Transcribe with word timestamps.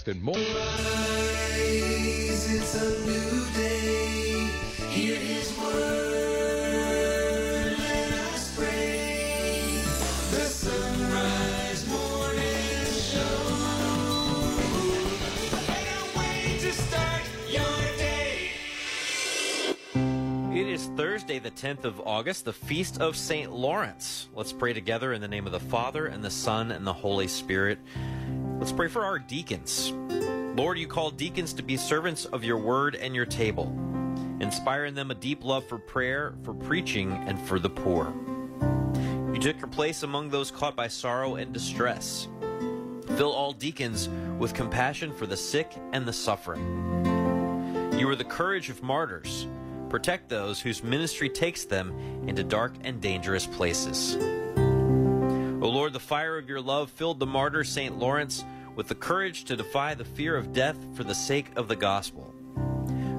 podcast, 0.00 0.08
and 0.08 0.22
more. 0.22 0.34
Day. 0.34 0.70
It 20.52 20.66
is 20.66 20.86
Thursday, 20.96 21.38
the 21.38 21.50
10th 21.50 21.84
of 21.84 22.00
August, 22.00 22.44
the 22.44 22.52
feast 22.52 23.00
of 23.00 23.16
St. 23.16 23.50
Lawrence. 23.50 24.28
Let's 24.34 24.52
pray 24.52 24.72
together 24.72 25.12
in 25.12 25.20
the 25.20 25.28
name 25.28 25.46
of 25.46 25.52
the 25.52 25.60
Father, 25.60 26.06
and 26.06 26.22
the 26.22 26.30
Son, 26.30 26.70
and 26.70 26.86
the 26.86 26.92
Holy 26.92 27.28
Spirit. 27.28 27.78
Let's 28.60 28.72
pray 28.72 28.88
for 28.88 29.06
our 29.06 29.18
deacons. 29.18 29.90
Lord, 30.54 30.78
you 30.78 30.86
call 30.86 31.10
deacons 31.10 31.54
to 31.54 31.62
be 31.62 31.78
servants 31.78 32.26
of 32.26 32.44
your 32.44 32.58
word 32.58 32.94
and 32.94 33.14
your 33.16 33.24
table. 33.24 33.74
Inspire 34.40 34.84
in 34.84 34.94
them 34.94 35.10
a 35.10 35.14
deep 35.14 35.42
love 35.42 35.64
for 35.64 35.78
prayer, 35.78 36.34
for 36.42 36.52
preaching, 36.52 37.10
and 37.26 37.40
for 37.40 37.58
the 37.58 37.70
poor. 37.70 38.12
You 39.32 39.40
took 39.40 39.58
your 39.58 39.68
place 39.68 40.02
among 40.02 40.28
those 40.28 40.50
caught 40.50 40.76
by 40.76 40.88
sorrow 40.88 41.36
and 41.36 41.54
distress. 41.54 42.28
Fill 43.16 43.32
all 43.32 43.54
deacons 43.54 44.10
with 44.38 44.52
compassion 44.52 45.14
for 45.14 45.26
the 45.26 45.38
sick 45.38 45.72
and 45.94 46.06
the 46.06 46.12
suffering. 46.12 46.62
You 47.98 48.10
are 48.10 48.16
the 48.16 48.24
courage 48.24 48.68
of 48.68 48.82
martyrs. 48.82 49.46
Protect 49.88 50.28
those 50.28 50.60
whose 50.60 50.84
ministry 50.84 51.30
takes 51.30 51.64
them 51.64 51.96
into 52.28 52.44
dark 52.44 52.74
and 52.84 53.00
dangerous 53.00 53.46
places. 53.46 54.18
O 55.62 55.68
Lord, 55.68 55.92
the 55.92 56.00
fire 56.00 56.38
of 56.38 56.48
your 56.48 56.60
love 56.60 56.90
filled 56.90 57.18
the 57.18 57.26
martyr 57.26 57.64
St. 57.64 57.98
Lawrence 57.98 58.44
with 58.76 58.88
the 58.88 58.94
courage 58.94 59.44
to 59.44 59.56
defy 59.56 59.94
the 59.94 60.04
fear 60.04 60.36
of 60.36 60.52
death 60.52 60.76
for 60.94 61.04
the 61.04 61.14
sake 61.14 61.46
of 61.56 61.68
the 61.68 61.76
gospel. 61.76 62.34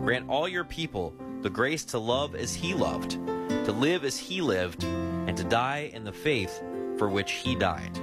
Grant 0.03 0.29
all 0.29 0.47
your 0.47 0.63
people 0.63 1.13
the 1.41 1.49
grace 1.49 1.83
to 1.85 1.97
love 1.97 2.35
as 2.35 2.53
he 2.53 2.73
loved, 2.73 3.11
to 3.11 3.71
live 3.71 4.03
as 4.05 4.17
he 4.17 4.41
lived, 4.41 4.83
and 4.83 5.35
to 5.35 5.43
die 5.43 5.89
in 5.93 6.03
the 6.03 6.11
faith 6.11 6.61
for 6.97 7.09
which 7.09 7.31
he 7.31 7.55
died. 7.55 7.97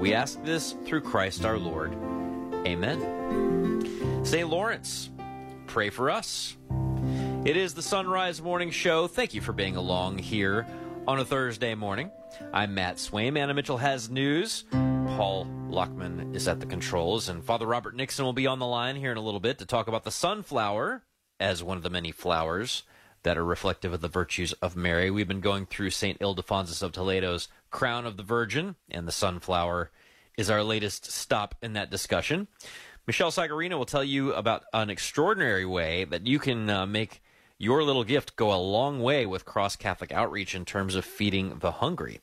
We 0.00 0.14
ask 0.14 0.42
this 0.42 0.74
through 0.84 1.02
Christ 1.02 1.44
our 1.44 1.58
Lord. 1.58 1.92
Amen. 2.66 4.24
St. 4.24 4.48
Lawrence, 4.48 5.10
pray 5.66 5.90
for 5.90 6.10
us. 6.10 6.56
It 7.44 7.56
is 7.56 7.74
the 7.74 7.82
Son 7.82 8.08
Rise 8.08 8.42
Morning 8.42 8.70
Show. 8.70 9.06
Thank 9.06 9.32
you 9.32 9.40
for 9.40 9.52
being 9.52 9.76
along 9.76 10.18
here 10.18 10.66
on 11.06 11.20
a 11.20 11.24
Thursday 11.24 11.74
morning. 11.76 12.10
I'm 12.52 12.74
Matt 12.74 12.96
Swaim. 12.96 13.38
Anna 13.38 13.54
Mitchell 13.54 13.76
has 13.76 14.10
news. 14.10 14.64
Paul 14.72 15.46
Lockman 15.68 16.34
is 16.34 16.48
at 16.48 16.58
the 16.58 16.66
controls, 16.66 17.28
and 17.28 17.44
Father 17.44 17.64
Robert 17.64 17.94
Nixon 17.94 18.24
will 18.24 18.32
be 18.32 18.48
on 18.48 18.58
the 18.58 18.66
line 18.66 18.96
here 18.96 19.12
in 19.12 19.16
a 19.16 19.22
little 19.22 19.38
bit 19.38 19.58
to 19.58 19.66
talk 19.66 19.86
about 19.86 20.02
the 20.02 20.10
sunflower 20.10 21.04
as 21.38 21.62
one 21.62 21.76
of 21.76 21.84
the 21.84 21.90
many 21.90 22.10
flowers 22.10 22.82
that 23.22 23.38
are 23.38 23.44
reflective 23.44 23.92
of 23.92 24.00
the 24.00 24.08
virtues 24.08 24.52
of 24.54 24.74
Mary. 24.74 25.08
We've 25.10 25.28
been 25.28 25.40
going 25.40 25.66
through 25.66 25.90
St. 25.90 26.18
Ildefonsus 26.18 26.82
of 26.82 26.90
Toledo's 26.90 27.46
Crown 27.70 28.04
of 28.04 28.16
the 28.16 28.24
Virgin, 28.24 28.74
and 28.90 29.06
the 29.06 29.12
sunflower 29.12 29.92
is 30.36 30.50
our 30.50 30.64
latest 30.64 31.12
stop 31.12 31.54
in 31.62 31.74
that 31.74 31.90
discussion. 31.90 32.48
Michelle 33.06 33.30
Sagarino 33.30 33.78
will 33.78 33.86
tell 33.86 34.02
you 34.02 34.32
about 34.32 34.64
an 34.72 34.90
extraordinary 34.90 35.64
way 35.64 36.04
that 36.04 36.26
you 36.26 36.40
can 36.40 36.68
uh, 36.68 36.84
make 36.84 37.22
your 37.58 37.82
little 37.82 38.04
gift 38.04 38.36
go 38.36 38.52
a 38.52 38.56
long 38.56 39.00
way 39.00 39.26
with 39.26 39.44
cross 39.44 39.76
Catholic 39.76 40.12
outreach 40.12 40.54
in 40.54 40.64
terms 40.64 40.94
of 40.94 41.04
feeding 41.04 41.58
the 41.58 41.72
hungry. 41.72 42.20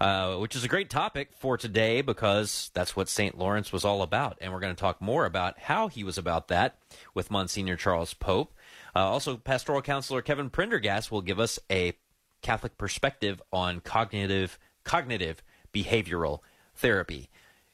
Uh, 0.00 0.36
which 0.36 0.56
is 0.56 0.64
a 0.64 0.68
great 0.68 0.88
topic 0.88 1.28
for 1.38 1.58
today 1.58 2.00
because 2.00 2.70
that's 2.72 2.96
what 2.96 3.06
St. 3.06 3.36
Lawrence 3.36 3.70
was 3.70 3.84
all 3.84 4.00
about. 4.00 4.38
And 4.40 4.50
we're 4.50 4.60
going 4.60 4.74
to 4.74 4.80
talk 4.80 4.98
more 5.02 5.26
about 5.26 5.58
how 5.58 5.88
he 5.88 6.02
was 6.04 6.16
about 6.16 6.48
that 6.48 6.78
with 7.12 7.30
Monsignor 7.30 7.76
Charles 7.76 8.14
Pope. 8.14 8.54
Uh, 8.96 9.00
also, 9.00 9.36
pastoral 9.36 9.82
counselor 9.82 10.22
Kevin 10.22 10.48
Prendergast 10.48 11.12
will 11.12 11.20
give 11.20 11.38
us 11.38 11.58
a 11.70 11.92
Catholic 12.40 12.78
perspective 12.78 13.42
on 13.52 13.80
cognitive 13.80 14.58
cognitive 14.84 15.42
behavioral 15.74 16.38
therapy. 16.74 17.28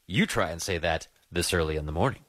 You 0.08 0.26
try 0.26 0.50
and 0.50 0.60
say 0.60 0.78
that 0.78 1.06
this 1.30 1.54
early 1.54 1.76
in 1.76 1.86
the 1.86 1.92
morning. 1.92 2.24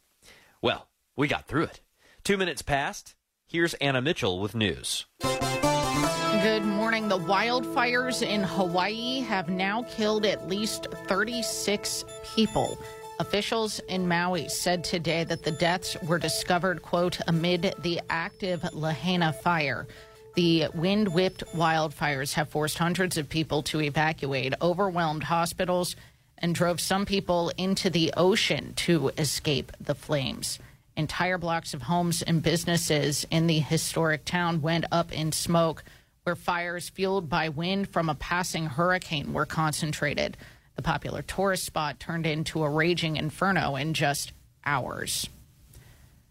Well, 0.61 0.87
we 1.15 1.27
got 1.27 1.47
through 1.47 1.63
it. 1.63 1.81
Two 2.23 2.37
minutes 2.37 2.61
passed. 2.61 3.15
Here's 3.49 3.73
Anna 3.75 4.01
Mitchell 4.01 4.41
with 4.41 4.55
news. 4.55 5.05
Good 5.21 6.65
morning. 6.65 7.07
The 7.07 7.17
wildfires 7.17 8.21
in 8.21 8.43
Hawaii 8.43 9.21
have 9.21 9.47
now 9.47 9.83
killed 9.83 10.25
at 10.25 10.49
least 10.49 10.87
36 11.07 12.03
people. 12.35 12.77
Officials 13.21 13.79
in 13.87 14.05
Maui 14.05 14.49
said 14.49 14.83
today 14.83 15.23
that 15.23 15.43
the 15.43 15.51
deaths 15.51 15.95
were 16.03 16.19
discovered, 16.19 16.81
quote, 16.81 17.21
amid 17.29 17.73
the 17.83 18.01
active 18.09 18.65
Lahaina 18.73 19.31
fire. 19.31 19.87
The 20.35 20.67
wind 20.73 21.07
whipped 21.07 21.45
wildfires 21.55 22.33
have 22.33 22.49
forced 22.49 22.77
hundreds 22.77 23.15
of 23.15 23.29
people 23.29 23.63
to 23.63 23.79
evacuate, 23.79 24.55
overwhelmed 24.61 25.23
hospitals, 25.23 25.95
and 26.37 26.53
drove 26.53 26.81
some 26.81 27.05
people 27.05 27.53
into 27.57 27.89
the 27.89 28.13
ocean 28.17 28.73
to 28.75 29.07
escape 29.17 29.71
the 29.79 29.95
flames. 29.95 30.59
Entire 30.97 31.37
blocks 31.37 31.75
of 31.75 31.83
homes 31.83 32.23
and 32.23 32.41
businesses 32.41 33.23
in 33.29 33.45
the 33.45 33.59
historic 33.59 34.25
town 34.25 34.63
went 34.63 34.83
up 34.91 35.13
in 35.13 35.31
smoke, 35.31 35.83
where 36.23 36.35
fires 36.35 36.89
fueled 36.89 37.29
by 37.29 37.49
wind 37.49 37.87
from 37.87 38.09
a 38.09 38.15
passing 38.15 38.65
hurricane 38.65 39.31
were 39.31 39.45
concentrated. 39.45 40.35
The 40.75 40.81
popular 40.81 41.21
tourist 41.21 41.65
spot 41.65 41.99
turned 41.99 42.25
into 42.25 42.63
a 42.63 42.69
raging 42.69 43.15
inferno 43.15 43.75
in 43.75 43.93
just 43.93 44.33
hours. 44.65 45.29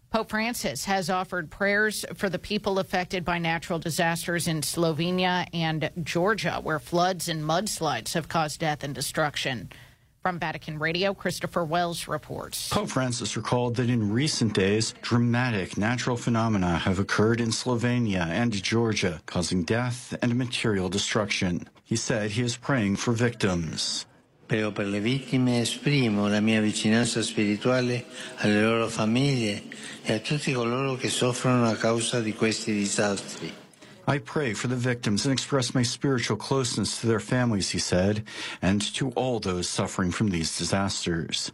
Pope 0.09 0.31
Francis 0.31 0.83
has 0.83 1.09
offered 1.09 1.49
prayers 1.49 2.03
for 2.15 2.29
the 2.29 2.37
people 2.37 2.77
affected 2.77 3.23
by 3.23 3.39
natural 3.39 3.79
disasters 3.79 4.49
in 4.49 4.61
Slovenia 4.61 5.47
and 5.53 5.89
Georgia, 6.03 6.59
where 6.61 6.79
floods 6.79 7.29
and 7.29 7.41
mudslides 7.41 8.15
have 8.15 8.27
caused 8.27 8.59
death 8.59 8.83
and 8.83 8.93
destruction. 8.93 9.69
From 10.27 10.39
Vatican 10.39 10.77
Radio, 10.77 11.13
Christopher 11.13 11.63
Wells 11.63 12.09
reports. 12.09 12.67
Pope 12.67 12.89
Francis 12.89 13.37
recalled 13.37 13.77
that 13.77 13.89
in 13.89 14.11
recent 14.11 14.53
days, 14.53 14.93
dramatic 15.01 15.77
natural 15.77 16.17
phenomena 16.17 16.77
have 16.79 16.99
occurred 16.99 17.39
in 17.39 17.51
Slovenia 17.51 18.27
and 18.27 18.51
Georgia, 18.61 19.21
causing 19.25 19.63
death 19.63 20.13
and 20.21 20.35
material 20.35 20.89
destruction. 20.89 21.69
He 21.85 21.95
said 21.95 22.31
he 22.31 22.41
is 22.41 22.57
praying 22.57 22.97
for 22.97 23.13
victims. 23.13 24.05
Prego 24.49 24.71
per 24.71 24.83
le 24.83 24.99
vittime 24.99 25.59
e 25.59 25.61
esprimo 25.61 26.27
la 26.27 26.41
mia 26.41 26.59
vicinanza 26.59 27.21
spirituale 27.21 28.03
alle 28.39 28.61
loro 28.61 28.89
famiglie 28.89 29.63
e 30.03 30.13
a 30.13 30.19
tutti 30.19 30.51
coloro 30.51 30.97
che 30.97 31.07
soffrono 31.07 31.69
a 31.69 31.75
causa 31.75 32.19
di 32.19 32.33
questi 32.33 32.73
disastri. 32.73 33.66
I 34.09 34.19
pray 34.19 34.53
for 34.53 34.69
the 34.69 34.77
victims 34.77 35.25
and 35.25 35.33
express 35.33 35.75
my 35.75 35.83
spiritual 35.83 36.37
closeness 36.37 37.01
to 37.01 37.07
their 37.07 37.19
families, 37.19 37.71
he 37.71 37.79
said, 37.79 38.23
and 38.61 38.81
to 38.93 39.09
all 39.11 39.41
those 39.41 39.67
suffering 39.67 40.11
from 40.11 40.29
these 40.29 40.57
disasters. 40.57 41.51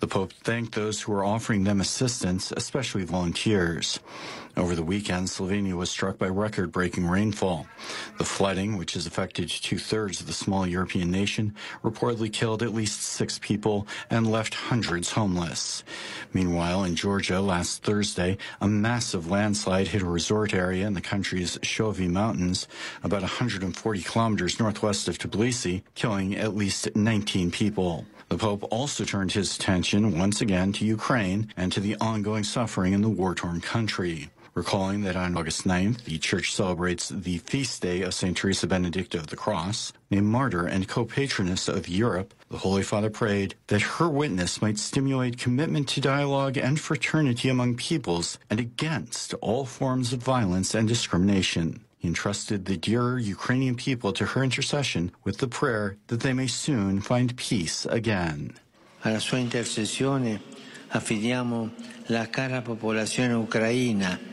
The 0.00 0.08
Pope 0.08 0.32
thanked 0.32 0.74
those 0.74 1.02
who 1.02 1.12
are 1.12 1.24
offering 1.24 1.62
them 1.62 1.80
assistance, 1.80 2.52
especially 2.56 3.04
volunteers. 3.04 4.00
Over 4.56 4.76
the 4.76 4.84
weekend, 4.84 5.26
Slovenia 5.26 5.74
was 5.74 5.90
struck 5.90 6.16
by 6.16 6.28
record 6.28 6.70
breaking 6.70 7.08
rainfall. 7.08 7.66
The 8.18 8.24
flooding, 8.24 8.76
which 8.76 8.94
has 8.94 9.04
affected 9.04 9.48
two 9.48 9.78
thirds 9.78 10.20
of 10.20 10.28
the 10.28 10.32
small 10.32 10.64
European 10.64 11.10
nation, 11.10 11.56
reportedly 11.82 12.32
killed 12.32 12.62
at 12.62 12.72
least 12.72 13.02
six 13.02 13.40
people 13.40 13.88
and 14.10 14.30
left 14.30 14.54
hundreds 14.54 15.10
homeless. 15.10 15.82
Meanwhile, 16.32 16.84
in 16.84 16.94
Georgia 16.94 17.40
last 17.40 17.82
Thursday, 17.82 18.38
a 18.60 18.68
massive 18.68 19.28
landslide 19.28 19.88
hit 19.88 20.02
a 20.02 20.06
resort 20.06 20.54
area 20.54 20.86
in 20.86 20.94
the 20.94 21.00
country's 21.00 21.58
Shovi 21.58 22.08
Mountains, 22.08 22.68
about 23.02 23.22
140 23.22 24.02
kilometers 24.02 24.60
northwest 24.60 25.08
of 25.08 25.18
Tbilisi, 25.18 25.82
killing 25.96 26.36
at 26.36 26.54
least 26.54 26.94
19 26.94 27.50
people. 27.50 28.06
The 28.28 28.38
Pope 28.38 28.66
also 28.70 29.04
turned 29.04 29.32
his 29.32 29.56
attention 29.56 30.18
once 30.18 30.40
again 30.40 30.72
to 30.74 30.84
Ukraine 30.84 31.52
and 31.56 31.70
to 31.72 31.80
the 31.80 31.96
ongoing 32.00 32.44
suffering 32.44 32.92
in 32.92 33.02
the 33.02 33.08
war 33.08 33.34
torn 33.34 33.60
country. 33.60 34.30
Recalling 34.54 35.02
that 35.02 35.16
on 35.16 35.36
August 35.36 35.66
9th, 35.66 36.04
the 36.04 36.16
Church 36.16 36.54
celebrates 36.54 37.08
the 37.08 37.38
feast 37.38 37.82
day 37.82 38.02
of 38.02 38.14
St. 38.14 38.36
Teresa 38.36 38.68
Benedicta 38.68 39.18
of 39.18 39.26
the 39.26 39.34
Cross, 39.34 39.92
a 40.12 40.20
martyr 40.20 40.64
and 40.64 40.86
co 40.86 41.04
patroness 41.04 41.66
of 41.66 41.88
Europe, 41.88 42.32
the 42.50 42.58
Holy 42.58 42.84
Father 42.84 43.10
prayed 43.10 43.56
that 43.66 43.82
her 43.98 44.08
witness 44.08 44.62
might 44.62 44.78
stimulate 44.78 45.38
commitment 45.38 45.88
to 45.88 46.00
dialogue 46.00 46.56
and 46.56 46.78
fraternity 46.78 47.48
among 47.48 47.74
peoples 47.74 48.38
and 48.48 48.60
against 48.60 49.34
all 49.40 49.64
forms 49.64 50.12
of 50.12 50.22
violence 50.22 50.72
and 50.72 50.86
discrimination. 50.86 51.84
He 51.98 52.06
entrusted 52.06 52.66
the 52.66 52.76
dear 52.76 53.18
Ukrainian 53.18 53.74
people 53.74 54.12
to 54.12 54.24
her 54.24 54.44
intercession 54.44 55.10
with 55.24 55.38
the 55.38 55.48
prayer 55.48 55.96
that 56.06 56.20
they 56.20 56.32
may 56.32 56.46
soon 56.46 57.00
find 57.00 57.36
peace 57.36 57.86
again. 57.86 58.54
Alla 59.02 59.18
sua 59.18 59.38
intercessione 59.38 60.40
affidiamo 60.90 61.72
la 62.06 62.26
cara 62.26 62.62
popolazione 62.62 63.32
ucraina 63.32 64.32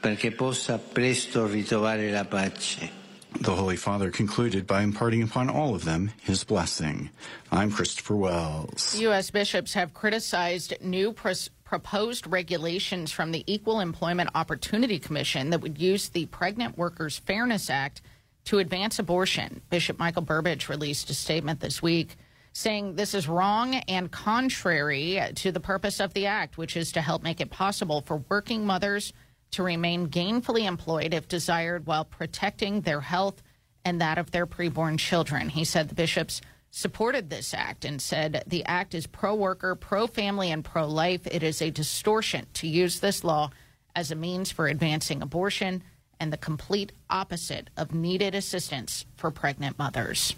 perché 0.00 0.30
possa 0.30 0.78
presto 0.78 1.46
ritrovare 1.46 2.10
la 2.10 2.24
pace. 2.24 3.04
The 3.40 3.54
Holy 3.54 3.76
Father 3.76 4.10
concluded 4.10 4.66
by 4.66 4.82
imparting 4.82 5.22
upon 5.22 5.50
all 5.50 5.74
of 5.74 5.84
them 5.84 6.10
his 6.22 6.42
blessing. 6.42 7.10
I'm 7.52 7.70
Christopher 7.70 8.16
Wells. 8.16 8.98
U.S. 8.98 9.30
bishops 9.30 9.74
have 9.74 9.92
criticized 9.92 10.74
new 10.80 11.12
pros- 11.12 11.50
proposed 11.64 12.26
regulations 12.26 13.12
from 13.12 13.32
the 13.32 13.44
Equal 13.46 13.80
Employment 13.80 14.30
Opportunity 14.34 14.98
Commission 14.98 15.50
that 15.50 15.60
would 15.60 15.78
use 15.78 16.08
the 16.08 16.26
Pregnant 16.26 16.78
Workers 16.78 17.18
Fairness 17.18 17.68
Act 17.68 18.00
to 18.46 18.58
advance 18.58 18.98
abortion. 18.98 19.60
Bishop 19.68 19.98
Michael 19.98 20.22
Burbidge 20.22 20.68
released 20.68 21.10
a 21.10 21.14
statement 21.14 21.60
this 21.60 21.82
week 21.82 22.16
saying 22.52 22.94
this 22.94 23.12
is 23.12 23.28
wrong 23.28 23.74
and 23.74 24.10
contrary 24.10 25.20
to 25.34 25.52
the 25.52 25.60
purpose 25.60 26.00
of 26.00 26.14
the 26.14 26.24
act, 26.24 26.56
which 26.56 26.74
is 26.74 26.92
to 26.92 27.02
help 27.02 27.22
make 27.22 27.40
it 27.42 27.50
possible 27.50 28.02
for 28.06 28.22
working 28.30 28.64
mothers 28.64 29.12
to 29.52 29.62
remain 29.62 30.08
gainfully 30.08 30.66
employed 30.66 31.14
if 31.14 31.28
desired 31.28 31.86
while 31.86 32.04
protecting 32.04 32.80
their 32.80 33.00
health 33.00 33.42
and 33.84 34.00
that 34.00 34.18
of 34.18 34.30
their 34.30 34.46
preborn 34.46 34.98
children. 34.98 35.48
He 35.48 35.64
said 35.64 35.88
the 35.88 35.94
bishops 35.94 36.40
supported 36.70 37.30
this 37.30 37.54
act 37.54 37.84
and 37.84 38.02
said 38.02 38.42
the 38.46 38.64
act 38.66 38.94
is 38.94 39.06
pro 39.06 39.34
worker, 39.34 39.74
pro 39.74 40.06
family, 40.06 40.50
and 40.50 40.64
pro 40.64 40.86
life. 40.86 41.26
It 41.26 41.42
is 41.42 41.62
a 41.62 41.70
distortion 41.70 42.46
to 42.54 42.66
use 42.66 43.00
this 43.00 43.24
law 43.24 43.50
as 43.94 44.10
a 44.10 44.16
means 44.16 44.50
for 44.50 44.66
advancing 44.66 45.22
abortion 45.22 45.82
and 46.20 46.32
the 46.32 46.36
complete 46.36 46.92
opposite 47.08 47.70
of 47.76 47.94
needed 47.94 48.34
assistance 48.34 49.06
for 49.16 49.30
pregnant 49.30 49.78
mothers. 49.78 50.34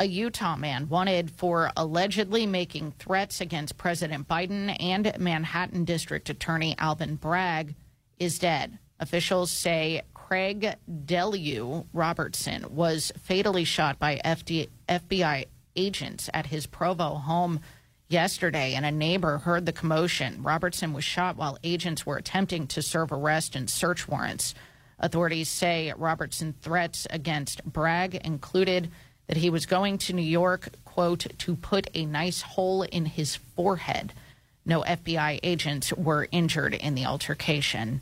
A 0.00 0.06
Utah 0.06 0.56
man 0.56 0.88
wanted 0.88 1.30
for 1.30 1.70
allegedly 1.76 2.46
making 2.46 2.92
threats 2.92 3.42
against 3.42 3.76
President 3.76 4.26
Biden 4.26 4.74
and 4.80 5.12
Manhattan 5.18 5.84
District 5.84 6.30
Attorney 6.30 6.74
Alvin 6.78 7.16
Bragg 7.16 7.74
is 8.18 8.38
dead. 8.38 8.78
Officials 8.98 9.50
say 9.50 10.00
Craig 10.14 10.74
Deleeuw 10.90 11.84
Robertson 11.92 12.74
was 12.74 13.12
fatally 13.20 13.64
shot 13.64 13.98
by 13.98 14.18
FD, 14.24 14.70
FBI 14.88 15.44
agents 15.76 16.30
at 16.32 16.46
his 16.46 16.66
Provo 16.66 17.16
home 17.16 17.60
yesterday, 18.08 18.72
and 18.72 18.86
a 18.86 18.90
neighbor 18.90 19.36
heard 19.36 19.66
the 19.66 19.72
commotion. 19.72 20.42
Robertson 20.42 20.94
was 20.94 21.04
shot 21.04 21.36
while 21.36 21.58
agents 21.62 22.06
were 22.06 22.16
attempting 22.16 22.66
to 22.68 22.80
serve 22.80 23.12
arrest 23.12 23.54
and 23.54 23.68
search 23.68 24.08
warrants. 24.08 24.54
Authorities 24.98 25.50
say 25.50 25.92
Robertson's 25.94 26.56
threats 26.62 27.06
against 27.10 27.62
Bragg 27.64 28.14
included 28.14 28.90
that 29.30 29.36
he 29.36 29.48
was 29.48 29.64
going 29.64 29.96
to 29.96 30.12
New 30.12 30.22
York, 30.22 30.70
quote, 30.84 31.24
to 31.38 31.54
put 31.54 31.86
a 31.94 32.04
nice 32.04 32.42
hole 32.42 32.82
in 32.82 33.06
his 33.06 33.36
forehead. 33.36 34.12
No 34.66 34.80
FBI 34.80 35.38
agents 35.44 35.92
were 35.92 36.26
injured 36.32 36.74
in 36.74 36.96
the 36.96 37.04
altercation. 37.04 38.00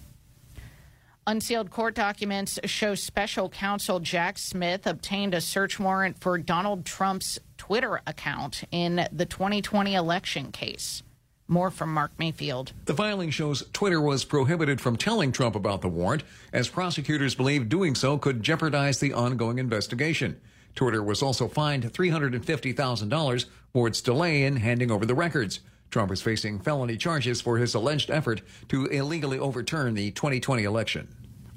Unsealed 1.26 1.70
court 1.70 1.94
documents 1.94 2.58
show 2.64 2.94
special 2.94 3.50
counsel 3.50 4.00
Jack 4.00 4.38
Smith 4.38 4.86
obtained 4.86 5.34
a 5.34 5.42
search 5.42 5.78
warrant 5.78 6.19
for 6.19 6.38
Donald 6.38 6.86
Trump's 6.86 7.38
Twitter 7.58 8.00
account 8.06 8.64
in 8.72 9.06
the 9.12 9.26
2020 9.26 9.94
election 9.94 10.50
case. 10.50 11.02
More 11.46 11.70
from 11.70 11.92
Mark 11.92 12.12
Mayfield. 12.19 12.72
The 12.86 12.94
filing 12.94 13.28
shows 13.28 13.69
Twitter 13.74 14.00
was 14.00 14.24
prohibited 14.24 14.81
from 14.81 14.96
telling 14.96 15.32
Trump 15.32 15.54
about 15.54 15.82
the 15.82 15.88
warrant, 15.88 16.22
as 16.54 16.69
prosecutors 16.69 17.34
believe 17.34 17.69
doing 17.69 17.94
so 17.94 18.16
could 18.16 18.42
jeopardize 18.42 18.98
the 18.98 19.12
ongoing 19.12 19.58
investigation. 19.58 20.40
Twitter 20.78 21.02
was 21.02 21.25
also 21.25 21.48
fined 21.48 21.92
$350,000 21.92 23.44
for 23.72 23.88
its 23.88 24.00
delay 24.00 24.44
in 24.44 24.54
handing 24.54 24.92
over 24.92 25.04
the 25.04 25.14
records. 25.14 25.58
Trump 25.90 26.12
is 26.12 26.22
facing 26.22 26.60
felony 26.60 26.96
charges 26.96 27.40
for 27.40 27.58
his 27.58 27.75
alleged 27.75 28.12
effort 28.12 28.42
to 28.69 28.86
illegally 28.86 29.40
overturn 29.40 29.94
the 29.94 30.12
2020 30.12 30.62
election. 30.62 31.08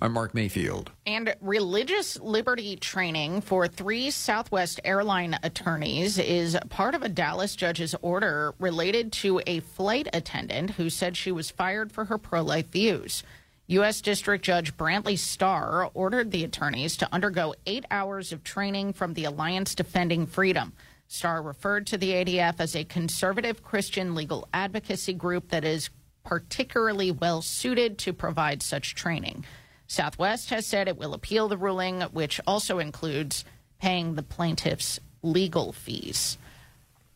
I'm 0.01 0.13
Mark 0.13 0.33
Mayfield. 0.33 0.89
And 1.06 1.35
religious 1.39 2.19
liberty 2.19 2.75
training 2.77 3.41
for 3.41 3.68
three 3.68 4.09
Southwest 4.09 4.79
airline 4.83 5.38
attorneys 5.44 6.17
is 6.17 6.57
part 6.69 6.95
of 6.95 7.03
a 7.03 7.09
Dallas 7.09 7.56
judge's 7.56 7.94
order 8.01 8.56
related 8.57 9.12
to 9.13 9.39
a 9.45 9.59
flight 9.59 10.07
attendant 10.13 10.71
who 10.71 10.89
said 10.89 11.15
she 11.15 11.31
was 11.31 11.51
fired 11.51 11.91
for 11.91 12.06
her 12.06 12.17
pro 12.17 12.41
life 12.41 12.71
views. 12.71 13.21
U.S. 13.68 14.02
District 14.02 14.44
Judge 14.44 14.75
Brantley 14.75 15.18
Starr 15.18 15.90
ordered 15.94 16.31
the 16.31 16.44
attorneys 16.44 16.98
to 16.98 17.08
undergo 17.13 17.54
eight 17.66 17.86
hours 17.90 18.31
of 18.34 18.44
training 18.44 18.94
from 18.94 19.13
the 19.13 19.25
Alliance 19.25 19.75
Defending 19.75 20.25
Freedom. 20.25 20.74
Starr 21.08 21.42
referred 21.42 21.88
to 21.88 21.98
the 21.98 22.12
ADF 22.12 22.56
as 22.60 22.75
a 22.75 22.84
conservative 22.84 23.63
Christian 23.63 24.13
legal 24.16 24.48
advocacy 24.54 25.13
group 25.13 25.50
that 25.50 25.63
is 25.63 25.90
particularly 26.24 27.12
well 27.12 27.42
suited 27.42 27.98
to 28.00 28.13
provide 28.13 28.62
such 28.62 28.96
training. 28.96 29.46
Southwest 29.88 30.50
has 30.52 30.66
said 30.66 30.88
it 30.88 30.98
will 30.98 31.13
appeal 31.13 31.48
the 31.48 31.58
ruling, 31.58 32.02
which 32.02 32.40
also 32.48 32.80
includes 32.80 33.44
paying 33.80 34.16
the 34.16 34.24
plaintiffs 34.24 35.00
legal 35.22 35.72
fees. 35.74 36.38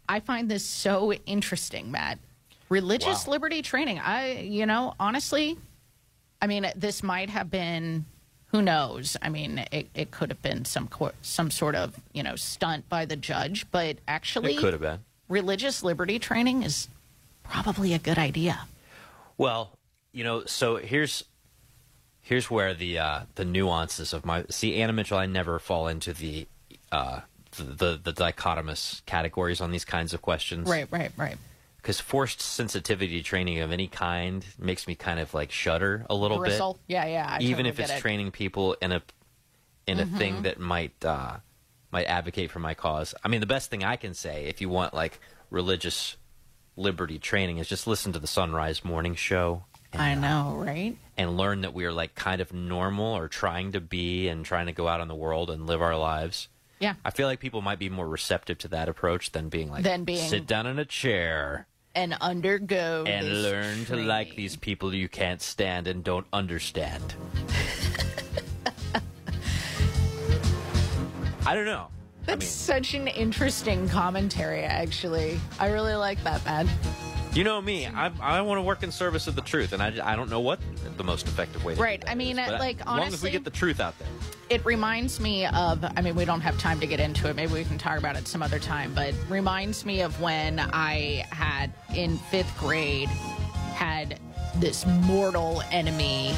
I 0.07 0.19
find 0.19 0.49
this 0.49 0.65
so 0.65 1.13
interesting, 1.13 1.91
Matt. 1.91 2.19
Religious 2.69 3.27
Wow. 3.27 3.31
liberty 3.33 3.61
training. 3.61 3.99
I, 3.99 4.39
you 4.39 4.65
know, 4.65 4.93
honestly, 4.99 5.57
I 6.41 6.47
mean, 6.47 6.69
this 6.75 7.01
might 7.03 7.29
have 7.29 7.49
been, 7.49 8.05
who 8.47 8.61
knows? 8.61 9.17
I 9.21 9.29
mean, 9.29 9.65
it, 9.71 9.87
it 9.95 10.11
could 10.11 10.29
have 10.29 10.41
been 10.41 10.65
some 10.65 10.87
co- 10.87 11.11
some 11.21 11.49
sort 11.51 11.75
of, 11.75 11.95
you 12.13 12.23
know, 12.23 12.35
stunt 12.35 12.87
by 12.89 13.05
the 13.05 13.15
judge, 13.15 13.65
but 13.71 13.97
actually, 14.07 14.55
It 14.55 14.59
could 14.59 14.73
have 14.73 14.81
been. 14.81 14.99
religious 15.27 15.83
liberty 15.83 16.19
training 16.19 16.63
is 16.63 16.87
probably 17.43 17.93
a 17.93 17.99
good 17.99 18.17
idea. 18.17 18.67
Well, 19.37 19.71
you 20.11 20.23
know, 20.23 20.45
so 20.45 20.77
here's 20.77 21.23
here's 22.21 22.49
where 22.49 22.73
the 22.73 22.99
uh, 22.99 23.19
the 23.35 23.45
nuances 23.45 24.13
of 24.13 24.25
my 24.25 24.45
see 24.49 24.75
Anna 24.81 24.93
Mitchell. 24.93 25.17
I 25.17 25.25
never 25.25 25.59
fall 25.59 25.87
into 25.87 26.13
the 26.13 26.47
uh, 26.91 27.21
the, 27.57 27.63
the 27.63 27.99
the 28.03 28.13
dichotomous 28.13 29.05
categories 29.05 29.61
on 29.61 29.71
these 29.71 29.85
kinds 29.85 30.13
of 30.13 30.21
questions. 30.21 30.69
Right, 30.69 30.87
right, 30.91 31.11
right. 31.17 31.37
Because 31.85 31.99
forced 31.99 32.41
sensitivity 32.41 33.21
training 33.21 33.59
of 33.59 33.71
any 33.71 33.85
kind 33.87 34.43
makes 34.57 34.87
me 34.87 34.95
kind 34.95 35.19
of 35.19 35.35
like 35.35 35.51
shudder 35.51 36.03
a 36.09 36.15
little 36.15 36.39
Bristle. 36.39 36.73
bit. 36.73 36.95
Yeah, 36.95 37.05
yeah. 37.05 37.27
I 37.29 37.37
even 37.41 37.57
totally 37.57 37.69
if 37.69 37.79
it's 37.79 37.89
it. 37.89 37.93
Mm-hmm. 37.93 38.01
training 38.01 38.31
people 38.31 38.75
in 38.81 38.91
a 38.91 39.03
in 39.85 39.99
a 39.99 40.05
thing 40.07 40.41
that 40.41 40.59
might 40.59 41.05
uh, 41.05 41.37
might 41.91 42.05
advocate 42.05 42.49
for 42.49 42.57
my 42.57 42.73
cause. 42.73 43.13
I 43.23 43.27
mean, 43.27 43.39
the 43.39 43.45
best 43.45 43.69
thing 43.69 43.83
I 43.83 43.97
can 43.97 44.15
say 44.15 44.45
if 44.45 44.61
you 44.61 44.67
want 44.67 44.95
like 44.95 45.19
religious 45.51 46.17
liberty 46.75 47.19
training 47.19 47.59
is 47.59 47.67
just 47.69 47.85
listen 47.85 48.13
to 48.13 48.19
the 48.19 48.25
Son 48.25 48.51
Rise 48.51 48.83
Morning 48.83 49.13
Show. 49.13 49.65
and, 49.93 50.01
I 50.01 50.13
uh, 50.13 50.15
know, 50.15 50.55
right? 50.55 50.97
and 51.17 51.37
learn 51.37 51.61
that 51.61 51.75
we 51.75 51.85
are 51.85 51.91
like 51.93 52.15
kind 52.15 52.41
of 52.41 52.51
normal 52.51 53.13
or 53.15 53.27
trying 53.27 53.73
to 53.73 53.79
be 53.79 54.27
and 54.27 54.43
trying 54.43 54.65
to 54.65 54.73
go 54.73 54.87
out 54.87 55.01
in 55.01 55.07
the 55.07 55.13
world 55.13 55.51
and 55.51 55.67
live 55.67 55.83
our 55.83 55.95
lives. 55.95 56.47
Yeah. 56.79 56.95
I 57.05 57.11
feel 57.11 57.27
like 57.27 57.39
people 57.39 57.61
might 57.61 57.77
be 57.77 57.89
more 57.89 58.07
receptive 58.09 58.57
to 58.57 58.67
that 58.69 58.89
approach 58.89 59.33
than 59.33 59.49
being 59.49 59.69
like 59.69 59.83
Than 59.83 60.03
being- 60.03 60.27
sit 60.27 60.47
down 60.47 60.65
in 60.65 60.79
a 60.79 60.85
chair 60.85 61.67
And 61.95 62.15
undergo 62.19 63.05
and 63.07 63.41
learn 63.41 63.85
to 63.85 63.95
like 63.95 64.35
these 64.35 64.57
people 64.57 64.93
you 64.93 65.07
can't 65.07 65.41
stand 65.41 65.87
and 65.87 66.03
don't 66.03 66.27
understand. 66.33 67.15
I 71.45 71.55
don't 71.55 71.65
know. 71.65 71.87
I 72.23 72.25
That's 72.25 72.39
mean, 72.39 72.49
such 72.49 72.93
an 72.95 73.07
interesting 73.07 73.87
commentary, 73.87 74.63
actually. 74.63 75.39
I 75.59 75.69
really 75.69 75.95
like 75.95 76.21
that, 76.23 76.43
man. 76.43 76.67
You 77.35 77.43
know 77.43 77.61
me. 77.61 77.85
I, 77.85 78.11
I 78.21 78.41
want 78.41 78.57
to 78.57 78.61
work 78.63 78.81
in 78.83 78.91
service 78.91 79.27
of 79.27 79.35
the 79.35 79.41
truth, 79.41 79.73
and 79.73 79.83
I, 79.83 79.93
I 80.03 80.15
don't 80.15 80.29
know 80.29 80.39
what 80.39 80.59
the 80.97 81.03
most 81.03 81.27
effective 81.27 81.63
way 81.63 81.75
to 81.75 81.81
Right, 81.81 81.99
do 82.01 82.05
that 82.05 82.11
I 82.11 82.15
mean, 82.15 82.39
is, 82.39 82.49
but 82.49 82.59
like, 82.59 82.79
as 82.81 82.87
long 82.87 83.01
as 83.01 83.21
we 83.21 83.29
get 83.31 83.43
the 83.43 83.49
truth 83.49 83.79
out 83.79 83.97
there. 83.99 84.07
It 84.49 84.63
reminds 84.65 85.19
me 85.19 85.45
of, 85.47 85.83
I 85.83 86.01
mean, 86.01 86.15
we 86.15 86.23
don't 86.25 86.41
have 86.41 86.57
time 86.59 86.79
to 86.79 86.87
get 86.87 86.99
into 86.99 87.29
it. 87.29 87.35
Maybe 87.35 87.51
we 87.53 87.63
can 87.65 87.77
talk 87.77 87.97
about 87.97 88.15
it 88.15 88.27
some 88.27 88.41
other 88.41 88.59
time, 88.59 88.93
but 88.93 89.13
reminds 89.29 89.85
me 89.85 90.01
of 90.01 90.19
when 90.21 90.59
I 90.59 91.25
had 91.31 91.73
in 91.95 92.17
fifth 92.17 92.57
grade 92.59 93.09
had 93.73 94.19
this 94.57 94.85
mortal 94.85 95.61
enemy 95.71 96.33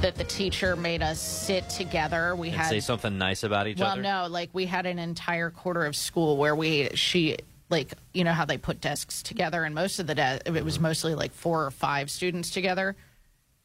that 0.00 0.16
the 0.16 0.24
teacher 0.24 0.74
made 0.74 1.00
us 1.02 1.20
sit 1.20 1.68
together. 1.70 2.34
We 2.34 2.48
And 2.48 2.56
had 2.56 2.68
say 2.70 2.80
something 2.80 3.16
nice 3.18 3.44
about 3.44 3.68
each 3.68 3.76
other. 3.80 3.84
well, 3.84 3.92
other. 3.92 4.26
no, 4.28 4.32
like 4.32 4.50
we 4.52 4.66
had 4.66 4.86
an 4.86 4.98
entire 4.98 5.50
quarter 5.50 5.84
of 5.86 5.94
school 5.94 6.36
where 6.36 6.56
we 6.56 6.88
she 6.94 7.36
like 7.72 7.94
you 8.12 8.22
know 8.22 8.32
how 8.32 8.44
they 8.44 8.58
put 8.58 8.80
desks 8.80 9.22
together, 9.22 9.64
and 9.64 9.74
most 9.74 9.98
of 9.98 10.06
the 10.06 10.14
de- 10.14 10.40
it 10.44 10.64
was 10.64 10.74
mm-hmm. 10.74 10.84
mostly 10.84 11.14
like 11.16 11.32
four 11.32 11.66
or 11.66 11.72
five 11.72 12.10
students 12.10 12.50
together. 12.50 12.94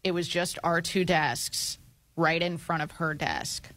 It 0.03 0.11
was 0.11 0.27
just 0.27 0.57
our 0.63 0.81
two 0.81 1.05
desks 1.05 1.77
right 2.15 2.41
in 2.41 2.57
front 2.57 2.81
of 2.81 2.91
her 2.93 3.13
desk, 3.13 3.69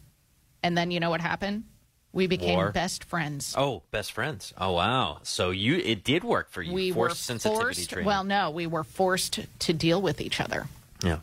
and 0.63 0.75
then 0.75 0.89
you 0.89 0.99
know 0.99 1.11
what 1.11 1.21
happened? 1.21 1.65
We 2.13 2.27
became 2.27 2.55
War. 2.55 2.71
best 2.71 3.03
friends. 3.03 3.53
Oh, 3.57 3.83
best 3.91 4.11
friends. 4.11 4.53
Oh, 4.57 4.73
wow. 4.73 5.19
So 5.23 5.51
you 5.51 5.75
it 5.77 6.03
did 6.03 6.23
work 6.23 6.49
for 6.49 6.61
you. 6.61 6.73
we 6.73 6.91
forced 6.91 7.11
were 7.11 7.15
sensitivity 7.15 7.63
forced. 7.63 7.89
training. 7.89 8.07
Well, 8.07 8.23
no, 8.23 8.49
we 8.49 8.67
were 8.67 8.83
forced 8.83 9.39
to 9.59 9.73
deal 9.73 10.01
with 10.01 10.19
each 10.19 10.41
other. 10.41 10.67
yeah, 11.03 11.19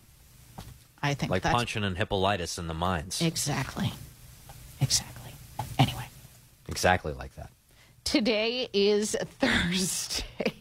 I 1.02 1.14
think 1.14 1.30
like 1.30 1.42
that's 1.42 1.54
Pontian 1.54 1.84
and 1.84 1.96
Hippolytus 1.96 2.58
in 2.58 2.68
the 2.68 2.74
mines. 2.74 3.20
exactly, 3.20 3.92
exactly. 4.80 5.32
Anyway. 5.78 6.06
exactly 6.68 7.12
like 7.12 7.34
that. 7.36 7.50
Today 8.08 8.70
is 8.72 9.14
Thursday, 9.38 10.54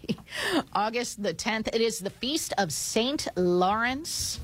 August 0.73 1.23
the 1.23 1.33
10th. 1.33 1.69
It 1.73 1.79
is 1.79 1.99
the 1.99 2.09
feast 2.09 2.53
of 2.57 2.73
Saint 2.73 3.25
Lawrence. 3.37 4.41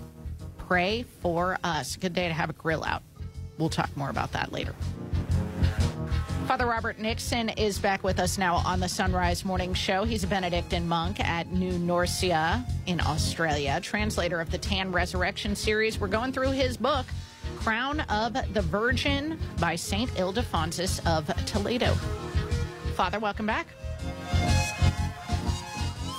Pray 0.57 1.03
for 1.21 1.57
us. 1.65 1.97
Good 1.97 2.13
day 2.13 2.29
to 2.29 2.33
have 2.33 2.49
a 2.49 2.53
grill 2.53 2.81
out. 2.85 3.03
we'll 3.57 3.67
talk 3.67 3.89
more 3.97 4.09
about 4.09 4.31
that 4.31 4.53
later. 4.53 4.73
Father 6.47 6.65
Robert 6.65 6.97
Nixon 6.97 7.49
is 7.49 7.77
back 7.77 8.05
with 8.05 8.19
us 8.19 8.37
now 8.37 8.55
on 8.65 8.79
the 8.79 8.87
Son 8.87 9.11
Rise 9.11 9.43
Morning 9.43 9.73
Show. 9.73 10.05
He's 10.05 10.23
a 10.23 10.27
Benedictine 10.27 10.87
monk 10.87 11.19
at 11.19 11.51
New 11.51 11.73
Norcia 11.73 12.63
in 12.85 13.01
Australia, 13.01 13.81
translator 13.81 14.39
of 14.39 14.49
the 14.49 14.57
Tan 14.57 14.93
Resurrection 14.93 15.57
series. 15.57 15.99
We're 15.99 16.07
going 16.07 16.31
through 16.31 16.51
his 16.51 16.77
book, 16.77 17.05
Crown 17.57 17.99
of 17.99 18.31
the 18.53 18.61
Virgin 18.61 19.37
by 19.59 19.75
St. 19.75 20.09
Ildefonsus 20.11 21.05
of 21.05 21.27
Toledo. 21.45 21.97
Father, 22.93 23.19
welcome 23.19 23.45
back. 23.45 23.67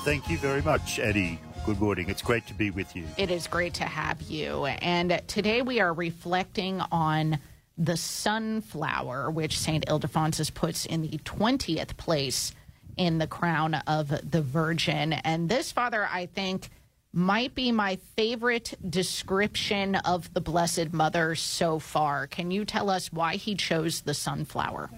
Thank 0.05 0.29
you 0.29 0.37
very 0.39 0.61
much, 0.61 0.99
Eddie. 0.99 1.39
Good 1.65 1.81
morning. 1.81 2.11
It's 2.11 2.21
great 2.21 2.47
to 2.49 2.55
be 2.55 2.71
with 2.71 2.95
you. 2.95 3.05
It 3.17 3.31
is 3.31 3.47
great 3.47 3.75
to 3.75 3.85
have 3.85 4.21
you. 4.23 4.67
And 4.67 5.23
today 5.27 5.63
we 5.63 5.81
are 5.81 5.95
reflecting 5.95 6.81
on 6.93 7.39
the 7.79 7.97
sunflower, 7.97 9.31
which 9.31 9.59
St. 9.59 9.87
Ildefonsus 9.87 10.53
puts 10.53 10.85
in 10.85 11.03
the 11.03 11.19
20th 11.19 11.97
place 11.97 12.53
in 12.97 13.19
the 13.19 13.27
crown 13.27 13.75
of 13.75 14.09
the 14.31 14.43
Virgin. 14.43 15.15
And 15.15 15.49
this, 15.49 15.73
Father, 15.73 16.07
I 16.11 16.27
think 16.27 16.69
might 17.13 17.55
be 17.55 17.73
my 17.73 17.97
favorite 18.17 18.75
description 18.91 19.95
of 19.95 20.35
the 20.35 20.41
Blessed 20.41 20.93
Mother 20.93 21.35
so 21.35 21.79
far. 21.79 22.27
Can 22.27 22.51
you 22.51 22.65
tell 22.65 22.91
us 22.91 23.13
why 23.13 23.37
he 23.37 23.55
chose 23.55 24.01
the 24.03 24.15
sunflower? 24.15 24.91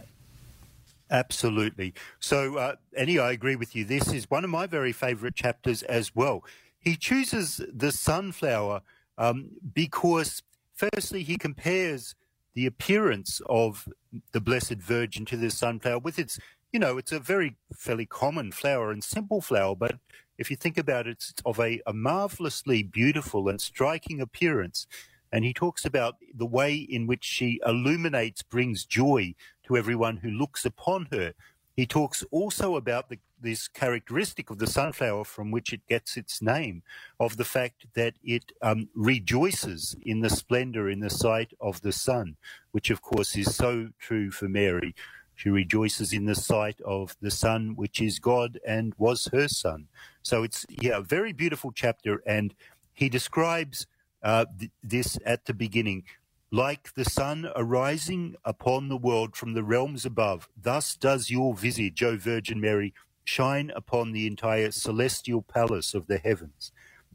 Absolutely. 1.10 1.94
So, 2.18 2.56
uh, 2.56 2.74
Eddie, 2.96 3.18
I 3.18 3.30
agree 3.32 3.56
with 3.56 3.76
you. 3.76 3.84
This 3.84 4.12
is 4.12 4.28
one 4.30 4.44
of 4.44 4.50
my 4.50 4.66
very 4.66 4.92
favorite 4.92 5.36
chapters 5.36 5.82
as 5.84 6.14
well. 6.14 6.44
He 6.78 6.96
chooses 6.96 7.60
the 7.72 7.92
sunflower 7.92 8.82
um, 9.18 9.50
because, 9.72 10.42
firstly, 10.74 11.22
he 11.22 11.36
compares 11.36 12.14
the 12.54 12.66
appearance 12.66 13.40
of 13.46 13.88
the 14.32 14.40
Blessed 14.40 14.74
Virgin 14.74 15.24
to 15.26 15.36
the 15.36 15.50
sunflower 15.50 16.00
with 16.00 16.18
its, 16.18 16.40
you 16.72 16.80
know, 16.80 16.98
it's 16.98 17.12
a 17.12 17.20
very 17.20 17.56
fairly 17.74 18.06
common 18.06 18.50
flower 18.50 18.90
and 18.90 19.04
simple 19.04 19.40
flower, 19.40 19.76
but 19.76 19.98
if 20.38 20.50
you 20.50 20.56
think 20.56 20.76
about 20.76 21.06
it, 21.06 21.12
it's 21.12 21.34
of 21.44 21.58
a, 21.60 21.80
a 21.86 21.92
marvelously 21.92 22.82
beautiful 22.82 23.48
and 23.48 23.60
striking 23.60 24.20
appearance. 24.20 24.86
And 25.32 25.44
he 25.44 25.52
talks 25.52 25.84
about 25.84 26.16
the 26.34 26.46
way 26.46 26.74
in 26.74 27.06
which 27.06 27.24
she 27.24 27.60
illuminates, 27.66 28.42
brings 28.42 28.84
joy 28.84 29.34
to 29.66 29.76
everyone 29.76 30.18
who 30.18 30.30
looks 30.30 30.64
upon 30.64 31.08
her. 31.12 31.34
He 31.76 31.86
talks 31.86 32.24
also 32.30 32.76
about 32.76 33.10
the, 33.10 33.18
this 33.40 33.68
characteristic 33.68 34.48
of 34.48 34.58
the 34.58 34.66
sunflower 34.66 35.24
from 35.24 35.50
which 35.50 35.72
it 35.72 35.86
gets 35.86 36.16
its 36.16 36.40
name, 36.40 36.82
of 37.20 37.36
the 37.36 37.44
fact 37.44 37.86
that 37.94 38.14
it 38.24 38.52
um, 38.62 38.88
rejoices 38.94 39.94
in 40.02 40.20
the 40.20 40.30
splendor 40.30 40.88
in 40.88 41.00
the 41.00 41.10
sight 41.10 41.52
of 41.60 41.82
the 41.82 41.92
sun, 41.92 42.36
which 42.72 42.88
of 42.88 43.02
course 43.02 43.36
is 43.36 43.54
so 43.54 43.90
true 43.98 44.30
for 44.30 44.48
Mary. 44.48 44.94
She 45.36 45.50
rejoices 45.50 46.14
in 46.14 46.24
the 46.24 46.34
sight 46.34 46.80
of 46.80 47.14
the 47.20 47.30
Son, 47.30 47.76
which 47.76 48.00
is 48.00 48.18
God 48.18 48.58
and 48.66 48.94
was 48.96 49.28
her 49.32 49.48
Son. 49.48 49.88
So 50.22 50.42
it's 50.42 50.64
yeah, 50.70 50.96
a 50.96 51.02
very 51.02 51.34
beautiful 51.34 51.72
chapter, 51.72 52.22
and 52.26 52.54
he 52.94 53.10
describes 53.10 53.86
uh, 54.22 54.46
th- 54.58 54.70
this 54.82 55.18
at 55.26 55.44
the 55.44 55.52
beginning. 55.52 56.04
Like 56.52 56.94
the 56.94 57.04
sun 57.04 57.50
arising 57.56 58.36
upon 58.44 58.88
the 58.88 58.96
world 58.96 59.34
from 59.34 59.54
the 59.54 59.64
realms 59.64 60.06
above, 60.06 60.48
thus 60.56 60.94
does 60.94 61.28
your 61.28 61.56
visage, 61.56 62.04
O 62.04 62.16
Virgin 62.16 62.60
Mary, 62.60 62.94
shine 63.24 63.72
upon 63.74 64.12
the 64.12 64.28
entire 64.28 64.70
celestial 64.70 65.42
palace 65.42 65.92
of 65.92 66.06
the 66.06 66.18
heavens. 66.18 66.70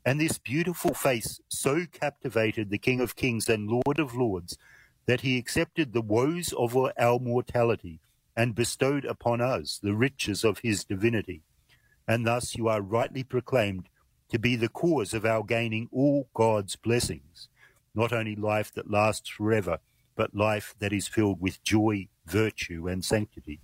And 0.05 0.19
this 0.19 0.37
beautiful 0.37 0.93
face 0.93 1.39
so 1.47 1.85
captivated 1.89 2.69
the 2.69 2.77
King 2.77 2.99
of 2.99 3.15
Kings 3.15 3.47
and 3.47 3.69
Lord 3.69 3.99
of 3.99 4.15
Lords 4.15 4.57
that 5.05 5.21
he 5.21 5.37
accepted 5.37 5.93
the 5.93 6.01
woes 6.01 6.53
of 6.57 6.75
our 6.75 7.19
mortality 7.19 8.01
and 8.35 8.53
bestowed 8.53 9.05
upon 9.05 9.39
us 9.39 9.79
the 9.81 9.93
riches 9.93 10.43
of 10.43 10.59
his 10.59 10.83
divinity. 10.83 11.41
And 12.05 12.27
thus 12.27 12.57
you 12.57 12.67
are 12.67 12.81
rightly 12.81 13.23
proclaimed 13.23 13.87
to 14.29 14.37
be 14.37 14.57
the 14.57 14.69
cause 14.69 15.13
of 15.13 15.25
our 15.25 15.43
gaining 15.43 15.87
all 15.93 16.27
God's 16.33 16.75
blessings 16.75 17.47
not 17.93 18.13
only 18.13 18.35
life 18.35 18.73
that 18.73 18.89
lasts 18.89 19.29
forever, 19.29 19.79
but 20.15 20.35
life 20.35 20.75
that 20.79 20.93
is 20.93 21.07
filled 21.07 21.41
with 21.41 21.63
joy, 21.63 22.07
virtue, 22.25 22.87
and 22.87 23.03
sanctity. 23.03 23.59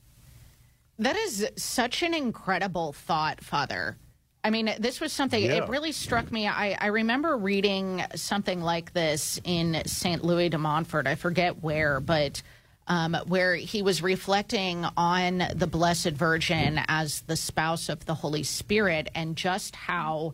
That 0.99 1.15
is 1.15 1.47
such 1.55 2.01
an 2.01 2.13
incredible 2.13 2.93
thought, 2.93 3.41
Father. 3.43 3.97
I 4.43 4.49
mean, 4.49 4.73
this 4.79 4.99
was 5.01 5.11
something, 5.11 5.43
Yeah. 5.43 5.63
it 5.63 5.69
really 5.69 5.91
struck 5.91 6.31
me. 6.31 6.47
I, 6.47 6.77
I 6.79 6.87
remember 6.87 7.37
reading 7.37 8.03
something 8.15 8.61
like 8.61 8.93
this 8.93 9.39
in 9.43 9.81
St. 9.85 10.23
Louis 10.23 10.49
de 10.49 10.57
Montfort. 10.57 11.05
I 11.05 11.15
forget 11.15 11.61
where, 11.61 11.99
but 11.99 12.41
um, 12.87 13.15
where 13.27 13.55
he 13.55 13.81
was 13.81 14.01
reflecting 14.01 14.85
on 14.95 15.43
the 15.53 15.67
Blessed 15.67 16.11
Virgin 16.11 16.79
as 16.87 17.21
the 17.21 17.35
spouse 17.35 17.89
of 17.89 18.05
the 18.05 18.15
Holy 18.15 18.43
Spirit 18.43 19.09
and 19.13 19.35
just 19.35 19.75
how 19.75 20.33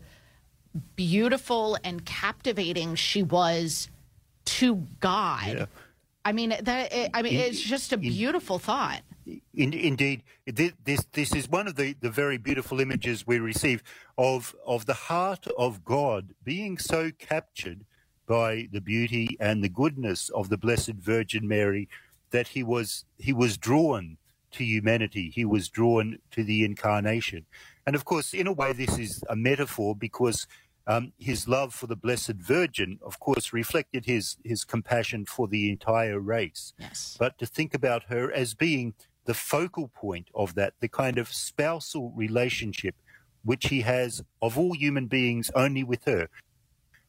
beautiful 0.96 1.78
and 1.84 2.04
captivating 2.04 2.94
she 2.94 3.22
was 3.22 3.88
to 4.44 4.86
God. 5.00 5.46
Yeah. 5.46 5.66
I 6.24 6.32
mean, 6.32 6.54
that. 6.62 7.10
I 7.12 7.22
mean, 7.22 7.34
it's 7.34 7.60
just 7.60 7.92
a 7.92 7.98
beautiful 7.98 8.58
thought. 8.58 9.02
In, 9.54 9.72
indeed, 9.72 10.22
thi- 10.50 10.72
this 10.84 11.06
this 11.12 11.34
is 11.34 11.48
one 11.48 11.66
of 11.66 11.76
the, 11.76 11.94
the 12.00 12.10
very 12.10 12.38
beautiful 12.38 12.80
images 12.80 13.26
we 13.26 13.38
receive 13.38 13.82
of 14.16 14.54
of 14.66 14.86
the 14.86 14.94
heart 14.94 15.46
of 15.58 15.84
God 15.84 16.34
being 16.42 16.78
so 16.78 17.10
captured 17.18 17.84
by 18.26 18.68
the 18.72 18.80
beauty 18.80 19.36
and 19.38 19.62
the 19.62 19.68
goodness 19.68 20.30
of 20.30 20.48
the 20.48 20.56
Blessed 20.56 20.94
Virgin 20.94 21.46
Mary 21.46 21.88
that 22.30 22.48
he 22.48 22.62
was 22.62 23.04
he 23.18 23.32
was 23.32 23.58
drawn 23.58 24.16
to 24.52 24.64
humanity. 24.64 25.30
He 25.34 25.44
was 25.44 25.68
drawn 25.68 26.18
to 26.30 26.44
the 26.44 26.64
incarnation, 26.64 27.44
and 27.86 27.94
of 27.94 28.04
course, 28.04 28.32
in 28.32 28.46
a 28.46 28.52
way, 28.52 28.72
this 28.72 28.98
is 28.98 29.22
a 29.28 29.36
metaphor 29.36 29.94
because 29.94 30.46
um, 30.86 31.12
his 31.18 31.48
love 31.48 31.72
for 31.74 31.86
the 31.86 31.96
Blessed 31.96 32.34
Virgin, 32.34 32.98
of 33.02 33.18
course, 33.20 33.52
reflected 33.52 34.04
his 34.04 34.36
his 34.44 34.64
compassion 34.64 35.24
for 35.26 35.48
the 35.48 35.70
entire 35.70 36.20
race 36.20 36.72
Yes. 36.78 37.16
but 37.18 37.38
to 37.38 37.46
think 37.46 37.74
about 37.74 38.04
her 38.04 38.30
as 38.32 38.54
being 38.54 38.94
the 39.24 39.34
focal 39.34 39.88
point 39.88 40.28
of 40.34 40.54
that, 40.54 40.74
the 40.80 40.88
kind 40.88 41.16
of 41.16 41.32
spousal 41.32 42.10
relationship 42.10 42.94
which 43.42 43.68
he 43.68 43.80
has 43.82 44.22
of 44.42 44.58
all 44.58 44.74
human 44.74 45.06
beings 45.06 45.50
only 45.54 45.82
with 45.84 46.04
her. 46.04 46.28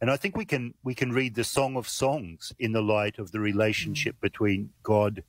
And 0.02 0.12
I 0.12 0.18
think 0.18 0.36
we 0.38 0.46
can 0.46 0.74
we 0.84 0.94
can 0.96 1.12
read 1.12 1.36
the 1.36 1.44
Song 1.44 1.76
of 1.78 1.88
Songs 1.88 2.54
in 2.60 2.72
the 2.74 2.82
light 2.82 3.18
of 3.20 3.32
the 3.32 3.40
relationship 3.40 4.16
between 4.22 4.70
God 4.84 5.24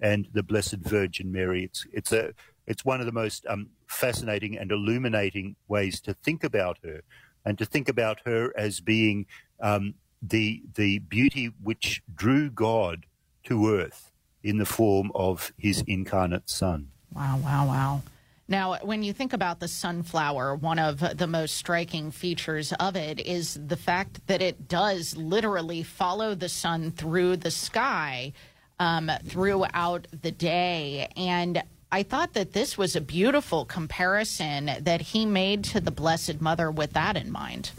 and 0.00 0.28
the 0.32 0.42
Blessed 0.42 0.76
Virgin 0.78 1.30
Mary. 1.32 1.64
It's 1.64 1.86
it's 1.92 2.12
a 2.12 2.32
it's 2.66 2.84
one 2.84 3.00
of 3.00 3.06
the 3.06 3.12
most 3.12 3.44
um, 3.48 3.68
fascinating 3.86 4.56
and 4.58 4.70
illuminating 4.70 5.56
ways 5.68 6.00
to 6.02 6.14
think 6.14 6.44
about 6.44 6.78
her, 6.84 7.00
and 7.44 7.58
to 7.58 7.64
think 7.64 7.88
about 7.88 8.20
her 8.24 8.52
as 8.56 8.80
being 8.80 9.26
um, 9.60 9.94
the 10.22 10.62
the 10.74 10.98
beauty 10.98 11.52
which 11.62 12.02
drew 12.14 12.50
God 12.50 13.06
to 13.44 13.74
earth 13.74 14.12
in 14.42 14.58
the 14.58 14.66
form 14.66 15.10
of 15.14 15.52
His 15.56 15.82
incarnate 15.86 16.48
Son. 16.48 16.90
Wow, 17.12 17.40
wow, 17.42 17.66
wow. 17.66 18.02
Now, 18.50 18.78
when 18.82 19.04
you 19.04 19.12
think 19.12 19.32
about 19.32 19.60
the 19.60 19.68
sunflower, 19.68 20.56
one 20.56 20.80
of 20.80 21.16
the 21.16 21.28
most 21.28 21.54
striking 21.54 22.10
features 22.10 22.72
of 22.80 22.96
it 22.96 23.20
is 23.20 23.56
the 23.64 23.76
fact 23.76 24.26
that 24.26 24.42
it 24.42 24.66
does 24.66 25.16
literally 25.16 25.84
follow 25.84 26.34
the 26.34 26.48
sun 26.48 26.90
through 26.90 27.36
the 27.36 27.52
sky 27.52 28.32
um, 28.80 29.08
throughout 29.24 30.08
the 30.22 30.32
day. 30.32 31.08
And 31.16 31.62
I 31.92 32.02
thought 32.04 32.34
that 32.34 32.52
this 32.52 32.78
was 32.78 32.94
a 32.94 33.00
beautiful 33.00 33.64
comparison 33.64 34.70
that 34.80 35.00
he 35.00 35.26
made 35.26 35.64
to 35.64 35.80
the 35.80 35.90
Blessed 35.90 36.40
Mother 36.40 36.70
with 36.70 36.92
that 36.92 37.16
in 37.16 37.32
mind. 37.32 37.72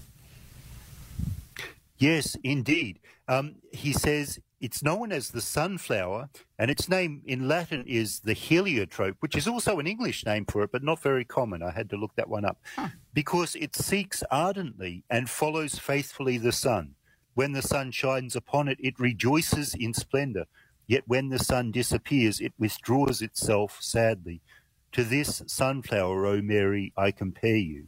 Yes, 1.98 2.36
indeed. 2.44 3.00
Um, 3.28 3.56
he 3.72 3.94
says 3.94 4.40
it's 4.60 4.84
known 4.84 5.12
as 5.12 5.30
the 5.30 5.40
sunflower, 5.42 6.30
and 6.60 6.70
its 6.70 6.90
name 6.90 7.22
in 7.26 7.48
Latin 7.48 7.86
is 7.88 8.20
the 8.20 8.34
heliotrope, 8.34 9.16
which 9.22 9.36
is 9.36 9.48
also 9.48 9.80
an 9.80 9.88
English 9.88 10.26
name 10.26 10.46
for 10.46 10.64
it, 10.64 10.72
but 10.72 10.84
not 10.84 11.00
very 11.00 11.24
common. 11.24 11.64
I 11.64 11.72
had 11.72 11.90
to 11.92 11.98
look 11.98 12.16
that 12.16 12.30
one 12.30 12.44
up. 12.44 12.58
Because 13.14 13.56
it 13.56 13.76
seeks 13.76 14.24
ardently 14.30 15.04
and 15.10 15.30
follows 15.30 15.80
faithfully 15.80 16.38
the 16.38 16.52
sun. 16.52 16.96
When 17.34 17.54
the 17.54 17.62
sun 17.62 17.92
shines 17.92 18.36
upon 18.36 18.68
it, 18.68 18.78
it 18.82 19.00
rejoices 19.00 19.74
in 19.74 19.94
splendor. 19.94 20.46
Yet 20.92 21.04
when 21.08 21.30
the 21.30 21.40
sun 21.40 21.72
disappears, 21.72 22.42
it 22.42 22.52
withdraws 22.60 23.22
itself 23.22 23.78
sadly. 23.80 24.42
To 24.92 25.06
this 25.06 25.42
sunflower, 25.48 26.26
O 26.26 26.42
Mary, 26.42 26.92
I 26.98 27.12
compare 27.12 27.56
you. 27.56 27.88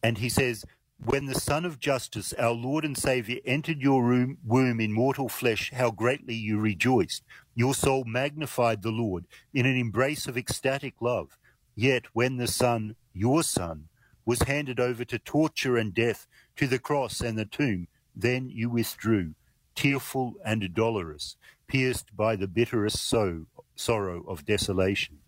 And 0.00 0.18
he 0.18 0.28
says, 0.28 0.64
When 1.04 1.26
the 1.26 1.34
Son 1.34 1.64
of 1.64 1.80
Justice, 1.80 2.32
our 2.34 2.52
Lord 2.52 2.84
and 2.84 2.96
Saviour, 2.96 3.40
entered 3.44 3.80
your 3.82 4.04
room, 4.04 4.38
womb 4.44 4.78
in 4.78 4.92
mortal 4.92 5.28
flesh, 5.28 5.72
how 5.74 5.90
greatly 5.90 6.36
you 6.36 6.60
rejoiced. 6.60 7.24
Your 7.56 7.74
soul 7.74 8.04
magnified 8.04 8.82
the 8.82 8.92
Lord 8.92 9.24
in 9.52 9.66
an 9.66 9.76
embrace 9.76 10.28
of 10.28 10.38
ecstatic 10.38 10.94
love. 11.00 11.36
Yet 11.74 12.04
when 12.12 12.36
the 12.36 12.46
Son, 12.46 12.94
your 13.12 13.42
Son, 13.42 13.88
was 14.24 14.42
handed 14.42 14.78
over 14.78 15.04
to 15.04 15.18
torture 15.18 15.76
and 15.76 15.92
death, 15.92 16.28
to 16.58 16.68
the 16.68 16.78
cross 16.78 17.20
and 17.20 17.36
the 17.36 17.44
tomb, 17.44 17.88
then 18.14 18.50
you 18.50 18.70
withdrew. 18.70 19.34
tearful 19.76 20.34
and 20.44 20.74
dolorous, 20.74 21.36
pierced 21.68 22.16
by 22.16 22.36
the 22.36 22.46
bitterest 22.46 23.04
so, 23.04 23.46
sorrow 23.74 24.24
of 24.28 24.44
desolation. 24.44 25.18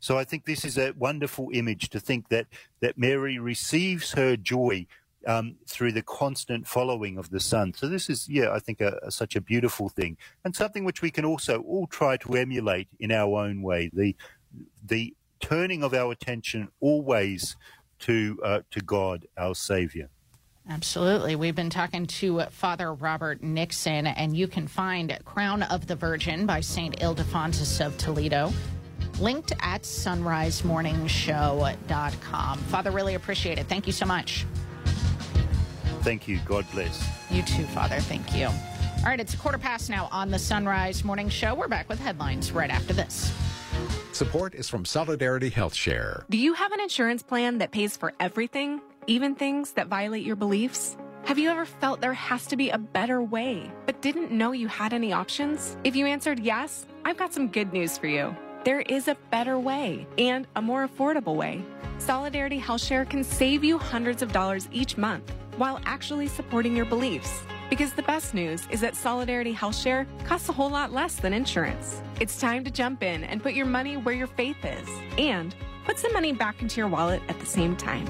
So 0.00 0.16
I 0.16 0.24
think 0.24 0.44
this 0.44 0.64
is 0.64 0.78
a 0.78 0.92
wonderful 0.96 1.48
image 1.52 1.90
to 1.90 2.00
think 2.00 2.28
that, 2.28 2.46
that 2.80 2.98
Mary 2.98 3.38
receives 3.38 4.12
her 4.12 4.36
joy 4.36 4.86
um, 5.26 5.56
through 5.66 5.92
the 5.92 6.02
constant 6.02 6.66
following 6.66 7.18
of 7.18 7.30
the 7.30 7.40
Son. 7.40 7.74
So 7.74 7.88
this 7.88 8.08
is, 8.08 8.28
yeah, 8.28 8.52
I 8.52 8.60
think 8.60 8.80
a, 8.80 8.98
a, 9.02 9.10
such 9.10 9.34
a 9.34 9.40
beautiful 9.40 9.88
thing 9.88 10.16
and 10.44 10.54
something 10.54 10.84
which 10.84 11.02
we 11.02 11.10
can 11.10 11.24
also 11.24 11.60
all 11.62 11.86
try 11.86 12.16
to 12.18 12.34
emulate 12.34 12.88
in 13.00 13.10
our 13.10 13.38
own 13.38 13.62
way. 13.62 13.90
The 13.92 14.16
the 14.84 15.14
turning 15.40 15.82
of 15.82 15.92
our 15.92 16.12
attention 16.12 16.68
always 16.80 17.56
to 18.00 18.38
uh, 18.44 18.60
to 18.70 18.80
God, 18.80 19.26
our 19.36 19.54
Savior. 19.54 20.08
Absolutely. 20.70 21.34
We've 21.34 21.54
been 21.54 21.70
talking 21.70 22.06
to 22.06 22.42
Father 22.50 22.92
Robert 22.92 23.42
Nixon, 23.42 24.06
and 24.06 24.36
you 24.36 24.46
can 24.46 24.66
find 24.66 25.18
Crown 25.24 25.62
of 25.62 25.86
the 25.86 25.96
Virgin 25.96 26.44
by 26.44 26.60
St. 26.60 27.00
Ildefonsus 27.00 27.84
of 27.84 27.96
Toledo 27.96 28.52
linked 29.18 29.52
at 29.60 29.82
sonrisemorningshow.com. 29.82 32.58
Father, 32.58 32.90
really 32.90 33.14
appreciate 33.14 33.58
it. 33.58 33.66
Thank 33.66 33.86
you 33.86 33.92
so 33.92 34.06
much. 34.06 34.46
Thank 36.02 36.28
you. 36.28 36.38
God 36.46 36.64
bless. 36.72 37.06
You 37.30 37.42
too, 37.42 37.64
Father. 37.64 38.00
Thank 38.00 38.36
you. 38.36 38.46
All 38.46 39.04
right, 39.04 39.20
it's 39.20 39.34
a 39.34 39.36
quarter 39.36 39.58
past 39.58 39.90
now 39.90 40.08
on 40.10 40.30
the 40.30 40.38
Son 40.38 40.66
Rise 40.66 41.04
Morning 41.04 41.28
Show. 41.28 41.54
We're 41.54 41.68
back 41.68 41.88
with 41.88 41.98
headlines 41.98 42.52
right 42.52 42.70
after 42.70 42.92
this. 42.92 43.32
Support 44.12 44.54
is 44.54 44.68
from 44.68 44.84
Solidarity 44.84 45.50
Health 45.50 45.74
Share. 45.74 46.24
Do 46.30 46.38
you 46.38 46.54
have 46.54 46.72
an 46.72 46.80
insurance 46.80 47.22
plan 47.22 47.58
that 47.58 47.70
pays 47.70 47.96
for 47.96 48.12
everything, 48.18 48.80
even 49.08 49.34
things 49.34 49.72
that 49.72 49.88
violate 49.88 50.24
your 50.24 50.36
beliefs? 50.36 50.96
Have 51.24 51.38
you 51.38 51.50
ever 51.50 51.64
felt 51.64 52.00
there 52.00 52.12
has 52.12 52.46
to 52.46 52.56
be 52.56 52.70
a 52.70 52.78
better 52.78 53.22
way, 53.22 53.70
but 53.86 54.00
didn't 54.02 54.30
know 54.30 54.52
you 54.52 54.68
had 54.68 54.92
any 54.92 55.12
options? 55.12 55.76
If 55.82 55.96
you 55.96 56.06
answered 56.06 56.38
yes, 56.38 56.86
I've 57.04 57.16
got 57.16 57.32
some 57.32 57.48
good 57.48 57.72
news 57.72 57.96
for 57.96 58.06
you. 58.06 58.36
There 58.64 58.82
is 58.82 59.08
a 59.08 59.16
better 59.30 59.58
way 59.58 60.06
and 60.18 60.46
a 60.56 60.62
more 60.62 60.86
affordable 60.86 61.36
way. 61.36 61.62
Solidarity 61.98 62.58
Health 62.58 62.82
Share 62.82 63.06
can 63.06 63.24
save 63.24 63.64
you 63.64 63.78
hundreds 63.78 64.20
of 64.20 64.30
dollars 64.30 64.68
each 64.72 64.98
month 64.98 65.32
while 65.56 65.80
actually 65.86 66.28
supporting 66.28 66.76
your 66.76 66.84
beliefs. 66.84 67.42
Because 67.70 67.92
the 67.92 68.02
best 68.02 68.34
news 68.34 68.66
is 68.70 68.80
that 68.82 68.94
Solidarity 68.94 69.52
Health 69.52 69.76
Share 69.76 70.06
costs 70.24 70.50
a 70.50 70.52
whole 70.52 70.70
lot 70.70 70.92
less 70.92 71.16
than 71.16 71.32
insurance. 71.32 72.02
It's 72.20 72.38
time 72.38 72.62
to 72.64 72.70
jump 72.70 73.02
in 73.02 73.24
and 73.24 73.42
put 73.42 73.54
your 73.54 73.66
money 73.66 73.96
where 73.96 74.14
your 74.14 74.26
faith 74.26 74.62
is 74.64 74.88
and 75.16 75.54
put 75.86 75.98
some 75.98 76.12
money 76.12 76.32
back 76.32 76.60
into 76.60 76.78
your 76.78 76.88
wallet 76.88 77.22
at 77.28 77.40
the 77.40 77.46
same 77.46 77.74
time. 77.74 78.06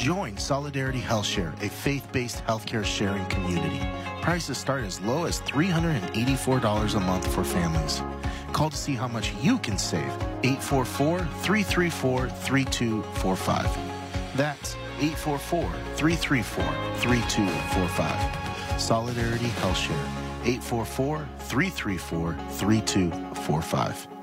Join 0.00 0.34
Solidarity 0.38 1.02
HealthShare, 1.02 1.52
a 1.62 1.68
faith 1.68 2.10
based 2.10 2.42
healthcare 2.46 2.86
sharing 2.86 3.26
community. 3.26 3.86
Prices 4.22 4.56
start 4.56 4.82
as 4.82 4.98
low 5.02 5.26
as 5.26 5.42
$384 5.42 6.94
a 6.94 7.00
month 7.00 7.30
for 7.30 7.44
families. 7.44 8.00
Call 8.54 8.70
to 8.70 8.78
see 8.78 8.94
how 8.94 9.08
much 9.08 9.34
you 9.42 9.58
can 9.58 9.76
save. 9.76 10.10
844 10.42 11.18
334 11.18 12.30
3245. 12.30 13.78
That's 14.38 14.74
844 15.00 15.70
334 15.96 16.64
3245. 16.96 18.80
Solidarity 18.80 19.48
HealthShare, 19.60 20.06
844 20.46 21.28
334 21.40 22.32
3245. 22.52 24.19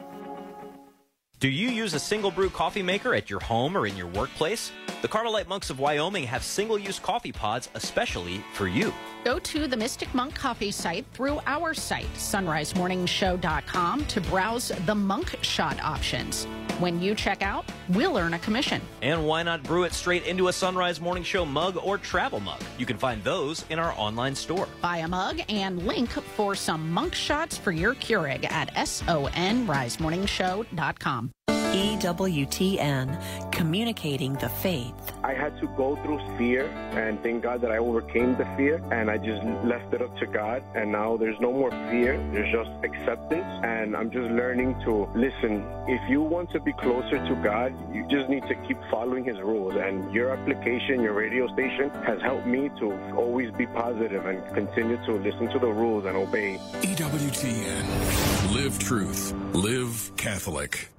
Do 1.39 1.49
you 1.49 1.69
use 1.69 1.93
a 1.93 1.99
single 1.99 2.31
brew 2.31 2.49
coffee 2.49 2.81
maker 2.81 3.13
at 3.13 3.29
your 3.29 3.39
home 3.39 3.77
or 3.77 3.85
in 3.85 3.95
your 3.95 4.07
workplace? 4.07 4.71
The 5.03 5.07
Carmelite 5.07 5.47
Monks 5.47 5.69
of 5.69 5.77
Wyoming 5.77 6.23
have 6.23 6.43
single 6.43 6.79
use 6.79 6.97
coffee 6.97 7.31
pods 7.31 7.69
especially 7.75 8.43
for 8.53 8.67
you. 8.67 8.91
Go 9.23 9.37
to 9.37 9.67
the 9.67 9.77
Mystic 9.77 10.11
Monk 10.15 10.33
coffee 10.33 10.71
site 10.71 11.05
through 11.13 11.39
our 11.45 11.75
site, 11.75 12.11
sunrisemorningshow.com, 12.15 14.05
to 14.07 14.21
browse 14.21 14.71
the 14.87 14.95
monk 14.95 15.37
shot 15.43 15.79
options. 15.79 16.47
When 16.79 17.01
you 17.01 17.15
check 17.15 17.41
out, 17.41 17.65
we'll 17.89 18.17
earn 18.17 18.35
a 18.35 18.39
commission. 18.39 18.83
And 19.01 19.25
why 19.25 19.41
not 19.41 19.63
brew 19.63 19.85
it 19.85 19.93
straight 19.93 20.27
into 20.27 20.49
a 20.49 20.53
Son 20.53 20.75
Rise 20.75 21.01
Morning 21.01 21.23
Show 21.23 21.43
mug 21.43 21.79
or 21.83 21.97
travel 21.97 22.39
mug? 22.39 22.61
You 22.77 22.85
can 22.85 22.97
find 22.97 23.23
those 23.23 23.65
in 23.69 23.79
our 23.79 23.93
online 23.93 24.35
store. 24.35 24.67
Buy 24.79 24.97
a 24.97 25.07
mug 25.07 25.41
and 25.49 25.87
link 25.87 26.11
for 26.11 26.53
some 26.53 26.91
monk 26.91 27.15
shots 27.15 27.57
for 27.57 27.71
your 27.71 27.95
Keurig 27.95 28.45
at 28.51 28.71
sonrisemorningshow.com. 28.75 31.31
EWTN, 31.73 33.51
communicating 33.51 34.33
the 34.35 34.49
faith. 34.49 34.93
I 35.23 35.33
had 35.33 35.59
to 35.59 35.67
go 35.75 35.95
through 35.97 36.19
fear, 36.37 36.65
and 36.91 37.21
thank 37.21 37.43
God 37.43 37.61
that 37.61 37.71
I 37.71 37.77
overcame 37.77 38.35
the 38.37 38.45
fear, 38.55 38.81
and 38.91 39.09
I 39.09 39.17
just 39.17 39.43
left 39.65 39.93
it 39.93 40.01
up 40.01 40.15
to 40.19 40.25
God. 40.25 40.63
And 40.75 40.91
now 40.91 41.17
there's 41.17 41.39
no 41.39 41.51
more 41.51 41.71
fear, 41.91 42.17
there's 42.31 42.51
just 42.51 42.69
acceptance, 42.83 43.45
and 43.63 43.95
I'm 43.95 44.11
just 44.11 44.29
learning 44.31 44.79
to 44.85 45.09
listen. 45.15 45.65
If 45.87 46.09
you 46.09 46.21
want 46.21 46.51
to 46.51 46.59
be 46.59 46.73
closer 46.73 47.17
to 47.27 47.35
God, 47.43 47.73
you 47.93 48.07
just 48.07 48.29
need 48.29 48.43
to 48.43 48.55
keep 48.67 48.77
following 48.89 49.25
His 49.25 49.39
rules. 49.39 49.75
And 49.75 50.13
your 50.13 50.29
application, 50.29 51.01
your 51.01 51.13
radio 51.13 51.47
station, 51.53 51.89
has 52.05 52.21
helped 52.21 52.47
me 52.47 52.69
to 52.79 52.93
always 53.15 53.51
be 53.51 53.65
positive 53.67 54.25
and 54.25 54.41
continue 54.53 54.97
to 55.05 55.13
listen 55.13 55.49
to 55.49 55.59
the 55.59 55.67
rules 55.67 56.05
and 56.05 56.15
obey. 56.15 56.57
EWTN. 56.81 58.53
Live 58.53 58.79
truth. 58.79 59.33
Live 59.53 60.11
Catholic. 60.15 60.89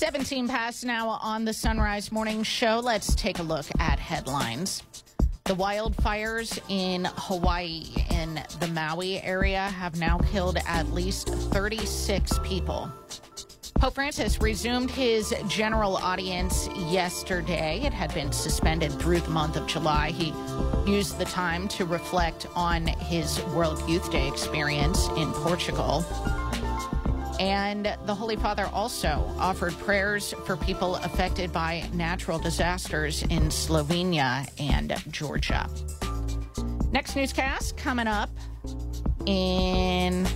17 0.00 0.48
past 0.48 0.86
now 0.86 1.10
on 1.10 1.44
the 1.44 1.52
Son 1.52 1.78
Rise 1.78 2.10
Morning 2.10 2.42
Show. 2.42 2.80
Let's 2.82 3.14
take 3.14 3.38
a 3.38 3.42
look 3.42 3.66
at 3.78 3.98
headlines. 3.98 4.82
The 5.44 5.54
wildfires 5.54 6.58
in 6.70 7.04
Hawaii 7.04 7.84
in 8.10 8.42
the 8.60 8.68
Maui 8.68 9.20
area 9.20 9.60
have 9.60 10.00
now 10.00 10.16
killed 10.16 10.56
at 10.66 10.90
least 10.94 11.28
36 11.28 12.38
people. 12.42 12.90
Pope 13.78 13.94
Francis 13.94 14.40
resumed 14.40 14.90
his 14.90 15.34
general 15.48 15.98
audience 15.98 16.70
yesterday. 16.88 17.82
It 17.84 17.92
had 17.92 18.14
been 18.14 18.32
suspended 18.32 18.92
through 18.92 19.20
the 19.20 19.30
month 19.30 19.56
of 19.56 19.66
July. 19.66 20.12
He 20.12 20.32
used 20.90 21.18
the 21.18 21.26
time 21.26 21.68
to 21.68 21.84
reflect 21.84 22.46
on 22.56 22.86
his 22.86 23.38
World 23.48 23.86
Youth 23.86 24.10
Day 24.10 24.26
experience 24.28 25.08
in 25.08 25.30
Portugal. 25.32 26.06
And 27.40 27.96
the 28.04 28.14
Holy 28.14 28.36
Father 28.36 28.66
also 28.66 29.24
offered 29.38 29.72
prayers 29.78 30.34
for 30.44 30.58
people 30.58 30.96
affected 30.96 31.50
by 31.50 31.88
natural 31.94 32.38
disasters 32.38 33.22
in 33.22 33.44
Slovenia 33.44 34.46
and 34.60 34.94
Georgia. 35.10 35.66
Next 36.92 37.16
newscast 37.16 37.78
coming 37.78 38.06
up 38.06 38.28
in 39.24 40.26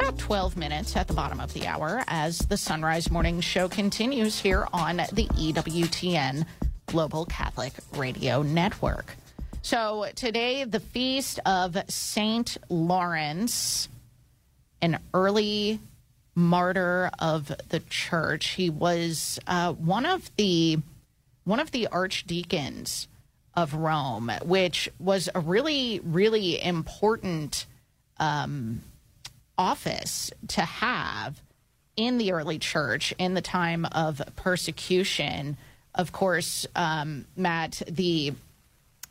about 0.00 0.16
12 0.16 0.56
minutes 0.56 0.96
at 0.96 1.06
the 1.06 1.12
bottom 1.12 1.38
of 1.38 1.52
the 1.52 1.66
hour 1.66 2.02
as 2.08 2.38
the 2.38 2.56
Son 2.56 2.80
Rise 2.80 3.10
Morning 3.10 3.42
Show 3.42 3.68
continues 3.68 4.40
here 4.40 4.66
on 4.72 4.96
the 4.96 5.28
EWTN 5.34 6.46
Global 6.86 7.26
Catholic 7.26 7.74
Radio 7.92 8.40
Network. 8.40 9.16
So 9.60 10.06
today, 10.14 10.64
the 10.64 10.80
feast 10.80 11.40
of 11.44 11.76
Saint 11.88 12.56
Lawrence, 12.70 13.90
an 14.80 14.98
early 15.12 15.78
martyr 16.34 17.10
of 17.18 17.52
the 17.68 17.80
church. 17.80 18.50
He 18.50 18.70
was 18.70 19.38
uh, 19.46 19.72
one 19.72 20.06
of 20.06 20.30
the 20.36 20.78
one 21.44 21.60
of 21.60 21.70
the 21.72 21.86
archdeacons 21.88 23.06
of 23.54 23.74
Rome, 23.74 24.32
which 24.44 24.88
was 24.98 25.28
a 25.34 25.40
really 25.40 26.00
really 26.00 26.62
important 26.62 27.66
um, 28.18 28.82
office 29.56 30.30
to 30.48 30.62
have 30.62 31.40
in 31.96 32.18
the 32.18 32.32
early 32.32 32.58
church 32.58 33.14
in 33.18 33.34
the 33.34 33.40
time 33.40 33.84
of 33.86 34.20
persecution. 34.36 35.56
Of 35.94 36.12
course, 36.12 36.66
um, 36.74 37.26
Matt, 37.36 37.82
the 37.88 38.34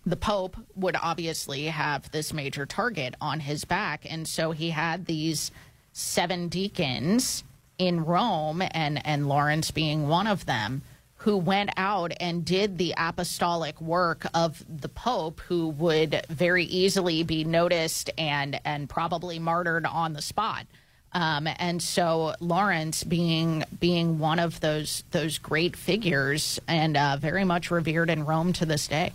the 0.06 0.18
Pope 0.18 0.58
would 0.76 0.98
obviously 1.02 1.68
have 1.68 2.12
this 2.12 2.34
major 2.34 2.66
target 2.66 3.16
on 3.22 3.40
his 3.40 3.64
back, 3.64 4.06
and 4.10 4.28
so 4.28 4.52
he 4.52 4.72
had 4.72 5.06
these 5.06 5.50
seven 5.94 6.50
deacons 6.50 7.44
in 7.78 8.04
Rome, 8.06 8.62
and, 8.72 9.06
and 9.06 9.28
Lawrence 9.28 9.72
being 9.72 10.08
one 10.08 10.28
of 10.28 10.46
them, 10.46 10.82
who 11.18 11.38
went 11.38 11.70
out 11.78 12.12
and 12.20 12.44
did 12.44 12.78
the 12.78 12.94
apostolic 12.98 13.80
work 13.80 14.26
of 14.34 14.64
the 14.68 14.90
Pope, 14.90 15.40
who 15.42 15.70
would 15.70 16.26
very 16.30 16.66
easily 16.66 17.24
be 17.24 17.46
noticed 17.46 18.10
and, 18.18 18.60
and 18.66 18.90
probably 18.90 19.40
martyred 19.40 19.86
on 19.86 20.14
the 20.14 20.22
spot. 20.22 20.66
Um, 21.14 21.48
and 21.58 21.82
so 21.82 22.34
Lawrence 22.40 23.04
being 23.04 23.64
being 23.80 24.18
one 24.18 24.40
of 24.40 24.60
those 24.62 25.04
those 25.12 25.38
great 25.38 25.76
figures 25.76 26.60
and 26.68 26.98
uh, 26.98 27.18
very 27.20 27.46
much 27.46 27.70
revered 27.70 28.10
in 28.10 28.26
Rome 28.26 28.52
to 28.54 28.66
this 28.66 28.88
day. 28.88 29.14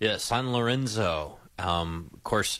Yeah, 0.00 0.16
San 0.16 0.52
Lorenzo. 0.52 1.38
Um, 1.58 2.10
of 2.12 2.24
course, 2.24 2.58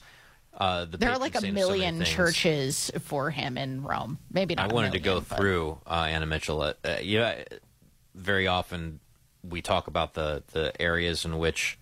uh, 0.61 0.85
the 0.85 0.99
there 0.99 1.11
are 1.11 1.19
like 1.19 1.35
a 1.35 1.51
million 1.51 2.05
churches 2.05 2.91
for 3.01 3.31
him 3.31 3.59
in 3.59 3.83
Rome. 3.83 4.19
Maybe 4.31 4.55
not. 4.55 4.71
I 4.71 4.75
wanted 4.75 4.89
million, 4.89 4.93
to 4.93 4.99
go 5.01 5.21
but... 5.21 5.39
through 5.39 5.79
uh, 5.87 6.07
Anna 6.09 6.27
Mitchell. 6.27 6.61
Uh, 6.61 6.75
yeah, 7.03 7.43
very 8.15 8.47
often 8.47 9.01
we 9.43 9.63
talk 9.63 9.87
about 9.87 10.15
the 10.15 10.43
the 10.53 10.73
areas 10.81 11.25
in 11.25 11.39
which 11.39 11.79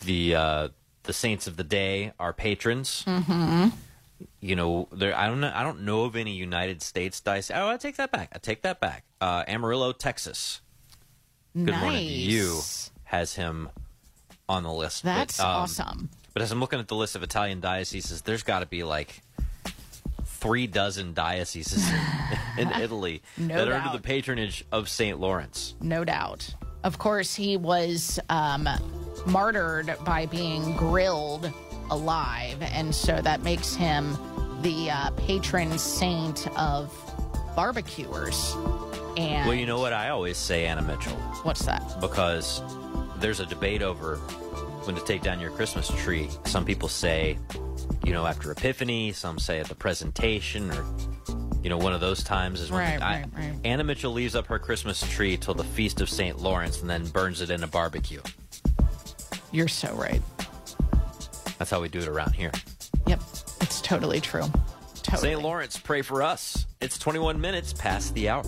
the 0.00 0.34
uh, 0.34 0.68
the 1.04 1.12
saints 1.12 1.46
of 1.46 1.56
the 1.56 1.64
day, 1.64 2.12
are 2.18 2.32
patrons. 2.32 3.04
Mm-hmm. 3.06 3.68
You 4.40 4.56
know, 4.56 4.88
there. 4.92 5.16
I 5.16 5.26
don't 5.26 5.40
know. 5.40 5.52
I 5.54 5.62
don't 5.62 5.82
know 5.82 6.04
of 6.04 6.16
any 6.16 6.32
United 6.32 6.82
States 6.82 7.20
dice. 7.20 7.50
Oh, 7.52 7.68
I 7.68 7.76
take 7.76 7.96
that 7.96 8.10
back. 8.10 8.30
I 8.34 8.38
take 8.38 8.62
that 8.62 8.80
back. 8.80 9.04
Uh, 9.20 9.44
Amarillo, 9.46 9.92
Texas. 9.92 10.60
Good 11.54 11.74
morning 11.74 12.06
to 12.06 12.12
you. 12.12 12.60
Has 13.04 13.34
him 13.34 13.70
on 14.48 14.62
the 14.64 14.72
list. 14.72 15.04
But, 15.04 15.14
That's 15.14 15.40
um, 15.40 15.46
awesome. 15.46 16.10
But 16.34 16.42
as 16.42 16.50
I'm 16.50 16.58
looking 16.60 16.80
at 16.80 16.88
the 16.88 16.96
list 16.96 17.14
of 17.14 17.22
Italian 17.22 17.60
dioceses, 17.60 18.22
there's 18.22 18.42
got 18.42 18.58
to 18.58 18.66
be 18.66 18.82
like 18.82 19.22
three 20.24 20.66
dozen 20.66 21.14
dioceses 21.14 21.88
in, 22.58 22.68
in 22.68 22.72
Italy 22.82 23.22
No 23.38 23.54
that 23.56 23.68
are 23.68 23.74
under 23.74 23.96
the 23.96 24.02
patronage 24.02 24.64
of 24.72 24.88
St. 24.88 25.18
Lawrence. 25.18 25.74
No 25.80 26.04
doubt. 26.04 26.54
Of 26.82 26.98
course, 26.98 27.34
he 27.34 27.56
was 27.56 28.18
um, 28.28 28.68
martyred 29.26 29.94
by 30.04 30.26
being 30.26 30.76
grilled 30.76 31.50
alive, 31.90 32.60
and 32.60 32.94
so 32.94 33.22
that 33.22 33.42
makes 33.42 33.74
him 33.74 34.18
the 34.60 34.90
uh, 34.90 35.10
patron 35.12 35.78
saint 35.78 36.46
of 36.58 36.92
barbecuers. 37.54 38.54
And 39.16 39.46
Well, 39.46 39.54
you 39.54 39.66
know 39.66 39.78
what 39.78 39.92
I 39.92 40.08
always 40.08 40.36
say, 40.36 40.66
Anna 40.66 40.82
Mitchell, 40.82 41.14
what's 41.44 41.64
that? 41.64 42.00
because 42.00 42.60
there's 43.18 43.40
a 43.40 43.46
debate 43.46 43.80
over 43.80 44.20
when 44.86 44.94
to 44.96 45.04
take 45.04 45.22
down 45.22 45.40
your 45.40 45.50
Christmas 45.50 45.88
tree. 46.02 46.28
Some 46.46 46.64
people 46.64 46.88
say, 46.88 47.38
you 48.04 48.12
know, 48.12 48.26
after 48.26 48.50
Epiphany. 48.52 49.12
Some 49.12 49.38
say 49.38 49.60
at 49.60 49.66
the 49.68 49.74
presentation, 49.74 50.70
or 50.70 50.84
you 51.62 51.70
know, 51.70 51.78
one 51.78 51.92
of 51.94 52.00
those 52.00 52.22
times 52.22 52.60
is 52.60 52.70
when 52.70 52.80
Right, 52.80 53.02
I- 53.02 53.14
right, 53.20 53.26
right. 53.36 53.58
Anna 53.64 53.84
Mitchell 53.84 54.12
leaves 54.12 54.34
up 54.34 54.46
her 54.46 54.58
Christmas 54.58 55.00
tree 55.10 55.36
till 55.36 55.54
the 55.54 55.64
feast 55.64 56.00
of 56.00 56.10
St. 56.10 56.38
Lawrence, 56.40 56.80
and 56.82 56.90
then 56.90 57.06
burns 57.06 57.40
it 57.40 57.50
in 57.50 57.62
a 57.62 57.66
barbecue. 57.66 58.20
You're 59.52 59.68
so 59.68 59.94
right. 59.94 60.20
That's 61.58 61.70
how 61.70 61.80
we 61.80 61.88
do 61.88 62.00
it 62.00 62.08
around 62.08 62.32
here. 62.34 62.50
Yep, 63.06 63.20
it's 63.60 63.80
totally 63.80 64.20
true. 64.20 64.44
Totally. 65.02 65.30
St. 65.30 65.42
Lawrence, 65.42 65.78
pray 65.78 66.02
for 66.02 66.22
us. 66.22 66.66
It's 66.80 66.98
21 66.98 67.40
minutes 67.40 67.72
past 67.72 68.14
the 68.14 68.28
hour. 68.28 68.42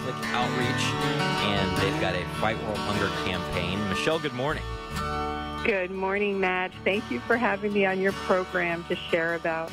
Catholic 0.05 0.33
Outreach, 0.33 0.85
and 1.43 1.77
they've 1.77 1.99
got 2.01 2.15
a 2.15 2.23
Fight 2.39 2.61
World 2.63 2.77
Hunger 2.77 3.09
campaign. 3.25 3.79
Michelle, 3.89 4.19
good 4.19 4.33
morning. 4.33 4.63
Good 5.63 5.91
morning, 5.91 6.39
Matt. 6.39 6.71
Thank 6.83 7.09
you 7.09 7.19
for 7.21 7.35
having 7.35 7.73
me 7.73 7.85
on 7.85 7.99
your 7.99 8.11
program 8.11 8.85
to 8.85 8.95
share 8.95 9.35
about 9.35 9.71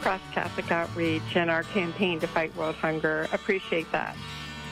Cross 0.00 0.20
Catholic 0.32 0.70
Outreach 0.70 1.36
and 1.36 1.50
our 1.50 1.62
campaign 1.62 2.20
to 2.20 2.26
fight 2.26 2.54
world 2.54 2.74
hunger. 2.76 3.28
Appreciate 3.32 3.90
that. 3.92 4.14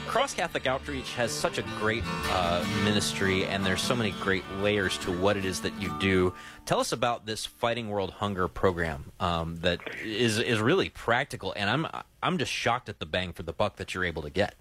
Cross 0.06 0.34
Catholic 0.34 0.66
Outreach 0.66 1.14
has 1.14 1.32
such 1.32 1.58
a 1.58 1.62
great 1.78 2.04
uh, 2.30 2.64
ministry, 2.84 3.46
and 3.46 3.64
there's 3.64 3.80
so 3.80 3.96
many 3.96 4.10
great 4.20 4.44
layers 4.60 4.98
to 4.98 5.12
what 5.12 5.36
it 5.36 5.44
is 5.44 5.60
that 5.60 5.72
you 5.80 5.96
do. 5.98 6.34
Tell 6.66 6.80
us 6.80 6.92
about 6.92 7.26
this 7.26 7.46
Fighting 7.46 7.88
World 7.88 8.10
Hunger 8.10 8.48
program 8.48 9.12
um, 9.18 9.56
that 9.60 9.80
is 10.04 10.38
is 10.38 10.60
really 10.60 10.88
practical, 10.88 11.52
and 11.56 11.70
I'm 11.70 11.86
I'm 12.22 12.38
just 12.38 12.52
shocked 12.52 12.88
at 12.88 12.98
the 12.98 13.06
bang 13.06 13.32
for 13.32 13.44
the 13.44 13.52
buck 13.52 13.76
that 13.76 13.94
you're 13.94 14.04
able 14.04 14.22
to 14.22 14.30
get. 14.30 14.56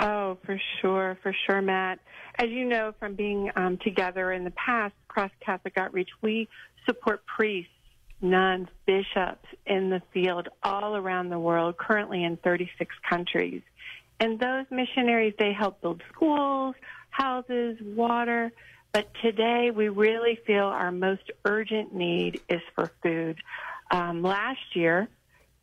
Oh, 0.00 0.38
for 0.44 0.60
sure, 0.80 1.18
for 1.22 1.34
sure, 1.46 1.60
Matt. 1.60 1.98
As 2.38 2.48
you 2.48 2.64
know 2.64 2.92
from 2.98 3.14
being 3.14 3.50
um, 3.56 3.78
together 3.78 4.32
in 4.32 4.44
the 4.44 4.52
past, 4.52 4.94
Cross 5.08 5.30
Catholic 5.40 5.76
Outreach, 5.76 6.08
we 6.22 6.48
support 6.86 7.24
priests, 7.26 7.70
nuns, 8.20 8.68
bishops 8.86 9.46
in 9.66 9.90
the 9.90 10.00
field 10.12 10.48
all 10.62 10.96
around 10.96 11.28
the 11.28 11.38
world, 11.38 11.76
currently 11.76 12.24
in 12.24 12.36
36 12.38 12.94
countries. 13.08 13.62
And 14.20 14.38
those 14.38 14.66
missionaries, 14.70 15.34
they 15.38 15.52
help 15.52 15.80
build 15.82 16.02
schools, 16.14 16.74
houses, 17.10 17.78
water. 17.82 18.52
But 18.92 19.10
today, 19.22 19.70
we 19.74 19.88
really 19.88 20.38
feel 20.46 20.64
our 20.64 20.92
most 20.92 21.30
urgent 21.44 21.94
need 21.94 22.40
is 22.48 22.60
for 22.74 22.90
food. 23.02 23.38
Um, 23.90 24.22
last 24.22 24.74
year, 24.74 25.08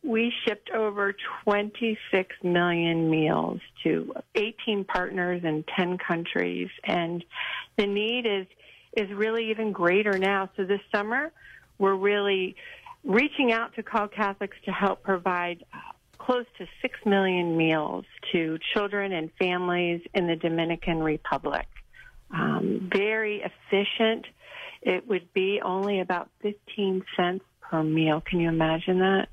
we 0.03 0.31
shipped 0.45 0.69
over 0.71 1.13
26 1.43 2.35
million 2.43 3.09
meals 3.09 3.59
to 3.83 4.13
18 4.35 4.85
partners 4.85 5.41
in 5.43 5.63
10 5.75 5.97
countries, 5.97 6.69
and 6.83 7.23
the 7.77 7.85
need 7.85 8.25
is 8.25 8.47
is 8.97 9.09
really 9.11 9.51
even 9.51 9.71
greater 9.71 10.17
now. 10.17 10.49
So 10.57 10.63
this 10.63 10.81
summer, 10.91 11.31
we're 11.77 11.95
really 11.95 12.55
reaching 13.03 13.51
out 13.51 13.75
to 13.75 13.83
call 13.83 14.07
Catholics 14.07 14.57
to 14.65 14.71
help 14.71 15.03
provide 15.03 15.63
close 16.17 16.45
to 16.57 16.65
6 16.81 16.99
million 17.05 17.55
meals 17.55 18.05
to 18.31 18.57
children 18.73 19.13
and 19.13 19.29
families 19.39 20.01
in 20.13 20.27
the 20.27 20.35
Dominican 20.35 20.99
Republic. 20.99 21.67
Um, 22.31 22.89
very 22.93 23.41
efficient. 23.43 24.25
It 24.81 25.07
would 25.07 25.33
be 25.33 25.61
only 25.63 25.99
about 25.99 26.29
15 26.41 27.03
cents 27.15 27.43
per 27.61 27.83
meal. 27.83 28.21
Can 28.21 28.39
you 28.39 28.49
imagine 28.49 28.99
that? 28.99 29.29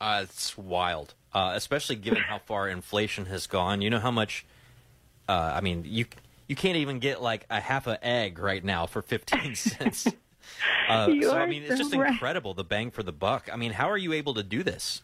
Uh, 0.00 0.20
it's 0.24 0.56
wild, 0.56 1.14
uh, 1.34 1.52
especially 1.54 1.96
given 1.96 2.22
how 2.22 2.38
far 2.38 2.68
inflation 2.68 3.26
has 3.26 3.46
gone. 3.46 3.82
You 3.82 3.90
know 3.90 4.00
how 4.00 4.10
much? 4.10 4.46
Uh, 5.28 5.52
I 5.54 5.60
mean, 5.60 5.84
you 5.86 6.06
you 6.48 6.56
can't 6.56 6.76
even 6.76 6.98
get 6.98 7.20
like 7.20 7.46
a 7.50 7.60
half 7.60 7.86
a 7.86 8.02
egg 8.04 8.38
right 8.38 8.64
now 8.64 8.86
for 8.86 9.02
fifteen 9.02 9.54
cents. 9.54 10.06
Uh, 10.88 11.06
so 11.22 11.36
I 11.36 11.46
mean, 11.46 11.62
it's 11.62 11.72
so 11.72 11.78
just 11.78 11.94
right. 11.94 12.10
incredible 12.10 12.54
the 12.54 12.64
bang 12.64 12.90
for 12.90 13.02
the 13.02 13.12
buck. 13.12 13.48
I 13.52 13.56
mean, 13.56 13.72
how 13.72 13.90
are 13.90 13.98
you 13.98 14.12
able 14.14 14.34
to 14.34 14.42
do 14.42 14.62
this? 14.62 15.02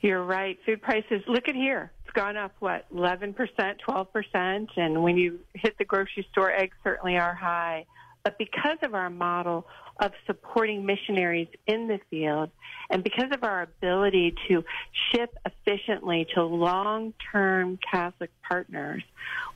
You're 0.00 0.22
right. 0.22 0.58
Food 0.66 0.82
prices. 0.82 1.22
Look 1.26 1.48
at 1.48 1.54
here. 1.54 1.90
It's 2.04 2.12
gone 2.12 2.36
up, 2.36 2.52
what, 2.58 2.84
11%, 2.94 3.34
12%? 3.34 4.68
And 4.76 5.02
when 5.02 5.16
you 5.16 5.40
hit 5.54 5.78
the 5.78 5.84
grocery 5.86 6.26
store, 6.30 6.50
eggs 6.50 6.76
certainly 6.84 7.16
are 7.16 7.34
high. 7.34 7.86
But 8.22 8.36
because 8.36 8.76
of 8.82 8.94
our 8.94 9.08
model 9.08 9.66
of 9.98 10.12
supporting 10.26 10.84
missionaries 10.84 11.48
in 11.66 11.88
the 11.88 12.00
field 12.10 12.50
and 12.90 13.02
because 13.02 13.30
of 13.32 13.42
our 13.44 13.62
ability 13.62 14.34
to 14.48 14.64
ship 15.10 15.36
efficiently 15.44 16.26
to 16.34 16.42
long-term 16.42 17.78
Catholic 17.90 18.30
partners, 18.48 19.02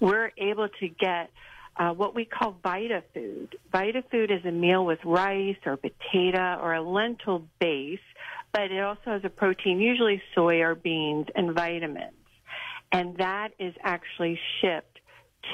we're 0.00 0.32
able 0.36 0.68
to 0.80 0.88
get 0.88 1.30
uh, 1.76 1.92
what 1.92 2.14
we 2.14 2.24
call 2.24 2.56
Vita 2.62 3.02
Food. 3.14 3.56
Vita 3.70 4.02
Food 4.10 4.30
is 4.30 4.44
a 4.44 4.50
meal 4.50 4.84
with 4.84 4.98
rice 5.04 5.56
or 5.64 5.76
potato 5.76 6.58
or 6.60 6.74
a 6.74 6.82
lentil 6.82 7.44
base, 7.60 8.00
but 8.52 8.72
it 8.72 8.82
also 8.82 9.00
has 9.06 9.24
a 9.24 9.28
protein, 9.28 9.78
usually 9.78 10.20
soy 10.34 10.60
or 10.60 10.74
beans, 10.74 11.26
and 11.36 11.54
vitamins. 11.54 12.14
And 12.90 13.16
that 13.18 13.50
is 13.58 13.74
actually 13.82 14.40
shipped 14.60 14.98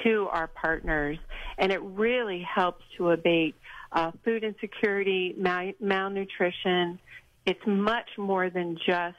to 0.05 0.29
our 0.31 0.47
partners, 0.47 1.19
and 1.59 1.71
it 1.73 1.83
really 1.83 2.43
helps 2.43 2.85
to 2.97 3.11
abate 3.11 3.55
uh, 3.95 4.11
food 4.25 4.45
insecurity, 4.45 5.35
mal- 5.39 5.73
malnutrition. 5.81 6.99
It's 7.47 7.61
much 7.67 8.09
more 8.19 8.51
than 8.51 8.77
just 8.87 9.17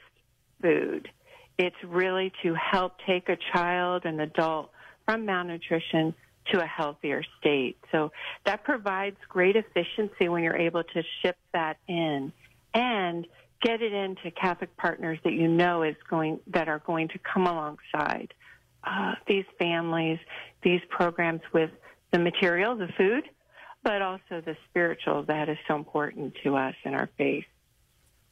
food. 0.61 1.09
It's 1.57 1.75
really 1.85 2.33
to 2.43 2.53
help 2.53 2.93
take 3.07 3.29
a 3.29 3.37
child 3.53 4.03
and 4.05 4.19
adult 4.19 4.71
from 5.05 5.25
malnutrition 5.25 6.13
to 6.51 6.61
a 6.61 6.65
healthier 6.65 7.23
state. 7.39 7.77
So 7.91 8.11
that 8.45 8.63
provides 8.63 9.17
great 9.29 9.55
efficiency 9.55 10.29
when 10.29 10.43
you're 10.43 10.57
able 10.57 10.83
to 10.83 11.03
ship 11.21 11.37
that 11.53 11.77
in 11.87 12.31
and 12.73 13.25
get 13.61 13.81
it 13.81 13.93
into 13.93 14.29
Catholic 14.31 14.75
partners 14.77 15.17
that 15.23 15.33
you 15.33 15.47
know 15.47 15.81
is 15.83 15.95
going 16.09 16.39
that 16.47 16.67
are 16.67 16.79
going 16.85 17.07
to 17.09 17.19
come 17.19 17.47
alongside 17.47 18.33
uh, 18.83 19.13
these 19.27 19.45
families, 19.57 20.19
these 20.61 20.81
programs 20.89 21.41
with 21.53 21.71
the 22.11 22.19
material, 22.19 22.75
the 22.75 22.89
food, 22.97 23.23
but 23.85 24.01
also 24.01 24.41
the 24.43 24.57
spiritual 24.67 25.23
that 25.23 25.47
is 25.47 25.59
so 25.67 25.75
important 25.75 26.35
to 26.43 26.57
us 26.57 26.73
in 26.83 26.95
our 26.95 27.07
faith. 27.17 27.45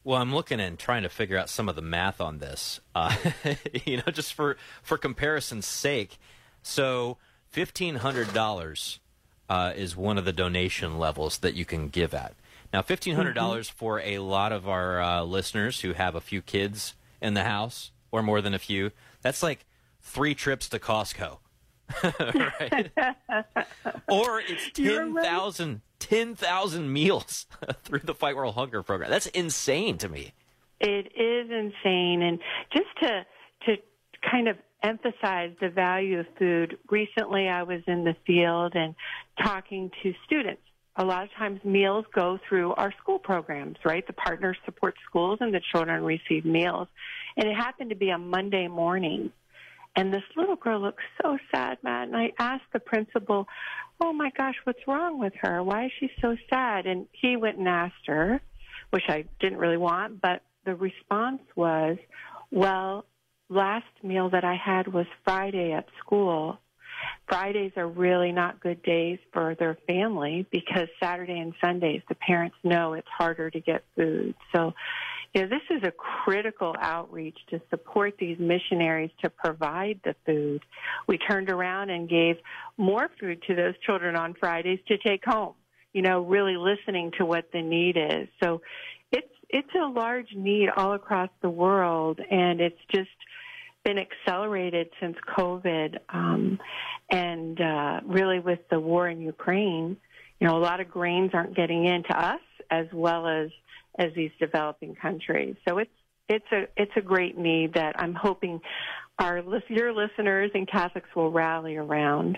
Well, 0.04 0.20
I'm 0.20 0.34
looking 0.34 0.60
and 0.60 0.78
trying 0.78 1.04
to 1.04 1.10
figure 1.10 1.38
out 1.38 1.48
some 1.48 1.70
of 1.70 1.76
the 1.76 1.82
math 1.82 2.20
on 2.20 2.40
this. 2.40 2.82
Uh, 2.94 3.16
you 3.86 3.98
know, 3.98 4.12
just 4.12 4.34
for 4.34 4.58
for 4.82 4.98
comparison's 4.98 5.68
sake. 5.68 6.18
So, 6.64 7.18
fifteen 7.48 7.96
hundred 7.96 8.34
dollars 8.34 9.00
uh, 9.48 9.74
is 9.76 9.96
one 9.96 10.18
of 10.18 10.26
the 10.26 10.34
donation 10.34 10.98
levels 10.98 11.38
that 11.38 11.54
you 11.54 11.66
can 11.66 11.88
give 11.88 12.14
at. 12.14 12.34
Now, 12.74 12.82
fifteen 12.82 13.16
hundred 13.16 13.34
dollars 13.34 13.70
mm-hmm. 13.70 13.78
for 13.78 14.02
a 14.02 14.18
lot 14.18 14.52
of 14.52 14.68
our 14.68 15.02
uh, 15.02 15.24
listeners 15.24 15.82
who 15.82 15.94
have 15.94 16.16
a 16.16 16.22
few 16.22 16.42
kids 16.42 16.96
in 17.22 17.36
the 17.36 17.44
house 17.44 17.92
or 18.12 18.24
more 18.24 18.42
than 18.42 18.56
a 18.56 18.60
few. 18.60 18.92
That's 19.22 19.44
like 19.44 19.66
three 20.02 20.34
trips 20.34 20.68
to 20.70 20.80
Costco. 20.80 21.38
Right? 22.04 22.92
or 24.10 24.42
it's 24.42 24.72
10,000 24.74 25.82
10,000 26.00 26.92
meals 26.92 27.46
through 27.84 28.02
the 28.04 28.14
Fight 28.14 28.36
World 28.36 28.56
Hunger 28.56 28.84
program. 28.84 29.10
That's 29.10 29.28
insane 29.28 29.98
to 30.00 30.10
me. 30.10 30.34
It 30.80 31.12
is 31.16 31.50
insane 31.50 32.22
and 32.22 32.40
just 32.74 32.90
to 33.02 33.26
to 33.66 33.78
kind 34.30 34.50
of 34.50 34.58
emphasize 34.84 35.52
the 35.62 35.70
value 35.70 36.20
of 36.20 36.26
food. 36.38 36.78
Recently 36.90 37.48
I 37.48 37.64
was 37.64 37.82
in 37.88 38.04
the 38.04 38.16
field 38.28 38.74
and 38.76 38.94
talking 39.42 39.92
to 40.04 40.14
students. 40.26 40.62
A 40.98 41.06
lot 41.06 41.24
of 41.24 41.30
times 41.34 41.64
meals 41.64 42.06
go 42.14 42.38
through 42.48 42.74
our 42.74 42.94
school 43.02 43.18
programs, 43.18 43.78
right? 43.86 44.06
The 44.06 44.14
partners 44.14 44.58
support 44.66 44.96
schools 45.10 45.40
and 45.42 45.54
the 45.54 45.62
children 45.72 46.04
receive 46.04 46.46
meals. 46.46 46.88
And 47.38 47.48
it 47.48 47.56
happened 47.56 47.90
to 47.90 47.96
be 47.96 48.10
a 48.10 48.18
Monday 48.18 48.68
morning 48.68 49.32
and 49.96 50.14
this 50.14 50.24
little 50.36 50.56
girl 50.56 50.80
looked 50.80 51.02
so 51.22 51.38
sad, 51.54 51.78
Matt. 51.84 52.08
And 52.08 52.18
I 52.18 52.32
asked 52.40 52.72
the 52.74 52.80
principal, 52.80 53.48
Oh 54.02 54.12
my 54.12 54.32
gosh, 54.36 54.56
what's 54.64 54.88
wrong 54.88 55.20
with 55.20 55.34
her? 55.42 55.64
Why 55.64 55.86
is 55.86 55.92
she 56.00 56.10
so 56.22 56.36
sad? 56.50 56.86
And 56.86 57.08
he 57.12 57.36
went 57.36 57.58
and 57.58 57.68
asked 57.68 58.08
her, 58.08 58.42
which 58.90 59.04
I 59.08 59.26
didn't 59.40 59.60
really 59.60 59.78
want, 59.78 60.20
but 60.22 60.42
the 60.66 60.76
response 60.76 61.42
was, 61.56 61.98
Well, 62.52 63.06
last 63.50 63.86
meal 64.02 64.30
that 64.32 64.44
I 64.44 64.56
had 64.56 64.88
was 64.88 65.06
Friday 65.24 65.74
at 65.74 65.86
school. 66.00 66.60
Fridays 67.28 67.74
are 67.78 67.88
really 67.88 68.32
not 68.32 68.62
good 68.62 68.82
days 68.82 69.20
for 69.32 69.56
their 69.56 69.78
family 69.88 70.46
because 70.52 70.88
Saturday 71.02 71.38
and 71.40 71.54
Sundays 71.64 72.02
the 72.08 72.16
parents 72.16 72.56
know 72.64 72.94
it's 72.94 73.08
harder 73.08 73.50
to 73.50 73.60
get 73.60 73.84
food. 73.96 74.36
So 74.54 74.74
you 75.34 75.42
know, 75.42 75.48
this 75.48 75.62
is 75.76 75.84
a 75.84 75.92
critical 75.92 76.76
outreach 76.80 77.38
to 77.50 77.60
support 77.70 78.16
these 78.20 78.38
missionaries 78.40 79.10
to 79.24 79.30
provide 79.30 80.00
the 80.04 80.16
food. 80.26 80.62
We 81.08 81.18
turned 81.18 81.50
around 81.50 81.90
and 81.90 82.08
gave 82.08 82.36
more 82.78 83.10
food 83.20 83.42
to 83.48 83.56
those 83.56 83.74
children 83.84 84.16
on 84.16 84.36
Fridays 84.40 84.80
to 84.90 84.98
take 85.00 85.26
home, 85.26 85.56
you 85.92 86.04
know, 86.04 86.22
really 86.22 86.56
listening 86.56 87.12
to 87.18 87.26
what 87.26 87.52
the 87.52 87.62
need 87.64 87.98
is. 87.98 88.28
So 88.44 88.62
it's, 89.12 89.34
it's 89.50 89.74
a 89.76 89.88
large 89.88 90.34
need 90.36 90.70
all 90.70 90.94
across 90.94 91.30
the 91.42 91.50
world 91.50 92.20
and 92.20 92.62
it's 92.62 92.80
just 92.94 93.10
been 93.84 93.98
accelerated 93.98 94.90
since 95.02 95.18
COVID. 95.36 95.98
Um, 96.10 96.60
and, 97.10 97.60
uh, 97.60 98.02
really 98.06 98.40
with 98.40 98.60
the 98.70 98.80
war 98.80 99.10
in 99.10 99.20
Ukraine, 99.20 99.98
you 100.40 100.48
know, 100.48 100.58
a 100.58 100.60
lot 100.60 100.80
of 100.80 100.92
grains 100.92 101.32
aren't 101.34 101.56
getting 101.56 101.86
into 101.86 102.16
us 102.16 102.40
as 102.70 102.86
well 102.94 103.28
as 103.28 103.50
as 103.98 104.14
these 104.16 104.32
developing 104.40 104.96
countries. 104.96 105.56
So 105.68 105.78
it's 105.78 105.92
it's 106.30 106.46
a 106.52 106.68
it's 106.78 106.92
a 106.96 107.02
great 107.02 107.38
need 107.38 107.74
that 107.74 107.96
I'm 108.00 108.14
hoping 108.14 108.62
our 109.20 109.44
your 109.70 109.94
listeners 109.94 110.52
and 110.54 110.68
Catholics 110.68 111.10
will 111.16 111.32
rally 111.32 111.76
around. 111.76 112.38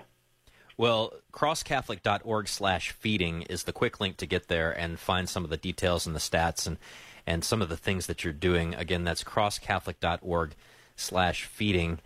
Well, 0.78 1.14
crosscatholic.org 1.32 2.48
slash 2.50 2.92
feeding 2.92 3.44
is 3.44 3.64
the 3.64 3.72
quick 3.72 4.02
link 4.02 4.18
to 4.18 4.26
get 4.26 4.50
there 4.50 4.72
and 4.72 5.00
find 5.00 5.30
some 5.30 5.46
of 5.46 5.50
the 5.50 5.58
details 5.58 6.06
and 6.06 6.14
the 6.14 6.20
stats 6.20 6.68
and, 6.68 6.78
and 7.26 7.46
some 7.46 7.62
of 7.62 7.70
the 7.70 7.78
things 7.78 8.08
that 8.08 8.24
you're 8.24 8.34
doing. 8.34 8.76
Again, 8.76 9.06
that's 9.06 9.24
crosscatholic.org 9.24 10.54
slash 10.98 11.46
feeding. 11.46 12.00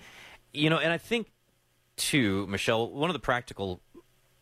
You 0.54 0.70
know, 0.70 0.78
and 0.78 0.94
I 0.94 1.00
think, 1.00 1.32
too, 1.96 2.46
Michelle, 2.46 2.92
one 2.92 3.10
of 3.10 3.16
the 3.16 3.20
practical 3.20 3.82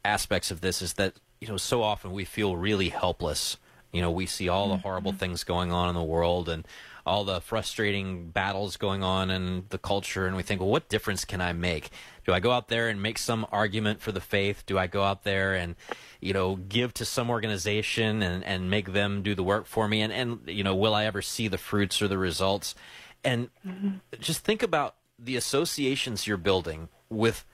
aspects 0.04 0.52
of 0.52 0.60
this 0.60 0.82
is 0.82 0.94
that, 0.94 1.14
you 1.40 1.48
know, 1.48 1.58
so 1.58 1.82
often 1.82 2.12
we 2.12 2.26
feel 2.26 2.58
really 2.58 2.90
helpless 2.90 3.56
you 3.98 4.04
know, 4.04 4.12
we 4.12 4.28
see 4.28 4.48
all 4.48 4.70
the 4.70 4.78
horrible 4.78 5.12
mm-hmm. 5.12 5.20
things 5.20 5.44
going 5.44 5.72
on 5.72 5.90
in 5.90 5.96
the 5.96 6.04
world 6.04 6.48
and 6.48 6.68
all 7.04 7.24
the 7.24 7.42
frustrating 7.42 8.30
battles 8.30 8.78
going 8.78 9.02
on 9.02 9.32
in 9.32 9.66
the 9.70 9.78
culture, 9.78 10.28
and 10.28 10.36
we 10.36 10.44
think, 10.44 10.62
well, 10.62 10.70
what 10.70 10.90
difference 10.90 11.26
can 11.26 11.42
I 11.42 11.54
make? 11.54 11.90
Do 12.26 12.34
I 12.34 12.40
go 12.40 12.52
out 12.52 12.68
there 12.68 12.90
and 12.90 13.02
make 13.02 13.18
some 13.18 13.48
argument 13.52 14.02
for 14.02 14.12
the 14.12 14.20
faith? 14.20 14.66
Do 14.66 14.78
I 14.78 14.88
go 14.88 15.02
out 15.04 15.24
there 15.24 15.56
and, 15.56 15.76
you 16.20 16.34
know, 16.34 16.58
give 16.58 16.94
to 16.96 17.06
some 17.06 17.30
organization 17.30 18.22
and, 18.22 18.44
and 18.44 18.70
make 18.70 18.92
them 18.92 19.24
do 19.24 19.34
the 19.34 19.44
work 19.44 19.66
for 19.66 19.88
me? 19.88 20.02
And, 20.02 20.12
and, 20.14 20.42
you 20.48 20.64
know, 20.64 20.76
will 20.76 20.94
I 20.94 21.06
ever 21.06 21.22
see 21.22 21.48
the 21.48 21.58
fruits 21.58 22.02
or 22.02 22.08
the 22.10 22.18
results? 22.18 22.76
And 23.24 23.50
mm-hmm. 23.66 23.98
just 24.20 24.44
think 24.44 24.62
about 24.62 24.96
the 25.18 25.38
associations 25.38 26.28
you're 26.28 26.38
building 26.38 26.90
with 27.10 27.46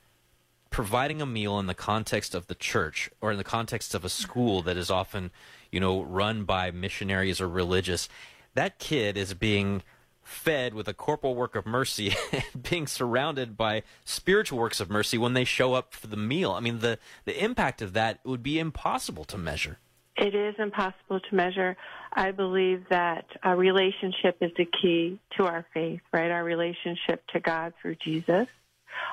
providing 0.72 1.22
a 1.22 1.26
meal 1.28 1.60
in 1.60 1.68
the 1.68 1.76
context 1.76 2.34
of 2.34 2.48
the 2.48 2.56
church 2.56 3.12
or 3.22 3.32
in 3.32 3.38
the 3.38 3.44
context 3.44 3.94
of 3.94 4.04
a 4.04 4.10
school 4.10 4.64
that 4.64 4.76
is 4.76 4.90
often 4.90 5.30
you 5.74 5.80
know, 5.80 6.04
run 6.04 6.44
by 6.44 6.72
missionaries 6.72 7.42
or 7.42 7.50
religious, 7.50 8.08
that 8.54 8.78
kid 8.78 9.18
is 9.18 9.34
being 9.34 9.82
fed 10.22 10.74
with 10.74 10.88
a 10.88 10.94
corporal 10.94 11.36
work 11.36 11.56
of 11.56 11.66
mercy 11.66 12.16
and 12.32 12.64
being 12.70 12.88
surrounded 12.88 13.58
by 13.58 13.84
spiritual 14.06 14.60
works 14.60 14.80
of 14.80 14.90
mercy 14.90 15.18
when 15.18 15.34
they 15.34 15.44
show 15.44 15.74
up 15.74 15.94
for 15.94 16.08
the 16.08 16.16
meal. 16.16 16.52
I 16.52 16.60
mean, 16.60 16.80
the, 16.80 17.00
the 17.26 17.44
impact 17.44 17.82
of 17.82 17.94
that 17.94 18.20
would 18.24 18.44
be 18.44 18.60
impossible 18.60 19.26
to 19.26 19.38
measure. 19.38 19.80
It 20.16 20.36
is 20.36 20.54
impossible 20.60 21.20
to 21.20 21.36
measure. 21.36 21.76
I 22.14 22.32
believe 22.32 22.86
that 22.92 23.26
a 23.44 23.56
relationship 23.56 24.38
is 24.42 24.52
the 24.56 24.66
key 24.66 25.20
to 25.38 25.46
our 25.46 25.66
faith, 25.74 26.02
right? 26.14 26.30
Our 26.30 26.44
relationship 26.44 27.26
to 27.34 27.40
God 27.40 27.74
through 27.82 27.96
Jesus 27.96 28.48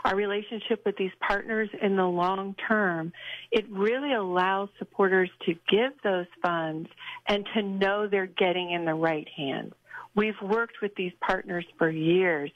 our 0.04 0.14
relationship 0.14 0.82
with 0.84 0.96
these 0.96 1.12
partners 1.20 1.68
in 1.80 1.96
the 1.96 2.06
long 2.06 2.54
term, 2.68 3.12
it 3.50 3.66
really 3.70 4.12
allows 4.12 4.68
supporters 4.78 5.30
to 5.46 5.54
give 5.68 5.92
those 6.02 6.26
funds 6.42 6.88
and 7.26 7.46
to 7.54 7.62
know 7.62 8.06
they're 8.06 8.26
getting 8.26 8.70
in 8.70 8.84
the 8.84 8.94
right 8.94 9.28
hands. 9.36 9.72
We've 10.14 10.40
worked 10.42 10.80
with 10.82 10.94
these 10.96 11.12
partners 11.20 11.64
for 11.78 11.88
years. 11.88 12.50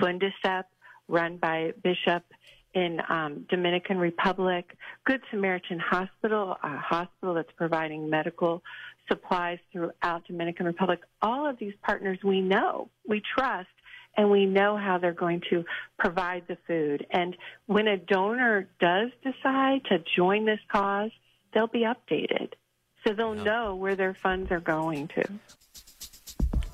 Fundacep, 0.00 0.64
run 1.06 1.36
by 1.36 1.72
Bishop 1.82 2.24
in 2.74 3.00
um, 3.08 3.46
Dominican 3.48 3.98
Republic, 3.98 4.76
Good 5.04 5.22
Samaritan 5.30 5.78
Hospital, 5.78 6.56
a 6.62 6.76
hospital 6.76 7.34
that's 7.34 7.52
providing 7.56 8.10
medical 8.10 8.62
supplies 9.08 9.58
throughout 9.72 10.26
Dominican 10.26 10.66
Republic. 10.66 11.00
All 11.22 11.48
of 11.48 11.58
these 11.58 11.72
partners 11.82 12.18
we 12.22 12.40
know, 12.40 12.90
we 13.06 13.22
trust, 13.36 13.68
and 14.18 14.30
we 14.30 14.44
know 14.44 14.76
how 14.76 14.98
they're 14.98 15.14
going 15.14 15.40
to 15.48 15.64
provide 15.98 16.42
the 16.48 16.58
food. 16.66 17.06
And 17.10 17.34
when 17.66 17.86
a 17.86 17.96
donor 17.96 18.68
does 18.80 19.10
decide 19.22 19.84
to 19.86 20.02
join 20.16 20.44
this 20.44 20.58
cause, 20.70 21.12
they'll 21.54 21.68
be 21.68 21.86
updated. 21.86 22.52
So 23.06 23.14
they'll 23.14 23.36
know 23.36 23.76
where 23.76 23.94
their 23.94 24.14
funds 24.14 24.50
are 24.50 24.60
going 24.60 25.08
to. 25.08 25.24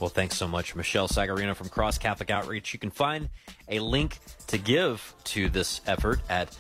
Well, 0.01 0.09
thanks 0.09 0.37
so 0.37 0.49
much, 0.49 0.75
Michelle 0.75 1.07
Sagarino 1.07 1.55
from 1.55 1.69
Cross 1.69 1.99
Catholic 1.99 2.31
Outreach. 2.31 2.73
You 2.73 2.81
can 2.81 2.91
find 2.91 3.29
a 3.69 3.79
link 3.79 4.19
to 4.49 4.59
give 4.59 5.15
to 5.25 5.49
this 5.51 5.83
effort 5.87 6.21
at, 6.31 6.57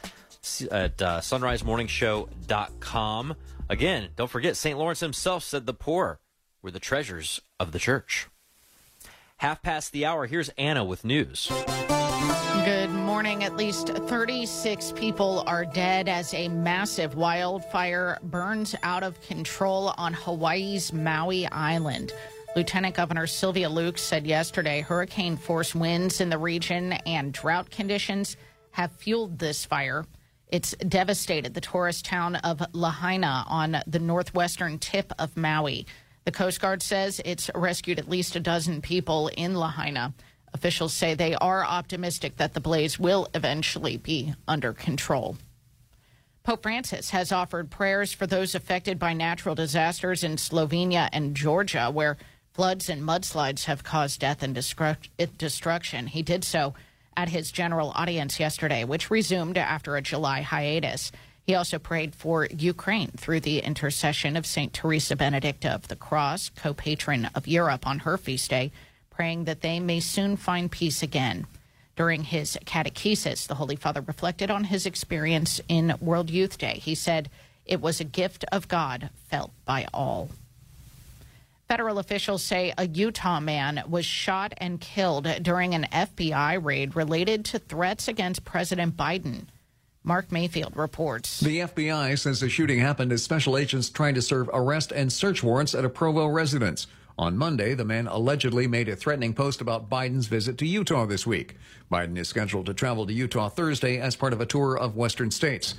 at 0.71 1.03
uh, 1.03 1.21
sonrisemorningshow.com. 1.21 3.35
Again, 3.71 4.11
don't 4.17 4.31
forget, 4.31 4.57
St. 4.57 4.79
Lawrence 4.79 5.01
himself 5.01 5.43
said 5.43 5.65
the 5.65 5.73
poor 5.75 6.21
were 6.63 6.71
the 6.71 6.79
treasures 6.79 7.41
of 7.59 7.73
the 7.73 7.79
church. 7.79 8.29
Half 9.45 9.61
past 9.61 9.93
the 9.93 10.07
hour, 10.07 10.27
here's 10.27 10.49
Anna 10.57 10.83
with 10.83 11.05
news. 11.05 11.53
Good 12.65 12.89
morning. 12.89 13.45
At 13.45 13.57
least 13.57 13.89
36 13.89 14.93
people 14.93 15.45
are 15.47 15.67
dead 15.67 16.09
as 16.09 16.33
a 16.33 16.49
massive 16.49 17.15
wildfire 17.15 18.17
burns 18.23 18.75
out 18.83 19.03
of 19.03 19.21
control 19.21 19.93
on 19.99 20.15
Hawaii's 20.15 20.95
Maui 20.95 21.47
Island. 21.49 22.15
Lieutenant 22.57 22.95
Governor 22.95 23.27
Sylvia 23.27 23.69
Luke 23.69 23.99
said 23.99 24.27
yesterday 24.27 24.81
hurricane 24.81 25.37
force 25.37 25.75
winds 25.75 26.23
in 26.23 26.31
the 26.31 26.39
region 26.39 26.95
and 27.05 27.31
drought 27.31 27.71
conditions 27.71 28.39
have 28.71 28.93
fueled 28.93 29.39
this 29.39 29.67
fire. 29.67 30.07
It's 30.49 30.71
devastated 30.89 31.53
the 31.53 31.61
tourist 31.61 32.07
town 32.07 32.37
of 32.37 32.63
Lahaina 32.73 33.45
on 33.47 33.77
the 33.87 33.99
northwestern 33.99 34.79
tip 34.79 35.13
of 35.19 35.37
Maui. 35.37 35.85
The 36.25 36.33
Coast 36.33 36.61
Guard 36.61 36.83
says 36.83 37.21
it's 37.25 37.51
rescued 37.55 37.99
at 37.99 38.09
least 38.09 38.35
a 38.35 38.41
dozen 38.41 38.81
people 38.81 39.29
in 39.29 39.55
Lahaina. 39.55 40.15
Officials 40.55 40.95
say 40.95 41.15
they 41.15 41.35
are 41.35 41.65
optimistic 41.65 42.37
that 42.37 42.55
the 42.55 42.61
blaze 42.61 42.99
will 42.99 43.29
eventually 43.35 43.97
be 43.97 44.35
under 44.49 44.73
control. 44.73 45.37
Pope 46.43 46.63
Francis 46.63 47.11
has 47.11 47.33
offered 47.33 47.71
prayers 47.71 48.13
for 48.13 48.27
those 48.27 48.55
affected 48.55 48.99
by 48.99 49.13
natural 49.13 49.55
disasters 49.55 50.23
in 50.23 50.37
Slovenia 50.37 51.09
and 51.13 51.35
Georgia, 51.35 51.91
where 51.91 52.17
floods 52.53 52.89
and 52.89 53.03
mudslides 53.03 53.65
have 53.65 53.83
caused 53.83 54.21
death 54.21 54.43
and 54.43 54.55
destruction. 54.55 56.07
He 56.07 56.23
did 56.23 56.45
so 56.45 56.75
at 57.17 57.29
his 57.29 57.51
general 57.51 57.93
audience 57.95 58.41
yesterday, 58.41 58.85
which 58.85 59.11
resumed 59.11 59.59
after 59.59 59.97
a 59.97 60.03
July 60.03 60.43
hiatus. 60.43 61.13
He 61.47 61.55
also 61.55 61.79
prayed 61.79 62.15
for 62.15 62.47
Ukraine 62.47 63.11
through 63.11 63.41
the 63.41 63.59
intercession 63.59 64.35
of 64.37 64.47
St. 64.47 64.73
Teresa 64.73 65.15
Benedicta 65.15 65.69
of 65.69 65.89
the 65.89 65.97
Cross, 65.97 66.51
co 66.57 66.73
patron 66.73 67.29
of 67.35 67.47
Europe, 67.47 67.87
on 67.87 68.01
her 68.01 68.17
feast 68.17 68.49
day, 68.49 68.73
praying 69.11 69.45
that 69.45 69.61
they 69.61 69.79
may 69.79 70.01
soon 70.01 70.39
find 70.39 70.71
peace 70.71 71.03
again. 71.03 71.47
During 71.97 72.25
his 72.25 72.59
catechesis, 72.65 73.47
the 73.47 73.57
Holy 73.57 73.77
Father 73.77 74.01
reflected 74.01 74.51
on 74.51 74.65
his 74.65 74.87
experience 74.87 75.61
in 75.69 75.97
World 76.01 76.31
Youth 76.31 76.57
Day. 76.57 76.81
He 76.83 76.95
said, 76.95 77.31
It 77.67 77.81
was 77.81 78.01
a 78.01 78.05
gift 78.05 78.45
of 78.51 78.67
God 78.67 79.11
felt 79.29 79.53
by 79.67 79.87
all. 79.93 80.31
Federal 81.69 81.99
officials 81.99 82.43
say 82.43 82.73
a 82.77 82.87
Utah 82.87 83.41
man 83.41 83.83
was 83.87 84.07
shot 84.07 84.55
and 84.59 84.81
killed 84.81 85.29
during 85.43 85.75
an 85.75 85.87
FBI 85.93 86.63
raid 86.63 86.97
related 86.97 87.45
to 87.47 87.59
threats 87.59 88.09
against 88.09 88.45
President 88.45 88.97
Biden. 88.97 89.45
Mark 90.07 90.31
Mayfield 90.31 90.77
reports. 90.77 91.41
The 91.41 91.61
FBI 91.61 92.19
says 92.19 92.41
the 92.41 92.51
shooting 92.51 92.79
happened 92.79 93.11
as 93.11 93.23
special 93.23 93.57
agents 93.57 93.89
trying 93.89 94.15
to 94.17 94.21
serve 94.21 94.51
arrest 94.53 94.93
and 94.93 95.11
search 95.11 95.43
warrants 95.43 95.75
at 95.75 95.87
a 95.87 95.89
Provo 95.89 96.27
residence. 96.27 96.87
On 97.19 97.39
Monday, 97.39 97.73
the 97.73 97.87
man 97.87 98.07
allegedly 98.07 98.67
made 98.67 98.91
a 98.91 98.97
threatening 98.97 99.33
post 99.33 99.63
about 99.63 99.89
Biden's 99.89 100.27
visit 100.27 100.59
to 100.59 100.67
Utah 100.67 101.07
this 101.07 101.27
week. 101.27 101.57
Biden 101.91 102.19
is 102.19 102.29
scheduled 102.29 102.67
to 102.67 102.75
travel 102.75 103.07
to 103.07 103.15
Utah 103.15 103.49
Thursday 103.49 103.99
as 103.99 104.15
part 104.15 104.35
of 104.35 104.43
a 104.43 104.47
tour 104.47 104.77
of 104.77 104.95
western 104.95 105.31
states. 105.31 105.75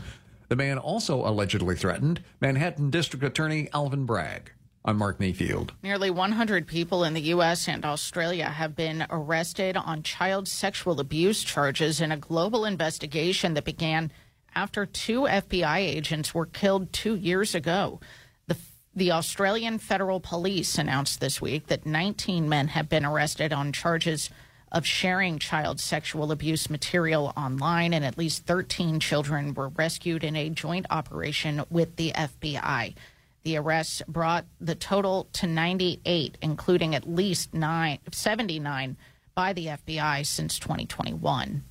The 0.47 0.55
man 0.55 0.79
also 0.79 1.17
allegedly 1.27 1.75
threatened 1.75 2.23
Manhattan 2.41 2.89
District 2.89 3.23
Attorney 3.23 3.69
Alvin 3.73 4.07
Bragg. 4.07 4.51
I'm 4.87 4.99
Mark 4.99 5.19
Mayfield. 5.19 5.73
Nearly 5.81 6.11
100 6.11 6.67
people 6.67 7.03
in 7.03 7.15
the 7.15 7.21
U.S. 7.21 7.67
and 7.67 7.83
Australia 7.83 8.45
have 8.45 8.75
been 8.75 9.07
arrested 9.09 9.75
on 9.75 10.03
child 10.03 10.47
sexual 10.47 10.99
abuse 10.99 11.43
charges 11.43 11.99
in 11.99 12.11
a 12.11 12.17
global 12.17 12.65
investigation 12.65 13.55
that 13.55 13.65
began 13.65 14.11
after 14.53 14.85
two 14.85 15.21
FBI 15.21 15.79
agents 15.79 16.35
were 16.35 16.45
killed 16.45 16.93
two 16.93 17.15
years 17.15 17.55
ago. 17.55 17.99
The, 18.45 18.57
the 18.95 19.11
Australian 19.11 19.79
Federal 19.79 20.19
Police 20.19 20.77
announced 20.77 21.19
this 21.19 21.41
week 21.41 21.65
that 21.65 21.87
19 21.87 22.47
men 22.47 22.67
have 22.67 22.87
been 22.87 23.05
arrested 23.05 23.51
on 23.51 23.71
charges 23.71 24.29
of 24.71 24.85
sharing 24.85 25.39
child 25.39 25.79
sexual 25.79 26.31
abuse 26.31 26.69
material 26.69 27.33
online, 27.35 27.91
and 27.91 28.05
at 28.05 28.19
least 28.19 28.45
13 28.45 28.99
children 28.99 29.55
were 29.55 29.69
rescued 29.69 30.23
in 30.23 30.35
a 30.35 30.51
joint 30.51 30.85
operation 30.91 31.63
with 31.71 31.95
the 31.95 32.11
FBI. 32.11 32.93
The 33.45 33.57
arrests 33.57 34.01
brought 34.07 34.45
the 34.59 34.73
total 34.73 35.29
to 35.33 35.45
98, 35.45 36.39
including 36.41 36.95
at 36.95 37.07
least 37.07 37.53
nine, 37.53 37.99
79 38.11 38.97
by 39.35 39.53
the 39.53 39.67
FBI 39.67 40.25
since 40.25 40.59
2021. 40.59 41.63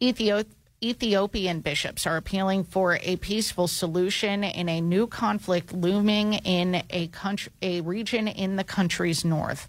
Ethiopia. 0.00 0.50
Ethiopian 0.82 1.60
bishops 1.60 2.06
are 2.06 2.18
appealing 2.18 2.62
for 2.62 2.98
a 3.00 3.16
peaceful 3.16 3.66
solution 3.66 4.44
in 4.44 4.68
a 4.68 4.82
new 4.82 5.06
conflict 5.06 5.72
looming 5.72 6.34
in 6.34 6.82
a 6.90 7.06
country, 7.06 7.50
a 7.62 7.80
region 7.80 8.28
in 8.28 8.56
the 8.56 8.64
country's 8.64 9.24
north. 9.24 9.66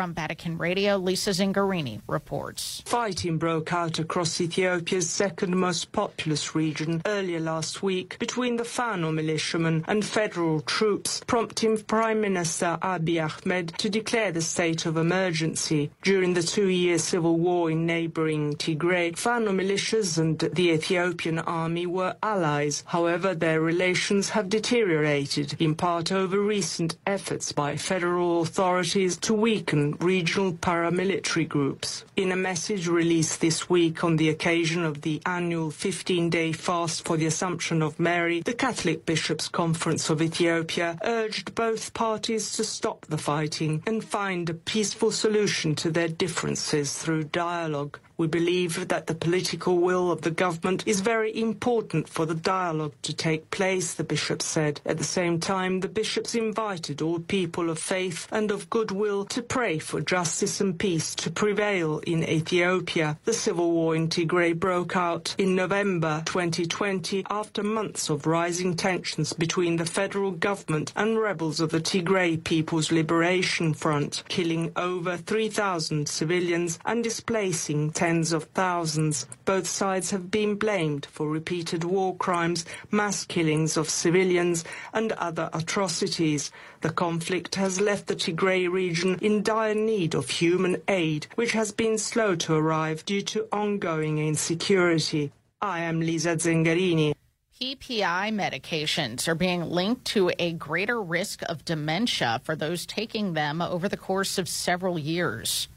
From 0.00 0.14
Vatican 0.14 0.56
Radio, 0.56 0.96
Lisa 0.96 1.28
Zengarini 1.28 2.00
reports. 2.08 2.82
Fighting 2.86 3.36
broke 3.36 3.70
out 3.74 3.98
across 3.98 4.40
Ethiopia's 4.40 5.10
second 5.10 5.54
most 5.54 5.92
populous 5.92 6.54
region 6.54 7.02
earlier 7.04 7.38
last 7.38 7.82
week 7.82 8.18
between 8.18 8.56
the 8.56 8.64
Fano 8.64 9.12
militiamen 9.12 9.84
and 9.86 10.02
federal 10.02 10.62
troops, 10.62 11.20
prompting 11.26 11.76
Prime 11.82 12.22
Minister 12.22 12.78
Abiy 12.80 13.22
Ahmed 13.22 13.74
to 13.76 13.90
declare 13.90 14.32
the 14.32 14.40
state 14.40 14.86
of 14.86 14.96
emergency. 14.96 15.90
During 16.00 16.32
the 16.32 16.42
two-year 16.42 16.96
civil 16.96 17.36
war 17.36 17.70
in 17.70 17.84
neighboring 17.84 18.54
Tigray, 18.54 19.18
Fano 19.18 19.52
militias 19.52 20.16
and 20.16 20.38
the 20.38 20.70
Ethiopian 20.70 21.40
army 21.40 21.84
were 21.84 22.16
allies. 22.22 22.84
However, 22.86 23.34
their 23.34 23.60
relations 23.60 24.30
have 24.30 24.48
deteriorated, 24.48 25.56
in 25.58 25.74
part 25.74 26.10
over 26.10 26.40
recent 26.40 26.96
efforts 27.06 27.52
by 27.52 27.76
federal 27.76 28.40
authorities 28.40 29.18
to 29.18 29.34
weaken 29.34 29.89
regional 30.00 30.52
paramilitary 30.52 31.48
groups. 31.48 32.04
In 32.16 32.32
a 32.32 32.36
message 32.36 32.86
released 32.88 33.40
this 33.40 33.68
week 33.68 34.04
on 34.04 34.16
the 34.16 34.28
occasion 34.28 34.84
of 34.84 35.02
the 35.02 35.20
annual 35.26 35.70
15-day 35.70 36.52
fast 36.52 37.04
for 37.04 37.16
the 37.16 37.26
Assumption 37.26 37.82
of 37.82 37.98
Mary, 37.98 38.40
the 38.40 38.52
Catholic 38.52 39.06
Bishops' 39.06 39.48
Conference 39.48 40.10
of 40.10 40.22
Ethiopia 40.22 40.98
urged 41.04 41.54
both 41.54 41.94
parties 41.94 42.52
to 42.52 42.64
stop 42.64 43.06
the 43.06 43.18
fighting 43.18 43.82
and 43.86 44.04
find 44.04 44.48
a 44.48 44.54
peaceful 44.54 45.10
solution 45.10 45.74
to 45.76 45.90
their 45.90 46.08
differences 46.08 46.96
through 46.96 47.24
dialogue. 47.24 47.98
We 48.20 48.26
believe 48.26 48.88
that 48.88 49.06
the 49.06 49.14
political 49.14 49.78
will 49.78 50.12
of 50.12 50.20
the 50.20 50.30
government 50.30 50.84
is 50.86 51.00
very 51.00 51.34
important 51.34 52.06
for 52.06 52.26
the 52.26 52.34
dialogue 52.34 52.92
to 53.00 53.14
take 53.14 53.50
place, 53.50 53.94
the 53.94 54.04
bishop 54.04 54.42
said. 54.42 54.82
At 54.84 54.98
the 54.98 55.04
same 55.04 55.40
time, 55.40 55.80
the 55.80 55.88
bishops 55.88 56.34
invited 56.34 57.00
all 57.00 57.20
people 57.20 57.70
of 57.70 57.78
faith 57.78 58.28
and 58.30 58.50
of 58.50 58.68
goodwill 58.68 59.24
to 59.24 59.40
pray 59.40 59.78
for 59.78 60.02
justice 60.02 60.60
and 60.60 60.78
peace 60.78 61.14
to 61.14 61.30
prevail 61.30 62.00
in 62.00 62.22
Ethiopia. 62.22 63.18
The 63.24 63.32
civil 63.32 63.70
war 63.72 63.96
in 63.96 64.08
Tigray 64.08 64.52
broke 64.52 64.96
out 64.96 65.34
in 65.38 65.54
November 65.54 66.22
2020 66.26 67.24
after 67.30 67.62
months 67.62 68.10
of 68.10 68.26
rising 68.26 68.76
tensions 68.76 69.32
between 69.32 69.76
the 69.76 69.86
federal 69.86 70.32
government 70.32 70.92
and 70.94 71.18
rebels 71.18 71.58
of 71.58 71.70
the 71.70 71.80
Tigray 71.80 72.44
People's 72.44 72.92
Liberation 72.92 73.72
Front, 73.72 74.24
killing 74.28 74.72
over 74.76 75.16
3,000 75.16 76.06
civilians 76.06 76.78
and 76.84 77.02
displacing 77.02 77.90
tens 78.10 78.32
of 78.32 78.42
thousands. 78.54 79.24
Both 79.44 79.68
sides 79.68 80.10
have 80.10 80.32
been 80.32 80.56
blamed 80.56 81.06
for 81.06 81.28
repeated 81.28 81.84
war 81.84 82.16
crimes, 82.16 82.64
mass 82.90 83.24
killings 83.24 83.76
of 83.76 83.88
civilians, 83.88 84.64
and 84.92 85.12
other 85.12 85.48
atrocities. 85.52 86.50
The 86.80 86.90
conflict 86.90 87.54
has 87.54 87.80
left 87.80 88.08
the 88.08 88.16
Tigray 88.16 88.68
region 88.68 89.16
in 89.22 89.44
dire 89.44 89.76
need 89.76 90.16
of 90.16 90.28
human 90.28 90.82
aid, 90.88 91.28
which 91.36 91.52
has 91.52 91.70
been 91.70 91.98
slow 91.98 92.34
to 92.34 92.54
arrive 92.54 93.04
due 93.04 93.22
to 93.32 93.46
ongoing 93.52 94.18
insecurity. 94.18 95.30
I 95.62 95.80
am 95.80 96.00
Lisa 96.00 96.34
Zengarini. 96.34 97.12
PPI 97.60 98.34
medications 98.34 99.28
are 99.28 99.36
being 99.36 99.62
linked 99.62 100.04
to 100.06 100.32
a 100.40 100.52
greater 100.54 101.00
risk 101.00 101.42
of 101.48 101.64
dementia 101.64 102.40
for 102.42 102.56
those 102.56 102.86
taking 102.86 103.34
them 103.34 103.62
over 103.62 103.88
the 103.88 103.96
course 104.08 104.36
of 104.36 104.48
several 104.48 104.98
years. 104.98 105.68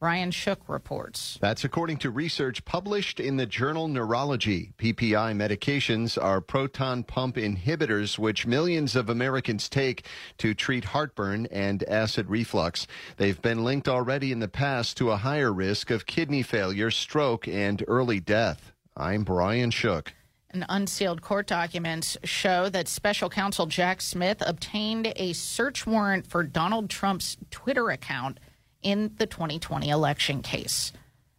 Brian 0.00 0.30
Shook 0.30 0.66
reports. 0.66 1.36
That's 1.42 1.62
according 1.62 1.98
to 1.98 2.10
research 2.10 2.64
published 2.64 3.20
in 3.20 3.36
the 3.36 3.44
journal 3.44 3.86
Neurology. 3.86 4.72
PPI 4.78 5.34
medications 5.36 6.16
are 6.16 6.40
proton 6.40 7.02
pump 7.02 7.36
inhibitors, 7.36 8.18
which 8.18 8.46
millions 8.46 8.96
of 8.96 9.10
Americans 9.10 9.68
take 9.68 10.06
to 10.38 10.54
treat 10.54 10.86
heartburn 10.86 11.44
and 11.50 11.84
acid 11.86 12.30
reflux. 12.30 12.86
They've 13.18 13.42
been 13.42 13.62
linked 13.62 13.88
already 13.88 14.32
in 14.32 14.38
the 14.38 14.48
past 14.48 14.96
to 14.96 15.10
a 15.10 15.18
higher 15.18 15.52
risk 15.52 15.90
of 15.90 16.06
kidney 16.06 16.42
failure, 16.42 16.90
stroke, 16.90 17.46
and 17.46 17.84
early 17.86 18.20
death. 18.20 18.72
I'm 18.96 19.22
Brian 19.22 19.70
Shook. 19.70 20.14
And 20.48 20.64
unsealed 20.70 21.20
court 21.20 21.46
documents 21.46 22.16
show 22.24 22.70
that 22.70 22.88
special 22.88 23.28
counsel 23.28 23.66
Jack 23.66 24.00
Smith 24.00 24.42
obtained 24.46 25.12
a 25.16 25.34
search 25.34 25.86
warrant 25.86 26.26
for 26.26 26.42
Donald 26.42 26.88
Trump's 26.88 27.36
Twitter 27.50 27.90
account 27.90 28.40
in 28.82 29.12
the 29.18 29.26
2020 29.26 29.88
election 29.88 30.42
case. 30.42 30.92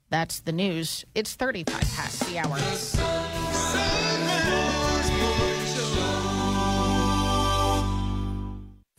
That's 0.09 0.39
the 0.41 0.51
news. 0.51 1.05
It's 1.15 1.35
35 1.35 1.73
past 1.73 2.19
the 2.27 2.39
hour. 2.39 2.57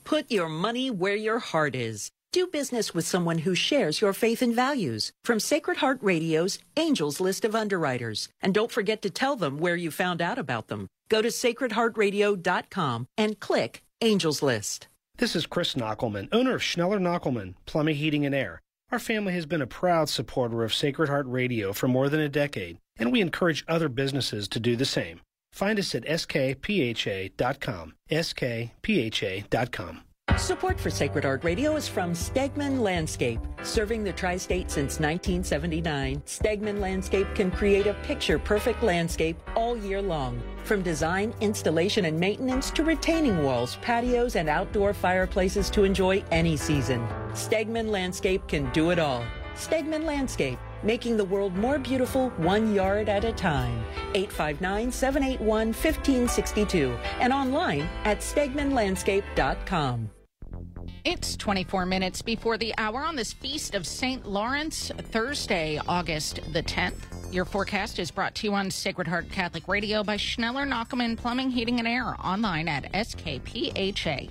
Put 0.04 0.30
your 0.30 0.48
money 0.48 0.90
where 0.90 1.16
your 1.16 1.38
heart 1.38 1.74
is. 1.74 2.10
Do 2.32 2.46
business 2.46 2.94
with 2.94 3.06
someone 3.06 3.38
who 3.38 3.54
shares 3.54 4.00
your 4.00 4.12
faith 4.12 4.42
and 4.42 4.54
values. 4.54 5.12
From 5.24 5.38
Sacred 5.38 5.78
Heart 5.78 5.98
Radio's 6.02 6.58
Angels 6.76 7.20
List 7.20 7.44
of 7.44 7.54
Underwriters. 7.54 8.28
And 8.40 8.54
don't 8.54 8.70
forget 8.70 9.02
to 9.02 9.10
tell 9.10 9.36
them 9.36 9.58
where 9.58 9.76
you 9.76 9.90
found 9.90 10.22
out 10.22 10.38
about 10.38 10.68
them. 10.68 10.88
Go 11.08 11.20
to 11.20 11.28
sacredheartradio.com 11.28 13.06
and 13.18 13.40
click 13.40 13.82
Angels 14.00 14.42
List. 14.42 14.88
This 15.22 15.36
is 15.36 15.46
Chris 15.46 15.76
Knochelmann, 15.76 16.28
owner 16.32 16.56
of 16.56 16.62
Schneller 16.62 17.00
Knochelmann, 17.00 17.54
Plumbing, 17.64 17.94
Heating, 17.94 18.26
and 18.26 18.34
Air. 18.34 18.60
Our 18.90 18.98
family 18.98 19.34
has 19.34 19.46
been 19.46 19.62
a 19.62 19.68
proud 19.68 20.08
supporter 20.08 20.64
of 20.64 20.74
Sacred 20.74 21.08
Heart 21.08 21.26
Radio 21.28 21.72
for 21.72 21.86
more 21.86 22.08
than 22.08 22.18
a 22.18 22.28
decade, 22.28 22.78
and 22.96 23.12
we 23.12 23.20
encourage 23.20 23.64
other 23.68 23.88
businesses 23.88 24.48
to 24.48 24.58
do 24.58 24.74
the 24.74 24.84
same. 24.84 25.20
Find 25.52 25.78
us 25.78 25.94
at 25.94 26.04
skpha.com. 26.04 27.94
skpha.com. 28.10 30.00
Support 30.38 30.80
for 30.80 30.90
Sacred 30.90 31.24
Heart 31.24 31.44
Radio 31.44 31.76
is 31.76 31.86
from 31.86 32.12
Stegman 32.12 32.80
Landscape. 32.80 33.38
Serving 33.62 34.02
the 34.02 34.12
tri 34.12 34.36
state 34.36 34.70
since 34.70 34.98
1979, 34.98 36.22
Stegman 36.26 36.80
Landscape 36.80 37.26
can 37.34 37.50
create 37.50 37.86
a 37.86 37.94
picture 38.02 38.38
perfect 38.38 38.82
landscape 38.82 39.36
all 39.54 39.76
year 39.76 40.02
long. 40.02 40.42
From 40.64 40.82
design, 40.82 41.34
installation, 41.40 42.06
and 42.06 42.18
maintenance 42.18 42.70
to 42.72 42.82
retaining 42.82 43.44
walls, 43.44 43.78
patios, 43.82 44.36
and 44.36 44.48
outdoor 44.48 44.94
fireplaces 44.94 45.70
to 45.70 45.84
enjoy 45.84 46.24
any 46.30 46.56
season. 46.56 47.06
Stegman 47.32 47.88
Landscape 47.88 48.46
can 48.48 48.70
do 48.72 48.90
it 48.90 48.98
all. 48.98 49.24
Stegman 49.54 50.04
Landscape, 50.04 50.58
making 50.82 51.16
the 51.16 51.24
world 51.24 51.54
more 51.56 51.78
beautiful 51.78 52.30
one 52.30 52.74
yard 52.74 53.08
at 53.08 53.24
a 53.24 53.32
time. 53.32 53.84
859 54.14 54.90
781 54.90 55.68
1562 55.68 56.96
and 57.20 57.32
online 57.32 57.88
at 58.04 58.18
stegmanlandscape.com. 58.20 60.10
It's 61.04 61.34
24 61.34 61.84
minutes 61.84 62.22
before 62.22 62.56
the 62.56 62.72
hour 62.78 63.00
on 63.00 63.16
this 63.16 63.32
feast 63.32 63.74
of 63.74 63.88
St. 63.88 64.24
Lawrence, 64.24 64.92
Thursday, 65.10 65.80
August 65.88 66.38
the 66.52 66.62
10th. 66.62 67.34
Your 67.34 67.44
forecast 67.44 67.98
is 67.98 68.12
brought 68.12 68.36
to 68.36 68.46
you 68.46 68.54
on 68.54 68.70
Sacred 68.70 69.08
Heart 69.08 69.28
Catholic 69.32 69.66
Radio 69.66 70.04
by 70.04 70.16
Schneller 70.16 70.64
Knochelmann 70.64 71.16
Plumbing, 71.16 71.50
Heating, 71.50 71.80
and 71.80 71.88
Air 71.88 72.14
online 72.24 72.68
at 72.68 72.92
skpha.com. 72.92 74.26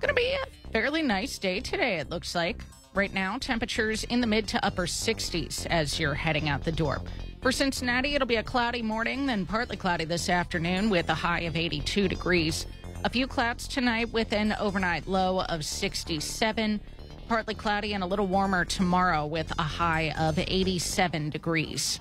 To 0.00 0.14
be 0.14 0.32
a 0.32 0.70
fairly 0.70 1.02
nice 1.02 1.38
day 1.38 1.58
today, 1.58 1.98
it 1.98 2.08
looks 2.08 2.36
like. 2.36 2.62
Right 2.94 3.12
now, 3.12 3.38
temperatures 3.38 4.04
in 4.04 4.20
the 4.20 4.28
mid 4.28 4.46
to 4.48 4.64
upper 4.64 4.86
60s 4.86 5.66
as 5.66 5.98
you're 5.98 6.14
heading 6.14 6.48
out 6.48 6.62
the 6.62 6.70
door. 6.70 7.00
For 7.40 7.50
Cincinnati, 7.50 8.14
it'll 8.14 8.28
be 8.28 8.36
a 8.36 8.44
cloudy 8.44 8.82
morning, 8.82 9.26
then 9.26 9.44
partly 9.44 9.76
cloudy 9.76 10.04
this 10.04 10.28
afternoon 10.28 10.88
with 10.88 11.08
a 11.08 11.14
high 11.14 11.40
of 11.40 11.56
82 11.56 12.06
degrees. 12.06 12.66
A 13.04 13.10
few 13.10 13.26
clouds 13.26 13.66
tonight 13.66 14.12
with 14.12 14.32
an 14.32 14.54
overnight 14.60 15.08
low 15.08 15.40
of 15.40 15.64
67. 15.64 16.80
Partly 17.26 17.54
cloudy 17.54 17.94
and 17.94 18.04
a 18.04 18.06
little 18.06 18.28
warmer 18.28 18.64
tomorrow 18.64 19.26
with 19.26 19.52
a 19.58 19.62
high 19.62 20.12
of 20.16 20.38
87 20.38 21.30
degrees. 21.30 21.98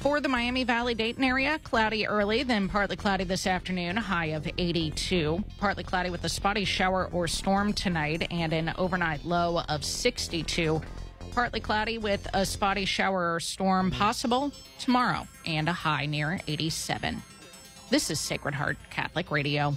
For 0.00 0.20
the 0.20 0.28
Miami 0.28 0.64
Valley 0.64 0.94
Dayton 0.94 1.24
area, 1.24 1.58
cloudy 1.64 2.06
early, 2.06 2.42
then 2.42 2.68
partly 2.68 2.94
cloudy 2.94 3.24
this 3.24 3.46
afternoon, 3.46 3.96
a 3.96 4.02
high 4.02 4.26
of 4.26 4.46
82. 4.58 5.42
Partly 5.58 5.82
cloudy 5.82 6.10
with 6.10 6.22
a 6.24 6.28
spotty 6.28 6.66
shower 6.66 7.08
or 7.10 7.26
storm 7.26 7.72
tonight 7.72 8.26
and 8.30 8.52
an 8.52 8.74
overnight 8.76 9.24
low 9.24 9.62
of 9.66 9.82
62. 9.82 10.82
Partly 11.32 11.60
cloudy 11.60 11.96
with 11.96 12.28
a 12.34 12.44
spotty 12.44 12.84
shower 12.84 13.34
or 13.34 13.40
storm 13.40 13.90
possible 13.90 14.52
tomorrow 14.78 15.26
and 15.46 15.70
a 15.70 15.72
high 15.72 16.04
near 16.04 16.38
87. 16.46 17.22
This 17.88 18.10
is 18.10 18.20
Sacred 18.20 18.54
Heart 18.54 18.76
Catholic 18.90 19.30
Radio. 19.30 19.74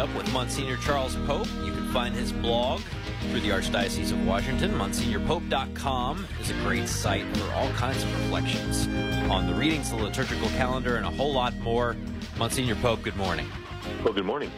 Up 0.00 0.14
with 0.14 0.32
Monsignor 0.32 0.78
Charles 0.78 1.14
Pope. 1.26 1.46
You 1.62 1.72
can 1.72 1.92
find 1.92 2.14
his 2.14 2.32
blog 2.32 2.80
through 3.28 3.40
the 3.40 3.50
Archdiocese 3.50 4.12
of 4.12 4.26
Washington. 4.26 4.70
MonsignorPope.com 4.72 6.26
is 6.40 6.48
a 6.48 6.54
great 6.54 6.88
site 6.88 7.26
for 7.36 7.52
all 7.52 7.70
kinds 7.72 8.02
of 8.02 8.10
reflections 8.22 8.86
on 9.30 9.46
the 9.46 9.52
readings, 9.52 9.90
the 9.90 9.96
liturgical 9.96 10.48
calendar, 10.50 10.96
and 10.96 11.04
a 11.04 11.10
whole 11.10 11.34
lot 11.34 11.54
more. 11.58 11.96
Monsignor 12.38 12.76
Pope, 12.76 13.02
good 13.02 13.16
morning. 13.16 13.46
Well, 14.02 14.14
good 14.14 14.24
morning. 14.24 14.50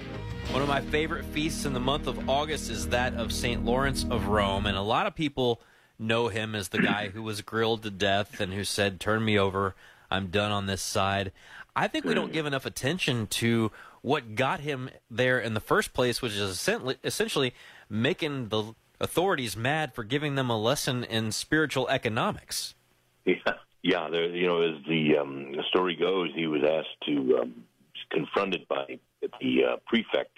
One 0.53 0.62
of 0.62 0.68
my 0.68 0.80
favorite 0.80 1.24
feasts 1.24 1.64
in 1.64 1.72
the 1.72 1.80
month 1.80 2.07
of 2.07 2.30
August 2.30 2.70
is 2.70 2.90
that 2.90 3.14
of 3.14 3.32
St. 3.32 3.64
Lawrence 3.64 4.07
of 4.09 4.28
Rome, 4.28 4.66
and 4.66 4.76
a 4.76 4.82
lot 4.82 5.09
of 5.09 5.16
people 5.16 5.61
know 5.99 6.28
him 6.28 6.55
as 6.55 6.68
the 6.68 6.78
guy 6.78 7.09
who 7.09 7.22
was 7.24 7.43
grilled 7.43 7.82
to 7.82 7.90
death 7.90 8.38
and 8.38 8.53
who 8.53 8.62
said, 8.62 9.01
Turn 9.01 9.24
me 9.24 9.36
over, 9.36 9.74
I'm 10.09 10.28
done 10.28 10.53
on 10.53 10.66
this 10.66 10.82
side. 10.82 11.32
I 11.74 11.88
think 11.88 12.05
we 12.05 12.14
don't 12.14 12.32
give 12.32 12.47
enough 12.47 12.66
attention 12.66 13.26
to 13.28 13.72
what 14.03 14.34
got 14.34 14.61
him 14.61 14.90
there 15.11 15.38
in 15.38 15.55
the 15.55 15.61
first 15.61 15.94
place, 15.94 16.20
which 16.20 16.32
is 16.32 16.68
essentially 17.05 17.55
making 17.88 18.48
the 18.48 18.74
authorities 19.00 19.57
mad 19.57 19.94
for 19.94 20.05
giving 20.05 20.34
them 20.34 20.50
a 20.50 20.59
lesson 20.59 21.05
in 21.05 21.32
spiritual 21.32 21.88
economics. 21.88 22.74
Yeah, 23.24 23.53
yeah. 23.82 24.09
There, 24.11 24.34
you 24.34 24.48
know, 24.48 24.62
as 24.62 24.82
the, 24.88 25.18
um, 25.18 25.55
story 25.68 25.94
goes, 25.94 26.30
he 26.34 26.48
was 26.48 26.62
asked 26.64 27.00
to 27.07 27.38
um, 27.40 27.64
confronted 28.11 28.66
by 28.66 28.98
the 29.40 29.64
uh, 29.64 29.76
prefect 29.86 30.36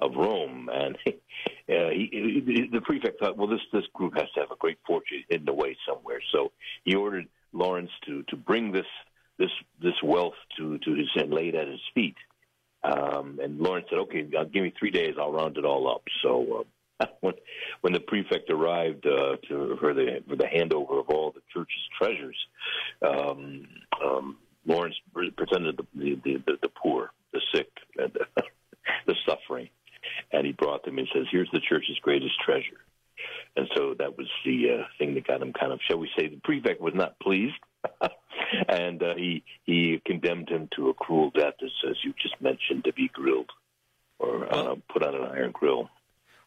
of 0.00 0.14
Rome, 0.16 0.70
and 0.72 0.96
uh, 1.06 1.12
he, 1.90 2.08
he, 2.10 2.68
the 2.72 2.80
prefect 2.80 3.20
thought, 3.20 3.36
well, 3.36 3.46
this 3.46 3.60
this 3.72 3.84
group 3.92 4.14
has 4.16 4.30
to 4.34 4.40
have 4.40 4.50
a 4.50 4.56
great 4.56 4.78
fortune 4.86 5.22
hidden 5.28 5.48
away 5.48 5.76
somewhere. 5.86 6.20
So 6.32 6.52
he 6.84 6.94
ordered 6.94 7.28
Lawrence 7.52 7.90
to 8.06 8.22
to 8.24 8.36
bring 8.36 8.72
this 8.72 8.86
this 9.38 9.50
this 9.82 10.02
wealth 10.02 10.34
to 10.56 10.78
to 10.78 10.94
his 10.94 11.08
and 11.16 11.32
lay 11.32 11.48
it 11.48 11.54
at 11.54 11.68
his 11.68 11.80
feet. 11.94 12.16
Um, 12.84 13.40
and 13.42 13.58
Lawrence 13.58 13.86
said, 13.88 13.98
"Okay, 14.00 14.28
uh, 14.38 14.44
give 14.44 14.62
me 14.62 14.72
three 14.78 14.90
days. 14.90 15.14
I'll 15.18 15.32
round 15.32 15.56
it 15.56 15.64
all 15.64 15.88
up." 15.88 16.02
So 16.22 16.66
uh, 17.00 17.06
when 17.20 17.34
when 17.80 17.92
the 17.92 18.00
prefect 18.00 18.50
arrived 18.50 19.06
uh, 19.06 19.36
to 19.48 19.76
for 19.80 19.94
the 19.94 20.22
for 20.28 20.36
the 20.36 20.44
handover 20.44 21.00
of 21.00 21.08
all 21.08 21.32
the 21.32 21.40
church's 21.52 21.88
treasures, 21.98 22.36
um, 23.02 23.66
um, 24.04 24.36
Lawrence 24.66 24.96
presented 25.36 25.78
the 25.78 26.16
the, 26.24 26.42
the 26.46 26.58
the 26.62 26.68
poor, 26.68 27.10
the 27.32 27.40
sick, 27.54 27.70
and 27.96 28.12
the, 28.12 28.42
the 29.06 29.14
suffering, 29.26 29.70
and 30.32 30.46
he 30.46 30.52
brought 30.52 30.84
them 30.84 30.98
and 30.98 31.08
says, 31.14 31.24
"Here's 31.30 31.50
the 31.52 31.60
church's 31.66 31.98
greatest 32.02 32.34
treasure." 32.44 32.84
And 33.56 33.68
so 33.74 33.94
that 33.98 34.18
was 34.18 34.26
the 34.44 34.70
uh, 34.70 34.84
thing 34.98 35.14
that 35.14 35.26
got 35.26 35.40
him 35.40 35.52
kind 35.52 35.72
of, 35.72 35.80
shall 35.88 35.98
we 35.98 36.10
say, 36.18 36.26
the 36.28 36.40
prefect 36.42 36.80
was 36.80 36.94
not 36.94 37.18
pleased. 37.20 37.54
and 38.68 39.02
uh, 39.02 39.14
he 39.14 39.44
he 39.64 40.00
condemned 40.04 40.48
him 40.48 40.68
to 40.74 40.88
a 40.88 40.94
cruel 40.94 41.30
death, 41.30 41.54
as, 41.62 41.70
as 41.88 41.96
you 42.02 42.14
just 42.20 42.40
mentioned, 42.40 42.84
to 42.84 42.92
be 42.92 43.08
grilled 43.08 43.50
or 44.18 44.52
uh, 44.52 44.74
put 44.92 45.02
on 45.02 45.14
an 45.14 45.22
iron 45.22 45.52
grill. 45.52 45.88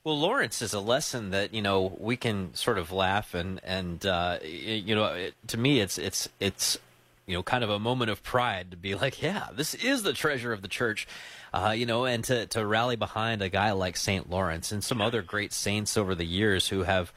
Well, 0.03 0.19
Lawrence 0.19 0.61
is 0.61 0.73
a 0.73 0.79
lesson 0.79 1.31
that 1.31 1.53
you 1.53 1.61
know 1.61 1.95
we 1.99 2.17
can 2.17 2.53
sort 2.53 2.77
of 2.77 2.91
laugh 2.91 3.33
and 3.33 3.59
and 3.63 4.05
uh, 4.05 4.39
you 4.43 4.95
know 4.95 5.05
it, 5.05 5.35
to 5.47 5.57
me 5.57 5.79
it's 5.79 5.97
it's 5.97 6.29
it's 6.39 6.77
you 7.25 7.35
know 7.35 7.43
kind 7.43 7.63
of 7.63 7.69
a 7.69 7.79
moment 7.79 8.09
of 8.09 8.23
pride 8.23 8.71
to 8.71 8.77
be 8.77 8.95
like 8.95 9.21
yeah 9.21 9.47
this 9.53 9.73
is 9.73 10.03
the 10.03 10.13
treasure 10.13 10.53
of 10.53 10.61
the 10.61 10.67
church 10.67 11.07
uh, 11.53 11.73
you 11.75 11.85
know 11.85 12.05
and 12.05 12.23
to 12.25 12.45
to 12.47 12.65
rally 12.65 12.95
behind 12.95 13.41
a 13.41 13.49
guy 13.49 13.71
like 13.71 13.97
Saint 13.97 14.29
Lawrence 14.29 14.71
and 14.71 14.83
some 14.83 15.01
other 15.01 15.21
great 15.21 15.53
saints 15.53 15.97
over 15.97 16.15
the 16.15 16.25
years 16.25 16.69
who 16.69 16.83
have 16.83 17.11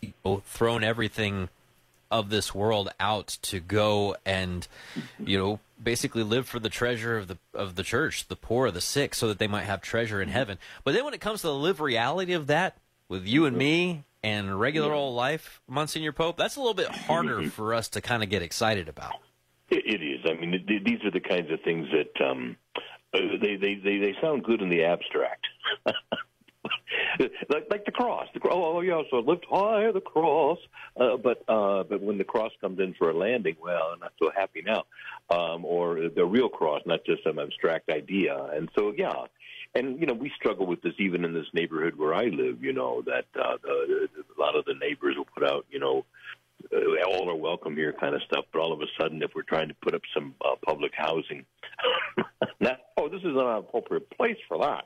you 0.00 0.12
know, 0.24 0.42
thrown 0.46 0.84
everything 0.84 1.48
of 2.10 2.30
this 2.30 2.54
world 2.54 2.90
out 2.98 3.38
to 3.42 3.60
go 3.60 4.16
and 4.24 4.66
you 5.18 5.38
know 5.38 5.60
basically 5.82 6.22
live 6.22 6.48
for 6.48 6.58
the 6.58 6.68
treasure 6.68 7.18
of 7.18 7.28
the 7.28 7.38
of 7.54 7.74
the 7.74 7.82
church 7.82 8.26
the 8.28 8.36
poor 8.36 8.70
the 8.70 8.80
sick 8.80 9.14
so 9.14 9.28
that 9.28 9.38
they 9.38 9.46
might 9.46 9.64
have 9.64 9.80
treasure 9.80 10.22
in 10.22 10.28
heaven. 10.28 10.58
But 10.84 10.94
then 10.94 11.04
when 11.04 11.14
it 11.14 11.20
comes 11.20 11.42
to 11.42 11.48
the 11.48 11.54
live 11.54 11.80
reality 11.80 12.32
of 12.32 12.46
that 12.46 12.76
with 13.08 13.26
you 13.26 13.46
and 13.46 13.56
me 13.56 14.04
and 14.22 14.58
regular 14.58 14.92
old 14.92 15.14
life 15.14 15.60
monsignor 15.68 16.12
pope 16.12 16.36
that's 16.36 16.56
a 16.56 16.60
little 16.60 16.74
bit 16.74 16.88
harder 16.88 17.48
for 17.50 17.74
us 17.74 17.88
to 17.88 18.00
kind 18.00 18.22
of 18.22 18.30
get 18.30 18.42
excited 18.42 18.88
about. 18.88 19.14
It, 19.70 19.84
it 19.86 20.02
is. 20.02 20.20
I 20.24 20.34
mean 20.40 20.64
th- 20.66 20.84
these 20.84 21.04
are 21.04 21.10
the 21.10 21.20
kinds 21.20 21.50
of 21.50 21.60
things 21.60 21.88
that 21.92 22.24
um 22.24 22.56
they 23.12 23.56
they 23.56 23.74
they, 23.74 23.98
they 23.98 24.14
sound 24.20 24.44
good 24.44 24.60
in 24.60 24.68
the 24.68 24.84
abstract 24.84 25.46
like, 27.48 27.66
like 27.70 27.84
the 27.84 27.92
cross. 27.92 28.26
The, 28.34 28.40
cro- 28.40 28.52
oh 28.52 28.80
yeah, 28.80 29.02
so 29.10 29.18
lift 29.18 29.44
high 29.50 29.90
the 29.92 30.00
cross. 30.00 30.58
Uh, 30.98 31.16
but 31.16 31.42
uh, 31.48 31.84
but 31.84 32.00
when 32.00 32.18
the 32.18 32.24
cross 32.24 32.52
comes 32.60 32.80
in 32.80 32.94
for 32.94 33.10
a 33.10 33.16
landing, 33.16 33.56
well, 33.62 33.90
I'm 33.92 34.00
not 34.00 34.12
so 34.18 34.30
happy 34.34 34.62
now. 34.64 34.84
Um, 35.30 35.64
or 35.64 36.08
the 36.08 36.24
real 36.24 36.48
cross, 36.48 36.82
not 36.86 37.04
just 37.04 37.24
some 37.24 37.38
abstract 37.38 37.90
idea. 37.90 38.36
And 38.52 38.68
so 38.76 38.92
yeah, 38.96 39.24
and 39.74 40.00
you 40.00 40.06
know 40.06 40.14
we 40.14 40.30
struggle 40.36 40.66
with 40.66 40.82
this 40.82 40.94
even 40.98 41.24
in 41.24 41.32
this 41.34 41.46
neighborhood 41.52 41.96
where 41.96 42.14
I 42.14 42.24
live. 42.26 42.62
You 42.62 42.72
know 42.72 43.02
that 43.02 43.26
uh, 43.38 43.56
the, 43.62 44.08
a 44.36 44.40
lot 44.40 44.56
of 44.56 44.64
the 44.64 44.74
neighbors 44.74 45.16
will 45.16 45.26
put 45.26 45.44
out 45.44 45.66
you 45.70 45.78
know 45.78 46.04
all 47.06 47.30
are 47.30 47.36
welcome 47.36 47.76
here 47.76 47.92
kind 47.92 48.14
of 48.14 48.22
stuff. 48.22 48.44
But 48.52 48.60
all 48.60 48.72
of 48.72 48.80
a 48.80 48.86
sudden, 49.00 49.22
if 49.22 49.30
we're 49.34 49.42
trying 49.42 49.68
to 49.68 49.74
put 49.74 49.94
up 49.94 50.02
some 50.14 50.34
uh, 50.44 50.56
public 50.64 50.92
housing, 50.94 51.44
now, 52.60 52.76
oh, 52.96 53.08
this 53.08 53.20
is 53.20 53.34
not 53.34 53.58
an 53.58 53.58
appropriate 53.58 54.10
place 54.10 54.38
for 54.48 54.58
that. 54.58 54.84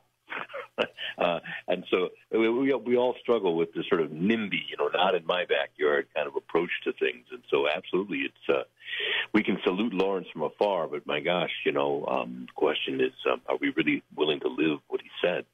uh, 1.18 1.38
and 1.68 1.84
so 1.90 2.08
we, 2.30 2.48
we 2.48 2.74
we 2.74 2.96
all 2.96 3.14
struggle 3.20 3.56
with 3.56 3.72
this 3.74 3.84
sort 3.88 4.00
of 4.00 4.10
NIMBY, 4.10 4.60
you 4.70 4.76
know, 4.78 4.88
not 4.94 5.14
in 5.14 5.26
my 5.26 5.44
backyard 5.44 6.06
kind 6.14 6.26
of 6.26 6.36
approach 6.36 6.70
to 6.84 6.92
things. 6.94 7.26
And 7.30 7.42
so, 7.50 7.68
absolutely, 7.68 8.20
it's 8.20 8.48
uh, 8.48 8.62
we 9.32 9.42
can 9.42 9.58
salute 9.64 9.92
Lawrence 9.92 10.28
from 10.32 10.42
afar, 10.42 10.88
but 10.88 11.06
my 11.06 11.20
gosh, 11.20 11.50
you 11.64 11.72
know, 11.72 12.06
um, 12.06 12.46
the 12.46 12.52
question 12.54 13.00
is, 13.00 13.12
um, 13.30 13.42
are 13.46 13.56
we 13.60 13.72
really 13.76 14.02
willing 14.16 14.40
to 14.40 14.48
live 14.48 14.78
what 14.88 15.00
he 15.02 15.08
said? 15.22 15.44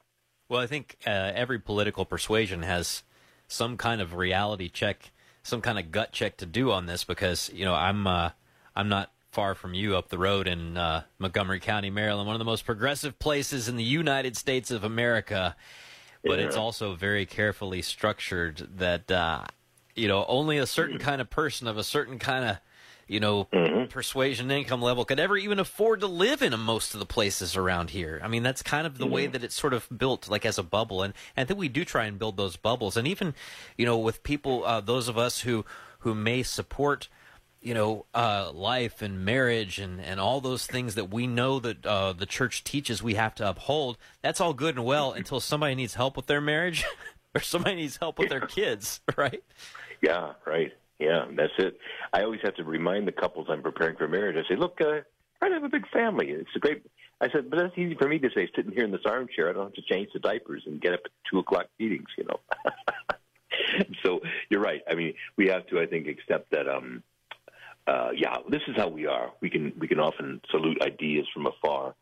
Well, 0.47 0.61
I 0.61 0.67
think 0.67 0.97
uh, 1.05 1.31
every 1.35 1.59
political 1.59 2.05
persuasion 2.05 2.63
has 2.63 3.03
some 3.47 3.77
kind 3.77 4.01
of 4.01 4.15
reality 4.15 4.69
check, 4.69 5.11
some 5.43 5.61
kind 5.61 5.79
of 5.79 5.91
gut 5.91 6.11
check 6.11 6.37
to 6.37 6.45
do 6.45 6.71
on 6.71 6.85
this 6.85 7.03
because 7.03 7.49
you 7.53 7.65
know 7.65 7.75
I'm 7.75 8.07
uh, 8.07 8.31
I'm 8.75 8.89
not 8.89 9.11
far 9.31 9.55
from 9.55 9.73
you 9.73 9.95
up 9.95 10.09
the 10.09 10.17
road 10.17 10.47
in 10.47 10.77
uh, 10.77 11.03
Montgomery 11.19 11.59
County, 11.59 11.89
Maryland, 11.89 12.27
one 12.27 12.35
of 12.35 12.39
the 12.39 12.45
most 12.45 12.65
progressive 12.65 13.19
places 13.19 13.69
in 13.69 13.77
the 13.77 13.83
United 13.83 14.35
States 14.35 14.71
of 14.71 14.83
America. 14.83 15.55
But 16.23 16.39
it's 16.39 16.57
also 16.57 16.95
very 16.95 17.25
carefully 17.25 17.81
structured 17.81 18.67
that 18.77 19.09
uh, 19.09 19.45
you 19.95 20.07
know 20.07 20.25
only 20.27 20.57
a 20.57 20.65
certain 20.65 20.97
kind 20.97 21.21
of 21.21 21.29
person 21.29 21.67
of 21.67 21.77
a 21.77 21.83
certain 21.83 22.19
kind 22.19 22.43
of 22.43 22.57
you 23.09 23.19
know 23.19 23.47
persuasion 23.89 24.49
income 24.51 24.81
level 24.81 25.03
could 25.03 25.19
ever 25.19 25.37
even 25.37 25.59
afford 25.59 25.99
to 26.01 26.07
live 26.07 26.41
in 26.41 26.57
most 26.59 26.93
of 26.93 26.99
the 26.99 27.05
places 27.05 27.55
around 27.55 27.89
here. 27.89 28.21
I 28.23 28.27
mean 28.27 28.43
that's 28.43 28.61
kind 28.61 28.85
of 28.87 28.97
the 28.97 29.07
way 29.07 29.27
that 29.27 29.43
it's 29.43 29.55
sort 29.55 29.73
of 29.73 29.87
built 29.95 30.29
like 30.29 30.45
as 30.45 30.57
a 30.57 30.63
bubble 30.63 31.03
and, 31.03 31.13
and 31.35 31.45
I 31.45 31.47
think 31.47 31.59
we 31.59 31.69
do 31.69 31.83
try 31.83 32.05
and 32.05 32.19
build 32.19 32.37
those 32.37 32.55
bubbles 32.55 32.95
and 32.95 33.07
even 33.07 33.33
you 33.77 33.85
know 33.85 33.97
with 33.97 34.23
people 34.23 34.63
uh, 34.65 34.81
those 34.81 35.07
of 35.07 35.17
us 35.17 35.41
who 35.41 35.65
who 35.99 36.15
may 36.15 36.43
support 36.43 37.09
you 37.61 37.73
know, 37.73 38.05
uh, 38.13 38.51
life 38.53 39.01
and 39.01 39.25
marriage 39.25 39.79
and, 39.79 39.99
and 39.99 40.19
all 40.19 40.39
those 40.39 40.65
things 40.65 40.95
that 40.95 41.11
we 41.11 41.27
know 41.27 41.59
that 41.59 41.85
uh, 41.85 42.13
the 42.13 42.25
church 42.25 42.63
teaches 42.63 43.03
we 43.03 43.15
have 43.15 43.35
to 43.35 43.49
uphold. 43.49 43.97
That's 44.21 44.39
all 44.39 44.53
good 44.53 44.75
and 44.75 44.85
well 44.85 45.11
until 45.11 45.39
somebody 45.39 45.75
needs 45.75 45.95
help 45.95 46.15
with 46.15 46.27
their 46.27 46.41
marriage 46.41 46.85
or 47.35 47.41
somebody 47.41 47.75
needs 47.75 47.97
help 47.97 48.17
with 48.17 48.29
their 48.29 48.41
kids, 48.47 49.01
right? 49.17 49.43
Yeah, 50.01 50.33
right. 50.45 50.73
Yeah, 50.99 51.25
that's 51.35 51.53
it. 51.57 51.77
I 52.13 52.23
always 52.23 52.41
have 52.43 52.55
to 52.55 52.63
remind 52.63 53.07
the 53.07 53.11
couples 53.13 53.47
I'm 53.49 53.61
preparing 53.61 53.95
for 53.95 54.07
marriage. 54.07 54.35
I 54.37 54.47
say, 54.47 54.57
look, 54.57 54.79
uh, 54.81 55.01
try 55.39 55.47
to 55.47 55.53
have 55.55 55.63
a 55.63 55.69
big 55.69 55.87
family. 55.89 56.29
It's 56.31 56.49
a 56.55 56.59
great. 56.59 56.85
I 57.21 57.29
said, 57.31 57.49
but 57.49 57.59
that's 57.59 57.77
easy 57.77 57.95
for 57.95 58.07
me 58.07 58.19
to 58.19 58.29
say, 58.33 58.49
sitting 58.55 58.71
here 58.71 58.83
in 58.85 58.91
this 58.91 59.05
armchair. 59.05 59.49
I 59.49 59.53
don't 59.53 59.65
have 59.65 59.73
to 59.73 59.93
change 59.93 60.09
the 60.13 60.19
diapers 60.19 60.63
and 60.65 60.81
get 60.81 60.93
up 60.93 61.01
at 61.05 61.11
two 61.29 61.39
o'clock 61.39 61.67
meetings. 61.79 62.09
You 62.17 62.25
know. 62.25 62.39
so 64.03 64.21
you're 64.49 64.61
right. 64.61 64.81
I 64.89 64.95
mean, 64.95 65.13
we 65.37 65.47
have 65.47 65.65
to, 65.67 65.79
I 65.79 65.85
think, 65.85 66.07
accept 66.07 66.51
that. 66.51 66.67
um 66.67 67.03
uh, 67.87 68.11
yeah, 68.15 68.37
this 68.49 68.61
is 68.67 68.75
how 68.75 68.87
we 68.87 69.07
are. 69.07 69.31
We 69.41 69.49
can 69.49 69.73
we 69.79 69.87
can 69.87 69.99
often 69.99 70.41
salute 70.51 70.79
ideas 70.83 71.25
from 71.33 71.47
afar, 71.47 71.95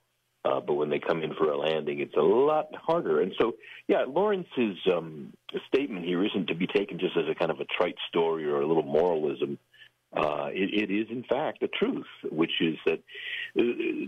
uh, 0.48 0.60
but 0.62 0.76
when 0.76 0.90
they 0.90 1.00
come 1.00 1.24
in 1.24 1.34
for 1.34 1.52
a 1.52 1.58
landing, 1.58 2.00
it's 2.00 2.16
a 2.16 2.22
lot 2.22 2.68
harder. 2.76 3.22
And 3.22 3.34
so, 3.40 3.56
yeah, 3.88 4.06
Lawrence's 4.08 4.78
um, 4.96 5.34
statement 5.68 6.06
here 6.06 6.24
isn't 6.26 6.48
to 6.48 6.56
be 6.56 6.68
taken 6.68 7.00
just 7.00 7.18
as 7.18 7.26
a 7.30 7.36
kind 7.36 7.52
of 7.52 7.60
a 7.60 7.66
trite 7.66 7.98
story 8.10 8.46
or 8.46 8.62
a 8.62 8.68
little 8.68 8.84
moralism. 8.84 9.58
Uh, 10.16 10.48
it, 10.52 10.90
it 10.90 10.94
is, 10.94 11.08
in 11.10 11.24
fact, 11.24 11.60
the 11.60 11.68
truth, 11.68 12.06
which 12.32 12.62
is 12.62 12.78
that 12.86 13.00
uh, 13.00 13.64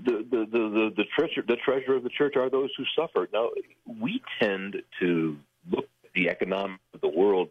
the, 0.08 0.26
the, 0.32 0.38
the, 0.38 0.46
the, 0.52 0.94
the 0.98 1.04
treasure 1.16 1.44
the 1.46 1.58
treasure 1.58 1.96
of 1.96 2.04
the 2.04 2.10
church 2.10 2.36
are 2.38 2.50
those 2.50 2.70
who 2.78 2.86
suffer. 2.98 3.28
Now, 3.34 3.50
we 4.02 4.22
tend 4.42 4.78
to 5.02 5.38
look 5.70 5.88
at 6.06 6.12
the 6.16 6.30
economics 6.30 6.84
of 6.94 7.02
the 7.02 7.10
world 7.10 7.50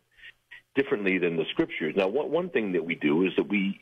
differently 0.75 1.19
than 1.19 1.37
the 1.37 1.45
scriptures. 1.51 1.95
Now, 1.97 2.09
one, 2.09 2.31
one 2.31 2.49
thing 2.49 2.73
that 2.73 2.85
we 2.85 2.95
do 2.95 3.27
is 3.27 3.33
that 3.37 3.49
we 3.49 3.81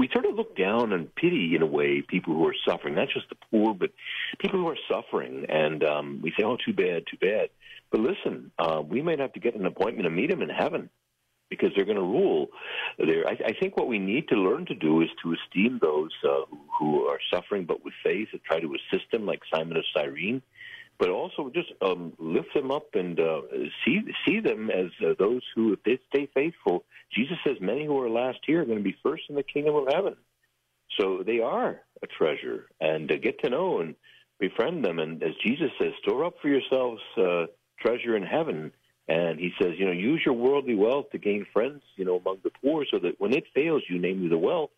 we 0.00 0.08
sort 0.14 0.24
of 0.24 0.34
look 0.34 0.56
down 0.56 0.94
and 0.94 1.14
pity, 1.14 1.54
in 1.54 1.60
a 1.60 1.66
way, 1.66 2.00
people 2.00 2.32
who 2.32 2.46
are 2.46 2.54
suffering, 2.66 2.94
not 2.94 3.08
just 3.12 3.28
the 3.28 3.36
poor, 3.50 3.74
but 3.74 3.90
people 4.38 4.58
who 4.58 4.66
are 4.66 4.78
suffering. 4.90 5.44
And 5.46 5.84
um, 5.84 6.20
we 6.22 6.30
say, 6.30 6.42
oh, 6.42 6.56
too 6.56 6.72
bad, 6.72 7.04
too 7.10 7.18
bad. 7.20 7.50
But 7.92 8.00
listen, 8.00 8.50
uh, 8.58 8.80
we 8.80 9.02
might 9.02 9.18
have 9.18 9.34
to 9.34 9.40
get 9.40 9.54
an 9.56 9.66
appointment 9.66 10.04
to 10.04 10.10
meet 10.10 10.30
them 10.30 10.40
in 10.40 10.48
heaven 10.48 10.88
because 11.50 11.68
they're 11.76 11.84
going 11.84 11.98
to 11.98 12.02
rule 12.02 12.46
there. 12.96 13.28
I, 13.28 13.32
I 13.32 13.52
think 13.60 13.76
what 13.76 13.88
we 13.88 13.98
need 13.98 14.28
to 14.28 14.36
learn 14.36 14.64
to 14.66 14.74
do 14.74 15.02
is 15.02 15.08
to 15.22 15.34
esteem 15.34 15.78
those 15.82 16.12
uh, 16.24 16.46
who, 16.48 16.58
who 16.78 17.02
are 17.02 17.18
suffering, 17.30 17.66
but 17.66 17.84
with 17.84 17.92
faith, 18.02 18.28
and 18.32 18.42
try 18.42 18.58
to 18.58 18.74
assist 18.74 19.10
them, 19.12 19.26
like 19.26 19.40
Simon 19.52 19.76
of 19.76 19.84
Cyrene. 19.94 20.40
But 21.00 21.08
also 21.08 21.50
just 21.52 21.72
um, 21.80 22.12
lift 22.18 22.52
them 22.54 22.70
up 22.70 22.88
and 22.94 23.18
uh, 23.18 23.40
see 23.82 24.02
see 24.24 24.40
them 24.40 24.70
as 24.70 24.90
uh, 25.02 25.14
those 25.18 25.40
who, 25.54 25.72
if 25.72 25.82
they 25.82 25.98
stay 26.10 26.28
faithful, 26.34 26.84
Jesus 27.16 27.38
says, 27.44 27.56
many 27.58 27.86
who 27.86 27.98
are 28.02 28.10
last 28.10 28.40
here 28.46 28.60
are 28.60 28.66
going 28.66 28.84
to 28.84 28.84
be 28.84 28.96
first 29.02 29.24
in 29.30 29.34
the 29.34 29.42
kingdom 29.42 29.74
of 29.76 29.88
heaven. 29.90 30.16
So 30.98 31.22
they 31.24 31.40
are 31.40 31.80
a 32.02 32.06
treasure, 32.06 32.66
and 32.80 33.10
uh, 33.10 33.16
get 33.16 33.40
to 33.42 33.48
know 33.48 33.80
and 33.80 33.94
befriend 34.38 34.84
them. 34.84 34.98
And 34.98 35.22
as 35.22 35.34
Jesus 35.46 35.70
says, 35.80 35.92
store 36.02 36.26
up 36.26 36.34
for 36.42 36.48
yourselves 36.48 37.00
uh, 37.16 37.46
treasure 37.80 38.14
in 38.14 38.22
heaven. 38.22 38.72
And 39.08 39.40
he 39.40 39.50
says, 39.60 39.72
you 39.78 39.86
know, 39.86 39.92
use 39.92 40.22
your 40.24 40.34
worldly 40.34 40.74
wealth 40.74 41.10
to 41.12 41.18
gain 41.18 41.46
friends, 41.52 41.82
you 41.96 42.04
know, 42.04 42.16
among 42.16 42.38
the 42.44 42.50
poor, 42.62 42.84
so 42.90 42.98
that 42.98 43.18
when 43.18 43.32
it 43.32 43.44
fails 43.54 43.82
you, 43.88 43.98
namely 43.98 44.28
the 44.28 44.38
wealth, 44.38 44.70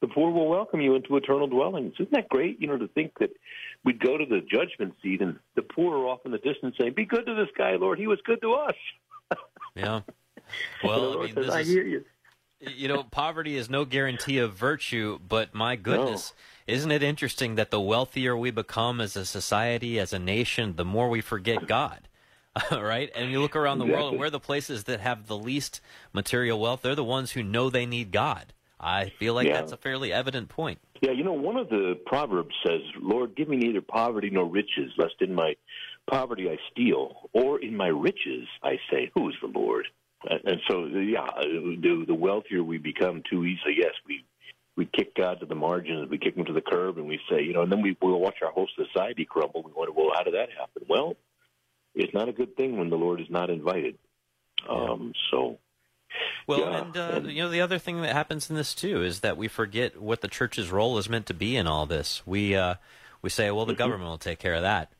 the 0.00 0.08
poor 0.08 0.30
will 0.30 0.48
welcome 0.48 0.80
you 0.80 0.94
into 0.94 1.16
eternal 1.16 1.46
dwellings. 1.46 1.94
Isn't 1.94 2.12
that 2.12 2.28
great? 2.28 2.60
You 2.60 2.68
know, 2.68 2.78
to 2.78 2.88
think 2.88 3.18
that 3.20 3.30
we'd 3.84 4.00
go 4.00 4.16
to 4.16 4.24
the 4.24 4.40
judgment 4.40 4.94
seat 5.02 5.20
and 5.20 5.38
the 5.56 5.62
poor 5.62 5.98
are 5.98 6.06
off 6.06 6.20
in 6.24 6.32
the 6.32 6.38
distance 6.38 6.76
saying, 6.78 6.94
"Be 6.94 7.04
good 7.04 7.26
to 7.26 7.34
this 7.34 7.48
guy, 7.56 7.76
Lord. 7.76 7.98
He 7.98 8.06
was 8.06 8.20
good 8.24 8.40
to 8.42 8.54
us." 8.54 8.74
Yeah. 9.76 10.00
Well, 10.82 11.20
I 11.20 11.26
mean, 11.26 11.34
says, 11.34 11.46
this 11.46 11.54
"I 11.54 11.60
is, 11.60 11.68
hear 11.68 11.86
you." 11.86 12.04
you 12.60 12.88
know, 12.88 13.02
poverty 13.04 13.56
is 13.56 13.70
no 13.70 13.84
guarantee 13.84 14.38
of 14.38 14.52
virtue, 14.52 15.18
but 15.26 15.54
my 15.54 15.76
goodness, 15.76 16.34
isn't 16.66 16.90
it 16.90 17.02
interesting 17.02 17.54
that 17.54 17.70
the 17.70 17.80
wealthier 17.80 18.36
we 18.36 18.50
become 18.50 19.00
as 19.00 19.16
a 19.16 19.24
society, 19.24 19.98
as 19.98 20.12
a 20.12 20.18
nation, 20.18 20.76
the 20.76 20.84
more 20.84 21.08
we 21.08 21.20
forget 21.20 21.66
God? 21.66 22.08
right? 22.72 23.10
And 23.14 23.30
you 23.30 23.40
look 23.40 23.56
around 23.56 23.78
the 23.78 23.86
world, 23.86 24.10
and 24.10 24.18
where 24.18 24.26
are 24.26 24.30
the 24.30 24.40
places 24.40 24.84
that 24.84 25.00
have 25.00 25.26
the 25.26 25.38
least 25.38 25.80
material 26.12 26.58
wealth, 26.58 26.82
they're 26.82 26.94
the 26.94 27.04
ones 27.04 27.32
who 27.32 27.42
know 27.42 27.70
they 27.70 27.86
need 27.86 28.10
God. 28.10 28.52
I 28.80 29.10
feel 29.10 29.34
like 29.34 29.46
Yeah. 29.46 29.54
that's 29.54 29.72
a 29.72 29.76
fairly 29.76 30.12
evident 30.12 30.48
point. 30.48 30.78
Yeah, 31.02 31.12
you 31.12 31.22
know, 31.22 31.34
one 31.34 31.56
of 31.56 31.68
the 31.68 31.98
proverbs 32.06 32.54
says, 32.66 32.80
"Lord, 32.98 33.34
give 33.34 33.48
me 33.48 33.56
neither 33.58 33.82
poverty 33.82 34.30
nor 34.30 34.46
riches, 34.46 34.92
lest 34.96 35.20
in 35.20 35.34
my 35.34 35.56
poverty 36.06 36.50
I 36.50 36.58
steal, 36.70 37.28
or 37.32 37.60
in 37.60 37.76
my 37.76 37.88
riches 37.88 38.48
I 38.62 38.78
say, 38.90 39.10
Who 39.14 39.28
is 39.28 39.34
the 39.40 39.48
Lord?" 39.48 39.86
And, 40.28 40.60
so, 40.68 40.84
yeah, 40.86 41.26
the, 41.40 42.04
the 42.06 42.14
wealthier 42.14 42.62
we 42.62 42.76
become, 42.76 43.22
too 43.30 43.44
easily, 43.44 43.76
yes, 43.78 43.94
we 44.06 44.24
we 44.76 44.86
kick 44.86 45.14
God 45.14 45.40
to 45.40 45.46
the 45.46 45.54
margins, 45.54 46.08
we 46.08 46.16
kick 46.18 46.36
him 46.36 46.44
to 46.46 46.52
the 46.52 46.60
curb, 46.62 46.96
and 46.96 47.06
we 47.06 47.20
say, 47.28 47.42
you 47.42 47.52
know, 47.52 47.62
and 47.62 47.72
then 47.72 47.82
we 47.82 47.96
we'll 48.00 48.20
watch 48.20 48.40
our 48.42 48.50
whole 48.52 48.68
society 48.76 49.24
crumble. 49.26 49.62
We 49.62 49.72
wonder, 49.72 49.92
well, 49.92 50.10
how 50.14 50.22
did 50.22 50.34
that 50.34 50.50
happen? 50.50 50.84
Well, 50.88 51.16
it's 51.94 52.14
not 52.14 52.28
a 52.28 52.32
good 52.32 52.56
thing 52.56 52.78
when 52.78 52.88
the 52.88 52.96
Lord 52.96 53.20
is 53.20 53.28
not 53.30 53.50
invited. 53.50 53.98
Um, 54.68 55.12
so. 55.30 55.58
Well, 56.46 56.60
yeah, 56.60 56.82
and, 56.82 56.96
uh, 56.96 57.28
you 57.28 57.42
know, 57.42 57.48
the 57.48 57.60
other 57.60 57.78
thing 57.78 58.02
that 58.02 58.12
happens 58.12 58.50
in 58.50 58.56
this 58.56 58.74
too 58.74 59.02
is 59.02 59.20
that 59.20 59.36
we 59.36 59.46
forget 59.48 60.00
what 60.00 60.20
the 60.20 60.28
church's 60.28 60.70
role 60.70 60.98
is 60.98 61.08
meant 61.08 61.26
to 61.26 61.34
be 61.34 61.56
in 61.56 61.66
all 61.66 61.86
this. 61.86 62.22
We 62.26 62.56
uh, 62.56 62.74
we 63.22 63.30
say, 63.30 63.50
well, 63.50 63.66
the 63.66 63.74
government 63.74 64.10
will 64.10 64.18
take 64.18 64.38
care 64.38 64.54
of 64.54 64.62
that. 64.62 64.92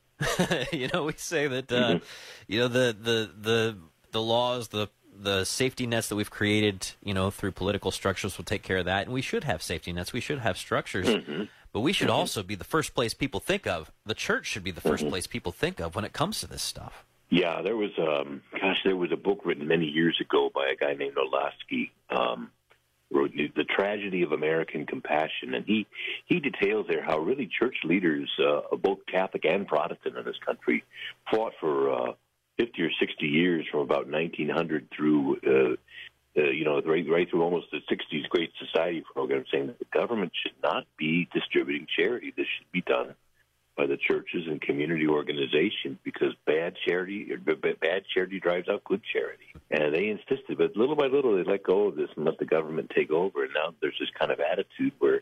you 0.71 0.87
know, 0.93 1.03
we 1.05 1.13
say 1.17 1.47
that 1.47 1.71
uh, 1.71 1.99
you 2.47 2.59
know 2.59 2.67
the 2.67 2.95
the 2.99 3.31
the 3.39 3.77
the 4.11 4.21
laws, 4.21 4.69
the 4.69 4.87
the 5.13 5.43
safety 5.43 5.85
nets 5.85 6.07
that 6.07 6.15
we've 6.15 6.31
created, 6.31 6.91
you 7.03 7.13
know, 7.13 7.29
through 7.29 7.51
political 7.51 7.91
structures 7.91 8.37
will 8.37 8.45
take 8.45 8.63
care 8.63 8.77
of 8.77 8.85
that, 8.85 9.05
and 9.05 9.13
we 9.13 9.21
should 9.21 9.43
have 9.43 9.61
safety 9.61 9.91
nets. 9.91 10.13
We 10.13 10.21
should 10.21 10.39
have 10.39 10.57
structures. 10.57 11.17
But 11.73 11.81
we 11.81 11.93
should 11.93 12.09
Mhm. 12.09 12.13
also 12.13 12.43
be 12.43 12.55
the 12.55 12.65
first 12.65 12.93
place 12.93 13.13
people 13.13 13.39
think 13.39 13.65
of. 13.65 13.91
The 14.05 14.13
church 14.13 14.45
should 14.45 14.63
be 14.63 14.71
the 14.71 14.81
1st 14.81 15.07
place 15.07 15.25
people 15.25 15.53
think 15.53 15.79
of 15.79 15.95
when 15.95 16.03
it 16.03 16.11
comes 16.11 16.41
to 16.41 16.47
this 16.47 16.61
stuff. 16.61 17.05
Yeah, 17.31 17.61
there 17.61 17.77
was 17.77 17.91
um 17.97 18.41
gosh, 18.59 18.81
there 18.83 18.97
was 18.97 19.11
a 19.13 19.17
book 19.17 19.45
written 19.45 19.65
many 19.65 19.85
years 19.85 20.19
ago 20.19 20.51
by 20.53 20.67
a 20.67 20.75
guy 20.75 20.93
named 20.93 21.15
Olasky. 21.15 21.91
Um 22.09 22.51
wrote 23.09 23.31
the 23.33 23.63
tragedy 23.63 24.21
of 24.23 24.33
American 24.33 24.85
compassion, 24.85 25.53
and 25.53 25.65
he 25.65 25.87
he 26.25 26.41
details 26.41 26.87
there 26.89 27.01
how 27.03 27.19
really 27.19 27.47
church 27.47 27.77
leaders, 27.85 28.29
uh, 28.37 28.75
both 28.75 28.99
Catholic 29.09 29.45
and 29.45 29.65
Protestant 29.65 30.17
in 30.17 30.25
this 30.25 30.37
country, 30.45 30.83
fought 31.31 31.53
for 31.61 31.93
uh, 31.93 32.13
fifty 32.57 32.83
or 32.83 32.91
sixty 32.99 33.27
years 33.27 33.65
from 33.71 33.79
about 33.79 34.09
1900 34.09 34.89
through. 34.95 35.37
Uh, 35.47 35.75
uh, 36.37 36.43
you 36.43 36.63
know, 36.63 36.79
right, 36.83 37.05
right 37.09 37.29
through 37.29 37.41
almost 37.41 37.67
the 37.71 37.81
60s 37.93 38.29
Great 38.29 38.53
Society 38.57 39.03
program, 39.13 39.43
saying 39.51 39.67
that 39.67 39.77
the 39.79 39.85
government 39.91 40.31
should 40.41 40.55
not 40.63 40.85
be 40.97 41.27
distributing 41.33 41.85
charity. 41.93 42.33
This 42.37 42.47
should 42.57 42.71
be 42.71 42.79
done 42.79 43.15
by 43.77 43.85
the 43.85 43.97
churches 43.97 44.47
and 44.47 44.61
community 44.61 45.07
organizations 45.07 45.97
because 46.03 46.33
bad 46.45 46.75
charity, 46.85 47.31
bad 47.81 48.03
charity 48.13 48.39
drives 48.39 48.67
out 48.67 48.83
good 48.83 49.01
charity. 49.11 49.45
And 49.71 49.93
they 49.93 50.09
insisted, 50.09 50.57
but 50.57 50.75
little 50.75 50.95
by 50.95 51.07
little, 51.07 51.35
they 51.35 51.43
let 51.43 51.63
go 51.63 51.87
of 51.87 51.95
this 51.95 52.09
and 52.15 52.25
let 52.25 52.37
the 52.37 52.45
government 52.45 52.91
take 52.95 53.11
over. 53.11 53.43
And 53.43 53.53
now 53.53 53.73
there's 53.81 53.97
this 53.99 54.09
kind 54.19 54.31
of 54.31 54.39
attitude 54.39 54.93
where, 54.99 55.21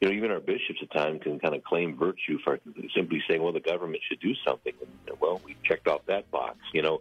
you 0.00 0.08
know, 0.08 0.14
even 0.14 0.30
our 0.32 0.40
bishops 0.40 0.80
at 0.82 0.90
times 0.92 1.22
can 1.22 1.38
kind 1.38 1.54
of 1.54 1.62
claim 1.62 1.96
virtue 1.96 2.38
for 2.42 2.58
simply 2.94 3.22
saying, 3.28 3.42
well, 3.42 3.52
the 3.52 3.60
government 3.60 4.02
should 4.08 4.20
do 4.20 4.34
something. 4.46 4.72
And, 4.80 5.20
well, 5.20 5.40
we 5.44 5.56
checked 5.64 5.86
off 5.86 6.00
that 6.06 6.30
box. 6.30 6.58
You 6.72 6.82
know, 6.82 7.00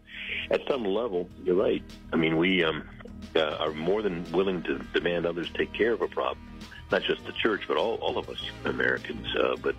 at 0.52 0.62
some 0.70 0.86
level, 0.86 1.28
you're 1.44 1.56
right. 1.56 1.84
I 2.12 2.18
mean, 2.18 2.38
we 2.38 2.64
um, 2.64 2.88
uh, 3.36 3.58
are 3.60 3.74
more 3.74 4.02
than 4.02 4.30
willing 4.32 4.62
to 4.64 4.78
demand 4.94 5.26
others 5.26 5.50
take 5.56 5.74
care 5.74 5.94
of 5.94 6.02
a 6.02 6.08
problem. 6.08 6.53
Not 6.94 7.02
just 7.02 7.26
the 7.26 7.32
church, 7.32 7.64
but 7.68 7.76
all, 7.76 7.96
all 7.96 8.20
of 8.20 8.30
us 8.30 8.38
Americans. 8.66 9.26
Uh, 9.36 9.56
but 9.64 9.76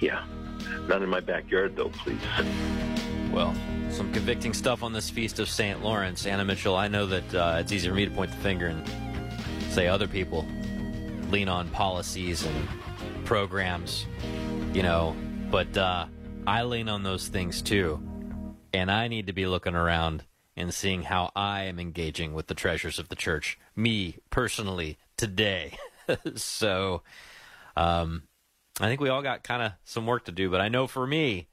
yeah, 0.00 0.22
not 0.86 1.00
in 1.00 1.08
my 1.08 1.20
backyard, 1.20 1.76
though, 1.76 1.88
please. 1.88 2.20
Well, 3.32 3.54
some 3.88 4.12
convicting 4.12 4.52
stuff 4.52 4.82
on 4.82 4.92
this 4.92 5.08
feast 5.08 5.38
of 5.38 5.48
St. 5.48 5.82
Lawrence. 5.82 6.26
Anna 6.26 6.44
Mitchell, 6.44 6.76
I 6.76 6.88
know 6.88 7.06
that 7.06 7.34
uh, 7.34 7.56
it's 7.60 7.72
easy 7.72 7.88
for 7.88 7.94
me 7.94 8.04
to 8.04 8.10
point 8.10 8.32
the 8.32 8.36
finger 8.36 8.66
and 8.66 8.86
say 9.70 9.88
other 9.88 10.06
people 10.06 10.46
lean 11.30 11.48
on 11.48 11.70
policies 11.70 12.44
and 12.44 12.68
programs, 13.24 14.04
you 14.74 14.82
know, 14.82 15.16
but 15.50 15.74
uh, 15.74 16.04
I 16.46 16.64
lean 16.64 16.90
on 16.90 17.02
those 17.02 17.28
things 17.28 17.62
too. 17.62 17.98
And 18.74 18.90
I 18.90 19.08
need 19.08 19.28
to 19.28 19.32
be 19.32 19.46
looking 19.46 19.74
around 19.74 20.24
and 20.54 20.74
seeing 20.74 21.04
how 21.04 21.32
I 21.34 21.62
am 21.62 21.78
engaging 21.78 22.34
with 22.34 22.48
the 22.48 22.54
treasures 22.54 22.98
of 22.98 23.08
the 23.08 23.16
church, 23.16 23.58
me 23.74 24.18
personally, 24.28 24.98
today. 25.16 25.78
so 26.36 27.02
um, 27.76 28.22
I 28.80 28.88
think 28.88 29.00
we 29.00 29.08
all 29.08 29.22
got 29.22 29.42
kind 29.42 29.62
of 29.62 29.72
some 29.84 30.06
work 30.06 30.24
to 30.26 30.32
do, 30.32 30.50
but 30.50 30.60
I 30.60 30.68
know 30.68 30.86
for 30.86 31.06
me, 31.06 31.48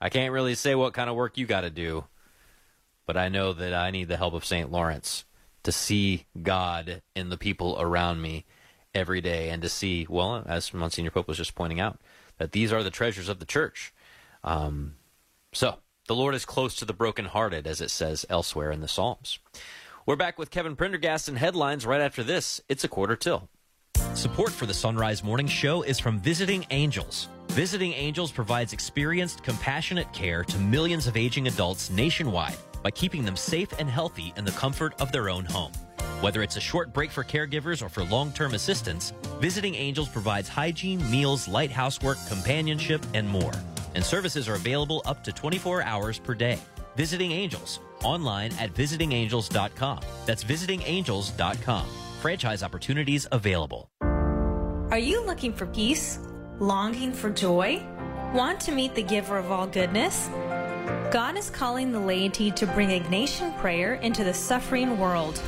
I 0.00 0.08
can't 0.08 0.32
really 0.32 0.54
say 0.54 0.74
what 0.74 0.94
kind 0.94 1.08
of 1.08 1.16
work 1.16 1.38
you 1.38 1.46
got 1.46 1.62
to 1.62 1.70
do, 1.70 2.04
but 3.06 3.16
I 3.16 3.28
know 3.28 3.52
that 3.52 3.74
I 3.74 3.90
need 3.90 4.08
the 4.08 4.16
help 4.16 4.34
of 4.34 4.44
St. 4.44 4.70
Lawrence 4.70 5.24
to 5.62 5.72
see 5.72 6.26
God 6.42 7.02
in 7.16 7.30
the 7.30 7.38
people 7.38 7.76
around 7.80 8.20
me 8.20 8.44
every 8.94 9.20
day 9.20 9.48
and 9.48 9.62
to 9.62 9.68
see, 9.68 10.06
well, 10.08 10.42
as 10.46 10.72
Monsignor 10.72 11.10
Pope 11.10 11.28
was 11.28 11.38
just 11.38 11.54
pointing 11.54 11.80
out, 11.80 11.98
that 12.38 12.52
these 12.52 12.72
are 12.72 12.82
the 12.82 12.90
treasures 12.90 13.28
of 13.28 13.38
the 13.38 13.46
church. 13.46 13.92
Um, 14.42 14.96
so, 15.52 15.76
the 16.06 16.14
Lord 16.14 16.34
is 16.34 16.44
close 16.44 16.74
to 16.76 16.84
the 16.84 16.92
brokenhearted, 16.92 17.66
as 17.66 17.80
it 17.80 17.90
says 17.90 18.26
elsewhere 18.28 18.70
in 18.70 18.80
the 18.80 18.88
Psalms. 18.88 19.38
We're 20.04 20.16
back 20.16 20.38
with 20.38 20.50
Kevin 20.50 20.76
Prendergast 20.76 21.28
and 21.28 21.38
headlines 21.38 21.86
right 21.86 22.02
after 22.02 22.22
this. 22.22 22.60
It's 22.68 22.84
a 22.84 22.88
quarter 22.88 23.16
till. 23.16 23.48
Support 24.12 24.52
for 24.52 24.66
the 24.66 24.74
Son 24.74 24.96
Rise 24.96 25.24
Morning 25.24 25.46
Show 25.46 25.82
is 25.82 25.98
from 25.98 26.20
Visiting 26.20 26.66
Angels. 26.70 27.28
Visiting 27.48 27.92
Angels 27.92 28.30
provides 28.30 28.72
experienced, 28.72 29.42
compassionate 29.42 30.12
care 30.12 30.44
to 30.44 30.58
millions 30.58 31.06
of 31.06 31.16
aging 31.16 31.46
adults 31.46 31.90
nationwide 31.90 32.56
by 32.82 32.90
keeping 32.90 33.24
them 33.24 33.36
safe 33.36 33.72
and 33.78 33.88
healthy 33.88 34.32
in 34.36 34.44
the 34.44 34.50
comfort 34.52 34.94
of 35.00 35.12
their 35.12 35.28
own 35.30 35.44
home. 35.44 35.72
Whether 36.20 36.42
it's 36.42 36.56
a 36.56 36.60
short 36.60 36.92
break 36.92 37.10
for 37.10 37.24
caregivers 37.24 37.82
or 37.82 37.88
for 37.88 38.04
long 38.04 38.32
term 38.32 38.54
assistance, 38.54 39.12
Visiting 39.40 39.74
Angels 39.74 40.08
provides 40.08 40.48
hygiene, 40.48 41.08
meals, 41.10 41.48
light 41.48 41.70
housework, 41.70 42.18
companionship, 42.28 43.04
and 43.14 43.28
more. 43.28 43.52
And 43.94 44.04
services 44.04 44.48
are 44.48 44.54
available 44.54 45.02
up 45.04 45.22
to 45.24 45.32
24 45.32 45.82
hours 45.82 46.18
per 46.18 46.34
day. 46.34 46.58
Visiting 46.96 47.32
Angels, 47.32 47.80
online 48.02 48.52
at 48.58 48.72
visitingangels.com. 48.74 50.00
That's 50.26 50.44
visitingangels.com. 50.44 51.86
Franchise 52.20 52.62
opportunities 52.62 53.26
available. 53.32 53.90
Are 54.94 55.06
you 55.10 55.26
looking 55.26 55.52
for 55.52 55.66
peace? 55.66 56.20
Longing 56.60 57.12
for 57.12 57.28
joy? 57.28 57.84
Want 58.32 58.60
to 58.60 58.70
meet 58.70 58.94
the 58.94 59.02
giver 59.02 59.36
of 59.36 59.50
all 59.50 59.66
goodness? 59.66 60.28
God 61.10 61.36
is 61.36 61.50
calling 61.50 61.90
the 61.90 61.98
laity 61.98 62.52
to 62.52 62.64
bring 62.64 62.90
Ignatian 62.90 63.58
prayer 63.58 63.94
into 63.94 64.22
the 64.22 64.32
suffering 64.32 64.96
world. 64.96 65.42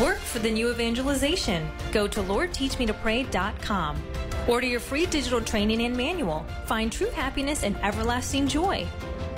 Work 0.00 0.18
for 0.18 0.40
the 0.40 0.50
new 0.50 0.68
evangelization. 0.68 1.70
Go 1.92 2.08
to 2.08 2.20
LordTeachMeToPray.com. 2.24 4.02
Order 4.48 4.66
your 4.66 4.80
free 4.80 5.06
digital 5.06 5.40
training 5.40 5.82
and 5.82 5.96
manual. 5.96 6.44
Find 6.64 6.90
true 6.90 7.10
happiness 7.10 7.62
and 7.62 7.76
everlasting 7.84 8.48
joy. 8.48 8.84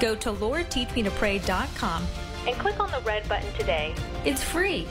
Go 0.01 0.14
to 0.14 0.33
LordTeachMeToPray.com 0.33 2.07
and 2.47 2.57
click 2.57 2.81
on 2.81 2.91
the 2.93 3.01
red 3.01 3.29
button 3.29 3.53
today. 3.53 3.95
It's 4.24 4.43
free. 4.43 4.87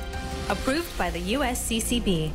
Approved 0.47 0.95
by 0.95 1.09
the 1.09 1.33
USCCB. 1.33 2.31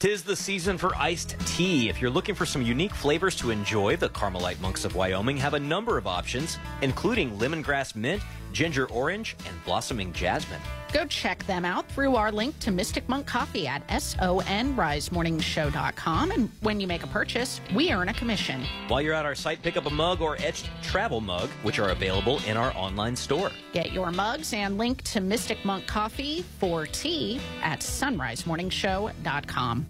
Tis 0.00 0.22
the 0.22 0.34
season 0.34 0.78
for 0.78 0.96
iced 0.96 1.36
tea. 1.40 1.90
If 1.90 2.00
you're 2.00 2.10
looking 2.10 2.34
for 2.34 2.46
some 2.46 2.62
unique 2.62 2.94
flavors 2.94 3.36
to 3.36 3.50
enjoy, 3.50 3.96
the 3.96 4.08
Carmelite 4.08 4.58
monks 4.58 4.86
of 4.86 4.96
Wyoming 4.96 5.36
have 5.36 5.52
a 5.52 5.60
number 5.60 5.98
of 5.98 6.06
options, 6.06 6.58
including 6.80 7.32
lemongrass 7.32 7.94
mint, 7.94 8.22
ginger 8.52 8.90
orange, 8.90 9.36
and 9.46 9.64
blossoming 9.64 10.12
jasmine. 10.12 10.60
Go 10.92 11.06
check 11.06 11.46
them 11.46 11.64
out 11.64 11.88
through 11.88 12.16
our 12.16 12.30
link 12.32 12.58
to 12.60 12.70
Mystic 12.70 13.08
Monk 13.08 13.26
Coffee 13.26 13.66
at 13.66 13.86
sonrisemorningshow.com. 13.88 16.32
And 16.32 16.50
when 16.60 16.78
you 16.80 16.86
make 16.86 17.02
a 17.04 17.06
purchase, 17.06 17.62
we 17.74 17.92
earn 17.92 18.08
a 18.08 18.14
commission. 18.14 18.64
While 18.88 19.02
you're 19.02 19.14
at 19.14 19.24
our 19.24 19.36
site, 19.36 19.62
pick 19.62 19.76
up 19.76 19.86
a 19.86 19.90
mug 19.90 20.20
or 20.20 20.36
etched 20.40 20.68
travel 20.82 21.20
mug, 21.20 21.48
which 21.62 21.78
are 21.78 21.90
available 21.90 22.40
in 22.46 22.56
our 22.56 22.72
online 22.76 23.14
store. 23.16 23.52
Get 23.72 23.92
your 23.92 24.10
mugs 24.10 24.52
and 24.52 24.78
link 24.78 25.02
to 25.02 25.20
Mystic 25.20 25.64
Monk 25.64 25.86
Coffee 25.86 26.44
for 26.58 26.86
tea 26.86 27.40
at 27.62 27.78
sonrisemorningshow.com. 27.80 29.86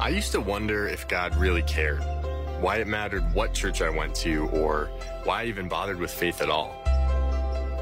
I 0.00 0.08
used 0.08 0.32
to 0.32 0.40
wonder 0.40 0.88
if 0.88 1.06
God 1.06 1.36
really 1.36 1.62
cared, 1.62 2.02
why 2.60 2.78
it 2.78 2.88
mattered 2.88 3.22
what 3.32 3.54
church 3.54 3.80
I 3.80 3.90
went 3.90 4.12
to, 4.16 4.48
or 4.48 4.90
why 5.22 5.42
I 5.42 5.44
even 5.46 5.68
bothered 5.68 6.00
with 6.00 6.12
faith 6.12 6.40
at 6.40 6.50
all. 6.50 6.83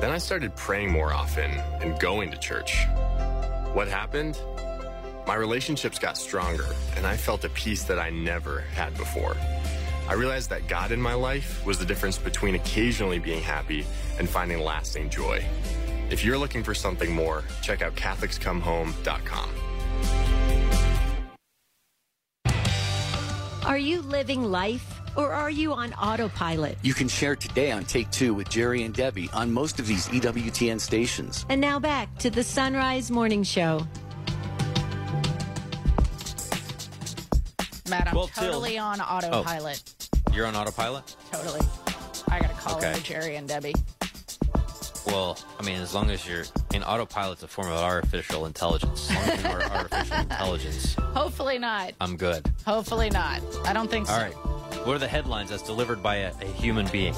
Then 0.02 0.10
I 0.10 0.18
started 0.18 0.56
praying 0.56 0.90
more 0.90 1.12
often 1.12 1.48
and 1.80 1.96
going 2.00 2.32
to 2.32 2.36
church. 2.36 2.86
What 3.72 3.86
happened? 3.86 4.36
My 5.28 5.36
relationships 5.36 5.96
got 5.96 6.18
stronger, 6.18 6.66
and 6.96 7.06
I 7.06 7.16
felt 7.16 7.44
a 7.44 7.48
peace 7.50 7.84
that 7.84 8.00
I 8.00 8.10
never 8.10 8.62
had 8.74 8.96
before. 8.96 9.36
I 10.08 10.14
realized 10.14 10.50
that 10.50 10.66
God 10.66 10.90
in 10.90 11.00
my 11.00 11.14
life 11.14 11.64
was 11.64 11.78
the 11.78 11.84
difference 11.84 12.18
between 12.18 12.56
occasionally 12.56 13.20
being 13.20 13.40
happy 13.40 13.86
and 14.18 14.28
finding 14.28 14.58
lasting 14.58 15.08
joy. 15.08 15.44
If 16.10 16.24
you're 16.24 16.36
looking 16.36 16.64
for 16.64 16.74
something 16.74 17.14
more, 17.14 17.44
check 17.62 17.80
out 17.80 17.94
CatholicsComeHome.com. 17.94 19.50
Are 23.64 23.78
you 23.78 24.02
living 24.02 24.42
life 24.42 25.01
or 25.16 25.32
are 25.32 25.50
you 25.50 25.72
on 25.72 25.92
autopilot? 25.94 26.78
You 26.82 26.94
can 26.94 27.08
share 27.08 27.36
today 27.36 27.70
on 27.72 27.84
Take 27.84 28.10
Two 28.10 28.34
with 28.34 28.48
Jerry 28.48 28.82
and 28.82 28.94
Debbie 28.94 29.28
on 29.32 29.52
most 29.52 29.78
of 29.80 29.86
these 29.86 30.08
EWTN 30.08 30.80
stations. 30.80 31.44
And 31.48 31.60
now 31.60 31.78
back 31.78 32.16
to 32.18 32.30
the 32.30 32.42
Son 32.44 32.74
Rise 32.74 33.10
Morning 33.10 33.42
Show. 33.42 33.86
Matt, 37.88 38.08
I'm 38.08 38.14
Well, 38.14 38.28
Till- 38.28 38.44
totally 38.44 38.78
on 38.78 39.00
oh. 39.00 39.04
autopilot. 39.04 39.82
You're 40.32 40.46
on 40.46 40.56
autopilot? 40.56 41.14
Totally. 41.30 41.60
I 42.30 42.40
got 42.40 42.48
to 42.50 42.56
call 42.56 42.76
Okay. 42.78 42.90
over 42.92 43.00
Jerry 43.00 43.36
and 43.36 43.46
Debbie. 43.46 43.74
Well, 45.12 45.36
I 45.60 45.62
mean, 45.62 45.78
as 45.78 45.94
long 45.94 46.10
as 46.10 46.26
you're 46.26 46.44
in 46.72 46.82
autopilot's 46.82 47.42
a 47.42 47.46
form 47.46 47.68
of 47.68 47.74
artificial 47.74 48.46
intelligence. 48.46 49.10
As 49.10 49.16
long 49.16 49.28
as 49.28 49.42
you 49.42 49.50
are 49.50 49.62
artificial 49.76 50.16
intelligence, 50.20 50.94
Hopefully 50.94 51.58
not. 51.58 51.92
I'm 52.00 52.16
good. 52.16 52.50
Hopefully 52.64 53.10
not. 53.10 53.42
I 53.66 53.74
don't 53.74 53.90
think 53.90 54.06
so. 54.06 54.14
All 54.14 54.20
right. 54.20 54.32
What 54.86 54.96
are 54.96 54.98
the 54.98 55.06
headlines 55.06 55.50
as 55.50 55.60
delivered 55.60 56.02
by 56.02 56.16
a, 56.16 56.32
a 56.40 56.46
human 56.46 56.88
being? 56.88 57.14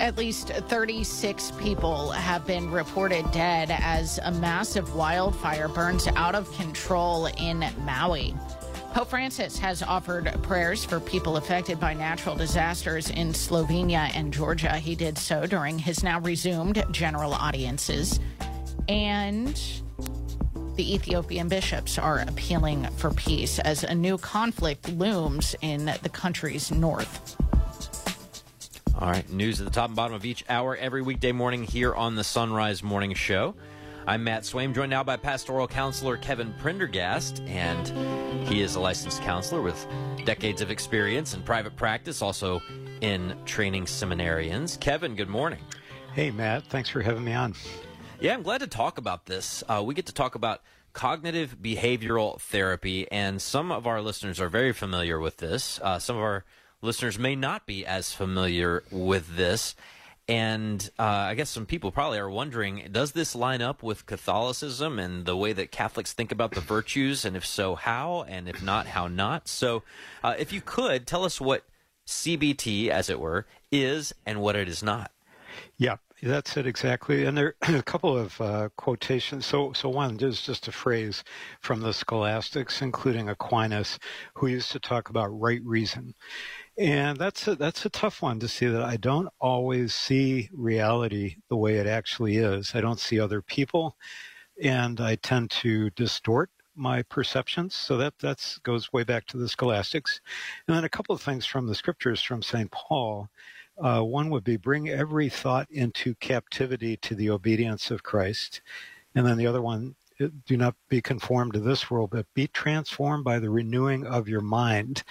At 0.00 0.16
least 0.16 0.48
36 0.48 1.52
people 1.60 2.10
have 2.10 2.46
been 2.46 2.70
reported 2.70 3.30
dead 3.32 3.68
as 3.70 4.18
a 4.24 4.32
massive 4.32 4.94
wildfire 4.94 5.68
burns 5.68 6.08
out 6.16 6.34
of 6.34 6.50
control 6.56 7.26
in 7.26 7.62
Maui. 7.84 8.34
Pope 8.96 9.10
Francis 9.10 9.58
has 9.58 9.82
offered 9.82 10.34
prayers 10.42 10.82
for 10.82 11.00
people 11.00 11.36
affected 11.36 11.78
by 11.78 11.92
natural 11.92 12.34
disasters 12.34 13.10
in 13.10 13.34
Slovenia 13.34 14.10
and 14.14 14.32
Georgia. 14.32 14.78
He 14.78 14.94
did 14.94 15.18
so 15.18 15.44
during 15.44 15.78
his 15.78 16.02
now 16.02 16.18
resumed 16.18 16.82
general 16.92 17.34
audiences. 17.34 18.18
And 18.88 19.54
the 20.76 20.94
Ethiopian 20.94 21.46
bishops 21.46 21.98
are 21.98 22.20
appealing 22.20 22.84
for 22.96 23.10
peace 23.10 23.58
as 23.58 23.84
a 23.84 23.94
new 23.94 24.16
conflict 24.16 24.88
looms 24.88 25.54
in 25.60 25.92
the 26.02 26.08
country's 26.08 26.70
north. 26.70 27.36
All 28.98 29.10
right. 29.10 29.28
News 29.28 29.60
at 29.60 29.66
the 29.66 29.72
top 29.72 29.88
and 29.88 29.96
bottom 29.96 30.14
of 30.14 30.24
each 30.24 30.42
hour 30.48 30.74
every 30.74 31.02
weekday 31.02 31.32
morning 31.32 31.64
here 31.64 31.94
on 31.94 32.14
the 32.14 32.24
Son 32.24 32.50
Rise 32.50 32.82
Morning 32.82 33.12
Show. 33.12 33.56
I'm 34.08 34.22
Matt 34.22 34.44
Swaim, 34.44 34.72
joined 34.72 34.90
now 34.90 35.02
by 35.02 35.16
pastoral 35.16 35.66
counselor 35.66 36.16
Kevin 36.16 36.54
Prendergast, 36.60 37.42
and 37.48 37.88
he 38.46 38.60
is 38.60 38.76
a 38.76 38.80
licensed 38.80 39.20
counselor 39.22 39.60
with 39.62 39.84
decades 40.24 40.62
of 40.62 40.70
experience 40.70 41.34
in 41.34 41.42
private 41.42 41.74
practice, 41.74 42.22
also 42.22 42.62
in 43.00 43.36
training 43.46 43.86
seminarians. 43.86 44.78
Kevin, 44.78 45.16
good 45.16 45.28
morning. 45.28 45.58
Hey, 46.14 46.30
Matt. 46.30 46.62
Thanks 46.66 46.88
for 46.88 47.02
having 47.02 47.24
me 47.24 47.32
on. 47.32 47.54
Yeah, 48.20 48.34
I'm 48.34 48.44
glad 48.44 48.58
to 48.58 48.68
talk 48.68 48.96
about 48.96 49.26
this. 49.26 49.64
Uh, 49.68 49.82
we 49.84 49.92
get 49.92 50.06
to 50.06 50.14
talk 50.14 50.36
about 50.36 50.62
cognitive 50.92 51.56
behavioral 51.60 52.40
therapy, 52.40 53.10
and 53.10 53.42
some 53.42 53.72
of 53.72 53.88
our 53.88 54.00
listeners 54.00 54.40
are 54.40 54.48
very 54.48 54.72
familiar 54.72 55.18
with 55.18 55.38
this. 55.38 55.80
Uh, 55.82 55.98
some 55.98 56.14
of 56.14 56.22
our 56.22 56.44
listeners 56.80 57.18
may 57.18 57.34
not 57.34 57.66
be 57.66 57.84
as 57.84 58.12
familiar 58.12 58.84
with 58.92 59.36
this. 59.36 59.74
And 60.28 60.90
uh, 60.98 61.02
I 61.02 61.34
guess 61.34 61.50
some 61.50 61.66
people 61.66 61.92
probably 61.92 62.18
are 62.18 62.28
wondering 62.28 62.88
does 62.90 63.12
this 63.12 63.36
line 63.36 63.62
up 63.62 63.82
with 63.82 64.06
Catholicism 64.06 64.98
and 64.98 65.24
the 65.24 65.36
way 65.36 65.52
that 65.52 65.70
Catholics 65.70 66.12
think 66.12 66.32
about 66.32 66.52
the 66.52 66.60
virtues? 66.60 67.24
And 67.24 67.36
if 67.36 67.46
so, 67.46 67.76
how? 67.76 68.24
And 68.26 68.48
if 68.48 68.60
not, 68.62 68.88
how 68.88 69.06
not? 69.06 69.46
So, 69.46 69.84
uh, 70.24 70.34
if 70.36 70.52
you 70.52 70.60
could, 70.60 71.06
tell 71.06 71.24
us 71.24 71.40
what 71.40 71.64
CBT, 72.08 72.88
as 72.88 73.08
it 73.08 73.20
were, 73.20 73.46
is 73.70 74.12
and 74.24 74.40
what 74.40 74.56
it 74.56 74.68
is 74.68 74.82
not. 74.82 75.12
Yeah, 75.78 75.96
that's 76.22 76.56
it 76.56 76.66
exactly. 76.66 77.24
And 77.24 77.36
there 77.36 77.54
are 77.68 77.76
a 77.76 77.82
couple 77.82 78.16
of 78.16 78.40
uh, 78.40 78.68
quotations. 78.76 79.46
So, 79.46 79.72
so 79.74 79.88
one 79.88 80.18
is 80.20 80.42
just 80.42 80.68
a 80.68 80.72
phrase 80.72 81.22
from 81.60 81.80
the 81.80 81.92
scholastics, 81.92 82.82
including 82.82 83.28
Aquinas, 83.28 83.98
who 84.34 84.46
used 84.46 84.72
to 84.72 84.80
talk 84.80 85.08
about 85.10 85.28
right 85.28 85.60
reason. 85.64 86.14
And 86.78 87.16
that's 87.16 87.48
a, 87.48 87.54
that's 87.54 87.86
a 87.86 87.90
tough 87.90 88.20
one 88.20 88.38
to 88.40 88.48
see 88.48 88.66
that 88.66 88.82
I 88.82 88.96
don't 88.98 89.28
always 89.40 89.94
see 89.94 90.50
reality 90.52 91.36
the 91.48 91.56
way 91.56 91.76
it 91.76 91.86
actually 91.86 92.36
is. 92.36 92.72
I 92.74 92.82
don't 92.82 93.00
see 93.00 93.18
other 93.18 93.40
people, 93.40 93.96
and 94.62 95.00
I 95.00 95.16
tend 95.16 95.50
to 95.62 95.88
distort 95.90 96.50
my 96.74 97.02
perceptions. 97.02 97.74
So 97.74 97.96
that 97.96 98.14
that's 98.20 98.58
goes 98.58 98.92
way 98.92 99.04
back 99.04 99.26
to 99.28 99.38
the 99.38 99.48
scholastics. 99.48 100.20
And 100.68 100.76
then 100.76 100.84
a 100.84 100.90
couple 100.90 101.14
of 101.14 101.22
things 101.22 101.46
from 101.46 101.66
the 101.66 101.74
scriptures 101.74 102.20
from 102.20 102.42
St. 102.42 102.70
Paul. 102.70 103.30
Uh, 103.82 104.00
one 104.00 104.30
would 104.30 104.44
be 104.44 104.56
bring 104.56 104.88
every 104.88 105.28
thought 105.28 105.70
into 105.70 106.14
captivity 106.16 106.96
to 106.98 107.14
the 107.14 107.30
obedience 107.30 107.90
of 107.90 108.02
Christ. 108.02 108.60
And 109.14 109.26
then 109.26 109.38
the 109.38 109.46
other 109.46 109.62
one, 109.62 109.94
do 110.46 110.56
not 110.56 110.74
be 110.88 111.02
conformed 111.02 111.52
to 111.54 111.60
this 111.60 111.90
world, 111.90 112.10
but 112.10 112.26
be 112.34 112.46
transformed 112.46 113.24
by 113.24 113.38
the 113.38 113.50
renewing 113.50 114.06
of 114.06 114.28
your 114.28 114.40
mind. 114.40 115.02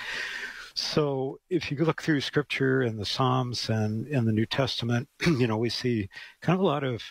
So 0.76 1.40
if 1.50 1.72
you 1.72 1.78
look 1.78 2.02
through 2.02 2.22
scripture 2.22 2.82
and 2.82 3.00
the 3.00 3.06
Psalms 3.06 3.70
and 3.70 4.08
in 4.08 4.26
the 4.26 4.34
New 4.34 4.46
Testament, 4.46 5.08
you 5.26 5.48
know, 5.48 5.58
we 5.58 5.70
see 5.70 6.10
kind 6.42 6.56
of 6.56 6.62
a 6.62 6.68
lot 6.68 6.84
of, 6.84 7.02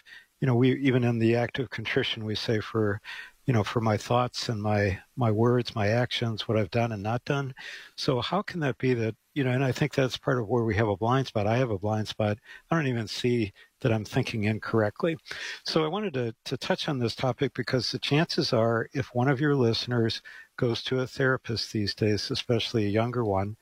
you 0.41 0.47
know, 0.47 0.55
we 0.55 0.75
even 0.81 1.03
in 1.05 1.19
the 1.19 1.35
act 1.37 1.59
of 1.59 1.71
contrition, 1.71 2.25
we 2.25 2.35
say 2.35 2.61
for 2.61 3.01
you 3.47 3.53
know, 3.53 3.63
for 3.63 3.81
my 3.81 3.97
thoughts 3.97 4.49
and 4.49 4.63
my 4.63 4.99
my 5.17 5.31
words, 5.31 5.75
my 5.75 5.89
actions, 5.89 6.49
what 6.49 6.59
I've 6.59 6.71
done 6.71 6.93
and 6.93 7.03
not 7.03 7.25
done. 7.25 7.55
So 7.97 8.21
how 8.21 8.43
can 8.43 8.61
that 8.61 8.79
be 8.79 8.95
that 8.95 9.15
you 9.35 9.45
know? 9.45 9.51
And 9.51 9.65
I 9.65 9.71
think 9.73 9.95
that's 9.95 10.17
part 10.17 10.39
of 10.39 10.49
where 10.49 10.65
we 10.65 10.75
have 10.77 10.89
a 10.89 10.97
blind 10.97 11.27
spot. 11.27 11.47
I 11.47 11.59
have 11.59 11.71
a 11.71 11.79
blind 11.79 12.09
spot. 12.09 12.39
I 12.71 12.77
don't 12.77 12.87
even 12.87 13.07
see 13.07 13.53
that 13.83 13.93
I'm 13.93 14.05
thinking 14.05 14.45
incorrectly. 14.45 15.19
So 15.67 15.85
I 15.85 15.89
wanted 15.89 16.15
to 16.15 16.35
to 16.47 16.57
touch 16.57 16.89
on 16.89 16.99
this 16.99 17.15
topic 17.15 17.53
because 17.55 17.91
the 17.91 17.99
chances 17.99 18.53
are, 18.53 18.89
if 18.95 19.15
one 19.15 19.29
of 19.29 19.41
your 19.41 19.55
listeners 19.55 20.23
goes 20.57 20.83
to 20.85 21.01
a 21.01 21.07
therapist 21.07 21.73
these 21.73 21.95
days, 21.95 22.31
especially 22.31 22.87
a 22.87 22.91
younger 22.91 23.25
one, 23.25 23.57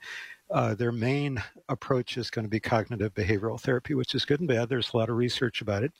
uh, 0.51 0.75
their 0.75 0.91
main 0.91 1.41
approach 1.69 2.17
is 2.17 2.29
going 2.29 2.45
to 2.45 2.49
be 2.49 2.59
cognitive 2.59 3.13
behavioral 3.13 3.59
therapy, 3.59 3.95
which 3.95 4.13
is 4.13 4.25
good 4.25 4.39
and 4.39 4.47
bad. 4.47 4.69
There's 4.69 4.93
a 4.93 4.97
lot 4.97 5.09
of 5.09 5.15
research 5.15 5.61
about 5.61 5.83
it. 5.83 5.91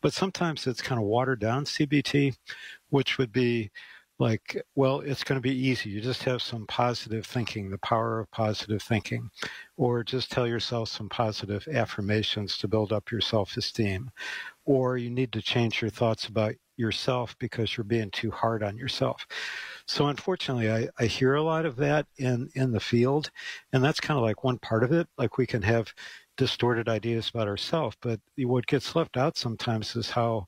But 0.00 0.12
sometimes 0.12 0.66
it's 0.66 0.82
kind 0.82 1.00
of 1.00 1.06
watered 1.06 1.40
down 1.40 1.64
CBT, 1.64 2.36
which 2.90 3.18
would 3.18 3.32
be 3.32 3.70
like, 4.22 4.62
well, 4.76 5.00
it's 5.00 5.24
going 5.24 5.36
to 5.36 5.42
be 5.42 5.54
easy. 5.54 5.90
You 5.90 6.00
just 6.00 6.22
have 6.22 6.40
some 6.40 6.64
positive 6.66 7.26
thinking, 7.26 7.68
the 7.68 7.78
power 7.78 8.20
of 8.20 8.30
positive 8.30 8.80
thinking, 8.80 9.28
or 9.76 10.04
just 10.04 10.30
tell 10.30 10.46
yourself 10.46 10.88
some 10.88 11.08
positive 11.08 11.66
affirmations 11.68 12.56
to 12.58 12.68
build 12.68 12.92
up 12.92 13.10
your 13.10 13.20
self 13.20 13.56
esteem, 13.56 14.10
or 14.64 14.96
you 14.96 15.10
need 15.10 15.32
to 15.32 15.42
change 15.42 15.82
your 15.82 15.90
thoughts 15.90 16.28
about 16.28 16.54
yourself 16.76 17.36
because 17.40 17.76
you're 17.76 17.84
being 17.84 18.10
too 18.12 18.30
hard 18.30 18.62
on 18.62 18.76
yourself. 18.76 19.26
So 19.86 20.06
unfortunately, 20.06 20.70
I, 20.70 20.88
I 21.00 21.06
hear 21.06 21.34
a 21.34 21.42
lot 21.42 21.66
of 21.66 21.74
that 21.76 22.06
in, 22.16 22.48
in 22.54 22.70
the 22.70 22.80
field, 22.80 23.28
and 23.72 23.82
that's 23.82 24.00
kind 24.00 24.16
of 24.18 24.24
like 24.24 24.44
one 24.44 24.58
part 24.58 24.84
of 24.84 24.92
it. 24.92 25.08
Like 25.18 25.36
we 25.36 25.46
can 25.46 25.62
have 25.62 25.92
distorted 26.36 26.88
ideas 26.88 27.28
about 27.28 27.48
ourselves, 27.48 27.96
but 28.00 28.20
what 28.38 28.66
gets 28.68 28.94
left 28.94 29.16
out 29.16 29.36
sometimes 29.36 29.96
is 29.96 30.10
how 30.10 30.46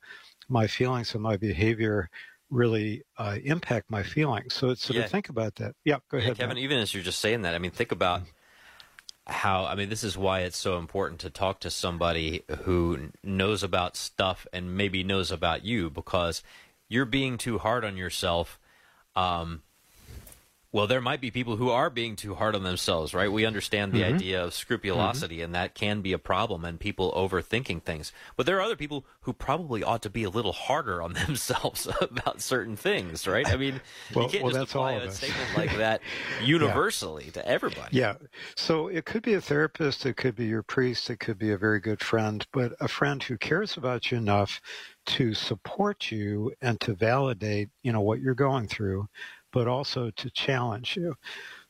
my 0.49 0.67
feelings 0.67 1.15
and 1.15 1.23
my 1.23 1.37
behavior 1.37 2.09
really 2.55 3.03
uh, 3.19 3.39
impact 3.45 3.91
my 3.91 4.03
feelings. 4.03 4.55
So, 4.55 4.75
so 4.75 4.95
yeah. 4.95 5.03
to 5.03 5.09
think 5.09 5.29
about 5.29 5.57
that. 5.57 5.75
Yeah, 5.85 5.99
go 6.11 6.19
ahead, 6.19 6.39
Kevin. 6.39 6.59
Even 6.59 6.79
as 6.79 6.95
you're 6.95 7.03
just 7.03 7.21
saying 7.21 7.43
that, 7.43 7.55
I 7.55 7.59
mean, 7.59 7.71
think 7.71 7.93
about 7.93 8.23
how 9.27 9.65
I 9.65 9.75
mean 9.75 9.89
this 9.89 10.05
is 10.05 10.19
why 10.19 10.41
it's 10.41 10.57
so 10.57 10.79
important 10.79 11.21
to 11.21 11.31
talk 11.31 11.61
to 11.61 11.71
somebody 11.71 12.43
who 12.65 13.11
knows 13.23 13.63
about 13.63 13.97
stuff 13.97 14.47
and 14.53 14.77
maybe 14.77 15.03
knows 15.03 15.33
about 15.33 15.65
you 15.65 15.89
because 15.89 16.43
you're 16.89 17.07
being 17.07 17.39
too 17.39 17.59
hard 17.59 17.85
on 17.85 17.97
yourself 17.97 18.61
um, 19.17 19.63
well, 20.75 20.89
there 20.89 21.01
might 21.01 21.21
be 21.21 21.31
people 21.31 21.55
who 21.55 21.71
are 21.71 21.89
being 21.89 22.17
too 22.17 22.35
hard 22.35 22.57
on 22.57 22.65
themselves, 22.65 23.15
right? 23.15 23.31
We 23.31 23.47
understand 23.47 23.93
the 23.93 24.01
mm-hmm. 24.01 24.17
idea 24.17 24.43
of 24.43 24.55
scrupulosity, 24.55 25.37
mm-hmm. 25.37 25.45
and 25.45 25.55
that 25.55 25.75
can 25.77 26.01
be 26.01 26.13
a 26.13 26.19
problem, 26.19 26.65
and 26.65 26.81
people 26.81 27.13
overthinking 27.13 27.85
things. 27.85 28.11
But 28.37 28.47
there 28.47 28.59
are 28.59 28.61
other 28.61 28.75
people 28.75 29.07
who 29.21 29.33
probably 29.33 29.85
ought 29.85 30.03
to 30.03 30.11
be 30.11 30.25
a 30.25 30.29
little 30.29 30.53
harder 30.53 31.01
on 31.01 31.13
themselves 31.27 31.87
about 32.01 32.41
certain 32.43 32.75
things, 32.75 33.29
right? 33.29 33.49
I 33.49 33.57
mean, 33.57 33.83
well, 34.17 34.25
you 34.25 34.31
can't 34.33 34.43
well, 34.43 34.53
just 34.53 34.73
apply 34.73 34.95
a 34.95 35.13
statement 35.13 35.49
like 35.57 35.77
that 35.77 36.01
universally 36.43 37.27
yeah. 37.27 37.33
to 37.35 37.49
everybody. 37.49 37.97
Yeah. 37.97 38.15
So 38.57 38.89
it 38.89 39.05
could 39.05 39.23
be 39.23 39.35
a 39.35 39.41
therapist, 39.41 40.05
it 40.07 40.17
could 40.17 40.35
be 40.35 40.47
your 40.47 40.65
priest, 40.65 41.09
it 41.09 41.21
could 41.21 41.39
be 41.39 41.53
a 41.53 41.57
very 41.57 41.79
good 41.79 42.03
friend, 42.03 42.45
but 42.53 42.73
a 42.81 42.89
friend 42.89 43.23
who 43.23 43.39
cares 43.39 43.77
about 43.77 44.11
you 44.11 44.19
enough 44.19 44.61
to 45.07 45.35
support 45.35 46.11
you 46.11 46.53
and 46.61 46.81
to 46.81 46.95
validate, 46.95 47.69
you 47.83 47.93
know, 47.93 48.01
what 48.01 48.21
you're 48.21 48.35
going 48.35 48.67
through, 48.67 49.07
but 49.55 49.69
also 49.69 50.11
to 50.11 50.31
challenge 50.31 50.97
you. 50.97 51.15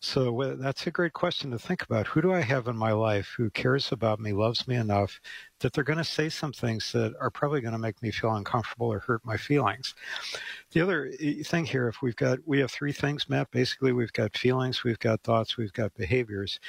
So 0.01 0.57
that's 0.59 0.87
a 0.87 0.91
great 0.91 1.13
question 1.13 1.51
to 1.51 1.59
think 1.59 1.83
about. 1.83 2.07
Who 2.07 2.23
do 2.23 2.33
I 2.33 2.41
have 2.41 2.67
in 2.69 2.77
my 2.77 2.93
life 2.93 3.35
who 3.37 3.51
cares 3.51 3.93
about 3.93 4.21
me, 4.21 4.33
loves 4.33 4.67
me 4.67 4.77
enough 4.77 5.21
that 5.65 5.73
they're 5.73 5.83
going 5.83 5.99
to 5.99 6.05
say 6.05 6.29
some 6.29 6.53
things 6.53 6.93
that 6.93 7.15
are 7.21 7.31
probably 7.31 7.63
going 7.63 7.73
to 7.73 7.79
make 7.79 8.01
me 8.03 8.11
feel 8.11 8.37
uncomfortable 8.37 8.87
or 8.87 8.99
hurt 8.99 9.25
my 9.25 9.37
feelings? 9.37 9.95
The 10.73 10.83
other 10.83 11.11
eh, 11.19 11.43
thing 11.43 11.65
here, 11.65 11.89
if 11.89 12.03
we've 12.03 12.15
got, 12.15 12.39
we 12.45 12.61
have 12.61 12.71
three 12.71 12.93
things, 12.93 13.29
Matt. 13.31 13.51
Basically, 13.51 13.93
we've 13.93 14.13
got 14.13 14.37
feelings, 14.37 14.85
we've 14.85 14.99
got 14.99 15.23
thoughts, 15.23 15.57
we've 15.57 15.73
got 15.73 15.95
behaviors. 15.95 16.61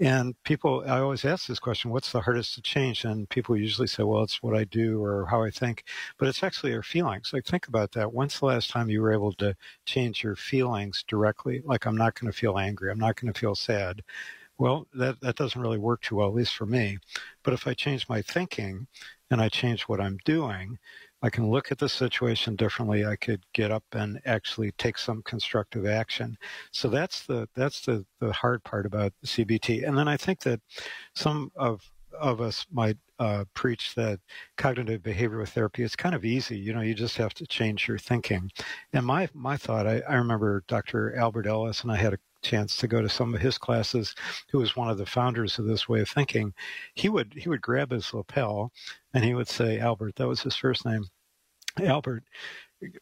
And 0.00 0.34
people, 0.42 0.82
I 0.86 0.98
always 0.98 1.24
ask 1.24 1.46
this 1.46 1.60
question, 1.60 1.90
what's 1.90 2.10
the 2.10 2.22
hardest 2.22 2.54
to 2.54 2.62
change? 2.62 3.04
And 3.04 3.28
people 3.28 3.56
usually 3.56 3.86
say, 3.86 4.02
well, 4.02 4.22
it's 4.22 4.42
what 4.42 4.56
I 4.56 4.64
do 4.64 5.04
or 5.04 5.26
how 5.26 5.42
I 5.42 5.50
think, 5.50 5.84
but 6.18 6.26
it's 6.26 6.42
actually 6.42 6.74
our 6.74 6.82
feelings. 6.82 7.30
Like, 7.32 7.44
think 7.44 7.68
about 7.68 7.92
that. 7.92 8.12
When's 8.12 8.40
the 8.40 8.46
last 8.46 8.70
time 8.70 8.90
you 8.90 9.00
were 9.00 9.12
able 9.12 9.32
to 9.34 9.54
change 9.84 10.24
your 10.24 10.36
feelings 10.36 11.04
directly? 11.06 11.62
Like, 11.64 11.86
I'm 11.86 11.96
not 11.96 12.18
going 12.18 12.32
to 12.32 12.36
feel 12.36 12.58
angry. 12.58 12.90
I'm 12.90 12.98
not 12.98 13.16
going 13.16 13.32
to 13.32 13.38
feel 13.38 13.54
sad. 13.54 14.02
Well, 14.60 14.86
that, 14.92 15.18
that 15.22 15.36
doesn't 15.36 15.60
really 15.60 15.78
work 15.78 16.02
too 16.02 16.16
well, 16.16 16.28
at 16.28 16.34
least 16.34 16.54
for 16.54 16.66
me. 16.66 16.98
But 17.42 17.54
if 17.54 17.66
I 17.66 17.72
change 17.72 18.10
my 18.10 18.20
thinking 18.20 18.86
and 19.30 19.40
I 19.40 19.48
change 19.48 19.84
what 19.84 20.02
I'm 20.02 20.18
doing, 20.26 20.78
I 21.22 21.30
can 21.30 21.50
look 21.50 21.72
at 21.72 21.78
the 21.78 21.88
situation 21.88 22.56
differently. 22.56 23.06
I 23.06 23.16
could 23.16 23.42
get 23.54 23.70
up 23.70 23.84
and 23.92 24.20
actually 24.26 24.72
take 24.72 24.98
some 24.98 25.22
constructive 25.22 25.86
action. 25.86 26.36
So 26.72 26.90
that's 26.90 27.24
the 27.24 27.48
that's 27.54 27.80
the, 27.86 28.04
the 28.20 28.32
hard 28.34 28.62
part 28.62 28.84
about 28.84 29.14
CBT. 29.24 29.88
And 29.88 29.96
then 29.96 30.08
I 30.08 30.18
think 30.18 30.40
that 30.40 30.60
some 31.14 31.50
of 31.56 31.90
of 32.18 32.42
us 32.42 32.66
might 32.70 32.98
uh, 33.18 33.44
preach 33.54 33.94
that 33.94 34.20
cognitive 34.58 35.00
behavioral 35.00 35.48
therapy 35.48 35.84
is 35.84 35.96
kind 35.96 36.14
of 36.14 36.24
easy. 36.26 36.58
You 36.58 36.74
know, 36.74 36.82
you 36.82 36.92
just 36.92 37.16
have 37.16 37.32
to 37.34 37.46
change 37.46 37.88
your 37.88 37.98
thinking. 37.98 38.50
And 38.92 39.06
my 39.06 39.30
my 39.32 39.56
thought, 39.56 39.86
I, 39.86 40.00
I 40.00 40.16
remember 40.16 40.64
Dr. 40.68 41.16
Albert 41.16 41.46
Ellis, 41.46 41.82
and 41.82 41.90
I 41.90 41.96
had 41.96 42.12
a 42.12 42.18
chance 42.42 42.76
to 42.76 42.88
go 42.88 43.02
to 43.02 43.08
some 43.08 43.34
of 43.34 43.40
his 43.40 43.58
classes, 43.58 44.14
who 44.50 44.58
was 44.58 44.76
one 44.76 44.90
of 44.90 44.98
the 44.98 45.06
founders 45.06 45.58
of 45.58 45.66
this 45.66 45.88
way 45.88 46.00
of 46.00 46.08
thinking, 46.08 46.52
he 46.94 47.08
would 47.08 47.32
he 47.34 47.48
would 47.48 47.62
grab 47.62 47.90
his 47.90 48.12
lapel 48.14 48.72
and 49.14 49.24
he 49.24 49.34
would 49.34 49.48
say, 49.48 49.78
Albert, 49.78 50.16
that 50.16 50.28
was 50.28 50.42
his 50.42 50.56
first 50.56 50.84
name. 50.84 51.04
Albert, 51.78 52.24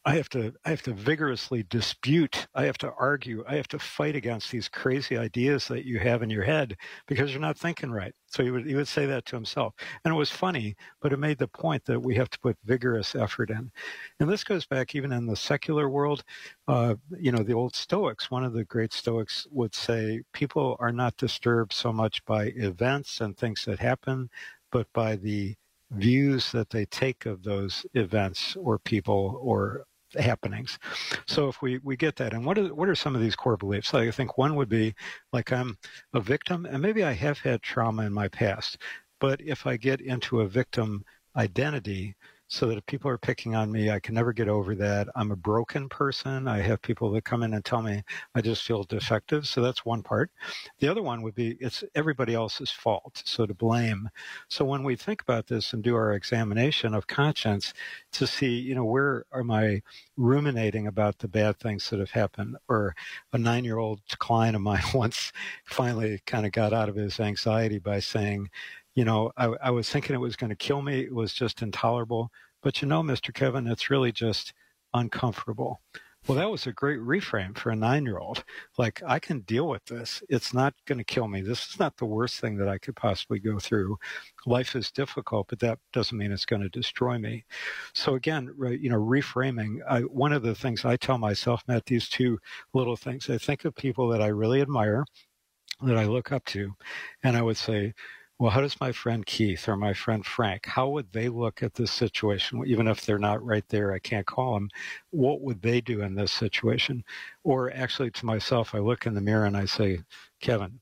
I 0.05 0.17
have 0.17 0.29
to 0.31 0.53
I 0.65 0.71
have 0.71 0.83
to 0.83 0.93
vigorously 0.93 1.63
dispute. 1.63 2.49
I 2.55 2.65
have 2.65 2.79
to 2.79 2.93
argue. 2.99 3.45
I 3.47 3.55
have 3.55 3.69
to 3.69 3.79
fight 3.79 4.17
against 4.17 4.51
these 4.51 4.69
crazy 4.69 5.17
ideas 5.17 5.69
that 5.69 5.85
you 5.85 6.01
have 6.01 6.23
in 6.23 6.31
your 6.31 6.43
head 6.43 6.77
because 7.07 7.31
you're 7.31 7.41
not 7.41 7.57
thinking 7.57 7.93
right. 7.93 8.13
So 8.27 8.43
he 8.43 8.51
would 8.51 8.67
he 8.67 8.75
would 8.75 8.89
say 8.89 9.07
that 9.07 9.25
to 9.27 9.37
himself, 9.37 9.75
and 10.05 10.13
it 10.13 10.17
was 10.17 10.31
funny, 10.31 10.75
but 11.01 11.13
it 11.13 11.19
made 11.19 11.39
the 11.39 11.47
point 11.49 11.85
that 11.85 12.01
we 12.01 12.17
have 12.17 12.29
to 12.31 12.41
put 12.41 12.57
vigorous 12.65 13.15
effort 13.15 13.51
in. 13.51 13.71
And 14.19 14.29
this 14.29 14.43
goes 14.43 14.67
back 14.67 14.95
even 14.97 15.13
in 15.13 15.27
the 15.27 15.37
secular 15.37 15.89
world. 15.89 16.25
Uh, 16.67 16.97
you 17.19 17.31
know, 17.31 17.43
the 17.45 17.55
old 17.55 17.77
Stoics. 17.77 18.31
One 18.31 18.45
of 18.45 18.53
the 18.55 18.65
great 18.65 18.93
Stoics 18.93 19.47
would 19.51 19.75
say 19.75 20.23
people 20.33 20.77
are 20.81 20.93
not 20.93 21.17
disturbed 21.17 21.73
so 21.73 21.93
much 21.93 22.25
by 22.25 22.47
events 22.57 23.21
and 23.21 23.37
things 23.37 23.65
that 23.67 23.79
happen, 23.79 24.29
but 24.73 24.89
by 24.93 25.17
the 25.17 25.55
views 25.91 26.53
that 26.53 26.71
they 26.71 26.85
take 26.87 27.27
of 27.27 27.43
those 27.43 27.85
events 27.95 28.57
or 28.57 28.79
people 28.79 29.39
or 29.43 29.85
happenings. 30.19 30.79
So 31.27 31.49
if 31.49 31.61
we, 31.61 31.79
we 31.79 31.97
get 31.97 32.17
that, 32.17 32.33
and 32.33 32.45
what 32.45 32.59
are 32.59 32.75
what 32.75 32.89
are 32.89 32.95
some 32.95 33.15
of 33.15 33.21
these 33.21 33.37
core 33.37 33.57
beliefs? 33.57 33.95
I 33.95 34.11
think 34.11 34.39
one 34.39 34.55
would 34.57 34.69
be 34.69 34.95
like 35.33 35.53
I'm 35.53 35.77
a 36.15 36.21
victim, 36.21 36.67
and 36.67 36.81
maybe 36.81 37.05
I 37.05 37.13
have 37.13 37.39
had 37.39 37.63
trauma 37.63 38.07
in 38.07 38.13
my 38.13 38.29
past, 38.29 38.79
but 39.21 39.41
if 39.41 39.67
I 39.67 39.77
get 39.77 40.01
into 40.01 40.41
a 40.41 40.49
victim 40.49 41.05
identity, 41.37 42.17
so 42.49 42.67
that 42.67 42.79
if 42.79 42.87
people 42.87 43.11
are 43.11 43.19
picking 43.19 43.55
on 43.55 43.71
me, 43.71 43.91
I 43.91 44.01
can 44.01 44.15
never 44.15 44.33
get 44.33 44.49
over 44.49 44.75
that. 44.77 45.09
I'm 45.15 45.31
a 45.31 45.37
broken 45.37 45.89
person. 45.89 46.49
I 46.49 46.61
have 46.63 46.81
people 46.81 47.11
that 47.13 47.25
come 47.25 47.43
in 47.43 47.53
and 47.55 47.65
tell 47.65 47.83
me 47.83 48.03
I 48.35 48.41
just 48.41 48.63
feel 48.63 48.85
defective. 48.85 49.47
So 49.47 49.61
that's 49.61 49.85
one 49.85 50.03
part. 50.03 50.31
The 50.81 50.89
other 50.89 51.03
one 51.03 51.23
would 51.23 51.35
be 51.35 51.59
it's 51.61 51.85
everybody 51.95 52.35
else's 52.35 52.71
fault. 52.71 53.23
So 53.25 53.45
to 53.45 53.55
blame. 53.55 54.09
So 54.49 54.65
when 54.65 54.83
we 54.83 54.97
think 54.97 55.21
about 55.21 55.47
this 55.47 55.75
and 55.75 55.83
do 55.83 55.95
our 55.95 56.15
examination 56.15 56.95
of 56.95 57.07
conscience 57.07 57.75
to 58.13 58.27
see, 58.27 58.59
you 58.59 58.75
know, 58.75 58.85
where 58.85 59.27
am 59.35 59.51
I 59.51 59.83
ruminating 60.17 60.87
about 60.87 61.19
the 61.19 61.29
bad 61.29 61.59
things 61.59 61.91
that 61.91 62.01
have 62.01 62.11
happened? 62.11 62.57
Or 62.69 62.95
a 63.33 63.39
nine 63.39 63.65
year 63.65 63.79
old 63.79 64.01
client 64.19 64.57
of 64.57 64.63
mine 64.63 64.83
once 64.95 65.33
finally 65.65 66.21
kind 66.27 66.47
of 66.47 66.53
got 66.53 66.73
out 66.73 66.89
of 66.89 66.97
his 66.97 67.21
anxiety 67.21 67.79
by 67.79 68.01
saying, 68.01 68.49
you 68.99 69.05
know, 69.05 69.31
I, 69.37 69.55
I 69.63 69.71
was 69.71 69.89
thinking 69.89 70.17
it 70.17 70.19
was 70.19 70.35
going 70.35 70.51
to 70.51 70.57
kill 70.57 70.83
me. 70.83 71.03
It 71.03 71.15
was 71.15 71.33
just 71.33 71.63
intolerable. 71.63 72.33
But 72.65 72.83
you 72.83 72.89
know, 72.89 73.01
Mr. 73.01 73.33
Kevin, 73.33 73.69
it's 73.69 73.91
really 73.91 74.11
just 74.11 74.55
uncomfortable. 74.93 75.81
Well, 76.27 76.37
that 76.37 76.51
was 76.51 76.67
a 76.67 76.73
great 76.73 76.99
reframe 76.99 77.57
for 77.57 77.71
a 77.71 77.77
nine 77.77 78.05
year 78.05 78.19
old. 78.19 78.43
Like, 78.77 79.01
I 79.07 79.21
can 79.21 79.43
deal 79.43 79.69
with 79.69 79.85
this. 79.85 80.21
It's 80.29 80.53
not 80.53 80.75
going 80.85 80.99
to 80.99 81.05
kill 81.05 81.29
me. 81.29 81.43
This 81.43 81.69
is 81.69 81.79
not 81.79 81.97
the 81.97 82.07
worst 82.07 82.41
thing 82.41 82.57
that 82.57 82.69
I 82.69 82.77
could 82.77 82.97
possibly 82.97 83.39
go 83.39 83.61
through. 83.61 83.97
Life 84.47 84.75
is 84.75 84.91
difficult, 84.91 85.47
but 85.49 85.61
that 85.61 85.79
doesn't 85.93 86.19
mean 86.19 86.33
it's 86.33 86.45
going 86.45 86.63
to 86.63 86.69
destroy 86.69 87.19
me. 87.19 87.45
So, 87.93 88.17
again, 88.17 88.53
you 88.81 88.91
know, 88.91 89.01
reframing. 89.01 89.79
I, 89.89 90.01
one 90.01 90.33
of 90.33 90.43
the 90.43 90.57
things 90.57 90.85
I 90.85 90.97
tell 90.97 91.19
myself, 91.19 91.63
Matt, 91.69 91.87
these 91.87 92.09
two 92.09 92.41
little 92.75 92.97
things, 92.97 93.31
I 93.31 93.39
think 93.39 93.65
of 93.65 93.77
people 93.77 94.09
that 94.09 94.21
I 94.21 94.27
really 94.27 94.61
admire, 94.61 95.05
that 95.83 95.97
I 95.97 96.07
look 96.07 96.33
up 96.33 96.45
to, 96.47 96.75
and 97.23 97.37
I 97.37 97.43
would 97.43 97.57
say, 97.57 97.95
well, 98.39 98.51
how 98.51 98.61
does 98.61 98.81
my 98.81 98.93
friend 98.93 99.27
Keith 99.27 99.69
or 99.69 99.77
my 99.77 99.93
friend 99.95 100.25
Frank, 100.25 100.67
how 100.67 100.89
would 100.91 101.13
they 101.13 101.29
look 101.29 101.63
at 101.63 101.75
this 101.75 101.91
situation? 101.91 102.63
Even 102.67 102.87
if 102.89 103.05
they're 103.05 103.19
not 103.19 103.45
right 103.45 103.65
there, 103.69 103.93
I 103.93 103.99
can't 103.99 104.27
call 104.27 104.55
them. 104.55 104.69
What 105.11 105.41
would 105.43 105.61
they 105.63 105.81
do 105.81 106.03
in 106.03 106.15
this 106.15 106.33
situation? 106.33 107.05
Or 107.45 107.73
actually, 107.73 108.13
to 108.13 108.27
myself, 108.27 108.75
I 108.75 108.79
look 108.79 109.07
in 109.07 109.15
the 109.15 109.21
mirror 109.21 109.47
and 109.47 109.57
I 109.57 109.65
say, 109.65 110.01
Kevin, 110.41 110.81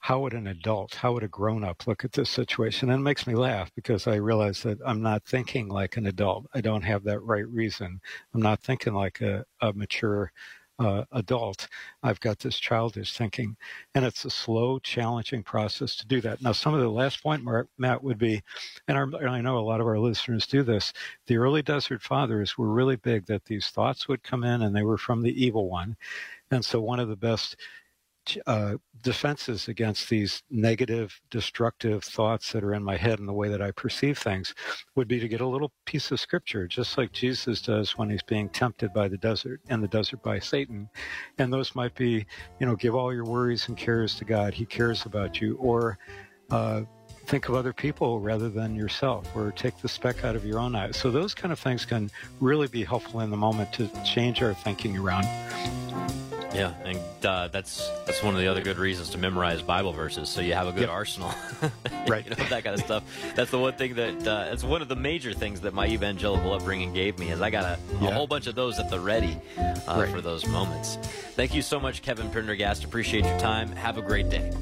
how 0.00 0.20
would 0.20 0.34
an 0.34 0.48
adult, 0.48 0.94
how 0.94 1.14
would 1.14 1.22
a 1.22 1.28
grown 1.28 1.64
up 1.64 1.86
look 1.86 2.04
at 2.04 2.12
this 2.12 2.28
situation? 2.28 2.90
And 2.90 3.00
it 3.00 3.04
makes 3.04 3.26
me 3.26 3.34
laugh 3.34 3.70
because 3.74 4.06
I 4.06 4.16
realize 4.16 4.62
that 4.64 4.78
I'm 4.84 5.00
not 5.00 5.24
thinking 5.24 5.68
like 5.68 5.96
an 5.96 6.06
adult. 6.06 6.46
I 6.54 6.60
don't 6.60 6.82
have 6.82 7.04
that 7.04 7.20
right 7.20 7.48
reason. 7.48 8.00
I'm 8.34 8.42
not 8.42 8.62
thinking 8.62 8.92
like 8.94 9.22
a, 9.22 9.46
a 9.62 9.72
mature 9.72 10.30
uh, 10.78 11.04
adult, 11.12 11.68
I've 12.02 12.20
got 12.20 12.38
this 12.38 12.58
childish 12.58 13.16
thinking. 13.16 13.56
And 13.94 14.04
it's 14.04 14.24
a 14.24 14.30
slow, 14.30 14.78
challenging 14.78 15.42
process 15.42 15.96
to 15.96 16.06
do 16.06 16.20
that. 16.22 16.42
Now, 16.42 16.52
some 16.52 16.74
of 16.74 16.80
the 16.80 16.88
last 16.88 17.22
point, 17.22 17.44
Mark, 17.44 17.68
Matt, 17.78 18.02
would 18.02 18.18
be, 18.18 18.42
and, 18.88 18.96
our, 18.96 19.04
and 19.04 19.30
I 19.30 19.40
know 19.40 19.58
a 19.58 19.60
lot 19.60 19.80
of 19.80 19.86
our 19.86 19.98
listeners 19.98 20.46
do 20.46 20.62
this, 20.62 20.92
the 21.26 21.36
early 21.36 21.62
desert 21.62 22.02
fathers 22.02 22.58
were 22.58 22.68
really 22.68 22.96
big 22.96 23.26
that 23.26 23.44
these 23.44 23.68
thoughts 23.68 24.08
would 24.08 24.22
come 24.22 24.44
in 24.44 24.62
and 24.62 24.74
they 24.74 24.82
were 24.82 24.98
from 24.98 25.22
the 25.22 25.44
evil 25.44 25.68
one. 25.68 25.96
And 26.50 26.64
so 26.64 26.80
one 26.80 27.00
of 27.00 27.08
the 27.08 27.16
best 27.16 27.56
uh, 28.46 28.74
defenses 29.02 29.68
against 29.68 30.08
these 30.08 30.42
negative, 30.50 31.20
destructive 31.30 32.02
thoughts 32.04 32.52
that 32.52 32.64
are 32.64 32.74
in 32.74 32.82
my 32.82 32.96
head 32.96 33.18
and 33.18 33.28
the 33.28 33.32
way 33.32 33.48
that 33.48 33.62
I 33.62 33.70
perceive 33.70 34.18
things 34.18 34.54
would 34.94 35.08
be 35.08 35.20
to 35.20 35.28
get 35.28 35.40
a 35.40 35.46
little 35.46 35.72
piece 35.84 36.10
of 36.10 36.20
scripture, 36.20 36.66
just 36.66 36.96
like 36.96 37.12
Jesus 37.12 37.60
does 37.62 37.96
when 37.98 38.10
he's 38.10 38.22
being 38.22 38.48
tempted 38.48 38.92
by 38.92 39.08
the 39.08 39.18
desert 39.18 39.60
and 39.68 39.82
the 39.82 39.88
desert 39.88 40.22
by 40.22 40.38
Satan. 40.38 40.88
And 41.38 41.52
those 41.52 41.74
might 41.74 41.94
be, 41.94 42.26
you 42.58 42.66
know, 42.66 42.76
give 42.76 42.94
all 42.94 43.12
your 43.12 43.24
worries 43.24 43.68
and 43.68 43.76
cares 43.76 44.14
to 44.16 44.24
God. 44.24 44.54
He 44.54 44.66
cares 44.66 45.04
about 45.04 45.40
you. 45.40 45.56
Or, 45.56 45.98
uh, 46.50 46.82
think 47.26 47.48
of 47.48 47.54
other 47.54 47.72
people 47.72 48.20
rather 48.20 48.48
than 48.48 48.74
yourself 48.74 49.34
or 49.34 49.50
take 49.52 49.78
the 49.80 49.88
speck 49.88 50.24
out 50.24 50.36
of 50.36 50.44
your 50.44 50.58
own 50.58 50.74
eye. 50.74 50.90
So 50.90 51.10
those 51.10 51.34
kind 51.34 51.52
of 51.52 51.58
things 51.58 51.86
can 51.86 52.10
really 52.40 52.68
be 52.68 52.84
helpful 52.84 53.20
in 53.20 53.30
the 53.30 53.36
moment 53.36 53.72
to 53.74 53.88
change 54.04 54.42
our 54.42 54.54
thinking 54.54 54.98
around. 54.98 55.26
Yeah, 56.54 56.72
and 56.84 57.26
uh, 57.26 57.48
that's 57.48 57.90
that's 58.06 58.22
one 58.22 58.34
of 58.34 58.40
the 58.40 58.48
other 58.48 58.62
good 58.62 58.78
reasons 58.78 59.10
to 59.10 59.18
memorize 59.18 59.62
Bible 59.62 59.92
verses, 59.92 60.28
so 60.28 60.40
you 60.40 60.54
have 60.54 60.66
a 60.66 60.72
good 60.72 60.82
yep. 60.82 60.90
arsenal, 60.90 61.32
right? 62.08 62.24
you 62.24 62.30
know, 62.30 62.36
that 62.36 62.64
kind 62.64 62.78
of 62.78 62.80
stuff. 62.80 63.02
That's 63.34 63.50
the 63.50 63.58
one 63.58 63.72
thing 63.74 63.94
that 63.94 64.26
uh, 64.26 64.52
it's 64.52 64.64
one 64.64 64.80
of 64.82 64.88
the 64.88 64.96
major 64.96 65.32
things 65.32 65.60
that 65.62 65.74
my 65.74 65.86
evangelical 65.86 66.52
upbringing 66.52 66.92
gave 66.92 67.18
me 67.18 67.30
is 67.30 67.40
I 67.40 67.50
got 67.50 67.64
a, 67.64 67.78
yeah. 68.00 68.08
a 68.08 68.12
whole 68.12 68.26
bunch 68.26 68.46
of 68.46 68.54
those 68.54 68.78
at 68.78 68.90
the 68.90 69.00
ready 69.00 69.36
uh, 69.58 69.74
right. 69.88 70.08
for 70.08 70.20
those 70.20 70.46
moments. 70.46 70.96
Thank 71.34 71.54
you 71.54 71.62
so 71.62 71.80
much, 71.80 72.02
Kevin 72.02 72.30
Prendergast. 72.30 72.84
Appreciate 72.84 73.24
your 73.24 73.38
time. 73.38 73.72
Have 73.72 73.98
a 73.98 74.02
great 74.02 74.30
day. 74.30 74.52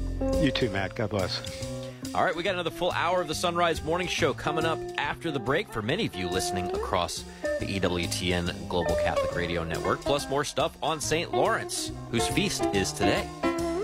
You 0.41 0.51
too, 0.51 0.69
Matt. 0.69 0.95
God 0.95 1.11
bless. 1.11 1.71
All 2.15 2.23
right, 2.23 2.35
we 2.35 2.43
got 2.43 2.53
another 2.53 2.69
full 2.69 2.91
hour 2.91 3.21
of 3.21 3.27
the 3.27 3.33
Son 3.33 3.55
Rise 3.55 3.81
Morning 3.81 4.07
Show 4.07 4.35
coming 4.35 4.65
up 4.65 4.77
after 4.99 5.31
the 5.31 5.39
break 5.39 5.67
for 5.67 5.81
many 5.81 6.05
of 6.05 6.13
you 6.13 6.29
listening 6.29 6.69
across 6.75 7.25
the 7.59 7.65
EWTN 7.65 8.69
Global 8.69 8.95
Catholic 8.97 9.35
Radio 9.35 9.63
Network, 9.63 10.01
plus 10.01 10.29
more 10.29 10.43
stuff 10.43 10.77
on 10.83 11.01
St. 11.01 11.33
Lawrence, 11.33 11.91
whose 12.11 12.27
feast 12.27 12.65
is 12.67 12.91
today. 12.91 13.27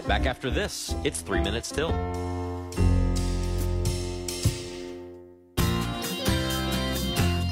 Back 0.08 0.28
after 0.28 0.52
this, 0.52 0.94
it's 1.04 1.22
three 1.22 1.42
minutes 1.42 1.72
till. 1.72 1.90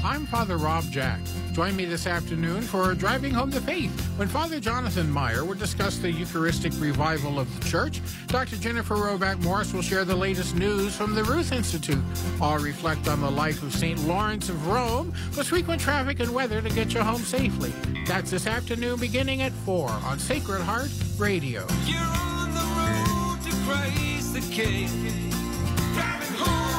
I'm 0.08 0.24
Father 0.24 0.56
Rob 0.56 0.84
Jack. 0.84 1.20
Join 1.52 1.76
me 1.76 1.84
this 1.84 2.06
afternoon 2.06 2.62
for 2.62 2.94
Driving 2.94 3.30
Home 3.34 3.50
the 3.50 3.60
Faith 3.60 3.90
when 4.16 4.26
Father 4.26 4.58
Jonathan 4.58 5.10
Meyer 5.10 5.44
will 5.44 5.54
discuss 5.54 5.98
the 5.98 6.10
Eucharistic 6.10 6.72
revival 6.78 7.38
of 7.38 7.60
the 7.60 7.68
Church. 7.68 8.00
Dr. 8.26 8.56
Jennifer 8.56 8.94
Roback 8.94 9.38
Morse 9.42 9.74
will 9.74 9.82
share 9.82 10.06
the 10.06 10.16
latest 10.16 10.56
news 10.56 10.96
from 10.96 11.14
the 11.14 11.22
Ruth 11.24 11.52
Institute. 11.52 12.02
I'll 12.40 12.58
reflect 12.58 13.06
on 13.06 13.20
the 13.20 13.30
life 13.30 13.62
of 13.62 13.74
St. 13.74 14.00
Lawrence 14.08 14.48
of 14.48 14.66
Rome 14.66 15.12
with 15.36 15.46
frequent 15.46 15.78
traffic 15.78 16.20
and 16.20 16.32
weather 16.32 16.62
to 16.62 16.70
get 16.70 16.94
you 16.94 17.00
home 17.00 17.20
safely. 17.20 17.74
That's 18.06 18.30
this 18.30 18.46
afternoon 18.46 18.98
beginning 18.98 19.42
at 19.42 19.52
4 19.52 19.90
on 19.90 20.18
Sacred 20.18 20.62
Heart 20.62 20.88
Radio. 21.18 21.66
You're 21.84 22.00
on 22.00 22.54
the 22.54 22.60
road 22.80 23.42
to 23.44 23.54
Christ 23.66 24.32
the 24.32 24.40
King. 24.50 24.88
Driving 25.92 26.34
home. 26.38 26.77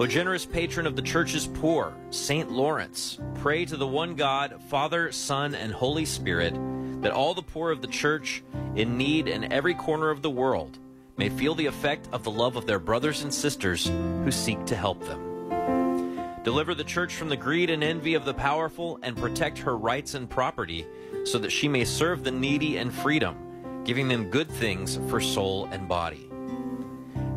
O 0.00 0.06
generous 0.08 0.44
patron 0.44 0.84
of 0.84 0.96
the 0.96 1.02
church's 1.02 1.46
poor, 1.46 1.94
St. 2.10 2.50
Lawrence, 2.50 3.20
pray 3.36 3.66
to 3.66 3.76
the 3.76 3.86
one 3.86 4.16
God, 4.16 4.60
Father, 4.68 5.12
Son, 5.12 5.54
and 5.54 5.72
Holy 5.72 6.04
Spirit, 6.04 6.54
that 7.02 7.12
all 7.12 7.34
the 7.34 7.42
poor 7.42 7.70
of 7.70 7.80
the 7.80 7.86
church, 7.86 8.42
in 8.74 8.98
need 8.98 9.28
in 9.28 9.52
every 9.52 9.74
corner 9.74 10.10
of 10.10 10.22
the 10.22 10.30
world, 10.30 10.76
may 11.16 11.28
feel 11.28 11.54
the 11.54 11.66
effect 11.66 12.08
of 12.10 12.24
the 12.24 12.32
love 12.32 12.56
of 12.56 12.66
their 12.66 12.80
brothers 12.80 13.22
and 13.22 13.32
sisters 13.32 13.86
who 13.86 14.32
seek 14.32 14.66
to 14.66 14.74
help 14.74 15.00
them. 15.06 15.28
Deliver 16.48 16.74
the 16.74 16.82
church 16.82 17.14
from 17.14 17.28
the 17.28 17.36
greed 17.36 17.68
and 17.68 17.84
envy 17.84 18.14
of 18.14 18.24
the 18.24 18.32
powerful 18.32 18.98
and 19.02 19.14
protect 19.14 19.58
her 19.58 19.76
rights 19.76 20.14
and 20.14 20.30
property 20.30 20.86
so 21.24 21.36
that 21.36 21.52
she 21.52 21.68
may 21.68 21.84
serve 21.84 22.24
the 22.24 22.30
needy 22.30 22.78
and 22.78 22.90
freedom, 22.90 23.82
giving 23.84 24.08
them 24.08 24.30
good 24.30 24.50
things 24.50 24.98
for 25.10 25.20
soul 25.20 25.68
and 25.70 25.86
body. 25.86 26.30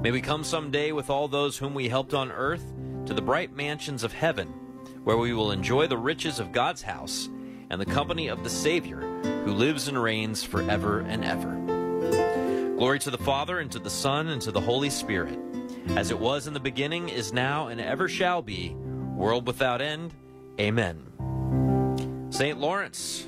May 0.02 0.12
we 0.12 0.22
come 0.22 0.46
someday 0.46 0.94
with 0.94 1.10
all 1.10 1.28
those 1.28 1.58
whom 1.58 1.74
we 1.74 1.90
helped 1.90 2.14
on 2.14 2.32
earth 2.32 2.64
to 3.06 3.14
the 3.14 3.22
bright 3.22 3.54
mansions 3.54 4.06
of 4.06 4.14
heaven, 4.14 4.48
where 5.04 5.18
we 5.18 5.34
will 5.34 5.52
enjoy 5.52 5.88
the 5.88 5.98
riches 5.98 6.40
of 6.40 6.54
God's 6.54 6.84
house 6.84 7.28
and 7.70 7.82
the 7.82 7.86
company 7.86 8.30
of 8.30 8.46
the 8.46 8.50
Savior 8.50 9.02
who 9.44 9.52
lives 9.52 9.90
and 9.90 10.02
reigns 10.02 10.42
forever 10.42 11.02
and 11.02 11.26
ever. 11.26 12.76
Glory 12.78 13.00
to 13.00 13.12
the 13.12 13.18
Father, 13.18 13.60
and 13.60 13.70
to 13.74 13.80
the 13.80 13.90
Son, 13.90 14.30
and 14.30 14.42
to 14.42 14.54
the 14.54 14.62
Holy 14.62 14.90
Spirit, 14.90 15.38
as 15.98 16.12
it 16.12 16.18
was 16.18 16.48
in 16.48 16.54
the 16.54 16.62
beginning, 16.62 17.10
is 17.10 17.34
now, 17.34 17.68
and 17.68 17.82
ever 17.82 18.08
shall 18.08 18.42
be, 18.42 18.74
world 19.16 19.48
without 19.48 19.82
end. 19.82 20.14
Amen. 20.60 21.08
St. 22.30 22.60
Lawrence, 22.60 23.28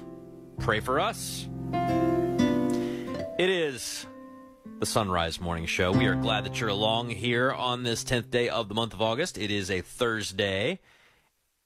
pray 0.60 0.80
for 0.80 1.00
us. 1.00 1.48
It 3.40 3.50
is 3.50 4.06
the 4.80 4.86
Son 4.86 5.10
Rise 5.10 5.40
Morning 5.40 5.66
Show. 5.66 5.92
We 5.92 6.06
are 6.06 6.16
glad 6.16 6.46
that 6.46 6.60
you're 6.60 6.70
along 6.70 7.10
here 7.10 7.52
on 7.52 7.84
this 7.84 8.04
10th 8.04 8.30
day 8.30 8.50
of 8.50 8.70
the 8.70 8.76
month 8.76 8.94
of 8.94 9.02
August. 9.02 9.38
It 9.38 9.52
is 9.52 9.70
a 9.72 9.82
Thursday, 9.82 10.80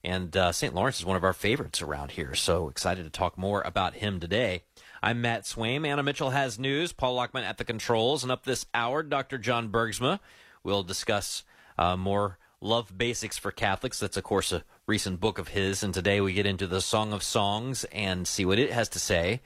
and 0.04 0.36
uh, 0.36 0.52
St. 0.52 0.74
Lawrence 0.74 1.00
is 1.00 1.06
one 1.06 1.18
of 1.18 1.24
our 1.24 1.34
favorites 1.34 1.82
around 1.82 2.12
here, 2.12 2.36
so 2.36 2.70
excited 2.70 3.04
to 3.04 3.10
talk 3.10 3.38
more 3.38 3.62
about 3.66 3.96
him 3.96 4.20
today. 4.20 4.64
I'm 5.02 5.22
Matt 5.22 5.44
Swaim. 5.44 5.86
Anna 5.86 6.04
Mitchell 6.04 6.32
has 6.32 6.58
news. 6.58 6.92
Paul 6.92 7.16
Lockman 7.16 7.44
at 7.44 7.58
the 7.58 7.66
controls. 7.66 8.24
And 8.24 8.32
up 8.32 8.46
this 8.46 8.66
hour, 8.74 9.04
Dr. 9.04 9.38
John 9.38 9.70
Bergsma 9.70 10.20
will 10.64 10.84
discuss 10.84 11.44
uh, 11.78 11.96
more 11.96 12.38
love 12.62 12.98
basics 12.98 13.38
for 13.38 13.52
Catholics. 13.52 14.00
That's, 14.00 14.18
of 14.18 14.24
course, 14.24 14.52
a 14.52 14.64
recent 14.86 15.20
book 15.20 15.40
of 15.40 15.50
his. 15.50 15.84
And 15.84 15.94
today 15.94 16.22
we 16.22 16.34
get 16.34 16.46
into 16.46 16.68
the 16.68 16.82
Song 16.82 17.14
of 17.14 17.24
Songs 17.24 17.84
and 17.86 18.28
see 18.28 18.46
what 18.46 18.60
it 18.60 18.72
has 18.72 18.90
to 18.90 19.00
say 19.00 19.42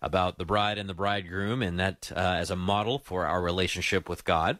about 0.00 0.36
the 0.36 0.44
bride 0.44 0.76
and 0.76 0.88
the 0.88 0.94
bridegroom, 0.94 1.62
and 1.62 1.80
that 1.80 2.12
uh, 2.14 2.18
as 2.18 2.50
a 2.50 2.56
model 2.56 2.98
for 2.98 3.26
our 3.26 3.40
relationship 3.42 4.06
with 4.08 4.24
God. 4.24 4.58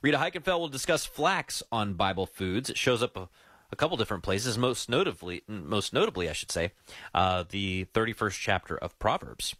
Rita 0.00 0.16
Heikenfeld 0.16 0.58
will 0.58 0.68
discuss 0.68 1.04
flax 1.04 1.62
on 1.70 1.94
Bible 1.94 2.24
foods. 2.24 2.70
It 2.70 2.78
shows 2.78 3.02
up 3.02 3.14
a, 3.14 3.28
a 3.70 3.76
couple 3.76 3.98
different 3.98 4.22
places, 4.22 4.56
most 4.56 4.88
notably, 4.88 5.42
most 5.46 5.92
notably, 5.92 6.30
I 6.30 6.32
should 6.32 6.50
say, 6.50 6.72
uh, 7.14 7.44
the 7.46 7.86
31st 7.92 8.40
chapter 8.40 8.78
of 8.78 8.98
Proverbs. 8.98 9.54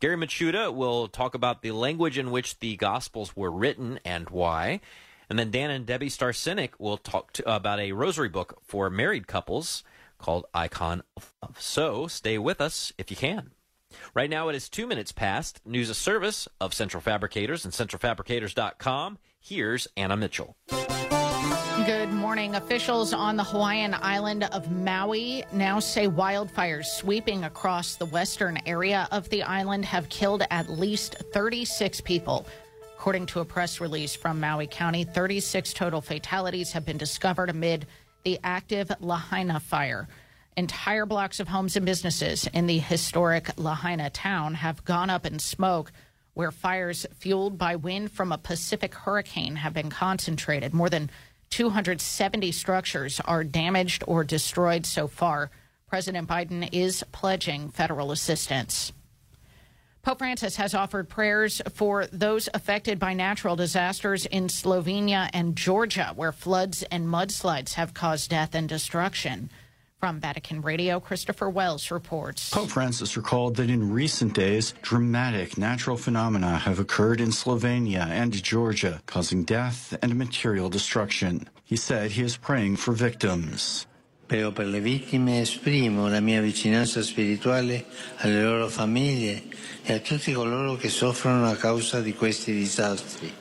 Gary 0.00 0.16
Michuta 0.16 0.72
will 0.72 1.06
talk 1.06 1.34
about 1.34 1.60
the 1.60 1.72
language 1.72 2.16
in 2.16 2.30
which 2.30 2.58
the 2.60 2.76
Gospels 2.76 3.36
were 3.36 3.50
written 3.50 4.00
and 4.06 4.30
why. 4.30 4.80
And 5.30 5.38
then 5.38 5.50
Dan 5.50 5.70
and 5.70 5.84
Debbie 5.84 6.08
Starsenic 6.08 6.78
will 6.78 6.96
talk 6.96 7.32
to, 7.34 7.54
about 7.54 7.80
a 7.80 7.92
rosary 7.92 8.28
book 8.28 8.60
for 8.62 8.88
married 8.88 9.26
couples 9.26 9.84
called 10.18 10.46
Icon 10.54 11.02
of 11.16 11.32
Love. 11.42 11.60
So 11.60 12.06
stay 12.06 12.38
with 12.38 12.60
us 12.60 12.92
if 12.98 13.10
you 13.10 13.16
can. 13.16 13.52
Right 14.14 14.30
now 14.30 14.48
it 14.48 14.54
is 14.54 14.68
two 14.68 14.86
minutes 14.86 15.12
past. 15.12 15.60
News 15.64 15.90
of 15.90 15.96
service 15.96 16.48
of 16.60 16.74
Central 16.74 17.00
Fabricators 17.00 17.64
and 17.64 17.72
centralfabricators.com. 17.72 19.18
Here's 19.40 19.88
Anna 19.96 20.16
Mitchell. 20.16 20.56
Good 21.86 22.10
morning. 22.10 22.56
Officials 22.56 23.14
on 23.14 23.36
the 23.36 23.44
Hawaiian 23.44 23.94
island 23.94 24.44
of 24.44 24.70
Maui 24.70 25.44
now 25.52 25.78
say 25.78 26.08
wildfires 26.08 26.86
sweeping 26.86 27.44
across 27.44 27.94
the 27.94 28.06
western 28.06 28.58
area 28.66 29.08
of 29.12 29.28
the 29.30 29.42
island 29.42 29.84
have 29.84 30.08
killed 30.08 30.42
at 30.50 30.68
least 30.68 31.16
36 31.32 32.00
people. 32.02 32.46
According 32.98 33.26
to 33.26 33.38
a 33.38 33.44
press 33.44 33.80
release 33.80 34.16
from 34.16 34.40
Maui 34.40 34.66
County, 34.66 35.04
36 35.04 35.72
total 35.72 36.00
fatalities 36.00 36.72
have 36.72 36.84
been 36.84 36.98
discovered 36.98 37.48
amid 37.48 37.86
the 38.24 38.40
active 38.42 38.90
Lahaina 38.98 39.60
fire. 39.60 40.08
Entire 40.56 41.06
blocks 41.06 41.38
of 41.38 41.46
homes 41.46 41.76
and 41.76 41.86
businesses 41.86 42.48
in 42.52 42.66
the 42.66 42.80
historic 42.80 43.56
Lahaina 43.56 44.10
town 44.10 44.54
have 44.54 44.84
gone 44.84 45.10
up 45.10 45.24
in 45.24 45.38
smoke, 45.38 45.92
where 46.34 46.50
fires 46.50 47.06
fueled 47.14 47.56
by 47.56 47.76
wind 47.76 48.10
from 48.10 48.32
a 48.32 48.36
Pacific 48.36 48.92
hurricane 48.92 49.54
have 49.54 49.72
been 49.72 49.90
concentrated. 49.90 50.74
More 50.74 50.90
than 50.90 51.08
270 51.50 52.50
structures 52.50 53.20
are 53.20 53.44
damaged 53.44 54.02
or 54.08 54.24
destroyed 54.24 54.84
so 54.84 55.06
far. 55.06 55.52
President 55.86 56.26
Biden 56.28 56.68
is 56.72 57.04
pledging 57.12 57.68
federal 57.68 58.10
assistance. 58.10 58.92
Pope 60.02 60.18
Francis 60.18 60.56
has 60.56 60.74
offered 60.74 61.08
prayers 61.08 61.60
for 61.74 62.06
those 62.06 62.48
affected 62.54 62.98
by 62.98 63.14
natural 63.14 63.56
disasters 63.56 64.26
in 64.26 64.48
Slovenia 64.48 65.28
and 65.32 65.56
Georgia, 65.56 66.12
where 66.14 66.32
floods 66.32 66.82
and 66.84 67.06
mudslides 67.06 67.74
have 67.74 67.94
caused 67.94 68.30
death 68.30 68.54
and 68.54 68.68
destruction. 68.68 69.50
From 69.98 70.20
Vatican 70.20 70.62
Radio, 70.62 71.00
Christopher 71.00 71.50
Wells 71.50 71.90
reports. 71.90 72.50
Pope 72.50 72.70
Francis 72.70 73.16
recalled 73.16 73.56
that 73.56 73.68
in 73.68 73.92
recent 73.92 74.32
days, 74.32 74.72
dramatic 74.80 75.58
natural 75.58 75.96
phenomena 75.96 76.56
have 76.56 76.78
occurred 76.78 77.20
in 77.20 77.30
Slovenia 77.30 78.06
and 78.06 78.32
Georgia, 78.32 79.02
causing 79.06 79.42
death 79.42 79.98
and 80.00 80.14
material 80.14 80.68
destruction. 80.68 81.48
He 81.64 81.74
said 81.74 82.12
he 82.12 82.22
is 82.22 82.36
praying 82.36 82.76
for 82.76 82.92
victims. 82.92 83.87
Prego 84.28 84.52
per 84.52 84.66
le 84.66 84.80
vittime, 84.80 85.40
esprimo 85.40 86.06
la 86.06 86.20
mia 86.20 86.42
vicinanza 86.42 87.00
spirituale 87.00 87.86
alle 88.18 88.42
loro 88.42 88.68
famiglie 88.68 89.42
e 89.82 89.94
a 89.94 90.00
tutti 90.00 90.34
coloro 90.34 90.76
che 90.76 90.90
soffrono 90.90 91.48
a 91.48 91.56
causa 91.56 92.02
di 92.02 92.12
questi 92.12 92.52
disastri. 92.52 93.32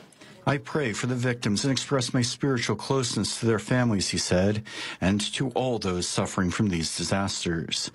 I 0.45 0.57
pray 0.57 0.93
for 0.93 1.07
the 1.07 1.13
victims 1.13 1.65
and 1.65 1.73
express 1.73 2.13
my 2.13 2.21
spiritual 2.21 2.77
closeness 2.77 3.37
to 3.39 3.45
their 3.45 3.59
families, 3.59 4.07
he 4.07 4.17
said, 4.17 4.63
and 5.01 5.19
to 5.33 5.49
all 5.55 5.77
those 5.77 6.07
suffering 6.07 6.51
from 6.51 6.69
these 6.69 6.95
disasters. 6.95 7.91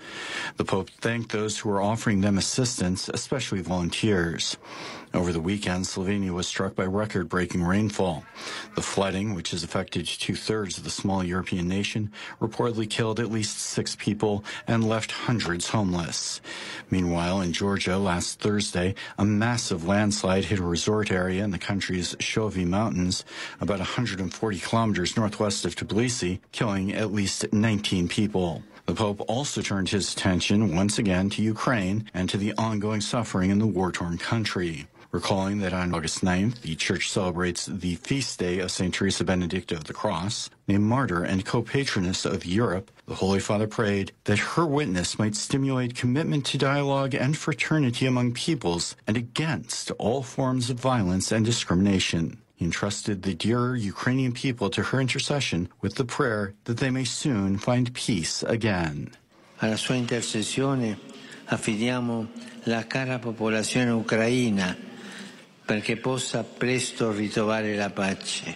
The 0.59 0.65
Pope 0.65 0.91
thanked 1.01 1.33
those 1.33 1.59
who 1.59 1.71
are 1.71 1.81
offering 1.81 2.21
them 2.21 2.37
assistance, 2.37 3.09
especially 3.09 3.63
volunteers. 3.63 4.59
Over 5.15 5.31
the 5.31 5.41
weekend, 5.41 5.85
Slovenia 5.85 6.31
was 6.31 6.47
struck 6.47 6.75
by 6.75 6.87
record 6.87 7.29
breaking 7.29 7.63
rainfall. 7.63 8.25
The 8.77 8.83
flooding, 8.83 9.35
which 9.35 9.51
has 9.51 9.63
affected 9.63 10.07
two 10.07 10.35
thirds 10.35 10.79
of 10.79 10.85
the 10.85 10.91
small 10.91 11.23
European 11.23 11.69
nation, 11.69 12.11
reportedly 12.41 12.89
killed 12.89 13.21
at 13.21 13.31
least 13.31 13.59
six 13.59 13.95
people 13.95 14.43
and 14.67 14.89
left 14.89 15.13
hundreds 15.13 15.69
homeless. 15.69 16.41
Meanwhile, 16.91 17.43
in 17.43 17.53
Georgia 17.53 17.99
last 17.99 18.41
Thursday, 18.41 18.95
a 19.19 19.25
massive 19.25 19.87
landslide 19.87 20.47
hit 20.47 20.59
a 20.59 20.65
resort 20.65 21.11
area 21.11 21.45
in 21.45 21.51
the 21.51 21.59
country's 21.59 22.17
Show 22.19 22.51
Mountains, 22.51 23.25
about 23.61 23.79
140 23.79 24.59
kilometers 24.59 25.17
northwest 25.17 25.65
of 25.67 25.77
Tbilisi, 25.77 26.41
killing 26.53 26.93
at 26.93 27.13
least 27.13 27.53
19 27.53 28.09
people. 28.09 28.63
The 28.87 28.95
Pope 28.95 29.23
also 29.29 29.63
turned 29.63 29.91
his 29.91 30.13
attention 30.13 30.75
once 30.75 30.99
again 30.99 31.31
to 31.31 31.43
Ukraine 31.43 32.11
and 32.15 32.29
to 32.31 32.37
the 32.37 32.53
ongoing 32.55 33.01
suffering 33.01 33.51
in 33.51 33.59
the 33.59 33.67
war 33.67 33.93
torn 33.93 34.19
country. 34.19 34.87
Recalling 35.13 35.59
that 35.59 35.75
on 35.75 35.95
August 35.95 36.25
9th, 36.25 36.63
the 36.63 36.75
Church 36.75 37.11
celebrates 37.11 37.67
the 37.67 37.97
feast 37.97 38.39
day 38.39 38.61
of 38.61 38.71
St. 38.71 38.95
Teresa 38.95 39.25
Benedicta 39.25 39.75
of 39.75 39.85
the 39.85 39.93
Cross, 39.93 40.49
a 40.67 40.79
martyr 40.79 41.23
and 41.23 41.45
co 41.45 41.61
patroness 41.61 42.25
of 42.25 42.47
Europe, 42.47 42.91
the 43.05 43.17
Holy 43.17 43.39
Father 43.39 43.67
prayed 43.67 44.13
that 44.25 44.39
her 44.39 44.65
witness 44.65 45.19
might 45.19 45.35
stimulate 45.37 45.95
commitment 45.95 46.47
to 46.47 46.57
dialogue 46.57 47.15
and 47.15 47.37
fraternity 47.37 48.07
among 48.07 48.33
peoples 48.33 48.97
and 49.07 49.19
against 49.19 49.91
all 49.99 50.23
forms 50.23 50.71
of 50.71 50.81
violence 50.81 51.31
and 51.31 51.45
discrimination. 51.45 52.39
He 52.55 52.65
entrusted 52.65 53.21
the 53.21 53.35
dear 53.35 53.77
Ukrainian 53.77 54.33
people 54.33 54.71
to 54.71 54.83
her 54.83 54.99
intercession 54.99 55.69
with 55.83 55.97
the 55.97 56.07
prayer 56.07 56.55
that 56.65 56.79
they 56.79 56.89
may 56.89 57.05
soon 57.05 57.59
find 57.59 57.93
peace 57.93 58.43
again. 58.45 59.11
Alla 59.61 59.77
sua 59.77 59.97
intercessione 59.97 60.97
affidiamo 61.51 62.29
la 62.65 62.85
cara 62.85 63.19
popolazione 63.19 63.91
ucraina 63.91 64.75
perché 65.73 65.97
possa 65.97 66.45
presto 66.45 67.13
ritrovare 67.13 67.75
la 67.77 67.89
pace. 67.89 68.55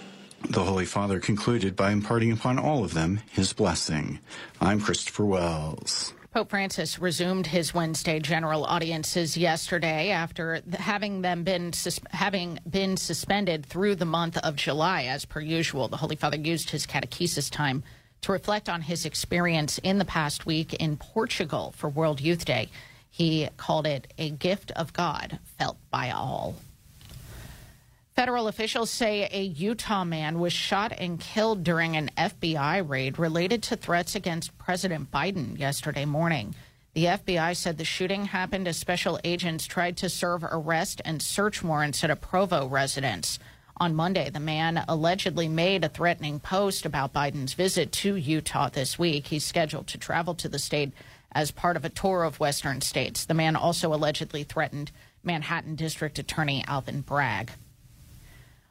The 0.51 0.63
Holy 0.63 0.85
Father 0.85 1.19
concluded 1.19 1.75
by 1.75 1.91
imparting 1.91 2.31
upon 2.31 2.59
all 2.59 2.85
of 2.85 2.93
them 2.93 3.21
his 3.33 3.55
blessing. 3.55 4.21
I'm 4.61 4.81
Christopher 4.81 5.25
Wells. 5.25 6.13
Pope 6.31 6.51
Francis 6.51 6.99
resumed 6.99 7.47
his 7.47 7.73
Wednesday 7.73 8.21
general 8.21 8.67
audiences 8.67 9.35
yesterday 9.35 10.11
after 10.11 10.61
having 10.79 11.23
them 11.23 11.43
been 11.43 11.73
sus- 11.73 12.01
having 12.11 12.59
been 12.69 12.99
suspended 12.99 13.65
through 13.65 13.95
the 13.95 14.05
month 14.05 14.37
of 14.37 14.55
July 14.55 15.05
as 15.05 15.25
per 15.25 15.41
usual. 15.41 15.89
The 15.89 15.97
Holy 15.97 16.17
Father 16.17 16.37
used 16.37 16.69
his 16.69 16.87
catechesis 16.87 17.51
time 17.51 17.83
to 18.21 18.33
reflect 18.33 18.69
on 18.69 18.83
his 18.83 19.07
experience 19.07 19.79
in 19.79 19.97
the 19.97 20.05
past 20.05 20.45
week 20.45 20.75
in 20.75 20.99
Portugal 20.99 21.73
for 21.79 21.89
World 21.89 22.21
Youth 22.21 22.45
Day. 22.45 22.69
He 23.09 23.49
called 23.57 23.87
it 23.87 24.13
a 24.19 24.29
gift 24.29 24.71
of 24.73 24.93
God 24.93 25.39
felt 25.59 25.79
by 25.91 26.11
all. 26.11 26.57
Federal 28.17 28.49
officials 28.49 28.89
say 28.89 29.29
a 29.31 29.43
Utah 29.43 30.03
man 30.03 30.41
was 30.41 30.51
shot 30.51 30.91
and 30.97 31.21
killed 31.21 31.63
during 31.63 31.99
an 31.99 32.11
FBI 32.17 32.89
raid 32.89 33.19
related 33.19 33.63
to 33.65 33.77
threats 33.77 34.15
against 34.15 34.57
President 34.57 35.11
Biden 35.11 35.59
yesterday 35.59 36.07
morning. 36.07 36.55
The 36.95 37.05
FBI 37.05 37.55
said 37.55 37.77
the 37.77 37.85
shooting 37.85 38.25
happened 38.25 38.69
as 38.69 38.79
special 38.79 39.21
agents 39.23 39.67
tried 39.67 39.99
to 39.99 40.09
serve 40.09 40.45
arrest 40.45 41.03
and 41.05 41.21
search 41.21 41.63
warrants 41.63 42.03
at 42.03 42.11
a 42.11 42.17
Provo 42.17 42.67
residence. 42.67 43.39
On 43.77 43.95
Monday, 43.95 44.31
the 44.31 44.41
man 44.41 44.83
allegedly 44.89 45.47
made 45.47 45.85
a 45.85 45.91
threatening 45.91 46.41
post 46.41 46.87
about 46.87 47.13
Biden's 47.13 47.53
visit 47.53 47.93
to 47.93 48.17
Utah 48.17 48.71
this 48.71 48.99
week. 48.99 49.27
He's 49.27 49.45
scheduled 49.45 49.89
to 49.89 49.99
travel 49.99 50.35
to 50.37 50.49
the 50.49 50.59
state 50.59 50.93
as 51.33 51.51
part 51.51 51.77
of 51.77 51.85
a 51.85 51.91
tour 51.91 52.25
of 52.25 52.41
western 52.41 52.81
states. 52.81 53.27
The 53.27 53.35
man 53.35 53.57
also 53.57 53.93
allegedly 53.93 54.43
threatened 54.43 54.91
Manhattan 55.23 55.75
District 55.75 56.19
Attorney 56.19 56.65
Alvin 56.67 57.03
Bragg. 57.03 57.51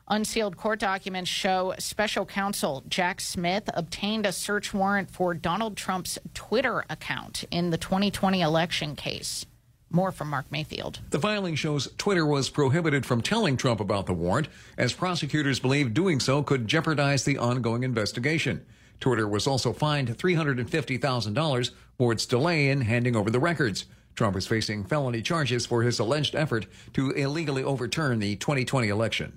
Unsealed 0.07 0.55
court 0.55 0.79
documents 0.79 1.31
show 1.31 1.73
special 1.79 2.27
counsel 2.27 2.83
Jack 2.87 3.19
Smith 3.19 3.67
obtained 3.73 4.27
a 4.27 4.31
search 4.31 4.71
warrant 4.71 5.09
for 5.09 5.33
Donald 5.33 5.75
Trump's 5.75 6.19
Twitter 6.35 6.85
account 6.91 7.43
in 7.49 7.71
the 7.71 7.77
2020 7.77 8.39
election 8.39 8.95
case. 8.95 9.47
More 9.89 10.11
from 10.11 10.29
Mark 10.29 10.45
Mayfield. 10.51 10.99
The 11.09 11.19
filing 11.19 11.55
shows 11.55 11.91
Twitter 11.97 12.23
was 12.23 12.51
prohibited 12.51 13.03
from 13.03 13.21
telling 13.21 13.57
Trump 13.57 13.79
about 13.79 14.05
the 14.05 14.13
warrant, 14.13 14.47
as 14.77 14.93
prosecutors 14.93 15.59
believe 15.59 15.95
doing 15.95 16.19
so 16.19 16.43
could 16.43 16.67
jeopardize 16.67 17.23
the 17.23 17.39
ongoing 17.39 17.81
investigation. 17.81 18.63
Twitter 18.99 19.27
was 19.27 19.47
also 19.47 19.73
fined 19.73 20.15
$350,000 20.15 21.71
for 21.97 22.11
its 22.11 22.27
delay 22.27 22.69
in 22.69 22.81
handing 22.81 23.15
over 23.15 23.31
the 23.31 23.39
records. 23.39 23.85
Trump 24.13 24.37
is 24.37 24.45
facing 24.45 24.83
felony 24.83 25.23
charges 25.23 25.65
for 25.65 25.81
his 25.81 25.97
alleged 25.97 26.35
effort 26.35 26.67
to 26.93 27.09
illegally 27.11 27.63
overturn 27.63 28.19
the 28.19 28.35
2020 28.35 28.87
election. 28.89 29.33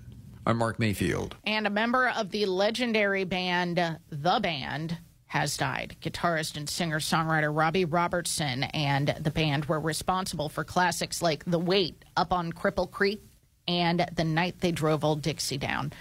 I'm 0.46 0.58
Mark 0.58 0.78
Mayfield. 0.78 1.36
And 1.44 1.66
a 1.66 1.70
member 1.70 2.08
of 2.08 2.30
the 2.30 2.46
legendary 2.46 3.24
band 3.24 3.76
The 4.10 4.40
Band 4.42 4.98
has 5.26 5.56
died. 5.56 5.96
Guitarist 6.00 6.56
and 6.56 6.68
singer 6.68 7.00
songwriter 7.00 7.54
Robbie 7.54 7.84
Robertson 7.84 8.64
and 8.64 9.14
the 9.20 9.30
band 9.30 9.66
were 9.66 9.80
responsible 9.80 10.48
for 10.48 10.64
classics 10.64 11.20
like 11.20 11.44
The 11.44 11.58
Weight, 11.58 12.02
Up 12.16 12.32
on 12.32 12.52
Cripple 12.52 12.90
Creek, 12.90 13.22
and 13.66 14.06
The 14.14 14.24
Night 14.24 14.60
They 14.60 14.72
Drove 14.72 15.04
Old 15.04 15.20
Dixie 15.20 15.58
Down. 15.58 15.92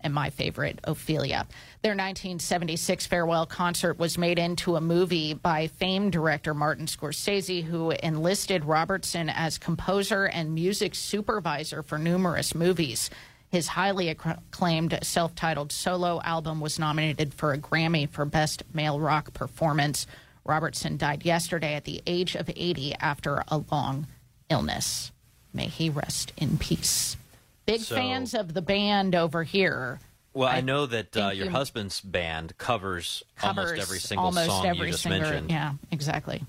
And 0.00 0.12
my 0.12 0.30
favorite, 0.30 0.80
Ophelia. 0.82 1.46
Their 1.82 1.92
1976 1.92 3.06
farewell 3.06 3.46
concert 3.46 4.00
was 4.00 4.18
made 4.18 4.40
into 4.40 4.74
a 4.74 4.80
movie 4.80 5.32
by 5.32 5.68
famed 5.68 6.10
director 6.10 6.54
Martin 6.54 6.86
Scorsese, 6.86 7.62
who 7.62 7.92
enlisted 7.92 8.64
Robertson 8.64 9.28
as 9.28 9.58
composer 9.58 10.24
and 10.24 10.56
music 10.56 10.96
supervisor 10.96 11.84
for 11.84 11.98
numerous 11.98 12.52
movies. 12.52 13.10
His 13.52 13.68
highly 13.68 14.08
acclaimed 14.08 14.98
self 15.02 15.34
titled 15.34 15.70
solo 15.72 16.20
album 16.24 16.58
was 16.60 16.78
nominated 16.78 17.34
for 17.34 17.52
a 17.52 17.58
Grammy 17.58 18.08
for 18.08 18.24
Best 18.24 18.62
Male 18.72 18.98
Rock 18.98 19.34
Performance. 19.34 20.06
Robertson 20.44 20.96
died 20.96 21.24
yesterday 21.24 21.74
at 21.74 21.84
the 21.84 22.02
age 22.06 22.34
of 22.34 22.48
80 22.56 22.94
after 22.94 23.44
a 23.48 23.58
long 23.70 24.06
illness. 24.48 25.12
May 25.52 25.66
he 25.68 25.90
rest 25.90 26.32
in 26.38 26.56
peace. 26.56 27.18
Big 27.66 27.82
So- 27.82 27.94
fans 27.94 28.32
of 28.34 28.54
the 28.54 28.62
band 28.62 29.14
over 29.14 29.44
here. 29.44 30.00
Well, 30.34 30.48
I, 30.48 30.62
know 30.62 30.86
that 30.86 31.14
uh, 31.14 31.30
your 31.34 31.44
you- 31.46 31.50
husband's 31.50 32.00
band 32.00 32.56
covers, 32.56 33.22
Covers 33.36 33.66
almost 33.66 33.82
every 33.82 33.98
single 33.98 34.24
almost 34.26 34.46
song 34.46 34.66
every 34.66 34.86
you 34.86 34.92
just 34.92 35.02
singer- 35.02 35.18
mentioned. 35.20 35.50
Yeah, 35.50 35.74
exactly. 35.90 36.42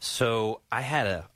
So 0.00 0.62
I 0.72 0.80
had 0.80 1.06
a 1.06 1.28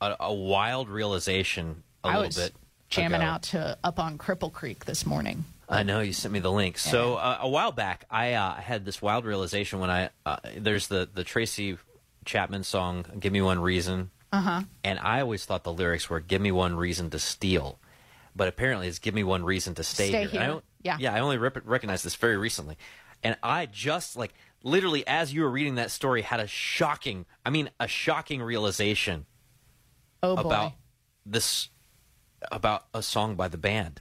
a, 0.00 0.16
a 0.20 0.32
wild 0.32 0.88
realization 0.88 1.82
a 2.04 2.08
I 2.08 2.10
little 2.12 2.26
was 2.28 2.36
bit 2.36 2.54
jamming 2.92 3.22
out 3.22 3.42
to 3.44 3.76
Up 3.82 3.98
on 3.98 4.18
Cripple 4.18 4.52
Creek 4.52 4.84
this 4.84 5.04
morning. 5.06 5.44
I 5.68 5.82
know 5.82 6.00
you 6.00 6.12
sent 6.12 6.32
me 6.34 6.40
the 6.40 6.52
link. 6.52 6.76
So 6.78 7.14
uh, 7.16 7.38
a 7.40 7.48
while 7.48 7.72
back, 7.72 8.04
I 8.10 8.34
uh, 8.34 8.54
had 8.54 8.84
this 8.84 9.00
wild 9.00 9.24
realization 9.24 9.78
when 9.80 9.90
I 9.90 10.10
uh, 10.26 10.36
there's 10.58 10.88
the 10.88 11.08
the 11.12 11.24
Tracy 11.24 11.78
Chapman 12.24 12.64
song 12.64 13.06
"Give 13.18 13.32
Me 13.32 13.40
One 13.40 13.58
Reason," 13.60 14.10
Uh 14.32 14.40
huh. 14.40 14.62
and 14.84 14.98
I 14.98 15.20
always 15.22 15.44
thought 15.46 15.64
the 15.64 15.72
lyrics 15.72 16.10
were 16.10 16.20
"Give 16.20 16.42
me 16.42 16.52
one 16.52 16.76
reason 16.76 17.08
to 17.10 17.18
steal," 17.18 17.78
but 18.36 18.48
apparently 18.48 18.86
it's 18.88 18.98
"Give 18.98 19.14
me 19.14 19.24
one 19.24 19.44
reason 19.44 19.74
to 19.76 19.82
stay, 19.84 20.08
Stay 20.10 20.20
here." 20.26 20.40
Here. 20.40 20.46
don't- 20.46 20.64
Yeah. 20.82 20.96
yeah. 21.00 21.14
I 21.14 21.20
only 21.20 21.38
rep- 21.38 21.62
recognized 21.64 22.04
this 22.04 22.16
very 22.16 22.36
recently, 22.36 22.76
and 23.22 23.36
I 23.42 23.64
just 23.66 24.14
like 24.14 24.34
literally 24.62 25.06
as 25.06 25.32
you 25.32 25.40
were 25.42 25.50
reading 25.50 25.76
that 25.76 25.90
story 25.90 26.20
had 26.22 26.38
a 26.40 26.46
shocking, 26.46 27.24
I 27.46 27.50
mean, 27.50 27.70
a 27.80 27.88
shocking 27.88 28.42
realization 28.42 29.24
Oh 30.22 30.36
boy. 30.36 30.42
about 30.42 30.72
this 31.24 31.68
about 32.50 32.86
a 32.94 33.02
song 33.02 33.34
by 33.36 33.48
the 33.48 33.58
band. 33.58 34.00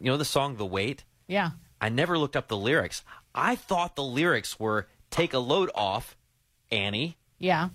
You 0.00 0.10
know 0.10 0.16
the 0.16 0.24
song 0.24 0.56
"The 0.56 0.66
Weight." 0.66 1.04
Yeah. 1.26 1.50
I 1.80 1.88
never 1.88 2.18
looked 2.18 2.36
up 2.36 2.48
the 2.48 2.56
lyrics. 2.56 3.02
I 3.34 3.54
thought 3.56 3.96
the 3.96 4.02
lyrics 4.04 4.58
were 4.58 4.88
"Take 5.10 5.32
a 5.32 5.38
load 5.38 5.70
off, 5.74 6.16
Annie." 6.70 7.16
Yeah. 7.38 7.68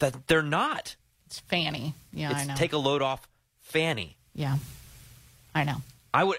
That 0.00 0.26
they're 0.26 0.42
not. 0.42 0.96
It's 1.26 1.38
Fanny. 1.40 1.94
Yeah, 2.12 2.30
it's 2.32 2.40
I 2.40 2.44
know. 2.46 2.54
"Take 2.56 2.72
a 2.72 2.78
load 2.78 3.02
off, 3.02 3.28
Fanny." 3.60 4.16
yeah. 4.34 4.58
I 5.54 5.64
know. 5.64 5.82
I 6.14 6.24
would. 6.24 6.38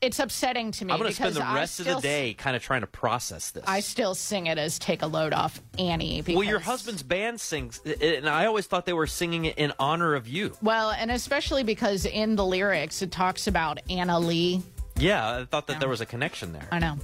It's 0.00 0.18
upsetting 0.18 0.70
to 0.72 0.84
me 0.84 0.92
I'm 0.92 0.98
going 0.98 1.10
to 1.10 1.14
spend 1.16 1.34
the 1.34 1.40
rest 1.40 1.80
of 1.80 1.86
the 1.86 2.00
day 2.00 2.34
kind 2.34 2.54
of 2.56 2.62
trying 2.62 2.82
to 2.82 2.86
process 2.86 3.52
this. 3.52 3.64
I 3.66 3.80
still 3.80 4.14
sing 4.14 4.48
it 4.48 4.58
as 4.58 4.78
"Take 4.78 5.02
a 5.02 5.06
Load 5.06 5.32
Off 5.32 5.60
Annie." 5.78 6.20
Because, 6.20 6.36
well, 6.38 6.48
your 6.48 6.58
husband's 6.58 7.02
band 7.02 7.40
sings, 7.40 7.80
and 8.00 8.28
I 8.28 8.46
always 8.46 8.66
thought 8.66 8.84
they 8.84 8.92
were 8.92 9.06
singing 9.06 9.46
it 9.46 9.56
in 9.56 9.72
honor 9.78 10.14
of 10.14 10.28
you. 10.28 10.52
Well, 10.60 10.90
and 10.90 11.10
especially 11.10 11.62
because 11.62 12.04
in 12.04 12.36
the 12.36 12.44
lyrics 12.44 13.00
it 13.02 13.10
talks 13.12 13.46
about 13.46 13.80
Anna 13.88 14.18
Lee. 14.20 14.62
Yeah, 14.96 15.38
I 15.38 15.44
thought 15.46 15.66
that 15.68 15.80
there 15.80 15.88
was 15.88 16.00
a 16.00 16.06
connection 16.06 16.52
there. 16.52 16.68
I 16.70 16.78
know, 16.78 16.96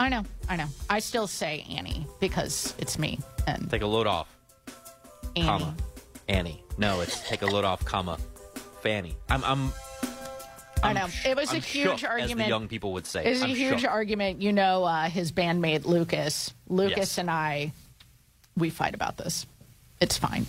I 0.00 0.08
know, 0.08 0.24
I 0.48 0.56
know. 0.56 0.66
I 0.88 0.98
still 1.00 1.26
say 1.26 1.64
Annie 1.70 2.06
because 2.20 2.74
it's 2.78 2.98
me 2.98 3.18
and 3.46 3.70
Take 3.70 3.82
a 3.82 3.86
load 3.86 4.06
off, 4.06 4.34
Annie. 5.36 5.46
comma, 5.46 5.76
Annie. 6.28 6.62
No, 6.78 7.00
it's 7.02 7.20
take 7.28 7.42
a 7.42 7.46
load 7.46 7.64
off, 7.64 7.84
comma, 7.84 8.18
Fanny. 8.82 9.16
I'm, 9.28 9.44
I'm. 9.44 9.72
I 10.82 10.92
know. 10.92 11.06
It 11.24 11.36
was 11.36 11.50
I'm 11.50 11.56
a 11.56 11.60
huge 11.60 12.00
shook, 12.00 12.10
argument. 12.10 12.40
as 12.40 12.44
the 12.46 12.48
young 12.48 12.68
people 12.68 12.92
would 12.92 13.06
say. 13.06 13.24
It 13.24 13.30
was 13.30 13.42
a 13.42 13.44
I'm 13.46 13.50
huge 13.50 13.80
shook. 13.80 13.90
argument. 13.90 14.40
You 14.42 14.52
know, 14.52 14.84
uh, 14.84 15.08
his 15.08 15.32
bandmate 15.32 15.84
Lucas. 15.86 16.52
Lucas 16.68 16.96
Yes. 16.98 17.18
and 17.18 17.30
I, 17.30 17.72
we 18.56 18.70
fight 18.70 18.94
about 18.94 19.16
this. 19.16 19.46
It's 20.00 20.16
fine. 20.18 20.46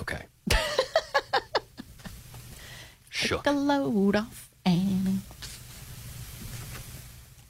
Okay. 0.00 0.22
Shook. 3.10 3.44
Take 3.44 3.52
a 3.52 3.56
load 3.56 4.16
off 4.16 4.48
Annie. 4.64 5.18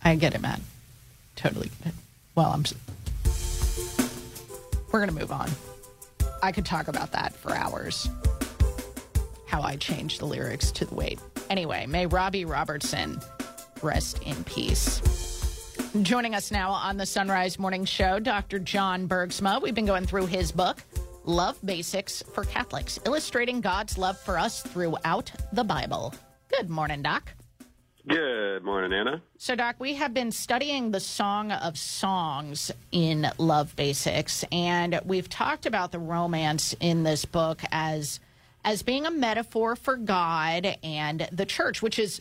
I 0.02 0.14
get 0.14 0.34
it, 0.34 0.40
man. 0.40 0.62
Totally 1.36 1.70
get 1.78 1.88
it. 1.88 1.94
Well, 2.34 2.52
I'm. 2.52 2.64
We're 4.92 5.00
gonna 5.00 5.12
move 5.12 5.32
on. 5.32 5.50
I 6.42 6.52
could 6.52 6.64
talk 6.64 6.88
about 6.88 7.12
that 7.12 7.34
for 7.34 7.52
hours. 7.54 8.08
How 9.46 9.60
I 9.62 9.76
changed 9.76 10.20
the 10.20 10.26
lyrics 10.26 10.70
to 10.72 10.84
the 10.86 10.94
weight. 10.94 11.18
Anyway, 11.50 11.86
may 11.86 12.06
Robbie 12.06 12.44
Robertson 12.44 13.20
rest 13.82 14.22
in 14.22 14.44
peace. 14.44 15.00
Joining 16.02 16.34
us 16.34 16.50
now 16.50 16.70
on 16.70 16.98
the 16.98 17.06
Son 17.06 17.28
Rise 17.28 17.58
Morning 17.58 17.84
Show, 17.84 18.18
Dr. 18.18 18.58
John 18.58 19.08
Bergsma. 19.08 19.62
We've 19.62 19.74
been 19.74 19.86
going 19.86 20.06
through 20.06 20.26
his 20.26 20.52
book, 20.52 20.78
Love 21.24 21.58
Basics 21.64 22.22
for 22.34 22.44
Catholics, 22.44 23.00
illustrating 23.06 23.62
God's 23.62 23.96
love 23.96 24.18
for 24.18 24.38
us 24.38 24.62
throughout 24.62 25.32
the 25.52 25.64
Bible. 25.64 26.14
Good 26.50 26.68
morning, 26.68 27.02
Doc. 27.02 27.32
Good 28.06 28.62
morning, 28.64 28.92
Anna. 28.92 29.22
So, 29.38 29.54
Doc, 29.54 29.76
we 29.78 29.94
have 29.94 30.14
been 30.14 30.32
studying 30.32 30.90
the 30.90 31.00
Song 31.00 31.52
of 31.52 31.78
Songs 31.78 32.70
in 32.92 33.30
Love 33.38 33.74
Basics, 33.76 34.44
and 34.52 35.00
we've 35.04 35.28
talked 35.28 35.66
about 35.66 35.92
the 35.92 35.98
romance 35.98 36.74
in 36.80 37.02
this 37.02 37.24
book 37.24 37.62
as 37.70 38.20
as 38.68 38.82
being 38.82 39.06
a 39.06 39.10
metaphor 39.10 39.74
for 39.74 39.96
God 39.96 40.76
and 40.82 41.26
the 41.32 41.46
church, 41.46 41.80
which 41.80 41.98
is 41.98 42.20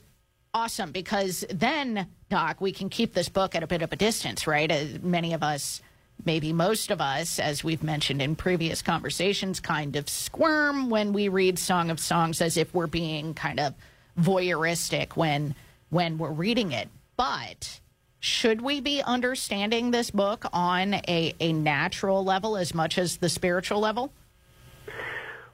awesome 0.53 0.93
because 0.93 1.43
then, 1.49 2.07
Doc, 2.29 2.61
we 2.61 2.71
can 2.71 2.87
keep 2.87 3.13
this 3.13 3.27
book 3.27 3.53
at 3.53 3.63
a 3.63 3.67
bit 3.67 3.81
of 3.81 3.91
a 3.91 3.97
distance, 3.97 4.47
right? 4.47 4.71
Uh, 4.71 4.85
many 5.01 5.33
of 5.33 5.43
us, 5.43 5.81
maybe 6.23 6.53
most 6.53 6.89
of 6.89 7.01
us, 7.01 7.37
as 7.37 7.65
we've 7.65 7.83
mentioned 7.83 8.21
in 8.21 8.37
previous 8.37 8.81
conversations, 8.81 9.59
kind 9.59 9.97
of 9.97 10.07
squirm 10.07 10.89
when 10.89 11.11
we 11.11 11.27
read 11.27 11.59
Song 11.59 11.89
of 11.89 11.99
Songs 11.99 12.39
as 12.39 12.55
if 12.55 12.73
we're 12.73 12.87
being 12.87 13.33
kind 13.33 13.59
of 13.59 13.73
voyeuristic 14.17 15.17
when 15.17 15.53
when 15.89 16.17
we're 16.17 16.31
reading 16.31 16.71
it. 16.71 16.87
But 17.17 17.81
should 18.21 18.61
we 18.61 18.79
be 18.79 19.01
understanding 19.01 19.91
this 19.91 20.11
book 20.11 20.45
on 20.53 20.93
a, 20.93 21.33
a 21.41 21.51
natural 21.51 22.23
level 22.23 22.55
as 22.55 22.73
much 22.73 22.97
as 22.97 23.17
the 23.17 23.27
spiritual 23.27 23.81
level? 23.81 24.13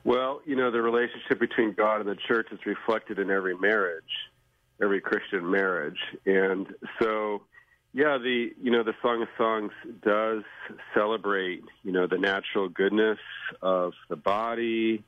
Well, 0.04 0.42
you 0.46 0.56
know, 0.56 0.70
the 0.70 0.82
relationship 0.82 1.40
between 1.40 1.74
God 1.74 2.02
and 2.02 2.10
the 2.10 2.18
church 2.28 2.48
is 2.52 2.60
reflected 2.66 3.20
in 3.20 3.32
every 3.32 3.56
marriage, 3.58 4.04
every 4.82 5.00
Christian 5.00 5.50
marriage. 5.50 6.00
And 6.26 6.68
so, 7.02 7.44
yeah, 7.94 8.18
the, 8.18 8.52
you 8.62 8.72
know, 8.72 8.84
the 8.84 8.96
Song 9.02 9.22
of 9.22 9.30
Songs 9.38 9.72
does 10.04 10.44
celebrate, 10.94 11.64
you 11.84 11.94
know, 11.94 12.08
the 12.08 12.18
natural 12.18 12.68
goodness 12.68 13.20
of 13.62 13.94
the 14.10 14.18
body, 14.18 15.04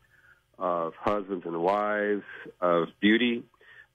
of 0.57 0.93
husbands 0.97 1.45
and 1.45 1.59
wives, 1.59 2.23
of 2.61 2.87
beauty. 3.01 3.43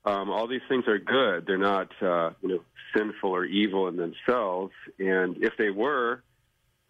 Um, 0.04 0.30
all 0.30 0.46
these 0.46 0.60
things 0.68 0.84
are 0.86 0.98
good. 0.98 1.46
They're 1.46 1.56
not, 1.56 1.90
uh, 2.02 2.30
you 2.42 2.48
know, 2.48 2.60
sinful 2.94 3.30
or 3.30 3.44
evil 3.44 3.88
in 3.88 3.96
themselves. 3.96 4.72
And 4.98 5.42
if 5.42 5.54
they 5.56 5.70
were, 5.70 6.22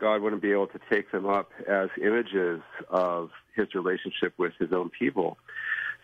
God 0.01 0.23
wouldn't 0.23 0.43
be 0.43 0.53
able 0.53 0.69
to 0.69 0.81
take 0.91 1.11
them 1.13 1.27
up 1.27 1.51
as 1.69 1.91
images 2.03 2.63
of 2.89 3.31
his 3.55 3.75
relationship 3.75 4.33
with 4.39 4.53
his 4.59 4.73
own 4.73 4.91
people. 4.91 5.37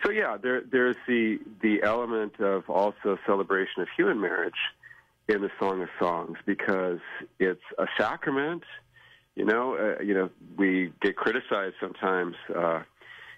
So 0.05 0.10
yeah, 0.10 0.36
there, 0.36 0.60
there's 0.60 0.97
the 1.09 1.39
the 1.62 1.82
element 1.82 2.39
of 2.39 2.68
also 2.68 3.18
celebration 3.27 3.82
of 3.82 3.89
human 3.97 4.20
marriage 4.20 4.52
in 5.28 5.40
the 5.40 5.51
Song 5.59 5.82
of 5.82 5.89
Songs 5.98 6.39
because 6.44 7.01
it's 7.39 7.62
a 7.78 7.86
sacrament. 7.98 8.62
You 9.35 9.44
know, 9.44 9.77
uh, 9.77 10.02
you 10.02 10.14
know, 10.14 10.31
we 10.56 10.93
get 11.01 11.16
criticized 11.16 11.77
sometimes, 11.81 12.36
uh, 12.55 12.82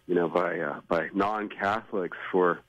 you 0.07 0.15
know, 0.15 0.29
by 0.29 0.59
uh, 0.59 0.81
by 0.89 1.09
non-Catholics 1.15 2.19
for 2.33 2.61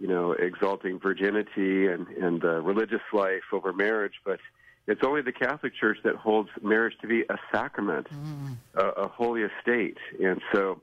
you 0.00 0.08
know 0.08 0.32
exalting 0.32 0.98
virginity 0.98 1.86
and 1.86 2.08
and 2.08 2.42
religious 2.42 3.02
life 3.12 3.52
over 3.52 3.72
marriage, 3.72 4.14
but 4.24 4.40
it's 4.86 5.02
only 5.04 5.22
the 5.22 5.32
Catholic 5.32 5.72
Church 5.74 5.98
that 6.04 6.16
holds 6.16 6.50
marriage 6.62 6.94
to 7.00 7.06
be 7.06 7.22
a 7.22 7.38
sacrament, 7.52 8.06
mm. 8.10 8.56
a, 8.74 9.02
a, 9.02 9.08
holy 9.08 9.42
estate, 9.42 9.96
and 10.22 10.40
so 10.52 10.80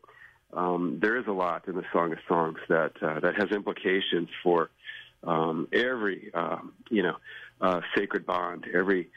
um, 0.54 1.00
there 1.02 1.18
is 1.18 1.28
a 1.28 1.32
lot 1.32 1.68
in 1.68 1.76
the 1.76 1.86
Song 1.94 2.12
of 2.12 2.20
Songs 2.28 2.58
that 2.68 2.92
uh, 3.02 3.20
that 3.20 3.36
has 3.36 3.52
implications 3.52 4.30
for 4.44 4.70
um, 5.24 5.68
every 5.72 6.32
um, 6.34 6.74
you 6.90 7.04
know 7.04 7.16
uh, 7.62 7.82
sacred 7.96 8.26
bond, 8.26 8.66
every 8.74 9.10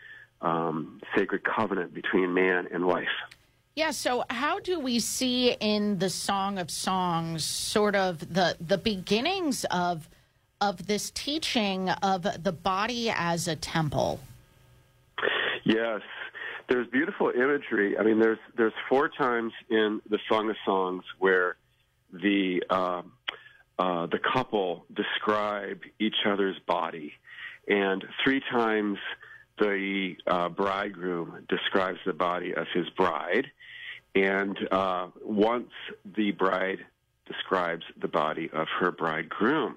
um, 0.42 1.00
sacred 1.16 1.42
covenant 1.44 1.94
between 1.94 2.34
man 2.34 2.68
and 2.72 2.84
wife. 2.84 3.08
Yeah. 3.76 3.90
So, 3.90 4.24
how 4.30 4.60
do 4.60 4.78
we 4.78 5.00
see 5.00 5.52
in 5.52 5.98
the 5.98 6.10
Song 6.10 6.58
of 6.58 6.70
Songs 6.70 7.44
sort 7.44 7.96
of 7.96 8.34
the 8.34 8.56
the 8.60 8.78
beginnings 8.78 9.64
of 9.70 10.08
of 10.60 10.86
this 10.86 11.10
teaching 11.10 11.88
of 11.90 12.22
the 12.42 12.52
body 12.52 13.10
as 13.10 13.48
a 13.48 13.56
temple? 13.56 14.20
Yes, 15.64 16.02
there's 16.68 16.86
beautiful 16.88 17.30
imagery. 17.30 17.96
I 17.98 18.02
mean, 18.02 18.20
there's 18.20 18.38
there's 18.56 18.74
four 18.88 19.08
times 19.08 19.52
in 19.70 20.00
the 20.08 20.18
Song 20.28 20.50
of 20.50 20.56
Songs 20.64 21.04
where 21.18 21.56
the 22.12 22.62
uh, 22.68 23.02
uh, 23.78 24.06
the 24.06 24.18
couple 24.32 24.84
describe 24.94 25.80
each 25.98 26.26
other's 26.26 26.58
body, 26.66 27.12
and 27.66 28.04
three 28.22 28.42
times 28.50 28.98
the 29.58 30.16
uh, 30.26 30.50
bridegroom 30.50 31.46
describes 31.48 31.98
the 32.04 32.12
body 32.12 32.54
of 32.54 32.66
his 32.74 32.88
bride, 32.90 33.46
and 34.14 34.58
uh, 34.70 35.08
once 35.22 35.70
the 36.16 36.32
bride 36.32 36.84
describes 37.26 37.84
the 38.00 38.08
body 38.08 38.50
of 38.52 38.66
her 38.80 38.90
bridegroom. 38.90 39.76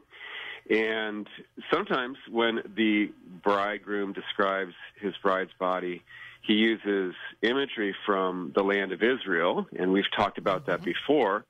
And 0.69 1.27
sometimes 1.71 2.17
when 2.29 2.61
the 2.75 3.11
bridegroom 3.43 4.13
describes 4.13 4.73
his 4.99 5.13
bride's 5.23 5.53
body, 5.59 6.03
he 6.41 6.53
uses 6.53 7.13
imagery 7.41 7.95
from 8.05 8.51
the 8.55 8.63
land 8.63 8.91
of 8.91 9.01
Israel, 9.01 9.67
and 9.77 9.91
we've 9.91 10.11
talked 10.15 10.37
about 10.37 10.65
that 10.67 10.81
mm-hmm. 10.81 10.91
before, 10.91 11.45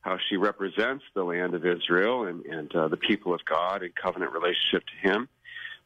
how 0.00 0.18
she 0.28 0.36
represents 0.36 1.04
the 1.14 1.22
land 1.22 1.54
of 1.54 1.64
Israel 1.64 2.24
and, 2.24 2.44
and 2.46 2.74
uh, 2.74 2.88
the 2.88 2.96
people 2.96 3.34
of 3.34 3.44
God 3.44 3.82
in 3.82 3.92
covenant 3.92 4.32
relationship 4.32 4.84
to 4.86 5.08
him. 5.08 5.28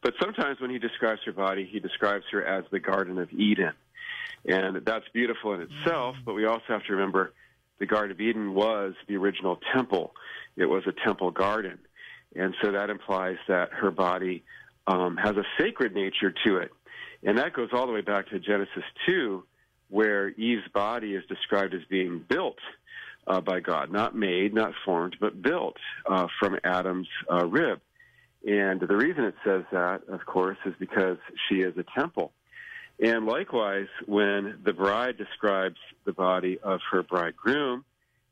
But 0.01 0.13
sometimes 0.19 0.59
when 0.59 0.69
he 0.69 0.79
describes 0.79 1.21
her 1.25 1.33
body, 1.33 1.67
he 1.69 1.79
describes 1.79 2.25
her 2.31 2.43
as 2.43 2.65
the 2.71 2.79
Garden 2.79 3.19
of 3.19 3.31
Eden. 3.31 3.73
And 4.45 4.77
that's 4.85 5.05
beautiful 5.13 5.53
in 5.53 5.61
itself, 5.61 6.15
mm-hmm. 6.15 6.23
but 6.25 6.33
we 6.33 6.45
also 6.45 6.65
have 6.69 6.83
to 6.85 6.93
remember 6.93 7.33
the 7.79 7.85
Garden 7.85 8.11
of 8.11 8.21
Eden 8.21 8.53
was 8.53 8.93
the 9.07 9.17
original 9.17 9.59
temple. 9.73 10.13
It 10.55 10.65
was 10.65 10.83
a 10.87 10.93
temple 11.05 11.31
garden. 11.31 11.79
And 12.37 12.53
so 12.61 12.71
that 12.71 12.89
implies 12.89 13.37
that 13.47 13.71
her 13.73 13.91
body 13.91 14.43
um, 14.85 15.17
has 15.17 15.35
a 15.35 15.43
sacred 15.59 15.93
nature 15.93 16.33
to 16.45 16.57
it. 16.57 16.71
And 17.23 17.37
that 17.39 17.53
goes 17.53 17.69
all 17.73 17.87
the 17.87 17.93
way 17.93 18.01
back 18.01 18.29
to 18.29 18.39
Genesis 18.39 18.83
2, 19.07 19.43
where 19.89 20.29
Eve's 20.29 20.67
body 20.73 21.15
is 21.15 21.23
described 21.27 21.73
as 21.73 21.81
being 21.89 22.23
built 22.27 22.59
uh, 23.25 23.41
by 23.41 23.59
God, 23.59 23.91
not 23.91 24.15
made, 24.15 24.53
not 24.53 24.73
formed, 24.85 25.17
but 25.19 25.41
built 25.41 25.77
uh, 26.09 26.27
from 26.39 26.57
Adam's 26.63 27.07
uh, 27.29 27.45
rib. 27.45 27.81
And 28.47 28.79
the 28.79 28.95
reason 28.95 29.23
it 29.23 29.35
says 29.43 29.63
that, 29.71 30.03
of 30.07 30.25
course, 30.25 30.57
is 30.65 30.73
because 30.79 31.17
she 31.49 31.55
is 31.55 31.75
a 31.77 31.99
temple. 31.99 32.31
And 32.99 33.25
likewise, 33.25 33.87
when 34.05 34.59
the 34.63 34.73
bride 34.73 35.17
describes 35.17 35.77
the 36.05 36.13
body 36.13 36.59
of 36.63 36.79
her 36.91 37.03
bridegroom 37.03 37.83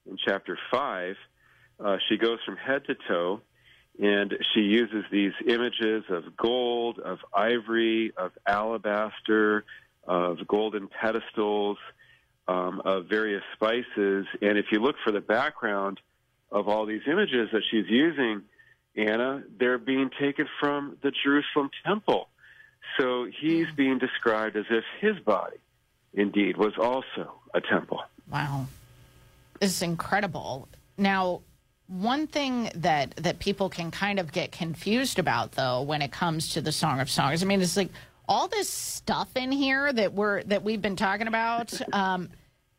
in 0.10 0.18
chapter 0.24 0.58
5, 0.72 1.16
uh, 1.84 1.98
she 2.08 2.18
goes 2.18 2.40
from 2.46 2.56
head 2.56 2.84
to 2.86 2.96
toe 3.08 3.42
and 4.00 4.34
she 4.54 4.62
uses 4.62 5.06
these 5.12 5.34
images 5.48 6.04
of 6.10 6.36
gold, 6.36 7.00
of 7.00 7.20
ivory, 7.34 8.12
of 8.18 8.32
alabaster, 8.46 9.64
of 10.06 10.46
golden 10.48 10.88
pedestals, 10.88 11.78
um, 12.48 12.82
of 12.84 13.06
various 13.06 13.44
spices. 13.54 14.26
And 14.42 14.58
if 14.58 14.66
you 14.72 14.80
look 14.80 14.96
for 15.04 15.12
the 15.12 15.22
background 15.22 16.00
of 16.52 16.68
all 16.68 16.86
these 16.86 17.02
images 17.08 17.50
that 17.54 17.64
she's 17.72 17.86
using, 17.88 18.44
Anna, 18.96 19.44
they're 19.60 19.78
being 19.78 20.10
taken 20.20 20.48
from 20.60 20.98
the 21.02 21.12
Jerusalem 21.24 21.70
temple. 21.86 22.30
So 23.00 23.26
he's 23.42 23.68
being 23.76 23.98
described 23.98 24.56
as 24.56 24.66
if 24.70 24.84
his 25.02 25.18
body, 25.20 25.58
indeed, 26.14 26.56
was 26.58 26.74
also 26.78 27.34
a 27.54 27.62
temple. 27.62 28.02
Wow. 28.32 28.68
This 29.60 29.72
is 29.72 29.82
incredible. 29.82 30.68
Now, 30.98 31.42
one 31.88 32.28
thing 32.28 32.72
that 32.76 33.16
that 33.18 33.40
people 33.40 33.70
can 33.70 33.92
kind 33.92 34.20
of 34.20 34.32
get 34.32 34.52
confused 34.52 35.20
about 35.20 35.54
though 35.54 35.82
when 35.82 36.02
it 36.02 36.12
comes 36.12 36.50
to 36.54 36.62
the 36.62 36.72
Song 36.72 37.00
of 37.00 37.10
Songs, 37.10 37.44
I 37.44 37.46
mean, 37.46 37.62
it's 37.62 37.78
like 37.78 37.92
all 38.28 38.48
this 38.48 38.70
stuff 38.70 39.36
in 39.36 39.52
here 39.52 39.92
that 39.94 40.14
we're 40.14 40.44
that 40.44 40.64
we've 40.64 40.82
been 40.82 40.96
talking 40.96 41.28
about. 41.28 41.74
Um, 41.94 42.30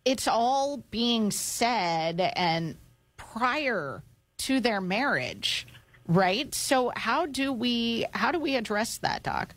it's 0.04 0.28
all 0.28 0.84
being 0.90 1.32
said 1.32 2.20
and 2.20 2.76
prior 3.16 4.04
to 4.38 4.60
their 4.60 4.80
marriage, 4.80 5.66
right? 6.06 6.54
So 6.54 6.92
how 6.94 7.26
do 7.26 7.52
we 7.52 8.06
how 8.12 8.30
do 8.30 8.38
we 8.38 8.54
address 8.56 8.98
that, 8.98 9.22
Doc? 9.22 9.54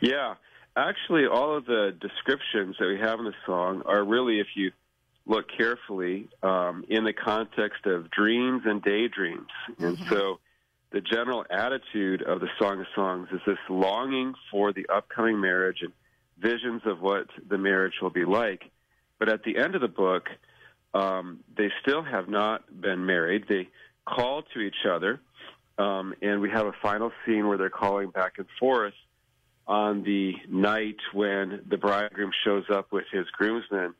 Yeah, 0.00 0.34
actually, 0.76 1.26
all 1.26 1.56
of 1.56 1.66
the 1.66 1.96
descriptions 2.00 2.76
that 2.78 2.86
we 2.86 2.98
have 2.98 3.18
in 3.18 3.24
the 3.26 3.34
song 3.46 3.82
are 3.86 4.04
really, 4.04 4.40
if 4.40 4.48
you 4.54 4.72
look 5.32 5.46
carefully 5.62 6.16
um, 6.42 6.84
in 6.88 7.02
the 7.04 7.12
context 7.30 7.82
of 7.86 8.10
dreams 8.10 8.62
and 8.70 8.82
daydreams. 8.82 9.52
Mm-hmm. 9.70 9.84
And 9.84 9.98
so 10.10 10.40
the 10.90 11.00
general 11.00 11.42
attitude 11.64 12.20
of 12.22 12.40
the 12.40 12.50
Song 12.58 12.80
of 12.80 12.86
Songs 12.94 13.28
is 13.36 13.40
this 13.46 13.62
longing 13.68 14.34
for 14.50 14.72
the 14.72 14.86
upcoming 14.98 15.38
marriage 15.40 15.80
and 15.82 15.92
visions 16.38 16.82
of 16.84 16.96
what 17.00 17.26
the 17.48 17.58
marriage 17.58 17.96
will 18.02 18.14
be 18.22 18.24
like. 18.24 18.62
But 19.18 19.28
at 19.28 19.44
the 19.44 19.54
end 19.56 19.72
of 19.74 19.82
the 19.82 19.94
book, 20.06 20.24
um, 20.94 21.26
they 21.56 21.70
still 21.82 22.02
have 22.02 22.28
not 22.28 22.58
been 22.86 23.06
married. 23.06 23.44
They 23.48 23.68
call 24.04 24.42
to 24.54 24.58
each 24.60 24.82
other 24.94 25.20
Um, 25.80 26.14
and 26.20 26.42
we 26.42 26.50
have 26.50 26.66
a 26.66 26.74
final 26.82 27.10
scene 27.24 27.48
where 27.48 27.56
they're 27.56 27.70
calling 27.70 28.10
back 28.10 28.34
and 28.36 28.46
forth 28.58 28.92
on 29.66 30.02
the 30.02 30.34
night 30.48 31.00
when 31.14 31.62
the 31.70 31.78
bridegroom 31.78 32.32
shows 32.44 32.64
up 32.70 32.92
with 32.92 33.04
his 33.10 33.26
groomsmen 33.30 33.94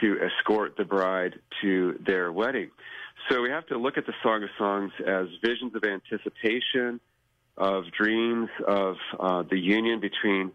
to 0.00 0.18
escort 0.20 0.76
the 0.76 0.84
bride 0.84 1.34
to 1.62 1.98
their 2.04 2.32
wedding. 2.32 2.70
So 3.28 3.42
we 3.42 3.50
have 3.50 3.66
to 3.68 3.78
look 3.78 3.98
at 3.98 4.06
the 4.06 4.12
Song 4.22 4.42
of 4.42 4.50
Songs 4.56 4.92
as 5.06 5.26
visions 5.42 5.74
of 5.74 5.84
anticipation, 5.84 7.00
of 7.56 7.84
dreams, 7.90 8.48
of 8.66 8.96
uh, 9.18 9.42
the 9.50 9.58
union 9.58 10.00
between 10.00 10.52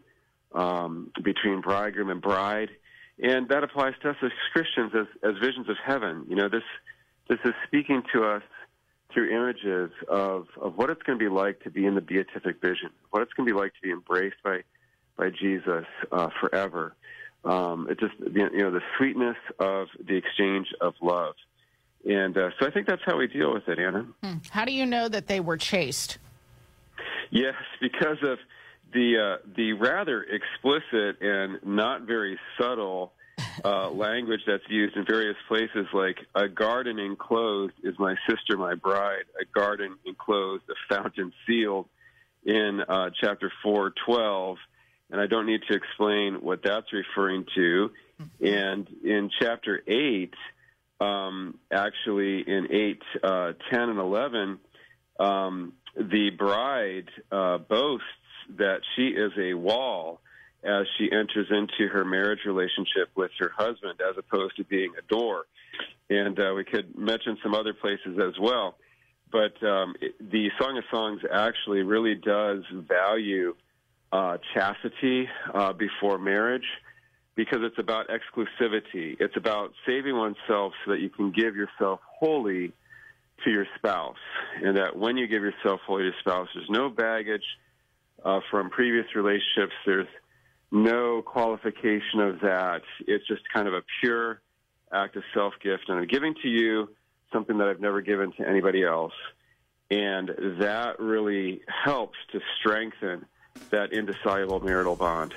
um, 0.53 1.11
between 1.23 1.61
bridegroom 1.61 2.09
and 2.09 2.21
bride, 2.21 2.69
and 3.21 3.47
that 3.49 3.63
applies 3.63 3.93
to 4.01 4.09
us 4.09 4.17
as 4.21 4.31
Christians 4.51 4.91
as, 4.93 5.07
as 5.23 5.37
visions 5.41 5.69
of 5.69 5.77
heaven. 5.83 6.25
You 6.29 6.35
know, 6.35 6.49
this 6.49 6.63
this 7.29 7.39
is 7.45 7.53
speaking 7.67 8.03
to 8.13 8.25
us 8.25 8.43
through 9.13 9.29
images 9.29 9.91
of, 10.07 10.47
of 10.61 10.77
what 10.77 10.89
it's 10.89 11.01
going 11.03 11.17
to 11.19 11.23
be 11.23 11.29
like 11.29 11.61
to 11.63 11.69
be 11.69 11.85
in 11.85 11.95
the 11.95 12.01
beatific 12.01 12.61
vision, 12.61 12.89
what 13.09 13.21
it's 13.21 13.33
going 13.33 13.47
to 13.47 13.53
be 13.53 13.59
like 13.59 13.73
to 13.73 13.81
be 13.81 13.91
embraced 13.91 14.37
by 14.43 14.63
by 15.17 15.29
Jesus 15.29 15.85
uh, 16.11 16.29
forever. 16.39 16.95
Um, 17.43 17.87
it 17.89 17.99
just 17.99 18.13
you 18.19 18.49
know 18.59 18.71
the 18.71 18.81
sweetness 18.97 19.37
of 19.59 19.87
the 20.05 20.15
exchange 20.15 20.67
of 20.79 20.93
love, 21.01 21.33
and 22.07 22.37
uh, 22.37 22.49
so 22.59 22.67
I 22.67 22.71
think 22.71 22.87
that's 22.87 23.01
how 23.03 23.17
we 23.17 23.27
deal 23.27 23.51
with 23.53 23.67
it, 23.67 23.79
Anna. 23.79 24.05
Hmm. 24.23 24.33
How 24.51 24.63
do 24.63 24.71
you 24.71 24.85
know 24.85 25.09
that 25.09 25.27
they 25.27 25.39
were 25.39 25.57
chaste? 25.57 26.19
Yes, 27.31 27.55
because 27.79 28.17
of 28.23 28.37
the 28.93 29.39
uh, 29.39 29.47
the 29.55 29.73
rather 29.73 30.23
explicit 30.23 31.21
and 31.21 31.59
not 31.63 32.03
very 32.03 32.37
subtle 32.59 33.13
uh, 33.63 33.89
language 33.91 34.41
that's 34.45 34.63
used 34.69 34.95
in 34.95 35.05
various 35.05 35.37
places, 35.47 35.87
like 35.93 36.17
a 36.35 36.47
garden 36.47 36.99
enclosed 36.99 37.73
is 37.83 37.95
my 37.97 38.15
sister, 38.29 38.57
my 38.57 38.75
bride. 38.75 39.23
A 39.41 39.45
garden 39.45 39.95
enclosed, 40.05 40.63
a 40.69 40.93
fountain 40.93 41.31
sealed, 41.47 41.87
in 42.45 42.81
uh, 42.87 43.09
chapter 43.19 43.51
four 43.63 43.93
twelve, 44.05 44.57
and 45.11 45.21
I 45.21 45.27
don't 45.27 45.45
need 45.45 45.61
to 45.69 45.75
explain 45.75 46.35
what 46.35 46.61
that's 46.63 46.91
referring 46.93 47.45
to. 47.55 47.91
And 48.39 48.87
in 49.03 49.31
chapter 49.39 49.81
eight, 49.87 50.33
um, 50.99 51.57
actually 51.71 52.41
in 52.47 52.67
eight, 52.71 53.01
uh, 53.23 53.53
ten, 53.69 53.89
and 53.89 53.99
eleven. 53.99 54.59
Um, 55.19 55.73
the 55.95 56.29
bride 56.29 57.09
uh, 57.31 57.57
boasts 57.57 58.05
that 58.57 58.81
she 58.95 59.07
is 59.07 59.31
a 59.37 59.53
wall 59.53 60.21
as 60.63 60.85
she 60.97 61.11
enters 61.11 61.47
into 61.49 61.91
her 61.91 62.05
marriage 62.05 62.41
relationship 62.45 63.09
with 63.15 63.31
her 63.39 63.51
husband, 63.55 63.99
as 64.07 64.15
opposed 64.17 64.55
to 64.57 64.63
being 64.63 64.93
a 64.97 65.01
door. 65.13 65.45
And 66.09 66.39
uh, 66.39 66.53
we 66.55 66.63
could 66.63 66.97
mention 66.97 67.37
some 67.41 67.55
other 67.55 67.73
places 67.73 68.19
as 68.19 68.37
well. 68.39 68.77
But 69.31 69.61
um, 69.63 69.95
it, 70.01 70.13
the 70.19 70.49
Song 70.59 70.77
of 70.77 70.83
Songs 70.91 71.21
actually 71.31 71.81
really 71.81 72.15
does 72.15 72.63
value 72.71 73.55
uh, 74.11 74.37
chastity 74.53 75.27
uh, 75.53 75.73
before 75.73 76.17
marriage 76.17 76.65
because 77.35 77.59
it's 77.61 77.79
about 77.79 78.07
exclusivity. 78.09 79.15
It's 79.19 79.35
about 79.37 79.73
saving 79.85 80.15
oneself 80.15 80.73
so 80.85 80.91
that 80.91 80.99
you 80.99 81.09
can 81.09 81.31
give 81.31 81.55
yourself 81.55 81.99
wholly 82.19 82.73
to 83.43 83.49
your 83.49 83.65
spouse, 83.75 84.17
and 84.63 84.77
that 84.77 84.95
when 84.95 85.17
you 85.17 85.27
give 85.27 85.41
yourself 85.41 85.79
wholly 85.85 86.03
to 86.03 86.05
your 86.05 86.13
spouse, 86.19 86.47
there's 86.53 86.69
no 86.69 86.89
baggage 86.89 87.43
uh, 88.23 88.39
from 88.51 88.69
previous 88.69 89.05
relationships. 89.15 89.73
There's 89.85 90.07
no 90.71 91.21
qualification 91.23 92.19
of 92.19 92.41
that. 92.41 92.81
It's 93.07 93.27
just 93.27 93.41
kind 93.53 93.67
of 93.67 93.73
a 93.73 93.81
pure 94.01 94.41
act 94.91 95.15
of 95.15 95.23
self 95.33 95.53
gift, 95.63 95.85
and 95.87 95.99
I'm 95.99 96.07
giving 96.07 96.35
to 96.43 96.47
you 96.47 96.89
something 97.33 97.57
that 97.57 97.67
I've 97.67 97.79
never 97.79 98.01
given 98.01 98.33
to 98.33 98.47
anybody 98.47 98.83
else, 98.83 99.13
and 99.89 100.29
that 100.59 100.99
really 100.99 101.61
helps 101.67 102.17
to 102.33 102.39
strengthen 102.59 103.25
that 103.69 103.93
indissoluble 103.93 104.59
marital 104.59 104.95
bond. 104.95 105.35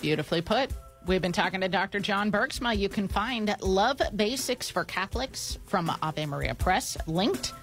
Beautifully 0.00 0.42
put. 0.42 0.70
We've 1.06 1.22
been 1.22 1.32
talking 1.32 1.62
to 1.62 1.68
Dr. 1.68 2.00
John 2.00 2.30
Bergsma. 2.30 2.76
You 2.76 2.90
can 2.90 3.08
find 3.08 3.56
Love 3.62 4.02
Basics 4.14 4.68
for 4.70 4.84
Catholics 4.84 5.58
from 5.66 5.90
Ave 6.02 6.26
Maria 6.26 6.54
Press 6.54 6.98
linked 7.06 7.54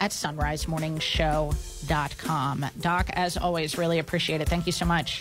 at 0.00 0.10
sonrisemorningshow.com. 0.10 2.66
Doc, 2.80 3.10
as 3.12 3.36
always, 3.36 3.76
really 3.76 3.98
appreciate 3.98 4.40
it. 4.40 4.48
Thank 4.48 4.64
you 4.66 4.72
so 4.72 4.86
much. 4.86 5.20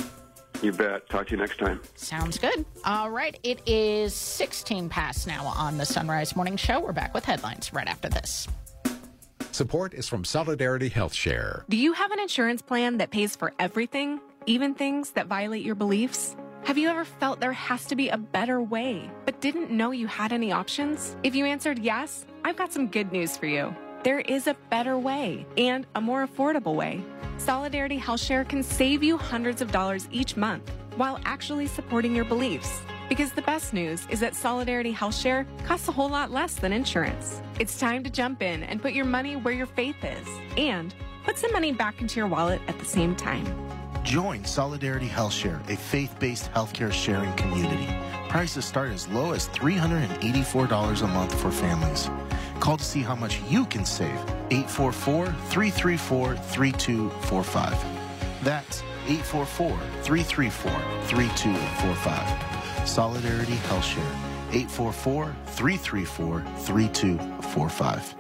You 0.62 0.72
bet. 0.72 1.10
Talk 1.10 1.28
to 1.28 1.32
you 1.32 1.38
next 1.38 1.60
time. 1.60 1.82
Sounds 1.96 2.38
good. 2.38 2.64
All 2.86 3.12
right. 3.12 3.38
It 3.44 3.60
is 3.68 4.14
16 4.14 4.88
past 4.88 5.28
now 5.28 5.46
on 5.46 5.78
the 5.78 5.86
Son 5.86 6.08
Rise 6.08 6.38
Morning 6.38 6.56
Show. 6.56 6.80
We're 6.80 6.94
back 6.94 7.14
with 7.14 7.26
headlines 7.26 7.74
right 7.74 7.88
after 7.88 8.08
this. 8.08 8.48
Support 9.54 9.94
is 9.94 10.10
from 10.10 10.24
Solidarity 10.24 10.90
Health 10.90 11.14
Share. 11.14 11.64
Do 11.70 11.78
you 11.78 11.94
have 11.94 12.10
an 12.10 12.20
insurance 12.20 12.64
plan 12.64 12.98
that 12.98 13.12
pays 13.12 13.36
for 13.36 13.54
everything, 13.60 14.20
even 14.48 14.74
things 14.74 15.12
that 15.12 15.28
violate 15.28 15.64
your 15.64 15.76
beliefs? 15.76 16.36
Have 16.64 16.80
you 16.80 16.90
ever 16.90 17.06
felt 17.06 17.40
there 17.40 17.54
has 17.54 17.86
to 17.86 17.96
be 17.96 18.10
a 18.10 18.18
better 18.18 18.64
way, 18.64 19.12
but 19.26 19.42
didn't 19.42 19.70
know 19.70 19.92
you 19.92 20.08
had 20.08 20.34
any 20.34 20.52
options? 20.52 21.16
If 21.22 21.36
you 21.36 21.46
answered 21.46 21.78
yes, 21.78 22.26
I've 22.44 22.56
got 22.56 22.74
some 22.74 22.88
good 22.88 23.12
news 23.12 23.38
for 23.38 23.46
you. 23.46 23.76
There 24.04 24.22
is 24.22 24.48
a 24.48 24.56
better 24.72 24.98
way 24.98 25.46
and 25.56 25.86
a 25.94 26.02
more 26.02 26.28
affordable 26.28 26.74
way. 26.74 27.04
Solidarity 27.38 27.98
Health 27.98 28.22
Share 28.22 28.46
can 28.46 28.64
save 28.64 29.04
you 29.04 29.20
hundreds 29.20 29.62
of 29.62 29.72
dollars 29.72 30.08
each 30.12 30.36
month 30.36 30.68
while 30.96 31.20
actually 31.26 31.68
supporting 31.68 32.16
your 32.16 32.26
beliefs. 32.26 32.82
Because 33.10 33.32
the 33.32 33.42
best 33.42 33.74
news 33.74 34.08
is 34.10 34.20
that 34.22 34.36
Solidarity 34.36 34.92
Health 34.92 35.16
Share 35.16 35.46
costs 35.66 35.88
a 35.88 35.92
whole 35.92 36.10
lot 36.10 36.32
less 36.32 36.56
than 36.56 36.74
insurance. 36.74 37.42
It's 37.60 37.80
time 37.80 38.04
to 38.04 38.10
jump 38.10 38.42
in 38.42 38.64
and 38.64 38.82
put 38.82 38.94
your 38.94 39.06
money 39.06 39.36
where 39.36 39.54
your 39.54 39.66
faith 39.66 40.04
is 40.04 40.28
and 40.58 40.94
put 41.24 41.38
some 41.38 41.52
money 41.52 41.72
back 41.72 42.02
into 42.02 42.20
your 42.20 42.28
wallet 42.28 42.62
at 42.68 42.80
the 42.80 42.86
same 42.86 43.16
time. 43.16 43.46
Join 44.04 44.44
Solidarity 44.44 45.08
Health 45.08 45.34
Share, 45.34 45.62
a 45.70 45.76
faith 45.76 46.18
based 46.20 46.52
healthcare 46.54 46.92
sharing 46.92 47.32
community. 47.34 47.88
Prices 48.28 48.66
start 48.66 48.92
as 48.92 49.08
low 49.10 49.32
as 49.32 49.48
$384 49.50 51.04
a 51.04 51.08
month 51.08 51.40
for 51.40 51.52
families. 51.52 52.10
Call 52.60 52.78
to 52.78 52.84
see 52.84 53.02
how 53.02 53.16
much 53.16 53.42
you 53.50 53.66
can 53.66 53.86
save. 53.86 54.20
844 54.50 55.28
334 55.28 56.36
3245. 56.36 57.72
That's 58.44 58.82
844 59.08 59.78
334 60.04 60.72
3245. 61.08 62.53
Solidarity 62.86 63.56
Health 63.56 63.86
Share. 63.86 64.04
844 64.52 65.36
334 65.48 66.44
3245. 66.58 68.16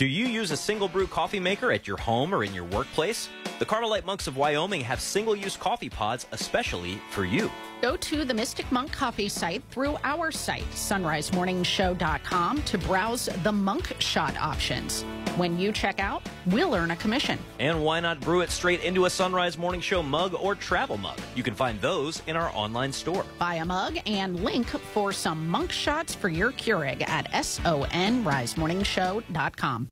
Do 0.00 0.06
you 0.06 0.24
use 0.24 0.50
a 0.50 0.56
single 0.56 0.88
brew 0.88 1.06
coffee 1.06 1.40
maker 1.40 1.70
at 1.70 1.86
your 1.86 1.98
home 1.98 2.34
or 2.34 2.42
in 2.42 2.54
your 2.54 2.64
workplace? 2.64 3.28
The 3.58 3.66
Carmelite 3.66 4.06
Monks 4.06 4.26
of 4.26 4.38
Wyoming 4.38 4.80
have 4.80 4.98
single 4.98 5.36
use 5.36 5.58
coffee 5.58 5.90
pods 5.90 6.26
especially 6.32 6.98
for 7.10 7.26
you. 7.26 7.50
Go 7.82 7.96
to 7.98 8.24
the 8.24 8.32
Mystic 8.32 8.72
Monk 8.72 8.92
Coffee 8.92 9.28
site 9.28 9.62
through 9.70 9.98
our 10.02 10.30
site, 10.30 10.70
sonrisemorningshow.com, 10.70 12.62
to 12.62 12.78
browse 12.78 13.28
the 13.42 13.52
monk 13.52 13.94
shot 13.98 14.34
options. 14.38 15.04
When 15.36 15.58
you 15.58 15.72
check 15.72 16.00
out, 16.00 16.22
we'll 16.46 16.74
earn 16.74 16.90
a 16.90 16.96
commission. 16.96 17.38
And 17.58 17.84
why 17.84 18.00
not 18.00 18.20
brew 18.20 18.40
it 18.40 18.50
straight 18.50 18.82
into 18.82 19.04
a 19.04 19.10
Son 19.10 19.32
Rise 19.32 19.56
Morning 19.56 19.80
Show 19.80 20.02
mug 20.02 20.34
or 20.34 20.54
travel 20.54 20.98
mug? 20.98 21.18
You 21.34 21.42
can 21.42 21.54
find 21.54 21.80
those 21.80 22.22
in 22.26 22.36
our 22.36 22.50
online 22.54 22.92
store. 22.92 23.24
Buy 23.38 23.54
a 23.56 23.64
mug 23.64 23.98
and 24.06 24.44
link 24.44 24.66
for 24.66 25.12
some 25.12 25.48
monk 25.48 25.72
shots 25.72 26.14
for 26.14 26.28
your 26.28 26.52
Keurig 26.52 27.08
at 27.08 27.32
sonrisemorningshow.com. 27.32 29.88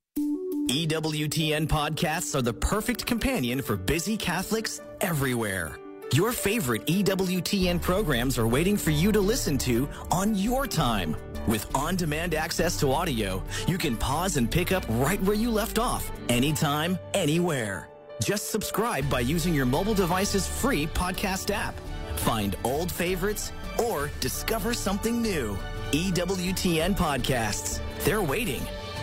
EWTN 0.68 1.66
podcasts 1.66 2.34
are 2.34 2.42
the 2.42 2.52
perfect 2.52 3.06
companion 3.06 3.62
for 3.62 3.76
busy 3.76 4.18
Catholics 4.18 4.82
everywhere. 5.00 5.78
Your 6.12 6.32
favorite 6.32 6.86
EWTN 6.86 7.82
programs 7.82 8.38
are 8.38 8.48
waiting 8.48 8.78
for 8.78 8.90
you 8.90 9.12
to 9.12 9.20
listen 9.20 9.58
to 9.58 9.86
on 10.10 10.34
your 10.34 10.66
time. 10.66 11.14
With 11.48 11.74
on 11.74 11.96
demand 11.96 12.34
access 12.34 12.78
to 12.80 12.92
audio, 12.92 13.42
you 13.66 13.78
can 13.78 13.96
pause 13.96 14.36
and 14.36 14.50
pick 14.50 14.70
up 14.70 14.84
right 14.90 15.20
where 15.22 15.34
you 15.34 15.50
left 15.50 15.78
off, 15.78 16.12
anytime, 16.28 16.98
anywhere. 17.14 17.88
Just 18.22 18.50
subscribe 18.50 19.08
by 19.08 19.20
using 19.20 19.54
your 19.54 19.64
mobile 19.64 19.94
device's 19.94 20.46
free 20.46 20.88
podcast 20.88 21.50
app. 21.50 21.74
Find 22.16 22.54
old 22.64 22.92
favorites 22.92 23.50
or 23.82 24.10
discover 24.20 24.74
something 24.74 25.22
new. 25.22 25.56
EWTN 25.92 26.94
podcasts. 26.94 27.80
They're 28.04 28.20
waiting 28.20 28.60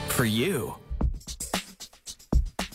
for 0.09 0.25
you. 0.25 0.75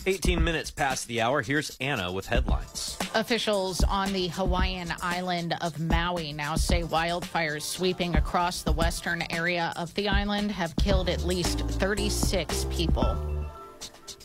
18 0.05 0.43
minutes 0.43 0.69
past 0.69 1.07
the 1.07 1.21
hour. 1.21 1.41
Here's 1.41 1.77
Anna 1.79 2.11
with 2.11 2.25
headlines. 2.25 3.00
Officials 3.13 3.83
on 3.83 4.13
the 4.13 4.29
Hawaiian 4.29 4.93
island 5.01 5.53
of 5.59 5.77
Maui 5.81 6.31
now 6.31 6.55
say 6.55 6.81
wildfires 6.83 7.63
sweeping 7.63 8.15
across 8.15 8.61
the 8.61 8.71
western 8.71 9.21
area 9.29 9.73
of 9.75 9.93
the 9.95 10.07
island 10.07 10.49
have 10.49 10.73
killed 10.77 11.09
at 11.09 11.25
least 11.25 11.59
36 11.59 12.67
people. 12.71 13.17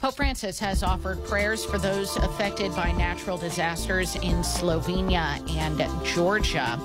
Pope 0.01 0.15
Francis 0.15 0.61
has 0.61 0.85
offered 0.85 1.25
prayers 1.25 1.65
for 1.65 1.79
those 1.79 2.17
affected 2.19 2.71
by 2.77 2.93
natural 2.93 3.37
disasters 3.37 4.15
in 4.17 4.37
Slovenia 4.43 5.41
and 5.57 6.07
Georgia. 6.07 6.79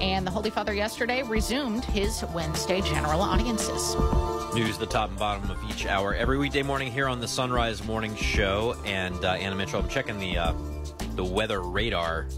And 0.00 0.24
the 0.24 0.30
Holy 0.30 0.50
Father 0.50 0.74
yesterday 0.74 1.24
resumed 1.24 1.84
his 1.86 2.24
Wednesday 2.32 2.82
general 2.82 3.20
audiences. 3.20 3.96
News, 4.54 4.78
the 4.78 4.86
top 4.86 5.10
and 5.10 5.18
bottom 5.18 5.50
of 5.50 5.58
each 5.68 5.86
hour. 5.86 6.14
Every 6.14 6.38
weekday 6.38 6.62
morning 6.62 6.92
here 6.92 7.08
on 7.08 7.20
the 7.20 7.28
Son 7.28 7.50
Rise 7.50 7.82
Morning 7.84 8.14
Show. 8.14 8.76
And 8.84 9.24
uh, 9.24 9.32
Anna 9.32 9.56
Mitchell, 9.56 9.80
I'm 9.80 9.88
checking 9.88 10.18
the 10.18 10.38
uh, 10.38 10.52
the 11.18 11.24
weather 11.24 11.62
radar 11.62 12.28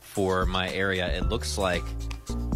for 0.00 0.44
my 0.44 0.68
area. 0.74 1.06
It 1.16 1.30
looks 1.30 1.56
like 1.56 1.82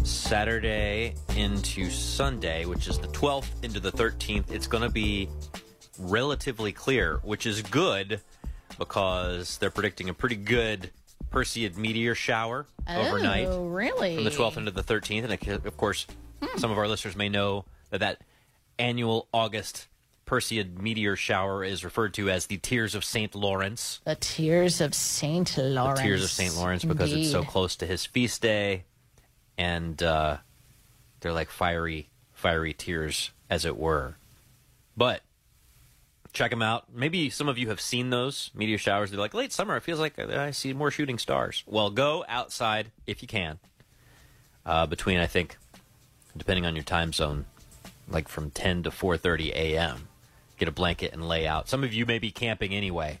Saturday 0.03 1.15
into 1.35 1.89
Sunday, 1.89 2.65
which 2.65 2.87
is 2.87 2.99
the 2.99 3.07
12th 3.07 3.49
into 3.63 3.79
the 3.79 3.91
13th, 3.91 4.51
it's 4.51 4.67
going 4.67 4.83
to 4.83 4.91
be 4.91 5.27
relatively 5.97 6.71
clear, 6.71 7.19
which 7.23 7.47
is 7.47 7.63
good 7.63 8.21
because 8.77 9.57
they're 9.57 9.71
predicting 9.71 10.07
a 10.07 10.13
pretty 10.13 10.35
good 10.35 10.91
Perseid 11.31 11.77
meteor 11.77 12.13
shower 12.13 12.67
overnight. 12.87 13.47
Oh, 13.47 13.65
really? 13.65 14.17
From 14.17 14.23
the 14.23 14.29
12th 14.29 14.57
into 14.57 14.69
the 14.69 14.83
13th. 14.83 15.23
And 15.23 15.65
of 15.65 15.77
course, 15.77 16.05
hmm. 16.43 16.59
some 16.59 16.69
of 16.69 16.77
our 16.77 16.87
listeners 16.87 17.15
may 17.15 17.27
know 17.27 17.65
that 17.89 18.01
that 18.01 18.21
annual 18.77 19.27
August 19.33 19.87
Perseid 20.27 20.79
meteor 20.79 21.15
shower 21.15 21.63
is 21.63 21.83
referred 21.83 22.13
to 22.15 22.29
as 22.29 22.45
the 22.47 22.57
Tears 22.57 22.93
of 22.93 23.03
St. 23.03 23.33
Lawrence. 23.33 24.01
The 24.03 24.15
Tears 24.15 24.81
of 24.81 24.93
Saint 24.93 25.57
Lawrence. 25.57 25.99
The 25.99 26.03
Tears 26.03 26.23
of 26.23 26.29
St. 26.29 26.55
Lawrence 26.55 26.85
because 26.85 27.13
it's 27.13 27.31
so 27.31 27.43
close 27.43 27.77
to 27.77 27.87
his 27.87 28.05
feast 28.05 28.41
day. 28.41 28.83
And 29.57 30.01
uh, 30.03 30.37
they're 31.21 31.33
like 31.33 31.49
fiery, 31.49 32.09
fiery 32.33 32.73
tears, 32.73 33.31
as 33.49 33.65
it 33.65 33.77
were. 33.77 34.17
But 34.95 35.21
check 36.33 36.51
them 36.51 36.61
out. 36.61 36.85
Maybe 36.93 37.29
some 37.29 37.47
of 37.49 37.57
you 37.57 37.69
have 37.69 37.81
seen 37.81 38.09
those 38.09 38.51
meteor 38.53 38.77
showers. 38.77 39.09
They're 39.09 39.19
like 39.19 39.33
late 39.33 39.53
summer. 39.53 39.77
It 39.77 39.83
feels 39.83 39.99
like 39.99 40.19
I 40.19 40.51
see 40.51 40.73
more 40.73 40.91
shooting 40.91 41.17
stars. 41.17 41.63
Well, 41.65 41.89
go 41.89 42.23
outside 42.27 42.91
if 43.07 43.21
you 43.21 43.27
can. 43.27 43.59
Uh, 44.65 44.85
between 44.85 45.19
I 45.19 45.27
think, 45.27 45.57
depending 46.35 46.65
on 46.65 46.75
your 46.75 46.83
time 46.83 47.13
zone, 47.13 47.45
like 48.09 48.27
from 48.27 48.51
10 48.51 48.83
to 48.83 48.91
4:30 48.91 49.53
a.m. 49.53 50.09
Get 50.57 50.67
a 50.67 50.71
blanket 50.71 51.13
and 51.13 51.27
lay 51.27 51.45
out. 51.47 51.69
Some 51.69 51.83
of 51.83 51.93
you 51.93 52.05
may 52.05 52.17
be 52.19 52.31
camping 52.31 52.73
anyway, 52.73 53.19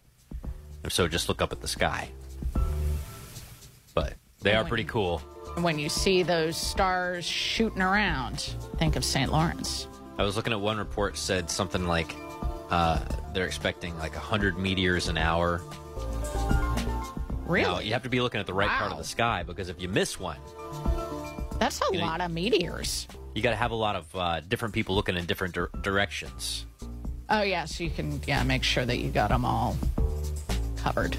if 0.83 0.91
so, 0.91 1.07
just 1.07 1.29
look 1.29 1.41
up 1.41 1.51
at 1.51 1.61
the 1.61 1.67
sky. 1.67 2.09
But 3.93 4.13
they 4.41 4.53
are 4.55 4.63
pretty 4.65 4.83
cool. 4.85 5.19
When 5.61 5.79
you 5.79 5.89
see 5.89 6.23
those 6.23 6.55
stars 6.57 7.25
shooting 7.25 7.81
around, 7.81 8.39
think 8.77 8.95
of 8.95 9.03
St. 9.03 9.31
Lawrence. 9.31 9.87
I 10.17 10.23
was 10.23 10.35
looking 10.35 10.53
at 10.53 10.59
one 10.59 10.77
report 10.77 11.17
said 11.17 11.49
something 11.49 11.87
like 11.87 12.15
uh, 12.69 12.99
they're 13.33 13.45
expecting 13.45 13.97
like 13.99 14.13
100 14.13 14.57
meteors 14.57 15.07
an 15.07 15.17
hour. 15.17 15.61
Really? 17.45 17.63
Now, 17.71 17.79
you 17.79 17.93
have 17.93 18.03
to 18.03 18.09
be 18.09 18.19
looking 18.21 18.39
at 18.39 18.45
the 18.45 18.53
right 18.53 18.69
part 18.69 18.91
of 18.91 18.97
the 18.97 19.03
sky 19.03 19.43
because 19.43 19.69
if 19.69 19.81
you 19.81 19.87
miss 19.89 20.19
one, 20.19 20.37
That's 21.59 21.79
a 21.81 21.85
You 21.93 21.99
know, 21.99 22.05
lot 22.05 22.21
of 22.21 22.29
meteors. 22.31 23.07
you 23.33 23.41
got 23.41 23.51
to 23.51 23.55
have 23.55 23.71
a 23.71 23.75
lot 23.75 23.95
of 23.95 24.15
uh, 24.15 24.39
different 24.41 24.73
people 24.73 24.95
looking 24.95 25.15
in 25.15 25.25
different 25.25 25.53
dir- 25.55 25.69
directions. 25.81 26.65
Oh, 27.29 27.41
yeah, 27.41 27.65
so 27.65 27.83
you 27.83 27.89
can 27.89 28.21
yeah 28.25 28.43
make 28.43 28.63
sure 28.63 28.85
that 28.85 28.97
you 28.97 29.09
got 29.09 29.29
them 29.29 29.45
all 29.45 29.75
covered. 30.77 31.17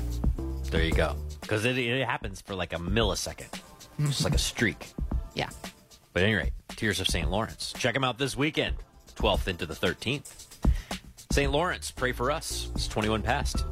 There 0.71 0.83
you 0.83 0.93
go. 0.93 1.17
Because 1.41 1.65
it, 1.65 1.79
it 1.79 2.07
happens 2.07 2.41
for 2.41 2.55
like 2.55 2.73
a 2.73 2.77
millisecond, 2.79 3.61
just 4.01 4.25
like 4.25 4.35
a 4.35 4.39
streak. 4.39 4.93
Yeah. 5.35 5.51
But 6.13 6.23
at 6.23 6.27
any 6.27 6.35
rate, 6.35 6.53
Tears 6.71 7.01
of 7.01 7.09
St. 7.09 7.31
Lawrence. 7.31 7.73
Check 7.77 7.95
them 7.95 8.05
out 8.05 8.19
this 8.19 8.37
weekend, 8.37 8.77
12th 9.17 9.49
into 9.49 9.67
the 9.67 9.75
13th. 9.75 10.47
St. 11.31 11.51
Lawrence, 11.53 11.91
pray 11.91 12.13
for 12.13 12.31
us. 12.31 12.71
It's 12.75 12.89
21 12.89 13.23
past. 13.23 13.65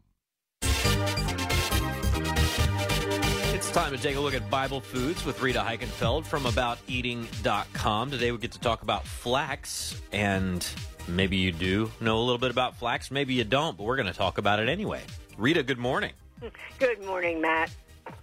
It's 3.72 3.77
time 3.77 3.93
to 3.93 3.98
take 3.98 4.18
a 4.18 4.19
look 4.19 4.34
at 4.34 4.49
Bible 4.49 4.81
foods 4.81 5.23
with 5.23 5.41
Rita 5.41 5.60
Heikenfeld 5.60 6.26
from 6.26 6.43
abouteating.com. 6.43 8.11
Today 8.11 8.34
we 8.34 8.38
get 8.38 8.52
to 8.52 8.60
talk 8.60 8.81
about 8.81 9.07
flax, 9.07 9.95
and 10.11 10.68
maybe 11.07 11.38
you 11.38 11.53
do 11.53 11.89
know 12.02 12.18
a 12.18 12.19
little 12.19 12.38
bit 12.38 12.52
about 12.52 12.76
flax, 12.76 13.11
maybe 13.11 13.34
you 13.34 13.45
don't, 13.45 13.77
but 13.77 13.85
we're 13.85 13.95
going 13.95 14.11
to 14.11 14.14
talk 14.14 14.38
about 14.38 14.60
it 14.60 14.68
anyway. 14.68 14.99
Rita, 15.38 15.64
good 15.64 15.77
morning. 15.77 16.11
Good 16.80 17.02
morning, 17.06 17.39
Matt. 17.39 17.72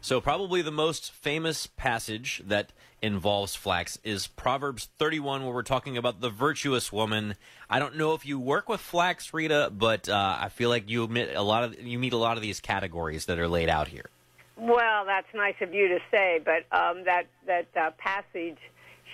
So, 0.03 0.21
probably 0.21 0.61
the 0.61 0.71
most 0.71 1.13
famous 1.13 1.67
passage 1.67 2.43
that 2.47 2.75
involves 3.01 3.55
flax 3.55 3.99
is 4.05 4.27
Proverbs 4.27 4.91
31, 4.99 5.45
where 5.45 5.55
we're 5.55 5.63
talking 5.63 5.97
about 5.97 6.21
the 6.21 6.29
virtuous 6.29 6.93
woman. 6.93 7.37
I 7.71 7.79
don't 7.79 7.97
know 7.97 8.13
if 8.13 8.27
you 8.27 8.39
work 8.39 8.69
with 8.69 8.83
flax, 8.83 9.33
Rita, 9.33 9.73
but 9.75 10.11
uh, 10.11 10.37
I 10.41 10.51
feel 10.51 10.69
like 10.69 10.91
you 10.91 11.09
meet 11.09 11.31
a 11.35 11.41
lot 11.41 11.65
of 11.65 11.81
you 11.81 11.99
meet 11.99 12.13
a 12.13 12.19
lot 12.19 12.37
of 12.37 12.43
these 12.43 12.61
categories 12.61 13.25
that 13.25 13.39
are 13.39 13.49
laid 13.49 13.71
out 13.71 13.89
here. 13.89 14.11
Well, 14.59 15.05
that's 15.07 15.29
nice 15.35 15.55
of 15.61 15.73
you 15.73 15.89
to 15.89 15.99
say, 16.11 16.41
but 16.45 16.67
um, 16.77 17.05
that 17.05 17.27
that 17.47 17.69
uh, 17.77 17.91
passage, 17.99 18.59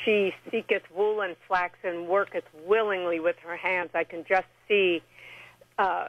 she 0.05 0.33
seeketh 0.51 0.83
wool 0.95 1.21
and 1.21 1.37
flax 1.47 1.79
and 1.85 2.09
worketh 2.09 2.45
willingly 2.67 3.21
with 3.21 3.37
her 3.45 3.57
hands. 3.57 3.91
I 3.95 4.05
can 4.05 4.25
just 4.27 4.47
see 4.67 5.03
uh, 5.79 6.09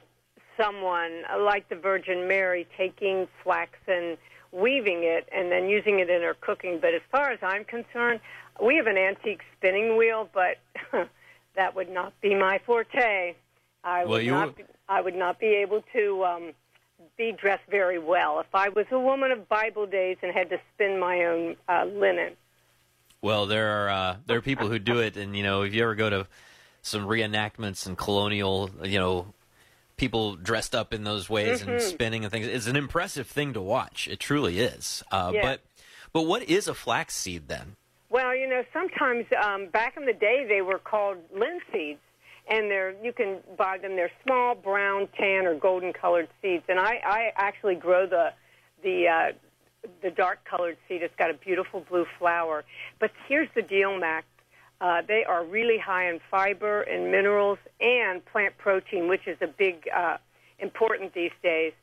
someone 0.58 1.24
like 1.40 1.68
the 1.68 1.76
Virgin 1.76 2.28
Mary 2.28 2.66
taking 2.78 3.28
flax 3.44 3.72
and 3.88 4.18
weaving 4.52 5.02
it 5.04 5.28
and 5.36 5.52
then 5.52 5.68
using 5.68 6.00
it 6.00 6.10
in 6.10 6.22
her 6.22 6.36
cooking. 6.40 6.80
But 6.82 6.94
as 6.94 7.02
far 7.12 7.32
as 7.32 7.40
I'm 7.42 7.66
concerned, 7.66 8.22
we 8.64 8.78
have 8.78 8.88
an 8.88 8.98
antique 8.98 9.42
spinning 9.58 9.98
wheel, 9.98 10.30
but 10.34 10.60
that 11.56 11.76
would 11.76 11.90
not 11.90 12.14
be 12.22 12.36
my 12.36 12.60
forte. 12.66 13.36
I 13.84 14.06
Well, 14.06 14.14
would 14.14 14.28
not. 14.28 14.56
Be, 14.56 14.64
I 14.88 15.02
would 15.02 15.16
not 15.16 15.40
be 15.40 15.48
able 15.48 15.84
to. 15.94 16.24
Um, 16.24 16.54
be 17.18 17.32
dressed 17.32 17.64
very 17.70 18.00
well 18.00 18.40
if 18.40 18.54
I 18.54 18.70
was 18.70 18.86
a 18.92 19.00
woman 19.00 19.32
of 19.32 19.48
Bible 19.48 19.86
days 19.86 20.18
and 20.22 20.34
had 20.34 20.50
to 20.50 20.58
spin 20.74 21.00
my 21.00 21.24
own 21.26 21.56
uh, 21.68 21.86
linen. 21.86 22.34
Well, 23.22 23.46
there 23.48 23.68
are 23.86 23.90
uh, 23.90 24.16
there 24.26 24.38
are 24.38 24.42
people 24.42 24.68
who 24.68 24.80
do 24.80 25.00
it, 25.00 25.18
and 25.18 25.36
you 25.36 25.44
know, 25.44 25.64
if 25.64 25.74
you 25.74 25.82
ever 25.84 25.96
go 25.96 26.10
to 26.10 26.28
some 26.82 27.06
reenactments 27.08 27.88
and 27.88 27.98
colonial, 27.98 28.70
you 28.84 29.00
know, 29.00 29.34
people 29.98 30.36
dressed 30.36 30.76
up 30.76 30.94
in 30.94 31.04
those 31.04 31.30
ways 31.30 31.62
and 31.62 31.78
Mhm. 31.78 31.82
spinning 31.82 32.24
and 32.24 32.32
things, 32.32 32.46
it's 32.46 32.68
an 32.68 32.76
impressive 32.76 33.26
thing 33.28 33.54
to 33.54 33.62
watch. 33.62 34.08
It 34.08 34.20
truly 34.20 34.60
is. 34.60 35.04
Uh, 35.12 35.32
Yeah. 35.34 35.42
But 35.42 35.62
but 36.14 36.22
what 36.24 36.44
is 36.44 36.68
a 36.68 36.74
flax 36.76 37.16
seed 37.16 37.48
then? 37.48 37.76
Well, 38.10 38.36
you 38.36 38.48
know, 38.48 38.64
sometimes 38.72 39.26
um, 39.42 39.68
back 39.68 39.98
in 39.98 40.06
the 40.06 40.14
day 40.14 40.46
they 40.48 40.62
were 40.62 40.80
called 40.80 41.18
linseeds, 41.34 41.98
and 42.48 42.70
they're 42.70 42.96
you 43.04 43.14
can 43.14 43.40
buy 43.58 43.78
them. 43.78 43.96
They're 43.96 44.12
small, 44.24 44.56
brown, 44.56 45.08
tan, 45.18 45.46
or 45.46 45.56
golden 45.56 45.94
colored 45.94 46.30
seeds. 46.42 46.64
And 46.70 46.80
I, 46.80 47.02
I 47.04 47.32
actually 47.36 47.76
grow 47.76 48.08
the 48.08 48.34
the 48.84 49.08
uh, 49.08 49.32
the 50.02 50.12
dark 50.12 50.46
colored 50.46 50.78
seed. 50.88 51.02
It's 51.02 51.16
got 51.18 51.30
a 51.30 51.34
beautiful 51.34 51.86
blue 51.90 52.06
flower. 52.18 52.64
But 53.00 53.12
here's 53.28 53.50
the 53.56 53.62
deal, 53.62 53.98
Mac. 53.98 54.26
Uh, 54.82 55.02
they 55.08 55.24
are 55.24 55.44
really 55.44 55.78
high 55.78 56.10
in 56.10 56.20
fiber 56.30 56.82
and 56.82 57.10
minerals 57.12 57.60
and 57.80 58.24
plant 58.26 58.58
protein, 58.58 59.08
which 59.08 59.26
is 59.28 59.38
a 59.42 59.48
big 59.48 59.88
uh, 59.96 60.18
important 60.60 61.14
these 61.14 61.32
days. 61.42 61.74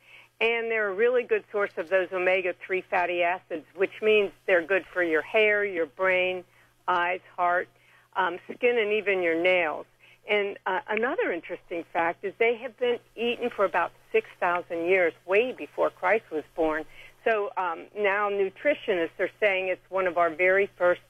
And 0.40 0.70
they're 0.70 0.88
a 0.88 0.94
really 0.94 1.22
good 1.22 1.44
source 1.52 1.70
of 1.76 1.88
those 1.88 2.08
omega 2.12 2.54
3 2.66 2.82
fatty 2.90 3.22
acids, 3.22 3.64
which 3.76 4.02
means 4.02 4.30
they're 4.46 4.66
good 4.66 4.84
for 4.92 5.02
your 5.02 5.22
hair, 5.22 5.64
your 5.64 5.86
brain, 5.86 6.44
eyes, 6.88 7.20
heart, 7.36 7.68
um, 8.16 8.38
skin, 8.52 8.76
and 8.78 8.92
even 8.92 9.22
your 9.22 9.40
nails. 9.40 9.86
And 10.28 10.56
uh, 10.66 10.80
another 10.88 11.32
interesting 11.32 11.84
fact 11.92 12.24
is 12.24 12.32
they 12.38 12.56
have 12.62 12.78
been 12.78 12.98
eaten 13.16 13.50
for 13.54 13.64
about 13.64 13.92
6,000 14.12 14.86
years, 14.86 15.12
way 15.26 15.52
before 15.52 15.90
Christ 15.90 16.24
was 16.30 16.44
born. 16.54 16.84
So 17.24 17.50
um, 17.56 17.86
now 17.96 18.30
nutritionists 18.30 19.18
are 19.18 19.30
saying 19.40 19.68
it's 19.68 19.90
one 19.90 20.06
of 20.06 20.18
our 20.18 20.30
very 20.30 20.70
first 20.78 21.00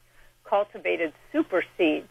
cultivated 0.48 1.12
super 1.30 1.62
seeds. 1.76 2.08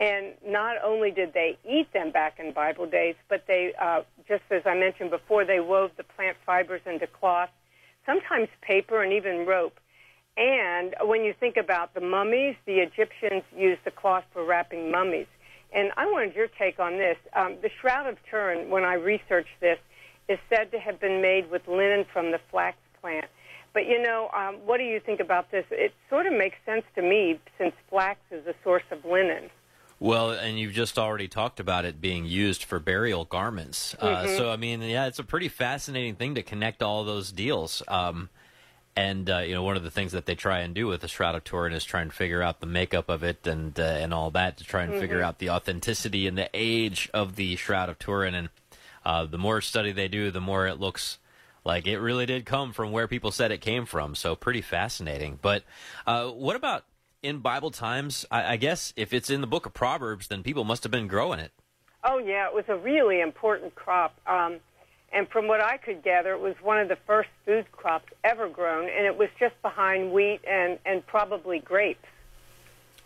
And 0.00 0.34
not 0.44 0.76
only 0.82 1.10
did 1.10 1.32
they 1.32 1.58
eat 1.68 1.92
them 1.92 2.10
back 2.10 2.38
in 2.40 2.52
Bible 2.52 2.86
days, 2.86 3.14
but 3.28 3.44
they, 3.46 3.72
uh, 3.80 4.02
just 4.26 4.42
as 4.50 4.62
I 4.66 4.74
mentioned 4.74 5.10
before, 5.10 5.44
they 5.44 5.60
wove 5.60 5.92
the 5.96 6.02
plant 6.02 6.36
fibers 6.44 6.80
into 6.86 7.06
cloth, 7.06 7.50
sometimes 8.04 8.48
paper 8.62 9.02
and 9.02 9.12
even 9.12 9.46
rope. 9.46 9.78
And 10.36 10.94
when 11.02 11.22
you 11.22 11.34
think 11.38 11.56
about 11.56 11.94
the 11.94 12.00
mummies, 12.00 12.56
the 12.66 12.80
Egyptians 12.80 13.44
used 13.56 13.84
the 13.84 13.90
cloth 13.90 14.24
for 14.32 14.44
wrapping 14.44 14.90
mummies. 14.90 15.26
And 15.72 15.90
I 15.96 16.06
wanted 16.06 16.34
your 16.34 16.48
take 16.48 16.78
on 16.78 16.98
this. 16.98 17.16
Um, 17.34 17.56
the 17.62 17.70
Shroud 17.80 18.06
of 18.06 18.18
Turin, 18.30 18.68
when 18.70 18.84
I 18.84 18.94
researched 18.94 19.58
this, 19.60 19.78
is 20.28 20.38
said 20.48 20.70
to 20.72 20.78
have 20.78 21.00
been 21.00 21.20
made 21.22 21.50
with 21.50 21.66
linen 21.66 22.04
from 22.12 22.30
the 22.30 22.40
flax 22.50 22.76
plant. 23.00 23.26
But 23.72 23.86
you 23.86 24.00
know, 24.00 24.28
um, 24.36 24.56
what 24.66 24.76
do 24.78 24.84
you 24.84 25.00
think 25.00 25.20
about 25.20 25.50
this? 25.50 25.64
It 25.70 25.94
sort 26.10 26.26
of 26.26 26.34
makes 26.34 26.56
sense 26.66 26.84
to 26.94 27.02
me 27.02 27.40
since 27.58 27.72
flax 27.88 28.20
is 28.30 28.46
a 28.46 28.54
source 28.62 28.82
of 28.90 29.04
linen. 29.04 29.50
Well, 29.98 30.30
and 30.32 30.58
you've 30.58 30.72
just 30.72 30.98
already 30.98 31.28
talked 31.28 31.60
about 31.60 31.84
it 31.84 32.00
being 32.00 32.26
used 32.26 32.64
for 32.64 32.78
burial 32.80 33.24
garments. 33.24 33.94
Uh, 34.00 34.24
Mhm. 34.24 34.36
so, 34.36 34.50
I 34.50 34.56
mean, 34.56 34.82
yeah, 34.82 35.06
it's 35.06 35.20
a 35.20 35.24
pretty 35.24 35.48
fascinating 35.48 36.16
thing 36.16 36.34
to 36.34 36.42
connect 36.42 36.82
all 36.82 37.04
those 37.04 37.30
deals. 37.32 37.82
Um, 37.88 38.28
and 38.96 39.28
uh, 39.30 39.38
you 39.38 39.54
know, 39.54 39.62
one 39.62 39.76
of 39.76 39.82
the 39.82 39.90
things 39.90 40.12
that 40.12 40.26
they 40.26 40.34
try 40.34 40.60
and 40.60 40.74
do 40.74 40.86
with 40.86 41.00
the 41.00 41.08
Shroud 41.08 41.34
of 41.34 41.44
Turin 41.44 41.72
is 41.72 41.84
try 41.84 42.02
and 42.02 42.12
figure 42.12 42.42
out 42.42 42.60
the 42.60 42.66
makeup 42.66 43.08
of 43.08 43.22
it 43.22 43.46
and 43.46 43.78
uh, 43.78 43.82
and 43.82 44.12
all 44.12 44.30
that 44.32 44.56
to 44.58 44.64
try 44.64 44.82
and 44.82 44.94
figure 44.94 45.20
Mhm. 45.20 45.24
out 45.24 45.38
the 45.38 45.50
authenticity 45.50 46.26
and 46.26 46.36
the 46.36 46.50
age 46.52 47.08
of 47.14 47.36
the 47.36 47.56
Shroud 47.56 47.88
of 47.88 47.98
Turin. 47.98 48.34
And 48.34 48.48
uh, 49.04 49.24
the 49.24 49.38
more 49.38 49.60
study 49.60 49.92
they 49.92 50.08
do, 50.08 50.30
the 50.30 50.40
more 50.40 50.66
it 50.66 50.78
looks 50.78 51.18
like 51.64 51.86
it 51.86 51.98
really 51.98 52.26
did 52.26 52.44
come 52.44 52.72
from 52.72 52.92
where 52.92 53.08
people 53.08 53.30
said 53.30 53.50
it 53.50 53.60
came 53.60 53.86
from. 53.86 54.14
So, 54.14 54.34
pretty 54.34 54.60
fascinating. 54.60 55.38
But 55.40 55.62
uh, 56.06 56.28
what 56.28 56.56
about 56.56 56.84
in 57.22 57.38
Bible 57.38 57.70
times? 57.70 58.26
I, 58.30 58.52
I 58.54 58.56
guess 58.56 58.92
if 58.96 59.12
it's 59.12 59.30
in 59.30 59.40
the 59.40 59.46
book 59.46 59.64
of 59.64 59.72
Proverbs, 59.72 60.28
then 60.28 60.42
people 60.42 60.64
must 60.64 60.82
have 60.82 60.92
been 60.92 61.06
growing 61.06 61.38
it. 61.40 61.52
Oh 62.04 62.18
yeah, 62.18 62.46
it 62.48 62.54
was 62.54 62.64
a 62.68 62.76
really 62.76 63.20
important 63.20 63.74
crop. 63.76 64.14
Um, 64.26 64.56
and 65.12 65.28
from 65.28 65.46
what 65.46 65.60
I 65.60 65.76
could 65.76 66.02
gather, 66.02 66.32
it 66.32 66.40
was 66.40 66.54
one 66.62 66.78
of 66.78 66.88
the 66.88 66.96
first 67.06 67.28
food 67.44 67.70
crops 67.72 68.12
ever 68.24 68.48
grown, 68.48 68.88
and 68.88 69.06
it 69.06 69.16
was 69.16 69.28
just 69.38 69.60
behind 69.62 70.12
wheat 70.12 70.40
and 70.48 70.78
and 70.84 71.06
probably 71.06 71.58
grapes. 71.58 72.06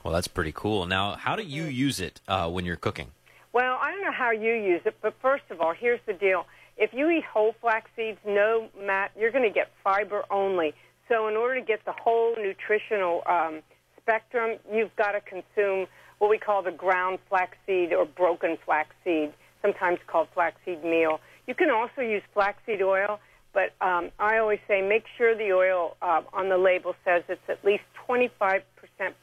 Well, 0.04 0.14
that's 0.14 0.28
pretty 0.28 0.52
cool. 0.52 0.86
Now, 0.86 1.16
how 1.16 1.34
do 1.34 1.42
you 1.42 1.64
use 1.64 1.98
it 1.98 2.20
uh, 2.28 2.48
when 2.48 2.64
you're 2.64 2.76
cooking? 2.76 3.08
Well, 3.52 3.78
I 3.80 3.90
don't 3.90 4.02
know 4.02 4.12
how 4.12 4.30
you 4.30 4.52
use 4.52 4.82
it, 4.84 4.96
but 5.00 5.14
first 5.20 5.44
of 5.50 5.60
all, 5.60 5.72
here's 5.72 6.00
the 6.06 6.12
deal. 6.12 6.46
If 6.76 6.92
you 6.92 7.08
eat 7.10 7.24
whole 7.24 7.54
flax 7.60 7.90
seeds, 7.96 8.18
no, 8.24 8.68
Matt, 8.78 9.10
you're 9.18 9.32
going 9.32 9.48
to 9.48 9.54
get 9.54 9.70
fiber 9.82 10.22
only. 10.30 10.74
So 11.08 11.26
in 11.26 11.36
order 11.36 11.58
to 11.58 11.66
get 11.66 11.84
the 11.84 11.92
whole 11.92 12.36
nutritional 12.36 13.22
um, 13.26 13.62
spectrum, 14.00 14.58
you've 14.70 14.94
got 14.96 15.12
to 15.12 15.20
consume 15.20 15.86
what 16.18 16.30
we 16.30 16.38
call 16.38 16.62
the 16.62 16.70
ground 16.70 17.18
flaxseed 17.28 17.92
or 17.92 18.04
broken 18.04 18.58
flaxseed, 18.64 19.32
sometimes 19.62 19.98
called 20.06 20.28
flaxseed 20.34 20.84
meal. 20.84 21.20
You 21.46 21.54
can 21.54 21.70
also 21.70 22.00
use 22.00 22.22
flaxseed 22.34 22.82
oil, 22.82 23.20
but 23.52 23.72
um, 23.80 24.10
I 24.18 24.38
always 24.38 24.58
say 24.68 24.82
make 24.82 25.04
sure 25.16 25.36
the 25.36 25.52
oil 25.52 25.96
uh, 26.02 26.22
on 26.32 26.48
the 26.48 26.58
label 26.58 26.94
says 27.04 27.22
it's 27.28 27.40
at 27.48 27.64
least 27.64 27.84
25% 28.08 28.62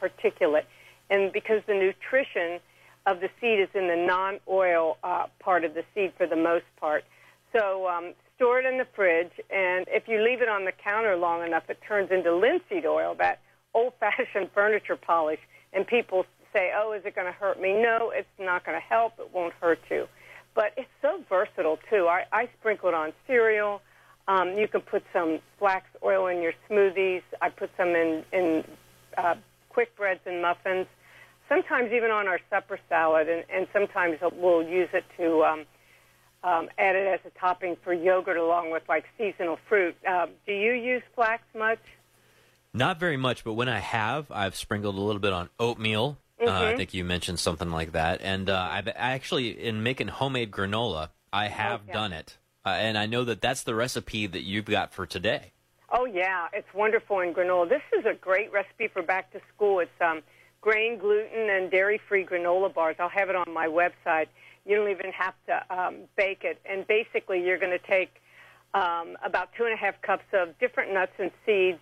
particulate. 0.01 0.65
And 1.09 1.31
because 1.31 1.61
the 1.67 1.73
nutrition 1.73 2.59
of 3.05 3.19
the 3.19 3.29
seed 3.39 3.59
is 3.59 3.69
in 3.73 3.87
the 3.87 3.95
non-oil 3.95 4.97
uh, 5.03 5.27
part 5.39 5.63
of 5.65 5.73
the 5.73 5.83
seed 5.93 6.13
for 6.17 6.25
the 6.25 6.35
most 6.35 6.65
part. 6.79 7.03
So 7.51 7.87
um, 7.87 8.13
store 8.35 8.59
it 8.59 8.65
in 8.65 8.77
the 8.77 8.87
fridge, 8.95 9.31
and 9.49 9.85
if 9.89 10.07
you 10.07 10.23
leave 10.23 10.41
it 10.41 10.49
on 10.49 10.65
the 10.65 10.71
counter 10.71 11.15
long 11.15 11.45
enough, 11.45 11.69
it 11.69 11.79
turns 11.87 12.11
into 12.11 12.33
linseed 12.33 12.85
oil, 12.85 13.15
that 13.19 13.39
old-fashioned 13.73 14.49
furniture 14.53 14.95
polish. 14.95 15.39
And 15.73 15.85
people 15.85 16.25
say, 16.53 16.71
"Oh, 16.75 16.93
is 16.93 17.03
it 17.05 17.15
going 17.15 17.27
to 17.27 17.33
hurt 17.33 17.59
me?" 17.59 17.73
No, 17.73 18.11
it's 18.13 18.27
not 18.39 18.65
going 18.65 18.79
to 18.79 18.85
help. 18.85 19.13
It 19.19 19.29
won't 19.33 19.53
hurt 19.59 19.79
you. 19.89 20.07
But 20.55 20.73
it's 20.77 20.89
so 21.01 21.21
versatile 21.29 21.79
too. 21.89 22.07
I, 22.07 22.25
I 22.31 22.49
sprinkle 22.59 22.89
it 22.89 22.95
on 22.95 23.13
cereal. 23.27 23.81
Um, 24.27 24.53
you 24.57 24.67
can 24.67 24.81
put 24.81 25.03
some 25.11 25.39
flax 25.59 25.85
oil 26.03 26.27
in 26.27 26.41
your 26.41 26.53
smoothies. 26.69 27.23
I 27.41 27.49
put 27.49 27.69
some 27.77 27.89
in 27.89 28.23
in 28.31 28.63
uh, 29.17 29.35
quick 29.69 29.95
breads 29.95 30.21
and 30.25 30.41
muffins. 30.41 30.87
Sometimes 31.49 31.91
even 31.91 32.09
on 32.09 32.27
our 32.27 32.39
supper 32.49 32.79
salad, 32.87 33.27
and, 33.27 33.43
and 33.53 33.67
sometimes 33.73 34.17
we'll 34.33 34.63
use 34.63 34.89
it 34.93 35.03
to 35.17 35.43
um, 35.43 35.65
um, 36.43 36.69
add 36.77 36.95
it 36.95 37.07
as 37.07 37.19
a 37.25 37.39
topping 37.39 37.75
for 37.83 37.93
yogurt 37.93 38.37
along 38.37 38.71
with 38.71 38.83
like 38.87 39.05
seasonal 39.17 39.57
fruit. 39.67 39.95
Uh, 40.07 40.27
do 40.45 40.53
you 40.53 40.73
use 40.73 41.03
flax 41.15 41.43
much? 41.57 41.79
Not 42.73 42.99
very 42.99 43.17
much, 43.17 43.43
but 43.43 43.53
when 43.53 43.69
I 43.69 43.79
have, 43.79 44.31
I've 44.31 44.55
sprinkled 44.55 44.95
a 44.95 45.01
little 45.01 45.19
bit 45.21 45.33
on 45.33 45.49
oatmeal. 45.59 46.17
Uh, 46.45 46.51
I 46.51 46.73
Mhm. 46.73 46.77
think 46.77 46.93
you 46.93 47.03
mentioned 47.05 47.39
something 47.39 47.71
like 47.71 47.93
that. 47.93 48.21
And 48.21 48.49
uh, 48.49 48.67
I've 48.71 48.89
actually, 48.95 49.49
in 49.49 49.83
making 49.83 50.09
homemade 50.09 50.51
granola, 50.51 51.09
I 51.31 51.47
have 51.47 51.81
Okay. 51.81 51.91
done 51.93 52.13
it. 52.13 52.37
Uh, 52.65 52.69
and 52.69 52.97
I 52.97 53.05
know 53.05 53.23
that 53.25 53.41
that's 53.41 53.63
the 53.63 53.75
recipe 53.75 54.27
that 54.27 54.41
you've 54.43 54.65
got 54.65 54.93
for 54.93 55.05
today. 55.05 55.51
Oh 55.89 56.05
yeah, 56.05 56.47
it's 56.53 56.73
wonderful 56.73 57.19
in 57.19 57.33
granola. 57.33 57.69
This 57.69 57.81
is 57.97 58.05
a 58.05 58.13
great 58.13 58.51
recipe 58.51 58.87
for 58.87 59.03
back 59.03 59.31
to 59.33 59.41
school. 59.53 59.79
It's 59.79 59.91
um, 60.01 60.21
grain, 60.61 60.97
gluten, 60.97 61.49
and 61.49 61.69
dairy-free 61.69 62.25
granola 62.25 62.73
bars. 62.73 62.95
I'll 62.99 63.09
have 63.09 63.29
it 63.29 63.35
on 63.35 63.53
my 63.53 63.67
website. 63.67 64.27
You 64.65 64.75
don't 64.75 64.89
even 64.89 65.11
have 65.11 65.35
to 65.47 65.63
um, 65.77 65.95
bake 66.15 66.43
it. 66.43 66.59
And 66.65 66.87
basically, 66.87 67.43
you're 67.45 67.59
going 67.59 67.77
to 67.77 67.85
take 67.85 68.21
um, 68.73 69.17
about 69.23 69.49
two 69.57 69.65
and 69.65 69.73
a 69.73 69.77
half 69.77 70.01
cups 70.01 70.23
of 70.33 70.57
different 70.57 70.93
nuts 70.93 71.11
and 71.19 71.31
seeds, 71.45 71.79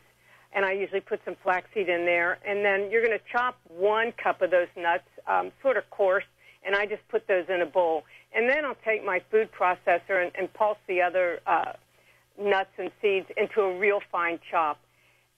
and 0.54 0.66
I 0.66 0.74
usually 0.74 1.02
put 1.02 1.22
some 1.26 1.36
flaxseed 1.44 1.90
in 1.90 2.06
there. 2.06 2.38
And 2.46 2.64
then 2.66 2.92
you're 2.92 3.06
going 3.06 3.18
to 3.18 3.26
chop 3.32 3.58
one 3.68 4.12
cup 4.12 4.42
of 4.42 4.52
those 4.52 4.68
nuts, 4.76 5.08
um, 5.28 5.52
sort 5.62 5.78
of 5.78 5.90
coarse, 5.90 6.26
and 6.64 6.76
I 6.76 6.86
just 6.86 7.08
put 7.10 7.28
those 7.28 7.46
in 7.50 7.62
a 7.62 7.66
bowl. 7.66 8.04
And 8.34 8.50
then 8.50 8.66
I'll 8.66 8.78
take 8.86 9.06
my 9.06 9.22
food 9.32 9.50
processor 9.52 10.22
and, 10.22 10.32
and 10.36 10.52
pulse 10.54 10.78
the 10.88 11.02
other 11.02 11.40
uh, 11.48 11.74
nuts 12.40 12.70
and 12.78 12.92
seeds 13.02 13.28
into 13.38 13.62
a 13.62 13.78
real 13.78 14.00
fine 14.12 14.40
chop 14.50 14.80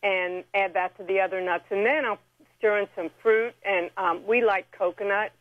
and 0.01 0.43
add 0.53 0.73
that 0.73 0.97
to 0.97 1.03
the 1.03 1.19
other 1.19 1.41
nuts. 1.41 1.65
And 1.69 1.85
then 1.85 2.05
I'll 2.05 2.19
stir 2.57 2.79
in 2.79 2.87
some 2.95 3.09
fruit, 3.21 3.53
and 3.65 3.89
um, 3.97 4.21
we 4.27 4.43
like 4.43 4.65
coconut. 4.77 5.31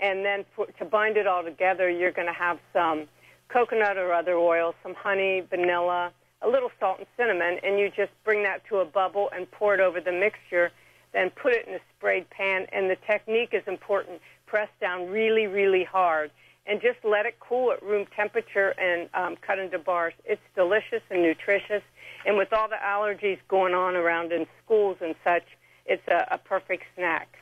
And 0.00 0.24
then 0.24 0.44
for, 0.54 0.66
to 0.66 0.84
bind 0.84 1.16
it 1.16 1.26
all 1.26 1.42
together, 1.44 1.88
you're 1.88 2.12
going 2.12 2.26
to 2.26 2.32
have 2.32 2.58
some 2.72 3.06
coconut 3.48 3.96
or 3.96 4.12
other 4.12 4.36
oil, 4.36 4.74
some 4.82 4.94
honey, 4.94 5.42
vanilla, 5.48 6.12
a 6.42 6.48
little 6.48 6.70
salt 6.80 6.98
and 6.98 7.06
cinnamon, 7.16 7.58
and 7.62 7.78
you 7.78 7.88
just 7.88 8.12
bring 8.24 8.42
that 8.42 8.64
to 8.66 8.78
a 8.78 8.84
bubble 8.84 9.30
and 9.34 9.50
pour 9.50 9.74
it 9.74 9.80
over 9.80 10.00
the 10.00 10.12
mixture. 10.12 10.70
Then 11.12 11.30
put 11.30 11.52
it 11.52 11.68
in 11.68 11.74
a 11.74 11.80
sprayed 11.96 12.28
pan, 12.30 12.66
and 12.72 12.90
the 12.90 12.96
technique 13.06 13.50
is 13.52 13.62
important. 13.66 14.20
Press 14.46 14.68
down 14.80 15.08
really, 15.08 15.46
really 15.46 15.84
hard, 15.84 16.30
and 16.66 16.80
just 16.80 16.98
let 17.04 17.26
it 17.26 17.38
cool 17.40 17.72
at 17.72 17.82
room 17.82 18.06
temperature 18.16 18.70
and 18.78 19.08
um, 19.14 19.36
cut 19.36 19.58
into 19.58 19.78
bars. 19.78 20.14
It's 20.24 20.40
delicious 20.54 21.02
and 21.10 21.22
nutritious, 21.22 21.82
and 22.26 22.36
with 22.36 22.52
all 22.52 22.68
the 22.68 22.76
allergies 22.76 23.38
going 23.48 23.74
on 23.74 23.94
around 23.96 24.32
in 24.32 24.46
schools 24.64 24.96
and 25.00 25.14
such, 25.22 25.44
it's 25.86 26.06
a, 26.08 26.26
a 26.32 26.38
perfect 26.38 26.84
snack. 26.96 27.41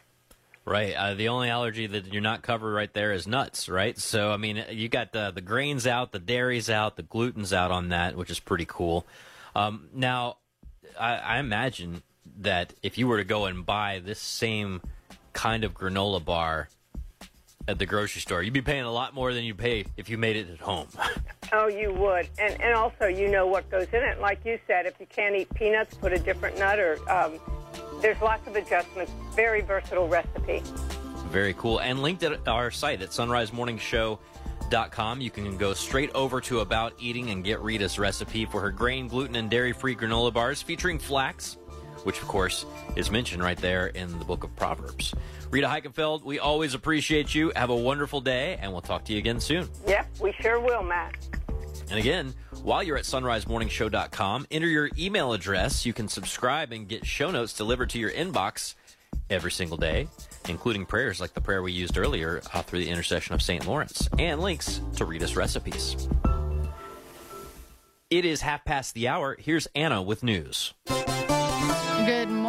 Right. 0.64 0.94
Uh, 0.94 1.14
the 1.14 1.28
only 1.28 1.48
allergy 1.48 1.86
that 1.86 2.12
you're 2.12 2.22
not 2.22 2.42
covered 2.42 2.72
right 2.72 2.92
there 2.92 3.12
is 3.12 3.26
nuts, 3.26 3.68
right? 3.68 3.98
So, 3.98 4.30
I 4.30 4.36
mean, 4.36 4.62
you 4.70 4.88
got 4.88 5.12
the, 5.12 5.30
the 5.30 5.40
grains 5.40 5.86
out, 5.86 6.12
the 6.12 6.18
dairies 6.18 6.68
out, 6.70 6.96
the 6.96 7.02
gluten's 7.02 7.52
out 7.52 7.70
on 7.70 7.88
that, 7.88 8.14
which 8.14 8.30
is 8.30 8.38
pretty 8.38 8.66
cool. 8.66 9.06
Um, 9.54 9.88
now, 9.92 10.36
I, 10.98 11.16
I 11.16 11.38
imagine 11.38 12.02
that 12.40 12.74
if 12.82 12.98
you 12.98 13.08
were 13.08 13.16
to 13.16 13.24
go 13.24 13.46
and 13.46 13.64
buy 13.64 14.00
this 14.04 14.20
same 14.20 14.82
kind 15.32 15.64
of 15.64 15.74
granola 15.74 16.24
bar 16.24 16.68
at 17.68 17.78
the 17.78 17.86
grocery 17.86 18.20
store, 18.20 18.42
you'd 18.42 18.52
be 18.52 18.62
paying 18.62 18.84
a 18.84 18.90
lot 18.90 19.14
more 19.14 19.32
than 19.32 19.44
you 19.44 19.54
pay 19.54 19.84
if 19.96 20.08
you 20.08 20.18
made 20.18 20.34
it 20.36 20.50
at 20.50 20.60
home. 20.60 20.88
Oh, 21.52 21.66
you 21.66 21.92
would, 21.92 22.28
and 22.38 22.62
and 22.62 22.74
also 22.74 23.06
you 23.06 23.28
know 23.28 23.44
what 23.44 23.68
goes 23.72 23.88
in 23.92 24.04
it. 24.04 24.20
Like 24.20 24.44
you 24.44 24.60
said, 24.68 24.86
if 24.86 25.00
you 25.00 25.06
can't 25.06 25.34
eat 25.34 25.52
peanuts, 25.52 25.96
put 25.96 26.12
a 26.12 26.18
different 26.20 26.56
nut, 26.56 26.78
or 26.78 26.96
um, 27.10 27.40
there's 28.00 28.22
lots 28.22 28.46
of 28.46 28.54
adjustments. 28.54 29.10
Very 29.34 29.60
versatile 29.60 30.06
recipe. 30.06 30.62
Very 31.30 31.54
cool. 31.54 31.80
And 31.80 32.02
linked 32.02 32.22
at 32.22 32.46
our 32.46 32.70
site 32.70 33.02
at 33.02 33.10
sonrisemorningshow.com, 33.10 35.20
you 35.20 35.30
can 35.32 35.56
go 35.56 35.74
straight 35.74 36.14
over 36.14 36.40
to 36.42 36.60
About 36.60 36.92
Eating 37.00 37.30
and 37.30 37.42
get 37.42 37.58
Rita's 37.60 37.98
recipe 37.98 38.44
for 38.44 38.60
her 38.60 38.70
grain, 38.70 39.08
gluten, 39.08 39.34
and 39.34 39.50
dairy 39.50 39.72
free 39.72 39.96
granola 39.96 40.32
bars 40.32 40.62
featuring 40.62 41.00
flax, 41.00 41.58
which, 42.04 42.20
of 42.20 42.28
course, 42.28 42.66
is 42.96 43.10
mentioned 43.10 43.42
right 43.42 43.58
there 43.58 43.88
in 43.88 44.18
the 44.18 44.24
book 44.24 44.44
of 44.44 44.54
Proverbs. 44.56 45.14
Rita 45.50 45.66
Heikenfeld, 45.66 46.22
we 46.22 46.38
always 46.38 46.74
appreciate 46.74 47.34
you. 47.34 47.52
Have 47.56 47.70
a 47.70 47.76
wonderful 47.76 48.20
day, 48.20 48.58
and 48.60 48.72
we'll 48.72 48.80
talk 48.80 49.04
to 49.06 49.12
you 49.12 49.18
again 49.18 49.40
soon. 49.40 49.68
Yep, 49.86 50.06
we 50.20 50.32
sure 50.40 50.60
will, 50.60 50.82
Matt. 50.82 51.16
And 51.90 51.98
again, 51.98 52.34
while 52.62 52.82
you're 52.82 52.96
at 52.96 53.04
sonrisemorningshow.com, 53.04 54.46
enter 54.50 54.68
your 54.68 54.90
email 54.96 55.32
address. 55.32 55.84
You 55.84 55.92
can 55.92 56.08
subscribe 56.08 56.72
and 56.72 56.86
get 56.86 57.04
show 57.04 57.30
notes 57.30 57.52
delivered 57.52 57.90
to 57.90 57.98
your 57.98 58.10
inbox 58.10 58.74
every 59.28 59.50
single 59.50 59.76
day, 59.76 60.08
including 60.48 60.86
prayers 60.86 61.20
like 61.20 61.34
the 61.34 61.40
prayer 61.40 61.62
we 61.62 61.72
used 61.72 61.98
earlier 61.98 62.42
uh, 62.54 62.62
through 62.62 62.80
the 62.80 62.88
intercession 62.88 63.34
of 63.34 63.42
St. 63.42 63.66
Lawrence, 63.66 64.08
and 64.18 64.40
links 64.40 64.80
to 64.96 65.04
Rita's 65.04 65.36
recipes. 65.36 66.08
It 68.08 68.24
is 68.24 68.40
half 68.40 68.64
past 68.64 68.94
the 68.94 69.08
hour. 69.08 69.36
Here's 69.38 69.66
Anna 69.74 70.02
with 70.02 70.22
news. 70.22 70.74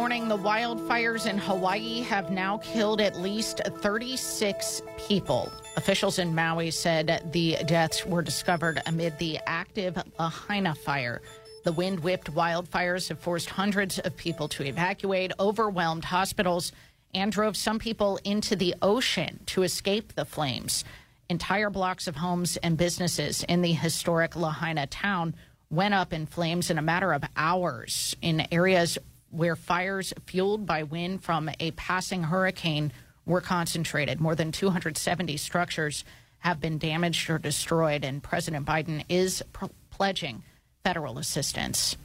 Morning. 0.02 0.26
The 0.26 0.36
wildfires 0.36 1.30
in 1.30 1.38
Hawaii 1.38 2.00
have 2.00 2.32
now 2.32 2.58
killed 2.58 3.00
at 3.00 3.20
least 3.20 3.60
36 3.64 4.82
people. 4.98 5.52
Officials 5.76 6.18
in 6.18 6.34
Maui 6.34 6.72
said 6.72 7.30
the 7.30 7.56
deaths 7.66 8.04
were 8.04 8.20
discovered 8.20 8.82
amid 8.86 9.16
the 9.18 9.38
active 9.46 9.96
Lahaina 10.18 10.74
fire. 10.74 11.22
The 11.62 11.70
wind 11.70 12.00
whipped 12.00 12.34
wildfires 12.34 13.10
have 13.10 13.20
forced 13.20 13.48
hundreds 13.48 14.00
of 14.00 14.16
people 14.16 14.48
to 14.48 14.66
evacuate, 14.66 15.30
overwhelmed 15.38 16.04
hospitals, 16.04 16.72
and 17.14 17.30
drove 17.30 17.56
some 17.56 17.78
people 17.78 18.18
into 18.24 18.56
the 18.56 18.74
ocean 18.82 19.38
to 19.46 19.62
escape 19.62 20.16
the 20.16 20.24
flames. 20.24 20.84
Entire 21.28 21.70
blocks 21.70 22.08
of 22.08 22.16
homes 22.16 22.56
and 22.56 22.76
businesses 22.76 23.44
in 23.44 23.62
the 23.62 23.72
historic 23.72 24.34
Lahaina 24.34 24.88
town 24.88 25.36
went 25.70 25.94
up 25.94 26.12
in 26.12 26.26
flames 26.26 26.70
in 26.70 26.78
a 26.78 26.82
matter 26.82 27.12
of 27.12 27.22
hours 27.36 28.16
in 28.20 28.48
areas 28.50 28.98
where 29.32 29.56
fires 29.56 30.12
fueled 30.26 30.66
by 30.66 30.84
wind 30.84 31.24
from 31.24 31.50
a 31.58 31.72
passing 31.72 32.24
hurricane 32.24 32.92
were 33.26 33.40
concentrated. 33.40 34.20
More 34.20 34.34
than 34.34 34.52
270 34.52 35.36
structures 35.38 36.04
have 36.38 36.60
been 36.60 36.78
damaged 36.78 37.30
or 37.30 37.38
destroyed, 37.38 38.04
and 38.04 38.22
President 38.22 38.66
Biden 38.66 39.04
is 39.08 39.42
pr- 39.52 39.66
pledging 39.90 40.42
federal 40.84 41.18
assistance. 41.18 41.96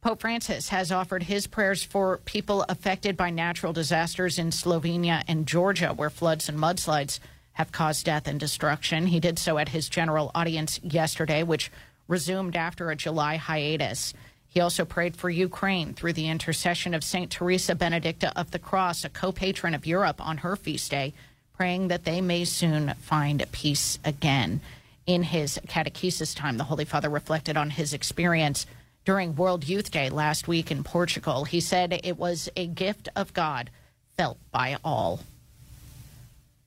Pope 0.00 0.20
Francis 0.20 0.70
has 0.70 0.90
offered 0.90 1.24
his 1.24 1.46
prayers 1.46 1.84
for 1.84 2.18
people 2.18 2.64
affected 2.68 3.16
by 3.16 3.30
natural 3.30 3.72
disasters 3.72 4.38
in 4.38 4.50
Slovenia 4.50 5.22
and 5.28 5.46
Georgia, 5.46 5.92
where 5.94 6.10
floods 6.10 6.48
and 6.48 6.58
mudslides 6.58 7.20
have 7.52 7.70
caused 7.70 8.06
death 8.06 8.26
and 8.26 8.40
destruction. 8.40 9.06
He 9.06 9.20
did 9.20 9.38
so 9.38 9.58
at 9.58 9.68
his 9.68 9.88
general 9.88 10.30
audience 10.34 10.80
yesterday, 10.82 11.42
which 11.42 11.70
resumed 12.08 12.56
after 12.56 12.90
a 12.90 12.96
July 12.96 13.36
hiatus. 13.36 14.14
He 14.52 14.60
also 14.60 14.84
prayed 14.84 15.16
for 15.16 15.30
Ukraine 15.30 15.94
through 15.94 16.12
the 16.12 16.28
intercession 16.28 16.92
of 16.92 17.02
St. 17.02 17.30
Teresa 17.30 17.74
Benedicta 17.74 18.38
of 18.38 18.50
the 18.50 18.58
Cross, 18.58 19.02
a 19.02 19.08
co 19.08 19.32
patron 19.32 19.72
of 19.72 19.86
Europe, 19.86 20.20
on 20.20 20.38
her 20.38 20.56
feast 20.56 20.90
day, 20.90 21.14
praying 21.56 21.88
that 21.88 22.04
they 22.04 22.20
may 22.20 22.44
soon 22.44 22.92
find 23.00 23.42
peace 23.50 23.98
again. 24.04 24.60
In 25.06 25.22
his 25.22 25.58
catechesis 25.66 26.36
time, 26.36 26.58
the 26.58 26.64
Holy 26.64 26.84
Father 26.84 27.08
reflected 27.08 27.56
on 27.56 27.70
his 27.70 27.94
experience 27.94 28.66
during 29.06 29.34
World 29.34 29.66
Youth 29.66 29.90
Day 29.90 30.10
last 30.10 30.46
week 30.46 30.70
in 30.70 30.84
Portugal. 30.84 31.44
He 31.44 31.60
said 31.60 31.98
it 32.04 32.18
was 32.18 32.50
a 32.54 32.66
gift 32.66 33.08
of 33.16 33.32
God 33.32 33.70
felt 34.18 34.36
by 34.50 34.76
all. 34.84 35.20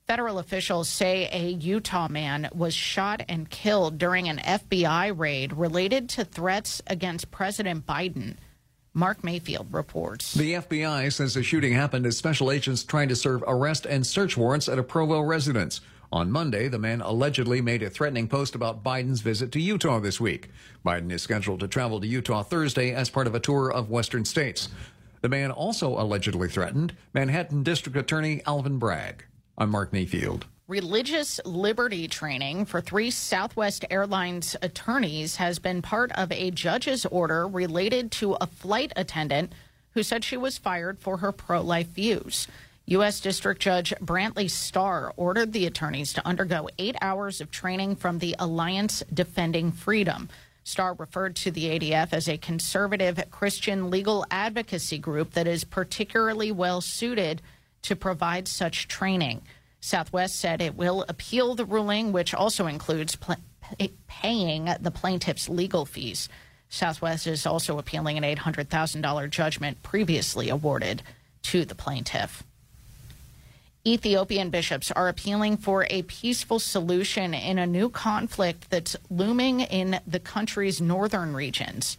Federal 0.06 0.38
officials 0.38 0.88
say 0.88 1.28
a 1.32 1.48
Utah 1.48 2.06
man 2.06 2.48
was 2.54 2.72
shot 2.72 3.22
and 3.28 3.50
killed 3.50 3.98
during 3.98 4.28
an 4.28 4.38
FBI 4.38 5.12
raid 5.18 5.52
related 5.52 6.08
to 6.10 6.24
threats 6.24 6.80
against 6.86 7.32
President 7.32 7.84
Biden. 7.88 8.36
Mark 8.94 9.24
Mayfield 9.24 9.66
reports. 9.72 10.32
The 10.34 10.54
FBI 10.54 11.12
says 11.12 11.34
the 11.34 11.42
shooting 11.42 11.72
happened 11.72 12.06
as 12.06 12.16
special 12.16 12.52
agents 12.52 12.84
trying 12.84 13.08
to 13.08 13.16
serve 13.16 13.42
arrest 13.48 13.84
and 13.84 14.06
search 14.06 14.36
warrants 14.36 14.68
at 14.68 14.78
a 14.78 14.84
Provo 14.84 15.22
residence. 15.22 15.80
On 16.12 16.30
Monday, 16.30 16.68
the 16.68 16.78
man 16.78 17.00
allegedly 17.00 17.60
made 17.60 17.82
a 17.82 17.90
threatening 17.90 18.28
post 18.28 18.54
about 18.54 18.84
Biden's 18.84 19.22
visit 19.22 19.50
to 19.52 19.60
Utah 19.60 19.98
this 19.98 20.20
week. 20.20 20.50
Biden 20.84 21.10
is 21.10 21.22
scheduled 21.22 21.58
to 21.60 21.68
travel 21.68 22.00
to 22.00 22.06
Utah 22.06 22.44
Thursday 22.44 22.94
as 22.94 23.10
part 23.10 23.26
of 23.26 23.34
a 23.34 23.40
tour 23.40 23.72
of 23.72 23.90
western 23.90 24.24
states. 24.24 24.68
The 25.20 25.28
man 25.28 25.50
also 25.50 26.00
allegedly 26.00 26.48
threatened 26.48 26.94
Manhattan 27.12 27.64
District 27.64 27.98
Attorney 27.98 28.40
Alvin 28.46 28.78
Bragg. 28.78 29.24
I'm 29.58 29.70
Mark 29.70 29.90
Mayfield. 29.90 30.44
Religious 30.68 31.40
liberty 31.46 32.08
training 32.08 32.66
for 32.66 32.82
three 32.82 33.10
Southwest 33.10 33.86
Airlines 33.90 34.54
attorneys 34.60 35.36
has 35.36 35.58
been 35.58 35.80
part 35.80 36.12
of 36.12 36.30
a 36.30 36.50
judge's 36.50 37.06
order 37.06 37.48
related 37.48 38.10
to 38.12 38.34
a 38.34 38.46
flight 38.46 38.92
attendant 38.96 39.54
who 39.92 40.02
said 40.02 40.24
she 40.24 40.36
was 40.36 40.58
fired 40.58 40.98
for 40.98 41.18
her 41.18 41.32
pro 41.32 41.62
life 41.62 41.86
views. 41.86 42.48
U.S. 42.84 43.18
District 43.20 43.60
Judge 43.60 43.94
Brantley 44.00 44.50
Starr 44.50 45.14
ordered 45.16 45.54
the 45.54 45.66
attorneys 45.66 46.12
to 46.12 46.26
undergo 46.26 46.68
eight 46.78 46.96
hours 47.00 47.40
of 47.40 47.50
training 47.50 47.96
from 47.96 48.18
the 48.18 48.36
Alliance 48.38 49.02
Defending 49.12 49.72
Freedom. 49.72 50.28
Starr 50.64 50.94
referred 50.94 51.34
to 51.36 51.50
the 51.50 51.78
ADF 51.78 52.12
as 52.12 52.28
a 52.28 52.36
conservative 52.36 53.22
Christian 53.30 53.88
legal 53.88 54.26
advocacy 54.30 54.98
group 54.98 55.32
that 55.32 55.46
is 55.46 55.64
particularly 55.64 56.52
well 56.52 56.80
suited 56.80 57.40
to 57.86 57.96
provide 57.96 58.48
such 58.48 58.88
training. 58.88 59.42
Southwest 59.80 60.36
said 60.36 60.60
it 60.60 60.76
will 60.76 61.04
appeal 61.08 61.54
the 61.54 61.64
ruling, 61.64 62.12
which 62.12 62.34
also 62.34 62.66
includes 62.66 63.14
pl- 63.14 63.36
paying 64.08 64.68
the 64.80 64.90
plaintiff's 64.90 65.48
legal 65.48 65.84
fees. 65.84 66.28
Southwest 66.68 67.26
is 67.28 67.46
also 67.46 67.78
appealing 67.78 68.18
an 68.18 68.24
$800,000 68.24 69.30
judgment 69.30 69.82
previously 69.84 70.48
awarded 70.48 71.02
to 71.42 71.64
the 71.64 71.76
plaintiff. 71.76 72.42
Ethiopian 73.86 74.50
bishops 74.50 74.90
are 74.90 75.06
appealing 75.08 75.56
for 75.56 75.86
a 75.88 76.02
peaceful 76.02 76.58
solution 76.58 77.34
in 77.34 77.56
a 77.56 77.66
new 77.68 77.88
conflict 77.88 78.68
that's 78.68 78.96
looming 79.10 79.60
in 79.60 80.00
the 80.04 80.18
country's 80.18 80.80
northern 80.80 81.34
regions. 81.36 81.96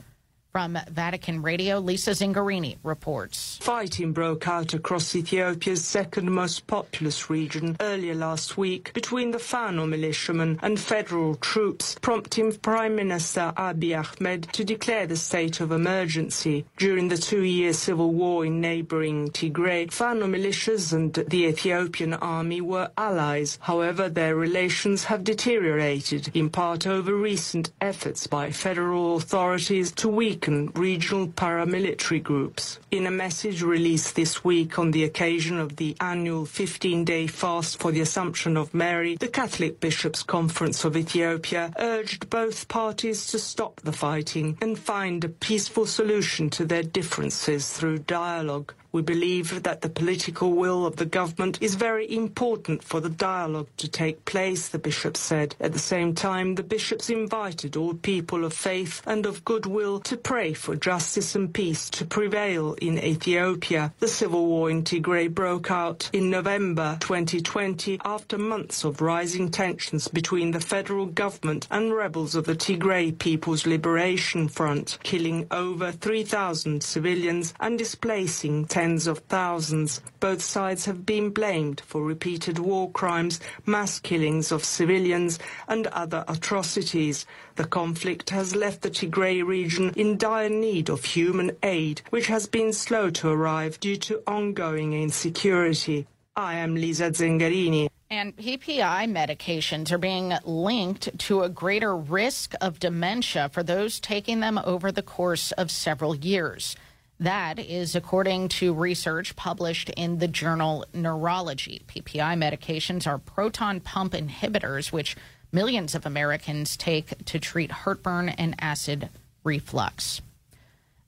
From 0.57 0.75
Vatican 0.89 1.43
Radio, 1.43 1.77
Lisa 1.77 2.15
Zengarini 2.15 2.77
reports. 2.81 3.59
Fighting 3.61 4.11
broke 4.11 4.47
out 4.47 4.73
across 4.73 5.15
Ethiopia's 5.15 5.85
second 5.85 6.31
most 6.31 6.65
populous 6.65 7.29
region 7.29 7.77
earlier 7.79 8.15
last 8.15 8.57
week 8.57 8.91
between 8.93 9.29
the 9.29 9.38
Fano 9.38 9.85
militiamen 9.85 10.57
and 10.63 10.79
federal 10.79 11.35
troops, 11.35 11.95
prompting 12.01 12.53
Prime 12.53 12.95
Minister 12.95 13.53
Abiy 13.55 14.03
Ahmed 14.03 14.51
to 14.53 14.63
declare 14.63 15.05
the 15.05 15.15
state 15.15 15.59
of 15.59 15.71
emergency. 15.71 16.65
During 16.77 17.09
the 17.09 17.19
two-year 17.19 17.73
civil 17.73 18.11
war 18.15 18.43
in 18.43 18.59
neighboring 18.59 19.27
Tigray, 19.29 19.91
Fano 19.91 20.25
militias 20.25 20.91
and 20.91 21.13
the 21.13 21.45
Ethiopian 21.45 22.15
army 22.15 22.61
were 22.61 22.89
allies. 22.97 23.59
However, 23.61 24.09
their 24.09 24.35
relations 24.35 25.03
have 25.03 25.23
deteriorated, 25.23 26.31
in 26.34 26.49
part 26.49 26.88
over 26.88 27.13
recent 27.13 27.71
efforts 27.79 28.25
by 28.25 28.49
federal 28.49 29.17
authorities 29.17 29.91
to 29.91 30.09
weaken 30.09 30.46
regional 30.47 31.27
paramilitary 31.27 32.21
groups. 32.23 32.79
In 32.91 33.05
a 33.05 33.11
message 33.11 33.61
released 33.61 34.15
this 34.15 34.43
week 34.43 34.79
on 34.79 34.91
the 34.91 35.03
occasion 35.03 35.59
of 35.59 35.75
the 35.75 35.95
annual 35.99 36.45
15-day 36.45 37.27
fast 37.27 37.79
for 37.79 37.91
the 37.91 38.01
Assumption 38.01 38.57
of 38.57 38.73
Mary, 38.73 39.15
the 39.15 39.27
Catholic 39.27 39.79
Bishops' 39.79 40.23
Conference 40.23 40.85
of 40.85 40.95
Ethiopia 40.95 41.73
urged 41.79 42.29
both 42.29 42.67
parties 42.67 43.27
to 43.27 43.39
stop 43.39 43.81
the 43.81 43.91
fighting 43.91 44.57
and 44.61 44.79
find 44.79 45.23
a 45.23 45.29
peaceful 45.29 45.85
solution 45.85 46.49
to 46.51 46.65
their 46.65 46.83
differences 46.83 47.71
through 47.71 47.99
dialogue. 47.99 48.73
We 48.91 49.01
believe 49.01 49.64
that 49.64 49.81
the 49.81 49.89
political 49.89 50.53
will 50.53 50.85
of 50.85 50.95
the 50.95 51.05
government 51.05 51.59
is 51.61 51.76
very 51.76 52.11
important 52.11 52.84
for 52.84 52.99
the 52.99 53.09
dialogue 53.09 53.68
to 53.77 53.88
take 53.88 54.26
place, 54.26 54.69
the 54.69 54.80
bishop 54.80 55.18
said. 55.18 55.55
At 55.59 55.73
the 55.73 55.80
same 55.80 56.15
time, 56.15 56.55
the 56.55 56.64
bishops 56.64 57.09
invited 57.09 57.76
all 57.76 57.93
people 57.93 58.45
of 58.45 58.53
faith 58.53 59.01
and 59.05 59.26
of 59.26 59.43
goodwill 59.45 59.99
to 60.01 60.18
pray 60.18 60.53
for 60.53 60.76
justice 60.76 61.35
and 61.35 61.53
peace 61.53 61.89
to 61.91 62.05
prevail 62.05 62.73
in 62.81 62.97
Ethiopia. 62.97 63.93
The 63.99 64.07
civil 64.07 64.45
war 64.45 64.69
in 64.69 64.84
Tigray 64.84 65.34
broke 65.34 65.69
out 65.69 66.09
in 66.14 66.30
November 66.30 66.97
2020 67.01 67.99
after 68.05 68.38
months 68.38 68.84
of 68.84 69.01
rising 69.01 69.51
tensions 69.51 70.07
between 70.07 70.51
the 70.51 70.59
federal 70.59 71.05
government 71.05 71.68
and 71.69 71.93
rebels 71.93 72.35
of 72.35 72.45
the 72.45 72.55
Tigray 72.55 73.18
People's 73.19 73.65
Liberation 73.65 74.47
Front, 74.47 74.97
killing 75.03 75.47
over 75.51 75.91
3,000 75.91 76.81
civilians 76.81 77.53
and 77.59 77.77
displacing 77.77 78.65
tens 78.77 79.07
of 79.07 79.17
thousands. 79.27 80.01
Both 80.19 80.43
sides 80.43 80.85
have 80.85 81.03
been 81.03 81.31
blamed 81.31 81.81
for 81.81 82.03
repeated 82.03 82.59
war 82.59 82.91
crimes, 82.91 83.39
mass 83.65 83.97
killings 83.97 84.51
of 84.51 84.63
civilians, 84.63 85.39
and 85.67 85.87
other 85.87 86.23
atrocities. 86.27 87.25
The 87.55 87.65
conflict 87.65 88.29
has 88.29 88.55
left 88.55 88.83
the 88.83 88.91
Tigray 88.91 89.43
region 89.43 89.93
in 89.95 90.15
dire 90.19 90.49
need 90.49 90.91
of 90.91 91.03
human 91.05 91.53
aid, 91.63 92.03
which 92.11 92.27
has 92.27 92.45
been 92.45 92.71
slow 92.71 93.09
to 93.09 93.29
arrive 93.29 93.79
due 93.79 93.97
to 93.97 94.21
ongoing 94.27 94.93
insecurity. 94.93 96.05
I 96.35 96.57
am 96.57 96.75
Lisa 96.75 97.09
Zengarini. 97.09 97.89
And 98.11 98.37
PPI 98.37 99.09
medications 99.11 99.91
are 99.91 99.97
being 99.97 100.33
linked 100.45 101.17
to 101.21 101.41
a 101.41 101.49
greater 101.49 101.97
risk 101.97 102.53
of 102.61 102.79
dementia 102.79 103.49
for 103.49 103.63
those 103.63 103.99
taking 103.99 104.39
them 104.39 104.59
over 104.63 104.91
the 104.91 105.01
course 105.01 105.51
of 105.53 105.71
several 105.71 106.15
years. 106.15 106.75
That 107.19 107.57
is 107.57 107.95
according 107.95 108.49
to 108.49 108.73
research 108.73 109.35
published 109.35 109.89
in 109.89 110.19
the 110.19 110.27
journal 110.27 110.85
Neurology. 110.94 111.81
PPI 111.88 112.38
medications 112.38 113.07
are 113.07 113.18
proton 113.18 113.80
pump 113.80 114.14
inhibitors, 114.14 114.91
which 114.91 115.15
millions 115.52 115.95
of 115.95 116.06
Americans 116.06 116.77
take 116.77 117.26
to 117.26 117.39
treat 117.39 117.72
heartburn 117.72 118.30
and 118.30 118.56
acid 118.60 119.10
reflux. 119.44 120.22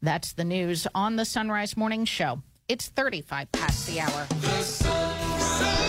That's 0.01 0.33
the 0.33 0.45
news 0.45 0.87
on 0.95 1.15
the 1.17 1.25
Son 1.25 1.49
Rise 1.49 1.77
Morning 1.77 2.05
Show. 2.05 2.41
It's 2.67 2.87
35 2.87 3.51
past 3.51 3.87
the 3.87 3.99
hour. 3.99 5.88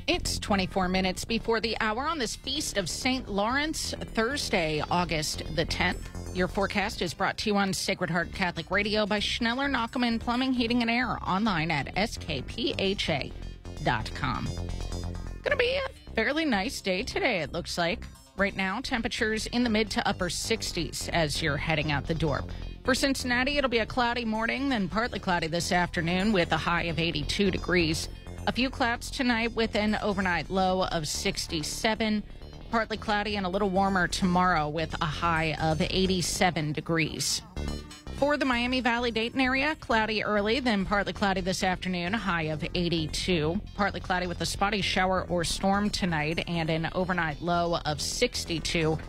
It's 0.08 0.40
24 0.40 0.88
minutes 0.88 1.26
before 1.26 1.60
the 1.60 1.76
hour 1.80 2.08
on 2.08 2.20
this 2.20 2.36
feast 2.36 2.78
of 2.78 2.90
St. 2.90 3.28
Lawrence, 3.28 3.94
Thursday, 4.14 4.84
August 4.92 5.44
the 5.56 5.66
10th. 5.66 6.36
Your 6.36 6.48
forecast 6.48 7.02
is 7.02 7.14
brought 7.14 7.38
to 7.40 7.50
you 7.50 7.58
on 7.58 7.74
Sacred 7.74 8.10
Heart 8.10 8.34
Catholic 8.34 8.70
Radio 8.70 9.06
by 9.06 9.20
Schneller 9.20 9.70
Knochelmann 9.70 10.20
Plumbing, 10.20 10.54
Heating, 10.54 10.82
and 10.82 10.92
Air 10.92 11.18
online 11.26 11.72
at 11.72 11.96
skpha.com. 11.96 13.30
To 15.46 15.56
be 15.56 15.78
a 15.78 16.14
fairly 16.14 16.46
nice 16.46 16.82
day 16.82 17.04
today, 17.04 17.42
it 17.42 17.54
looks 17.54 17.78
like. 17.78 18.06
Right 18.38 18.56
now, 18.56 18.82
temperatures 18.82 19.48
in 19.48 19.64
the 19.64 19.70
mid 19.70 19.90
to 19.92 20.08
upper 20.08 20.28
60s 20.28 21.10
as 21.10 21.42
you're 21.42 21.58
heading 21.58 21.92
out 21.92 22.06
the 22.06 22.14
door. 22.14 22.44
For 22.86 22.94
Cincinnati, 22.94 23.58
it'll 23.58 23.68
be 23.68 23.80
a 23.80 23.86
cloudy 23.88 24.26
morning, 24.26 24.70
then 24.70 24.88
partly 24.88 25.18
cloudy 25.18 25.48
this 25.48 25.72
afternoon 25.72 26.32
with 26.32 26.52
a 26.52 26.58
high 26.58 26.84
of 26.84 27.00
82 27.00 27.50
degrees. 27.50 28.10
A 28.46 28.52
few 28.52 28.70
clouds 28.70 29.10
tonight 29.10 29.56
with 29.56 29.76
an 29.76 29.98
overnight 30.04 30.52
low 30.52 30.84
of 30.84 31.08
67. 31.08 32.22
Partly 32.70 32.98
cloudy 32.98 33.38
and 33.38 33.46
a 33.48 33.50
little 33.50 33.72
warmer 33.72 34.08
tomorrow 34.08 34.70
with 34.70 34.94
a 35.02 35.06
high 35.06 35.56
of 35.60 35.82
87 35.82 36.74
degrees. 36.74 37.42
For 38.18 38.38
the 38.38 38.46
Miami 38.46 38.82
Valley 38.82 39.10
Dayton 39.10 39.42
area, 39.42 39.76
cloudy 39.80 40.24
early, 40.24 40.60
then 40.60 40.86
partly 40.86 41.12
cloudy 41.12 41.42
this 41.42 41.64
afternoon, 41.64 42.14
high 42.14 42.44
of 42.44 42.64
82. 42.76 43.60
Partly 43.76 44.00
cloudy 44.00 44.28
with 44.28 44.42
a 44.42 44.46
spotty 44.46 44.82
shower 44.82 45.26
or 45.28 45.44
storm 45.44 45.90
tonight 45.90 46.44
and 46.48 46.70
an 46.70 46.90
overnight 46.94 47.42
low 47.42 47.80
of 47.84 48.00
62. 48.00 49.00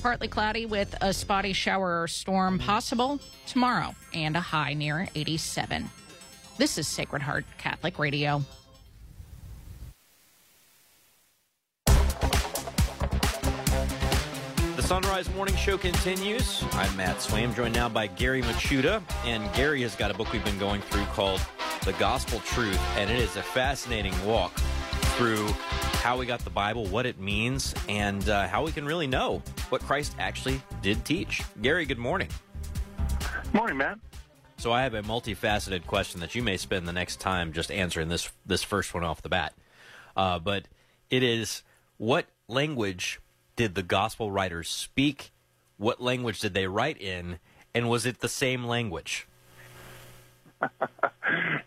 Partly 0.00 0.28
cloudy 0.28 0.66
with 0.66 0.94
a 1.00 1.12
spotty 1.12 1.52
shower 1.52 2.02
or 2.02 2.08
storm 2.08 2.58
possible 2.58 3.18
tomorrow 3.46 3.94
and 4.14 4.36
a 4.36 4.40
high 4.40 4.72
near 4.74 5.08
87. 5.14 5.90
This 6.58 6.78
is 6.78 6.86
Sacred 6.86 7.22
Heart 7.22 7.44
Catholic 7.58 7.98
Radio. 7.98 8.42
The 14.76 14.82
Son 14.82 15.02
Rise 15.02 15.28
Morning 15.34 15.56
Show 15.56 15.76
continues. 15.76 16.64
I'm 16.72 16.96
Matt 16.96 17.16
Swaim, 17.16 17.54
joined 17.54 17.74
now 17.74 17.88
by 17.88 18.06
Gary 18.06 18.42
Michuta. 18.42 19.02
And 19.24 19.52
Gary 19.54 19.82
has 19.82 19.96
got 19.96 20.10
a 20.10 20.14
book 20.14 20.32
we've 20.32 20.44
been 20.44 20.58
going 20.58 20.80
through 20.82 21.04
called 21.06 21.40
The 21.84 21.92
Gospel 21.94 22.38
Truth. 22.40 22.80
And 22.96 23.10
it 23.10 23.18
is 23.18 23.36
a 23.36 23.42
fascinating 23.42 24.14
walk 24.24 24.52
through 25.16 25.46
how 26.02 26.18
we 26.18 26.26
got 26.26 26.40
the 26.40 26.50
Bible, 26.50 26.84
what 26.86 27.06
it 27.06 27.18
means, 27.18 27.74
and 27.88 28.28
uh, 28.28 28.46
how 28.48 28.62
we 28.62 28.70
can 28.70 28.84
really 28.84 29.06
know 29.06 29.42
what 29.70 29.80
Christ 29.80 30.14
actually 30.18 30.60
did 30.82 31.02
teach. 31.06 31.42
Gary, 31.62 31.86
good 31.86 31.98
morning. 31.98 32.28
Morning, 33.54 33.78
Matt. 33.78 33.98
So 34.58 34.72
I 34.72 34.82
have 34.82 34.92
a 34.92 35.02
multifaceted 35.02 35.86
question 35.86 36.20
that 36.20 36.34
you 36.34 36.42
may 36.42 36.58
spend 36.58 36.86
the 36.86 36.92
next 36.92 37.18
time 37.18 37.54
just 37.54 37.70
answering 37.70 38.08
this 38.08 38.30
this 38.44 38.62
first 38.62 38.92
one 38.92 39.04
off 39.04 39.22
the 39.22 39.30
bat. 39.30 39.54
Uh, 40.14 40.38
but 40.38 40.64
it 41.08 41.22
is 41.22 41.62
what 41.96 42.26
language 42.46 43.20
did 43.56 43.74
the 43.74 43.82
gospel 43.82 44.30
writers 44.30 44.68
speak? 44.68 45.32
What 45.78 46.00
language 46.00 46.40
did 46.40 46.52
they 46.52 46.66
write 46.66 47.00
in? 47.00 47.38
And 47.74 47.88
was 47.88 48.04
it 48.04 48.20
the 48.20 48.28
same 48.28 48.64
language? 48.64 49.26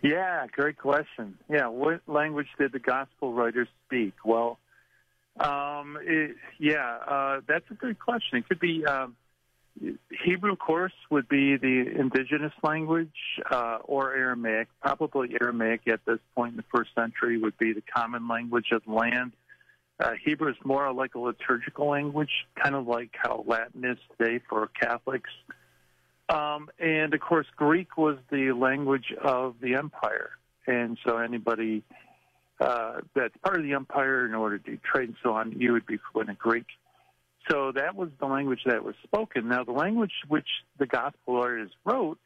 Yeah, 0.02 0.48
great 0.48 0.78
question. 0.78 1.38
Yeah, 1.50 1.68
what 1.68 2.02
language 2.08 2.48
did 2.58 2.72
the 2.72 2.80
gospel 2.80 3.34
writers 3.34 3.68
speak? 3.86 4.14
Well, 4.24 4.58
um, 5.40 5.98
it, 6.02 6.36
yeah, 6.58 6.98
uh, 7.08 7.42
that's 7.48 7.70
a 7.70 7.74
good 7.74 8.00
question. 8.00 8.40
It 8.40 8.48
could 8.48 8.60
be 8.60 8.86
um, 8.86 9.16
Hebrew, 10.24 10.54
of 10.54 10.60
course, 10.60 10.94
would 11.10 11.30
be 11.30 11.58
the 11.58 11.86
indigenous 11.98 12.54
language, 12.64 13.16
uh, 13.50 13.80
or 13.84 14.14
Aramaic. 14.14 14.68
Probably 14.82 15.36
Aramaic 15.42 15.88
at 15.88 16.04
this 16.06 16.20
point 16.36 16.52
in 16.52 16.58
the 16.58 16.66
first 16.74 16.94
century 16.96 17.38
would 17.38 17.58
be 17.58 17.74
the 17.74 17.84
common 17.94 18.28
language 18.28 18.68
of 18.72 18.84
the 18.86 18.94
land. 18.94 19.32
Uh, 20.00 20.14
Hebrew 20.24 20.50
is 20.50 20.58
more 20.64 20.92
like 20.94 21.16
a 21.16 21.20
liturgical 21.20 21.90
language, 21.90 22.32
kind 22.56 22.76
of 22.76 22.88
like 22.88 23.10
how 23.14 23.44
Latin 23.46 23.84
is 23.84 23.98
today 24.18 24.42
for 24.50 24.68
Catholics. 24.80 25.30
Um, 26.30 26.70
and 26.80 27.14
of 27.14 27.20
course, 27.20 27.48
Greek 27.56 27.98
was 27.98 28.18
the 28.32 28.52
language 28.52 29.14
of 29.22 29.56
the 29.62 29.76
empire, 29.76 30.32
and 30.68 30.98
so 31.04 31.18
anybody 31.18 31.84
uh, 32.60 33.00
that's 33.16 33.36
part 33.44 33.58
of 33.58 33.64
the 33.64 33.74
empire, 33.74 34.26
in 34.26 34.34
order 34.34 34.58
to 34.58 34.78
trade 34.78 35.10
and 35.10 35.18
so 35.24 35.34
on, 35.34 35.54
you 35.58 35.72
would 35.72 35.86
be 35.86 35.98
fluent 36.12 36.30
in 36.30 36.36
Greek. 36.38 36.66
So 37.50 37.72
that 37.72 37.96
was 37.96 38.10
the 38.20 38.26
language 38.26 38.60
that 38.66 38.84
was 38.84 38.96
spoken. 39.04 39.48
Now, 39.48 39.64
the 39.64 39.72
language 39.72 40.12
which 40.28 40.48
the 40.78 40.86
gospel 40.86 41.42
writers 41.42 41.72
wrote, 41.86 42.20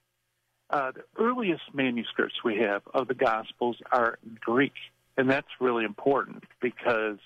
uh, 0.69 0.91
the 0.91 1.03
earliest 1.21 1.61
manuscripts 1.73 2.35
we 2.43 2.57
have 2.57 2.81
of 2.93 3.07
the 3.07 3.13
gospels 3.13 3.77
are 3.91 4.17
in 4.25 4.37
Greek, 4.41 4.73
and 5.17 5.29
that's 5.29 5.47
really 5.61 5.85
important 5.85 6.43
because 6.61 7.19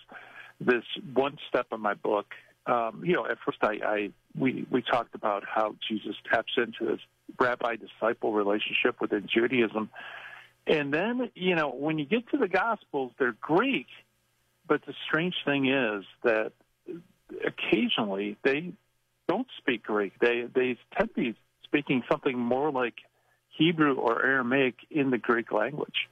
this 0.60 0.84
one 1.14 1.38
step 1.48 1.68
of 1.72 1.80
my 1.80 1.94
book 1.94 2.28
um, 2.68 3.02
you 3.04 3.14
know, 3.14 3.26
at 3.26 3.38
first 3.46 3.60
I, 3.62 3.80
I 3.84 4.10
we 4.38 4.68
we 4.70 4.82
talked 4.82 5.16
about 5.16 5.44
how 5.48 5.76
Jesus 5.88 6.16
taps 6.32 6.52
into 6.58 6.92
this 6.92 7.00
rabbi 7.40 7.78
disciple 7.78 8.34
relationship 8.34 9.00
within 9.00 9.28
Judaism, 9.34 9.90
and 10.68 10.94
then 10.94 11.32
you 11.34 11.56
know 11.56 11.70
when 11.70 11.98
you 11.98 12.06
get 12.06 12.30
to 12.32 12.38
the 12.38 12.48
Gospels, 12.48 13.14
they're 13.18 13.36
Greek, 13.40 13.88
but 14.68 14.86
the 14.86 14.94
strange 15.08 15.36
thing 15.46 15.70
is 15.70 16.04
that 16.24 16.52
occasionally 17.46 18.38
they 18.44 18.74
don't 19.28 19.48
speak 19.58 19.84
Greek. 19.84 20.14
They 20.20 20.44
they 20.54 20.78
tend 20.98 21.10
to 21.16 21.22
be 21.22 21.36
speaking 21.64 22.04
something 22.10 22.38
more 22.38 22.72
like 22.72 22.96
Hebrew 23.58 23.96
or 23.96 24.24
Aramaic 24.26 24.76
in 24.92 25.10
the 25.10 25.18
Greek 25.18 25.52
language. 25.52 26.10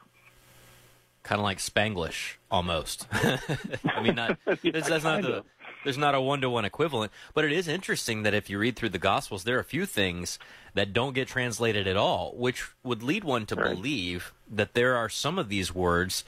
Kind 1.23 1.39
of 1.39 1.43
like 1.43 1.57
Spanglish, 1.57 2.35
almost. 2.51 3.07
I 3.11 4.01
mean, 4.03 4.13
not, 4.13 4.37
that's, 4.45 4.61
that's 4.61 5.03
not 5.03 5.23
the, 5.23 5.43
there's 5.85 5.97
not 5.97 6.15
a 6.15 6.19
one 6.19 6.41
to 6.41 6.49
one 6.49 6.65
equivalent, 6.65 7.13
but 7.33 7.45
it 7.45 7.53
is 7.53 7.67
interesting 7.67 8.23
that 8.23 8.33
if 8.33 8.49
you 8.49 8.59
read 8.59 8.75
through 8.75 8.89
the 8.89 8.99
Gospels, 8.99 9.45
there 9.45 9.55
are 9.55 9.61
a 9.61 9.63
few 9.63 9.85
things 9.85 10.37
that 10.73 10.91
don't 10.91 11.13
get 11.13 11.29
translated 11.29 11.87
at 11.87 11.95
all, 11.95 12.33
which 12.35 12.67
would 12.83 13.01
lead 13.01 13.23
one 13.23 13.45
to 13.45 13.55
believe 13.55 14.33
that 14.51 14.73
there 14.73 14.97
are 14.97 15.07
some 15.07 15.39
of 15.39 15.47
these 15.47 15.73
words 15.73 16.25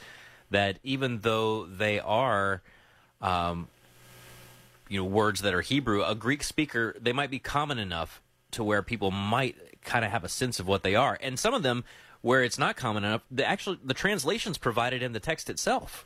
that, 0.49 0.77
even 0.83 1.19
though 1.19 1.65
they 1.65 1.99
are, 1.99 2.61
um, 3.21 3.67
you 4.87 5.01
know, 5.01 5.05
words 5.05 5.41
that 5.41 5.53
are 5.53 5.61
Hebrew, 5.61 6.03
a 6.03 6.15
Greek 6.15 6.43
speaker, 6.43 6.95
they 7.01 7.11
might 7.11 7.29
be 7.29 7.39
common 7.39 7.79
enough 7.79 8.21
to 8.51 8.63
where 8.63 8.81
people 8.81 9.11
might 9.11 9.57
kind 9.83 10.05
of 10.05 10.11
have 10.11 10.23
a 10.23 10.29
sense 10.29 10.59
of 10.59 10.67
what 10.67 10.83
they 10.83 10.95
are, 10.95 11.17
and 11.21 11.37
some 11.37 11.53
of 11.53 11.63
them 11.63 11.83
where 12.21 12.43
it's 12.43 12.57
not 12.57 12.75
common 12.75 13.03
enough, 13.03 13.21
the 13.29 13.45
actually 13.45 13.79
the 13.83 13.93
translations 13.93 14.57
provided 14.57 15.01
in 15.01 15.13
the 15.13 15.19
text 15.19 15.49
itself. 15.49 16.05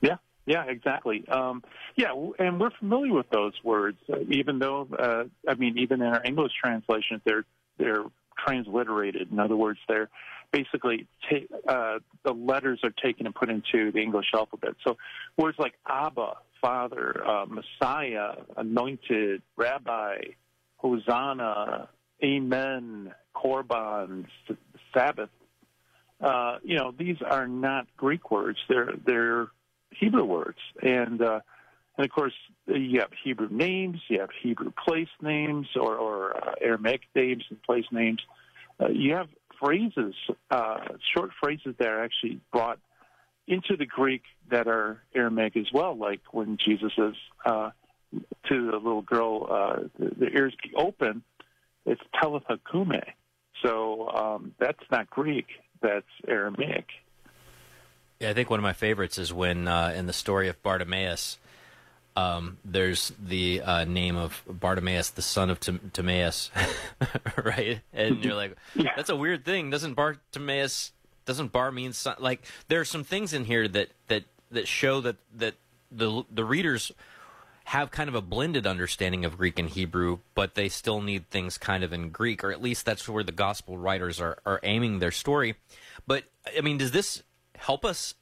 Yeah, 0.00 0.16
yeah, 0.46 0.64
exactly. 0.64 1.26
Um, 1.28 1.62
yeah, 1.96 2.12
and 2.38 2.60
we're 2.60 2.70
familiar 2.78 3.12
with 3.12 3.30
those 3.30 3.54
words, 3.62 3.98
uh, 4.12 4.18
even 4.30 4.58
though 4.58 4.86
uh, 4.98 5.24
I 5.48 5.54
mean, 5.54 5.78
even 5.78 6.02
in 6.02 6.08
our 6.08 6.22
English 6.24 6.52
translations, 6.62 7.22
they're 7.24 7.44
they're 7.78 8.04
transliterated. 8.46 9.30
In 9.30 9.38
other 9.38 9.56
words, 9.56 9.78
they're 9.88 10.10
basically 10.52 11.06
ta- 11.28 11.56
uh, 11.68 11.98
the 12.24 12.32
letters 12.32 12.80
are 12.84 12.92
taken 13.02 13.26
and 13.26 13.34
put 13.34 13.48
into 13.48 13.90
the 13.92 14.00
English 14.00 14.26
alphabet. 14.34 14.74
So 14.86 14.96
words 15.36 15.58
like 15.58 15.74
Abba, 15.86 16.34
Father, 16.60 17.26
uh, 17.26 17.46
Messiah, 17.46 18.36
Anointed, 18.56 19.42
Rabbi, 19.56 20.16
Hosanna, 20.76 21.88
Amen, 22.22 23.12
Korban, 23.34 24.26
Sabbath. 24.92 25.30
Uh, 26.20 26.58
you 26.62 26.76
know, 26.76 26.92
these 26.96 27.16
are 27.28 27.48
not 27.48 27.86
Greek 27.96 28.30
words; 28.30 28.58
they're 28.68 28.92
they're 29.04 29.48
Hebrew 29.98 30.24
words, 30.24 30.58
and 30.82 31.20
uh, 31.22 31.40
and 31.96 32.04
of 32.04 32.10
course 32.10 32.34
you 32.66 33.00
have 33.00 33.10
Hebrew 33.22 33.48
names, 33.50 34.00
you 34.08 34.20
have 34.20 34.30
Hebrew 34.42 34.72
place 34.84 35.08
names, 35.20 35.68
or, 35.76 35.96
or 35.96 36.36
uh, 36.36 36.54
Aramaic 36.60 37.02
names 37.14 37.44
and 37.50 37.62
place 37.62 37.84
names. 37.92 38.20
Uh, 38.80 38.88
you 38.88 39.14
have 39.14 39.28
phrases, 39.60 40.14
uh, 40.50 40.78
short 41.14 41.30
phrases 41.40 41.74
that 41.78 41.88
are 41.88 42.02
actually 42.02 42.40
brought 42.52 42.78
into 43.46 43.76
the 43.76 43.86
Greek 43.86 44.22
that 44.50 44.66
are 44.66 45.02
Aramaic 45.14 45.56
as 45.56 45.66
well, 45.72 45.96
like 45.96 46.20
when 46.32 46.56
Jesus 46.56 46.92
says 46.96 47.14
uh, 47.44 47.70
to 48.48 48.70
the 48.70 48.76
little 48.76 49.02
girl, 49.02 49.46
uh, 49.50 49.76
the, 49.98 50.28
ears 50.32 50.54
be 50.62 50.72
open, 50.74 51.22
it's 51.86 52.00
Talitha 52.20 52.58
Kume. 52.70 53.02
So 53.62 54.08
um, 54.08 54.54
that's 54.58 54.82
not 54.90 55.10
Greek, 55.10 55.46
that's 55.80 56.06
Aramaic. 56.26 56.86
Yeah, 58.24 58.30
I 58.30 58.32
think 58.32 58.48
one 58.48 58.58
of 58.58 58.62
my 58.62 58.72
favorites 58.72 59.18
is 59.18 59.34
when 59.34 59.68
uh, 59.68 59.92
in 59.94 60.06
the 60.06 60.14
story 60.14 60.48
of 60.48 60.62
Bartimaeus, 60.62 61.36
um, 62.16 62.56
there's 62.64 63.12
the 63.22 63.60
uh, 63.60 63.84
name 63.84 64.16
of 64.16 64.42
Bartimaeus, 64.48 65.10
the 65.10 65.20
son 65.20 65.50
of 65.50 65.60
Tim- 65.60 65.90
Timaeus, 65.92 66.50
right? 67.44 67.80
And 67.92 68.24
you're 68.24 68.34
like, 68.34 68.56
that's 68.96 69.10
a 69.10 69.16
weird 69.16 69.44
thing. 69.44 69.68
Doesn't 69.68 69.92
Bartimaeus 69.92 70.92
doesn't 71.26 71.52
Bar 71.52 71.70
mean 71.70 71.92
son? 71.92 72.16
Like 72.18 72.46
there 72.68 72.80
are 72.80 72.86
some 72.86 73.04
things 73.04 73.34
in 73.34 73.44
here 73.44 73.68
that 73.68 73.90
that 74.08 74.24
that 74.52 74.68
show 74.68 75.02
that 75.02 75.16
that 75.36 75.56
the 75.92 76.22
the 76.32 76.46
readers 76.46 76.92
have 77.64 77.90
kind 77.90 78.08
of 78.08 78.14
a 78.14 78.22
blended 78.22 78.66
understanding 78.66 79.26
of 79.26 79.36
Greek 79.36 79.58
and 79.58 79.68
Hebrew, 79.68 80.20
but 80.34 80.54
they 80.54 80.70
still 80.70 81.02
need 81.02 81.28
things 81.28 81.58
kind 81.58 81.84
of 81.84 81.92
in 81.92 82.08
Greek, 82.08 82.42
or 82.42 82.52
at 82.52 82.62
least 82.62 82.86
that's 82.86 83.06
where 83.06 83.22
the 83.22 83.32
gospel 83.32 83.76
writers 83.76 84.18
are, 84.18 84.38
are 84.46 84.60
aiming 84.62 85.00
their 85.00 85.10
story. 85.10 85.56
But 86.06 86.24
I 86.56 86.62
mean, 86.62 86.78
does 86.78 86.92
this 86.92 87.22
help 87.58 87.84
us 87.84 88.14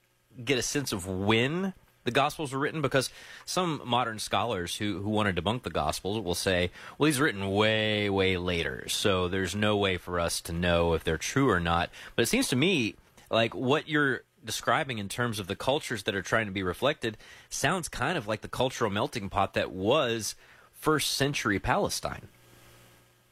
get 0.45 0.59
a 0.59 0.63
sense 0.63 0.93
of 0.93 1.07
when 1.07 1.75
the 2.05 2.11
gospels 2.11 2.53
were 2.53 2.59
written? 2.59 2.83
Because 2.83 3.11
some 3.45 3.83
modern 3.85 4.19
scholars 4.19 4.77
who, 4.77 5.01
who 5.03 5.11
want 5.11 5.35
to 5.35 5.43
debunk 5.43 5.63
the 5.63 5.71
gospels 5.71 6.21
will 6.21 6.35
say, 6.35 6.71
well, 6.99 7.07
he's 7.07 7.21
written 7.21 7.51
way, 7.51 8.11
way 8.11 8.37
later, 8.37 8.89
so 8.89 9.29
there's 9.29 9.55
no 9.55 9.77
way 9.77 9.97
for 9.97 10.19
us 10.19 10.41
to 10.43 10.53
know 10.53 10.95
if 10.95 11.05
they're 11.05 11.19
true 11.19 11.51
or 11.51 11.61
not. 11.61 11.91
But 12.17 12.23
it 12.23 12.27
seems 12.27 12.49
to 12.49 12.57
me 12.57 12.97
like 13.31 13.55
what 13.55 13.89
you're 13.89 14.23
describing 14.45 14.99
in 14.99 15.09
terms 15.09 15.39
of 15.39 15.47
the 15.47 15.57
cultures 15.57 16.03
that 16.05 16.15
are 16.15 16.23
trying 16.23 16.47
to 16.47 16.53
be 16.53 16.63
reflected 16.63 17.17
sounds 17.49 17.89
kind 17.89 18.19
of 18.19 18.27
like 18.27 18.41
the 18.41 18.49
cultural 18.49 18.91
melting 18.91 19.29
pot 19.29 19.55
that 19.55 19.71
was 19.71 20.35
first 20.73 21.13
century 21.13 21.59
Palestine. 21.59 22.29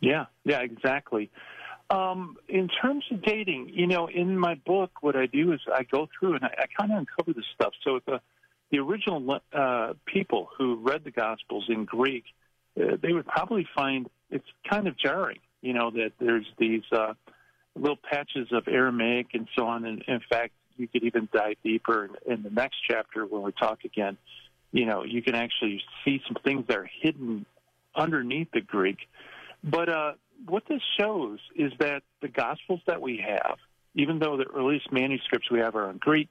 Yeah, 0.01 0.27
yeah, 0.44 0.60
exactly. 0.60 1.31
Um, 1.91 2.37
in 2.49 2.69
terms 2.69 3.05
of 3.11 3.23
dating, 3.23 3.73
you 3.75 3.89
know, 3.89 4.07
in 4.07 4.39
my 4.39 4.55
book, 4.55 4.91
what 5.01 5.17
I 5.17 5.27
do 5.27 5.53
is 5.53 5.61
I 5.73 5.83
go 5.83 6.09
through 6.19 6.35
and 6.37 6.45
I, 6.45 6.55
I 6.59 6.67
kind 6.79 6.93
of 6.93 6.99
uncover 6.99 7.33
this 7.35 7.45
stuff. 7.55 7.73
So 7.85 8.01
the 8.07 8.21
the 8.71 8.79
original 8.79 9.41
uh, 9.53 9.95
people 10.07 10.49
who 10.57 10.77
read 10.77 11.03
the 11.03 11.11
Gospels 11.11 11.65
in 11.69 11.85
Greek, 11.85 12.23
uh, 12.81 12.97
they 13.03 13.12
would 13.12 13.27
probably 13.27 13.67
find 13.75 14.09
it's 14.31 14.47
kind 14.71 14.87
of 14.87 14.97
jarring, 14.97 15.41
you 15.61 15.73
know, 15.73 15.91
that 15.91 16.12
there's 16.21 16.47
these 16.57 16.85
uh, 16.93 17.15
little 17.75 17.99
patches 18.11 18.49
of 18.53 18.69
Aramaic 18.69 19.29
and 19.35 19.49
so 19.57 19.67
on. 19.67 19.85
And 19.85 20.05
in 20.07 20.21
fact, 20.31 20.53
you 20.77 20.87
could 20.87 21.03
even 21.03 21.29
dive 21.33 21.57
deeper 21.65 22.05
in, 22.27 22.33
in 22.33 22.43
the 22.43 22.51
next 22.51 22.77
chapter 22.89 23.27
when 23.27 23.43
we 23.43 23.53
talk 23.53 23.85
again. 23.85 24.17
You 24.73 24.87
know, 24.87 25.05
you 25.05 25.21
can 25.21 25.35
actually 25.35 25.83
see 26.05 26.23
some 26.29 26.37
things 26.45 26.67
that 26.69 26.77
are 26.77 26.91
hidden 27.03 27.45
underneath 27.97 28.53
the 28.53 28.61
Greek. 28.61 28.99
But 29.65 29.89
uh, 29.89 30.12
what 30.47 30.65
this 30.69 30.83
shows 30.99 31.39
is 31.57 31.73
that 31.79 32.03
the 32.23 32.29
Gospels 32.29 32.81
that 32.87 33.01
we 33.01 33.23
have, 33.27 33.59
even 33.95 34.19
though 34.19 34.37
the 34.37 34.47
earliest 34.47 34.93
manuscripts 34.93 35.51
we 35.51 35.61
have 35.61 35.75
are 35.75 35.91
in 35.91 35.99
Greek, 35.99 36.31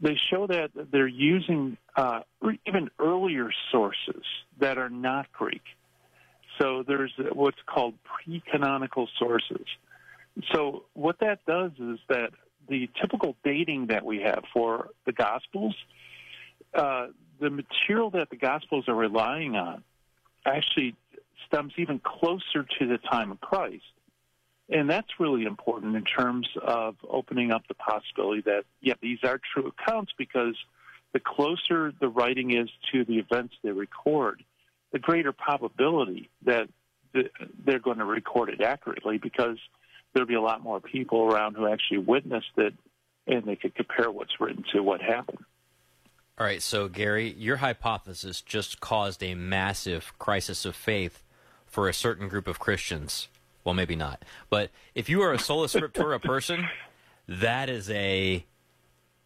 they 0.00 0.16
show 0.30 0.46
that 0.46 0.70
they're 0.92 1.06
using 1.06 1.76
uh, 1.96 2.20
even 2.66 2.90
earlier 2.98 3.50
sources 3.70 4.22
that 4.60 4.76
are 4.78 4.90
not 4.90 5.32
Greek. 5.32 5.62
So 6.60 6.84
there's 6.86 7.12
what's 7.32 7.58
called 7.66 7.94
pre-canonical 8.04 9.08
sources. 9.18 9.66
So 10.52 10.84
what 10.94 11.20
that 11.20 11.44
does 11.46 11.72
is 11.78 11.98
that 12.08 12.30
the 12.68 12.88
typical 13.00 13.36
dating 13.44 13.88
that 13.88 14.04
we 14.04 14.20
have 14.20 14.44
for 14.52 14.88
the 15.06 15.12
Gospels, 15.12 15.74
uh, 16.74 17.08
the 17.40 17.50
material 17.50 18.10
that 18.10 18.30
the 18.30 18.36
Gospels 18.36 18.88
are 18.88 18.94
relying 18.94 19.56
on 19.56 19.82
actually 20.46 20.94
stems 21.46 21.72
even 21.76 22.00
closer 22.00 22.66
to 22.78 22.86
the 22.86 22.98
time 22.98 23.32
of 23.32 23.40
Christ. 23.40 23.84
And 24.68 24.88
that's 24.88 25.20
really 25.20 25.44
important 25.44 25.94
in 25.94 26.04
terms 26.04 26.48
of 26.62 26.96
opening 27.08 27.52
up 27.52 27.62
the 27.68 27.74
possibility 27.74 28.42
that, 28.42 28.64
yeah, 28.80 28.94
these 29.02 29.18
are 29.22 29.38
true 29.52 29.68
accounts 29.78 30.12
because 30.16 30.56
the 31.12 31.20
closer 31.20 31.92
the 32.00 32.08
writing 32.08 32.56
is 32.56 32.68
to 32.92 33.04
the 33.04 33.18
events 33.18 33.54
they 33.62 33.70
record, 33.70 34.42
the 34.92 34.98
greater 34.98 35.32
probability 35.32 36.30
that 36.46 36.68
they're 37.64 37.78
going 37.78 37.98
to 37.98 38.04
record 38.04 38.48
it 38.48 38.60
accurately 38.60 39.18
because 39.18 39.58
there'll 40.12 40.26
be 40.26 40.34
a 40.34 40.40
lot 40.40 40.62
more 40.62 40.80
people 40.80 41.22
around 41.22 41.54
who 41.54 41.66
actually 41.66 41.98
witnessed 41.98 42.56
it 42.56 42.74
and 43.26 43.44
they 43.44 43.56
could 43.56 43.74
compare 43.74 44.10
what's 44.10 44.40
written 44.40 44.64
to 44.72 44.82
what 44.82 45.00
happened. 45.00 45.44
All 46.36 46.44
right, 46.44 46.60
so 46.60 46.88
Gary, 46.88 47.32
your 47.38 47.58
hypothesis 47.58 48.40
just 48.40 48.80
caused 48.80 49.22
a 49.22 49.36
massive 49.36 50.12
crisis 50.18 50.64
of 50.64 50.74
faith 50.74 51.22
for 51.64 51.88
a 51.88 51.94
certain 51.94 52.28
group 52.28 52.48
of 52.48 52.58
Christians. 52.58 53.28
Well, 53.62 53.74
maybe 53.74 53.94
not. 53.94 54.24
But 54.50 54.70
if 54.96 55.08
you 55.08 55.22
are 55.22 55.32
a 55.32 55.38
sola 55.38 55.68
scriptura 55.68 56.20
person, 56.20 56.68
that 57.28 57.70
is 57.70 57.88
a 57.90 58.44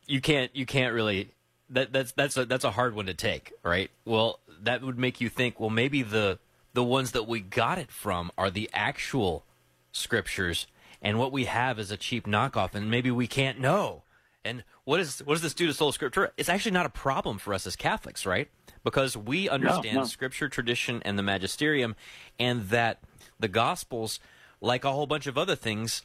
you 0.06 0.20
can't 0.20 0.54
you 0.54 0.66
can't 0.66 0.94
really 0.94 1.32
that 1.70 1.92
that's 1.94 2.12
that's 2.12 2.36
a 2.36 2.44
that's 2.44 2.64
a 2.64 2.72
hard 2.72 2.94
one 2.94 3.06
to 3.06 3.14
take, 3.14 3.52
right? 3.62 3.90
Well, 4.04 4.40
that 4.60 4.82
would 4.82 4.98
make 4.98 5.20
you 5.20 5.30
think, 5.30 5.58
well, 5.58 5.70
maybe 5.70 6.02
the 6.02 6.38
the 6.74 6.84
ones 6.84 7.12
that 7.12 7.26
we 7.26 7.40
got 7.40 7.78
it 7.78 7.90
from 7.90 8.30
are 8.36 8.50
the 8.50 8.68
actual 8.74 9.44
scriptures 9.92 10.66
and 11.00 11.18
what 11.18 11.32
we 11.32 11.46
have 11.46 11.78
is 11.78 11.90
a 11.90 11.96
cheap 11.96 12.26
knockoff 12.26 12.74
and 12.74 12.90
maybe 12.90 13.10
we 13.10 13.26
can't 13.26 13.58
know. 13.58 14.02
And 14.48 14.64
what 14.84 14.98
is 14.98 15.20
what 15.20 15.34
does 15.34 15.42
this 15.42 15.54
do 15.54 15.66
to 15.66 15.74
sola 15.74 15.92
scriptura? 15.92 16.30
It's 16.36 16.48
actually 16.48 16.72
not 16.72 16.86
a 16.86 16.90
problem 16.90 17.38
for 17.38 17.52
us 17.52 17.66
as 17.66 17.76
Catholics, 17.76 18.24
right? 18.24 18.48
Because 18.82 19.16
we 19.16 19.48
understand 19.48 19.96
no. 19.96 20.04
scripture, 20.04 20.48
tradition, 20.48 21.02
and 21.04 21.18
the 21.18 21.22
magisterium, 21.22 21.94
and 22.40 22.68
that 22.70 23.00
the 23.38 23.48
Gospels, 23.48 24.18
like 24.60 24.84
a 24.84 24.92
whole 24.92 25.06
bunch 25.06 25.26
of 25.26 25.36
other 25.36 25.54
things, 25.54 26.02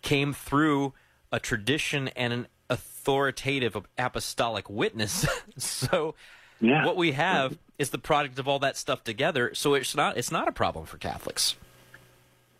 came 0.00 0.32
through 0.32 0.94
a 1.30 1.38
tradition 1.38 2.08
and 2.08 2.32
an 2.32 2.46
authoritative 2.70 3.76
apostolic 3.98 4.70
witness. 4.70 5.26
so, 5.58 6.14
Yeah. 6.60 6.86
what 6.86 6.96
we 6.96 7.12
have 7.12 7.58
is 7.78 7.90
the 7.90 7.98
product 7.98 8.38
of 8.38 8.48
all 8.48 8.58
that 8.60 8.76
stuff 8.76 9.04
together. 9.04 9.52
So 9.54 9.74
it's 9.74 9.94
not 9.94 10.16
it's 10.16 10.32
not 10.32 10.48
a 10.48 10.52
problem 10.52 10.86
for 10.86 10.96
Catholics. 10.96 11.56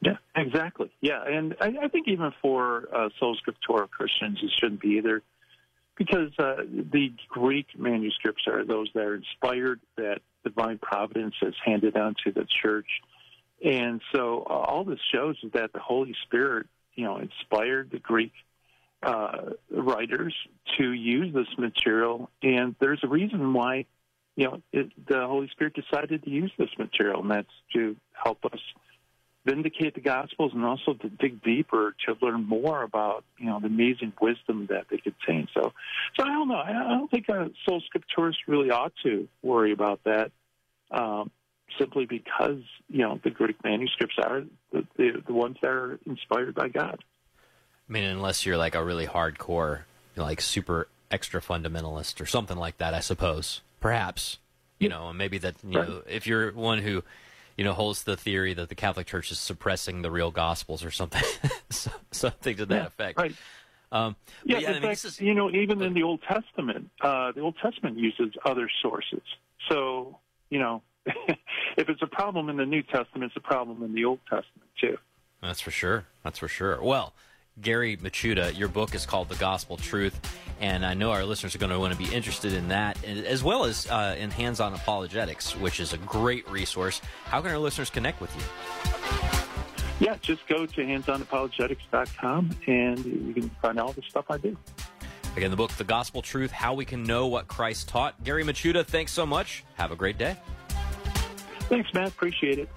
Yeah, 0.03 0.17
exactly. 0.35 0.91
Yeah, 1.01 1.23
and 1.25 1.55
I, 1.61 1.75
I 1.85 1.89
think 1.89 2.09
even 2.09 2.33
for 2.43 2.89
uh, 2.93 3.09
sola 3.21 3.37
scriptura 3.37 3.89
Christians, 3.89 4.39
it 4.43 4.51
shouldn't 4.59 4.81
be 4.81 4.97
either, 4.99 5.23
because 5.97 6.33
uh, 6.41 6.57
the 6.93 7.13
Greek 7.29 7.67
manuscripts 7.79 8.49
are 8.49 8.65
those 8.65 8.91
that 8.95 9.05
are 9.05 9.15
inspired, 9.15 9.79
that 9.97 10.19
divine 10.43 10.79
providence 10.79 11.37
has 11.41 11.55
handed 11.65 11.95
down 11.95 12.17
to 12.25 12.33
the 12.33 12.47
church, 12.63 12.89
and 13.65 14.01
so 14.13 14.45
uh, 14.51 14.55
all 14.55 14.83
this 14.85 14.99
shows 15.15 15.37
is 15.45 15.53
that 15.53 15.73
the 15.73 15.79
Holy 15.79 16.17
Spirit, 16.25 16.67
you 16.97 17.05
know, 17.05 17.19
inspired 17.19 17.93
the 17.93 18.01
Greek 18.01 18.33
uh, 19.05 19.51
writers 19.71 20.35
to 20.79 20.93
use 20.93 21.33
this 21.33 21.47
material, 21.59 22.29
and 22.43 22.75
there's 22.81 23.01
a 23.05 23.09
reason 23.09 23.53
why, 23.53 23.87
you 24.35 24.47
know, 24.47 24.63
it, 24.73 24.91
the 25.07 25.25
Holy 25.29 25.49
Spirit 25.51 25.75
decided 25.75 26.25
to 26.25 26.31
use 26.31 26.51
this 26.59 26.71
material, 26.77 27.21
and 27.21 27.31
that's 27.31 27.55
to 27.75 27.97
help 28.13 28.45
us 28.47 28.61
vindicate 29.45 29.95
the 29.95 30.01
Gospels 30.01 30.53
and 30.55 30.65
also 30.65 30.95
to 30.95 31.09
dig 31.09 31.43
deeper 31.43 31.95
to 32.07 32.17
learn 32.23 32.47
more 32.47 32.83
about, 32.83 33.25
you 33.39 33.47
know, 33.47 33.59
the 33.61 33.67
amazing 33.67 34.13
wisdom 34.21 34.69
that 34.71 34.87
they 34.91 34.99
contain. 34.99 35.49
So, 35.55 35.73
so 36.17 36.25
I 36.25 36.29
don't 36.29 36.49
know. 36.49 36.57
I 36.57 36.73
don't 36.73 37.11
think 37.11 37.29
a 37.29 37.51
sola 37.67 37.81
scripturist 37.87 38.39
really 38.47 38.71
ought 38.71 38.93
to 39.03 39.29
worry 39.43 39.73
about 39.73 40.01
that. 40.05 40.31
Um, 40.91 41.31
simply 41.79 42.05
because 42.05 42.63
you 42.91 42.99
know 42.99 43.19
the 43.25 43.31
Greek 43.31 43.57
manuscripts 43.65 44.17
are 44.23 44.43
the, 44.73 44.87
the 44.99 45.23
the 45.27 45.33
ones 45.33 45.57
that 45.63 45.71
are 45.71 45.99
inspired 46.05 46.55
by 46.55 46.69
God. 46.69 47.03
I 47.89 47.93
mean, 47.93 48.05
unless 48.05 48.47
you're 48.47 48.57
like 48.57 48.75
a 48.75 48.85
really 48.85 49.07
hardcore, 49.07 49.81
like 50.17 50.41
super 50.41 50.89
extra 51.11 51.41
fundamentalist 51.41 52.21
or 52.21 52.27
something 52.27 52.57
like 52.57 52.79
that, 52.79 52.95
I 52.95 53.01
suppose. 53.01 53.61
Perhaps, 53.81 54.39
you 54.79 54.89
know, 54.89 55.13
maybe 55.13 55.39
that, 55.39 55.57
you 55.63 55.73
know, 55.73 56.03
if 56.09 56.27
you're 56.27 56.53
one 56.53 56.79
who, 56.79 57.03
you 57.57 57.65
know, 57.65 57.73
holds 57.73 58.05
the 58.05 58.17
theory 58.17 58.55
that 58.55 58.69
the 58.69 58.75
Catholic 58.75 59.07
Church 59.07 59.31
is 59.31 59.39
suppressing 59.39 60.03
the 60.03 60.11
real 60.11 60.31
Gospels 60.31 60.85
or 60.85 60.91
something, 60.91 61.23
something 62.11 62.57
to 62.57 62.67
that 62.67 62.75
Yeah, 62.75 62.87
effect. 62.87 63.19
right. 63.19 63.35
Um, 63.91 64.17
Yeah, 64.45 64.59
yeah, 64.59 64.69
in 64.71 64.77
I 64.77 64.81
mean, 64.81 64.83
fact, 64.83 65.03
this 65.03 65.15
is 65.15 65.21
you 65.21 65.35
know, 65.35 65.51
even 65.51 65.83
in 65.83 65.93
the 65.95 66.03
Old 66.03 66.21
Testament, 66.23 66.91
uh, 67.03 67.33
the 67.33 67.41
Old 67.43 67.57
Testament 67.63 67.99
uses 67.99 68.33
other 68.45 68.71
sources. 68.81 69.21
So, 69.69 70.19
you 70.51 70.59
know, 70.59 70.83
if 71.07 71.89
it's 71.89 72.01
a 72.03 72.07
problem 72.07 72.49
in 72.49 72.57
the 72.57 72.65
New 72.67 72.83
Testament, 72.83 73.25
it's 73.25 73.37
a 73.37 73.41
problem 73.47 73.83
in 73.83 73.93
the 73.95 74.05
Old 74.07 74.21
Testament 74.31 74.71
too. 74.81 74.97
That's 75.43 75.61
for 75.61 75.71
sure. 75.71 76.07
That's 76.23 76.39
for 76.39 76.49
sure. 76.49 76.83
Well, 76.83 77.13
Gary 77.61 77.97
Michuta, 77.99 78.57
your 78.57 78.69
book 78.69 78.95
is 78.95 79.05
called 79.05 79.29
The 79.29 79.35
Gospel 79.35 79.77
Truth, 79.77 80.19
and 80.63 80.87
I 80.87 80.95
know 80.95 81.11
our 81.11 81.25
listeners 81.25 81.57
are 81.57 81.59
going 81.59 81.73
to 81.73 81.79
want 81.79 81.93
to 81.93 81.99
be 81.99 82.15
interested 82.15 82.53
in 82.53 82.69
that, 82.69 83.05
as 83.05 83.43
well 83.43 83.65
as 83.65 83.89
uh, 83.91 84.15
in 84.17 84.31
Hands 84.31 84.59
On 84.61 84.73
Apologetics, 84.73 85.57
which 85.57 85.81
is 85.81 85.93
a 85.93 85.99
great 85.99 86.49
resource. 86.49 87.01
How 87.25 87.43
can 87.43 87.51
our 87.51 87.59
listeners 87.59 87.91
connect 87.91 88.21
with 88.21 88.35
you? 88.37 90.07
Yeah, 90.07 90.17
just 90.23 90.47
go 90.47 90.65
to 90.65 90.81
handsonapologetics.com 90.81 92.51
and 92.67 93.05
you 93.05 93.35
can 93.35 93.51
find 93.61 93.79
all 93.79 93.93
the 93.93 94.03
stuff 94.09 94.27
I 94.31 94.39
do. 94.39 94.57
Again, 95.37 95.51
the 95.51 95.57
book, 95.57 95.73
The 95.73 95.85
Gospel 95.85 96.23
Truth 96.23 96.53
How 96.53 96.75
We 96.75 96.85
Can 96.85 97.03
Know 97.03 97.27
What 97.27 97.49
Christ 97.49 97.89
Taught. 97.89 98.23
Gary 98.23 98.45
Michuta, 98.45 98.87
thanks 98.87 99.13
so 99.13 99.27
much. 99.27 99.65
Have 99.75 99.91
a 99.91 99.97
great 99.97 100.17
day. 100.17 100.37
Thanks, 101.69 101.93
Matt. 101.93 102.09
Appreciate 102.09 102.61
it. 102.61 102.69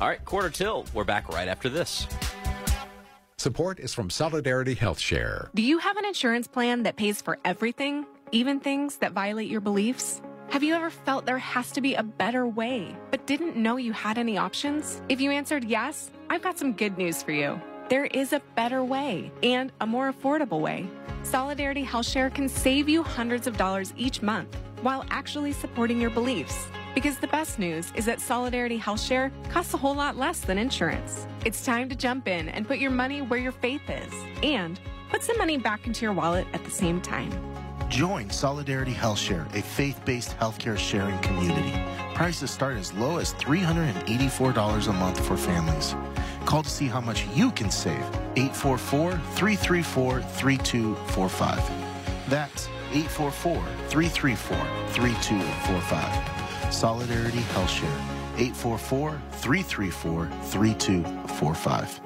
All 0.00 0.08
right, 0.08 0.24
quarter 0.24 0.50
till. 0.50 0.84
We're 0.92 1.04
back 1.04 1.28
right 1.28 1.46
after 1.46 1.68
this. 1.68 2.08
Support 3.44 3.78
is 3.78 3.92
from 3.92 4.08
Solidarity 4.08 4.72
Health 4.72 4.98
Share. 4.98 5.50
Do 5.54 5.60
you 5.60 5.76
have 5.76 5.98
an 5.98 6.06
insurance 6.06 6.48
plan 6.48 6.84
that 6.84 6.96
pays 6.96 7.20
for 7.20 7.38
everything, 7.44 8.06
even 8.32 8.58
things 8.58 8.96
that 8.96 9.12
violate 9.12 9.50
your 9.50 9.60
beliefs? 9.60 10.22
Have 10.48 10.62
you 10.62 10.72
ever 10.72 10.88
felt 10.88 11.26
there 11.26 11.36
has 11.36 11.70
to 11.72 11.82
be 11.82 11.94
a 11.94 12.02
better 12.02 12.48
way, 12.48 12.96
but 13.10 13.26
didn't 13.26 13.54
know 13.54 13.76
you 13.76 13.92
had 13.92 14.16
any 14.16 14.38
options? 14.38 15.02
If 15.10 15.20
you 15.20 15.30
answered 15.30 15.64
yes, 15.64 16.10
I've 16.30 16.40
got 16.40 16.58
some 16.58 16.72
good 16.72 16.96
news 16.96 17.22
for 17.22 17.32
you. 17.32 17.60
There 17.90 18.06
is 18.06 18.32
a 18.32 18.40
better 18.54 18.82
way 18.82 19.30
and 19.42 19.70
a 19.82 19.86
more 19.86 20.10
affordable 20.10 20.62
way. 20.62 20.88
Solidarity 21.22 21.82
Health 21.82 22.06
Share 22.06 22.30
can 22.30 22.48
save 22.48 22.88
you 22.88 23.02
hundreds 23.02 23.46
of 23.46 23.58
dollars 23.58 23.92
each 23.98 24.22
month 24.22 24.56
while 24.80 25.04
actually 25.10 25.52
supporting 25.52 26.00
your 26.00 26.08
beliefs. 26.08 26.66
Because 26.94 27.18
the 27.18 27.26
best 27.26 27.58
news 27.58 27.92
is 27.96 28.06
that 28.06 28.20
Solidarity 28.20 28.76
Health 28.76 29.00
Share 29.00 29.32
costs 29.50 29.74
a 29.74 29.76
whole 29.76 29.96
lot 29.96 30.16
less 30.16 30.40
than 30.40 30.58
insurance. 30.58 31.26
It's 31.44 31.64
time 31.64 31.88
to 31.88 31.96
jump 31.96 32.28
in 32.28 32.48
and 32.48 32.66
put 32.66 32.78
your 32.78 32.92
money 32.92 33.20
where 33.20 33.40
your 33.40 33.52
faith 33.52 33.82
is 33.88 34.12
and 34.44 34.78
put 35.10 35.22
some 35.22 35.36
money 35.36 35.58
back 35.58 35.86
into 35.86 36.04
your 36.04 36.14
wallet 36.14 36.46
at 36.52 36.64
the 36.64 36.70
same 36.70 37.00
time. 37.00 37.32
Join 37.88 38.30
Solidarity 38.30 38.92
Health 38.92 39.18
Share, 39.18 39.46
a 39.54 39.62
faith 39.62 40.00
based 40.04 40.38
healthcare 40.38 40.78
sharing 40.78 41.18
community. 41.18 41.74
Prices 42.14 42.50
start 42.50 42.76
as 42.76 42.92
low 42.94 43.18
as 43.18 43.34
$384 43.34 44.88
a 44.88 44.92
month 44.92 45.26
for 45.26 45.36
families. 45.36 45.94
Call 46.46 46.62
to 46.62 46.70
see 46.70 46.86
how 46.86 47.00
much 47.00 47.26
you 47.34 47.50
can 47.50 47.70
save. 47.70 48.04
844 48.36 49.12
334 49.34 50.22
3245. 50.22 52.30
That's 52.30 52.68
844 52.92 53.56
334 53.88 54.56
3245. 54.90 56.43
Solidarity 56.74 57.38
Health 57.38 57.70
Share. 57.70 57.88
844 58.36 59.20
334 59.32 60.26
3245. 60.26 62.00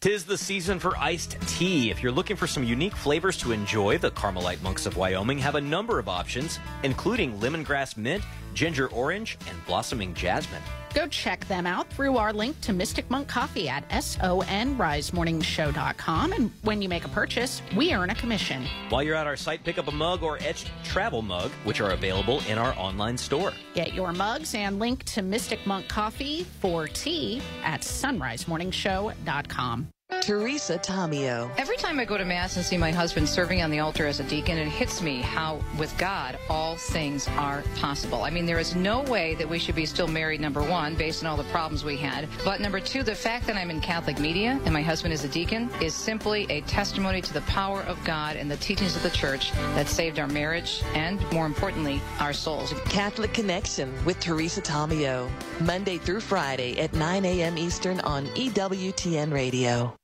Tis 0.00 0.24
the 0.24 0.38
season 0.38 0.78
for 0.78 0.96
iced 0.96 1.36
tea. 1.48 1.90
If 1.90 2.00
you're 2.00 2.12
looking 2.12 2.36
for 2.36 2.46
some 2.46 2.62
unique 2.62 2.94
flavors 2.94 3.36
to 3.38 3.50
enjoy, 3.50 3.98
the 3.98 4.12
Carmelite 4.12 4.62
Monks 4.62 4.86
of 4.86 4.96
Wyoming 4.96 5.38
have 5.38 5.56
a 5.56 5.60
number 5.60 5.98
of 5.98 6.08
options, 6.08 6.60
including 6.84 7.36
lemongrass 7.40 7.96
mint, 7.96 8.22
ginger 8.54 8.86
orange, 8.90 9.36
and 9.48 9.66
blossoming 9.66 10.14
jasmine. 10.14 10.62
Go 10.94 11.06
check 11.06 11.46
them 11.48 11.66
out 11.66 11.90
through 11.90 12.16
our 12.16 12.32
link 12.32 12.58
to 12.62 12.72
Mystic 12.72 13.10
Monk 13.10 13.28
Coffee 13.28 13.68
at 13.68 13.86
sonrisemorningshow.com. 13.90 16.32
And 16.32 16.50
when 16.62 16.80
you 16.82 16.88
make 16.88 17.04
a 17.04 17.08
purchase, 17.08 17.62
we 17.76 17.92
earn 17.92 18.10
a 18.10 18.14
commission. 18.14 18.64
While 18.88 19.02
you're 19.02 19.16
at 19.16 19.26
our 19.26 19.36
site, 19.36 19.64
pick 19.64 19.76
up 19.78 19.88
a 19.88 19.92
mug 19.92 20.22
or 20.22 20.38
etched 20.38 20.70
travel 20.84 21.22
mug, 21.22 21.50
which 21.64 21.80
are 21.80 21.90
available 21.90 22.40
in 22.48 22.58
our 22.58 22.72
online 22.78 23.18
store. 23.18 23.52
Get 23.74 23.94
your 23.94 24.12
mugs 24.12 24.54
and 24.54 24.78
link 24.78 25.02
to 25.04 25.22
Mystic 25.22 25.66
Monk 25.66 25.88
Coffee 25.88 26.44
for 26.60 26.86
tea 26.88 27.42
at 27.62 27.80
sonrisemorningshow.com. 27.82 29.88
Teresa 30.28 30.78
Tomeo. 30.78 31.50
Every 31.56 31.78
time 31.78 31.98
I 31.98 32.04
go 32.04 32.18
to 32.18 32.24
Mass 32.24 32.56
and 32.56 32.64
see 32.64 32.76
my 32.76 32.90
husband 32.90 33.26
serving 33.26 33.62
on 33.62 33.70
the 33.70 33.78
altar 33.78 34.06
as 34.06 34.20
a 34.20 34.24
deacon, 34.24 34.58
it 34.58 34.68
hits 34.68 35.00
me 35.00 35.22
how, 35.22 35.60
with 35.78 35.96
God, 35.96 36.38
all 36.50 36.76
things 36.76 37.28
are 37.36 37.62
possible. 37.76 38.24
I 38.24 38.30
mean, 38.30 38.44
there 38.44 38.58
is 38.58 38.74
no 38.74 39.00
way 39.02 39.34
that 39.36 39.48
we 39.48 39.58
should 39.58 39.74
be 39.74 39.86
still 39.86 40.06
married, 40.06 40.40
number 40.40 40.62
one, 40.62 40.94
based 40.96 41.24
on 41.24 41.30
all 41.30 41.36
the 41.36 41.50
problems 41.50 41.84
we 41.84 41.96
had. 41.96 42.28
But 42.44 42.60
number 42.60 42.78
two, 42.78 43.02
the 43.02 43.14
fact 43.14 43.46
that 43.46 43.56
I'm 43.56 43.70
in 43.70 43.80
Catholic 43.80 44.18
media 44.18 44.60
and 44.64 44.72
my 44.72 44.82
husband 44.82 45.14
is 45.14 45.24
a 45.24 45.28
deacon 45.28 45.70
is 45.80 45.94
simply 45.94 46.46
a 46.50 46.60
testimony 46.62 47.22
to 47.22 47.32
the 47.32 47.40
power 47.42 47.82
of 47.84 48.02
God 48.04 48.36
and 48.36 48.50
the 48.50 48.56
teachings 48.58 48.96
of 48.96 49.02
the 49.02 49.10
church 49.10 49.52
that 49.74 49.88
saved 49.88 50.18
our 50.18 50.28
marriage 50.28 50.82
and, 50.94 51.20
more 51.32 51.46
importantly, 51.46 52.02
our 52.20 52.34
souls. 52.34 52.74
Catholic 52.86 53.32
Connection 53.32 53.94
with 54.04 54.20
Teresa 54.20 54.60
Tomeo. 54.60 55.30
Monday 55.60 55.98
through 55.98 56.20
Friday 56.20 56.78
at 56.80 56.92
9 56.92 57.24
a.m. 57.24 57.56
Eastern 57.56 58.00
on 58.00 58.26
EWTN 58.28 59.32
Radio. 59.32 59.97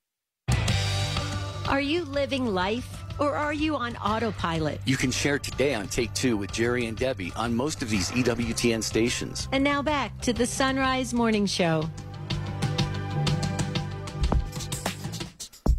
Are 1.74 1.80
you 1.80 2.04
living 2.04 2.46
life 2.46 3.02
or 3.18 3.34
are 3.34 3.52
you 3.52 3.74
on 3.74 3.96
autopilot? 3.96 4.80
You 4.84 4.96
can 4.96 5.10
share 5.10 5.40
today 5.40 5.74
on 5.74 5.88
Take 5.88 6.14
Two 6.14 6.36
with 6.36 6.52
Jerry 6.52 6.86
and 6.86 6.96
Debbie 6.96 7.32
on 7.34 7.52
most 7.52 7.82
of 7.82 7.90
these 7.90 8.12
EWTN 8.12 8.80
stations. 8.80 9.48
And 9.50 9.64
now 9.64 9.82
back 9.82 10.16
to 10.20 10.32
the 10.32 10.46
Son 10.46 10.76
Rise 10.76 11.12
Morning 11.12 11.46
Show. 11.46 11.90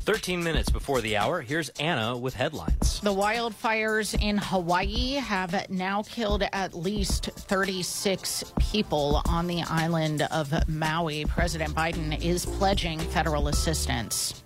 13 0.02 0.44
minutes 0.44 0.70
before 0.70 1.00
the 1.00 1.16
hour, 1.16 1.40
here's 1.40 1.70
Anna 1.80 2.18
with 2.18 2.34
headlines. 2.34 3.00
The 3.00 3.14
wildfires 3.14 4.22
in 4.22 4.38
Hawaii 4.38 5.14
have 5.14 5.70
now 5.70 6.04
killed 6.04 6.44
at 6.52 6.74
least 6.74 7.28
36 7.28 8.52
people 8.60 9.22
on 9.30 9.48
the 9.48 9.62
island 9.62 10.24
of 10.24 10.68
Maui. 10.68 11.24
President 11.24 11.74
Biden 11.74 12.22
is 12.22 12.46
pledging 12.46 13.00
federal 13.00 13.48
assistance. 13.48 14.44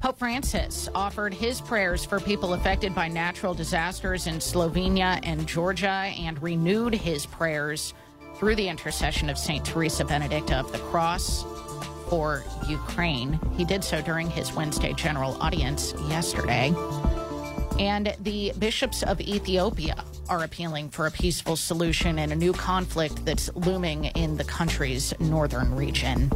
Pope 0.00 0.18
Francis 0.18 0.88
offered 0.94 1.32
his 1.32 1.60
prayers 1.60 2.04
for 2.04 2.20
people 2.20 2.52
affected 2.52 2.94
by 2.94 3.08
natural 3.08 3.54
disasters 3.54 4.26
in 4.26 4.36
Slovenia 4.36 5.18
and 5.22 5.46
Georgia 5.46 5.88
and 5.88 6.40
renewed 6.42 6.94
his 6.94 7.24
prayers 7.24 7.94
through 8.36 8.56
the 8.56 8.68
intercession 8.68 9.30
of 9.30 9.38
St. 9.38 9.64
Teresa 9.64 10.04
Benedicta 10.04 10.56
of 10.56 10.70
the 10.70 10.78
Cross 10.78 11.44
for 12.08 12.44
Ukraine. 12.68 13.40
He 13.56 13.64
did 13.64 13.82
so 13.82 14.02
during 14.02 14.28
his 14.30 14.52
Wednesday 14.52 14.92
general 14.92 15.40
audience 15.40 15.94
yesterday. 16.08 16.74
And 17.78 18.14
the 18.20 18.52
bishops 18.58 19.02
of 19.02 19.20
Ethiopia 19.20 20.04
are 20.28 20.44
appealing 20.44 20.90
for 20.90 21.06
a 21.06 21.10
peaceful 21.10 21.56
solution 21.56 22.18
in 22.18 22.32
a 22.32 22.36
new 22.36 22.52
conflict 22.52 23.24
that's 23.24 23.54
looming 23.54 24.06
in 24.06 24.36
the 24.36 24.44
country's 24.44 25.18
northern 25.20 25.74
region. 25.74 26.30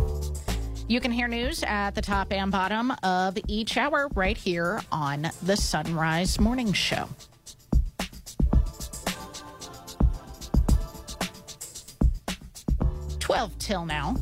You 0.91 0.99
can 0.99 1.13
hear 1.13 1.29
news 1.29 1.63
at 1.63 1.93
the 1.93 2.03
top 2.03 2.33
and 2.33 2.51
bottom 2.51 2.93
of 3.05 3.39
each 3.47 3.77
hour 3.77 4.09
right 4.17 4.37
here 4.37 4.81
on 4.91 5.31
the 5.41 5.57
Son 5.57 5.95
Rise 5.95 6.41
Morning 6.41 6.73
Show. 6.73 7.09
12 13.21 13.57
till 13.61 13.87
now. 13.87 14.17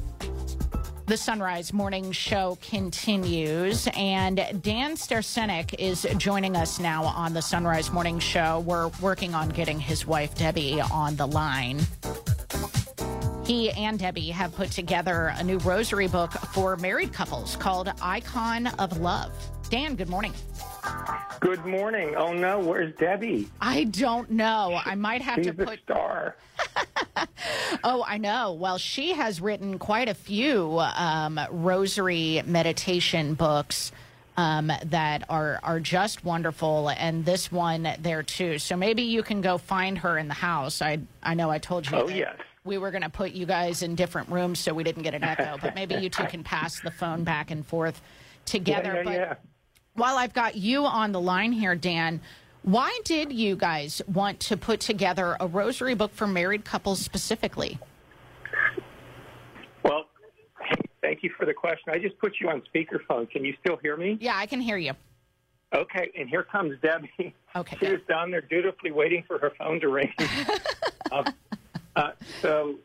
The 1.06 1.16
Son 1.16 1.40
Rise 1.40 1.72
Morning 1.72 2.12
Show 2.12 2.58
continues, 2.60 3.88
and 3.96 4.60
Dan 4.60 4.94
Starsenic 4.94 5.74
is 5.80 6.06
joining 6.18 6.54
us 6.54 6.78
now 6.78 7.04
on 7.04 7.32
the 7.32 7.40
Son 7.40 7.64
Rise 7.64 7.90
Morning 7.90 8.18
Show. 8.18 8.62
We're 8.66 8.90
working 9.00 9.34
on 9.34 9.48
getting 9.48 9.80
his 9.80 10.06
wife, 10.06 10.34
Debbie, 10.34 10.82
on 10.82 11.16
the 11.16 11.26
line. 11.26 11.80
He 13.48 13.70
and 13.70 13.98
Debbie 13.98 14.28
have 14.28 14.54
put 14.54 14.70
together 14.70 15.32
a 15.34 15.42
new 15.42 15.56
rosary 15.60 16.06
book 16.06 16.32
for 16.32 16.76
married 16.76 17.14
couples 17.14 17.56
called 17.56 17.90
Icon 18.02 18.66
of 18.78 18.98
Love. 19.00 19.32
Dan, 19.70 19.96
good 19.96 20.10
morning. 20.10 20.34
Good 21.40 21.64
morning. 21.64 22.14
Oh 22.14 22.34
no, 22.34 22.58
where's 22.58 22.94
Debbie? 22.96 23.48
I 23.58 23.84
don't 23.84 24.30
know. 24.30 24.78
I 24.84 24.96
might 24.96 25.22
have 25.22 25.36
She's 25.36 25.46
to 25.46 25.54
put. 25.54 25.80
star. 25.80 26.36
Oh, 27.84 28.04
I 28.06 28.18
know. 28.18 28.52
Well, 28.54 28.76
she 28.76 29.12
has 29.12 29.40
written 29.40 29.78
quite 29.78 30.08
a 30.08 30.14
few 30.14 30.78
um, 30.80 31.38
rosary 31.50 32.42
meditation 32.44 33.34
books 33.34 33.92
um, 34.36 34.70
that 34.86 35.24
are 35.30 35.60
are 35.62 35.80
just 35.80 36.24
wonderful, 36.24 36.90
and 36.90 37.24
this 37.24 37.50
one 37.52 37.88
there 38.00 38.22
too. 38.22 38.58
So 38.58 38.76
maybe 38.76 39.02
you 39.02 39.22
can 39.22 39.40
go 39.40 39.56
find 39.58 39.98
her 39.98 40.18
in 40.18 40.28
the 40.28 40.34
house. 40.34 40.82
I 40.82 40.98
I 41.22 41.34
know 41.34 41.50
I 41.50 41.58
told 41.58 41.88
you. 41.90 41.96
Oh 41.96 42.06
that 42.08 42.14
yes. 42.16 42.36
We 42.68 42.76
were 42.76 42.90
going 42.90 43.02
to 43.02 43.08
put 43.08 43.32
you 43.32 43.46
guys 43.46 43.82
in 43.82 43.94
different 43.94 44.28
rooms 44.28 44.58
so 44.58 44.74
we 44.74 44.84
didn't 44.84 45.02
get 45.02 45.14
an 45.14 45.24
echo, 45.24 45.56
but 45.58 45.74
maybe 45.74 45.94
you 45.94 46.10
two 46.10 46.24
can 46.24 46.44
pass 46.44 46.80
the 46.80 46.90
phone 46.90 47.24
back 47.24 47.50
and 47.50 47.66
forth 47.66 48.02
together. 48.44 48.90
Yeah, 48.90 48.96
yeah, 48.96 49.02
but 49.04 49.12
yeah. 49.14 49.34
while 49.94 50.18
I've 50.18 50.34
got 50.34 50.54
you 50.54 50.84
on 50.84 51.12
the 51.12 51.20
line 51.20 51.52
here, 51.52 51.74
Dan, 51.74 52.20
why 52.62 53.00
did 53.04 53.32
you 53.32 53.56
guys 53.56 54.02
want 54.06 54.38
to 54.40 54.58
put 54.58 54.80
together 54.80 55.34
a 55.40 55.46
rosary 55.46 55.94
book 55.94 56.12
for 56.12 56.26
married 56.26 56.66
couples 56.66 57.00
specifically? 57.00 57.78
Well, 59.82 60.04
hey, 60.60 60.74
thank 61.00 61.22
you 61.22 61.30
for 61.38 61.46
the 61.46 61.54
question. 61.54 61.94
I 61.94 61.98
just 61.98 62.18
put 62.18 62.34
you 62.38 62.50
on 62.50 62.62
speakerphone. 62.74 63.30
Can 63.30 63.46
you 63.46 63.54
still 63.64 63.78
hear 63.78 63.96
me? 63.96 64.18
Yeah, 64.20 64.36
I 64.36 64.44
can 64.44 64.60
hear 64.60 64.76
you. 64.76 64.92
Okay, 65.74 66.10
and 66.18 66.28
here 66.28 66.42
comes 66.42 66.78
Debbie. 66.82 67.34
Okay. 67.56 67.76
She 67.80 67.92
was 67.92 68.00
down 68.06 68.30
there 68.30 68.42
dutifully 68.42 68.90
waiting 68.90 69.24
for 69.26 69.38
her 69.38 69.52
phone 69.58 69.80
to 69.80 69.88
ring. 69.88 70.12
um, 71.12 71.24
uh, 71.98 72.12
so, 72.40 72.76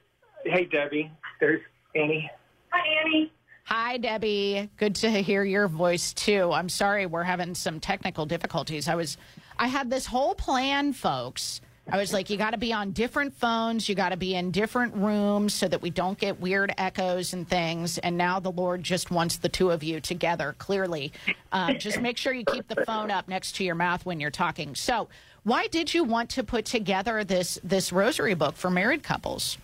hey, 0.44 0.66
Debbie, 0.66 1.12
there's 1.40 1.62
Annie. 1.96 2.30
Hi, 2.72 3.02
Annie. 3.02 3.32
Hi, 3.66 3.98
Debbie. 3.98 4.70
Good 4.78 4.96
to 4.96 5.10
hear 5.10 5.44
your 5.44 5.68
voice 5.68 6.14
too. 6.14 6.52
I'm 6.52 6.68
sorry 6.68 7.06
we're 7.06 7.24
having 7.24 7.56
some 7.56 7.80
technical 7.80 8.26
difficulties. 8.26 8.90
I 8.90 8.96
was, 8.96 9.18
I 9.58 9.68
had 9.68 9.90
this 9.90 10.06
whole 10.06 10.36
plan, 10.36 10.94
folks. 10.94 11.62
I 11.92 11.98
was 11.98 12.14
like, 12.14 12.30
you 12.30 12.38
got 12.38 12.52
to 12.52 12.58
be 12.58 12.72
on 12.72 12.92
different 12.92 13.34
phones, 13.34 13.90
you 13.90 13.96
got 13.96 14.10
to 14.10 14.18
be 14.18 14.36
in 14.36 14.52
different 14.52 14.96
rooms 14.96 15.54
so 15.54 15.68
that 15.68 15.82
we 15.82 15.90
don't 15.90 16.18
get 16.18 16.40
weird 16.40 16.74
echoes 16.78 17.34
and 17.34 17.48
things. 17.48 17.98
And 17.98 18.18
now 18.18 18.40
the 18.40 18.52
Lord 18.52 18.84
just 18.84 19.12
wants 19.12 19.38
the 19.38 19.50
two 19.50 19.70
of 19.70 19.84
you 19.84 20.00
together. 20.00 20.56
Clearly, 20.58 21.12
um, 21.52 21.78
just 21.78 22.00
make 22.00 22.18
sure 22.18 22.34
you 22.34 22.46
keep 22.46 22.70
the 22.70 22.86
phone 22.86 23.12
up 23.12 23.28
next 23.28 23.58
to 23.58 23.66
your 23.66 23.76
mouth 23.76 24.06
when 24.06 24.22
you're 24.22 24.32
talking. 24.32 24.76
So, 24.76 25.10
why 25.44 25.68
did 25.68 25.94
you 25.94 26.04
want 26.04 26.30
to 26.32 26.44
put 26.44 26.66
together 26.66 27.24
this 27.24 27.60
this 27.64 27.92
rosary 27.92 28.34
book 28.34 28.56
for 28.56 28.70
married 28.70 29.04
couples? 29.04 29.58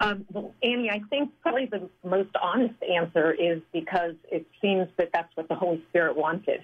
Um, 0.00 0.24
well, 0.32 0.54
Annie, 0.62 0.90
I 0.90 1.00
think 1.10 1.30
probably 1.42 1.66
the 1.66 1.88
most 2.02 2.30
honest 2.42 2.74
answer 2.82 3.32
is 3.32 3.60
because 3.72 4.14
it 4.30 4.46
seems 4.62 4.88
that 4.96 5.10
that's 5.12 5.34
what 5.36 5.48
the 5.48 5.54
Holy 5.54 5.84
Spirit 5.90 6.16
wanted. 6.16 6.62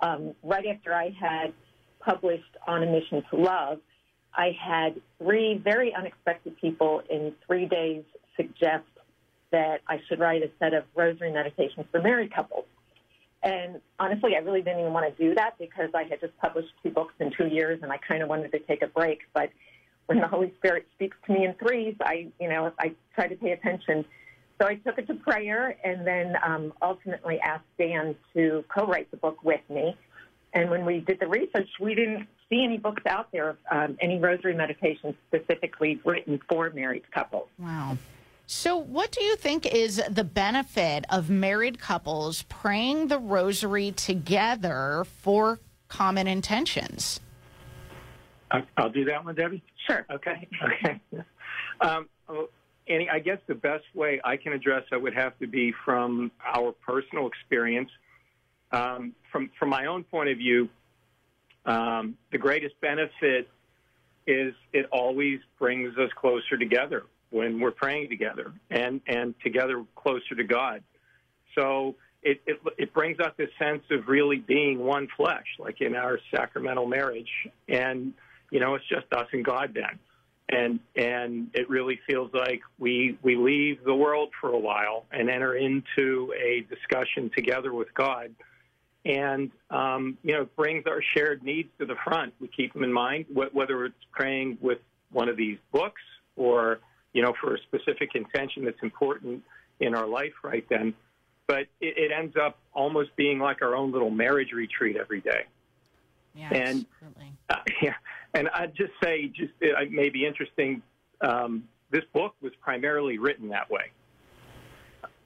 Um, 0.00 0.34
right 0.42 0.66
after 0.66 0.92
I 0.92 1.10
had 1.18 1.54
published 2.00 2.56
On 2.66 2.82
a 2.82 2.86
Mission 2.86 3.24
to 3.30 3.36
Love, 3.36 3.80
I 4.34 4.50
had 4.60 5.00
three 5.18 5.56
very 5.56 5.94
unexpected 5.94 6.58
people 6.60 7.02
in 7.08 7.32
three 7.46 7.66
days 7.66 8.04
suggest 8.36 8.84
that 9.50 9.80
I 9.88 10.00
should 10.08 10.18
write 10.18 10.42
a 10.42 10.50
set 10.58 10.74
of 10.74 10.84
rosary 10.94 11.32
meditations 11.32 11.86
for 11.90 12.02
married 12.02 12.34
couples. 12.34 12.66
And 13.44 13.80
honestly, 14.00 14.34
I 14.34 14.38
really 14.38 14.62
didn't 14.62 14.80
even 14.80 14.94
want 14.94 15.14
to 15.14 15.22
do 15.22 15.34
that 15.34 15.58
because 15.58 15.90
I 15.94 16.04
had 16.04 16.20
just 16.20 16.36
published 16.38 16.70
two 16.82 16.90
books 16.90 17.12
in 17.20 17.30
two 17.30 17.46
years 17.46 17.80
and 17.82 17.92
I 17.92 17.98
kind 17.98 18.22
of 18.22 18.28
wanted 18.30 18.50
to 18.52 18.58
take 18.58 18.80
a 18.82 18.86
break. 18.86 19.20
But 19.34 19.50
when 20.06 20.18
the 20.18 20.26
Holy 20.26 20.52
Spirit 20.56 20.86
speaks 20.94 21.16
to 21.26 21.32
me 21.32 21.44
in 21.44 21.52
threes, 21.54 21.94
I, 22.00 22.28
you 22.40 22.48
know, 22.48 22.72
I 22.78 22.94
try 23.14 23.28
to 23.28 23.36
pay 23.36 23.52
attention. 23.52 24.06
So 24.60 24.66
I 24.66 24.76
took 24.76 24.98
it 24.98 25.06
to 25.08 25.14
prayer 25.14 25.76
and 25.84 26.06
then 26.06 26.36
um, 26.42 26.72
ultimately 26.80 27.38
asked 27.40 27.64
Dan 27.78 28.16
to 28.32 28.64
co-write 28.68 29.10
the 29.10 29.18
book 29.18 29.44
with 29.44 29.60
me. 29.68 29.94
And 30.54 30.70
when 30.70 30.86
we 30.86 31.00
did 31.00 31.20
the 31.20 31.28
research, 31.28 31.68
we 31.78 31.94
didn't 31.94 32.26
see 32.48 32.64
any 32.64 32.78
books 32.78 33.02
out 33.06 33.30
there 33.30 33.56
um, 33.70 33.98
any 34.00 34.18
rosary 34.18 34.54
meditations 34.54 35.16
specifically 35.28 36.00
written 36.04 36.40
for 36.48 36.70
married 36.70 37.10
couples. 37.10 37.48
Wow. 37.58 37.98
So, 38.46 38.76
what 38.76 39.10
do 39.10 39.24
you 39.24 39.36
think 39.36 39.64
is 39.64 40.02
the 40.08 40.24
benefit 40.24 41.06
of 41.08 41.30
married 41.30 41.78
couples 41.78 42.42
praying 42.42 43.08
the 43.08 43.18
rosary 43.18 43.90
together 43.92 45.04
for 45.22 45.60
common 45.88 46.26
intentions? 46.26 47.20
I- 48.50 48.66
I'll 48.76 48.90
do 48.90 49.06
that 49.06 49.24
one, 49.24 49.34
Debbie. 49.34 49.62
Sure. 49.86 50.04
Okay. 50.10 50.48
Okay. 50.62 51.00
Um, 51.80 52.08
oh, 52.28 52.48
Annie, 52.86 53.08
I 53.10 53.18
guess 53.18 53.38
the 53.46 53.54
best 53.54 53.84
way 53.94 54.20
I 54.22 54.36
can 54.36 54.52
address 54.52 54.84
that 54.90 55.00
would 55.00 55.14
have 55.14 55.36
to 55.38 55.46
be 55.46 55.72
from 55.84 56.30
our 56.44 56.72
personal 56.72 57.26
experience. 57.26 57.90
Um, 58.70 59.14
from 59.32 59.50
from 59.58 59.70
my 59.70 59.86
own 59.86 60.04
point 60.04 60.28
of 60.28 60.38
view, 60.38 60.68
um, 61.66 62.16
the 62.30 62.38
greatest 62.38 62.78
benefit 62.80 63.48
is 64.26 64.54
it 64.72 64.86
always 64.92 65.40
brings 65.58 65.96
us 65.98 66.10
closer 66.16 66.56
together 66.56 67.04
when 67.34 67.58
we're 67.58 67.72
praying 67.72 68.08
together 68.08 68.52
and 68.70 69.00
and 69.08 69.34
together 69.42 69.84
closer 69.96 70.36
to 70.36 70.44
God. 70.44 70.84
So 71.56 71.96
it, 72.22 72.40
it 72.46 72.60
it 72.78 72.94
brings 72.94 73.18
us 73.18 73.32
this 73.36 73.50
sense 73.58 73.82
of 73.90 74.06
really 74.06 74.36
being 74.36 74.78
one 74.78 75.08
flesh, 75.16 75.46
like 75.58 75.80
in 75.80 75.96
our 75.96 76.20
sacramental 76.32 76.86
marriage, 76.86 77.30
and 77.68 78.12
you 78.52 78.60
know 78.60 78.76
it's 78.76 78.86
just 78.88 79.12
us 79.12 79.26
and 79.32 79.44
God 79.44 79.74
then, 79.74 79.98
and 80.48 80.78
and 80.94 81.50
it 81.54 81.68
really 81.68 81.98
feels 82.06 82.30
like 82.32 82.60
we 82.78 83.18
we 83.22 83.34
leave 83.34 83.82
the 83.84 83.94
world 83.94 84.28
for 84.40 84.50
a 84.50 84.58
while 84.58 85.04
and 85.10 85.28
enter 85.28 85.56
into 85.56 86.32
a 86.40 86.64
discussion 86.72 87.32
together 87.34 87.74
with 87.74 87.92
God, 87.94 88.32
and 89.04 89.50
um, 89.70 90.18
you 90.22 90.34
know 90.34 90.42
it 90.42 90.54
brings 90.54 90.86
our 90.86 91.02
shared 91.16 91.42
needs 91.42 91.68
to 91.80 91.84
the 91.84 91.96
front. 92.04 92.32
We 92.40 92.46
keep 92.46 92.74
them 92.74 92.84
in 92.84 92.92
mind, 92.92 93.26
wh- 93.34 93.52
whether 93.52 93.84
it's 93.86 94.04
praying 94.12 94.58
with 94.60 94.78
one 95.10 95.28
of 95.28 95.36
these 95.36 95.58
books 95.72 96.02
or 96.36 96.78
you 97.14 97.22
know 97.22 97.32
for 97.40 97.54
a 97.54 97.58
specific 97.62 98.10
intention 98.14 98.64
that's 98.64 98.82
important 98.82 99.42
in 99.80 99.94
our 99.94 100.06
life 100.06 100.34
right 100.42 100.66
then 100.68 100.94
but 101.46 101.66
it, 101.80 101.96
it 101.98 102.12
ends 102.12 102.36
up 102.40 102.58
almost 102.72 103.14
being 103.16 103.38
like 103.38 103.62
our 103.62 103.74
own 103.74 103.92
little 103.92 104.10
marriage 104.10 104.52
retreat 104.52 104.96
every 104.96 105.20
day. 105.20 105.44
Yeah, 106.34 106.48
and 106.52 106.86
uh, 107.48 107.56
yeah, 107.82 107.94
and 108.32 108.48
I'd 108.48 108.74
just 108.74 108.92
say, 109.02 109.28
just 109.28 109.52
it 109.60 109.92
may 109.92 110.08
be 110.08 110.26
interesting. 110.26 110.82
Um, 111.20 111.64
this 111.90 112.04
book 112.12 112.34
was 112.42 112.52
primarily 112.60 113.18
written 113.18 113.50
that 113.50 113.70
way. 113.70 113.92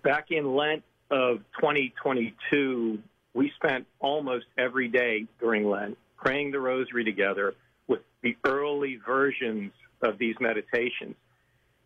Back 0.03 0.31
in 0.31 0.55
Lent 0.55 0.83
of 1.11 1.39
2022, 1.59 2.99
we 3.35 3.53
spent 3.57 3.87
almost 4.01 4.47
every 4.59 4.89
day 4.89 5.27
during 5.41 5.69
Lent 5.69 5.97
praying 6.17 6.51
the 6.51 6.61
Rosary 6.61 7.05
together 7.05 7.55
with 7.87 8.01
the 8.23 8.37
early 8.45 8.97
versions 9.05 9.73
of 10.03 10.19
these 10.19 10.35
meditations. 10.41 11.15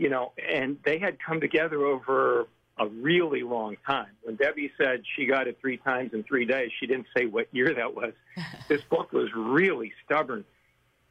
You 0.02 0.08
know, 0.08 0.32
and 0.52 0.78
they 0.84 0.98
had 0.98 1.18
come 1.24 1.40
together 1.40 1.86
over 1.86 2.48
a 2.76 2.88
really 2.88 3.44
long 3.44 3.76
time. 3.86 4.08
When 4.24 4.34
Debbie 4.34 4.72
said 4.76 5.04
she 5.14 5.26
got 5.26 5.46
it 5.46 5.58
three 5.60 5.76
times 5.76 6.10
in 6.12 6.24
three 6.24 6.44
days, 6.44 6.72
she 6.80 6.88
didn't 6.88 7.06
say 7.16 7.26
what 7.26 7.46
year 7.52 7.72
that 7.72 7.94
was. 7.94 8.12
this 8.68 8.82
book 8.82 9.12
was 9.12 9.28
really 9.32 9.92
stubborn. 10.04 10.44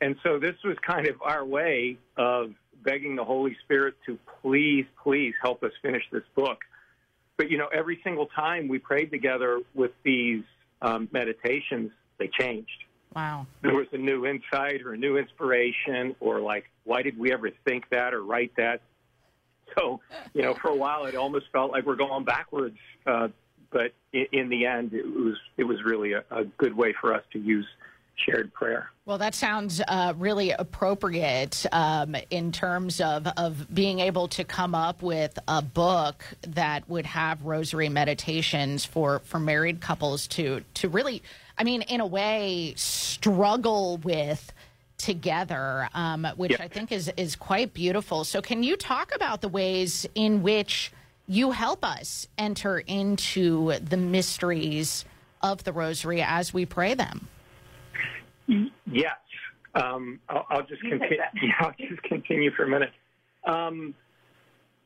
And 0.01 0.18
so 0.23 0.39
this 0.39 0.55
was 0.65 0.76
kind 0.85 1.07
of 1.07 1.22
our 1.22 1.45
way 1.45 1.99
of 2.18 2.53
begging 2.84 3.15
the 3.15 3.23
Holy 3.23 3.55
Spirit 3.63 3.93
to 4.07 4.19
please, 4.41 4.85
please 5.01 5.35
help 5.41 5.63
us 5.63 5.72
finish 5.81 6.03
this 6.11 6.26
book. 6.35 6.59
But, 7.38 7.49
you 7.49 7.57
know, 7.57 7.68
every 7.73 8.01
single 8.03 8.26
time 8.26 8.68
we 8.68 8.77
prayed 8.77 9.09
together 9.09 9.61
with 9.73 9.91
these 10.03 10.43
um, 10.81 11.07
meditations, 11.13 11.91
they 12.18 12.27
changed. 12.27 12.84
Wow. 13.15 13.45
There 13.61 13.75
was 13.75 13.88
a 13.91 13.97
new 13.97 14.25
insight 14.25 14.81
or 14.83 14.93
a 14.93 14.97
new 14.97 15.17
inspiration, 15.17 16.15
or 16.19 16.39
like, 16.39 16.69
why 16.85 17.01
did 17.01 17.17
we 17.17 17.31
ever 17.33 17.49
think 17.65 17.89
that 17.89 18.13
or 18.13 18.23
write 18.23 18.53
that? 18.57 18.81
So, 19.77 20.01
you 20.33 20.41
know, 20.41 20.53
for 20.53 20.69
a 20.69 20.75
while 20.75 21.05
it 21.05 21.15
almost 21.15 21.45
felt 21.51 21.71
like 21.71 21.85
we're 21.85 21.95
going 21.95 22.23
backwards. 22.23 22.77
Uh, 23.05 23.29
but 23.71 23.93
in, 24.13 24.25
in 24.31 24.49
the 24.49 24.65
end, 24.65 24.93
it 24.93 25.05
was 25.05 25.38
it 25.57 25.63
was 25.63 25.83
really 25.83 26.13
a, 26.13 26.23
a 26.31 26.45
good 26.57 26.75
way 26.75 26.93
for 26.99 27.13
us 27.13 27.23
to 27.33 27.39
use 27.39 27.67
shared 28.15 28.53
prayer. 28.53 28.91
Well, 29.05 29.17
that 29.17 29.33
sounds 29.33 29.81
uh, 29.88 30.13
really 30.17 30.51
appropriate 30.51 31.65
um, 31.71 32.15
in 32.29 32.51
terms 32.51 33.01
of, 33.01 33.27
of 33.35 33.73
being 33.73 33.99
able 33.99 34.27
to 34.29 34.43
come 34.43 34.75
up 34.75 35.01
with 35.01 35.38
a 35.47 35.61
book 35.61 36.23
that 36.41 36.88
would 36.88 37.05
have 37.07 37.43
rosary 37.43 37.89
meditations 37.89 38.85
for, 38.85 39.19
for 39.19 39.39
married 39.39 39.81
couples 39.81 40.27
to 40.27 40.63
to 40.75 40.89
really, 40.89 41.23
I 41.61 41.63
mean, 41.63 41.83
in 41.83 42.01
a 42.01 42.07
way, 42.07 42.73
struggle 42.75 43.97
with 43.97 44.51
together, 44.97 45.88
um, 45.93 46.25
which 46.35 46.53
Yeah. 46.53 46.63
I 46.63 46.67
think 46.67 46.91
is 46.91 47.07
is 47.17 47.35
quite 47.35 47.71
beautiful. 47.71 48.23
So, 48.23 48.41
can 48.41 48.63
you 48.63 48.75
talk 48.75 49.13
about 49.13 49.41
the 49.41 49.47
ways 49.47 50.07
in 50.15 50.41
which 50.41 50.91
you 51.27 51.51
help 51.51 51.85
us 51.85 52.27
enter 52.35 52.79
into 52.79 53.73
the 53.77 53.95
mysteries 53.95 55.05
of 55.43 55.63
the 55.63 55.71
Rosary 55.71 56.23
as 56.23 56.51
we 56.51 56.65
pray 56.65 56.95
them? 56.95 57.27
Yes. 58.88 59.19
Um, 59.75 60.19
I'll, 60.29 60.47
I'll 60.49 60.65
just 60.65 60.81
continue. 60.81 61.19
Yeah, 61.43 61.51
I'll 61.59 61.75
just 61.77 62.01
continue 62.01 62.49
for 62.55 62.63
a 62.63 62.67
minute. 62.67 62.91
Um, 63.43 63.93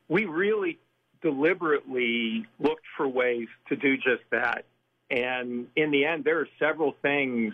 we 0.10 0.26
really 0.26 0.77
deliberately 1.22 2.45
looked 2.60 2.85
for 2.97 3.07
ways 3.07 3.47
to 3.69 3.77
do 3.77 3.95
just 3.95 4.23
that, 4.31 4.65
and 5.10 5.68
in 5.76 5.91
the 5.91 6.06
end, 6.06 6.23
there 6.23 6.40
are 6.40 6.48
several 6.60 6.95
things 7.02 7.53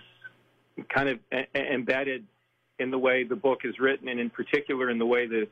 kind 0.90 1.10
of 1.10 1.19
e- 1.34 1.45
embedded 1.56 2.26
in 2.80 2.91
the 2.91 2.98
way 2.98 3.23
the 3.23 3.36
book 3.36 3.60
is 3.64 3.80
written, 3.80 4.07
and 4.07 4.19
in 4.19 4.30
particular 4.30 4.90
in 4.90 4.98
the 4.98 5.06
way 5.06 5.28
that 5.28 5.48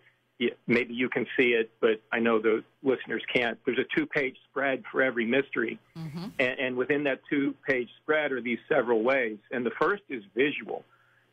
maybe 0.67 0.93
you 0.93 1.09
can 1.09 1.25
see 1.37 1.49
it, 1.49 1.69
but 1.81 2.01
I 2.11 2.19
know 2.19 2.39
the 2.39 2.63
listeners 2.81 3.21
can't. 3.33 3.59
There's 3.65 3.77
a 3.77 3.95
two-page 3.95 4.37
spread 4.49 4.83
for 4.89 5.01
every 5.01 5.25
mystery. 5.25 5.79
Mm-hmm. 5.97 6.25
And, 6.39 6.59
and 6.59 6.75
within 6.77 7.03
that 7.03 7.19
two 7.29 7.53
page 7.67 7.89
spread 8.01 8.31
are 8.31 8.41
these 8.41 8.59
several 8.69 9.03
ways. 9.03 9.37
And 9.51 9.65
the 9.65 9.71
first 9.79 10.03
is 10.09 10.23
visual. 10.35 10.85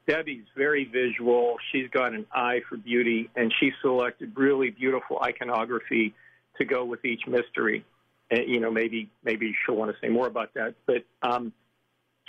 Debbie's 0.09 0.45
very 0.57 0.85
visual. 0.85 1.57
She's 1.73 1.89
got 1.91 2.15
an 2.15 2.27
eye 2.33 2.61
for 2.69 2.77
beauty, 2.77 3.31
and 3.37 3.53
she 3.61 3.71
selected 3.81 4.33
really 4.37 4.71
beautiful 4.71 5.21
iconography 5.23 6.15
to 6.59 6.65
go 6.65 6.85
with 6.85 7.05
each 7.05 7.27
mystery. 7.27 7.85
And, 8.31 8.49
you 8.49 8.61
know, 8.61 8.71
maybe 8.71 9.11
maybe 9.25 9.55
she'll 9.65 9.77
want 9.77 9.91
to 9.93 9.97
say 10.01 10.09
more 10.09 10.27
about 10.27 10.55
that. 10.55 10.75
But 10.87 11.05
um, 11.23 11.53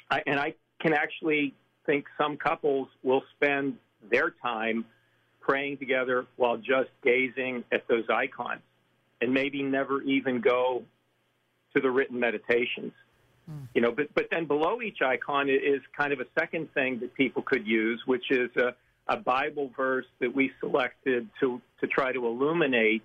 I, 0.09 0.21
and 0.25 0.39
I 0.39 0.53
can 0.79 0.93
actually 0.93 1.53
think 1.85 2.05
some 2.17 2.37
couples 2.37 2.87
will 3.03 3.23
spend 3.35 3.77
their 4.11 4.29
time 4.29 4.85
praying 5.41 5.77
together 5.77 6.25
while 6.35 6.57
just 6.57 6.89
gazing 7.03 7.63
at 7.71 7.87
those 7.87 8.03
icons, 8.09 8.61
and 9.21 9.33
maybe 9.33 9.63
never 9.63 10.01
even 10.01 10.41
go 10.41 10.83
to 11.73 11.81
the 11.81 11.89
written 11.89 12.19
meditations. 12.19 12.93
You 13.73 13.81
know, 13.81 13.91
but 13.93 14.13
but 14.13 14.27
then 14.29 14.45
below 14.45 14.81
each 14.81 15.01
icon 15.01 15.49
is 15.49 15.81
kind 15.95 16.11
of 16.11 16.19
a 16.19 16.25
second 16.37 16.73
thing 16.73 16.99
that 16.99 17.13
people 17.13 17.41
could 17.41 17.65
use, 17.65 18.01
which 18.05 18.29
is 18.29 18.49
a, 18.57 18.75
a 19.07 19.15
Bible 19.15 19.71
verse 19.73 20.05
that 20.19 20.35
we 20.35 20.51
selected 20.59 21.29
to 21.39 21.61
to 21.79 21.87
try 21.87 22.11
to 22.11 22.25
illuminate 22.25 23.03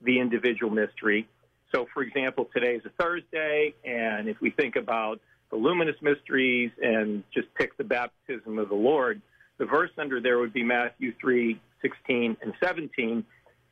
the 0.00 0.18
individual 0.18 0.72
mystery. 0.72 1.28
So, 1.74 1.86
for 1.92 2.02
example, 2.02 2.48
today 2.54 2.74
is 2.74 2.82
a 2.84 2.90
Thursday, 3.02 3.74
and 3.84 4.28
if 4.28 4.40
we 4.40 4.50
think 4.50 4.76
about 4.76 5.20
the 5.50 5.56
luminous 5.56 5.96
mysteries 6.00 6.70
and 6.82 7.22
just 7.32 7.52
pick 7.54 7.76
the 7.76 7.84
baptism 7.84 8.58
of 8.58 8.68
the 8.68 8.74
Lord, 8.74 9.20
the 9.58 9.66
verse 9.66 9.90
under 9.98 10.20
there 10.20 10.38
would 10.38 10.52
be 10.52 10.62
Matthew 10.62 11.12
3 11.20 11.60
16 11.82 12.36
and 12.40 12.52
17, 12.62 13.24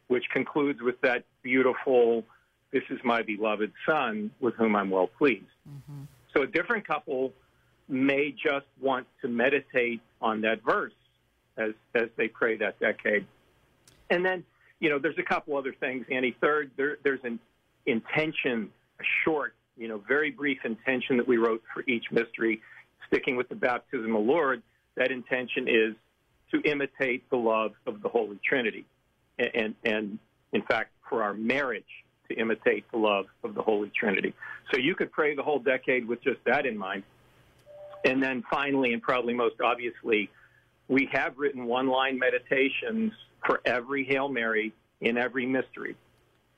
which 0.08 0.24
concludes 0.32 0.80
with 0.82 1.00
that 1.02 1.24
beautiful, 1.42 2.24
This 2.72 2.82
is 2.90 2.98
my 3.04 3.22
beloved 3.22 3.72
Son, 3.86 4.30
with 4.40 4.54
whom 4.54 4.76
I'm 4.76 4.90
well 4.90 5.06
pleased. 5.06 5.44
Mm-hmm. 5.68 6.02
So 6.34 6.42
a 6.42 6.46
different 6.46 6.86
couple 6.86 7.32
may 7.88 8.32
just 8.32 8.66
want 8.80 9.06
to 9.22 9.28
meditate 9.28 10.00
on 10.20 10.40
that 10.42 10.62
verse 10.64 10.92
as 11.56 11.72
as 11.94 12.08
they 12.16 12.28
pray 12.28 12.56
that 12.58 12.78
decade. 12.80 13.26
And 14.10 14.24
then, 14.24 14.44
you 14.80 14.90
know, 14.90 14.98
there's 14.98 15.18
a 15.18 15.22
couple 15.22 15.56
other 15.56 15.74
things, 15.78 16.06
Annie. 16.10 16.36
Third, 16.40 16.70
there, 16.76 16.98
there's 17.02 17.20
an 17.24 17.38
intention, 17.86 18.70
a 19.00 19.04
short, 19.24 19.54
you 19.76 19.88
know, 19.88 20.02
very 20.06 20.30
brief 20.30 20.58
intention 20.64 21.16
that 21.16 21.26
we 21.26 21.36
wrote 21.36 21.62
for 21.72 21.82
each 21.86 22.04
mystery, 22.10 22.60
sticking 23.06 23.36
with 23.36 23.48
the 23.48 23.54
baptism 23.54 24.14
of 24.14 24.24
the 24.24 24.32
Lord. 24.32 24.62
That 24.96 25.10
intention 25.10 25.68
is 25.68 25.94
to 26.52 26.60
imitate 26.70 27.28
the 27.30 27.36
love 27.36 27.72
of 27.86 28.02
the 28.02 28.08
Holy 28.08 28.38
Trinity. 28.46 28.86
And, 29.38 29.50
and, 29.54 29.74
and 29.84 30.18
in 30.52 30.62
fact, 30.62 30.90
for 31.08 31.22
our 31.22 31.34
marriage, 31.34 31.84
to 32.28 32.34
imitate 32.34 32.90
the 32.90 32.96
love 32.96 33.26
of 33.42 33.54
the 33.54 33.62
Holy 33.62 33.90
Trinity. 33.98 34.34
So 34.72 34.78
you 34.78 34.94
could 34.94 35.12
pray 35.12 35.34
the 35.34 35.42
whole 35.42 35.58
decade 35.58 36.08
with 36.08 36.22
just 36.22 36.38
that 36.46 36.64
in 36.66 36.78
mind. 36.78 37.02
And 38.04 38.22
then 38.22 38.42
finally, 38.50 38.92
and 38.92 39.02
probably 39.02 39.34
most 39.34 39.56
obviously, 39.62 40.30
we 40.88 41.08
have 41.12 41.38
written 41.38 41.64
one 41.66 41.88
line 41.88 42.18
meditations 42.18 43.12
for 43.46 43.60
every 43.64 44.04
Hail 44.04 44.28
Mary 44.28 44.72
in 45.00 45.16
every 45.18 45.46
mystery. 45.46 45.96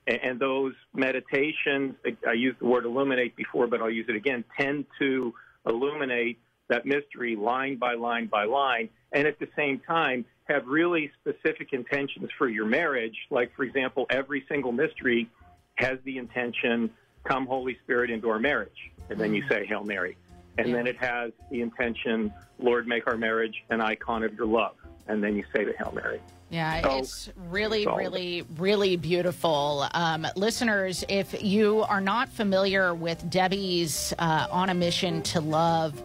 And, 0.06 0.38
those 0.38 0.74
meditations, 0.94 1.96
I, 2.04 2.16
I 2.28 2.32
used 2.34 2.60
the 2.60 2.66
word 2.66 2.84
illuminate 2.84 3.34
before, 3.34 3.66
but 3.66 3.80
I'll 3.80 3.90
use 3.90 4.06
it 4.08 4.14
again, 4.14 4.44
tend 4.56 4.86
to 5.00 5.34
illuminate 5.66 6.38
that 6.68 6.86
mystery 6.86 7.34
line 7.34 7.76
by 7.76 7.94
line 7.94 8.26
by 8.26 8.44
line, 8.44 8.88
and 9.12 9.26
at 9.26 9.38
the 9.38 9.48
same 9.56 9.80
time 9.80 10.24
have 10.44 10.66
really 10.66 11.10
specific 11.20 11.72
intentions 11.72 12.30
for 12.38 12.48
your 12.48 12.66
marriage. 12.66 13.16
Like, 13.30 13.54
for 13.56 13.64
example, 13.64 14.06
every 14.10 14.44
single 14.48 14.72
mystery 14.72 15.28
has 15.76 15.98
the 16.04 16.18
intention, 16.18 16.90
come 17.24 17.46
Holy 17.46 17.76
Spirit 17.82 18.10
into 18.10 18.28
our 18.28 18.38
marriage. 18.38 18.92
And 19.10 19.18
then 19.18 19.34
you 19.34 19.42
mm. 19.42 19.48
say 19.48 19.66
Hail 19.66 19.84
Mary. 19.84 20.16
And 20.58 20.74
then 20.74 20.86
it 20.86 20.96
has 20.98 21.32
the 21.50 21.60
intention, 21.60 22.32
Lord, 22.58 22.86
make 22.86 23.06
our 23.06 23.16
marriage 23.16 23.54
an 23.68 23.80
icon 23.80 24.22
of 24.22 24.34
your 24.34 24.46
love. 24.46 24.76
And 25.08 25.22
then 25.22 25.36
you 25.36 25.44
say 25.54 25.64
the 25.64 25.72
Hail 25.78 25.92
Mary. 25.94 26.20
Yeah, 26.50 26.82
So, 26.82 26.98
it's 26.98 27.30
really, 27.48 27.82
it's 27.82 27.96
really, 27.96 28.44
really 28.56 28.96
beautiful. 28.96 29.86
Um, 29.92 30.26
listeners, 30.36 31.04
if 31.08 31.42
you 31.42 31.82
are 31.82 32.00
not 32.00 32.28
familiar 32.28 32.94
with 32.94 33.28
Debbie's 33.28 34.14
uh, 34.18 34.46
On 34.50 34.70
a 34.70 34.74
Mission 34.74 35.22
to 35.22 35.40
Love 35.40 36.00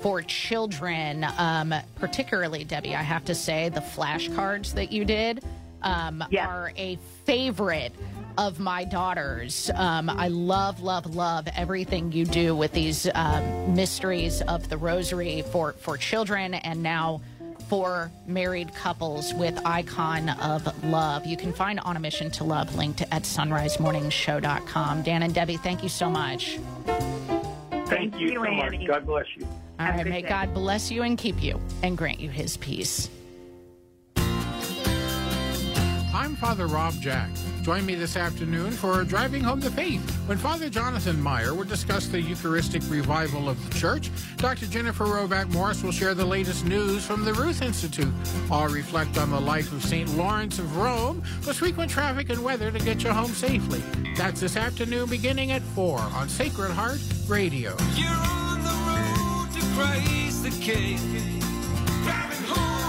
for 0.00 0.20
Children, 0.22 1.24
um, 1.38 1.72
particularly, 1.94 2.64
Debbie, 2.64 2.94
I 2.94 3.02
have 3.02 3.24
to 3.26 3.34
say, 3.34 3.68
the 3.68 3.80
flashcards 3.80 4.74
that 4.74 4.90
you 4.92 5.04
did 5.04 5.44
um, 5.82 6.24
are 6.40 6.72
a 6.76 6.98
favorite 7.24 7.92
of 8.36 8.58
my 8.58 8.84
daughters. 8.84 9.70
Um, 9.74 10.10
I 10.10 10.28
love, 10.28 10.82
love, 10.82 11.14
love 11.14 11.46
everything 11.54 12.10
you 12.10 12.24
do 12.24 12.56
with 12.56 12.72
these 12.72 13.08
um, 13.14 13.76
mysteries 13.76 14.42
of 14.42 14.68
the 14.68 14.76
Rosary 14.76 15.42
for, 15.42 15.72
for 15.74 15.96
children 15.96 16.54
and 16.54 16.82
now 16.82 17.20
for 17.68 18.10
married 18.26 18.74
couples 18.74 19.32
with 19.34 19.60
Icon 19.66 20.28
of 20.30 20.84
Love. 20.84 21.26
You 21.26 21.36
can 21.36 21.52
find 21.52 21.80
On 21.80 21.96
a 21.96 22.00
Mission 22.00 22.30
to 22.32 22.44
Love 22.44 22.74
linked 22.76 23.02
at 23.02 23.22
sonrisemorningshow.com. 23.22 25.02
Dan 25.02 25.22
and 25.22 25.34
Debbie, 25.34 25.56
thank 25.56 25.82
you 25.82 25.88
so 25.88 26.08
much. 26.10 26.58
Thank 27.86 28.18
you, 28.18 28.34
so 28.34 28.50
much. 28.50 28.86
God 28.86 29.06
bless 29.06 29.26
you. 29.36 29.46
All 29.78 29.86
right, 29.86 30.06
may 30.06 30.22
God 30.22 30.54
bless 30.54 30.90
you 30.90 31.02
and 31.02 31.18
keep 31.18 31.42
you 31.42 31.60
and 31.82 31.98
grant 31.98 32.20
you 32.20 32.30
his 32.30 32.56
peace. 32.56 33.10
I'm 36.14 36.36
Father 36.36 36.66
Rob 36.66 36.94
Jack. 37.00 37.28
Join 37.64 37.86
me 37.86 37.94
this 37.94 38.18
afternoon 38.18 38.72
for 38.72 39.02
Driving 39.04 39.42
Home 39.42 39.58
the 39.58 39.70
Faith 39.70 40.02
when 40.26 40.36
Father 40.36 40.68
Jonathan 40.68 41.18
Meyer 41.18 41.54
will 41.54 41.64
discuss 41.64 42.08
the 42.08 42.20
Eucharistic 42.20 42.82
revival 42.90 43.48
of 43.48 43.56
the 43.66 43.78
Church. 43.78 44.10
Dr. 44.36 44.66
Jennifer 44.66 45.06
Roback 45.06 45.50
Morse 45.50 45.82
will 45.82 45.90
share 45.90 46.12
the 46.12 46.26
latest 46.26 46.66
news 46.66 47.06
from 47.06 47.24
the 47.24 47.32
Ruth 47.32 47.62
Institute. 47.62 48.12
I'll 48.50 48.68
reflect 48.68 49.16
on 49.16 49.30
the 49.30 49.40
life 49.40 49.72
of 49.72 49.82
St. 49.82 50.14
Lawrence 50.14 50.58
of 50.58 50.76
Rome 50.76 51.22
with 51.46 51.56
frequent 51.56 51.90
traffic 51.90 52.28
and 52.28 52.44
weather 52.44 52.70
to 52.70 52.78
get 52.78 53.02
you 53.02 53.10
home 53.10 53.32
safely. 53.32 53.82
That's 54.14 54.42
this 54.42 54.58
afternoon 54.58 55.08
beginning 55.08 55.50
at 55.52 55.62
4 55.62 55.98
on 55.98 56.28
Sacred 56.28 56.70
Heart 56.70 57.00
Radio. 57.28 57.74
You're 57.94 58.10
on 58.10 58.62
the 58.62 58.68
road 58.68 59.48
to 59.54 59.66
Christ 59.74 60.42
the 60.42 60.50
King. 60.62 60.98
Driving 62.04 62.44
home. 62.44 62.83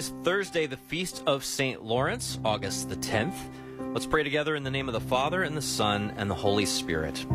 Is 0.00 0.14
Thursday, 0.24 0.64
the 0.64 0.78
feast 0.78 1.22
of 1.26 1.44
St. 1.44 1.82
Lawrence, 1.82 2.38
August 2.42 2.88
the 2.88 2.96
10th. 2.96 3.36
Let's 3.92 4.06
pray 4.06 4.22
together 4.22 4.56
in 4.56 4.64
the 4.64 4.70
name 4.70 4.88
of 4.88 4.94
the 4.94 5.00
Father, 5.00 5.42
and 5.42 5.54
the 5.54 5.60
Son, 5.60 6.14
and 6.16 6.30
the 6.30 6.34
Holy 6.34 6.64
Spirit. 6.64 7.26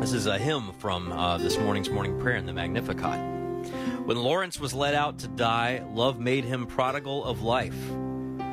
This 0.00 0.12
is 0.12 0.26
a 0.26 0.36
hymn 0.36 0.72
from 0.80 1.12
uh, 1.12 1.38
this 1.38 1.56
morning's 1.56 1.90
morning 1.90 2.18
prayer 2.18 2.34
in 2.34 2.46
the 2.46 2.52
Magnificat. 2.52 3.20
When 4.06 4.16
Lawrence 4.16 4.58
was 4.58 4.74
led 4.74 4.96
out 4.96 5.20
to 5.20 5.28
die, 5.28 5.84
love 5.92 6.18
made 6.18 6.44
him 6.44 6.66
prodigal 6.66 7.24
of 7.24 7.42
life. 7.42 7.78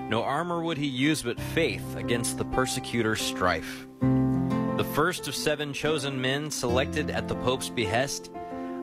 No 0.08 0.22
armor 0.22 0.62
would 0.62 0.78
he 0.78 0.86
use 0.86 1.24
but 1.24 1.40
faith 1.40 1.96
against 1.96 2.38
the 2.38 2.46
persecutor's 2.46 3.22
strife. 3.22 3.88
The 4.02 4.88
first 4.94 5.28
of 5.28 5.34
seven 5.34 5.74
chosen 5.74 6.22
men 6.22 6.52
selected 6.52 7.10
at 7.10 7.28
the 7.28 7.38
Pope's 7.38 7.70
behest, 7.70 8.30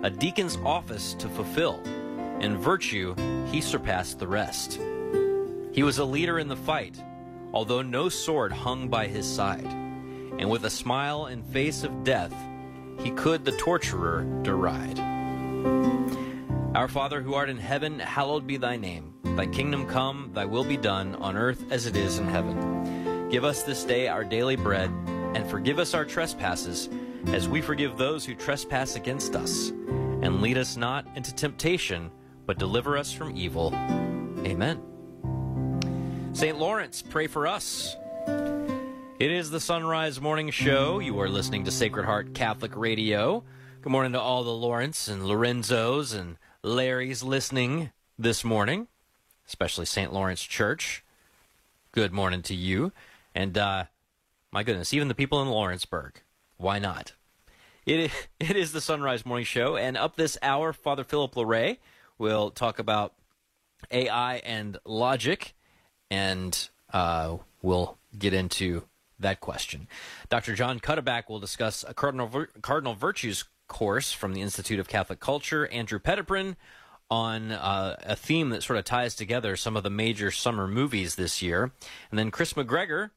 a 0.03 0.11
deacon's 0.11 0.57
office 0.65 1.15
to 1.15 1.29
fulfill. 1.29 1.81
In 2.41 2.57
virtue, 2.57 3.15
he 3.51 3.61
surpassed 3.61 4.19
the 4.19 4.29
rest. 4.29 4.81
He 5.73 5.83
was 5.83 5.99
a 5.99 6.05
leader 6.05 6.39
in 6.39 6.49
the 6.49 6.57
fight, 6.57 7.03
although 7.53 7.83
no 7.83 8.09
sword 8.09 8.53
hung 8.53 8.89
by 8.89 9.07
his 9.07 9.27
side. 9.27 9.67
And 9.67 10.49
with 10.49 10.65
a 10.65 10.71
smile 10.71 11.27
in 11.27 11.43
face 11.43 11.83
of 11.83 12.05
death, 12.05 12.35
he 13.01 13.11
could 13.11 13.45
the 13.45 13.57
torturer 13.59 14.25
deride. 14.43 14.99
Our 16.77 16.89
Father 16.89 17.21
who 17.23 17.35
art 17.35 17.49
in 17.49 17.59
heaven, 17.59 17.99
hallowed 17.99 18.47
be 18.47 18.57
thy 18.57 18.77
name. 18.77 19.15
Thy 19.25 19.47
kingdom 19.47 19.87
come, 19.87 20.31
thy 20.33 20.45
will 20.45 20.65
be 20.65 20.77
done, 20.77 21.17
on 21.17 21.37
earth 21.37 21.65
as 21.71 21.87
it 21.87 21.97
is 21.97 22.19
in 22.19 22.29
heaven. 22.29 23.29
Give 23.31 23.45
us 23.45 23.63
this 23.63 23.85
day 23.85 24.07
our 24.07 24.23
daily 24.25 24.57
bread, 24.57 24.91
and 25.35 25.49
forgive 25.51 25.79
us 25.79 25.93
our 25.93 26.05
trespasses, 26.05 26.89
as 27.27 27.49
we 27.49 27.61
forgive 27.61 27.97
those 27.97 28.25
who 28.25 28.35
trespass 28.35 28.95
against 28.95 29.35
us. 29.35 29.71
And 29.71 30.41
lead 30.41 30.57
us 30.57 30.77
not 30.77 31.07
into 31.15 31.35
temptation, 31.35 32.11
but 32.49 32.59
deliver 32.59 32.97
us 32.97 33.13
from 33.13 33.37
evil. 33.37 33.75
Amen. 34.47 34.81
St. 36.33 36.59
Lawrence, 36.59 37.03
pray 37.03 37.27
for 37.27 37.47
us. 37.47 37.95
It 39.19 39.31
is 39.31 39.51
the 39.51 39.61
Son 39.61 39.85
Rise 39.85 40.19
Morning 40.19 40.49
Show. 40.49 40.99
You 40.99 41.21
are 41.21 41.29
listening 41.29 41.65
to 41.67 41.71
Sacred 41.71 42.07
Heart 42.07 42.33
Catholic 42.33 42.75
Radio. 42.75 43.45
Good 43.83 43.93
morning 43.93 44.13
to 44.13 44.21
all 44.21 44.45
the 44.45 44.51
Lawrence 44.51 45.09
and 45.09 45.25
Lorenzos 45.25 46.19
and 46.19 46.39
Larrys 46.65 47.23
listening 47.23 47.91
this 48.19 48.43
morning, 48.43 48.89
especially 49.47 49.85
St. 49.85 50.11
Lawrence 50.11 50.43
Church. 50.43 51.05
Good 51.93 52.15
morning 52.15 52.41
to 52.43 52.55
you. 52.55 52.93
And, 53.35 53.59
uh, 53.59 53.85
my 54.53 54.63
goodness, 54.63 54.95
even 54.95 55.09
the 55.09 55.15
people 55.15 55.43
in 55.43 55.49
Lawrenceburg. 55.49 56.23
Why 56.57 56.79
not? 56.79 57.13
It 57.85 58.01
is, 58.01 58.13
it 58.41 58.57
is 58.57 58.73
the 58.73 58.81
Son 58.81 59.03
Rise 59.03 59.27
Morning 59.27 59.45
Show, 59.45 59.77
and 59.77 59.99
up 59.99 60.17
this 60.17 60.39
hour, 60.41 60.73
Father 60.73 61.05
Philip 61.05 61.35
Larrey 61.35 61.77
will 62.19 62.51
talk 62.51 62.79
about 62.79 63.15
AI 63.91 64.37
and 64.39 64.79
logic, 64.85 65.55
and 66.11 66.69
uh, 66.93 67.37
we'll 67.63 67.99
get 68.17 68.35
into 68.35 68.85
that 69.19 69.41
question. 69.41 69.89
Dr. 70.29 70.55
John 70.55 70.81
Cuddeback 70.81 71.29
will 71.29 71.41
discuss 71.41 71.85
a 71.87 71.95
Cardinal, 71.95 72.47
Cardinal 72.63 72.95
Virtues 72.95 73.45
course 73.67 74.13
from 74.13 74.33
the 74.33 74.41
Institute 74.41 74.81
of 74.81 74.89
Catholic 74.89 75.21
Culture, 75.21 75.67
Andrew 75.69 75.99
Petiprin, 75.99 76.57
on 77.11 77.53
uh, 77.53 77.97
a 78.03 78.17
theme 78.17 78.51
that 78.51 78.63
sort 78.63 78.79
of 78.79 78.85
ties 78.85 79.15
together 79.15 79.57
some 79.57 79.77
of 79.77 79.83
the 79.83 79.91
major 79.91 80.31
summer 80.31 80.67
movies 80.67 81.15
this 81.15 81.41
year. 81.41 81.73
And 82.11 82.19
then 82.19 82.31
Chris 82.31 82.53
McGregor 82.53 83.11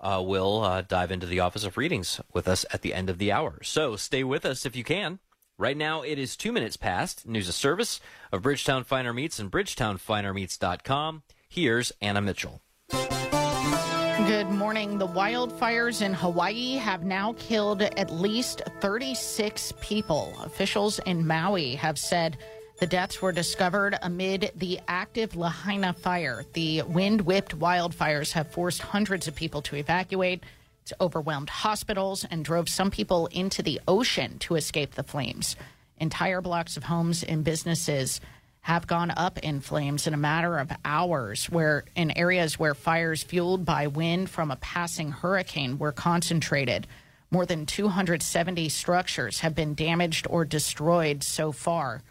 uh, 0.00 0.22
will 0.24 0.62
uh, 0.62 0.82
dive 0.82 1.10
into 1.10 1.26
the 1.26 1.40
Office 1.40 1.64
of 1.64 1.76
Readings 1.76 2.20
with 2.32 2.46
us 2.46 2.66
at 2.72 2.82
the 2.82 2.92
end 2.92 3.08
of 3.08 3.18
the 3.18 3.32
hour. 3.32 3.60
So 3.62 3.96
stay 3.96 4.24
with 4.24 4.44
us 4.44 4.66
if 4.66 4.76
you 4.76 4.84
can. 4.84 5.18
Right 5.58 5.76
now, 5.76 6.02
it 6.02 6.18
is 6.18 6.36
two 6.36 6.50
minutes 6.50 6.76
past. 6.76 7.26
News 7.26 7.48
of 7.48 7.54
service 7.54 8.00
of 8.32 8.42
Bridgetown 8.42 8.84
Finer 8.84 9.12
Meats 9.12 9.38
and 9.38 9.50
BridgetownFinerMeats.com. 9.50 11.22
Here's 11.48 11.92
Anna 12.00 12.22
Mitchell. 12.22 12.62
Good 12.90 14.48
morning. 14.50 14.98
The 14.98 15.06
wildfires 15.06 16.00
in 16.00 16.14
Hawaii 16.14 16.76
have 16.76 17.04
now 17.04 17.34
killed 17.38 17.82
at 17.82 18.10
least 18.10 18.62
36 18.80 19.72
people. 19.80 20.34
Officials 20.42 20.98
in 21.00 21.26
Maui 21.26 21.74
have 21.74 21.98
said 21.98 22.38
the 22.80 22.86
deaths 22.86 23.20
were 23.20 23.32
discovered 23.32 23.98
amid 24.02 24.52
the 24.56 24.80
active 24.88 25.36
Lahaina 25.36 25.92
fire. 25.92 26.44
The 26.54 26.82
wind 26.82 27.20
whipped 27.20 27.58
wildfires 27.58 28.32
have 28.32 28.50
forced 28.50 28.80
hundreds 28.80 29.28
of 29.28 29.34
people 29.34 29.60
to 29.62 29.76
evacuate. 29.76 30.42
It's 30.82 30.92
overwhelmed 31.00 31.48
hospitals 31.48 32.24
and 32.28 32.44
drove 32.44 32.68
some 32.68 32.90
people 32.90 33.28
into 33.28 33.62
the 33.62 33.80
ocean 33.86 34.38
to 34.40 34.56
escape 34.56 34.94
the 34.94 35.04
flames. 35.04 35.54
Entire 35.98 36.40
blocks 36.40 36.76
of 36.76 36.82
homes 36.82 37.22
and 37.22 37.44
businesses 37.44 38.20
have 38.62 38.88
gone 38.88 39.12
up 39.16 39.38
in 39.38 39.60
flames 39.60 40.08
in 40.08 40.14
a 40.14 40.16
matter 40.16 40.58
of 40.58 40.72
hours 40.84 41.46
where 41.46 41.84
in 41.94 42.10
areas 42.16 42.58
where 42.58 42.74
fires 42.74 43.22
fueled 43.22 43.64
by 43.64 43.86
wind 43.86 44.28
from 44.28 44.50
a 44.50 44.56
passing 44.56 45.12
hurricane 45.12 45.78
were 45.78 45.92
concentrated. 45.92 46.88
More 47.30 47.46
than 47.46 47.64
270 47.64 48.68
structures 48.68 49.40
have 49.40 49.54
been 49.54 49.74
damaged 49.74 50.26
or 50.28 50.44
destroyed 50.44 51.22
so 51.22 51.52
far. 51.52 52.02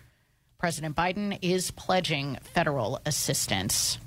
President 0.57 0.95
biden 0.95 1.37
is 1.41 1.71
pledging 1.71 2.37
federal 2.53 3.01
assistance 3.05 3.97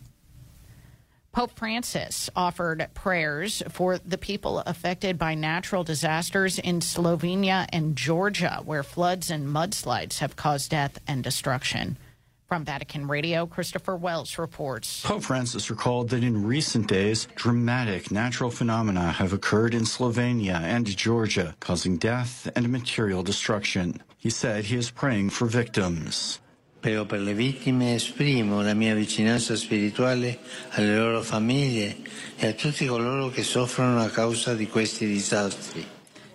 Pope 1.35 1.59
Francis 1.59 2.31
offered 2.37 2.89
prayers 2.95 3.61
for 3.71 3.99
the 3.99 4.17
people 4.17 4.61
affected 4.61 5.19
by 5.19 5.35
natural 5.35 5.83
disasters 5.83 6.61
in 6.61 6.79
Slovenia 6.79 7.67
and 7.73 7.97
Georgia, 7.97 8.63
where 8.65 8.85
floods 8.85 9.33
and 9.33 9.49
mudslides 9.49 10.21
have 10.21 10.37
caused 10.37 10.71
death 10.71 11.01
and 11.09 11.25
destruction. 11.25 11.99
From 12.47 12.65
Vatican 12.65 13.09
Radio, 13.09 13.47
Christopher 13.47 13.97
Wells 13.97 14.39
reports. 14.39 15.03
Pope 15.03 15.25
Francis 15.25 15.71
recalled 15.71 16.11
that 16.11 16.23
in 16.23 16.47
recent 16.47 16.87
days, 16.87 17.27
dramatic 17.35 18.13
natural 18.13 18.51
phenomena 18.53 19.11
have 19.11 19.33
occurred 19.33 19.75
in 19.75 19.83
Slovenia 19.83 20.61
and 20.61 20.87
Georgia, 20.87 21.57
causing 21.59 21.97
death 21.97 22.49
and 22.55 22.69
material 22.69 23.25
destruction. 23.25 24.01
He 24.17 24.31
said 24.31 24.67
he 24.67 24.77
is 24.77 24.93
praying 24.93 25.31
for 25.31 25.47
victims. 25.47 26.39
Prego 26.85 27.07
per 27.07 27.21
le 27.21 27.33
vittime, 27.33 27.95
esprimo 27.95 28.61
la 28.61 28.75
mia 28.75 28.95
vicinanza 28.95 29.57
spirituale 29.57 30.41
alle 30.73 30.95
loro 30.95 31.23
famiglie 31.23 31.97
e 32.37 32.49
a 32.49 32.53
tutti 32.53 32.85
coloro 32.85 33.31
che 33.31 33.43
soffrono 33.43 34.03
a 34.03 34.11
causa 34.11 34.53
di 34.53 34.69
questi 34.69 35.07
disastri. 35.07 35.94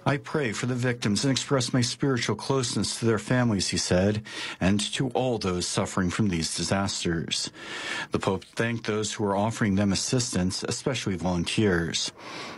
I 0.09 0.17
pray 0.17 0.53
for 0.53 0.65
the 0.65 0.73
victims 0.73 1.23
and 1.23 1.29
express 1.29 1.71
my 1.71 1.81
spiritual 1.81 2.35
closeness 2.35 2.97
to 2.97 3.05
their 3.05 3.19
families, 3.19 3.67
he 3.67 3.77
said, 3.77 4.23
and 4.59 4.79
to 4.93 5.09
all 5.09 5.37
those 5.37 5.67
suffering 5.67 6.09
from 6.09 6.29
these 6.29 6.57
disasters. 6.57 7.51
The 8.09 8.17
Pope 8.17 8.43
thanked 8.55 8.87
those 8.87 9.13
who 9.13 9.23
are 9.25 9.37
offering 9.37 9.75
them 9.75 9.93
assistance, 9.93 10.63
especially 10.63 11.15
volunteers. 11.15 12.11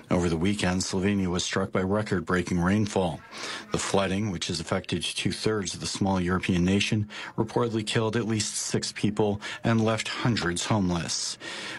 Over 0.10 0.28
the 0.28 0.36
weekend, 0.36 0.82
Slovenia 0.82 1.28
was 1.28 1.44
struck 1.44 1.72
by 1.72 1.82
record 1.84 2.26
breaking 2.26 2.60
rainfall. 2.60 3.22
The 3.72 3.78
flooding, 3.78 4.30
which 4.30 4.48
has 4.48 4.60
affected 4.60 5.04
two 5.04 5.32
thirds 5.32 5.74
of 5.74 5.80
the 5.80 5.88
small 5.88 6.20
European 6.20 6.66
nation, 6.66 7.08
reportedly 7.38 7.88
killed 7.88 8.18
at 8.18 8.28
least 8.28 8.56
six 8.56 8.92
people 8.92 9.40
and 9.64 9.84
left 9.84 10.10
hundreds 10.10 10.66
homeless. 10.66 11.38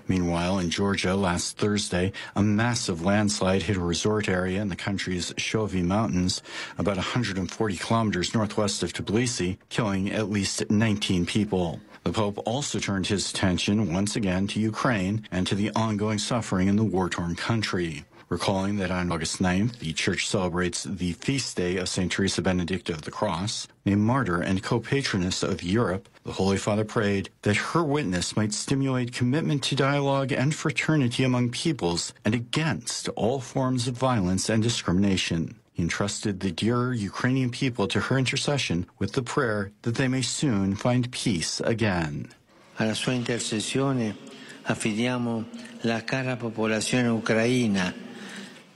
Meanwhile, 0.09 0.61
in 0.61 0.71
Georgia 0.71 1.15
last 1.15 1.59
Thursday, 1.59 2.13
a 2.35 2.43
massive 2.43 3.03
landslide 3.03 3.65
hit 3.65 3.77
a 3.77 3.81
resort 3.81 4.31
area 4.31 4.63
in 4.63 4.69
the 4.69 4.77
country's 4.77 5.35
Mountains, 5.83 6.43
about 6.79 6.97
140 6.97 7.77
kilometers 7.77 8.35
northwest 8.35 8.83
of 8.83 8.93
Tbilisi, 8.93 9.59
killing 9.69 10.11
at 10.11 10.31
least 10.31 10.69
19 10.71 11.27
people. 11.27 11.81
The 12.05 12.13
Pope 12.13 12.43
also 12.45 12.81
turned 12.81 13.07
his 13.07 13.31
attention 13.31 13.93
once 13.93 14.17
again 14.17 14.49
to 14.49 14.61
Ukraine 14.61 15.29
and 15.31 15.47
to 15.47 15.55
the 15.55 15.71
ongoing 15.77 16.19
suffering 16.19 16.67
in 16.67 16.77
the 16.77 16.85
war 16.85 17.09
torn 17.09 17.37
country. 17.37 18.05
Recalling 18.33 18.77
that 18.77 18.91
on 18.91 19.13
August 19.13 19.43
9th, 19.43 19.81
the 19.81 19.93
Church 19.93 20.27
celebrates 20.27 20.85
the 20.85 21.13
feast 21.13 21.55
day 21.55 21.77
of 21.77 21.87
St. 21.87 22.11
Teresa 22.11 22.41
Benedicta 22.41 22.95
of 22.95 23.03
the 23.03 23.11
Cross, 23.11 23.69
a 23.85 23.95
martyr 23.95 24.41
and 24.41 24.63
co 24.63 24.81
patroness 24.81 25.43
of 25.43 25.63
Europe, 25.63 26.09
the 26.25 26.33
Holy 26.33 26.57
Father 26.57 26.83
prayed 26.83 27.29
that 27.43 27.57
her 27.57 27.85
witness 27.85 28.35
might 28.35 28.55
stimulate 28.55 29.13
commitment 29.13 29.63
to 29.65 29.77
dialogue 29.77 30.33
and 30.33 30.55
fraternity 30.55 31.25
among 31.25 31.51
peoples 31.51 32.15
and 32.25 32.35
against 32.35 33.11
all 33.17 33.39
forms 33.39 33.87
of 33.87 33.99
violence 33.99 34.49
and 34.49 34.63
discrimination. 34.63 35.55
He 35.75 35.83
entrusted 35.83 36.41
the 36.41 36.53
dear 36.53 36.95
Ukrainian 36.95 37.51
people 37.51 37.87
to 37.89 38.01
her 38.01 38.17
intercession 38.17 38.87
with 38.99 39.13
the 39.13 39.23
prayer 39.23 39.73
that 39.83 39.97
they 39.97 40.09
may 40.09 40.23
soon 40.23 40.75
find 40.75 41.13
peace 41.13 41.61
again. 41.61 42.33
Alla 42.79 42.95
sua 42.95 43.13
intercessione 43.13 44.17
affidiamo 44.63 45.45
la 45.83 46.01
cara 46.01 46.37
popolazione 46.37 47.09
ucraina 47.09 47.93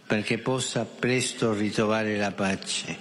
perché 0.07 0.39
possa 0.39 0.85
presto 0.85 1.53
ritrovare 1.53 2.17
la 2.17 2.31
pace. 2.31 2.97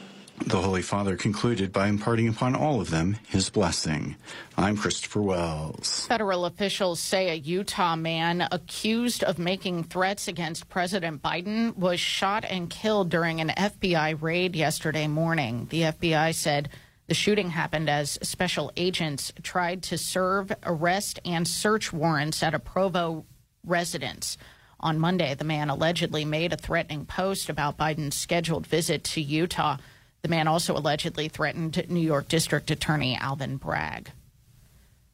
The 0.48 0.62
Holy 0.62 0.82
Father 0.82 1.16
concluded 1.16 1.72
by 1.72 1.88
imparting 1.88 2.28
upon 2.28 2.56
all 2.56 2.82
of 2.82 2.90
them 2.90 3.18
his 3.30 3.50
blessing. 3.50 4.18
I'm 4.58 4.76
Christopher 4.76 5.22
Wells. 5.22 6.06
Federal 6.08 6.46
officials 6.46 7.00
say 7.00 7.30
a 7.30 7.36
Utah 7.36 7.96
man 7.96 8.46
accused 8.52 9.24
of 9.24 9.40
making 9.40 9.86
threats 9.86 10.28
against 10.28 10.68
President 10.68 11.22
Biden 11.22 11.76
was 11.78 12.02
shot 12.02 12.44
and 12.44 12.70
killed 12.70 13.10
during 13.10 13.40
an 13.40 13.54
FBI 13.58 14.22
raid 14.22 14.56
yesterday 14.58 15.08
morning. 15.08 15.68
The 15.70 15.84
FBI 15.84 16.36
said 16.36 16.70
the 17.08 17.14
shooting 17.14 17.52
happened 17.52 17.90
as 17.90 18.20
special 18.22 18.72
agents 18.76 19.32
tried 19.42 19.84
to 19.84 19.98
serve 19.98 20.52
arrest 20.64 21.20
and 21.24 21.48
search 21.48 21.94
warrants 21.94 22.44
at 22.44 22.54
a 22.54 22.60
Provo 22.60 23.26
residence. 23.64 24.38
On 24.80 25.00
Monday, 25.00 25.34
the 25.34 25.44
man 25.44 25.70
allegedly 25.70 26.26
made 26.26 26.54
a 26.54 26.58
threatening 26.58 27.06
post 27.06 27.50
about 27.50 27.78
Biden's 27.78 28.16
scheduled 28.16 28.68
visit 28.68 29.04
to 29.06 29.22
Utah. 29.22 29.78
The 30.22 30.30
man 30.30 30.48
also 30.48 30.76
allegedly 30.76 31.30
threatened 31.30 31.90
New 31.90 32.00
York 32.00 32.28
District 32.28 32.70
Attorney 32.70 33.18
Alvin 33.18 33.58
Bragg. 33.58 34.12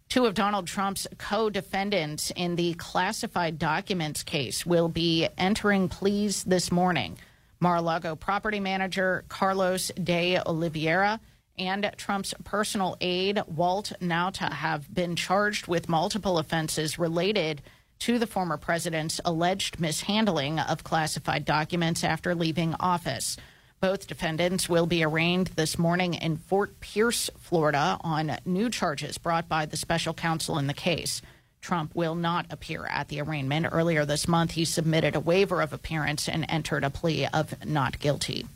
Two 0.09 0.25
of 0.25 0.33
Donald 0.33 0.67
Trump's 0.67 1.07
co 1.17 1.49
defendants 1.49 2.31
in 2.35 2.57
the 2.57 2.73
classified 2.73 3.57
documents 3.57 4.23
case 4.23 4.65
will 4.65 4.89
be 4.89 5.29
entering 5.37 5.87
pleas 5.87 6.43
this 6.43 6.69
morning. 6.69 7.17
Mar 7.61 7.77
a 7.77 7.81
Lago 7.81 8.15
property 8.15 8.59
manager 8.59 9.23
Carlos 9.29 9.89
de 10.03 10.37
Oliveira 10.37 11.19
and 11.57 11.91
Trump's 11.95 12.33
personal 12.43 12.97
aide 12.99 13.41
Walt 13.47 13.93
Nauta 14.01 14.51
have 14.51 14.93
been 14.93 15.15
charged 15.15 15.67
with 15.67 15.87
multiple 15.87 16.39
offenses 16.39 16.97
related 16.97 17.61
to 18.01 18.17
the 18.17 18.25
former 18.25 18.57
president's 18.57 19.21
alleged 19.23 19.79
mishandling 19.79 20.57
of 20.57 20.83
classified 20.83 21.45
documents 21.45 22.03
after 22.03 22.33
leaving 22.33 22.73
office. 22.79 23.37
Both 23.79 24.07
defendants 24.07 24.67
will 24.67 24.87
be 24.87 25.03
arraigned 25.03 25.47
this 25.55 25.77
morning 25.77 26.15
in 26.15 26.37
Fort 26.37 26.79
Pierce, 26.79 27.29
Florida, 27.37 27.99
on 28.01 28.37
new 28.43 28.71
charges 28.71 29.19
brought 29.19 29.47
by 29.47 29.67
the 29.67 29.77
special 29.77 30.15
counsel 30.15 30.57
in 30.57 30.65
the 30.65 30.73
case. 30.73 31.21
Trump 31.61 31.93
will 31.93 32.15
not 32.15 32.47
appear 32.49 32.87
at 32.87 33.07
the 33.07 33.21
arraignment. 33.21 33.67
Earlier 33.71 34.03
this 34.03 34.27
month, 34.27 34.51
he 34.51 34.65
submitted 34.65 35.15
a 35.15 35.19
waiver 35.19 35.61
of 35.61 35.71
appearance 35.71 36.27
and 36.27 36.43
entered 36.49 36.83
a 36.83 36.89
plea 36.89 37.27
of 37.27 37.53
not 37.63 37.99
guilty. 37.99 38.47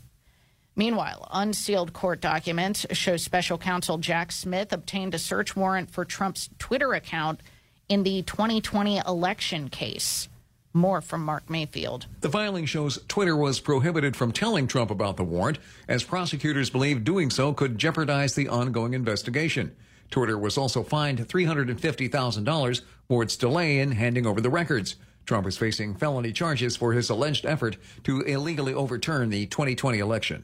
Meanwhile, 0.76 1.28
unsealed 1.32 1.94
court 1.94 2.20
documents 2.20 2.88
show 2.94 3.16
special 3.18 3.60
counsel 3.60 4.00
Jack 4.00 4.32
Smith 4.32 4.74
obtained 4.74 5.14
a 5.14 5.20
search 5.20 5.56
warrant 5.56 5.92
for 5.92 6.04
Trump's 6.04 6.50
Twitter 6.58 6.94
account 6.94 7.42
in 7.90 8.04
the 8.04 8.22
2020 8.24 9.02
election 9.08 9.70
case. 9.70 10.28
More 10.74 11.00
from 11.00 11.24
Mark 11.24 11.50
Mayfield. 11.50 12.08
The 12.20 12.30
filing 12.30 12.66
shows 12.66 13.00
Twitter 13.08 13.36
was 13.36 13.62
prohibited 13.62 14.16
from 14.16 14.34
telling 14.34 14.68
Trump 14.68 14.92
about 14.92 15.16
the 15.16 15.24
warrant, 15.24 15.58
as 15.88 16.04
prosecutors 16.04 16.70
believe 16.70 17.06
doing 17.06 17.30
so 17.30 17.54
could 17.54 17.78
jeopardize 17.78 18.36
the 18.36 18.50
ongoing 18.50 18.94
investigation. 18.94 19.74
Twitter 20.12 20.38
was 20.38 20.58
also 20.58 20.84
fined 20.84 21.20
$350,000 21.20 22.82
for 23.08 23.24
its 23.24 23.38
delay 23.38 23.80
in 23.80 23.92
handing 23.92 24.26
over 24.26 24.42
the 24.42 24.50
records. 24.50 24.98
Trump 25.26 25.48
is 25.48 25.58
facing 25.58 25.96
felony 25.96 26.32
charges 26.32 26.76
for 26.76 26.94
his 26.94 27.10
alleged 27.10 27.46
effort 27.46 27.78
to 28.04 28.22
illegally 28.22 28.74
overturn 28.74 29.30
the 29.30 29.46
2020 29.48 30.00
election. 30.00 30.44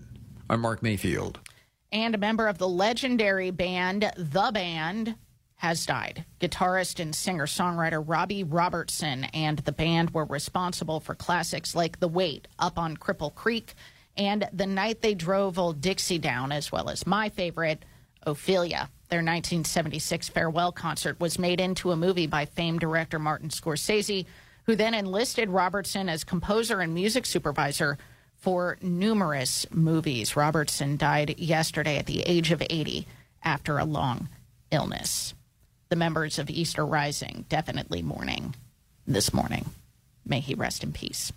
I'm 0.50 0.62
Mark 0.62 0.82
Mayfield. 0.82 1.40
And 1.92 2.16
a 2.16 2.18
member 2.18 2.48
of 2.48 2.58
the 2.58 2.70
legendary 2.70 3.52
band, 3.52 4.12
The 4.18 4.52
Band, 4.54 5.16
has 5.62 5.86
died. 5.86 6.26
Guitarist 6.40 7.00
and 7.00 7.14
singer 7.14 7.46
songwriter 7.46 8.04
Robbie 8.04 8.44
Robertson 8.44 9.26
and 9.26 9.60
the 9.60 9.72
band 9.72 10.10
were 10.12 10.26
responsible 10.26 11.00
for 11.00 11.14
classics 11.14 11.76
like 11.76 12.00
The 12.00 12.08
Weight, 12.08 12.48
Up 12.58 12.80
on 12.80 12.98
Cripple 12.98 13.36
Creek, 13.36 13.76
and 14.18 14.50
The 14.52 14.66
Night 14.66 15.02
They 15.02 15.14
Drove 15.14 15.60
Old 15.60 15.80
Dixie 15.80 16.18
Down, 16.18 16.52
as 16.52 16.72
well 16.72 16.90
as 16.90 17.06
my 17.06 17.30
favorite, 17.30 17.86
Ophelia. 18.24 18.90
Their 19.10 19.20
1976 19.20 20.30
farewell 20.30 20.72
concert 20.72 21.20
was 21.20 21.38
made 21.38 21.62
into 21.62 21.92
a 21.92 21.96
movie 21.96 22.26
by 22.26 22.46
famed 22.46 22.80
director 22.80 23.20
Martin 23.20 23.50
Scorsese, 23.50 24.26
who 24.66 24.76
then 24.76 24.96
enlisted 24.96 25.52
Robertson 25.52 26.10
as 26.10 26.24
composer 26.24 26.82
and 26.82 26.92
music 26.92 27.28
supervisor 27.28 28.00
for 28.36 28.80
numerous 28.82 29.68
movies. 29.70 30.36
Robertson 30.36 30.98
died 30.98 31.38
yesterday 31.38 31.98
at 31.98 32.08
the 32.08 32.24
age 32.24 32.52
of 32.52 32.64
80 32.68 33.06
after 33.44 33.78
a 33.78 33.86
long 33.86 34.28
illness. 34.72 35.36
The 35.92 35.98
members 35.98 36.40
of 36.40 36.50
Easter 36.50 36.86
Rising 36.86 37.44
definitely 37.50 38.02
mourning 38.02 38.56
this 39.06 39.34
morning. 39.34 39.66
May 40.26 40.40
he 40.40 40.54
rest 40.56 40.86
in 40.86 40.94
peace. 40.94 41.34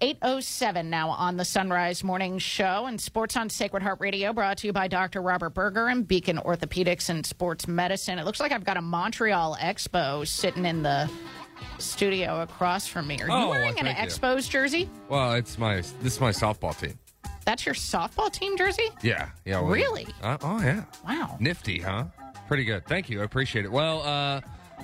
807 0.00 0.88
now 0.88 1.08
on 1.10 1.36
the 1.36 1.44
Son 1.44 1.68
Rise 1.68 2.04
Morning 2.04 2.38
Show 2.38 2.86
and 2.86 3.00
Sports 3.00 3.36
on 3.36 3.50
Sacred 3.50 3.82
Heart 3.82 3.98
Radio 3.98 4.32
brought 4.32 4.58
to 4.58 4.68
you 4.68 4.72
by 4.72 4.86
Dr. 4.86 5.20
Robert 5.20 5.50
Berger 5.50 5.88
and 5.88 6.06
Beacon 6.06 6.36
Orthopedics 6.38 7.08
and 7.08 7.26
Sports 7.26 7.66
Medicine. 7.66 8.20
It 8.20 8.24
looks 8.24 8.38
like 8.38 8.52
I've 8.52 8.62
got 8.62 8.76
a 8.76 8.80
Montreal 8.82 9.56
Expo 9.60 10.24
sitting 10.24 10.64
in 10.64 10.84
the 10.84 11.10
studio 11.78 12.42
across 12.42 12.86
from 12.86 13.08
me. 13.08 13.20
Are 13.20 13.26
you 13.26 13.32
Oh, 13.34 13.48
wearing 13.50 13.80
an 13.80 13.86
thank 13.86 13.98
you. 13.98 14.04
Expos 14.06 14.48
jersey? 14.48 14.88
Well, 15.08 15.32
it's 15.32 15.58
my 15.58 15.74
this 15.74 16.14
is 16.14 16.20
my 16.20 16.30
softball 16.30 16.78
team. 16.78 16.96
That's 17.44 17.66
your 17.66 17.74
softball 17.74 18.30
team 18.30 18.56
jersey? 18.56 18.90
Yeah, 19.02 19.30
yeah. 19.44 19.58
well, 19.60 19.72
Really? 19.72 20.06
Uh, 20.22 20.38
oh 20.42 20.60
yeah. 20.60 20.84
Wow. 21.04 21.36
Nifty, 21.40 21.80
huh? 21.80 22.04
Pretty 22.48 22.64
good. 22.64 22.86
Thank 22.86 23.10
you. 23.10 23.20
I 23.20 23.24
appreciate 23.24 23.66
it. 23.66 23.70
Well, 23.70 24.00
uh, 24.02 24.40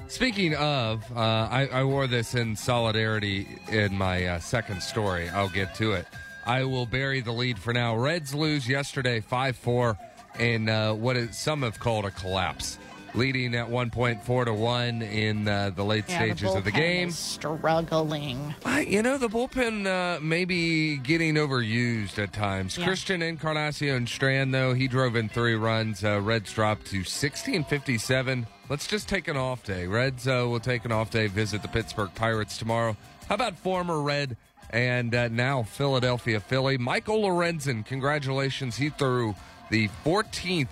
speaking 0.08 0.54
of, 0.54 1.02
uh, 1.16 1.48
I, 1.50 1.66
I 1.72 1.84
wore 1.84 2.06
this 2.06 2.34
in 2.34 2.54
solidarity 2.54 3.48
in 3.70 3.96
my 3.96 4.26
uh, 4.26 4.38
second 4.38 4.82
story. 4.82 5.30
I'll 5.30 5.48
get 5.48 5.74
to 5.76 5.92
it. 5.92 6.06
I 6.44 6.64
will 6.64 6.84
bury 6.84 7.22
the 7.22 7.32
lead 7.32 7.58
for 7.58 7.72
now. 7.72 7.96
Reds 7.96 8.34
lose 8.34 8.68
yesterday, 8.68 9.20
five 9.20 9.56
four, 9.56 9.96
in 10.38 10.68
uh, 10.68 10.92
what 10.92 11.16
is, 11.16 11.38
some 11.38 11.62
have 11.62 11.80
called 11.80 12.04
a 12.04 12.10
collapse. 12.10 12.78
Leading 13.14 13.54
at 13.54 13.68
one 13.68 13.90
point 13.90 14.22
four 14.24 14.44
to 14.44 14.52
one 14.52 15.00
in 15.02 15.46
uh, 15.46 15.70
the 15.70 15.84
late 15.84 16.04
Yeah, 16.08 16.18
stages 16.18 16.54
of 16.54 16.64
the 16.64 16.70
game. 16.72 17.10
struggling. 17.10 18.54
I- 18.64 18.80
You 18.80 19.02
know, 19.02 19.18
the 19.18 19.28
bullpen 19.28 19.86
uh, 19.86 20.20
may 20.20 20.44
be 20.44 20.96
getting 20.96 21.34
overused 21.36 22.18
at 22.22 22.32
times. 22.32 22.76
Yeah. 22.76 22.86
Christian 22.86 23.22
Encarnacion 23.22 24.06
Strand, 24.06 24.52
though, 24.52 24.74
he 24.74 24.88
drove 24.88 25.16
in 25.16 25.28
three 25.28 25.54
runs. 25.54 26.04
Uh, 26.04 26.20
Reds 26.20 26.52
dropped 26.52 26.86
to 26.88 27.00
16.57. 27.04 28.46
Let's 28.68 28.86
just 28.86 29.08
take 29.08 29.28
an 29.28 29.36
off 29.36 29.62
day. 29.62 29.86
Reds 29.86 30.26
uh, 30.26 30.46
will 30.48 30.60
take 30.60 30.84
an 30.84 30.92
off 30.92 31.10
day, 31.10 31.26
visit 31.26 31.62
the 31.62 31.68
Pittsburgh 31.68 32.10
Pirates 32.14 32.56
tomorrow. 32.58 32.96
How 33.28 33.34
about 33.36 33.58
former 33.58 34.00
Red 34.00 34.36
and 34.70 35.14
uh, 35.14 35.28
now 35.28 35.62
Philadelphia 35.62 36.40
Philly? 36.40 36.78
Michael 36.78 37.22
Lorenzen, 37.22 37.84
congratulations. 37.86 38.76
He 38.76 38.88
threw 38.90 39.34
the 39.70 39.88
14th 40.04 40.68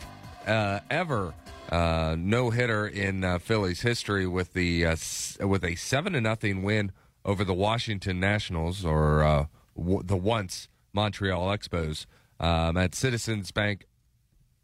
uh, 0.47 0.81
ever 0.90 1.32
uh, 1.73 2.15
no 2.19 2.51
hitter 2.51 2.86
in 2.86 3.24
uh, 3.24 3.39
Philly's 3.39 3.81
history 3.81 4.27
with 4.27 4.53
the 4.53 4.85
uh, 4.86 4.90
s- 4.93 5.39
with 5.40 5.65
a 5.65 5.74
seven 5.74 6.12
to 6.12 6.20
nothing 6.20 6.62
win 6.62 6.93
over 7.24 7.43
the 7.44 7.55
Washington 7.55 8.20
Nationals 8.20 8.85
or 8.85 9.23
uh, 9.24 9.47
w- 9.77 10.03
the 10.05 10.16
once 10.16 10.69
Montreal 10.93 11.47
Expos 11.49 12.07
um, 12.39 12.77
at 12.77 12.94
Citizens 12.94 13.51
Bank 13.53 13.86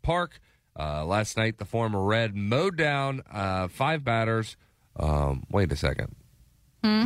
Park 0.02 0.40
uh, 0.78 1.04
last 1.04 1.36
night. 1.36 1.58
The 1.58 1.64
former 1.64 2.02
Red 2.02 2.34
mowed 2.36 2.76
down 2.76 3.22
uh, 3.32 3.68
five 3.68 4.04
batters. 4.04 4.56
Um, 4.96 5.44
wait 5.50 5.72
a 5.72 5.76
second. 5.76 6.14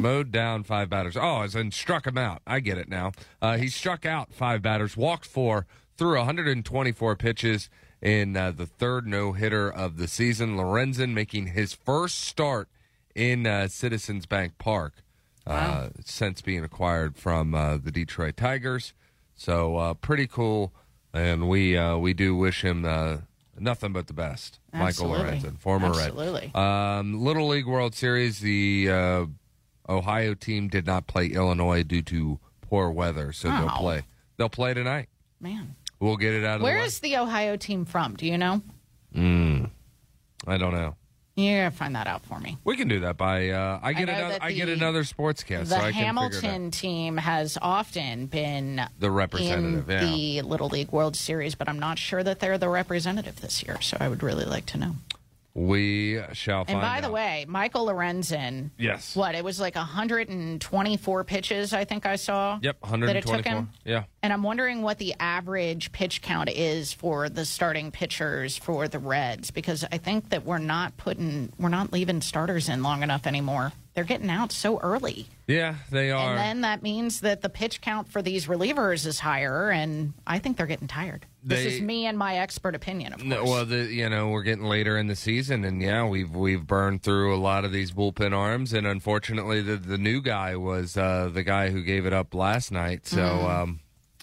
Mowed 0.02 0.30
down 0.32 0.64
five 0.64 0.90
batters. 0.90 1.16
Oh, 1.16 1.42
as 1.42 1.54
in 1.54 1.70
struck 1.70 2.06
him 2.06 2.18
out. 2.18 2.42
I 2.46 2.60
get 2.60 2.76
it 2.76 2.88
now. 2.88 3.12
Uh, 3.40 3.56
he 3.56 3.68
struck 3.68 4.04
out 4.04 4.32
five 4.32 4.60
batters, 4.62 4.96
walked 4.98 5.24
four, 5.26 5.66
threw 5.96 6.16
124 6.18 7.16
pitches 7.16 7.70
in 8.02 8.36
uh, 8.36 8.50
the 8.50 8.66
third 8.66 9.06
no 9.06 9.32
hitter 9.32 9.70
of 9.72 9.96
the 9.96 10.08
season. 10.08 10.56
Lorenzen 10.56 11.14
making 11.14 11.48
his 11.48 11.72
first 11.72 12.20
start 12.20 12.68
in 13.14 13.46
uh, 13.46 13.68
Citizens 13.68 14.26
Bank 14.26 14.58
Park 14.58 14.94
uh, 15.46 15.88
since 16.04 16.40
being 16.42 16.64
acquired 16.64 17.16
from 17.16 17.54
uh, 17.54 17.76
the 17.78 17.90
Detroit 17.92 18.36
Tigers. 18.36 18.92
So 19.34 19.76
uh, 19.76 19.94
pretty 19.94 20.26
cool, 20.26 20.72
and 21.14 21.48
we 21.48 21.76
uh, 21.76 21.96
we 21.96 22.12
do 22.14 22.36
wish 22.36 22.62
him 22.64 22.84
uh, 22.84 23.18
nothing 23.58 23.92
but 23.92 24.06
the 24.08 24.12
best. 24.12 24.58
Michael 24.72 25.10
Lorenzen, 25.10 25.58
former 25.58 25.88
Absolutely. 25.88 26.50
Red. 26.54 26.60
Um, 26.60 27.22
Little 27.24 27.48
League 27.48 27.66
World 27.66 27.94
Series, 27.94 28.40
the 28.40 28.88
uh, 28.90 29.26
Ohio 29.88 30.34
team 30.34 30.68
did 30.68 30.86
not 30.86 31.06
play 31.06 31.26
Illinois 31.26 31.82
due 31.82 32.02
to 32.02 32.38
poor 32.60 32.90
weather, 32.90 33.32
so 33.32 33.48
they'll 33.48 33.70
Oh. 33.74 33.78
play. 33.78 34.02
They'll 34.36 34.48
play 34.48 34.74
tonight. 34.74 35.08
Man. 35.40 35.76
We'll 36.02 36.16
get 36.16 36.34
it 36.34 36.44
out 36.44 36.56
of 36.56 36.62
Where 36.62 36.80
the 36.80 36.84
is 36.86 36.98
the 36.98 37.16
Ohio 37.18 37.56
team 37.56 37.84
from? 37.84 38.16
Do 38.16 38.26
you 38.26 38.36
know? 38.36 38.60
Mm, 39.14 39.70
I 40.48 40.58
don't 40.58 40.74
know. 40.74 40.96
You 41.36 41.58
gotta 41.58 41.70
find 41.70 41.94
that 41.94 42.08
out 42.08 42.26
for 42.26 42.40
me. 42.40 42.58
We 42.64 42.76
can 42.76 42.88
do 42.88 43.00
that 43.00 43.16
by. 43.16 43.50
Uh, 43.50 43.78
I 43.82 43.92
get 43.92 44.06
know 44.08 44.12
another. 44.14 44.32
that 44.34 44.42
I 44.42 44.52
get 44.52 44.66
the- 44.66 44.72
another 44.72 45.04
sportscast. 45.04 45.60
the 45.60 45.66
so 45.66 45.76
I 45.76 45.92
can 45.92 45.92
figure 45.92 46.00
it 46.02 46.08
out. 46.08 46.14
Hamilton 46.42 46.70
team 46.72 47.16
has 47.18 47.56
often 47.62 48.26
been 48.26 48.82
The 48.98 49.10
representative, 49.12 49.88
in 49.88 49.94
yeah. 49.96 50.04
the 50.12 50.42
Little 50.42 50.68
League 50.68 50.90
World 50.90 51.14
Series, 51.14 51.54
but 51.54 51.68
I'm 51.68 51.78
not 51.78 51.98
sure 51.98 52.22
that 52.24 52.40
they're 52.40 52.58
the 52.58 52.68
representative 52.68 53.40
this 53.40 53.62
year. 53.62 53.80
So 53.80 53.96
I 54.00 54.08
would 54.08 54.22
really 54.24 54.44
like 54.44 54.66
to 54.66 54.78
know. 54.78 54.96
We 55.54 56.18
shall 56.32 56.64
find 56.64 56.76
And 56.76 56.80
by 56.80 56.96
out. 56.98 57.02
the 57.02 57.10
way, 57.10 57.44
Michael 57.46 57.86
Lorenzen. 57.86 58.70
Yes. 58.78 59.14
What 59.14 59.34
it 59.34 59.44
was 59.44 59.60
like 59.60 59.74
124 59.74 61.24
pitches. 61.24 61.72
I 61.74 61.84
think 61.84 62.06
I 62.06 62.16
saw. 62.16 62.58
Yep, 62.62 62.76
That 62.80 63.16
it 63.16 63.22
took 63.22 63.44
124. 63.44 63.52
him. 63.52 63.70
Yeah. 63.84 64.04
And 64.22 64.32
I'm 64.32 64.42
wondering 64.42 64.80
what 64.82 64.98
the 64.98 65.14
average 65.20 65.92
pitch 65.92 66.22
count 66.22 66.48
is 66.48 66.92
for 66.94 67.28
the 67.28 67.44
starting 67.44 67.90
pitchers 67.90 68.56
for 68.56 68.88
the 68.88 68.98
Reds 68.98 69.50
because 69.50 69.84
I 69.92 69.98
think 69.98 70.30
that 70.30 70.44
we're 70.44 70.58
not 70.58 70.96
putting 70.96 71.52
we're 71.58 71.68
not 71.68 71.92
leaving 71.92 72.20
starters 72.22 72.68
in 72.68 72.82
long 72.82 73.02
enough 73.02 73.26
anymore. 73.26 73.72
They're 73.94 74.04
getting 74.04 74.30
out 74.30 74.52
so 74.52 74.78
early. 74.78 75.26
Yeah, 75.46 75.74
they 75.90 76.10
are. 76.10 76.30
And 76.30 76.38
then 76.38 76.60
that 76.62 76.82
means 76.82 77.20
that 77.20 77.42
the 77.42 77.50
pitch 77.50 77.82
count 77.82 78.08
for 78.08 78.22
these 78.22 78.46
relievers 78.46 79.04
is 79.06 79.18
higher 79.20 79.68
and 79.70 80.14
I 80.26 80.38
think 80.38 80.56
they're 80.56 80.66
getting 80.66 80.88
tired. 80.88 81.26
this 81.44 81.66
is 81.66 81.80
me 81.82 82.06
and 82.06 82.16
my 82.16 82.36
expert 82.38 82.74
opinion, 82.74 83.12
of 83.12 83.18
course. 83.18 83.28
No, 83.28 83.44
well, 83.44 83.66
the, 83.66 83.84
you 83.92 84.08
know, 84.08 84.28
we're 84.30 84.44
getting 84.44 84.64
later 84.64 84.96
in 84.96 85.08
the 85.08 85.16
season, 85.16 85.64
and 85.64 85.82
yeah, 85.82 86.06
we've 86.06 86.30
we've 86.34 86.66
burned 86.66 87.02
through 87.02 87.34
a 87.34 87.36
lot 87.36 87.64
of 87.66 87.72
these 87.72 87.92
bullpen 87.92 88.32
arms, 88.34 88.72
and 88.72 88.86
unfortunately, 88.86 89.60
the 89.60 89.76
the 89.76 89.98
new 89.98 90.22
guy 90.22 90.56
was 90.56 90.96
uh, 90.96 91.28
the 91.30 91.42
guy 91.42 91.68
who 91.70 91.82
gave 91.82 92.06
it 92.06 92.12
up 92.14 92.32
last 92.34 92.72
night. 92.72 93.06
So, 93.06 93.18
Mm. 93.20 93.50
um, 93.62 93.80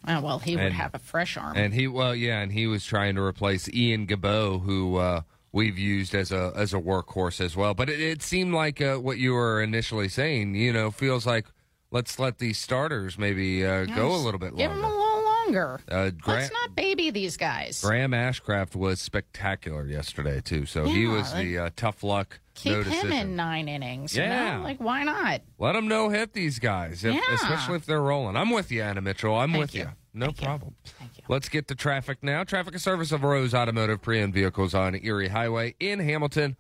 Oh, 0.08 0.22
well, 0.22 0.40
he 0.40 0.56
would 0.56 0.64
and- 0.68 0.74
have 0.76 0.96
a 0.96 1.00
fresh 1.00 1.36
arm. 1.38 1.58
and 1.58 1.74
he, 1.74 1.86
well, 1.86 2.16
yeah, 2.16 2.40
and 2.40 2.54
he 2.54 2.66
was 2.68 2.86
trying 2.86 3.16
to 3.16 3.22
replace 3.22 3.68
Ian 3.74 4.08
Gibaut, 4.08 4.64
who 4.64 4.96
uh, 4.96 5.22
we've 5.52 5.78
used 5.78 6.14
as 6.16 6.32
a 6.32 6.52
as 6.56 6.74
a 6.74 6.78
workhorse 6.80 7.40
as 7.42 7.56
well. 7.56 7.74
But 7.74 7.90
it, 7.90 8.00
it 8.00 8.22
seemed 8.22 8.54
like 8.54 8.82
uh, 8.82 8.96
what 8.98 9.18
you 9.18 9.34
were 9.34 9.62
initially 9.62 10.10
saying, 10.10 10.56
you 10.56 10.72
know, 10.74 10.92
feels 10.92 11.26
like 11.26 11.46
let's 11.92 12.20
let 12.20 12.38
these 12.40 12.58
starters 12.58 13.18
maybe 13.18 13.66
uh, 13.66 13.86
go 13.86 14.14
a 14.14 14.18
little 14.18 14.40
bit 14.40 14.54
longer. 14.54 14.58
Give 14.58 14.72
them 14.72 14.84
a 14.84 14.90
little 14.90 15.24
longer. 15.24 15.80
Uh, 15.90 16.10
Gra- 16.12 16.36
Let's 16.36 16.52
not 16.54 16.76
baby 16.76 17.10
these 17.10 17.36
guys. 17.38 17.82
Graham 17.82 18.12
Ashcraft 18.12 18.76
was 18.76 19.02
spectacular 19.02 19.86
yesterday 19.88 20.42
too. 20.42 20.66
So 20.68 20.86
he 20.86 21.04
Yeah, 21.06 21.14
was 21.14 21.34
the 21.34 21.58
uh, 21.58 21.70
tough 21.76 22.04
luck. 22.04 22.40
Keep 22.54 22.74
no 22.74 22.84
him 22.84 23.12
in 23.14 23.36
nine 23.38 23.68
innings. 23.70 24.16
you 24.16 24.22
Yeah. 24.22 24.58
know? 24.58 24.64
Like, 24.64 24.80
why 24.82 25.04
not? 25.04 25.42
Let 25.58 25.74
them 25.74 25.88
no 25.88 26.10
hit 26.10 26.34
these 26.34 26.60
guys, 26.60 27.04
if, 27.06 27.16
Yeah. 27.16 27.22
especially 27.34 27.78
if 27.78 27.86
they're 27.86 28.02
rolling. 28.02 28.36
I'm 28.36 28.50
with 28.50 28.70
you, 28.70 28.84
Anna 28.84 29.00
Mitchell. 29.02 29.34
I'm 29.34 29.52
Thank 29.54 29.62
with 29.62 29.76
you. 29.76 29.82
you. 29.84 29.90
No 30.14 30.32
problem. 30.32 30.76
Thank 30.84 31.18
you. 31.18 31.24
Let's 31.28 31.50
get 31.50 31.68
to 31.68 31.76
traffic 31.76 32.20
now. 32.22 32.44
Traffic 32.44 32.76
a 32.76 32.80
service 32.80 33.12
of 33.12 33.24
Rose 33.24 33.54
Automotive 33.54 34.02
pre-owned 34.02 34.34
vehicles 34.34 34.74
on 34.74 34.96
Erie 34.96 35.30
Highway 35.30 35.76
in 35.80 36.00
Hamilton. 36.00 36.58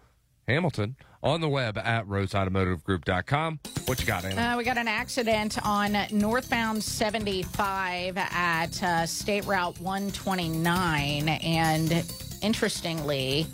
Hamilton 0.48 0.96
on 1.22 1.42
the 1.42 1.50
web 1.50 1.78
at 1.78 2.08
roseautomotivegroup.com. 2.08 3.60
What 3.86 4.00
you 4.00 4.08
got, 4.08 4.26
Anna? 4.26 4.54
Uh, 4.54 4.58
we 4.58 4.64
got 4.64 4.78
an 4.78 4.88
accident 4.88 5.64
on 5.66 5.96
northbound 6.12 6.84
75 6.84 8.18
at 8.18 8.84
uh, 8.84 9.06
State 9.06 9.46
Route 9.46 9.80
129. 9.80 11.30
And 11.30 12.06
interestingly, 12.42 13.46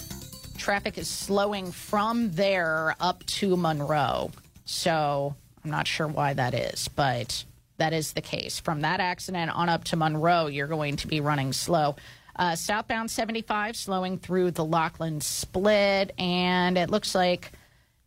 traffic 0.57 0.97
is 0.97 1.09
slowing 1.09 1.72
from 1.72 2.31
there 2.31 2.95
up 2.99 3.26
to 3.26 3.57
Monroe. 3.57 4.31
So 4.65 5.35
I'm 5.63 5.72
not 5.72 5.88
sure 5.88 6.07
why 6.07 6.34
that 6.34 6.53
is, 6.53 6.88
but 6.88 7.43
that 7.77 7.93
is 7.93 8.14
the 8.14 8.22
case. 8.22 8.60
From 8.60 8.81
that 8.81 8.99
accident 8.99 9.52
on 9.52 9.69
up 9.69 9.84
to 9.85 9.95
Monroe, 9.95 10.47
you're 10.47 10.68
going 10.68 10.97
to 10.97 11.07
be 11.07 11.19
running 11.19 11.53
slow. 11.53 11.95
Uh, 12.38 12.56
southbound 12.56 13.10
75 13.10 13.77
slowing 13.77 14.18
through 14.18 14.52
the 14.52 14.65
Lockland 14.65 15.23
split, 15.23 16.14
and 16.18 16.77
it 16.77 16.89
looks 16.89 17.15
like 17.15 17.52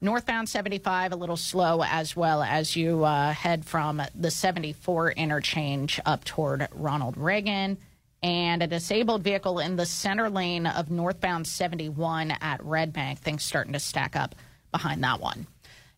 northbound 0.00 0.48
75 0.48 1.12
a 1.12 1.16
little 1.16 1.36
slow 1.36 1.82
as 1.82 2.14
well 2.14 2.42
as 2.42 2.76
you 2.76 3.04
uh, 3.04 3.32
head 3.32 3.64
from 3.64 4.02
the 4.14 4.30
74 4.30 5.12
interchange 5.12 5.98
up 6.04 6.24
toward 6.24 6.68
Ronald 6.72 7.16
Reagan. 7.16 7.78
And 8.20 8.62
a 8.64 8.66
disabled 8.66 9.22
vehicle 9.22 9.60
in 9.60 9.76
the 9.76 9.86
center 9.86 10.28
lane 10.28 10.66
of 10.66 10.90
northbound 10.90 11.46
71 11.46 12.32
at 12.40 12.62
Red 12.64 12.92
Bank. 12.92 13.20
Things 13.20 13.44
starting 13.44 13.74
to 13.74 13.78
stack 13.78 14.16
up 14.16 14.34
behind 14.72 15.04
that 15.04 15.20
one. 15.20 15.46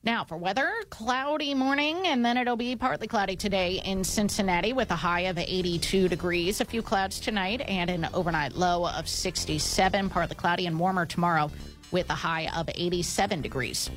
Now, 0.02 0.24
for 0.24 0.38
weather, 0.38 0.72
cloudy 0.88 1.52
morning, 1.52 2.06
and 2.06 2.24
then 2.24 2.38
it'll 2.38 2.56
be 2.56 2.74
partly 2.74 3.06
cloudy 3.06 3.36
today 3.36 3.82
in 3.84 4.02
Cincinnati 4.02 4.72
with 4.72 4.90
a 4.90 4.96
high 4.96 5.20
of 5.28 5.36
82 5.36 6.08
degrees. 6.08 6.62
A 6.62 6.64
few 6.64 6.80
clouds 6.80 7.20
tonight 7.20 7.60
and 7.60 7.90
an 7.90 8.08
overnight 8.14 8.54
low 8.54 8.88
of 8.88 9.06
67. 9.06 10.08
Partly 10.08 10.34
cloudy 10.34 10.64
and 10.64 10.80
warmer 10.80 11.04
tomorrow 11.04 11.50
with 11.90 12.08
a 12.08 12.14
high 12.14 12.48
of 12.56 12.70
87 12.74 13.42
degrees. 13.42 13.90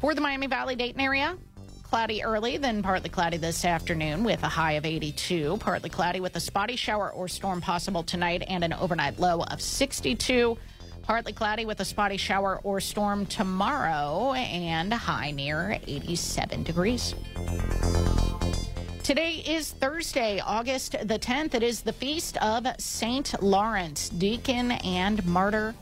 For 0.00 0.14
the 0.14 0.20
Miami 0.20 0.46
Valley 0.46 0.76
Dayton 0.76 1.00
area, 1.00 1.36
cloudy 1.82 2.22
early, 2.22 2.56
then 2.56 2.80
partly 2.80 3.10
cloudy 3.10 3.36
this 3.36 3.64
afternoon 3.64 4.22
with 4.22 4.44
a 4.44 4.48
high 4.48 4.74
of 4.74 4.86
82. 4.86 5.56
Partly 5.58 5.90
cloudy 5.90 6.20
with 6.20 6.36
a 6.36 6.40
spotty 6.40 6.76
shower 6.76 7.10
or 7.10 7.26
storm 7.26 7.60
possible 7.60 8.04
tonight 8.04 8.44
and 8.46 8.62
an 8.62 8.72
overnight 8.72 9.18
low 9.18 9.42
of 9.42 9.60
62. 9.60 10.56
Partly 11.10 11.32
cloudy 11.32 11.64
with 11.64 11.80
a 11.80 11.84
spotty 11.84 12.16
shower 12.16 12.60
or 12.62 12.78
storm 12.78 13.26
tomorrow 13.26 14.32
and 14.32 14.94
high 14.94 15.32
near 15.32 15.76
87 15.88 16.62
degrees. 16.62 17.16
Today 19.02 19.42
is 19.44 19.72
Thursday, 19.72 20.38
August 20.38 20.92
the 21.02 21.18
10th. 21.18 21.54
It 21.54 21.64
is 21.64 21.80
the 21.80 21.92
feast 21.92 22.36
of 22.36 22.64
St. 22.78 23.42
Lawrence, 23.42 24.08
deacon 24.10 24.70
and 24.70 25.26
martyr. 25.26 25.74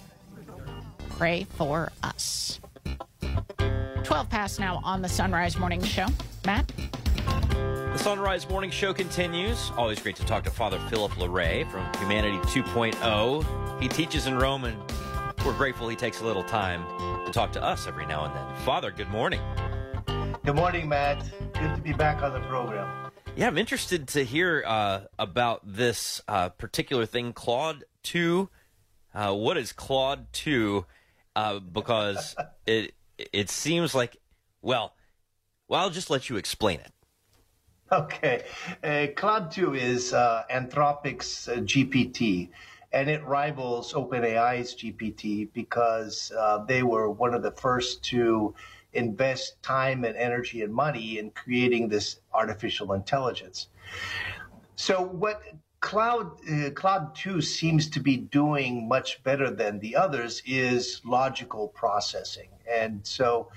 Pray 1.10 1.46
for 1.56 1.92
us. 2.02 2.58
12 4.04 4.30
past 4.30 4.58
now 4.58 4.80
on 4.82 5.02
the 5.02 5.10
Son 5.10 5.30
Rise 5.30 5.58
Morning 5.58 5.82
Show. 5.82 6.06
Matt? 6.46 6.72
The 7.58 7.98
Son 7.98 8.18
Rise 8.18 8.48
Morning 8.48 8.70
Show 8.70 8.94
continues. 8.94 9.72
Always 9.76 10.00
great 10.00 10.16
to 10.16 10.24
talk 10.24 10.44
to 10.44 10.50
Father 10.50 10.78
Philip 10.88 11.12
Larrey 11.12 11.70
from 11.70 11.84
Humanity 12.00 12.38
2.0. 12.46 13.82
He 13.82 13.88
teaches 13.88 14.26
in 14.26 14.38
Rome, 14.38 14.64
and 14.64 14.76
we're 15.44 15.56
grateful 15.56 15.88
he 15.88 15.96
takes 15.96 16.20
a 16.20 16.24
little 16.24 16.44
time 16.44 16.84
to 17.26 17.32
talk 17.32 17.52
to 17.52 17.62
us 17.62 17.86
every 17.86 18.06
now 18.06 18.24
and 18.24 18.34
then. 18.34 18.64
Father, 18.64 18.90
good 18.90 19.10
morning. 19.10 19.40
Good 20.44 20.56
morning, 20.56 20.88
Matt. 20.88 21.22
Good 21.54 21.74
to 21.74 21.80
be 21.82 21.92
back 21.92 22.22
on 22.22 22.32
the 22.32 22.46
program. 22.48 23.10
Yeah, 23.36 23.46
I'm 23.46 23.58
interested 23.58 24.08
to 24.08 24.24
hear 24.24 24.64
uh, 24.66 25.00
about 25.18 25.60
this 25.64 26.20
uh, 26.28 26.48
particular 26.50 27.06
thing, 27.06 27.32
Claude 27.32 27.84
2. 28.04 28.48
Uh, 29.14 29.34
what 29.34 29.56
is 29.56 29.72
Claude 29.72 30.32
2? 30.32 30.84
uh, 31.38 31.60
because 31.60 32.34
it 32.66 32.94
it 33.16 33.48
seems 33.48 33.94
like 33.94 34.16
well, 34.60 34.94
well, 35.68 35.80
I'll 35.80 35.90
just 35.90 36.10
let 36.10 36.28
you 36.28 36.36
explain 36.36 36.80
it. 36.80 36.92
Okay. 37.90 38.42
Uh, 38.84 39.06
Claude 39.16 39.50
2 39.50 39.74
is 39.74 40.12
uh, 40.12 40.42
Anthropic's 40.50 41.48
uh, 41.48 41.56
GPT, 41.56 42.50
and 42.92 43.10
it 43.10 43.24
rivals 43.24 43.92
OpenAI's 43.92 44.74
GPT 44.74 45.52
because 45.52 46.32
uh, 46.36 46.64
they 46.64 46.82
were 46.82 47.10
one 47.10 47.34
of 47.34 47.42
the 47.42 47.50
first 47.52 48.02
to 48.04 48.54
invest 48.92 49.62
time 49.62 50.04
and 50.04 50.16
energy 50.16 50.62
and 50.62 50.72
money 50.72 51.18
in 51.18 51.30
creating 51.30 51.88
this 51.88 52.20
artificial 52.32 52.94
intelligence. 52.94 53.68
So, 54.76 55.02
what 55.02 55.42
Claude 55.80 56.38
uh, 56.50 56.70
Claude 56.70 57.14
2 57.14 57.40
seems 57.40 57.88
to 57.90 58.00
be 58.00 58.16
doing 58.16 58.88
much 58.88 59.22
better 59.22 59.50
than 59.50 59.78
the 59.78 59.94
others 59.96 60.42
is 60.46 61.00
logical 61.04 61.68
processing. 61.68 62.48
And 62.70 63.06
so, 63.06 63.50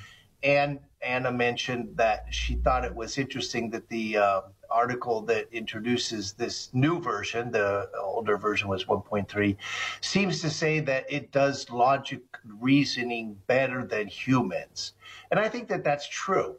and 0.44 0.80
Anna 1.02 1.32
mentioned 1.32 1.98
that 1.98 2.26
she 2.30 2.56
thought 2.56 2.86
it 2.86 2.95
was 2.95 3.18
interesting 3.18 3.72
that 3.72 3.90
the 3.90 4.18
uh, 4.18 4.41
article 4.72 5.22
that 5.23 5.48
introduces 5.52 6.34
this 6.34 6.69
new 6.73 6.99
version, 6.99 7.52
the 7.52 7.89
older 7.99 8.38
version 8.38 8.68
was 8.68 8.85
1.3, 8.85 9.57
seems 10.02 10.41
to 10.41 10.49
say 10.49 10.80
that 10.80 11.06
it 11.10 11.31
does 11.31 11.69
logic 11.69 12.22
reasoning 12.60 13.38
better 13.48 13.85
than 13.85 14.07
humans. 14.07 14.93
And 15.30 15.39
I 15.39 15.49
think 15.49 15.68
that 15.69 15.84
that's 15.84 16.07
true. 16.07 16.56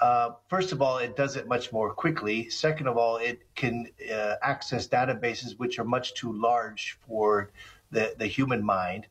Uh, 0.00 0.30
first 0.48 0.72
of 0.72 0.82
all, 0.82 0.98
it 0.98 1.16
does 1.16 1.36
it 1.36 1.46
much 1.46 1.72
more 1.72 1.94
quickly. 1.94 2.48
Second 2.48 2.88
of 2.88 2.96
all, 2.96 3.18
it 3.18 3.42
can 3.54 3.86
uh, 4.12 4.34
access 4.42 4.88
databases 4.88 5.58
which 5.58 5.78
are 5.78 5.84
much 5.84 6.14
too 6.14 6.32
large 6.32 6.98
for 7.06 7.50
the, 7.90 8.14
the 8.18 8.26
human 8.26 8.64
mind. 8.64 9.06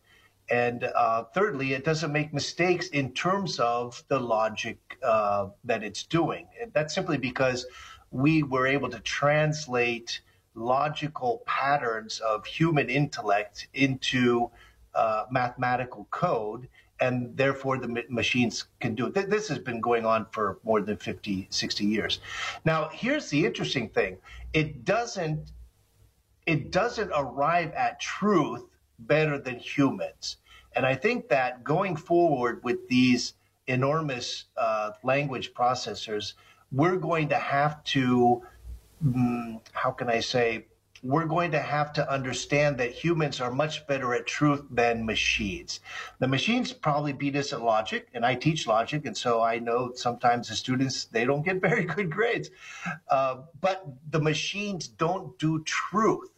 And 0.49 0.83
uh, 0.83 1.23
thirdly, 1.33 1.71
it 1.73 1.85
doesn't 1.85 2.11
make 2.11 2.33
mistakes 2.33 2.89
in 2.89 3.13
terms 3.13 3.57
of 3.59 4.03
the 4.09 4.19
logic 4.19 4.79
uh, 5.01 5.47
that 5.63 5.81
it's 5.81 6.03
doing. 6.03 6.47
And 6.61 6.73
that's 6.73 6.93
simply 6.93 7.17
because 7.17 7.65
we 8.11 8.43
were 8.43 8.67
able 8.67 8.89
to 8.89 8.99
translate 8.99 10.21
logical 10.53 11.41
patterns 11.45 12.19
of 12.19 12.45
human 12.45 12.89
intellect 12.89 13.67
into 13.73 14.51
uh, 14.93 15.25
mathematical 15.31 16.05
code, 16.11 16.67
and 16.99 17.35
therefore 17.35 17.77
the 17.77 18.03
machines 18.09 18.65
can 18.79 18.93
do 18.93 19.07
it. 19.07 19.29
This 19.29 19.47
has 19.47 19.57
been 19.57 19.79
going 19.79 20.05
on 20.05 20.27
for 20.31 20.59
more 20.63 20.81
than 20.81 20.97
50, 20.97 21.47
60 21.49 21.85
years. 21.85 22.19
Now, 22.65 22.89
here's 22.91 23.29
the 23.29 23.45
interesting 23.45 23.89
thing 23.89 24.17
it 24.53 24.83
doesn't 24.85 25.51
it 26.45 26.71
doesn't 26.71 27.11
arrive 27.15 27.71
at 27.73 27.99
truth 27.99 28.65
better 28.99 29.37
than 29.37 29.57
humans. 29.57 30.37
And 30.75 30.85
I 30.85 30.95
think 30.95 31.29
that 31.29 31.63
going 31.63 31.95
forward 31.95 32.63
with 32.63 32.87
these 32.87 33.33
enormous 33.67 34.45
uh, 34.57 34.91
language 35.03 35.53
processors, 35.53 36.33
we're 36.71 36.97
going 36.97 37.29
to 37.29 37.37
have 37.37 37.83
to, 37.83 38.41
mm, 39.03 39.59
how 39.73 39.91
can 39.91 40.09
I 40.09 40.19
say, 40.19 40.65
we're 41.03 41.25
going 41.25 41.51
to 41.51 41.59
have 41.59 41.93
to 41.93 42.11
understand 42.11 42.77
that 42.77 42.91
humans 42.91 43.41
are 43.41 43.51
much 43.51 43.87
better 43.87 44.13
at 44.13 44.27
truth 44.27 44.63
than 44.69 45.05
machines. 45.05 45.79
The 46.19 46.27
machines 46.27 46.71
probably 46.73 47.11
beat 47.11 47.35
us 47.35 47.53
at 47.53 47.61
logic, 47.61 48.09
and 48.13 48.23
I 48.23 48.35
teach 48.35 48.67
logic, 48.67 49.05
and 49.05 49.17
so 49.17 49.41
I 49.41 49.57
know 49.57 49.93
sometimes 49.95 50.49
the 50.49 50.55
students 50.55 51.05
they 51.05 51.25
don't 51.25 51.43
get 51.43 51.59
very 51.69 51.85
good 51.85 52.11
grades. 52.11 52.51
Uh, 53.09 53.41
but 53.59 53.83
the 54.11 54.19
machines 54.19 54.87
don't 54.87 55.37
do 55.39 55.63
truth, 55.63 56.29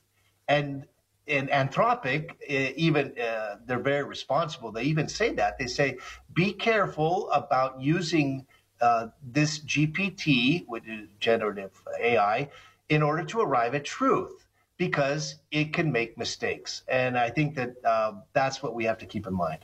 and 0.48 0.86
in 1.26 1.48
Anthropic, 1.48 2.32
even 2.50 3.14
uh, 3.20 3.56
they're 3.66 3.80
very 3.80 4.04
responsible. 4.04 4.72
They 4.72 4.84
even 4.84 5.08
say 5.08 5.34
that 5.34 5.58
they 5.58 5.68
say, 5.68 5.98
be 6.34 6.52
careful 6.52 7.30
about 7.32 7.82
using 7.82 8.46
uh, 8.84 9.08
this 9.24 9.60
GPT, 9.60 10.68
which 10.68 10.86
is 10.88 11.08
generative 11.20 11.72
AI, 12.00 12.50
in 12.90 13.02
order 13.02 13.24
to 13.24 13.40
arrive 13.40 13.76
at 13.76 13.86
truth, 13.86 14.46
because 14.78 15.36
it 15.52 15.72
can 15.72 15.92
make 15.92 16.18
mistakes. 16.18 16.84
And 16.90 17.18
I 17.18 17.30
think 17.30 17.56
that 17.56 17.74
uh, 17.86 18.14
that's 18.34 18.62
what 18.62 18.76
we 18.76 18.84
have 18.84 18.98
to 18.98 19.06
keep 19.06 19.26
in 19.26 19.34
mind. 19.34 19.60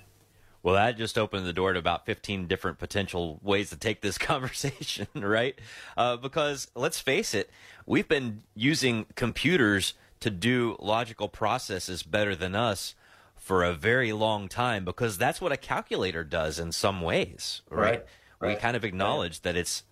Well, 0.64 0.76
that 0.76 0.98
just 0.98 1.18
opened 1.18 1.46
the 1.46 1.54
door 1.54 1.74
to 1.74 1.80
about 1.80 2.06
15 2.06 2.48
different 2.48 2.80
potential 2.80 3.40
ways 3.41 3.70
to 3.72 3.78
take 3.78 4.02
this 4.02 4.18
conversation, 4.32 5.08
right? 5.16 5.60
Uh, 5.98 6.16
because 6.18 6.70
let's 6.76 7.00
face 7.00 7.34
it, 7.34 7.50
we've 7.86 8.08
been 8.08 8.44
using 8.56 9.06
computers 9.16 9.96
to 10.22 10.30
do 10.30 10.78
logical 10.80 11.28
processes 11.28 12.04
better 12.04 12.36
than 12.36 12.56
us 12.56 12.96
for 13.36 13.64
a 13.64 13.74
very 13.74 14.14
long 14.14 14.48
time 14.48 14.86
because 14.86 15.18
that's 15.18 15.41
what 15.41 15.52
a 15.52 15.58
calculator 15.58 16.24
does 16.24 16.60
in 16.60 16.72
some 16.72 17.02
ways, 17.02 17.62
right? 17.70 17.82
right, 17.82 18.06
right. 18.40 18.56
We 18.56 18.56
kind 18.56 18.76
of 18.76 18.84
acknowledge 18.84 19.36
right. 19.38 19.44
that 19.44 19.57
it's 19.57 19.84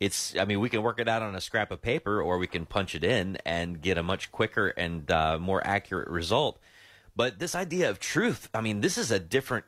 it's 0.00 0.36
I 0.36 0.44
mean 0.44 0.60
we 0.60 0.68
can 0.68 0.82
work 0.82 1.00
it 1.00 1.08
out 1.08 1.22
on 1.22 1.34
a 1.34 1.40
scrap 1.40 1.70
of 1.70 1.82
paper 1.82 2.22
or 2.22 2.38
we 2.38 2.46
can 2.46 2.66
punch 2.66 2.94
it 2.94 3.04
in 3.04 3.38
and 3.44 3.80
get 3.80 3.98
a 3.98 4.02
much 4.02 4.30
quicker 4.30 4.68
and 4.68 5.10
uh, 5.10 5.38
more 5.38 5.66
accurate 5.66 6.08
result. 6.08 6.58
But 7.16 7.40
this 7.40 7.56
idea 7.56 7.90
of 7.90 7.98
truth, 7.98 8.48
I 8.54 8.60
mean, 8.60 8.80
this 8.80 8.96
is 8.96 9.10
a 9.10 9.18
different. 9.18 9.64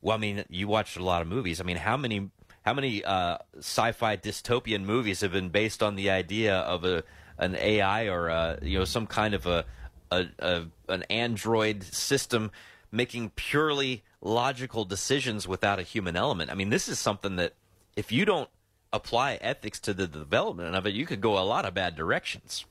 Well, 0.00 0.16
I 0.16 0.20
mean, 0.20 0.44
you 0.48 0.66
watched 0.66 0.96
a 0.96 1.04
lot 1.04 1.22
of 1.22 1.28
movies. 1.28 1.60
I 1.60 1.64
mean, 1.64 1.76
how 1.76 1.96
many 1.96 2.30
how 2.62 2.74
many 2.74 3.04
uh, 3.04 3.38
sci-fi 3.58 4.16
dystopian 4.16 4.82
movies 4.82 5.20
have 5.20 5.32
been 5.32 5.48
based 5.48 5.82
on 5.82 5.94
the 5.94 6.10
idea 6.10 6.56
of 6.56 6.84
a 6.84 7.04
an 7.38 7.56
AI 7.56 8.06
or 8.06 8.28
a, 8.28 8.58
you 8.62 8.78
know 8.78 8.84
some 8.84 9.06
kind 9.06 9.34
of 9.34 9.46
a, 9.46 9.64
a, 10.10 10.26
a 10.38 10.64
an 10.88 11.02
android 11.04 11.82
system 11.82 12.50
making 12.90 13.30
purely 13.30 14.02
logical 14.22 14.84
decisions 14.84 15.46
without 15.46 15.78
a 15.78 15.82
human 15.82 16.16
element. 16.16 16.50
I 16.50 16.54
mean, 16.54 16.70
this 16.70 16.88
is 16.88 16.98
something 16.98 17.36
that 17.36 17.52
if 17.96 18.10
you 18.10 18.24
don't 18.24 18.48
apply 18.92 19.34
ethics 19.40 19.80
to 19.80 19.92
the 19.92 20.06
development 20.06 20.74
of 20.74 20.86
it, 20.86 20.94
you 20.94 21.04
could 21.04 21.20
go 21.20 21.38
a 21.38 21.44
lot 21.44 21.66
of 21.66 21.74
bad 21.74 21.96
directions. 21.96 22.64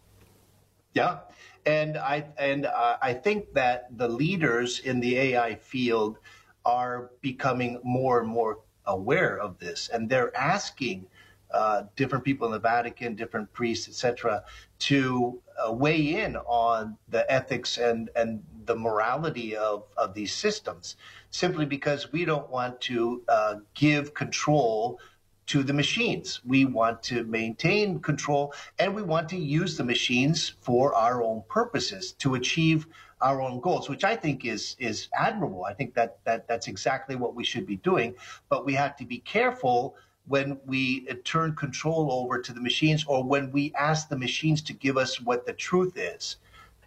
Yeah, 0.94 1.20
and 1.66 1.98
I 1.98 2.26
and 2.38 2.66
uh, 2.66 2.98
I 3.02 3.14
think 3.14 3.54
that 3.54 3.96
the 3.98 4.08
leaders 4.08 4.80
in 4.80 5.00
the 5.00 5.18
AI 5.18 5.56
field 5.56 6.18
are 6.66 7.12
becoming 7.22 7.80
more 7.84 8.20
and 8.20 8.28
more 8.28 8.60
aware 8.86 9.40
of 9.40 9.60
this, 9.60 9.90
and 9.90 10.10
they're 10.10 10.36
asking 10.36 11.06
uh, 11.54 11.84
different 11.96 12.24
people 12.24 12.48
in 12.48 12.54
the 12.54 12.60
Vatican, 12.60 13.16
different 13.16 13.52
priests, 13.52 13.88
etc., 13.88 14.44
to 14.80 15.42
uh, 15.66 15.72
weigh 15.72 16.22
in 16.24 16.36
on 16.38 16.98
the 17.10 17.30
ethics 17.32 17.78
and, 17.78 18.10
and 18.16 18.44
the 18.66 18.76
morality 18.76 19.56
of, 19.56 19.84
of 19.98 20.14
these 20.14 20.34
systems, 20.34 20.96
simply 21.32 21.66
because 21.66 22.12
we 22.12 22.26
don't 22.26 22.50
want 22.50 22.80
to 22.82 23.24
uh, 23.28 23.56
give 23.74 24.14
control 24.14 25.00
to 25.48 25.64
the 25.64 25.74
machines. 25.74 26.40
We 26.46 26.66
want 26.66 27.02
to 27.04 27.24
maintain 27.24 28.00
control 28.00 28.54
and 28.80 28.96
we 28.96 29.02
want 29.02 29.28
to 29.30 29.38
use 29.38 29.76
the 29.76 29.84
machines 29.84 30.54
for 30.62 30.94
our 30.94 31.24
own 31.24 31.44
purposes 31.50 32.14
to 32.20 32.36
achieve 32.36 32.88
our 33.22 33.42
own 33.42 33.60
goals, 33.60 33.90
which 33.90 34.04
I 34.04 34.16
think 34.16 34.46
is 34.46 34.76
is 34.80 35.08
admirable. 35.14 35.66
I 35.66 35.74
think 35.74 35.94
that 35.96 36.20
that 36.26 36.48
that's 36.48 36.68
exactly 36.68 37.16
what 37.16 37.36
we 37.36 37.44
should 37.44 37.66
be 37.66 37.78
doing, 37.78 38.16
but 38.50 38.66
we 38.66 38.74
have 38.74 38.96
to 38.98 39.06
be 39.06 39.20
careful 39.20 39.96
when 40.28 40.60
we 40.66 41.08
uh, 41.10 41.16
turn 41.24 41.56
control 41.56 42.12
over 42.12 42.42
to 42.42 42.54
the 42.54 42.62
machines 42.62 43.06
or 43.08 43.24
when 43.24 43.52
we 43.52 43.74
ask 43.74 44.10
the 44.10 44.18
machines 44.18 44.62
to 44.62 44.74
give 44.74 44.98
us 44.98 45.20
what 45.20 45.46
the 45.46 45.54
truth 45.54 45.98
is. 45.98 46.38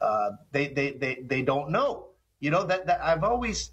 Uh, 0.00 0.30
they, 0.52 0.68
they, 0.68 0.92
they, 0.92 1.14
they 1.26 1.42
don't 1.42 1.70
know. 1.70 2.06
You 2.40 2.50
know, 2.50 2.64
that, 2.64 2.86
that 2.86 3.00
I've 3.02 3.24
always, 3.24 3.70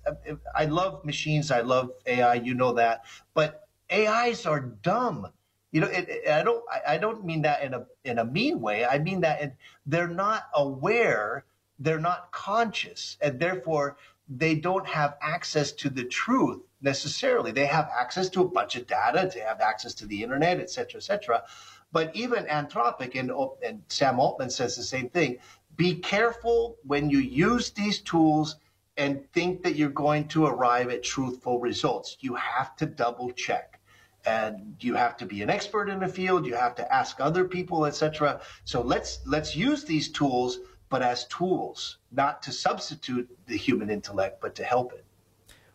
I 0.55 0.65
love 0.65 1.03
machines, 1.03 1.51
I 1.51 1.61
love 1.61 1.91
AI, 2.05 2.35
you 2.35 2.53
know 2.53 2.73
that, 2.73 3.05
but 3.33 3.67
AIs 3.91 4.45
are 4.45 4.61
dumb. 4.61 5.27
You 5.71 5.81
know, 5.81 5.87
it, 5.87 6.07
it, 6.09 6.29
I 6.29 6.43
don't, 6.43 6.63
I, 6.69 6.93
I 6.95 6.97
don't 6.97 7.25
mean 7.25 7.41
that 7.43 7.63
in 7.63 7.73
a, 7.73 7.85
in 8.03 8.19
a 8.19 8.25
mean 8.25 8.61
way. 8.61 8.85
I 8.85 8.99
mean 8.99 9.21
that 9.21 9.41
in, 9.41 9.53
they're 9.85 10.07
not 10.07 10.43
aware, 10.53 11.45
they're 11.79 11.99
not 11.99 12.31
conscious, 12.31 13.17
and 13.21 13.39
therefore 13.39 13.97
they 14.29 14.55
don't 14.55 14.87
have 14.87 15.17
access 15.21 15.71
to 15.73 15.89
the 15.89 16.05
truth 16.05 16.61
necessarily. 16.81 17.51
They 17.51 17.65
have 17.65 17.89
access 17.97 18.29
to 18.29 18.41
a 18.41 18.47
bunch 18.47 18.75
of 18.75 18.87
data, 18.87 19.29
they 19.33 19.41
have 19.41 19.61
access 19.61 19.93
to 19.95 20.05
the 20.05 20.23
internet, 20.23 20.59
et 20.59 20.69
cetera, 20.69 20.99
et 20.99 21.03
cetera. 21.03 21.43
But 21.91 22.15
even 22.15 22.45
Anthropic, 22.45 23.19
and, 23.19 23.31
and 23.65 23.83
Sam 23.89 24.19
Altman 24.19 24.49
says 24.49 24.77
the 24.77 24.83
same 24.83 25.09
thing 25.09 25.37
be 25.81 25.95
careful 25.95 26.77
when 26.83 27.09
you 27.09 27.17
use 27.17 27.71
these 27.71 28.01
tools 28.01 28.57
and 28.97 29.27
think 29.33 29.63
that 29.63 29.75
you're 29.75 29.89
going 29.89 30.27
to 30.27 30.45
arrive 30.45 30.91
at 30.91 31.01
truthful 31.01 31.59
results. 31.59 32.17
You 32.19 32.35
have 32.35 32.75
to 32.75 32.85
double 32.85 33.31
check. 33.31 33.79
And 34.23 34.75
you 34.79 34.93
have 34.93 35.17
to 35.17 35.25
be 35.25 35.41
an 35.41 35.49
expert 35.49 35.89
in 35.89 35.99
the 35.99 36.07
field. 36.07 36.45
You 36.45 36.53
have 36.53 36.75
to 36.75 36.93
ask 36.93 37.19
other 37.19 37.45
people, 37.45 37.87
etc. 37.87 38.41
So 38.63 38.83
let's 38.83 39.21
let's 39.25 39.55
use 39.55 39.83
these 39.83 40.11
tools, 40.11 40.59
but 40.89 41.01
as 41.01 41.25
tools, 41.25 41.97
not 42.11 42.43
to 42.43 42.51
substitute 42.51 43.27
the 43.47 43.57
human 43.57 43.89
intellect, 43.89 44.39
but 44.39 44.53
to 44.57 44.63
help 44.63 44.93
it. 44.93 45.03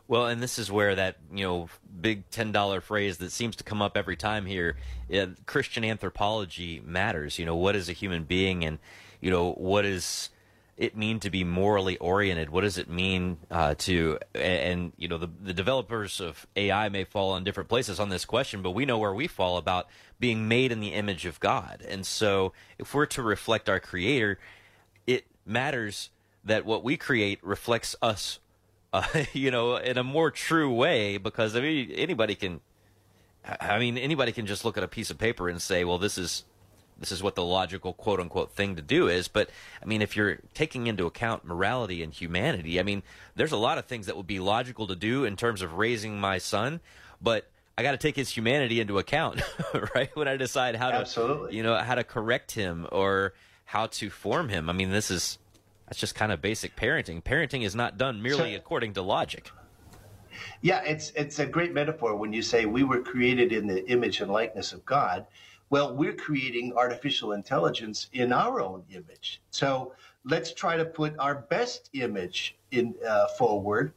Well, 0.07 0.27
and 0.27 0.41
this 0.41 0.57
is 0.61 0.71
where 0.71 0.95
that 0.95 1.17
you 1.33 1.45
know 1.45 1.69
big 2.01 2.31
ten 2.31 2.53
dollar 2.53 2.81
phrase 2.81 3.19
that 3.19 3.33
seems 3.33 3.57
to 3.57 3.65
come 3.65 3.83
up 3.83 3.97
every 3.97 4.17
time 4.17 4.47
here, 4.47 4.77
uh, 5.13 5.27
Christian 5.47 5.85
anthropology 5.85 6.81
matters. 6.85 7.41
You 7.41 7.47
know, 7.47 7.57
what 7.57 7.75
is 7.75 7.89
a 7.89 7.93
human 7.93 8.23
being, 8.23 8.65
and 8.65 8.79
you 9.21 9.31
know 9.31 9.53
what 9.53 9.83
does 9.83 10.31
it 10.77 10.95
mean 10.97 11.21
to 11.21 11.31
be 11.31 11.43
morally 11.43 11.97
oriented? 11.99 12.51
What 12.51 12.61
does 12.61 12.77
it 12.77 12.89
mean 12.89 13.39
uh, 13.51 13.75
to 13.79 14.19
and, 14.35 14.93
you 14.97 15.09
know 15.09 15.19
the 15.19 15.31
the 15.43 15.55
developers 15.55 16.21
of 16.21 16.47
AI 16.55 16.89
may 16.89 17.05
fall 17.05 17.37
in 17.37 17.45
different 17.45 17.69
places 17.69 17.99
on 17.99 18.11
this 18.11 18.25
question, 18.25 18.63
but 18.63 18.73
we 18.73 18.85
know 18.85 18.99
where 18.99 19.15
we 19.15 19.27
fall 19.27 19.57
about 19.57 19.87
being 20.21 20.49
made 20.49 20.73
in 20.73 20.81
the 20.81 20.93
image 20.93 21.25
of 21.25 21.41
God. 21.41 21.83
And 21.89 22.05
so, 22.05 22.53
if 22.79 22.95
we're 22.95 23.07
to 23.07 23.23
reflect 23.23 23.69
our 23.69 23.81
Creator, 23.81 24.39
it 25.07 25.25
matters 25.47 26.11
that 26.45 26.65
what 26.65 26.85
we 26.85 26.97
create 26.97 27.43
reflects 27.43 27.97
us, 28.03 28.39
uh, 28.93 29.07
you 29.33 29.51
know, 29.51 29.77
in 29.77 29.97
a 29.97 30.05
more 30.05 30.31
true 30.31 30.73
way. 30.73 31.17
Because 31.17 31.57
I 31.57 31.61
mean, 31.61 31.91
anybody 31.93 32.35
can. 32.35 32.61
I 33.61 33.79
mean, 33.79 33.97
anybody 33.97 34.33
can 34.33 34.45
just 34.45 34.65
look 34.65 34.77
at 34.77 34.83
a 34.83 34.89
piece 34.89 35.09
of 35.09 35.19
paper 35.19 35.49
and 35.49 35.63
say, 35.63 35.85
"Well, 35.85 35.99
this 35.99 36.19
is 36.19 36.45
this 36.99 37.13
is 37.13 37.23
what 37.23 37.35
the 37.35 37.45
logical 37.45 37.93
quote 37.93 38.21
unquote 38.21 38.53
thing 38.53 38.77
to 38.77 38.83
do 38.83 39.09
is. 39.09 39.29
But 39.29 39.51
I 39.83 39.87
mean, 39.87 40.03
if 40.03 40.17
you're 40.17 40.39
taking 40.55 40.87
into 40.87 41.07
account 41.07 41.45
morality 41.45 42.03
and 42.03 42.13
humanity, 42.13 42.81
I 42.81 42.83
mean, 42.83 43.03
there's 43.35 43.53
a 43.53 43.57
lot 43.57 43.79
of 43.79 43.85
things 43.87 44.07
that 44.07 44.17
would 44.17 44.27
be 44.27 44.41
logical 44.41 44.87
to 44.87 44.97
do 44.97 45.25
in 45.25 45.37
terms 45.37 45.63
of 45.63 45.75
raising 45.75 46.19
my 46.19 46.39
son, 46.39 46.81
but 47.21 47.49
I 47.79 47.83
got 47.83 47.93
to 47.93 47.99
take 47.99 48.17
his 48.17 48.31
humanity 48.31 48.81
into 48.81 48.99
account, 48.99 49.43
right? 49.95 50.09
When 50.17 50.29
I 50.29 50.37
decide 50.37 50.77
how 50.77 50.91
to, 50.91 50.97
Absolutely. 50.97 51.57
you 51.57 51.63
know, 51.63 51.77
how 51.77 51.95
to 51.95 52.05
correct 52.05 52.53
him 52.53 52.87
or 52.91 53.35
how 53.67 53.87
to 53.89 54.09
form 54.09 54.49
him. 54.49 54.71
I 54.71 54.73
mean, 54.73 54.91
this 54.91 55.11
is 55.11 55.39
that's 55.87 55.99
just 56.01 56.15
kind 56.15 56.33
of 56.33 56.41
basic 56.41 56.75
parenting. 56.77 57.23
Parenting 57.23 57.63
is 57.65 57.75
not 57.75 57.99
done 57.99 58.23
merely 58.23 58.53
So- 58.53 58.57
according 58.59 58.95
to 58.95 59.03
logic. 59.03 59.51
Yeah, 60.61 60.83
it's 60.83 61.11
it's 61.17 61.39
a 61.39 61.47
great 61.47 61.73
metaphor 61.73 62.15
when 62.17 62.33
you 62.33 62.43
say 62.43 62.67
we 62.67 62.83
were 62.83 63.01
created 63.01 63.53
in 63.53 63.67
the 63.67 63.87
image 63.91 64.21
and 64.21 64.31
likeness 64.31 64.73
of 64.73 64.85
God. 64.85 65.27
Well, 65.69 65.97
we're 65.97 66.15
creating 66.15 66.75
artificial 66.77 67.33
intelligence 67.33 68.09
in 68.13 68.33
our 68.33 68.61
own 68.61 68.85
image. 68.93 69.41
So 69.51 69.95
let's 70.25 70.53
try 70.53 70.77
to 70.77 70.85
put 70.85 71.15
our 71.19 71.35
best 71.35 71.91
image 71.93 72.57
in 72.71 72.95
uh, 73.07 73.29
forward, 73.29 73.93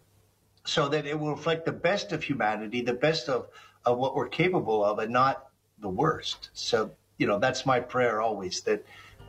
so 0.65 0.87
that 0.89 1.05
it 1.05 1.19
will 1.19 1.31
reflect 1.31 1.65
the 1.65 1.71
best 1.71 2.11
of 2.11 2.23
humanity, 2.23 2.81
the 2.81 2.93
best 2.93 3.29
of 3.29 3.47
of 3.85 3.97
what 3.97 4.15
we're 4.15 4.27
capable 4.27 4.83
of, 4.83 4.99
and 4.99 5.11
not 5.11 5.49
the 5.79 5.89
worst. 5.89 6.49
So 6.53 6.91
you 7.17 7.27
know 7.27 7.39
that's 7.39 7.65
my 7.65 7.79
prayer 7.79 8.21
always 8.21 8.61
that 8.61 8.83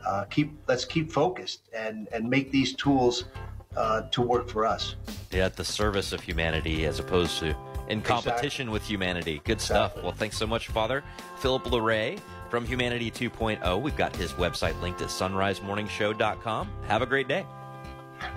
uh, 0.05 0.25
keep 0.25 0.51
let's 0.67 0.85
keep 0.85 1.11
focused 1.11 1.69
and 1.73 2.07
and 2.11 2.29
make 2.29 2.51
these 2.51 2.73
tools 2.73 3.25
uh, 3.75 4.01
to 4.11 4.21
work 4.21 4.49
for 4.49 4.65
us. 4.65 4.95
Yeah, 5.31 5.45
at 5.45 5.55
the 5.55 5.63
service 5.65 6.11
of 6.11 6.21
humanity 6.21 6.85
as 6.85 6.99
opposed 6.99 7.39
to 7.39 7.55
in 7.91 8.01
competition 8.01 8.71
with 8.71 8.83
humanity. 8.83 9.41
Good 9.43 9.61
stuff. 9.61 9.95
Well, 10.01 10.13
thanks 10.13 10.37
so 10.37 10.47
much, 10.47 10.69
Father. 10.69 11.03
Philip 11.37 11.63
Larrey 11.65 12.19
from 12.49 12.65
Humanity 12.65 13.11
2.0. 13.11 13.81
We've 13.81 13.95
got 13.95 14.15
his 14.15 14.33
website 14.33 14.79
linked 14.81 15.01
at 15.01 15.09
sonrisemorningshow.com. 15.09 16.69
Have 16.87 17.01
a 17.01 17.05
great 17.05 17.27
day. 17.27 17.45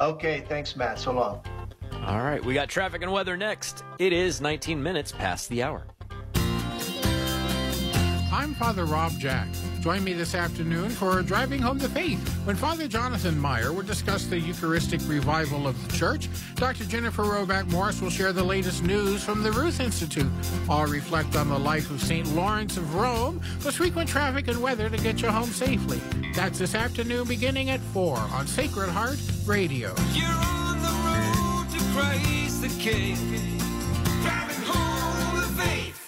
Okay, 0.01 0.45
thanks, 0.49 0.77
Matt. 0.77 0.99
So 0.99 1.13
long. 1.13 1.41
All 2.07 2.23
right, 2.23 2.45
we 2.45 2.55
got 2.55 2.69
traffic 2.69 3.03
and 3.03 3.13
weather 3.13 3.37
next. 3.37 3.85
It 3.99 4.13
is 4.13 4.41
19 4.41 4.83
minutes 4.83 5.13
past 5.13 5.49
the 5.49 5.63
hour. 5.63 5.87
I'm 8.33 8.55
Father 8.55 8.85
Rob 8.85 9.13
Jack. 9.19 9.49
Join 9.85 10.03
me 10.03 10.15
this 10.15 10.35
afternoon 10.35 10.89
for 10.89 11.21
Driving 11.21 11.61
Home 11.61 11.77
the 11.77 11.91
Faith 11.91 12.27
when 12.47 12.57
Father 12.57 12.89
Jonathan 12.89 13.39
Meyer 13.39 13.71
will 13.71 13.83
discuss 13.83 14.25
the 14.25 14.41
Eucharistic 14.41 14.99
revival 15.07 15.69
of 15.69 15.77
the 15.87 15.95
church. 15.95 16.31
Dr. 16.55 16.85
Jennifer 16.85 17.23
Roback 17.23 17.71
Morse 17.71 18.01
will 18.01 18.09
share 18.09 18.33
the 18.33 18.43
latest 18.43 18.83
news 18.83 19.23
from 19.23 19.43
the 19.43 19.53
Ruth 19.53 19.81
Institute. 19.81 20.33
I'll 20.71 20.87
reflect 20.87 21.37
on 21.37 21.51
the 21.51 21.59
life 21.59 21.91
of 21.91 22.01
St. 22.01 22.27
Lawrence 22.35 22.79
of 22.79 22.95
Rome, 22.95 23.43
plus 23.61 23.75
frequent 23.75 24.09
traffic 24.09 24.49
and 24.49 24.63
weather 24.63 24.89
to 24.89 24.97
get 24.97 25.21
you 25.21 25.29
home 25.29 25.51
safely. 25.51 26.01
That's 26.35 26.59
this 26.59 26.75
afternoon 26.75 27.29
beginning 27.29 27.69
at 27.69 27.81
4 27.81 28.17
on 28.17 28.47
Sacred 28.47 28.89
Heart 28.89 29.19
Radio. 29.45 29.95
You're 30.15 30.29
on 30.31 30.81
the 30.81 30.89
road 30.89 31.79
to 31.79 31.85
Christ 31.93 32.63
the 32.63 32.69
King. 32.81 33.17
Driving 34.23 34.65
home 34.65 35.37
the 35.37 35.63
faith. 35.63 36.04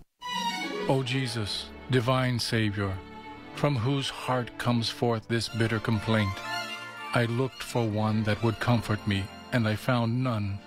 O 0.88 1.02
Jesus, 1.02 1.66
divine 1.90 2.38
Savior, 2.38 2.96
from 3.56 3.76
whose 3.76 4.08
heart 4.10 4.56
comes 4.58 4.90
forth 4.90 5.28
this 5.28 5.50
bitter 5.50 5.80
complaint, 5.80 6.32
I 7.14 7.26
looked 7.26 7.62
for 7.64 7.88
one 7.88 8.24
that 8.24 8.42
would 8.44 8.60
comfort 8.60 9.08
me, 9.08 9.24
and 9.54 9.68
I 9.68 9.76
found 9.76 10.24
none. 10.24 10.60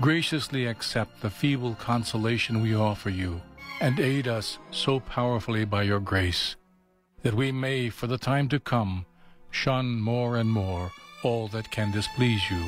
Graciously 0.00 0.66
accept 0.66 1.22
the 1.22 1.30
feeble 1.30 1.74
consolation 1.76 2.62
we 2.62 2.76
offer 2.76 3.10
you, 3.10 3.40
and 3.80 3.98
aid 3.98 4.28
us 4.28 4.58
so 4.70 5.00
powerfully 5.00 5.64
by 5.64 5.82
your 5.82 6.00
grace, 6.00 6.56
that 7.22 7.34
we 7.34 7.50
may, 7.50 7.88
for 7.88 8.06
the 8.06 8.18
time 8.18 8.48
to 8.50 8.60
come, 8.60 9.06
shun 9.54 10.00
more 10.00 10.36
and 10.36 10.50
more 10.50 10.92
all 11.22 11.48
that 11.48 11.70
can 11.70 11.90
displease 11.90 12.50
you, 12.50 12.62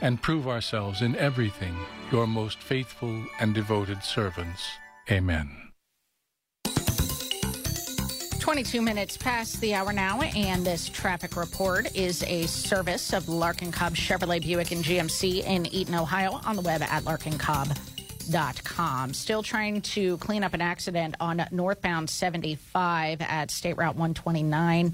and 0.00 0.22
prove 0.22 0.48
ourselves 0.48 1.02
in 1.02 1.14
everything 1.16 1.76
your 2.10 2.26
most 2.26 2.58
faithful 2.58 3.22
and 3.38 3.54
devoted 3.54 4.02
servants. 4.02 4.66
Amen. 5.10 5.50
22 8.40 8.80
minutes 8.82 9.16
past 9.16 9.60
the 9.60 9.72
hour 9.72 9.92
now, 9.92 10.20
and 10.20 10.66
this 10.66 10.88
traffic 10.88 11.36
report 11.36 11.94
is 11.94 12.24
a 12.24 12.44
service 12.46 13.12
of 13.12 13.28
Larkin 13.28 13.70
Cobb 13.70 13.94
Chevrolet 13.94 14.42
Buick 14.42 14.72
and 14.72 14.84
GMC 14.84 15.44
in 15.44 15.66
Eaton, 15.66 15.94
Ohio, 15.94 16.40
on 16.44 16.56
the 16.56 16.62
web 16.62 16.82
at 16.82 17.04
larkincobb.com. 17.04 19.14
Still 19.14 19.44
trying 19.44 19.80
to 19.82 20.18
clean 20.18 20.42
up 20.42 20.54
an 20.54 20.60
accident 20.60 21.14
on 21.20 21.46
northbound 21.52 22.10
75 22.10 23.20
at 23.20 23.52
State 23.52 23.76
Route 23.76 23.94
129. 23.94 24.92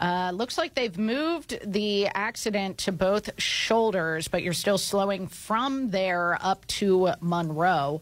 Uh, 0.00 0.32
looks 0.34 0.56
like 0.56 0.74
they've 0.74 0.96
moved 0.96 1.58
the 1.62 2.06
accident 2.08 2.78
to 2.78 2.92
both 2.92 3.38
shoulders, 3.38 4.28
but 4.28 4.42
you're 4.42 4.54
still 4.54 4.78
slowing 4.78 5.26
from 5.26 5.90
there 5.90 6.38
up 6.40 6.66
to 6.66 7.10
Monroe. 7.20 8.00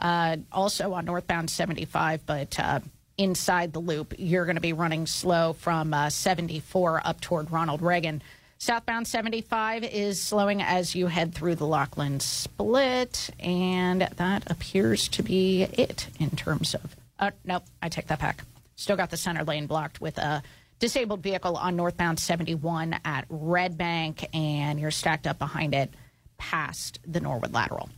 Uh, 0.00 0.38
also 0.50 0.94
on 0.94 1.04
northbound 1.04 1.50
75, 1.50 2.24
but 2.24 2.58
uh, 2.58 2.80
inside 3.18 3.72
the 3.72 3.78
loop, 3.80 4.14
you're 4.18 4.46
going 4.46 4.56
to 4.56 4.62
be 4.62 4.72
running 4.72 5.06
slow 5.06 5.52
from 5.52 5.92
uh, 5.92 6.08
74 6.08 7.02
up 7.04 7.20
toward 7.20 7.50
Ronald 7.50 7.82
Reagan. 7.82 8.22
Southbound 8.58 9.06
75 9.06 9.84
is 9.84 10.22
slowing 10.22 10.62
as 10.62 10.94
you 10.94 11.08
head 11.08 11.34
through 11.34 11.56
the 11.56 11.66
Lockland 11.66 12.22
split, 12.22 13.28
and 13.38 14.02
that 14.16 14.50
appears 14.50 15.08
to 15.08 15.22
be 15.22 15.64
it 15.64 16.08
in 16.18 16.30
terms 16.30 16.74
of. 16.74 16.96
Uh, 17.18 17.30
nope, 17.44 17.64
I 17.82 17.90
take 17.90 18.06
that 18.06 18.20
back. 18.20 18.42
Still 18.76 18.96
got 18.96 19.10
the 19.10 19.16
center 19.18 19.44
lane 19.44 19.66
blocked 19.66 20.00
with 20.00 20.18
uh, 20.18 20.40
disabled 20.78 21.22
vehicle 21.22 21.56
on 21.56 21.76
northbound 21.76 22.18
71 22.18 23.00
at 23.04 23.26
Red 23.28 23.78
Bank, 23.78 24.26
and 24.34 24.78
you're 24.78 24.90
stacked 24.90 25.26
up 25.26 25.38
behind 25.38 25.74
it 25.74 25.92
past 26.36 26.98
the 27.06 27.20
Norwood 27.20 27.52
Lateral. 27.52 27.88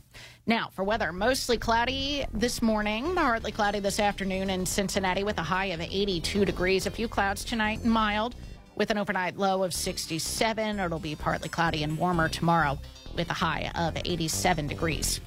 Now, 0.45 0.69
for 0.71 0.83
weather, 0.83 1.11
mostly 1.11 1.57
cloudy 1.57 2.25
this 2.33 2.61
morning, 2.61 3.15
partly 3.15 3.51
cloudy 3.51 3.79
this 3.79 3.99
afternoon 3.99 4.49
in 4.49 4.65
Cincinnati 4.65 5.23
with 5.23 5.37
a 5.37 5.43
high 5.43 5.65
of 5.65 5.81
82 5.81 6.45
degrees. 6.45 6.85
A 6.85 6.91
few 6.91 7.07
clouds 7.07 7.43
tonight 7.43 7.81
and 7.83 7.91
mild 7.91 8.35
with 8.75 8.89
an 8.89 8.97
overnight 8.97 9.37
low 9.37 9.63
of 9.63 9.73
67. 9.73 10.79
It'll 10.79 10.99
be 10.99 11.15
partly 11.15 11.49
cloudy 11.49 11.83
and 11.83 11.97
warmer 11.97 12.29
tomorrow 12.29 12.79
with 13.15 13.29
a 13.29 13.33
high 13.33 13.71
of 13.75 13.97
87 14.05 14.67
degrees. 14.67 15.19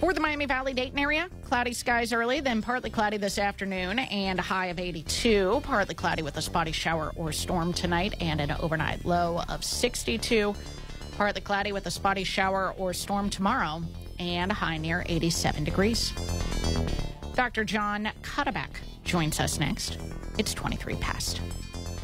For 0.00 0.12
the 0.12 0.20
Miami 0.20 0.44
Valley 0.44 0.74
Dayton 0.74 0.98
area, 0.98 1.30
cloudy 1.44 1.72
skies 1.72 2.12
early, 2.12 2.40
then 2.40 2.60
partly 2.60 2.90
cloudy 2.90 3.16
this 3.16 3.38
afternoon 3.38 3.98
and 3.98 4.38
a 4.38 4.42
high 4.42 4.66
of 4.66 4.78
82. 4.78 5.60
Partly 5.64 5.94
cloudy 5.94 6.22
with 6.22 6.36
a 6.36 6.42
spotty 6.42 6.72
shower 6.72 7.12
or 7.16 7.32
storm 7.32 7.72
tonight 7.72 8.14
and 8.20 8.40
an 8.40 8.50
overnight 8.60 9.04
low 9.06 9.40
of 9.48 9.64
62. 9.64 10.54
Partly 11.16 11.40
cloudy 11.40 11.72
with 11.72 11.86
a 11.86 11.90
spotty 11.90 12.24
shower 12.24 12.74
or 12.76 12.92
storm 12.92 13.30
tomorrow 13.30 13.82
and 14.18 14.50
a 14.50 14.54
high 14.54 14.76
near 14.76 15.04
87 15.06 15.64
degrees. 15.64 16.12
Dr. 17.34 17.64
John 17.64 18.10
Cuddeback 18.22 18.70
joins 19.04 19.40
us 19.40 19.58
next. 19.58 19.98
It's 20.38 20.52
23 20.52 20.96
past. 20.96 21.40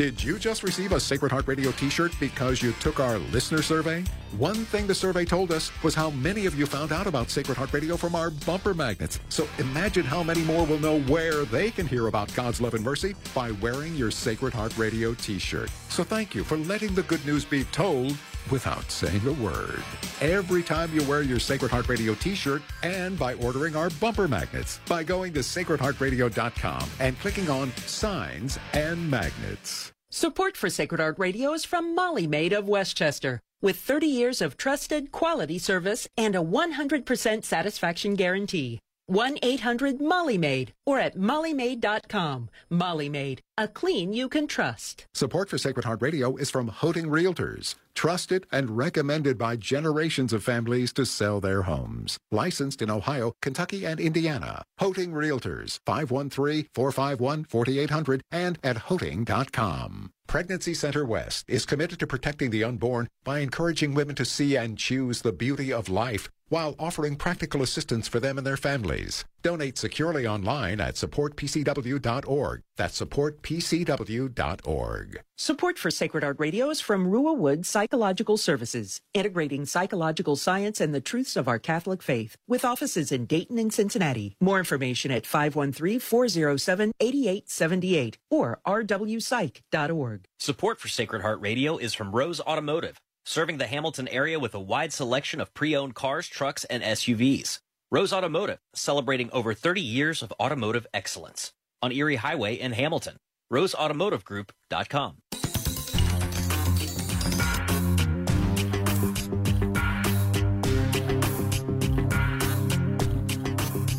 Did 0.00 0.24
you 0.24 0.38
just 0.38 0.62
receive 0.62 0.92
a 0.92 0.98
Sacred 0.98 1.30
Heart 1.30 1.46
Radio 1.46 1.72
t 1.72 1.90
shirt 1.90 2.12
because 2.18 2.62
you 2.62 2.72
took 2.80 3.00
our 3.00 3.18
listener 3.18 3.60
survey? 3.60 4.02
One 4.38 4.64
thing 4.64 4.86
the 4.86 4.94
survey 4.94 5.26
told 5.26 5.52
us 5.52 5.70
was 5.82 5.94
how 5.94 6.08
many 6.08 6.46
of 6.46 6.58
you 6.58 6.64
found 6.64 6.90
out 6.90 7.06
about 7.06 7.28
Sacred 7.28 7.58
Heart 7.58 7.74
Radio 7.74 7.98
from 7.98 8.14
our 8.14 8.30
bumper 8.30 8.72
magnets. 8.72 9.20
So 9.28 9.46
imagine 9.58 10.04
how 10.04 10.22
many 10.22 10.40
more 10.44 10.64
will 10.64 10.78
know 10.78 11.00
where 11.00 11.44
they 11.44 11.70
can 11.70 11.86
hear 11.86 12.06
about 12.06 12.34
God's 12.34 12.62
love 12.62 12.72
and 12.72 12.82
mercy 12.82 13.14
by 13.34 13.50
wearing 13.50 13.94
your 13.94 14.10
Sacred 14.10 14.54
Heart 14.54 14.78
Radio 14.78 15.12
t 15.12 15.38
shirt. 15.38 15.70
So 15.90 16.02
thank 16.02 16.34
you 16.34 16.44
for 16.44 16.56
letting 16.56 16.94
the 16.94 17.02
good 17.02 17.22
news 17.26 17.44
be 17.44 17.64
told 17.64 18.16
without 18.50 18.90
saying 18.90 19.26
a 19.26 19.32
word. 19.32 19.82
Every 20.20 20.62
time 20.62 20.92
you 20.94 21.02
wear 21.04 21.22
your 21.22 21.38
Sacred 21.38 21.70
Heart 21.70 21.88
Radio 21.88 22.14
t-shirt 22.14 22.62
and 22.82 23.18
by 23.18 23.34
ordering 23.34 23.76
our 23.76 23.90
bumper 23.90 24.28
magnets 24.28 24.80
by 24.88 25.02
going 25.02 25.32
to 25.34 25.40
sacredheartradio.com 25.40 26.90
and 26.98 27.18
clicking 27.20 27.48
on 27.48 27.72
signs 27.86 28.58
and 28.72 29.10
magnets. 29.10 29.92
Support 30.10 30.56
for 30.56 30.68
Sacred 30.68 31.00
Heart 31.00 31.18
Radio 31.18 31.52
is 31.52 31.64
from 31.64 31.94
Molly 31.94 32.26
Maid 32.26 32.52
of 32.52 32.68
Westchester. 32.68 33.40
With 33.62 33.76
30 33.76 34.06
years 34.06 34.40
of 34.40 34.56
trusted 34.56 35.12
quality 35.12 35.58
service 35.58 36.08
and 36.16 36.34
a 36.34 36.38
100% 36.38 37.44
satisfaction 37.44 38.14
guarantee. 38.14 38.80
1-800-MOLLY-MAID 39.10 40.72
or 40.86 40.98
at 40.98 41.16
mollymaid.com. 41.16 42.48
Molly 42.68 43.08
Maid, 43.08 43.40
a 43.56 43.68
clean 43.68 44.12
you 44.12 44.28
can 44.28 44.46
trust. 44.46 45.06
Support 45.14 45.48
for 45.48 45.58
Sacred 45.58 45.84
Heart 45.84 46.02
Radio 46.02 46.36
is 46.36 46.50
from 46.50 46.68
Hoting 46.68 47.06
Realtors, 47.06 47.74
trusted 47.94 48.46
and 48.50 48.76
recommended 48.76 49.38
by 49.38 49.56
generations 49.56 50.32
of 50.32 50.42
families 50.42 50.92
to 50.94 51.06
sell 51.06 51.40
their 51.40 51.62
homes. 51.62 52.18
Licensed 52.30 52.82
in 52.82 52.90
Ohio, 52.90 53.32
Kentucky, 53.42 53.84
and 53.84 54.00
Indiana. 54.00 54.62
Hoting 54.78 55.12
Realtors, 55.12 55.78
513-451-4800 55.86 58.20
and 58.30 58.58
at 58.62 58.76
hoting.com. 58.76 60.10
Pregnancy 60.26 60.74
Center 60.74 61.04
West 61.04 61.44
is 61.48 61.66
committed 61.66 61.98
to 61.98 62.06
protecting 62.06 62.50
the 62.50 62.62
unborn 62.62 63.08
by 63.24 63.40
encouraging 63.40 63.94
women 63.94 64.14
to 64.14 64.24
see 64.24 64.56
and 64.56 64.78
choose 64.78 65.22
the 65.22 65.32
beauty 65.32 65.72
of 65.72 65.88
life 65.88 66.30
while 66.50 66.76
offering 66.78 67.16
practical 67.16 67.62
assistance 67.62 68.06
for 68.06 68.20
them 68.20 68.36
and 68.36 68.46
their 68.46 68.58
families. 68.58 69.24
Donate 69.42 69.78
securely 69.78 70.26
online 70.26 70.80
at 70.80 70.96
supportpcw.org. 70.96 72.60
That's 72.76 73.00
supportpcw.org. 73.00 75.20
Support 75.38 75.78
for 75.78 75.90
Sacred 75.90 76.22
Heart 76.22 76.36
Radio 76.38 76.68
is 76.68 76.82
from 76.82 77.06
Ruah 77.06 77.34
Wood 77.34 77.64
Psychological 77.64 78.36
Services, 78.36 79.00
integrating 79.14 79.64
psychological 79.64 80.36
science 80.36 80.82
and 80.82 80.94
the 80.94 81.00
truths 81.00 81.36
of 81.36 81.48
our 81.48 81.58
Catholic 81.58 82.02
faith, 82.02 82.36
with 82.46 82.66
offices 82.66 83.10
in 83.10 83.24
Dayton 83.24 83.58
and 83.58 83.72
Cincinnati. 83.72 84.36
More 84.40 84.58
information 84.58 85.10
at 85.10 85.24
513-407-8878 85.24 88.16
or 88.30 88.60
rwpsych.org. 88.66 90.24
Support 90.38 90.80
for 90.80 90.88
Sacred 90.88 91.22
Heart 91.22 91.40
Radio 91.40 91.78
is 91.78 91.94
from 91.94 92.12
Rose 92.12 92.42
Automotive, 92.42 92.98
serving 93.24 93.58
the 93.58 93.66
Hamilton 93.66 94.08
area 94.08 94.38
with 94.38 94.54
a 94.54 94.60
wide 94.60 94.92
selection 94.92 95.40
of 95.40 95.54
pre-owned 95.54 95.94
cars, 95.94 96.26
trucks, 96.26 96.64
and 96.64 96.82
SUVs. 96.82 97.58
Rose 97.90 98.12
Automotive, 98.12 98.58
celebrating 98.74 99.30
over 99.32 99.52
30 99.52 99.80
years 99.80 100.22
of 100.22 100.32
automotive 100.40 100.86
excellence 100.94 101.52
on 101.82 101.92
Erie 101.92 102.16
Highway 102.16 102.54
in 102.54 102.72
Hamilton. 102.72 103.16
RoseAutomotiveGroup.com. 103.52 105.16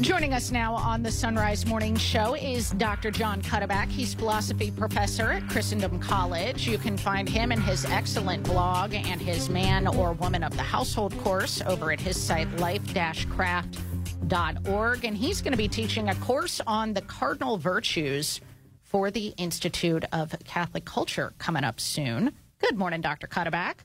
Joining 0.01 0.33
us 0.33 0.51
now 0.51 0.73
on 0.73 1.03
the 1.03 1.11
Son 1.11 1.35
Rise 1.35 1.67
Morning 1.67 1.95
Show 1.95 2.33
is 2.33 2.71
Dr. 2.71 3.11
John 3.11 3.39
Cuddeback. 3.43 3.88
He's 3.88 4.15
philosophy 4.15 4.71
professor 4.71 5.33
at 5.33 5.47
Christendom 5.47 5.99
College. 5.99 6.67
You 6.67 6.80
can 6.80 6.97
find 6.97 7.30
him 7.30 7.51
and 7.51 7.61
his 7.61 7.85
excellent 7.85 8.43
blog 8.43 8.95
and 8.95 9.21
his 9.21 9.47
man 9.47 9.85
or 9.85 10.13
woman 10.13 10.43
of 10.43 10.57
the 10.57 10.63
household 10.63 11.15
course 11.19 11.61
over 11.67 11.91
at 11.91 12.01
his 12.01 12.19
site 12.19 12.51
life-craft.org. 12.57 15.05
And 15.05 15.15
he's 15.15 15.39
going 15.39 15.53
to 15.53 15.57
be 15.57 15.67
teaching 15.67 16.09
a 16.09 16.15
course 16.15 16.59
on 16.65 16.95
the 16.95 17.01
cardinal 17.01 17.57
virtues 17.57 18.41
for 18.81 19.11
the 19.11 19.35
Institute 19.38 20.03
of 20.11 20.35
Catholic 20.45 20.83
Culture 20.83 21.35
coming 21.38 21.63
up 21.63 21.80
soon. 21.80 22.31
Good 22.57 22.75
morning, 22.75 23.01
Dr. 23.01 23.27
Cuddeback. 23.27 23.75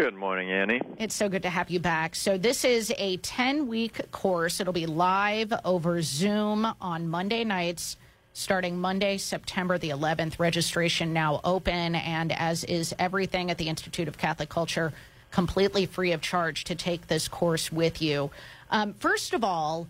Good 0.00 0.14
morning, 0.14 0.50
Annie. 0.50 0.80
It's 0.96 1.14
so 1.14 1.28
good 1.28 1.42
to 1.42 1.50
have 1.50 1.68
you 1.68 1.78
back. 1.78 2.16
So, 2.16 2.38
this 2.38 2.64
is 2.64 2.90
a 2.96 3.18
10 3.18 3.68
week 3.68 4.10
course. 4.12 4.58
It'll 4.58 4.72
be 4.72 4.86
live 4.86 5.52
over 5.62 6.00
Zoom 6.00 6.66
on 6.80 7.06
Monday 7.06 7.44
nights, 7.44 7.98
starting 8.32 8.78
Monday, 8.78 9.18
September 9.18 9.76
the 9.76 9.90
11th. 9.90 10.38
Registration 10.38 11.12
now 11.12 11.42
open, 11.44 11.96
and 11.96 12.32
as 12.32 12.64
is 12.64 12.94
everything 12.98 13.50
at 13.50 13.58
the 13.58 13.68
Institute 13.68 14.08
of 14.08 14.16
Catholic 14.16 14.48
Culture, 14.48 14.94
completely 15.32 15.84
free 15.84 16.12
of 16.12 16.22
charge 16.22 16.64
to 16.64 16.74
take 16.74 17.08
this 17.08 17.28
course 17.28 17.70
with 17.70 18.00
you. 18.00 18.30
Um, 18.70 18.94
first 18.94 19.34
of 19.34 19.44
all, 19.44 19.86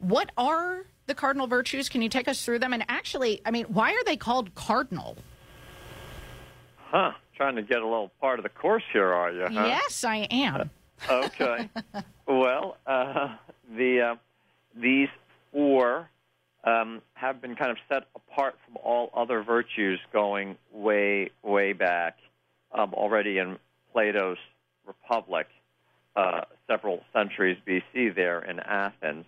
what 0.00 0.30
are 0.36 0.84
the 1.06 1.14
cardinal 1.14 1.46
virtues? 1.46 1.88
Can 1.88 2.02
you 2.02 2.10
take 2.10 2.28
us 2.28 2.44
through 2.44 2.58
them? 2.58 2.74
And 2.74 2.84
actually, 2.90 3.40
I 3.46 3.52
mean, 3.52 3.64
why 3.70 3.92
are 3.92 4.04
they 4.04 4.18
called 4.18 4.54
cardinal? 4.54 5.16
Huh. 6.76 7.12
Trying 7.40 7.56
to 7.56 7.62
get 7.62 7.80
a 7.80 7.86
little 7.86 8.10
part 8.20 8.38
of 8.38 8.42
the 8.42 8.50
course 8.50 8.82
here, 8.92 9.14
are 9.14 9.32
you? 9.32 9.46
Huh? 9.50 9.64
Yes, 9.66 10.04
I 10.04 10.28
am. 10.30 10.68
okay. 11.10 11.70
well, 12.28 12.76
uh, 12.86 13.34
the 13.74 14.00
uh, 14.02 14.14
these 14.78 15.08
four 15.50 16.10
um, 16.64 17.00
have 17.14 17.40
been 17.40 17.56
kind 17.56 17.70
of 17.70 17.78
set 17.88 18.08
apart 18.14 18.56
from 18.66 18.76
all 18.84 19.08
other 19.14 19.42
virtues 19.42 19.98
going 20.12 20.58
way, 20.70 21.30
way 21.42 21.72
back 21.72 22.18
um, 22.72 22.92
already 22.92 23.38
in 23.38 23.56
Plato's 23.94 24.36
Republic, 24.86 25.46
uh, 26.16 26.42
several 26.66 27.00
centuries 27.14 27.56
BC, 27.66 28.14
there 28.14 28.42
in 28.42 28.60
Athens. 28.60 29.24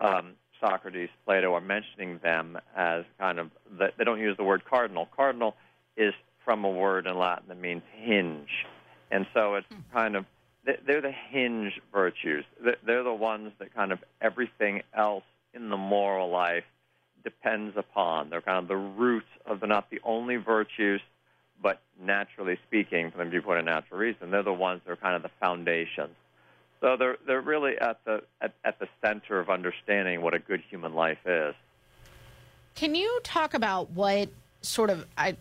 Um, 0.00 0.32
Socrates, 0.60 1.10
Plato 1.24 1.54
are 1.54 1.60
mentioning 1.60 2.18
them 2.24 2.58
as 2.74 3.04
kind 3.20 3.38
of, 3.38 3.50
they 3.78 4.02
don't 4.04 4.18
use 4.18 4.36
the 4.36 4.42
word 4.42 4.64
cardinal. 4.64 5.06
Cardinal 5.14 5.54
is 5.96 6.12
from 6.46 6.64
a 6.64 6.70
word 6.70 7.06
in 7.06 7.18
Latin 7.18 7.44
that 7.48 7.60
means 7.60 7.82
hinge. 7.92 8.48
And 9.10 9.26
so 9.34 9.56
it's 9.56 9.66
hmm. 9.66 9.80
kind 9.92 10.16
of, 10.16 10.24
they're 10.64 11.02
the 11.02 11.12
hinge 11.12 11.78
virtues. 11.92 12.44
They're 12.84 13.04
the 13.04 13.12
ones 13.12 13.52
that 13.58 13.74
kind 13.74 13.92
of 13.92 13.98
everything 14.22 14.82
else 14.96 15.24
in 15.52 15.68
the 15.68 15.76
moral 15.76 16.30
life 16.30 16.64
depends 17.22 17.76
upon. 17.76 18.30
They're 18.30 18.40
kind 18.40 18.58
of 18.58 18.68
the 18.68 18.76
roots 18.76 19.26
of, 19.44 19.60
they're 19.60 19.68
not 19.68 19.90
the 19.90 20.00
only 20.02 20.36
virtues, 20.36 21.00
but 21.62 21.80
naturally 22.00 22.58
speaking, 22.66 23.10
from 23.10 23.24
the 23.24 23.30
viewpoint 23.30 23.60
of 23.60 23.64
natural 23.64 23.98
reason, 23.98 24.30
they're 24.30 24.42
the 24.42 24.52
ones 24.52 24.80
that 24.84 24.92
are 24.92 24.96
kind 24.96 25.14
of 25.14 25.22
the 25.22 25.30
foundations. 25.40 26.14
So 26.80 26.96
they're, 26.96 27.16
they're 27.26 27.40
really 27.40 27.78
at 27.78 28.04
the, 28.04 28.22
at, 28.40 28.54
at 28.64 28.78
the 28.78 28.88
center 29.04 29.40
of 29.40 29.48
understanding 29.48 30.20
what 30.20 30.34
a 30.34 30.38
good 30.38 30.62
human 30.68 30.94
life 30.94 31.18
is. 31.26 31.54
Can 32.74 32.94
you 32.94 33.20
talk 33.24 33.54
about 33.54 33.90
what 33.90 34.28
sort 34.62 34.90
of, 34.90 35.06
I, 35.16 35.36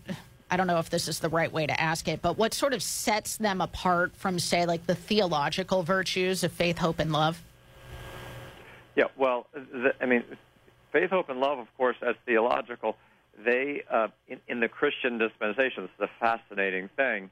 I 0.55 0.57
don't 0.57 0.67
know 0.67 0.79
if 0.79 0.89
this 0.89 1.09
is 1.09 1.19
the 1.19 1.27
right 1.27 1.51
way 1.51 1.67
to 1.67 1.81
ask 1.81 2.07
it, 2.07 2.21
but 2.21 2.37
what 2.37 2.53
sort 2.53 2.73
of 2.73 2.81
sets 2.81 3.35
them 3.35 3.59
apart 3.59 4.15
from, 4.15 4.39
say, 4.39 4.65
like 4.65 4.87
the 4.87 4.95
theological 4.95 5.83
virtues 5.83 6.45
of 6.45 6.53
faith, 6.53 6.77
hope, 6.77 6.99
and 6.99 7.11
love? 7.11 7.43
Yeah, 8.95 9.07
well, 9.17 9.47
the, 9.53 9.93
I 9.99 10.05
mean, 10.05 10.23
faith, 10.93 11.09
hope, 11.09 11.27
and 11.27 11.41
love, 11.41 11.59
of 11.59 11.67
course, 11.75 11.97
as 12.01 12.15
theological, 12.25 12.95
they, 13.37 13.83
uh, 13.91 14.07
in, 14.29 14.39
in, 14.47 14.61
the 14.61 14.69
Christian 14.69 15.17
dispensation, 15.17 15.83
this 15.83 16.07
is 16.07 16.09
a 16.09 16.19
fascinating 16.21 16.89
thing. 16.95 17.29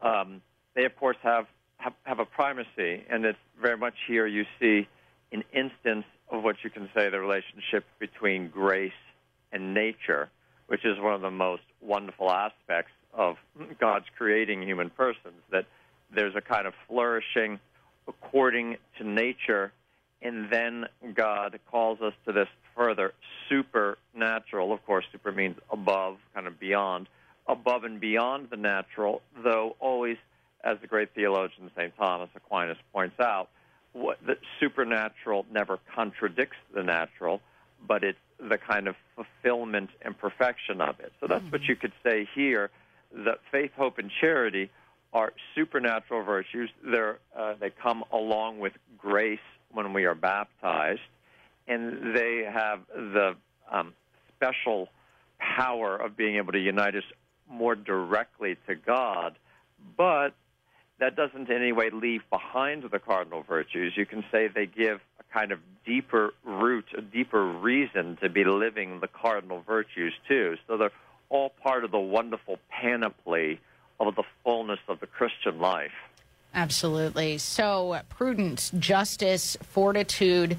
Um, 0.00 0.40
they, 0.72 0.86
of 0.86 0.96
course, 0.96 1.18
have, 1.22 1.44
have, 1.76 1.92
have 2.04 2.20
a 2.20 2.24
primacy, 2.24 3.04
and 3.10 3.26
it's 3.26 3.38
very 3.60 3.76
much 3.76 3.96
here 4.08 4.26
you 4.26 4.46
see 4.58 4.88
an 5.30 5.44
instance 5.52 6.06
of 6.30 6.42
what 6.42 6.56
you 6.64 6.70
can 6.70 6.88
say 6.94 7.10
the 7.10 7.20
relationship 7.20 7.84
between 7.98 8.48
grace 8.48 8.92
and 9.52 9.74
nature 9.74 10.30
which 10.72 10.86
is 10.86 10.98
one 10.98 11.12
of 11.12 11.20
the 11.20 11.30
most 11.30 11.60
wonderful 11.82 12.30
aspects 12.30 12.92
of 13.12 13.36
God's 13.78 14.06
creating 14.16 14.62
human 14.62 14.88
persons, 14.88 15.34
that 15.50 15.66
there's 16.14 16.34
a 16.34 16.40
kind 16.40 16.66
of 16.66 16.72
flourishing 16.88 17.60
according 18.08 18.78
to 18.96 19.06
nature, 19.06 19.70
and 20.22 20.50
then 20.50 20.86
God 21.12 21.60
calls 21.70 22.00
us 22.00 22.14
to 22.24 22.32
this 22.32 22.48
further 22.74 23.12
supernatural. 23.50 24.72
Of 24.72 24.82
course, 24.86 25.04
super 25.12 25.30
means 25.30 25.56
above, 25.70 26.16
kind 26.32 26.46
of 26.46 26.58
beyond, 26.58 27.06
above 27.46 27.84
and 27.84 28.00
beyond 28.00 28.48
the 28.48 28.56
natural, 28.56 29.20
though 29.44 29.76
always, 29.78 30.16
as 30.64 30.78
the 30.80 30.86
great 30.86 31.10
theologian 31.14 31.70
St. 31.76 31.94
Thomas 31.98 32.30
Aquinas 32.34 32.78
points 32.94 33.20
out, 33.20 33.50
what, 33.92 34.16
the 34.24 34.38
supernatural 34.58 35.44
never 35.52 35.78
contradicts 35.94 36.56
the 36.74 36.82
natural, 36.82 37.42
but 37.86 38.02
it's 38.02 38.18
the 38.48 38.58
kind 38.58 38.88
of 38.88 38.96
fulfillment 39.14 39.90
and 40.02 40.18
perfection 40.18 40.80
of 40.80 40.98
it. 41.00 41.12
So 41.20 41.26
that's 41.26 41.44
what 41.50 41.62
you 41.64 41.76
could 41.76 41.92
say 42.02 42.28
here 42.34 42.70
that 43.14 43.38
faith, 43.50 43.70
hope, 43.76 43.98
and 43.98 44.10
charity 44.20 44.70
are 45.12 45.32
supernatural 45.54 46.24
virtues. 46.24 46.70
They're, 46.82 47.18
uh, 47.36 47.54
they 47.60 47.70
come 47.70 48.04
along 48.12 48.58
with 48.58 48.72
grace 48.96 49.38
when 49.70 49.92
we 49.92 50.04
are 50.04 50.14
baptized, 50.14 51.00
and 51.68 52.16
they 52.16 52.44
have 52.50 52.80
the 52.94 53.36
um, 53.70 53.92
special 54.36 54.88
power 55.38 55.96
of 55.96 56.16
being 56.16 56.36
able 56.36 56.52
to 56.52 56.58
unite 56.58 56.94
us 56.94 57.04
more 57.50 57.74
directly 57.74 58.56
to 58.66 58.74
God. 58.74 59.36
But 59.96 60.34
that 61.00 61.16
doesn't 61.16 61.50
in 61.50 61.56
any 61.56 61.72
way 61.72 61.90
leave 61.90 62.22
behind 62.30 62.84
the 62.90 62.98
cardinal 62.98 63.42
virtues. 63.42 63.92
You 63.96 64.06
can 64.06 64.24
say 64.32 64.48
they 64.48 64.66
give 64.66 65.00
kind 65.32 65.52
of 65.52 65.58
deeper 65.84 66.32
root, 66.44 66.84
a 66.96 67.00
deeper 67.00 67.44
reason 67.44 68.16
to 68.22 68.28
be 68.28 68.44
living 68.44 69.00
the 69.00 69.08
cardinal 69.08 69.62
virtues 69.66 70.12
too. 70.28 70.56
So 70.66 70.76
they're 70.76 70.92
all 71.28 71.50
part 71.62 71.84
of 71.84 71.90
the 71.90 71.98
wonderful 71.98 72.58
panoply 72.68 73.60
of 73.98 74.14
the 74.14 74.24
fullness 74.44 74.80
of 74.88 75.00
the 75.00 75.06
Christian 75.06 75.58
life. 75.58 75.92
Absolutely. 76.54 77.38
So, 77.38 78.00
prudence, 78.10 78.70
justice, 78.78 79.56
fortitude, 79.62 80.58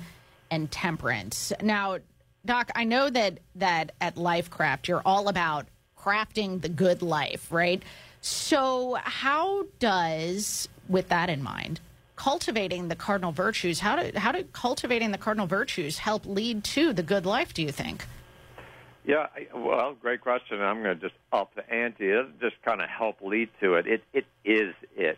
and 0.50 0.72
temperance. 0.72 1.54
Now, 1.62 2.00
Doc, 2.46 2.72
I 2.76 2.84
know 2.84 3.10
that 3.10 3.40
that 3.56 3.92
at 4.02 4.16
Lifecraft 4.16 4.88
you're 4.88 5.04
all 5.06 5.28
about 5.28 5.68
crafting 5.98 6.62
the 6.62 6.70
good 6.70 7.02
life, 7.02 7.52
right? 7.52 7.82
So, 8.22 8.98
how 9.02 9.66
does, 9.80 10.68
with 10.90 11.10
that 11.10 11.30
in 11.30 11.44
mind, 11.44 11.80
cultivating 12.16 12.88
the 12.88 12.96
cardinal 12.96 13.32
virtues, 13.32 13.80
how 13.80 13.96
do 13.96 14.18
how 14.18 14.32
do 14.32 14.44
cultivating 14.54 15.12
the 15.12 15.18
cardinal 15.18 15.48
virtues 15.48 15.98
help 16.00 16.26
lead 16.26 16.64
to 16.66 16.94
the 16.94 17.04
good 17.04 17.26
life? 17.26 17.54
Do 17.54 17.62
you 17.62 17.72
think? 17.72 18.06
Yeah, 19.06 19.28
well, 19.54 19.96
great 20.02 20.22
question. 20.22 20.62
I'm 20.62 20.82
going 20.82 20.98
to 20.98 21.10
just 21.10 21.20
up 21.34 21.54
the 21.56 21.70
ante. 21.70 22.10
It 22.10 22.14
doesn't 22.16 22.40
just 22.40 22.62
kind 22.64 22.82
of 22.82 22.88
help 22.90 23.22
lead 23.22 23.50
to 23.60 23.76
it. 23.76 23.86
It 23.88 24.04
it 24.14 24.26
is 24.46 24.74
it. 24.96 25.18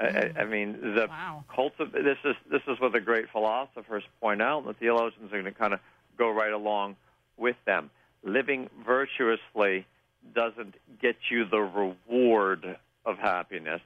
I- 0.00 0.06
I, 0.06 0.32
I 0.40 0.44
mean, 0.46 0.78
the 0.80 1.06
cultiv- 1.54 1.92
This 1.92 2.16
is 2.24 2.34
this 2.50 2.62
is 2.66 2.80
what 2.80 2.92
the 2.92 3.00
great 3.00 3.28
philosophers 3.30 4.02
point 4.20 4.40
out, 4.40 4.60
and 4.60 4.68
the 4.68 4.74
theologians 4.74 5.26
are 5.32 5.40
going 5.40 5.44
to 5.44 5.52
kind 5.52 5.74
of 5.74 5.80
go 6.16 6.30
right 6.30 6.52
along 6.52 6.96
with 7.36 7.56
them. 7.66 7.90
Living 8.24 8.68
virtuously 8.84 9.86
doesn't 10.34 10.74
get 11.00 11.16
you 11.30 11.44
the 11.44 11.60
reward 11.60 12.76
of 13.04 13.18
happiness. 13.18 13.80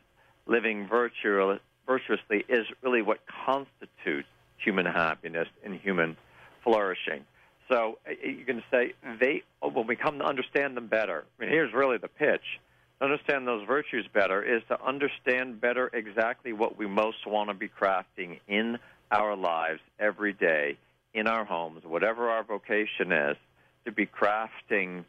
Living 0.47 0.86
virtu- 0.86 1.58
virtuously 1.87 2.45
is 2.49 2.67
really 2.83 3.03
what 3.03 3.21
constitutes 3.47 4.29
human 4.57 4.87
happiness 4.87 5.49
and 5.65 5.79
human 5.79 6.17
flourishing. 6.63 7.25
So 7.69 7.99
uh, 8.07 8.13
you 8.23 8.45
can 8.45 8.63
say 8.71 8.95
they 9.21 9.43
when 9.61 9.87
we 9.87 9.97
come 9.97 10.19
to 10.19 10.25
understand 10.25 10.77
them 10.77 10.87
better. 10.87 11.25
I 11.39 11.43
mean, 11.43 11.51
here's 11.51 11.73
really 11.73 11.99
the 11.99 12.09
pitch: 12.09 12.61
to 12.99 13.05
understand 13.05 13.47
those 13.47 13.67
virtues 13.67 14.07
better 14.13 14.43
is 14.43 14.63
to 14.69 14.83
understand 14.85 15.61
better 15.61 15.91
exactly 15.93 16.53
what 16.53 16.77
we 16.79 16.87
most 16.87 17.27
want 17.27 17.49
to 17.51 17.55
be 17.55 17.69
crafting 17.69 18.41
in 18.49 18.79
our 19.11 19.37
lives 19.37 19.81
every 19.99 20.33
day, 20.33 20.77
in 21.13 21.27
our 21.27 21.45
homes, 21.45 21.85
whatever 21.85 22.29
our 22.29 22.43
vocation 22.43 23.13
is, 23.13 23.37
to 23.85 23.93
be 23.93 24.07
crafting 24.07 25.05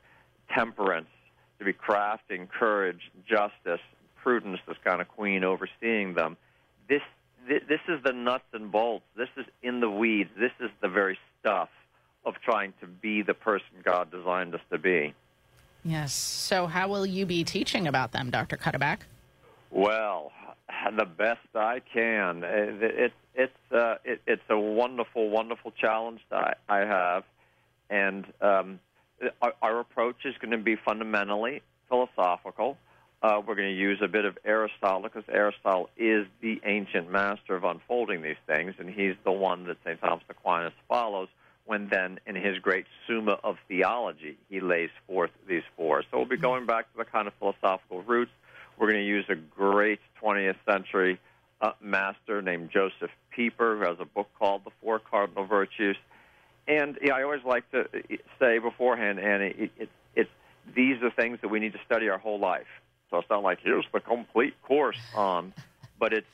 temperance, 0.53 1.07
to 1.59 1.65
be 1.65 1.73
crafting 1.73 2.47
courage, 2.49 3.11
justice, 3.27 3.81
prudence, 4.21 4.59
this 4.67 4.77
kind 4.83 5.01
of 5.01 5.07
queen 5.07 5.43
overseeing 5.43 6.13
them. 6.13 6.37
This 6.87 7.01
thi- 7.47 7.65
this 7.67 7.81
is 7.87 8.03
the 8.03 8.13
nuts 8.13 8.45
and 8.53 8.71
bolts. 8.71 9.05
This 9.15 9.29
is 9.37 9.45
in 9.63 9.79
the 9.79 9.89
weeds. 9.89 10.29
This 10.37 10.51
is 10.59 10.69
the 10.81 10.87
very 10.87 11.17
stuff 11.39 11.69
of 12.25 12.35
trying 12.43 12.73
to 12.81 12.87
be 12.87 13.21
the 13.21 13.33
person 13.33 13.67
God 13.83 14.11
designed 14.11 14.55
us 14.55 14.61
to 14.71 14.77
be. 14.77 15.13
Yes. 15.83 16.13
So, 16.13 16.65
how 16.65 16.87
will 16.87 17.05
you 17.05 17.25
be 17.25 17.43
teaching 17.43 17.87
about 17.87 18.11
them, 18.11 18.31
Dr. 18.31 18.57
Cuddeback? 18.57 18.99
Well, 19.69 20.31
the 20.97 21.05
best 21.05 21.47
I 21.53 21.81
can. 21.93 22.43
It, 22.43 22.83
it, 22.83 23.13
it's 23.35 23.71
uh, 23.71 23.95
it, 24.03 24.21
it's 24.25 24.41
a 24.49 24.57
wonderful, 24.57 25.29
wonderful 25.29 25.71
challenge 25.71 26.21
that 26.31 26.57
I, 26.69 26.77
I 26.77 26.85
have, 26.85 27.23
and 27.89 28.25
um, 28.41 28.79
our, 29.41 29.53
our 29.61 29.79
approach 29.79 30.25
is 30.25 30.35
going 30.39 30.51
to 30.51 30.57
be 30.57 30.75
fundamentally 30.75 31.61
philosophical. 31.89 32.77
Uh, 33.25 33.41
we're 33.41 33.55
going 33.55 33.73
to 33.73 33.81
use 33.81 33.97
a 34.03 34.07
bit 34.07 34.23
of 34.23 34.37
Aristotle 34.45 35.01
because 35.01 35.23
Aristotle 35.27 35.89
is 35.97 36.27
the 36.41 36.61
ancient 36.63 37.09
master 37.09 37.55
of 37.55 37.63
unfolding 37.63 38.21
these 38.21 38.35
things, 38.45 38.75
and 38.77 38.87
he's 38.87 39.15
the 39.23 39.31
one 39.31 39.65
that 39.65 39.77
St. 39.83 39.99
Thomas 39.99 40.23
Aquinas 40.29 40.73
follows 40.87 41.27
when 41.65 41.89
then, 41.89 42.19
in 42.27 42.35
his 42.35 42.59
great 42.59 42.85
Summa 43.07 43.39
of 43.43 43.57
Theology, 43.67 44.37
he 44.47 44.59
lays 44.59 44.91
forth 45.07 45.31
these 45.47 45.63
four. 45.75 46.03
So 46.03 46.17
we'll 46.17 46.27
be 46.27 46.37
going 46.37 46.67
back 46.67 46.91
to 46.91 46.97
the 46.99 47.03
kind 47.03 47.27
of 47.27 47.33
philosophical 47.39 48.03
roots. 48.03 48.29
We're 48.77 48.91
going 48.91 49.03
to 49.03 49.07
use 49.07 49.25
a 49.29 49.35
great 49.35 50.01
20th 50.21 50.57
century 50.69 51.19
uh, 51.61 51.71
master 51.81 52.43
named 52.43 52.69
Josef 52.69 53.09
Pieper, 53.31 53.77
who 53.77 53.89
has 53.89 53.97
a 53.99 54.05
book 54.05 54.27
called 54.37 54.65
The 54.65 54.71
Four 54.83 54.99
Cardinal 54.99 55.47
Virtues. 55.47 55.97
And 56.67 56.99
yeah, 57.01 57.15
I 57.15 57.23
always 57.23 57.43
like 57.43 57.67
to 57.71 57.85
uh, 57.85 58.17
say 58.39 58.59
beforehand, 58.59 59.19
Annie, 59.19 59.55
it, 59.57 59.71
it, 59.79 59.89
it's 60.15 60.29
these 60.75 61.01
are 61.01 61.09
things 61.09 61.39
that 61.41 61.47
we 61.47 61.59
need 61.59 61.73
to 61.73 61.79
study 61.87 62.07
our 62.09 62.19
whole 62.19 62.39
life. 62.39 62.67
So 63.09 63.17
it's 63.17 63.29
not 63.29 63.43
like 63.43 63.59
here's 63.63 63.85
the 63.93 63.99
complete 63.99 64.53
course 64.63 64.99
on, 65.15 65.53
but 65.99 66.13
it's 66.13 66.27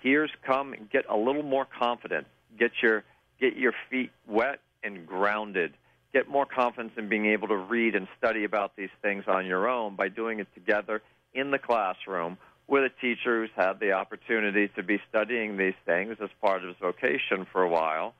here's 0.00 0.30
come 0.42 0.72
and 0.72 0.88
get 0.90 1.04
a 1.08 1.16
little 1.16 1.42
more 1.42 1.64
confident. 1.66 2.26
Get 2.58 2.72
your 2.82 3.04
get 3.40 3.56
your 3.56 3.72
feet 3.90 4.10
wet 4.26 4.60
and 4.82 5.06
grounded. 5.06 5.74
Get 6.12 6.28
more 6.28 6.46
confidence 6.46 6.92
in 6.96 7.08
being 7.08 7.26
able 7.26 7.48
to 7.48 7.56
read 7.56 7.94
and 7.94 8.08
study 8.16 8.44
about 8.44 8.76
these 8.76 8.90
things 9.02 9.24
on 9.26 9.46
your 9.46 9.68
own 9.68 9.94
by 9.94 10.08
doing 10.08 10.40
it 10.40 10.48
together 10.54 11.02
in 11.34 11.50
the 11.50 11.58
classroom 11.58 12.38
with 12.66 12.84
a 12.84 12.90
teacher 13.00 13.40
who's 13.40 13.50
had 13.56 13.80
the 13.80 13.92
opportunity 13.92 14.68
to 14.68 14.82
be 14.82 15.00
studying 15.08 15.56
these 15.56 15.74
things 15.86 16.16
as 16.22 16.28
part 16.40 16.62
of 16.62 16.68
his 16.68 16.76
vocation 16.80 17.46
for 17.50 17.62
a 17.62 17.68
while. 17.68 18.14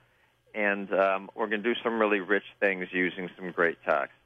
And 0.54 0.92
um, 0.92 1.30
we're 1.34 1.46
going 1.46 1.62
to 1.62 1.74
do 1.74 1.78
some 1.82 2.00
really 2.00 2.20
rich 2.20 2.44
things 2.58 2.88
using 2.90 3.28
some 3.36 3.52
great 3.52 3.76
text. 3.86 4.17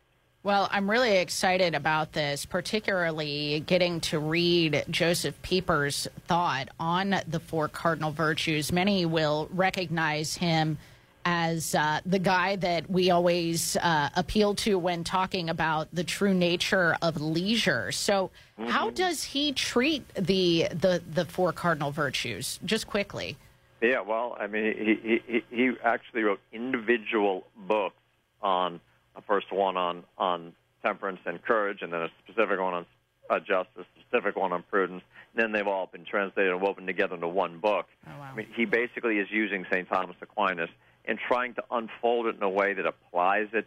Well, 0.45 0.69
I'm 0.73 0.91
really 0.91 1.19
excited 1.19 1.77
about 1.77 2.15
this, 2.15 2.47
particularly 2.47 3.63
getting 3.65 4.01
to 4.01 4.19
read 4.19 4.85
Josef 4.91 5.41
Pieper's 5.43 6.09
thought 6.27 6.69
on 6.81 7.15
the 7.29 7.39
four 7.39 7.69
cardinal 7.69 8.11
virtues. 8.11 8.73
Many 8.73 9.07
will 9.07 9.49
recognize 9.53 10.35
him 10.35 10.79
as 11.25 11.77
uh, 11.77 12.01
the 12.05 12.19
guy 12.19 12.57
that 12.57 12.91
we 12.91 13.13
always 13.13 13.77
uh, 13.77 14.09
appeal 14.17 14.57
to 14.57 14.77
when 14.77 15.05
talking 15.05 15.49
about 15.49 15.87
the 15.93 16.03
true 16.03 16.35
nature 16.35 16.97
of 17.01 17.21
leisure. 17.21 17.93
So, 17.93 18.33
how 18.67 18.91
does 18.91 19.23
he 19.23 19.53
treat 19.53 20.13
the 20.15 20.67
the 20.73 21.01
the 21.09 21.25
four 21.25 21.53
cardinal 21.53 21.93
virtues? 21.93 22.59
Just 22.65 22.89
quickly. 22.89 23.37
Yeah, 23.81 24.01
well, 24.01 24.37
I 24.41 24.49
mean, 24.49 24.75
he 24.77 25.23
he 25.25 25.45
he 25.51 25.71
actually 25.85 26.25
wrote 26.25 26.41
individual 26.53 27.45
books 27.57 27.95
on 28.43 28.81
a 29.17 29.23
first 29.23 29.53
one 29.53 29.77
on 29.77 30.05
on 30.19 30.53
temperance 30.83 31.21
and 31.27 31.43
courage, 31.43 31.79
and 31.83 31.93
then 31.93 32.03
a 32.03 32.09
specific 32.25 32.59
one 32.59 32.75
on 32.75 32.87
uh, 33.31 33.39
justice, 33.39 33.85
a 33.97 34.01
specific 34.01 34.37
one 34.37 34.53
on 34.53 34.63
prudence. 34.65 35.03
And 35.35 35.43
then 35.43 35.53
they've 35.53 35.67
all 35.67 35.87
been 35.87 36.05
translated 36.05 36.53
and 36.53 36.61
woven 36.61 36.87
together 36.87 37.15
into 37.15 37.29
one 37.29 37.59
book. 37.59 37.87
I 38.07 38.35
mean, 38.35 38.47
he 38.55 38.65
basically 38.65 39.19
is 39.19 39.29
using 39.31 39.65
St. 39.71 39.89
Thomas 39.89 40.17
Aquinas 40.21 40.71
and 41.05 41.19
trying 41.19 41.55
to 41.55 41.65
unfold 41.71 42.27
it 42.27 42.37
in 42.37 42.43
a 42.43 42.51
way 42.51 42.75
that 42.75 42.87
applies 42.87 43.49
it 43.53 43.67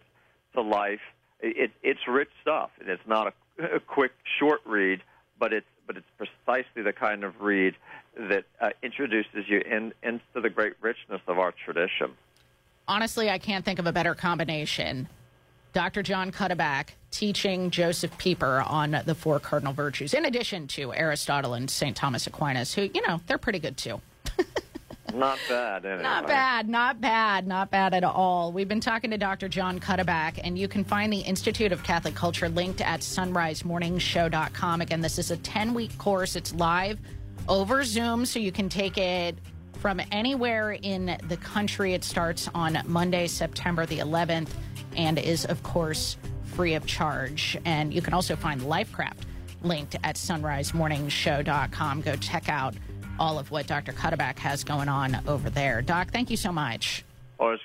to 0.53 0.61
life. 0.61 0.99
It, 1.39 1.57
it, 1.57 1.71
it's 1.83 2.07
rich 2.07 2.29
stuff, 2.41 2.69
and 2.79 2.89
it's 2.89 3.05
not 3.07 3.33
a, 3.59 3.75
a 3.75 3.79
quick, 3.79 4.11
short 4.39 4.61
read, 4.65 5.01
but 5.39 5.53
it's 5.53 5.65
but 5.87 5.97
it's 5.97 6.07
precisely 6.17 6.81
the 6.81 6.93
kind 6.93 7.23
of 7.23 7.41
read 7.41 7.75
that 8.17 8.45
uh, 8.59 8.69
introduces 8.81 9.47
you 9.47 9.59
in, 9.59 9.93
into 10.01 10.41
the 10.41 10.49
great 10.49 10.73
richness 10.81 11.21
of 11.27 11.37
our 11.37 11.53
tradition. 11.63 12.11
Honestly, 12.87 13.29
I 13.29 13.37
can't 13.37 13.63
think 13.63 13.77
of 13.77 13.85
a 13.85 13.91
better 13.91 14.15
combination. 14.15 15.07
Dr. 15.75 16.03
John 16.03 16.31
Cuddeback 16.31 16.91
teaching 17.11 17.69
Josef 17.69 18.17
Pieper 18.17 18.61
on 18.65 19.01
the 19.05 19.13
four 19.13 19.41
cardinal 19.41 19.73
virtues, 19.73 20.13
in 20.13 20.23
addition 20.23 20.67
to 20.67 20.93
Aristotle 20.93 21.53
and 21.53 21.69
St. 21.69 21.93
Thomas 21.93 22.25
Aquinas, 22.27 22.73
who, 22.73 22.83
you 22.93 23.05
know, 23.05 23.19
they're 23.27 23.37
pretty 23.37 23.59
good 23.59 23.75
too. 23.75 23.99
Not 25.13 25.37
bad, 25.49 25.85
anyway. 25.85 26.01
Not 26.01 26.27
bad, 26.27 26.69
not 26.69 26.99
bad, 26.99 27.47
not 27.47 27.71
bad 27.71 27.93
at 27.93 28.03
all. 28.03 28.51
We've 28.51 28.67
been 28.67 28.79
talking 28.79 29.11
to 29.11 29.17
Dr. 29.17 29.47
John 29.47 29.79
Cuddeback, 29.79 30.39
and 30.43 30.57
you 30.57 30.67
can 30.67 30.83
find 30.83 31.11
the 31.11 31.19
Institute 31.19 31.71
of 31.71 31.83
Catholic 31.83 32.15
Culture 32.15 32.49
linked 32.49 32.81
at 32.81 33.01
sonrisemorningshow.com. 33.01 34.81
Again, 34.81 35.01
this 35.01 35.19
is 35.19 35.31
a 35.31 35.37
10 35.37 35.73
week 35.73 35.97
course. 35.97 36.35
It's 36.35 36.53
live 36.55 36.99
over 37.47 37.83
Zoom, 37.83 38.25
so 38.25 38.39
you 38.39 38.51
can 38.51 38.67
take 38.67 38.97
it 38.97 39.37
from 39.75 40.01
anywhere 40.11 40.73
in 40.73 41.17
the 41.27 41.37
country. 41.37 41.93
It 41.93 42.03
starts 42.03 42.49
on 42.53 42.77
Monday, 42.85 43.27
September 43.27 43.85
the 43.85 43.99
11th, 43.99 44.49
and 44.95 45.19
is, 45.19 45.45
of 45.45 45.61
course, 45.63 46.17
free 46.43 46.73
of 46.73 46.85
charge. 46.85 47.57
And 47.65 47.93
you 47.93 48.01
can 48.01 48.13
also 48.13 48.35
find 48.35 48.61
Lifecraft 48.61 49.23
linked 49.61 49.95
at 50.03 50.15
sonrisemorningshow.com. 50.15 52.01
Go 52.01 52.15
check 52.15 52.49
out 52.49 52.75
all 53.19 53.39
of 53.39 53.51
what 53.51 53.67
Dr. 53.67 53.93
Cuddeback 53.93 54.37
has 54.39 54.63
going 54.63 54.89
on 54.89 55.17
over 55.27 55.49
there. 55.49 55.81
Doc, 55.81 56.11
thank 56.11 56.29
you 56.29 56.37
so 56.37 56.51
much. 56.51 57.03
Oh, 57.39 57.45
Always 57.45 57.59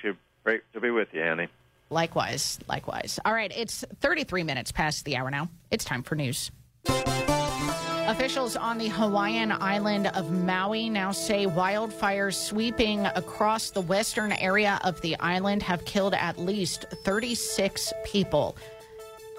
great 0.45 0.63
to 0.73 0.81
be 0.81 0.91
with 0.91 1.09
you, 1.13 1.23
Annie. 1.23 1.49
Likewise, 1.91 2.59
likewise. 2.69 3.19
All 3.25 3.33
right, 3.33 3.53
it's 3.55 3.85
33 4.01 4.45
minutes 4.45 4.73
past 4.73 5.05
the 5.05 5.17
hour 5.17 5.31
now. 5.31 5.49
It's 5.71 5.85
time 5.85 6.03
for 6.03 6.15
news. 6.15 6.51
Officials 8.11 8.57
on 8.57 8.77
the 8.77 8.89
Hawaiian 8.89 9.53
island 9.53 10.09
of 10.09 10.33
Maui 10.33 10.91
now 10.91 11.13
say 11.13 11.47
wildfires 11.47 12.35
sweeping 12.35 13.07
across 13.07 13.71
the 13.71 13.81
western 13.81 14.33
area 14.33 14.81
of 14.83 15.01
the 15.01 15.17
island 15.21 15.63
have 15.63 15.85
killed 15.85 16.15
at 16.15 16.37
least 16.37 16.87
36 17.05 17.93
people. 18.05 18.57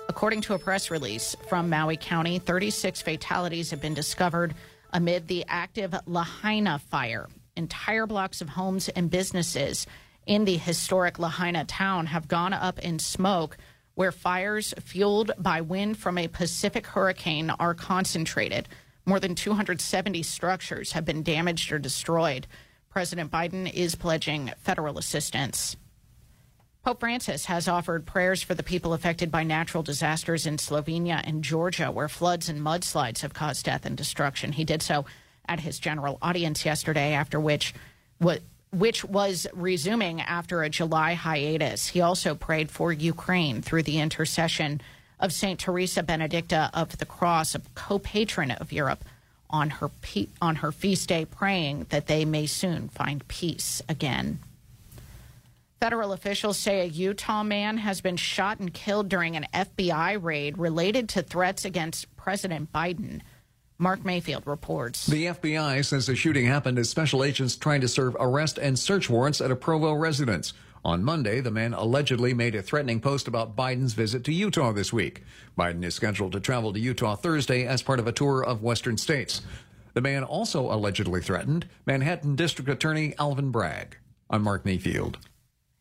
According 0.07 0.39
to 0.43 0.53
a 0.53 0.59
press 0.59 0.89
release 0.89 1.35
from 1.49 1.69
Maui 1.69 1.97
County, 1.97 2.39
36 2.39 3.01
fatalities 3.01 3.71
have 3.71 3.81
been 3.81 3.93
discovered 3.93 4.55
amid 4.93 5.27
the 5.27 5.43
active 5.49 5.93
Lahaina 6.05 6.79
fire. 6.79 7.27
Entire 7.57 8.07
blocks 8.07 8.39
of 8.39 8.47
homes 8.47 8.87
and 8.87 9.11
businesses 9.11 9.85
in 10.25 10.45
the 10.45 10.55
historic 10.55 11.19
Lahaina 11.19 11.65
town 11.65 12.05
have 12.05 12.29
gone 12.29 12.53
up 12.53 12.79
in 12.79 12.99
smoke, 12.99 13.57
where 14.01 14.11
fires 14.11 14.73
fueled 14.79 15.31
by 15.37 15.61
wind 15.61 15.95
from 15.95 16.17
a 16.17 16.27
Pacific 16.27 16.87
hurricane 16.87 17.51
are 17.51 17.75
concentrated. 17.75 18.67
More 19.05 19.19
than 19.19 19.35
270 19.35 20.23
structures 20.23 20.93
have 20.93 21.05
been 21.05 21.21
damaged 21.21 21.71
or 21.71 21.77
destroyed. 21.77 22.47
President 22.89 23.29
Biden 23.29 23.71
is 23.71 23.93
pledging 23.93 24.53
federal 24.57 24.97
assistance. 24.97 25.77
Pope 26.83 27.01
Francis 27.01 27.45
has 27.45 27.67
offered 27.67 28.07
prayers 28.07 28.41
for 28.41 28.55
the 28.55 28.63
people 28.63 28.93
affected 28.93 29.29
by 29.29 29.43
natural 29.43 29.83
disasters 29.83 30.47
in 30.47 30.57
Slovenia 30.57 31.21
and 31.23 31.43
Georgia, 31.43 31.91
where 31.91 32.09
floods 32.09 32.49
and 32.49 32.59
mudslides 32.59 33.21
have 33.21 33.35
caused 33.35 33.65
death 33.65 33.85
and 33.85 33.95
destruction. 33.95 34.53
He 34.53 34.65
did 34.65 34.81
so 34.81 35.05
at 35.47 35.59
his 35.59 35.77
general 35.77 36.17
audience 36.23 36.65
yesterday, 36.65 37.13
after 37.13 37.39
which 37.39 37.75
what 38.17 38.41
which 38.71 39.03
was 39.03 39.47
resuming 39.53 40.21
after 40.21 40.63
a 40.63 40.69
July 40.69 41.13
hiatus. 41.13 41.87
He 41.87 42.01
also 42.01 42.35
prayed 42.35 42.71
for 42.71 42.91
Ukraine 42.93 43.61
through 43.61 43.83
the 43.83 43.99
intercession 43.99 44.81
of 45.19 45.33
St. 45.33 45.59
Teresa 45.59 46.01
Benedicta 46.01 46.71
of 46.73 46.97
the 46.97 47.05
Cross, 47.05 47.55
a 47.55 47.61
co-patron 47.75 48.51
of 48.51 48.71
Europe, 48.71 49.03
on 49.49 49.69
her 49.69 49.89
pe- 49.89 50.27
on 50.41 50.57
her 50.57 50.71
feast 50.71 51.09
day, 51.09 51.25
praying 51.25 51.85
that 51.89 52.07
they 52.07 52.23
may 52.23 52.45
soon 52.45 52.87
find 52.87 53.27
peace 53.27 53.81
again. 53.89 54.39
Federal 55.81 56.13
officials 56.13 56.57
say 56.57 56.81
a 56.81 56.85
Utah 56.85 57.43
man 57.43 57.77
has 57.77 58.01
been 58.01 58.15
shot 58.15 58.59
and 58.59 58.73
killed 58.73 59.09
during 59.09 59.35
an 59.35 59.47
FBI 59.53 60.23
raid 60.23 60.57
related 60.57 61.09
to 61.09 61.21
threats 61.21 61.65
against 61.65 62.15
President 62.15 62.71
Biden. 62.71 63.21
Mark 63.81 64.05
Mayfield 64.05 64.45
reports. 64.45 65.07
The 65.07 65.25
FBI 65.25 65.83
says 65.83 66.05
the 66.05 66.15
shooting 66.15 66.45
happened 66.45 66.77
as 66.77 66.87
special 66.87 67.23
agents 67.23 67.55
trying 67.55 67.81
to 67.81 67.87
serve 67.87 68.15
arrest 68.19 68.59
and 68.59 68.77
search 68.77 69.09
warrants 69.09 69.41
at 69.41 69.49
a 69.49 69.55
Provo 69.55 69.93
residence. 69.93 70.53
On 70.85 71.03
Monday, 71.03 71.41
the 71.41 71.49
man 71.49 71.73
allegedly 71.73 72.35
made 72.35 72.53
a 72.53 72.61
threatening 72.61 72.99
post 72.99 73.27
about 73.27 73.55
Biden's 73.55 73.93
visit 73.93 74.23
to 74.25 74.33
Utah 74.33 74.71
this 74.71 74.93
week. 74.93 75.23
Biden 75.57 75.83
is 75.83 75.95
scheduled 75.95 76.31
to 76.33 76.39
travel 76.39 76.71
to 76.73 76.79
Utah 76.79 77.15
Thursday 77.15 77.65
as 77.65 77.81
part 77.81 77.99
of 77.99 78.05
a 78.05 78.11
tour 78.11 78.43
of 78.43 78.61
western 78.61 78.97
states. 78.97 79.41
The 79.95 80.01
man 80.01 80.23
also 80.23 80.71
allegedly 80.71 81.21
threatened 81.21 81.67
Manhattan 81.87 82.35
District 82.35 82.69
Attorney 82.69 83.15
Alvin 83.17 83.49
Bragg. 83.49 83.97
I'm 84.29 84.43
Mark 84.43 84.63
Mayfield. 84.63 85.17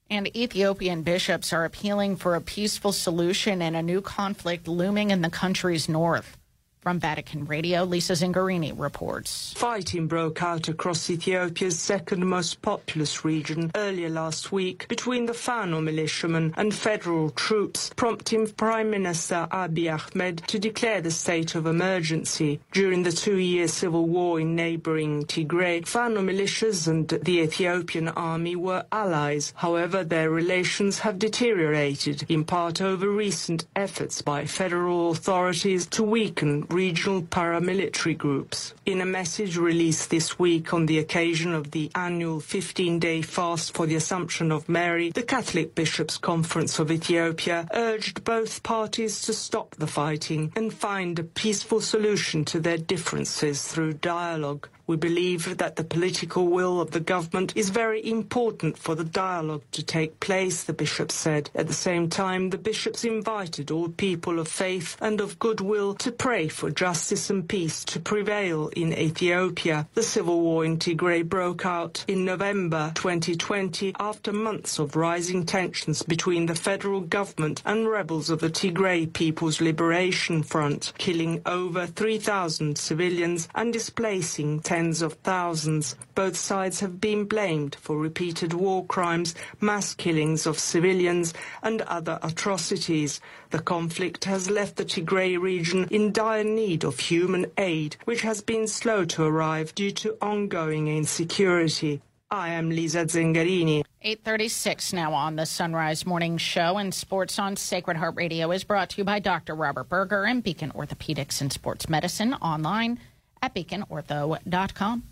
And 0.09 0.35
Ethiopian 0.35 1.03
bishops 1.03 1.53
are 1.53 1.67
appealing 1.67 2.17
for 2.17 2.35
a 2.35 2.41
peaceful 2.41 2.93
solution 2.93 3.61
in 3.61 3.75
a 3.75 3.83
new 3.83 4.01
conflict 4.01 4.67
looming 4.67 5.11
in 5.11 5.21
the 5.21 5.31
country's 5.31 5.87
north. 5.87 6.39
From 6.81 6.99
Vatican 6.99 7.45
Radio, 7.45 7.85
Lisa 7.85 8.15
Zengarini 8.15 8.73
reports. 8.75 9.53
Fighting 9.55 10.07
broke 10.07 10.43
out 10.43 10.67
across 10.67 11.11
Ethiopia's 11.11 11.79
second 11.79 12.27
most 12.27 12.63
populous 12.63 13.23
region 13.23 13.71
earlier 13.75 14.09
last 14.09 14.51
week 14.51 14.89
between 14.89 15.27
the 15.27 15.35
Fano 15.35 15.83
militiamen 15.83 16.55
and 16.57 16.73
federal 16.73 17.29
troops, 17.33 17.91
prompting 17.97 18.47
Prime 18.47 18.89
Minister 18.89 19.47
Abiy 19.53 19.93
Ahmed 19.93 20.39
to 20.47 20.59
declare 20.59 21.03
the 21.03 21.11
state 21.11 21.55
of 21.55 21.67
emergency. 21.67 22.61
During 22.73 23.03
the 23.03 23.13
two-year 23.13 23.69
civil 23.69 24.07
war 24.07 24.41
in 24.41 24.57
neighboring 24.57 25.27
Tigray, 25.27 25.87
Fano 25.87 26.23
militias 26.23 26.89
and 26.89 27.07
the 27.09 27.41
Ethiopian 27.41 28.09
army 28.09 28.57
were 28.57 28.87
allies. 28.91 29.53
However, 29.55 30.03
their 30.03 30.31
relations 30.31 31.01
have 31.01 31.19
deteriorated, 31.19 32.25
in 32.31 32.43
part 32.43 32.81
over 32.81 33.11
recent 33.11 33.67
efforts 33.77 34.23
by 34.23 34.47
federal 34.47 35.11
authorities 35.11 35.87
to 35.89 36.03
weaken 36.03 36.65
regional 36.73 37.23
paramilitary 37.23 38.17
groups. 38.17 38.75
In 38.87 39.01
a 39.01 39.07
message 39.07 39.57
released 39.57 40.11
this 40.11 40.39
week 40.39 40.73
on 40.73 40.87
the 40.87 40.99
occasion 40.99 41.55
of 41.55 41.73
the 41.73 41.91
annual 41.95 42.41
15-day 42.41 43.23
fast 43.23 43.75
for 43.75 43.87
the 43.87 43.97
Assumption 43.97 44.53
of 44.53 44.69
Mary, 44.69 45.11
the 45.11 45.23
Catholic 45.23 45.75
Bishops' 45.75 46.19
Conference 46.19 46.79
of 46.79 46.91
Ethiopia 46.91 47.67
urged 47.75 48.25
both 48.25 48.63
parties 48.63 49.23
to 49.23 49.33
stop 49.33 49.75
the 49.77 49.87
fighting 49.87 50.53
and 50.57 50.73
find 50.73 51.19
a 51.19 51.25
peaceful 51.25 51.81
solution 51.81 52.45
to 52.47 52.61
their 52.61 52.79
differences 52.79 53.67
through 53.67 53.95
dialogue. 53.95 54.69
We 54.91 54.97
believe 54.97 55.59
that 55.59 55.77
the 55.77 55.85
political 55.85 56.49
will 56.49 56.81
of 56.81 56.91
the 56.91 56.99
government 56.99 57.53
is 57.55 57.71
very 57.71 58.05
important 58.05 58.77
for 58.77 58.97
the 58.97 59.05
dialogue 59.05 59.63
to 59.71 59.85
take 59.85 60.19
place, 60.19 60.65
the 60.65 60.73
bishop 60.73 61.13
said. 61.13 61.49
At 61.55 61.69
the 61.69 61.73
same 61.89 62.09
time, 62.11 62.51
the 62.51 62.59
bishops 62.59 63.05
invited 63.05 63.71
all 63.71 63.89
people 63.89 64.41
of 64.41 64.49
faith 64.49 64.97
and 65.01 65.21
of 65.21 65.39
goodwill 65.39 65.95
to 65.95 66.11
pray 66.11 66.49
for 66.49 66.73
justice 66.73 67.31
and 67.31 67.49
peace 67.49 67.85
to 67.85 68.01
prevail 68.01 68.67
in 68.75 68.93
Ethiopia. 68.93 69.87
The 69.95 70.03
civil 70.03 70.41
war 70.41 70.65
in 70.65 70.77
Tigray 70.79 71.23
broke 71.23 71.65
out 71.65 72.05
in 72.09 72.25
November 72.25 72.91
2020 72.97 73.95
after 74.01 74.33
months 74.33 74.81
of 74.81 74.97
rising 74.97 75.47
tensions 75.47 76.03
between 76.03 76.47
the 76.47 76.57
federal 76.57 77.03
government 77.03 77.63
and 77.65 77.89
rebels 77.89 78.29
of 78.29 78.41
the 78.41 78.51
Tigray 78.51 79.13
People's 79.13 79.61
Liberation 79.61 80.43
Front, 80.43 80.93
killing 80.99 81.43
over 81.47 81.87
3,000 81.87 82.77
civilians 82.77 83.49
and 83.55 83.73
displacing 83.73 84.59
tens 84.81 85.03
of 85.03 85.13
thousands. 85.13 85.95
Both 86.15 86.37
sides 86.37 86.81
have 86.81 87.03
been 87.03 87.27
blamed 87.27 87.75
for 87.75 87.99
repeated 87.99 88.55
war 88.55 88.87
crimes, 88.87 89.35
mass 89.61 89.93
killings 89.93 90.47
of 90.47 90.59
civilians, 90.59 91.35
and 91.63 91.83
other 91.83 92.19
atrocities. 92.23 93.21
The 93.51 93.59
conflict 93.59 94.25
has 94.25 94.49
left 94.49 94.77
the 94.77 94.87
Tigray 94.87 95.39
region 95.39 95.87
in 95.91 96.13
dire 96.13 96.45
need 96.45 96.83
of 96.83 96.99
human 96.99 97.45
aid, 97.59 97.97
which 98.07 98.23
has 98.23 98.41
been 98.41 98.67
slow 98.67 99.05
to 99.05 99.25
arrive 99.25 99.75
due 99.75 99.91
to 100.01 100.17
ongoing 100.23 100.89
insecurity. 100.89 102.01
I 102.31 102.51
am 102.51 102.71
Lisa 102.71 103.05
Zengarini. 103.05 103.83
836 104.01 104.95
now 104.95 105.13
on 105.13 105.37
the 105.37 105.45
Son 105.45 105.75
Rise 105.75 106.07
Morning 106.07 106.39
Show 106.39 106.79
and 106.79 106.95
Sports 106.95 107.39
on 107.39 107.57
Sacred 107.57 107.99
Heart 107.99 108.15
Radio 108.17 108.51
is 108.51 108.65
brought 108.65 108.89
to 108.91 108.99
you 108.99 109.05
by 109.05 109.19
Dr. 109.19 109.55
Robert 109.55 109.91
Berger 109.91 110.25
and 110.25 110.43
Beacon 110.43 110.71
Orthopedics 110.71 111.43
and 111.43 111.53
Sports 111.53 111.87
Medicine 111.91 112.33
online 112.35 112.99
at 113.43 113.55
beaconortho.com. 113.55 115.03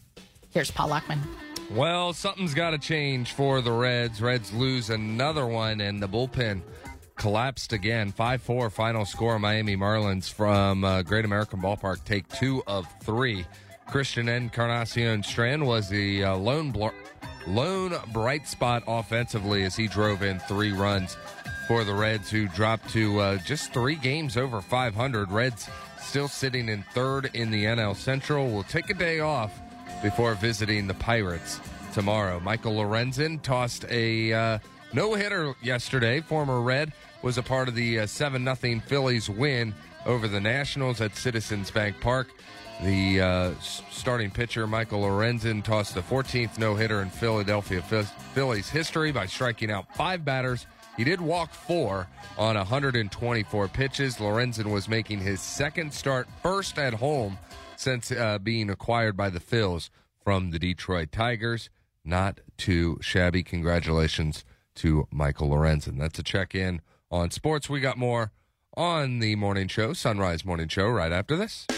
Here's 0.51 0.71
Paul 0.71 0.89
Lockman. 0.89 1.21
Well, 1.71 2.15
something's 2.15 2.55
got 2.55 2.71
to 2.71 2.79
change 2.79 3.33
for 3.33 3.61
the 3.61 3.73
Reds. 3.73 4.23
Reds 4.23 4.53
lose 4.55 4.89
another 4.89 5.47
one, 5.47 5.81
and 5.83 6.03
the 6.03 6.09
bullpen 6.09 6.63
collapsed 7.17 7.73
again. 7.75 8.11
5 8.11 8.41
4 8.41 8.71
final 8.71 9.05
score. 9.05 9.39
Miami 9.39 9.77
Marlins 9.77 10.33
from 10.33 10.85
uh, 10.85 11.03
Great 11.03 11.27
American 11.27 11.61
Ballpark 11.61 12.05
take 12.05 12.27
two 12.29 12.63
of 12.67 12.87
three. 13.03 13.45
Christian 13.87 14.29
Encarnacion 14.29 15.23
Strand 15.23 15.67
was 15.67 15.89
the 15.89 16.25
uh, 16.25 16.37
lone, 16.37 16.71
bl- 16.71 16.89
lone 17.47 17.95
bright 18.13 18.47
spot 18.47 18.83
offensively 18.87 19.65
as 19.65 19.77
he 19.77 19.89
drove 19.89 20.23
in 20.23 20.39
three 20.41 20.73
runs 20.73 21.17
for 21.69 21.85
the 21.85 21.93
Reds, 21.93 22.31
who 22.31 22.49
dropped 22.49 22.89
to 22.91 23.21
uh, 23.21 23.37
just 23.45 23.75
three 23.75 23.95
games 23.95 24.39
over 24.39 24.63
500. 24.63 25.31
Reds 25.31 25.69
still 26.01 26.27
sitting 26.27 26.71
in 26.71 26.83
third 26.95 27.31
in 27.35 27.51
the 27.51 27.67
NL 27.67 27.95
Central. 27.95 28.51
Will 28.51 28.63
take 28.63 28.89
a 28.89 28.95
day 28.95 29.21
off 29.21 29.53
before 30.03 30.35
visiting 30.35 30.87
the 30.87 30.95
Pirates 30.95 31.61
tomorrow. 31.93 32.41
Michael 32.41 32.73
Lorenzen 32.73 33.43
tossed 33.43 33.85
a 33.91 34.33
uh, 34.33 34.59
no 34.95 35.13
hitter 35.13 35.55
yesterday. 35.63 36.23
Former 36.23 36.63
Red 36.63 36.91
was 37.21 37.37
a 37.37 37.43
part 37.43 37.69
of 37.69 37.75
the 37.75 38.01
uh, 38.01 38.07
7 38.07 38.43
0 38.57 38.81
Phillies 38.87 39.29
win 39.29 39.75
over 40.07 40.27
the 40.27 40.41
Nationals 40.41 41.03
at 41.03 41.17
Citizens 41.17 41.71
Bank 41.71 42.01
Park. 42.01 42.29
The 42.83 43.21
uh, 43.21 43.55
starting 43.61 44.31
pitcher, 44.31 44.67
Michael 44.67 45.03
Lorenzen, 45.03 45.63
tossed 45.63 45.95
the 45.95 46.01
14th 46.01 46.57
no 46.57 46.77
hitter 46.77 47.03
in 47.03 47.11
Philadelphia 47.11 47.83
Phillies 47.83 48.71
history 48.71 49.13
by 49.13 49.27
striking 49.27 49.71
out 49.71 49.95
five 49.95 50.25
batters. 50.25 50.65
He 50.99 51.05
did 51.05 51.21
walk 51.21 51.55
four 51.55 52.09
on 52.37 52.57
124 52.57 53.69
pitches. 53.69 54.17
Lorenzen 54.17 54.73
was 54.73 54.89
making 54.89 55.21
his 55.21 55.41
second 55.41 55.95
start 55.95 56.27
first 56.43 56.77
at 56.77 56.93
home 56.95 57.39
since 57.77 58.11
uh, 58.11 58.39
being 58.41 58.69
acquired 58.69 59.17
by 59.17 59.31
the 59.31 59.39
Phils 59.39 59.91
from 60.25 60.51
the 60.51 60.59
Detroit 60.59 61.13
Tigers. 61.13 61.71
Not 62.05 62.41
too 62.57 62.99
shabby. 63.01 63.45
Congratulations 63.45 64.45
to 64.75 65.07
Michael 65.13 65.51
Lorenzen. 65.51 66.01
That's 66.01 66.19
a 66.19 66.25
check 66.25 66.53
in 66.53 66.81
on 67.13 67.31
sports. 67.31 67.71
We 67.71 67.79
got 67.79 67.97
more 67.97 68.33
on 68.77 69.21
the 69.21 69.37
morning 69.37 69.69
show, 69.69 69.93
Son 69.93 70.19
Rise 70.19 70.45
Morning 70.45 70.67
Show, 70.67 70.89
right 70.89 71.13
after 71.13 71.37
this. 71.37 71.69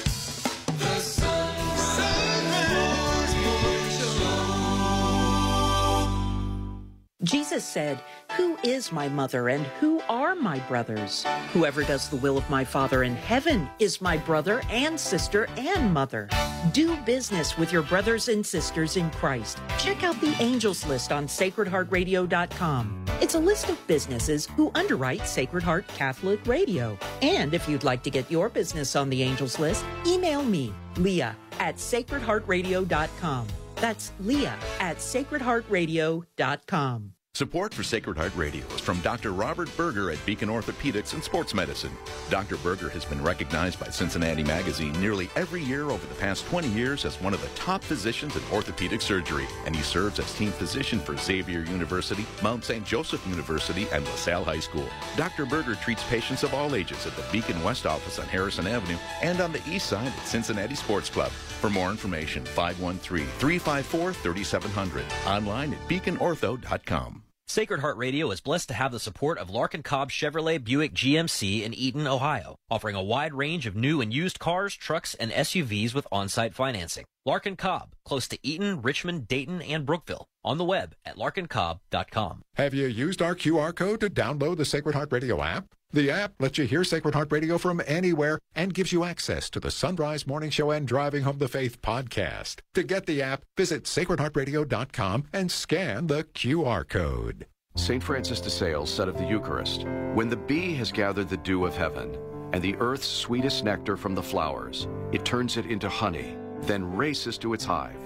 Jesus 7.23 7.65
said, 7.65 8.03
Who 8.41 8.57
is 8.65 8.91
my 8.91 9.07
mother 9.07 9.51
and 9.51 9.67
who 9.81 10.01
are 10.09 10.35
my 10.35 10.61
brothers? 10.61 11.27
Whoever 11.53 11.85
does 11.85 12.09
the 12.09 12.17
will 12.17 12.39
of 12.39 12.49
my 12.49 12.65
Father 12.65 13.03
in 13.03 13.15
heaven 13.15 13.69
is 13.79 14.01
my 14.01 14.17
brother 14.17 14.63
and 14.71 14.99
sister 14.99 15.47
and 15.59 15.93
mother. 15.93 16.27
Do 16.73 16.97
business 17.03 17.59
with 17.59 17.71
your 17.71 17.83
brothers 17.83 18.29
and 18.29 18.47
sisters 18.47 18.97
in 18.97 19.11
Christ. 19.11 19.59
Check 19.79 20.05
out 20.05 20.19
the 20.23 20.35
Angels 20.41 20.87
list 20.87 21.13
on 21.13 21.27
sacredheartradio.com. 21.27 23.05
It's 23.21 23.35
a 23.35 23.39
list 23.39 23.69
of 23.69 23.87
businesses 23.87 24.47
who 24.57 24.71
underwrite 24.75 25.27
Sacred 25.27 25.63
Heart 25.63 25.87
Catholic 25.89 26.47
Radio. 26.47 26.99
And 27.21 27.53
if 27.53 27.69
you'd 27.69 27.85
like 27.85 28.03
to 28.05 28.11
get 28.11 28.31
your 28.31 28.49
business 28.49 28.97
on 28.97 29.11
the 29.11 29.23
Angels 29.23 29.59
list, 29.59 29.85
email 30.07 30.43
me, 30.43 30.73
Leah, 30.97 31.37
at 31.59 31.77
sacredheartradio.com. 31.77 33.49
That's 33.75 34.13
Leah 34.19 34.57
at 34.79 34.97
sacredheartradio.com. 34.97 37.13
Support 37.41 37.73
for 37.73 37.83
Sacred 37.83 38.19
Heart 38.19 38.37
Radio 38.37 38.67
is 38.67 38.81
from 38.81 39.01
Dr. 39.01 39.33
Robert 39.33 39.75
Berger 39.75 40.11
at 40.11 40.19
Beacon 40.27 40.51
Orthopedics 40.51 41.15
and 41.15 41.25
Sports 41.25 41.55
Medicine. 41.55 41.97
Dr. 42.29 42.59
Berger 42.59 42.91
has 42.91 43.07
been 43.07 43.23
recognized 43.23 43.81
by 43.81 43.87
Cincinnati 43.87 44.43
Magazine 44.45 44.93
nearly 45.01 45.31
every 45.37 45.63
year 45.63 45.85
over 45.85 46.07
the 46.07 46.15
past 46.17 46.47
20 46.49 46.69
years 46.69 47.07
as 47.07 47.19
one 47.23 47.33
of 47.33 47.41
the 47.41 47.49
top 47.55 47.83
physicians 47.83 48.37
in 48.37 48.43
orthopedic 48.53 49.01
surgery, 49.01 49.47
and 49.65 49.75
he 49.75 49.83
serves 49.83 50.19
as 50.19 50.35
team 50.35 50.51
physician 50.51 51.01
for 51.01 51.17
Xavier 51.17 51.61
University, 51.61 52.27
Mount 52.43 52.63
St. 52.63 52.85
Joseph 52.85 53.27
University, 53.27 53.87
and 53.91 54.05
LaSalle 54.05 54.45
High 54.45 54.61
School. 54.61 54.87
Dr. 55.17 55.47
Berger 55.47 55.77
treats 55.77 56.05
patients 56.11 56.43
of 56.43 56.53
all 56.53 56.75
ages 56.75 57.07
at 57.07 57.17
the 57.17 57.25
Beacon 57.33 57.63
West 57.65 57.87
office 57.87 58.19
on 58.19 58.27
Harrison 58.27 58.67
Avenue 58.67 58.99
and 59.23 59.41
on 59.41 59.51
the 59.51 59.63
east 59.67 59.87
side 59.87 60.09
at 60.09 60.27
Cincinnati 60.27 60.75
Sports 60.75 61.09
Club. 61.09 61.31
For 61.31 61.71
more 61.71 61.91
information, 61.91 62.45
513 62.45 63.27
354 63.39 64.13
3700. 64.13 65.07
Online 65.27 65.73
at 65.73 65.89
beaconortho.com. 65.89 67.23
Sacred 67.51 67.81
Heart 67.81 67.97
Radio 67.97 68.31
is 68.31 68.41
blessed 68.41 68.69
to 68.69 68.75
have 68.75 68.93
the 68.93 69.01
support 69.01 69.37
of 69.37 69.51
Larkin 69.51 69.83
Cobb 69.83 70.13
Chevrolet 70.13 70.63
Buick 70.63 70.95
GMC 70.95 71.65
in 71.65 71.75
Eaton, 71.75 72.07
Ohio, 72.07 72.55
offering 72.71 72.95
a 72.95 73.03
wide 73.03 73.35
range 73.35 73.67
of 73.67 73.75
new 73.75 74.01
and 74.01 74.15
used 74.15 74.39
cars, 74.39 74.73
trucks, 74.73 75.15
and 75.15 75.33
SUVs 75.33 75.93
with 75.93 76.07
on-site 76.13 76.55
financing. 76.55 77.07
Larkin 77.27 77.57
Cobb, 77.57 77.95
close 78.05 78.29
to 78.29 78.39
Eaton, 78.45 78.83
Richmond, 78.83 79.27
Dayton, 79.27 79.63
and 79.63 79.85
Brookville. 79.85 80.29
On 80.45 80.59
the 80.59 80.65
web 80.65 80.95
at 81.05 81.17
larkincobb.com. 81.17 82.43
Have 82.55 82.73
you 82.73 82.87
used 82.87 83.21
our 83.21 83.35
QR 83.35 83.75
code 83.75 83.99
to 83.99 84.09
download 84.09 84.57
the 84.57 84.65
Sacred 84.65 84.95
Heart 84.95 85.11
Radio 85.11 85.43
app? 85.43 85.67
The 85.93 86.09
app 86.09 86.35
lets 86.39 86.57
you 86.57 86.67
hear 86.67 86.85
Sacred 86.85 87.15
Heart 87.17 87.33
Radio 87.33 87.59
from 87.59 87.83
anywhere 87.85 88.39
and 88.55 88.73
gives 88.73 88.93
you 88.93 89.03
access 89.03 89.51
to 89.51 89.59
the 89.59 89.73
Son 89.73 89.97
Rise 89.97 90.25
Morning 90.25 90.49
Show 90.51 90.71
and 90.71 90.87
Driving 90.87 91.25
Home 91.25 91.39
the 91.39 91.49
Faith 91.49 91.83
podcast. 91.83 92.61
To 92.75 92.85
get 92.85 93.07
the 93.07 93.21
app, 93.21 93.43
visit 93.57 93.85
sacredheartradio.com 93.85 95.25
and 95.33 95.51
scan 95.51 96.07
the 96.07 96.23
QR 96.23 96.89
code. 96.89 97.47
St. 97.75 98.01
Francis 98.01 98.41
de 98.41 98.51
Sales 98.51 98.89
said 98.89 99.09
of 99.09 99.19
the 99.19 99.27
Eucharist, 99.27 99.85
When 100.15 100.29
the 100.29 100.37
bee 100.37 100.75
has 100.75 100.93
gathered 100.93 101.29
the 101.29 101.37
dew 101.39 101.65
of 101.65 101.77
heaven 101.77 102.17
and 102.53 102.63
the 102.63 102.77
earth's 102.77 103.09
sweetest 103.09 103.65
nectar 103.65 103.97
from 103.97 104.15
the 104.15 104.23
flowers, 104.23 104.87
it 105.11 105.25
turns 105.25 105.57
it 105.57 105.67
into 105.67 105.89
honey, 105.89 106.37
then 106.63 106.97
races 106.97 107.37
to 107.39 107.53
its 107.53 107.65
hive. 107.65 108.01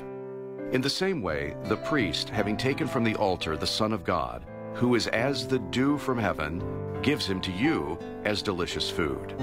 In 0.72 0.80
the 0.80 0.88
same 0.88 1.20
way, 1.20 1.54
the 1.64 1.76
priest, 1.76 2.30
having 2.30 2.56
taken 2.56 2.86
from 2.86 3.04
the 3.04 3.14
altar 3.16 3.58
the 3.58 3.66
Son 3.66 3.92
of 3.92 4.04
God, 4.04 4.46
who 4.74 4.94
is 4.94 5.06
as 5.08 5.46
the 5.46 5.58
dew 5.58 5.98
from 5.98 6.18
heaven, 6.18 6.62
gives 7.02 7.26
him 7.26 7.40
to 7.40 7.52
you 7.52 7.98
as 8.24 8.42
delicious 8.42 8.90
food. 8.90 9.34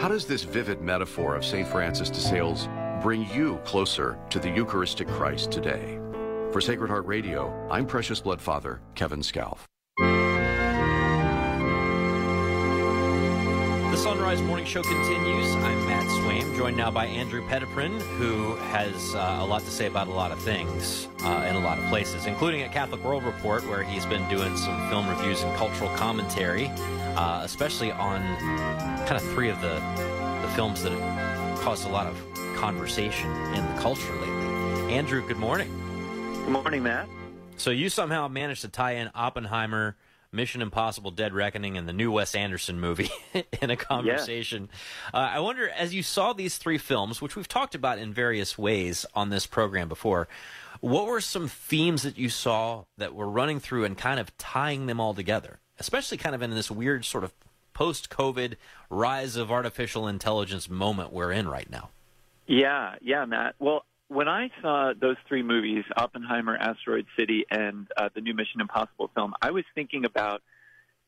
How 0.00 0.08
does 0.08 0.26
this 0.26 0.44
vivid 0.44 0.80
metaphor 0.80 1.34
of 1.34 1.44
St. 1.44 1.66
Francis 1.66 2.10
de 2.10 2.20
Sales 2.20 2.68
bring 3.02 3.28
you 3.30 3.56
closer 3.64 4.18
to 4.30 4.38
the 4.38 4.50
Eucharistic 4.50 5.08
Christ 5.08 5.50
today? 5.50 5.98
For 6.52 6.60
Sacred 6.60 6.88
Heart 6.88 7.06
Radio, 7.06 7.52
I'm 7.70 7.86
Precious 7.86 8.20
Blood 8.20 8.40
Father 8.40 8.80
Kevin 8.94 9.22
Scalf. 9.22 9.66
Son 13.98 14.18
Rise 14.18 14.40
Morning 14.42 14.64
Show 14.64 14.82
continues. 14.82 15.54
I'm 15.56 15.86
Matt 15.86 16.04
Swaim, 16.04 16.56
joined 16.56 16.76
now 16.76 16.90
by 16.90 17.06
Andrew 17.06 17.42
Petiprin, 17.48 18.00
who 18.16 18.54
has 18.56 19.14
uh, 19.14 19.38
a 19.40 19.44
lot 19.44 19.62
to 19.62 19.70
say 19.70 19.86
about 19.86 20.06
a 20.06 20.12
lot 20.12 20.30
of 20.30 20.40
things 20.40 21.08
uh, 21.24 21.46
in 21.48 21.56
a 21.56 21.60
lot 21.60 21.78
of 21.78 21.84
places, 21.86 22.26
including 22.26 22.62
at 22.62 22.72
Catholic 22.72 23.02
World 23.04 23.24
Report, 23.24 23.66
where 23.68 23.82
he's 23.82 24.06
been 24.06 24.26
doing 24.28 24.56
some 24.56 24.88
film 24.88 25.08
reviews 25.08 25.42
and 25.42 25.54
cultural 25.56 25.94
commentary 25.96 26.70
uh, 27.18 27.40
especially 27.42 27.90
on 27.90 28.22
kind 29.06 29.16
of 29.16 29.22
three 29.30 29.48
of 29.48 29.60
the, 29.60 29.74
the 30.42 30.48
films 30.54 30.82
that 30.84 30.92
have 30.92 31.60
caused 31.60 31.84
a 31.84 31.88
lot 31.88 32.06
of 32.06 32.16
conversation 32.56 33.28
in 33.54 33.74
the 33.74 33.80
culture 33.80 34.14
lately. 34.14 34.94
Andrew, 34.94 35.26
good 35.26 35.36
morning. 35.36 35.68
Good 36.44 36.52
morning, 36.52 36.84
Matt. 36.84 37.08
So 37.56 37.70
you 37.70 37.88
somehow 37.88 38.28
managed 38.28 38.60
to 38.60 38.68
tie 38.68 38.92
in 38.92 39.10
Oppenheimer, 39.16 39.96
Mission 40.32 40.62
Impossible: 40.62 41.10
Dead 41.10 41.32
Reckoning, 41.32 41.76
and 41.76 41.88
the 41.88 41.92
new 41.92 42.12
Wes 42.12 42.34
Anderson 42.34 42.80
movie 42.80 43.10
in 43.62 43.70
a 43.70 43.76
conversation. 43.76 44.68
Yeah. 45.12 45.20
Uh, 45.20 45.30
I 45.34 45.40
wonder, 45.40 45.68
as 45.68 45.94
you 45.94 46.02
saw 46.02 46.32
these 46.32 46.58
three 46.58 46.78
films, 46.78 47.20
which 47.20 47.36
we've 47.36 47.48
talked 47.48 47.74
about 47.74 47.98
in 47.98 48.12
various 48.12 48.56
ways 48.58 49.06
on 49.14 49.30
this 49.30 49.46
program 49.46 49.88
before, 49.88 50.28
what 50.80 51.06
were 51.06 51.20
some 51.20 51.48
themes 51.48 52.02
that 52.02 52.18
you 52.18 52.28
saw 52.28 52.84
that 52.96 53.14
were 53.14 53.28
running 53.28 53.60
through 53.60 53.84
and 53.84 53.96
kind 53.96 54.20
of 54.20 54.36
tying 54.38 54.86
them 54.86 55.00
all 55.00 55.14
together? 55.14 55.60
especially 55.78 56.18
kind 56.18 56.34
of 56.34 56.42
in 56.42 56.50
this 56.50 56.70
weird 56.70 57.04
sort 57.04 57.24
of 57.24 57.32
post 57.72 58.10
COVID 58.10 58.54
rise 58.90 59.36
of 59.36 59.50
artificial 59.50 60.08
intelligence 60.08 60.68
moment 60.68 61.12
we're 61.12 61.32
in 61.32 61.48
right 61.48 61.70
now. 61.70 61.90
Yeah, 62.46 62.94
yeah, 63.00 63.24
Matt. 63.24 63.54
Well, 63.58 63.84
when 64.08 64.28
I 64.28 64.50
saw 64.62 64.92
those 64.98 65.16
three 65.28 65.42
movies, 65.42 65.84
Oppenheimer, 65.96 66.56
Asteroid 66.56 67.06
City, 67.18 67.44
and 67.50 67.86
uh, 67.96 68.08
the 68.14 68.20
new 68.20 68.34
Mission 68.34 68.60
Impossible 68.60 69.10
film, 69.14 69.34
I 69.40 69.50
was 69.50 69.64
thinking 69.74 70.04
about 70.04 70.42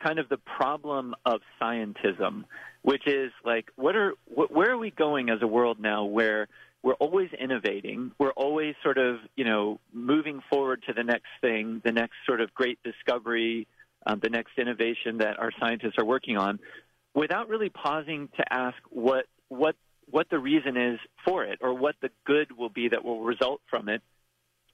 kind 0.02 0.18
of 0.18 0.28
the 0.28 0.38
problem 0.38 1.14
of 1.26 1.40
scientism, 1.60 2.44
which 2.82 3.06
is 3.06 3.32
like, 3.44 3.70
what 3.76 3.96
are, 3.96 4.14
wh- 4.26 4.50
where 4.50 4.70
are 4.70 4.78
we 4.78 4.90
going 4.90 5.30
as 5.30 5.42
a 5.42 5.46
world 5.46 5.78
now 5.80 6.04
where 6.04 6.48
we're 6.82 6.94
always 6.94 7.28
innovating, 7.38 8.12
we're 8.18 8.32
always 8.32 8.74
sort 8.82 8.96
of, 8.96 9.16
you 9.36 9.44
know, 9.44 9.78
moving 9.92 10.40
forward 10.50 10.82
to 10.86 10.94
the 10.94 11.02
next 11.02 11.28
thing, 11.40 11.82
the 11.84 11.92
next 11.92 12.14
sort 12.26 12.40
of 12.40 12.54
great 12.54 12.78
discovery, 12.82 13.66
um, 14.06 14.20
the 14.22 14.30
next 14.30 14.52
innovation 14.58 15.18
that 15.18 15.38
our 15.38 15.52
scientists 15.60 15.96
are 15.98 16.04
working 16.04 16.38
on, 16.38 16.58
without 17.14 17.48
really 17.48 17.68
pausing 17.68 18.28
to 18.36 18.52
ask 18.52 18.76
what 18.88 19.26
what 19.48 19.74
what 20.10 20.28
the 20.30 20.38
reason 20.38 20.76
is 20.76 20.98
for 21.24 21.44
it 21.44 21.58
or 21.60 21.74
what 21.74 21.96
the 22.00 22.10
good 22.24 22.56
will 22.56 22.68
be 22.68 22.88
that 22.88 23.04
will 23.04 23.22
result 23.22 23.60
from 23.68 23.88
it. 23.88 24.02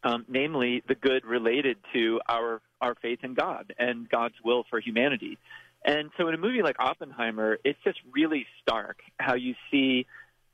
Um, 0.02 0.24
namely, 0.28 0.82
the 0.86 0.94
good 0.94 1.24
related 1.24 1.78
to 1.94 2.20
our 2.28 2.60
our 2.80 2.94
faith 2.96 3.20
in 3.22 3.34
God 3.34 3.74
and 3.78 4.08
God's 4.08 4.34
will 4.44 4.64
for 4.68 4.78
humanity. 4.78 5.38
And 5.84 6.10
so, 6.18 6.28
in 6.28 6.34
a 6.34 6.38
movie 6.38 6.62
like 6.62 6.76
Oppenheimer, 6.78 7.58
it's 7.64 7.78
just 7.82 7.98
really 8.12 8.46
stark 8.62 8.98
how 9.18 9.34
you 9.34 9.54
see 9.70 10.06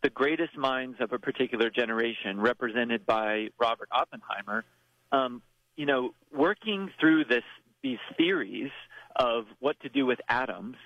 the 0.03 0.11
greatest 0.11 0.57
minds 0.57 0.99
of 1.01 1.13
a 1.13 1.19
particular 1.19 1.71
generation, 1.71 2.41
represented 2.41 3.07
by 3.07 3.49
Robert 3.59 3.89
Oppenheimer, 3.93 4.65
um, 5.13 5.43
you 5.77 5.87
know, 5.87 6.13
working 6.35 6.91
through 7.01 7.25
this 7.25 7.45
these 7.83 7.99
theories 8.17 8.71
of 9.17 9.45
what 9.59 9.79
to 9.81 9.89
do 9.89 10.07
with 10.07 10.21
atoms, 10.29 10.77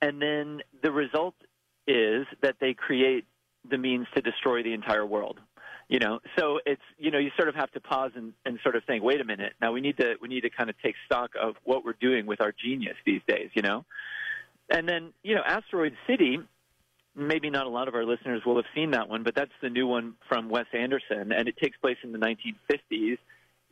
and 0.00 0.20
then 0.20 0.62
the 0.82 0.90
result 0.90 1.34
is 1.86 2.26
that 2.42 2.56
they 2.60 2.74
create 2.74 3.24
the 3.70 3.78
means 3.78 4.06
to 4.14 4.22
destroy 4.22 4.62
the 4.62 4.72
entire 4.72 5.04
world. 5.06 5.38
You 5.88 6.00
know, 6.00 6.18
so 6.36 6.58
it's 6.66 6.82
you 6.98 7.12
know 7.12 7.18
you 7.18 7.30
sort 7.36 7.48
of 7.48 7.54
have 7.54 7.70
to 7.72 7.80
pause 7.80 8.10
and, 8.16 8.32
and 8.44 8.58
sort 8.62 8.74
of 8.74 8.82
think, 8.84 9.04
wait 9.04 9.20
a 9.20 9.24
minute, 9.24 9.52
now 9.60 9.70
we 9.72 9.80
need 9.80 9.96
to 9.98 10.16
we 10.20 10.28
need 10.28 10.40
to 10.40 10.50
kind 10.50 10.68
of 10.68 10.76
take 10.82 10.96
stock 11.06 11.30
of 11.40 11.54
what 11.62 11.84
we're 11.84 11.94
doing 12.00 12.26
with 12.26 12.40
our 12.40 12.52
genius 12.52 12.96
these 13.04 13.20
days. 13.28 13.50
You 13.54 13.62
know, 13.62 13.84
and 14.68 14.88
then 14.88 15.12
you 15.22 15.34
know, 15.34 15.42
Asteroid 15.46 15.94
City. 16.06 16.38
Maybe 17.18 17.48
not 17.48 17.64
a 17.64 17.70
lot 17.70 17.88
of 17.88 17.94
our 17.94 18.04
listeners 18.04 18.42
will 18.44 18.56
have 18.56 18.66
seen 18.74 18.90
that 18.90 19.08
one, 19.08 19.22
but 19.22 19.34
that's 19.34 19.52
the 19.62 19.70
new 19.70 19.86
one 19.86 20.16
from 20.28 20.50
Wes 20.50 20.66
Anderson, 20.74 21.32
and 21.32 21.48
it 21.48 21.56
takes 21.56 21.78
place 21.78 21.96
in 22.04 22.12
the 22.12 22.18
1950s 22.18 23.16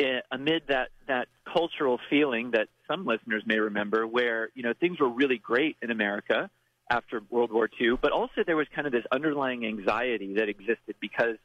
Eh, 0.00 0.20
amid 0.32 0.62
that 0.66 0.88
that 1.06 1.28
cultural 1.44 2.00
feeling 2.10 2.50
that 2.50 2.66
some 2.88 3.06
listeners 3.06 3.44
may 3.46 3.60
remember, 3.60 4.04
where 4.08 4.48
you 4.54 4.64
know 4.64 4.72
things 4.80 4.98
were 4.98 5.08
really 5.08 5.38
great 5.38 5.76
in 5.82 5.92
America, 5.92 6.50
after 6.90 7.22
World 7.30 7.50
War 7.52 7.68
II, 7.80 7.96
but 8.00 8.12
also 8.12 8.42
there 8.46 8.56
was 8.56 8.66
kind 8.74 8.86
of 8.86 8.92
this 8.92 9.04
underlying 9.10 9.64
anxiety 9.64 10.34
that 10.34 10.48
existed 10.48 10.96
because 11.00 11.36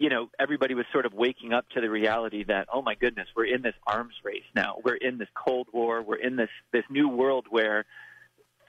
you 0.00 0.08
know, 0.08 0.30
everybody 0.40 0.74
was 0.74 0.86
sort 0.92 1.04
of 1.04 1.12
waking 1.12 1.52
up 1.52 1.68
to 1.74 1.80
the 1.82 1.90
reality 1.90 2.42
that, 2.44 2.68
oh 2.72 2.80
my 2.80 2.94
goodness, 2.94 3.28
we're 3.36 3.44
in 3.44 3.60
this 3.60 3.74
arms 3.86 4.14
race 4.24 4.42
now. 4.56 4.76
We're 4.82 4.94
in 4.94 5.18
this 5.18 5.28
Cold 5.34 5.68
War. 5.74 6.02
We're 6.02 6.16
in 6.16 6.36
this 6.36 6.48
this 6.72 6.84
new 6.88 7.06
world 7.06 7.44
where 7.50 7.84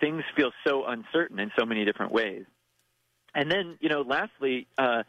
things 0.01 0.23
feel 0.35 0.51
so 0.67 0.83
uncertain 0.85 1.39
in 1.39 1.49
so 1.57 1.65
many 1.65 1.85
different 1.85 2.11
ways. 2.11 2.43
And 3.33 3.49
then, 3.49 3.77
you 3.79 3.87
know, 3.87 4.01
lastly, 4.01 4.67
uh, 4.77 5.03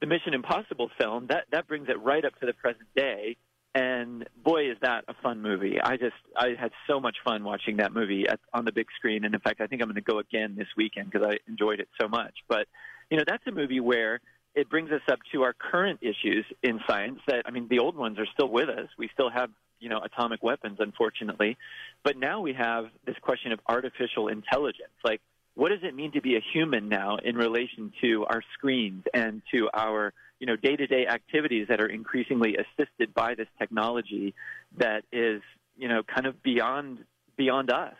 the 0.00 0.06
Mission 0.06 0.32
Impossible 0.32 0.90
film 0.98 1.26
that 1.28 1.44
that 1.52 1.68
brings 1.68 1.90
it 1.90 2.00
right 2.02 2.24
up 2.24 2.40
to 2.40 2.46
the 2.46 2.54
present 2.54 2.88
day. 2.96 3.36
And 3.74 4.26
boy, 4.42 4.70
is 4.70 4.76
that 4.80 5.04
a 5.08 5.14
fun 5.22 5.42
movie! 5.42 5.80
I 5.80 5.96
just 5.96 6.16
I 6.36 6.54
had 6.58 6.72
so 6.88 7.00
much 7.00 7.16
fun 7.24 7.44
watching 7.44 7.76
that 7.76 7.92
movie 7.92 8.26
at, 8.26 8.40
on 8.52 8.64
the 8.64 8.72
big 8.72 8.86
screen, 8.96 9.24
and 9.24 9.34
in 9.34 9.40
fact, 9.40 9.60
I 9.60 9.66
think 9.66 9.82
I'm 9.82 9.88
going 9.88 9.96
to 9.96 10.00
go 10.00 10.18
again 10.18 10.54
this 10.56 10.68
weekend 10.76 11.10
because 11.10 11.28
I 11.30 11.38
enjoyed 11.50 11.80
it 11.80 11.88
so 12.00 12.08
much. 12.08 12.34
But 12.48 12.66
you 13.10 13.18
know, 13.18 13.24
that's 13.26 13.46
a 13.46 13.52
movie 13.52 13.80
where 13.80 14.20
it 14.54 14.68
brings 14.70 14.90
us 14.90 15.02
up 15.10 15.18
to 15.32 15.42
our 15.42 15.52
current 15.52 16.00
issues 16.02 16.44
in 16.62 16.80
science 16.88 17.20
that 17.28 17.42
I 17.46 17.50
mean 17.50 17.68
the 17.68 17.78
old 17.78 17.96
ones 17.96 18.18
are 18.18 18.26
still 18.32 18.48
with 18.48 18.68
us. 18.68 18.88
We 18.98 19.10
still 19.12 19.30
have 19.30 19.50
you 19.80 19.88
know 19.88 20.00
atomic 20.02 20.42
weapons 20.42 20.78
unfortunately, 20.80 21.56
but 22.02 22.16
now 22.16 22.40
we 22.40 22.54
have 22.54 22.86
this 23.06 23.16
question 23.20 23.52
of 23.52 23.60
artificial 23.68 24.28
intelligence. 24.28 24.96
Like 25.04 25.20
what 25.54 25.70
does 25.70 25.80
it 25.82 25.94
mean 25.94 26.12
to 26.12 26.20
be 26.20 26.36
a 26.36 26.40
human 26.52 26.88
now 26.88 27.16
in 27.16 27.36
relation 27.36 27.92
to 28.00 28.24
our 28.26 28.42
screens 28.54 29.04
and 29.12 29.42
to 29.52 29.68
our 29.74 30.12
you 30.40 30.46
know 30.46 30.56
day-to-day 30.56 31.06
activities 31.06 31.66
that 31.68 31.80
are 31.80 31.86
increasingly 31.86 32.56
assisted 32.56 33.12
by 33.14 33.34
this 33.34 33.48
technology 33.58 34.34
that 34.76 35.04
is 35.12 35.42
you 35.76 35.88
know 35.88 36.02
kind 36.02 36.26
of 36.26 36.42
beyond 36.42 36.98
beyond 37.36 37.70
us. 37.70 37.94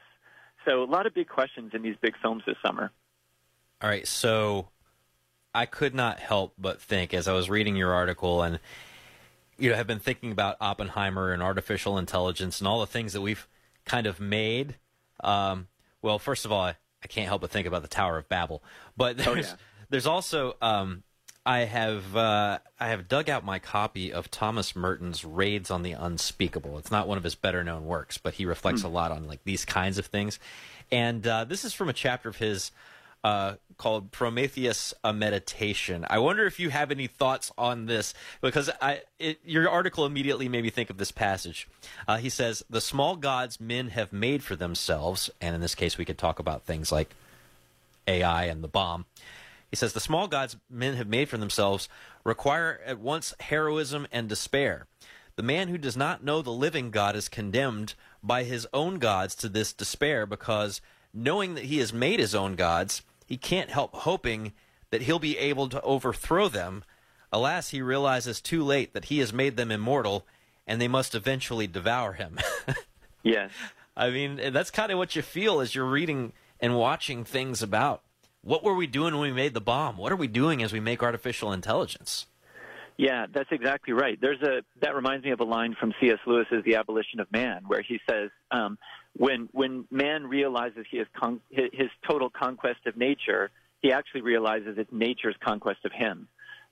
So 0.67 0.83
a 0.83 0.85
lot 0.85 1.07
of 1.07 1.15
big 1.15 1.29
questions 1.29 1.73
in 1.75 1.83
these 1.83 1.97
big 2.01 2.15
films 2.21 2.43
this 2.47 2.57
summer. 2.65 2.91
All 3.81 3.89
right, 3.89 4.07
so 4.07 4.69
I 5.55 5.67
could 5.67 5.95
not 5.95 6.19
help 6.21 6.55
but 6.59 6.81
think 6.81 7.15
as 7.15 7.29
I 7.29 7.33
was 7.33 7.49
reading 7.49 7.77
your 7.77 7.93
article 7.93 8.43
and 8.43 8.59
you 9.57 9.71
know 9.71 9.77
have 9.77 9.87
been 9.87 10.01
thinking 10.01 10.33
about 10.33 10.57
Oppenheimer 10.61 11.33
and 11.33 11.43
artificial 11.43 11.99
intelligence 11.99 12.61
and 12.61 12.69
all 12.69 12.81
the 12.81 12.87
things 12.87 13.13
that 13.13 13.21
we've 13.21 13.47
kind 13.85 14.07
of 14.07 14.21
made. 14.21 14.77
Um, 15.21 15.69
well, 16.03 16.19
first 16.19 16.45
of 16.45 16.53
all, 16.53 16.63
I, 16.63 16.77
I, 17.03 17.09
can't 17.09 17.27
help 17.27 17.41
but 17.41 17.51
think 17.51 17.67
about 17.67 17.83
the 17.83 17.89
Tower 17.89 18.19
of 18.19 18.29
Babel, 18.29 18.63
but 18.97 19.17
there's, 19.17 19.29
oh, 19.29 19.35
yeah. 19.35 19.57
there's 19.91 20.07
also 20.07 20.57
um, 20.63 21.03
I 21.49 21.61
have 21.61 22.15
uh, 22.15 22.59
I 22.79 22.89
have 22.89 23.09
dug 23.09 23.31
out 23.31 23.43
my 23.43 23.59
copy 23.59 24.13
of 24.13 24.31
Thomas 24.31 24.77
Merton's 24.77 25.25
Raids 25.25 25.71
on 25.71 25.83
the 25.83 25.93
Unspeakable. 25.93 26.77
It's 26.77 26.91
not 26.91 27.09
one 27.09 27.17
of 27.17 27.25
his 27.25 27.35
better 27.35 27.65
known 27.65 27.87
works, 27.87 28.19
but 28.19 28.35
he 28.35 28.45
reflects 28.45 28.83
mm. 28.83 28.85
a 28.85 28.89
lot 28.89 29.13
on 29.13 29.27
like 29.27 29.43
these 29.45 29.65
kinds 29.65 29.97
of 29.97 30.05
things. 30.05 30.39
And 30.93 31.27
uh, 31.27 31.45
this 31.45 31.65
is 31.65 31.73
from 31.73 31.89
a 31.89 31.95
chapter 31.95 32.29
of 32.29 32.37
his 32.37 32.71
uh, 33.25 33.55
called 33.79 34.13
Prometheus: 34.13 34.93
A 35.03 35.15
Meditation. 35.15 36.05
I 36.11 36.19
wonder 36.19 36.45
if 36.45 36.61
you 36.61 36.69
have 36.69 36.91
any 36.91 37.07
thoughts 37.07 37.51
on 37.57 37.87
this 37.87 38.13
because 38.43 38.69
I, 38.83 39.01
it, 39.19 39.39
your 39.43 39.71
article 39.71 40.05
immediately 40.05 40.51
made 40.51 40.65
me 40.65 40.71
think 40.71 40.91
of 40.91 40.99
this 40.99 41.13
passage. 41.13 41.67
Uh, 42.07 42.19
he 42.19 42.29
says, 42.29 42.63
"The 42.69 42.83
small 42.83 43.17
gods 43.17 43.59
men 43.59 43.89
have 43.89 44.13
made 44.13 44.43
for 44.43 44.55
themselves, 44.55 45.31
and 45.41 45.55
in 45.55 45.63
this 45.63 45.75
case, 45.75 45.97
we 45.97 46.05
could 46.05 46.19
talk 46.19 46.41
about 46.41 46.65
things 46.65 46.93
like 46.93 47.15
AI 48.07 48.45
and 48.45 48.63
the 48.63 48.69
bomb." 48.69 49.07
He 49.71 49.77
says, 49.77 49.93
"The 49.93 50.01
small 50.01 50.29
gods 50.29 50.57
men 50.71 50.95
have 50.97 51.09
made 51.09 51.29
for 51.29 51.37
themselves 51.37 51.89
require 52.25 52.81
at 52.85 52.99
once 52.99 53.35
heroism 53.41 54.07
and 54.11 54.29
despair." 54.29 54.87
The 55.37 55.43
man 55.45 55.69
who 55.69 55.79
does 55.79 55.97
not 55.97 56.25
know 56.25 56.43
the 56.43 56.51
living 56.51 56.91
God 56.91 57.15
is 57.15 57.29
condemned 57.29 57.95
by 58.25 58.43
his 58.43 58.67
own 58.73 58.99
gods 58.99 59.37
to 59.37 59.49
this 59.49 59.73
despair 59.73 60.27
because 60.27 60.81
knowing 61.15 61.55
that 61.55 61.67
he 61.67 61.79
has 61.79 61.93
made 61.93 62.19
his 62.19 62.35
own 62.35 62.57
gods, 62.57 63.03
he 63.25 63.37
can't 63.37 63.71
help 63.71 63.95
hoping 63.95 64.53
that 64.91 65.03
he'll 65.03 65.21
be 65.21 65.39
able 65.39 65.69
to 65.69 65.81
overthrow 65.83 66.49
them. 66.49 66.83
Alas, 67.33 67.71
he 67.71 67.81
realizes 67.81 68.41
too 68.41 68.65
late 68.65 68.95
that 68.95 69.07
he 69.07 69.21
has 69.21 69.33
made 69.33 69.57
them 69.57 69.71
immortal 69.71 70.27
and 70.67 70.81
they 70.81 70.89
must 70.89 71.15
eventually 71.15 71.69
devour 71.69 72.15
him. 72.15 72.39
yes. 73.23 73.53
I 73.97 74.11
mean, 74.11 74.41
that's 74.53 74.71
kind 74.73 74.91
of 74.91 74.99
what 74.99 75.15
you 75.15 75.23
feel 75.23 75.61
as 75.61 75.75
you're 75.75 75.85
reading 75.85 76.33
and 76.59 76.77
watching 76.77 77.25
things 77.25 77.63
about 77.63 78.03
what 78.43 78.63
were 78.63 78.75
we 78.75 78.87
doing 78.87 79.15
when 79.15 79.23
we 79.23 79.33
made 79.33 79.55
the 79.55 79.61
bomb? 79.61 79.97
What 79.97 80.13
are 80.13 80.17
we 80.17 80.29
doing 80.29 80.63
as 80.63 80.73
we 80.73 80.81
make 80.81 81.03
artificial 81.03 81.53
intelligence? 81.53 82.27
Yeah, 82.97 83.27
that's 83.33 83.51
exactly 83.53 83.93
right. 83.93 84.19
There's 84.21 84.43
a 84.43 84.63
that 84.81 84.97
reminds 84.97 85.25
me 85.25 85.31
of 85.31 85.39
a 85.39 85.45
line 85.45 85.77
from 85.79 85.95
C.S. 86.01 86.19
Lewis's 86.27 86.65
*The 86.65 86.75
Abolition 86.75 87.21
of 87.21 87.31
Man*, 87.31 87.63
where 87.67 87.81
he 87.81 88.01
says, 88.11 88.31
um, 88.51 88.77
"When 89.17 89.49
when 89.53 89.85
man 89.91 90.27
realizes 90.27 90.85
he 90.91 90.99
is 90.99 91.07
con- 91.17 91.41
his, 91.49 91.91
total 92.09 92.29
conquest 92.29 92.87
of 92.87 92.97
nature, 92.97 93.51
he 93.83 93.93
actually 93.93 94.23
realizes 94.23 94.79
it's 94.79 94.91
nature's 94.93 95.37
conquest 95.45 95.85
of 95.85 95.93
him." 95.93 96.27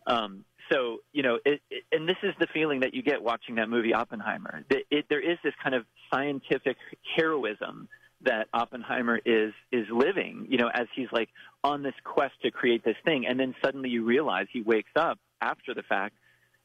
Um, 0.08 0.44
so 0.70 0.98
you 1.12 1.22
know, 1.22 1.38
it, 1.44 1.60
it, 1.70 1.84
and 1.92 2.08
this 2.08 2.16
is 2.24 2.34
the 2.40 2.48
feeling 2.52 2.80
that 2.80 2.92
you 2.92 3.04
get 3.04 3.22
watching 3.22 3.54
that 3.56 3.68
movie 3.68 3.94
Oppenheimer. 3.94 4.64
It, 4.68 5.06
there 5.08 5.20
is 5.20 5.38
this 5.44 5.54
kind 5.62 5.76
of 5.76 5.84
scientific 6.12 6.76
heroism 7.16 7.88
that 8.22 8.48
Oppenheimer 8.52 9.20
is 9.24 9.52
is 9.70 9.86
living, 9.90 10.46
you 10.48 10.58
know, 10.58 10.68
as 10.72 10.86
he's 10.94 11.08
like 11.12 11.28
on 11.62 11.82
this 11.82 11.94
quest 12.04 12.34
to 12.42 12.50
create 12.50 12.84
this 12.84 12.96
thing, 13.04 13.26
and 13.26 13.38
then 13.38 13.54
suddenly 13.62 13.90
you 13.90 14.04
realize 14.04 14.46
he 14.52 14.62
wakes 14.62 14.90
up 14.96 15.18
after 15.40 15.74
the 15.74 15.82
fact, 15.82 16.14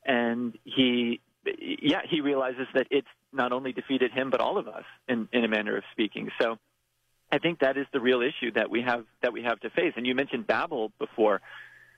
and 0.05 0.57
he, 0.63 1.19
yeah, 1.45 2.01
he 2.09 2.21
realizes 2.21 2.67
that 2.73 2.87
it's 2.89 3.07
not 3.33 3.51
only 3.51 3.73
defeated 3.73 4.11
him 4.11 4.29
but 4.29 4.39
all 4.39 4.57
of 4.57 4.67
us 4.67 4.83
in 5.07 5.27
in 5.33 5.43
a 5.43 5.47
manner 5.47 5.77
of 5.77 5.83
speaking. 5.91 6.29
So, 6.41 6.57
I 7.31 7.39
think 7.39 7.59
that 7.59 7.77
is 7.77 7.85
the 7.91 7.99
real 7.99 8.21
issue 8.21 8.51
that 8.55 8.69
we 8.69 8.81
have 8.81 9.05
that 9.21 9.33
we 9.33 9.43
have 9.43 9.59
to 9.61 9.69
face. 9.69 9.93
And 9.95 10.07
you 10.07 10.15
mentioned 10.15 10.47
Babel 10.47 10.91
before. 10.99 11.41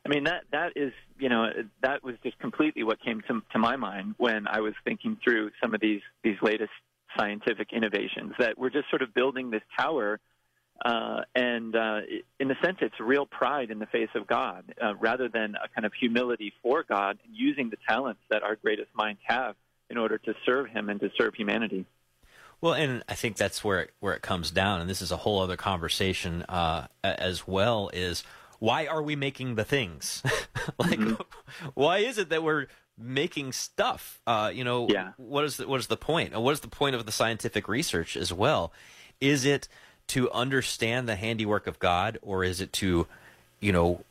I 0.05 0.09
mean 0.09 0.25
that 0.25 0.43
that 0.51 0.73
is 0.75 0.91
you 1.17 1.29
know 1.29 1.47
that 1.81 2.03
was 2.03 2.15
just 2.23 2.37
completely 2.39 2.83
what 2.83 2.99
came 3.01 3.21
to 3.27 3.41
to 3.51 3.59
my 3.59 3.75
mind 3.75 4.15
when 4.17 4.47
I 4.47 4.59
was 4.61 4.73
thinking 4.83 5.17
through 5.23 5.51
some 5.61 5.73
of 5.73 5.79
these 5.79 6.01
these 6.23 6.37
latest 6.41 6.71
scientific 7.17 7.73
innovations. 7.73 8.33
That 8.39 8.57
we're 8.57 8.69
just 8.69 8.89
sort 8.89 9.01
of 9.01 9.13
building 9.13 9.49
this 9.49 9.61
tower, 9.77 10.19
uh, 10.83 11.21
and 11.35 11.75
uh, 11.75 11.99
in 12.39 12.51
a 12.51 12.55
sense, 12.63 12.77
it's 12.81 12.99
real 12.99 13.25
pride 13.25 13.71
in 13.71 13.79
the 13.79 13.85
face 13.85 14.09
of 14.15 14.27
God, 14.27 14.73
uh, 14.81 14.95
rather 14.95 15.29
than 15.29 15.55
a 15.55 15.67
kind 15.69 15.85
of 15.85 15.93
humility 15.93 16.53
for 16.61 16.83
God 16.83 17.17
and 17.25 17.35
using 17.35 17.69
the 17.69 17.77
talents 17.87 18.21
that 18.29 18.43
our 18.43 18.55
greatest 18.55 18.89
minds 18.93 19.21
have 19.23 19.55
in 19.89 19.97
order 19.97 20.17
to 20.17 20.33
serve 20.45 20.67
Him 20.67 20.89
and 20.89 20.99
to 20.99 21.09
serve 21.17 21.35
humanity. 21.35 21.85
Well, 22.61 22.73
and 22.73 23.03
I 23.09 23.15
think 23.15 23.35
that's 23.35 23.63
where 23.63 23.81
it, 23.81 23.91
where 23.99 24.13
it 24.13 24.21
comes 24.21 24.49
down, 24.49 24.79
and 24.79 24.89
this 24.89 25.01
is 25.01 25.11
a 25.11 25.17
whole 25.17 25.41
other 25.41 25.57
conversation 25.57 26.43
uh, 26.43 26.87
as 27.03 27.45
well. 27.45 27.89
Is 27.93 28.23
why 28.59 28.85
are 28.85 29.03
we 29.03 29.17
making 29.17 29.55
the 29.55 29.65
things? 29.65 30.23
like, 30.79 30.97
mm-hmm. 30.97 31.21
why 31.73 31.97
is 31.97 32.17
it 32.17 32.29
that 32.29 32.41
we're 32.41 32.67
making 32.97 33.51
stuff. 33.51 34.21
Uh, 34.27 34.51
you 34.53 34.63
know, 34.63 34.87
yeah. 34.89 35.11
what 35.17 35.43
is 35.45 35.57
the, 35.57 35.67
what 35.67 35.79
is 35.79 35.87
the 35.87 35.97
point? 35.97 36.39
What 36.39 36.51
is 36.51 36.59
the 36.59 36.67
point 36.67 36.95
of 36.95 37.05
the 37.05 37.11
scientific 37.11 37.67
research 37.67 38.15
as 38.15 38.31
well? 38.31 38.71
Is 39.19 39.45
it 39.45 39.67
to 40.07 40.29
understand 40.31 41.07
the 41.07 41.15
handiwork 41.15 41.65
of 41.67 41.79
God, 41.79 42.17
or 42.21 42.43
is 42.43 42.61
it 42.61 42.73
to, 42.73 43.07
you 43.59 43.71
know, 43.71 44.03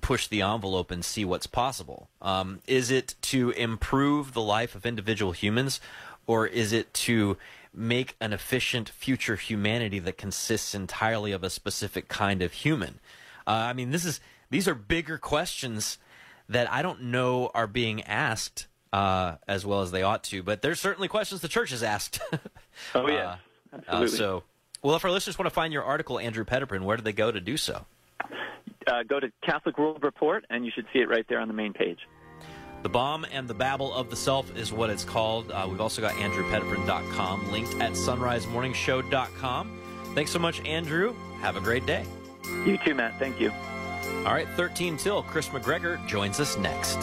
push 0.00 0.26
the 0.28 0.42
envelope 0.42 0.90
and 0.90 1.04
see 1.04 1.24
what's 1.24 1.46
possible? 1.46 2.08
Um, 2.22 2.60
is 2.66 2.90
it 2.90 3.14
to 3.22 3.50
improve 3.50 4.32
the 4.32 4.40
life 4.40 4.74
of 4.74 4.86
individual 4.86 5.32
humans, 5.32 5.80
or 6.26 6.46
is 6.46 6.72
it 6.72 6.92
to 6.94 7.36
make 7.72 8.16
an 8.20 8.32
efficient 8.32 8.88
future 8.88 9.36
humanity 9.36 9.98
that 9.98 10.16
consists 10.16 10.74
entirely 10.74 11.32
of 11.32 11.44
a 11.44 11.50
specific 11.50 12.08
kind 12.08 12.42
of 12.42 12.52
human? 12.52 12.98
Uh, 13.46 13.50
I 13.50 13.72
mean, 13.72 13.90
this 13.90 14.04
is 14.04 14.20
these 14.48 14.66
are 14.66 14.74
bigger 14.74 15.18
questions 15.18 15.98
that 16.50 16.70
I 16.70 16.82
don't 16.82 17.04
know 17.04 17.50
are 17.54 17.66
being 17.66 18.02
asked 18.02 18.66
uh, 18.92 19.36
as 19.48 19.64
well 19.64 19.80
as 19.80 19.90
they 19.90 20.02
ought 20.02 20.24
to. 20.24 20.42
But 20.42 20.62
there's 20.62 20.80
certainly 20.80 21.08
questions 21.08 21.40
the 21.40 21.48
church 21.48 21.70
has 21.70 21.82
asked. 21.82 22.20
oh 22.94 23.08
yeah, 23.08 23.36
uh, 23.72 23.76
absolutely. 23.76 24.06
Uh, 24.06 24.18
so, 24.18 24.42
well, 24.82 24.96
if 24.96 25.04
our 25.04 25.10
listeners 25.10 25.38
want 25.38 25.46
to 25.46 25.54
find 25.54 25.72
your 25.72 25.84
article, 25.84 26.18
Andrew 26.18 26.44
Petiprin, 26.44 26.82
where 26.82 26.96
do 26.96 27.02
they 27.02 27.12
go 27.12 27.30
to 27.30 27.40
do 27.40 27.56
so? 27.56 27.86
Uh, 28.86 29.02
go 29.08 29.20
to 29.20 29.30
Catholic 29.42 29.78
World 29.78 30.02
Report, 30.02 30.44
and 30.50 30.64
you 30.64 30.72
should 30.74 30.86
see 30.92 31.00
it 31.00 31.08
right 31.08 31.24
there 31.28 31.38
on 31.38 31.48
the 31.48 31.54
main 31.54 31.72
page. 31.72 31.98
The 32.82 32.88
Bomb 32.88 33.26
and 33.30 33.46
the 33.46 33.54
Babble 33.54 33.92
of 33.92 34.08
the 34.08 34.16
Self 34.16 34.56
is 34.56 34.72
what 34.72 34.88
it's 34.88 35.04
called. 35.04 35.50
Uh, 35.50 35.66
we've 35.70 35.82
also 35.82 36.00
got 36.00 36.14
AndrewPetiprin.com 36.14 37.52
linked 37.52 37.74
at 37.74 37.92
SonriseMorningshow.com. 37.92 39.80
Thanks 40.14 40.30
so 40.30 40.38
much, 40.38 40.64
Andrew. 40.64 41.14
Have 41.42 41.56
a 41.56 41.60
great 41.60 41.84
day. 41.84 42.06
You 42.64 42.78
too, 42.78 42.94
Matt. 42.94 43.18
Thank 43.18 43.38
you. 43.38 43.52
All 44.26 44.34
right, 44.34 44.48
13 44.56 44.96
till. 44.96 45.22
Kris 45.22 45.48
McGregor 45.48 46.04
joins 46.06 46.40
us 46.40 46.58
next. 46.58 46.98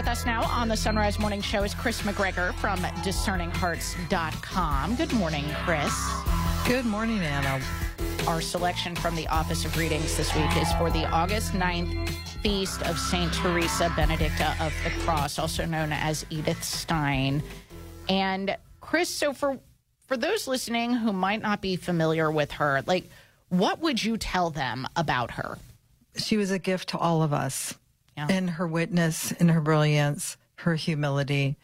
with 0.00 0.08
us 0.08 0.24
now 0.24 0.42
on 0.44 0.66
the 0.66 0.76
Son 0.78 0.96
Rise 0.96 1.18
Morning 1.18 1.42
Show 1.42 1.62
is 1.62 1.74
Kris 1.74 2.00
McGregor 2.00 2.54
from 2.54 2.78
discerninghearts.com. 3.04 4.96
Good 4.96 5.12
morning, 5.12 5.44
Kris. 5.66 5.92
Good 6.66 6.86
morning, 6.86 7.18
Anna. 7.18 7.62
Our 8.26 8.40
selection 8.40 8.96
from 8.96 9.14
the 9.14 9.28
Office 9.28 9.66
of 9.66 9.76
Readings 9.76 10.16
this 10.16 10.34
week 10.34 10.56
is 10.56 10.72
for 10.78 10.88
the 10.88 11.04
August 11.10 11.52
9th 11.52 12.08
feast 12.42 12.80
of 12.84 12.98
St. 12.98 13.30
Teresa 13.30 13.92
Benedicta 13.94 14.56
of 14.58 14.72
the 14.84 14.90
Cross, 15.04 15.38
also 15.38 15.66
known 15.66 15.92
as 15.92 16.24
Edith 16.30 16.64
Stein. 16.64 17.42
And 18.08 18.56
Kris, 18.80 19.10
so 19.10 19.34
for 19.34 19.58
for 20.06 20.16
those 20.16 20.48
listening 20.48 20.94
who 20.94 21.12
might 21.12 21.42
not 21.42 21.60
be 21.60 21.76
familiar 21.76 22.30
with 22.30 22.52
her, 22.52 22.82
like 22.86 23.10
what 23.50 23.80
would 23.80 24.02
you 24.02 24.16
tell 24.16 24.48
them 24.48 24.88
about 24.96 25.32
her? 25.32 25.58
She 26.16 26.38
was 26.38 26.50
a 26.50 26.58
gift 26.58 26.88
to 26.90 26.96
all 26.96 27.22
of 27.22 27.34
us 27.34 27.74
in 28.16 28.48
her 28.48 28.66
witness, 28.66 29.32
in 29.32 29.48
her 29.48 29.60
brilliance, 29.60 30.36
her 30.56 30.74
humility. 30.74 31.56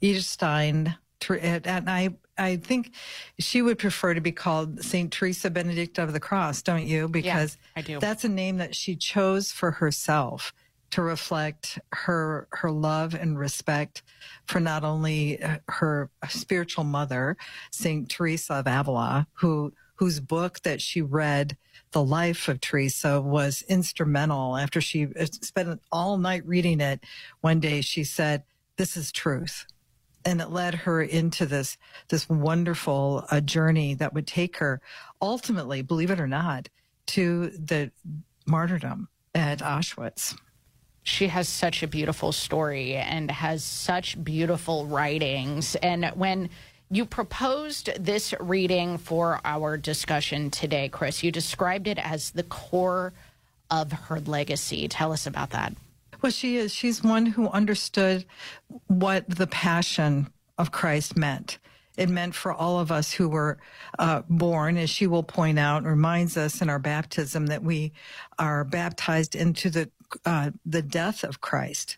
Edith 0.00 0.24
Stein, 0.24 0.96
and 1.28 1.90
I, 1.90 2.10
I 2.38 2.56
think 2.56 2.92
she 3.38 3.62
would 3.62 3.78
prefer 3.78 4.14
to 4.14 4.20
be 4.20 4.32
called 4.32 4.84
Saint 4.84 5.12
Teresa 5.12 5.50
Benedicta 5.50 6.02
of 6.02 6.12
the 6.12 6.20
Cross, 6.20 6.62
don't 6.62 6.86
you? 6.86 7.08
Because 7.08 7.56
I 7.74 7.82
do. 7.82 7.98
that's 7.98 8.24
a 8.24 8.28
name 8.28 8.58
that 8.58 8.74
she 8.74 8.94
chose 8.96 9.50
for 9.50 9.70
herself 9.72 10.52
to 10.90 11.02
reflect 11.02 11.78
her 11.92 12.46
her 12.52 12.70
love 12.70 13.14
and 13.14 13.38
respect 13.38 14.02
for 14.46 14.60
not 14.60 14.84
only 14.84 15.42
uh, 15.42 15.58
her 15.68 16.10
spiritual 16.28 16.84
mother, 16.84 17.36
Saint 17.70 18.08
Teresa 18.08 18.54
of 18.54 18.66
Avila, 18.66 19.26
who 19.34 19.72
whose 19.96 20.20
book 20.20 20.60
that 20.62 20.80
she 20.80 21.00
read 21.02 21.56
the 21.92 22.02
life 22.04 22.48
of 22.48 22.60
Teresa 22.60 23.20
was 23.20 23.62
instrumental. 23.68 24.56
After 24.56 24.80
she 24.80 25.08
spent 25.42 25.80
all 25.90 26.18
night 26.18 26.46
reading 26.46 26.80
it, 26.80 27.04
one 27.40 27.60
day 27.60 27.80
she 27.80 28.04
said, 28.04 28.42
"This 28.76 28.96
is 28.96 29.12
truth," 29.12 29.66
and 30.24 30.40
it 30.40 30.50
led 30.50 30.74
her 30.74 31.00
into 31.02 31.46
this 31.46 31.78
this 32.08 32.28
wonderful 32.28 33.24
uh, 33.30 33.40
journey 33.40 33.94
that 33.94 34.14
would 34.14 34.26
take 34.26 34.58
her 34.58 34.80
ultimately, 35.22 35.82
believe 35.82 36.10
it 36.10 36.20
or 36.20 36.28
not, 36.28 36.68
to 37.06 37.50
the 37.50 37.90
martyrdom 38.46 39.08
at 39.34 39.58
Auschwitz. 39.60 40.36
She 41.02 41.28
has 41.28 41.48
such 41.48 41.84
a 41.84 41.86
beautiful 41.86 42.32
story 42.32 42.96
and 42.96 43.30
has 43.30 43.62
such 43.62 44.22
beautiful 44.24 44.86
writings. 44.86 45.76
And 45.76 46.06
when 46.16 46.50
you 46.90 47.04
proposed 47.04 47.90
this 47.98 48.32
reading 48.38 48.98
for 48.98 49.40
our 49.44 49.76
discussion 49.76 50.50
today, 50.50 50.88
Kris. 50.88 51.22
You 51.22 51.32
described 51.32 51.88
it 51.88 51.98
as 51.98 52.30
the 52.30 52.44
core 52.44 53.12
of 53.70 53.90
her 53.90 54.20
legacy. 54.20 54.86
Tell 54.88 55.12
us 55.12 55.26
about 55.26 55.50
that. 55.50 55.74
Well, 56.22 56.32
she 56.32 56.56
is. 56.56 56.72
She's 56.72 57.02
one 57.02 57.26
who 57.26 57.48
understood 57.48 58.24
what 58.86 59.28
the 59.28 59.46
passion 59.46 60.28
of 60.58 60.72
Christ 60.72 61.16
meant. 61.16 61.58
It 61.96 62.08
meant 62.08 62.34
for 62.34 62.52
all 62.52 62.78
of 62.78 62.92
us 62.92 63.12
who 63.12 63.28
were 63.28 63.58
uh, 63.98 64.22
born, 64.28 64.76
as 64.76 64.90
she 64.90 65.06
will 65.06 65.22
point 65.22 65.58
out, 65.58 65.84
reminds 65.84 66.36
us 66.36 66.60
in 66.60 66.68
our 66.68 66.78
baptism 66.78 67.46
that 67.46 67.62
we 67.62 67.92
are 68.38 68.64
baptized 68.64 69.34
into 69.34 69.70
the 69.70 69.90
uh, 70.24 70.52
the 70.64 70.82
death 70.82 71.24
of 71.24 71.40
Christ 71.40 71.96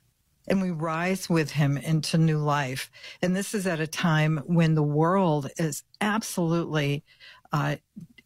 and 0.49 0.63
we 0.63 0.71
rise 0.71 1.29
with 1.29 1.53
him 1.53 1.77
into 1.77 2.19
new 2.19 2.39
life. 2.39 2.91
And 3.23 3.37
this 3.37 3.55
is 3.55 3.67
at 3.67 3.81
a 3.81 3.87
time 3.87 4.39
when 4.47 4.75
the 4.75 4.83
world 4.83 5.51
is 5.59 5.85
absolutely, 6.01 7.05
uh, 7.53 7.77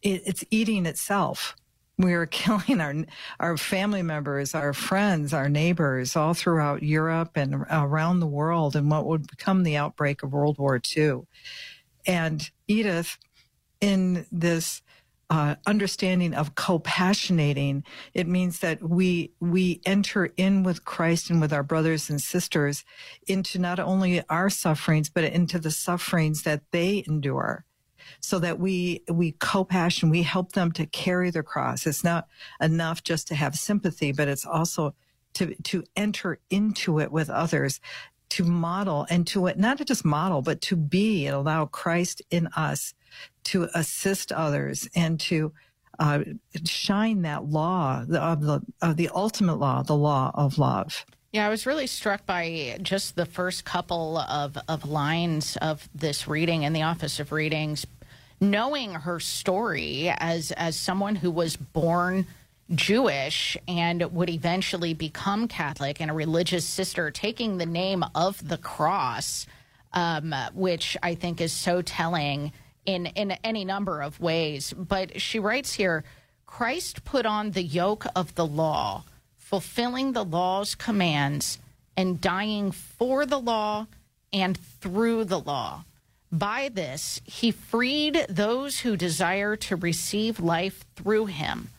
it, 0.01 0.21
it's 0.25 0.43
eating 0.49 0.85
itself. 0.85 1.55
We 1.97 2.13
are 2.13 2.25
killing 2.25 2.81
our 2.81 2.95
our 3.39 3.57
family 3.57 4.01
members, 4.01 4.55
our 4.55 4.73
friends, 4.73 5.33
our 5.33 5.49
neighbors, 5.49 6.15
all 6.15 6.33
throughout 6.33 6.81
Europe 6.81 7.31
and 7.35 7.65
around 7.69 8.19
the 8.19 8.27
world, 8.27 8.75
in 8.75 8.89
what 8.89 9.05
would 9.05 9.27
become 9.27 9.63
the 9.63 9.77
outbreak 9.77 10.23
of 10.23 10.33
World 10.33 10.57
War 10.57 10.81
II. 10.95 11.21
And 12.05 12.49
Edith, 12.67 13.17
in 13.79 14.25
this 14.31 14.81
uh, 15.33 15.55
understanding 15.65 16.35
of 16.35 16.53
co-passionating. 16.53 17.83
It 18.13 18.27
means 18.27 18.59
that 18.59 18.87
we 18.87 19.31
we 19.39 19.81
enter 19.83 20.31
in 20.37 20.61
with 20.61 20.85
Christ 20.85 21.31
and 21.31 21.41
with 21.41 21.51
our 21.51 21.63
brothers 21.63 22.07
and 22.07 22.21
sisters 22.21 22.85
into 23.27 23.57
not 23.57 23.79
only 23.79 24.21
our 24.29 24.51
sufferings 24.51 25.09
but 25.09 25.23
into 25.23 25.57
the 25.57 25.71
sufferings 25.71 26.43
that 26.43 26.61
they 26.69 27.03
endure, 27.07 27.65
so 28.19 28.37
that 28.39 28.59
we 28.59 29.01
we 29.09 29.31
co-passion. 29.31 30.11
We 30.11 30.21
help 30.21 30.51
them 30.51 30.71
to 30.73 30.85
carry 30.85 31.31
the 31.31 31.41
cross. 31.41 31.87
It's 31.87 32.03
not 32.03 32.27
enough 32.61 33.01
just 33.03 33.27
to 33.29 33.35
have 33.35 33.55
sympathy, 33.55 34.11
but 34.11 34.27
it's 34.27 34.45
also 34.45 34.93
to 35.33 35.55
to 35.63 35.83
enter 35.95 36.37
into 36.51 36.99
it 36.99 37.11
with 37.11 37.31
others 37.31 37.79
to 38.29 38.43
model 38.43 39.07
and 39.09 39.25
to 39.27 39.51
not 39.55 39.79
to 39.79 39.85
just 39.85 40.05
model, 40.05 40.43
but 40.43 40.61
to 40.61 40.75
be 40.75 41.25
and 41.25 41.35
allow 41.35 41.65
Christ 41.65 42.21
in 42.29 42.47
us 42.55 42.93
to 43.45 43.69
assist 43.73 44.31
others 44.31 44.87
and 44.95 45.19
to 45.21 45.51
uh, 45.99 46.19
shine 46.65 47.21
that 47.21 47.45
law 47.45 48.01
of 48.01 48.41
the 48.41 48.61
of 48.81 48.97
the 48.97 49.09
ultimate 49.13 49.59
law, 49.59 49.83
the 49.83 49.95
law 49.95 50.31
of 50.33 50.57
love. 50.57 51.05
Yeah, 51.31 51.47
I 51.47 51.49
was 51.49 51.65
really 51.65 51.87
struck 51.87 52.25
by 52.27 52.77
just 52.81 53.15
the 53.15 53.25
first 53.25 53.65
couple 53.65 54.19
of, 54.19 54.55
of 54.67 54.87
lines 54.87 55.57
of 55.63 55.89
this 55.95 56.27
reading 56.27 56.61
in 56.61 56.73
the 56.73 56.83
Office 56.83 57.19
of 57.19 57.31
Readings, 57.31 57.87
knowing 58.39 58.93
her 58.93 59.19
story 59.19 60.13
as 60.17 60.51
as 60.51 60.75
someone 60.75 61.15
who 61.15 61.31
was 61.31 61.55
born 61.55 62.27
Jewish 62.73 63.57
and 63.67 64.03
would 64.13 64.29
eventually 64.29 64.93
become 64.93 65.47
Catholic 65.47 65.99
and 65.99 66.09
a 66.09 66.13
religious 66.13 66.65
sister, 66.65 67.11
taking 67.11 67.57
the 67.57 67.65
name 67.65 68.03
of 68.15 68.47
the 68.47 68.57
cross, 68.57 69.45
um, 69.93 70.33
which 70.53 70.97
I 71.03 71.15
think 71.15 71.41
is 71.41 71.51
so 71.51 71.81
telling 71.81 72.51
in 72.85 73.07
in 73.07 73.31
any 73.43 73.65
number 73.65 74.01
of 74.01 74.19
ways. 74.19 74.73
But 74.73 75.21
she 75.21 75.39
writes 75.39 75.73
here. 75.73 76.03
Christ 76.45 77.03
put 77.03 77.25
on 77.25 77.51
the 77.51 77.63
yoke 77.63 78.05
of 78.15 78.35
the 78.35 78.45
law, 78.45 79.05
fulfilling 79.37 80.11
the 80.11 80.23
law's 80.23 80.75
commands 80.75 81.57
and 81.97 82.21
dying 82.21 82.71
for 82.71 83.25
the 83.25 83.39
law 83.39 83.87
and 84.31 84.57
through 84.79 85.25
the 85.25 85.39
law. 85.39 85.83
By 86.31 86.69
this, 86.69 87.21
he 87.25 87.51
freed 87.51 88.25
those 88.29 88.79
who 88.79 88.97
desire 88.97 89.55
to 89.57 89.75
receive 89.75 90.39
life 90.39 90.83
through 90.95 91.27
him, 91.27 91.69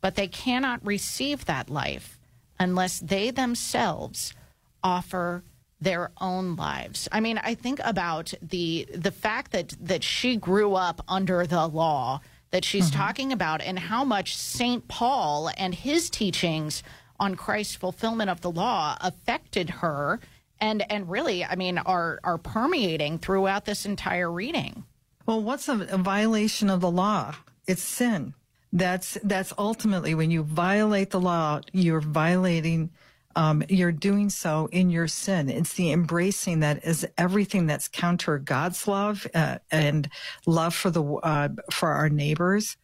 but 0.00 0.14
they 0.14 0.28
cannot 0.28 0.84
receive 0.84 1.46
that 1.46 1.70
life 1.70 2.18
unless 2.58 3.00
they 3.00 3.30
themselves 3.30 4.34
offer 4.82 5.42
their 5.82 6.10
own 6.20 6.56
lives. 6.56 7.08
I 7.10 7.20
mean, 7.20 7.38
I 7.38 7.54
think 7.54 7.80
about 7.82 8.32
the 8.40 8.86
the 8.94 9.10
fact 9.10 9.52
that 9.52 9.74
that 9.80 10.02
she 10.04 10.36
grew 10.36 10.74
up 10.74 11.02
under 11.08 11.46
the 11.46 11.66
law 11.66 12.20
that 12.50 12.64
she's 12.64 12.90
Mm-hmm. 12.90 13.00
talking 13.00 13.32
about 13.32 13.60
and 13.62 13.78
how 13.78 14.04
much 14.04 14.36
St. 14.36 14.86
Paul 14.86 15.50
and 15.56 15.74
his 15.74 16.10
teachings 16.10 16.82
on 17.18 17.34
Christ's 17.34 17.76
fulfillment 17.76 18.30
of 18.30 18.40
the 18.42 18.50
law 18.50 18.96
affected 19.00 19.70
her 19.70 20.20
and 20.60 20.84
and 20.90 21.10
really, 21.10 21.44
I 21.44 21.56
mean, 21.56 21.78
are 21.78 22.20
are 22.22 22.38
permeating 22.38 23.18
throughout 23.18 23.64
this 23.64 23.84
entire 23.84 24.30
reading. 24.30 24.84
Well, 25.26 25.42
what's 25.42 25.68
a, 25.68 25.80
a 25.90 25.98
violation 25.98 26.70
of 26.70 26.80
the 26.80 26.90
law? 26.90 27.34
It's 27.66 27.82
sin. 27.82 28.34
That's 28.72 29.18
that's 29.24 29.52
ultimately 29.58 30.14
when 30.14 30.30
you 30.30 30.42
violate 30.44 31.10
the 31.10 31.20
law, 31.20 31.60
you're 31.72 32.00
violating. 32.00 32.90
Um, 33.36 33.62
you're 33.68 33.92
doing 33.92 34.30
so 34.30 34.68
in 34.72 34.90
your 34.90 35.08
sin. 35.08 35.48
It's 35.48 35.74
the 35.74 35.92
embracing 35.92 36.60
that 36.60 36.84
is 36.84 37.06
everything 37.18 37.66
that's 37.66 37.88
counter 37.88 38.38
God's 38.38 38.86
love 38.86 39.26
uh, 39.34 39.58
and 39.70 40.08
love 40.46 40.74
for 40.74 40.90
the 40.90 41.02
uh, 41.02 41.48
for 41.70 41.90
our 41.90 42.08
neighbors. 42.08 42.76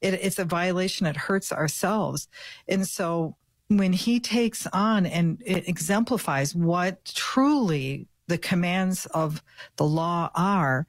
It, 0.00 0.14
it's 0.14 0.38
a 0.38 0.44
violation. 0.44 1.06
It 1.06 1.16
hurts 1.16 1.52
ourselves, 1.52 2.28
and 2.68 2.86
so 2.86 3.36
when 3.68 3.92
He 3.92 4.20
takes 4.20 4.66
on 4.72 5.06
and 5.06 5.42
it 5.44 5.68
exemplifies 5.68 6.54
what 6.54 7.04
truly 7.04 8.06
the 8.28 8.38
commands 8.38 9.06
of 9.06 9.42
the 9.76 9.84
law 9.84 10.30
are, 10.34 10.86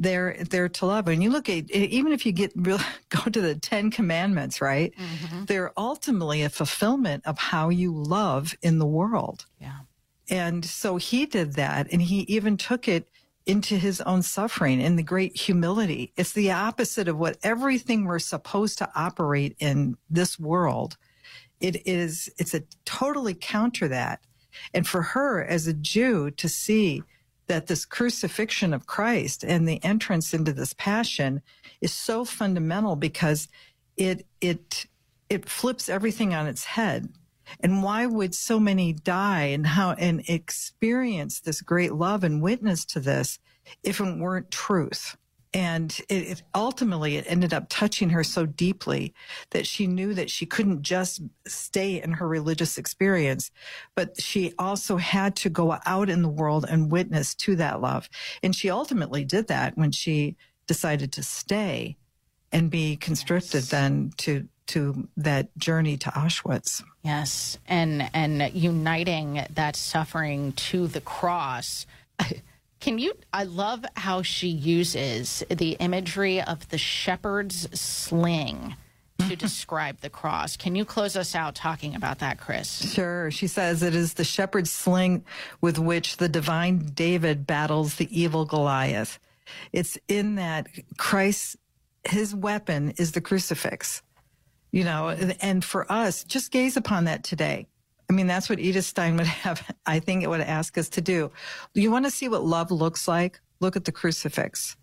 they're 0.00 0.36
they're 0.48 0.68
to 0.68 0.86
love. 0.86 1.06
And 1.06 1.22
you 1.22 1.30
look 1.30 1.48
at 1.48 1.70
even 1.70 2.12
if 2.12 2.26
you 2.26 2.32
get 2.32 2.52
real, 2.56 2.80
go 3.10 3.30
to 3.30 3.40
the 3.40 3.54
Ten 3.54 3.90
Commandments, 3.90 4.60
right? 4.60 4.92
Mm-hmm. 4.96 5.44
They're 5.44 5.72
ultimately 5.76 6.42
a 6.42 6.48
fulfillment 6.48 7.24
of 7.26 7.38
how 7.38 7.68
you 7.68 7.92
love 7.94 8.56
in 8.62 8.78
the 8.78 8.86
world. 8.86 9.46
Yeah. 9.60 9.80
And 10.28 10.64
so 10.64 10.96
he 10.96 11.26
did 11.26 11.54
that, 11.54 11.88
and 11.92 12.00
he 12.00 12.20
even 12.20 12.56
took 12.56 12.88
it 12.88 13.08
into 13.46 13.76
his 13.76 14.00
own 14.02 14.22
suffering 14.22 14.80
in 14.80 14.96
the 14.96 15.02
great 15.02 15.36
humility. 15.36 16.12
It's 16.16 16.32
the 16.32 16.52
opposite 16.52 17.08
of 17.08 17.18
what 17.18 17.38
everything 17.42 18.04
we're 18.04 18.20
supposed 18.20 18.78
to 18.78 18.90
operate 18.94 19.56
in 19.58 19.96
this 20.08 20.38
world. 20.38 20.96
It 21.58 21.86
is, 21.86 22.30
it's 22.38 22.54
a 22.54 22.62
totally 22.84 23.34
counter 23.34 23.88
that. 23.88 24.20
And 24.72 24.86
for 24.86 25.02
her 25.02 25.44
as 25.44 25.66
a 25.66 25.74
Jew 25.74 26.30
to 26.32 26.48
see 26.48 27.02
that 27.50 27.66
this 27.66 27.84
crucifixion 27.84 28.72
of 28.72 28.86
Christ 28.86 29.42
and 29.42 29.68
the 29.68 29.82
entrance 29.82 30.32
into 30.32 30.52
this 30.52 30.72
passion 30.72 31.42
is 31.80 31.92
so 31.92 32.24
fundamental 32.24 32.94
because 32.94 33.48
it, 33.96 34.24
it, 34.40 34.86
it 35.28 35.48
flips 35.48 35.88
everything 35.88 36.32
on 36.32 36.46
its 36.46 36.62
head. 36.62 37.08
And 37.58 37.82
why 37.82 38.06
would 38.06 38.36
so 38.36 38.60
many 38.60 38.92
die 38.92 39.46
and 39.46 39.66
how 39.66 39.94
and 39.94 40.22
experience 40.28 41.40
this 41.40 41.60
great 41.60 41.92
love 41.92 42.22
and 42.22 42.40
witness 42.40 42.84
to 42.84 43.00
this 43.00 43.40
if 43.82 44.00
it 44.00 44.18
weren't 44.18 44.52
truth? 44.52 45.16
And 45.52 45.96
it, 46.08 46.14
it 46.14 46.42
ultimately 46.54 47.16
it 47.16 47.24
ended 47.26 47.52
up 47.52 47.66
touching 47.68 48.10
her 48.10 48.22
so 48.22 48.46
deeply 48.46 49.14
that 49.50 49.66
she 49.66 49.86
knew 49.86 50.14
that 50.14 50.30
she 50.30 50.46
couldn't 50.46 50.82
just 50.82 51.22
stay 51.46 52.00
in 52.00 52.12
her 52.12 52.28
religious 52.28 52.78
experience, 52.78 53.50
but 53.96 54.20
she 54.20 54.54
also 54.58 54.96
had 54.96 55.34
to 55.36 55.50
go 55.50 55.76
out 55.86 56.08
in 56.08 56.22
the 56.22 56.28
world 56.28 56.66
and 56.68 56.92
witness 56.92 57.34
to 57.34 57.56
that 57.56 57.80
love. 57.80 58.08
And 58.42 58.54
she 58.54 58.70
ultimately 58.70 59.24
did 59.24 59.48
that 59.48 59.76
when 59.76 59.90
she 59.90 60.36
decided 60.68 61.10
to 61.12 61.22
stay 61.22 61.96
and 62.52 62.70
be 62.70 62.96
conscripted 62.96 63.64
then 63.64 64.12
to 64.18 64.48
to 64.70 65.08
that 65.16 65.48
journey 65.58 65.96
to 65.96 66.10
Auschwitz. 66.10 66.84
Yes, 67.02 67.58
and 67.66 68.08
and 68.14 68.54
uniting 68.54 69.44
that 69.54 69.74
suffering 69.74 70.52
to 70.52 70.86
the 70.86 71.00
cross. 71.00 71.86
Can 72.80 72.98
you? 72.98 73.14
I 73.32 73.44
love 73.44 73.84
how 73.94 74.22
she 74.22 74.48
uses 74.48 75.44
the 75.50 75.72
imagery 75.72 76.40
of 76.40 76.66
the 76.70 76.78
shepherd's 76.78 77.68
sling 77.78 78.74
to 79.28 79.36
describe 79.36 80.00
the 80.00 80.08
cross. 80.08 80.56
Can 80.56 80.74
you 80.74 80.86
close 80.86 81.14
us 81.14 81.34
out 81.34 81.54
talking 81.54 81.94
about 81.94 82.20
that, 82.20 82.40
Kris? 82.40 82.92
Sure. 82.92 83.30
She 83.30 83.46
says 83.46 83.82
it 83.82 83.94
is 83.94 84.14
the 84.14 84.24
shepherd's 84.24 84.72
sling 84.72 85.24
with 85.60 85.78
which 85.78 86.16
the 86.16 86.28
divine 86.28 86.78
David 86.94 87.46
battles 87.46 87.96
the 87.96 88.08
evil 88.18 88.46
Goliath. 88.46 89.18
It's 89.72 89.98
in 90.08 90.36
that 90.36 90.68
Christ, 90.96 91.56
his 92.04 92.34
weapon 92.34 92.92
is 92.96 93.12
the 93.12 93.20
crucifix, 93.20 94.02
you 94.72 94.84
know, 94.84 95.08
and 95.08 95.62
for 95.62 95.90
us, 95.92 96.24
just 96.24 96.50
gaze 96.50 96.76
upon 96.78 97.04
that 97.04 97.24
today. 97.24 97.66
I 98.10 98.12
mean, 98.12 98.26
that's 98.26 98.50
what 98.50 98.58
Edith 98.58 98.84
Stein 98.84 99.16
would 99.16 99.26
have, 99.46 99.62
I 99.86 100.00
think 100.00 100.24
it 100.24 100.28
would 100.28 100.40
ask 100.40 100.76
us 100.76 100.88
to 100.90 101.00
do. 101.00 101.30
You 101.74 101.92
want 101.92 102.06
to 102.06 102.10
see 102.10 102.28
what 102.28 102.44
love 102.44 102.72
looks 102.72 103.06
like? 103.06 103.40
Look 103.60 103.76
at 103.76 103.84
the 103.84 103.92
crucifix. 103.92 104.76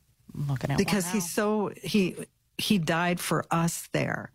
Looking 0.48 0.72
at 0.72 0.78
because 0.78 1.12
he's 1.12 1.30
so, 1.30 1.72
he, 1.84 2.16
he 2.58 2.78
died 2.78 3.20
for 3.20 3.44
us 3.52 3.90
there 3.92 4.32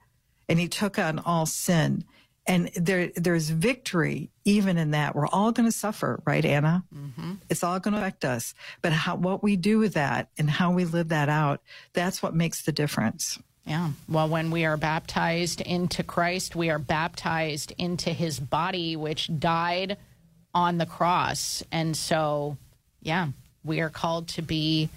and 0.48 0.58
he 0.58 0.68
took 0.68 0.98
on 0.98 1.18
all 1.20 1.46
sin. 1.46 2.04
And 2.46 2.70
there, 2.74 3.10
there's 3.14 3.48
victory 3.48 4.30
even 4.44 4.76
in 4.76 4.90
that. 4.90 5.14
We're 5.14 5.28
all 5.28 5.52
going 5.52 5.68
to 5.68 5.72
suffer, 5.72 6.20
right, 6.26 6.44
Anna? 6.44 6.84
Mm-hmm. 6.94 7.34
It's 7.48 7.64
all 7.64 7.78
going 7.78 7.94
to 7.94 8.00
affect 8.00 8.24
us. 8.24 8.52
But 8.82 8.92
how, 8.92 9.14
what 9.14 9.42
we 9.42 9.56
do 9.56 9.78
with 9.78 9.94
that 9.94 10.28
and 10.36 10.50
how 10.50 10.72
we 10.72 10.84
live 10.84 11.08
that 11.08 11.30
out, 11.30 11.62
that's 11.94 12.22
what 12.22 12.34
makes 12.34 12.62
the 12.62 12.72
difference. 12.72 13.38
Yeah. 13.64 13.90
Well, 14.08 14.28
when 14.28 14.50
we 14.50 14.64
are 14.64 14.76
baptized 14.76 15.60
into 15.60 16.02
Christ, 16.02 16.56
we 16.56 16.70
are 16.70 16.78
baptized 16.78 17.72
into 17.78 18.10
his 18.10 18.40
body, 18.40 18.96
which 18.96 19.30
died 19.38 19.98
on 20.54 20.78
the 20.78 20.86
cross. 20.86 21.62
And 21.70 21.96
so, 21.96 22.56
yeah, 23.00 23.28
we 23.64 23.80
are 23.80 23.90
called 23.90 24.28
to 24.28 24.42
be 24.42 24.88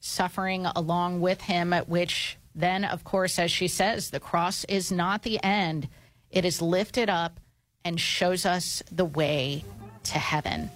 suffering 0.00 0.66
along 0.66 1.20
with 1.20 1.40
him, 1.40 1.72
at 1.72 1.88
which 1.88 2.36
then, 2.54 2.84
of 2.84 3.04
course, 3.04 3.38
as 3.38 3.50
she 3.50 3.68
says, 3.68 4.10
the 4.10 4.20
cross 4.20 4.64
is 4.64 4.90
not 4.90 5.22
the 5.22 5.42
end, 5.42 5.88
it 6.30 6.44
is 6.44 6.60
lifted 6.60 7.08
up 7.08 7.40
and 7.84 7.98
shows 8.00 8.44
us 8.44 8.82
the 8.90 9.04
way 9.04 9.64
to 10.04 10.18
heaven. 10.18 10.70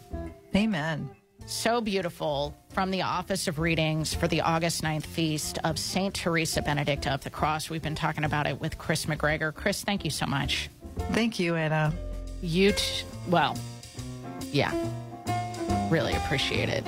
Amen. 0.55 1.11
So 1.47 1.83
beautiful 1.83 2.55
from 2.71 2.91
the 2.91 3.03
Office 3.03 3.49
of 3.49 3.59
Readings 3.59 4.15
for 4.15 4.27
the 4.27 4.41
August 4.41 4.83
9th 4.83 5.05
feast 5.05 5.59
of 5.63 5.79
St. 5.79 6.15
Teresa 6.15 6.63
Benedicta 6.63 7.13
of 7.13 7.23
the 7.23 7.29
Cross. 7.29 7.69
We've 7.69 7.83
been 7.83 7.95
talking 7.95 8.25
about 8.25 8.47
it 8.47 8.59
with 8.61 8.79
Kris 8.79 9.05
McGregor. 9.05 9.53
Kris, 9.55 9.85
thank 9.85 10.07
you 10.07 10.11
so 10.11 10.25
much. 10.25 10.71
Thank 11.13 11.39
you, 11.39 11.55
Anna. 11.55 11.93
You, 12.41 12.73
t- 12.73 13.05
well, 13.29 13.59
yeah, 14.53 14.73
really 15.91 16.15
appreciate 16.15 16.71
it. 16.71 16.85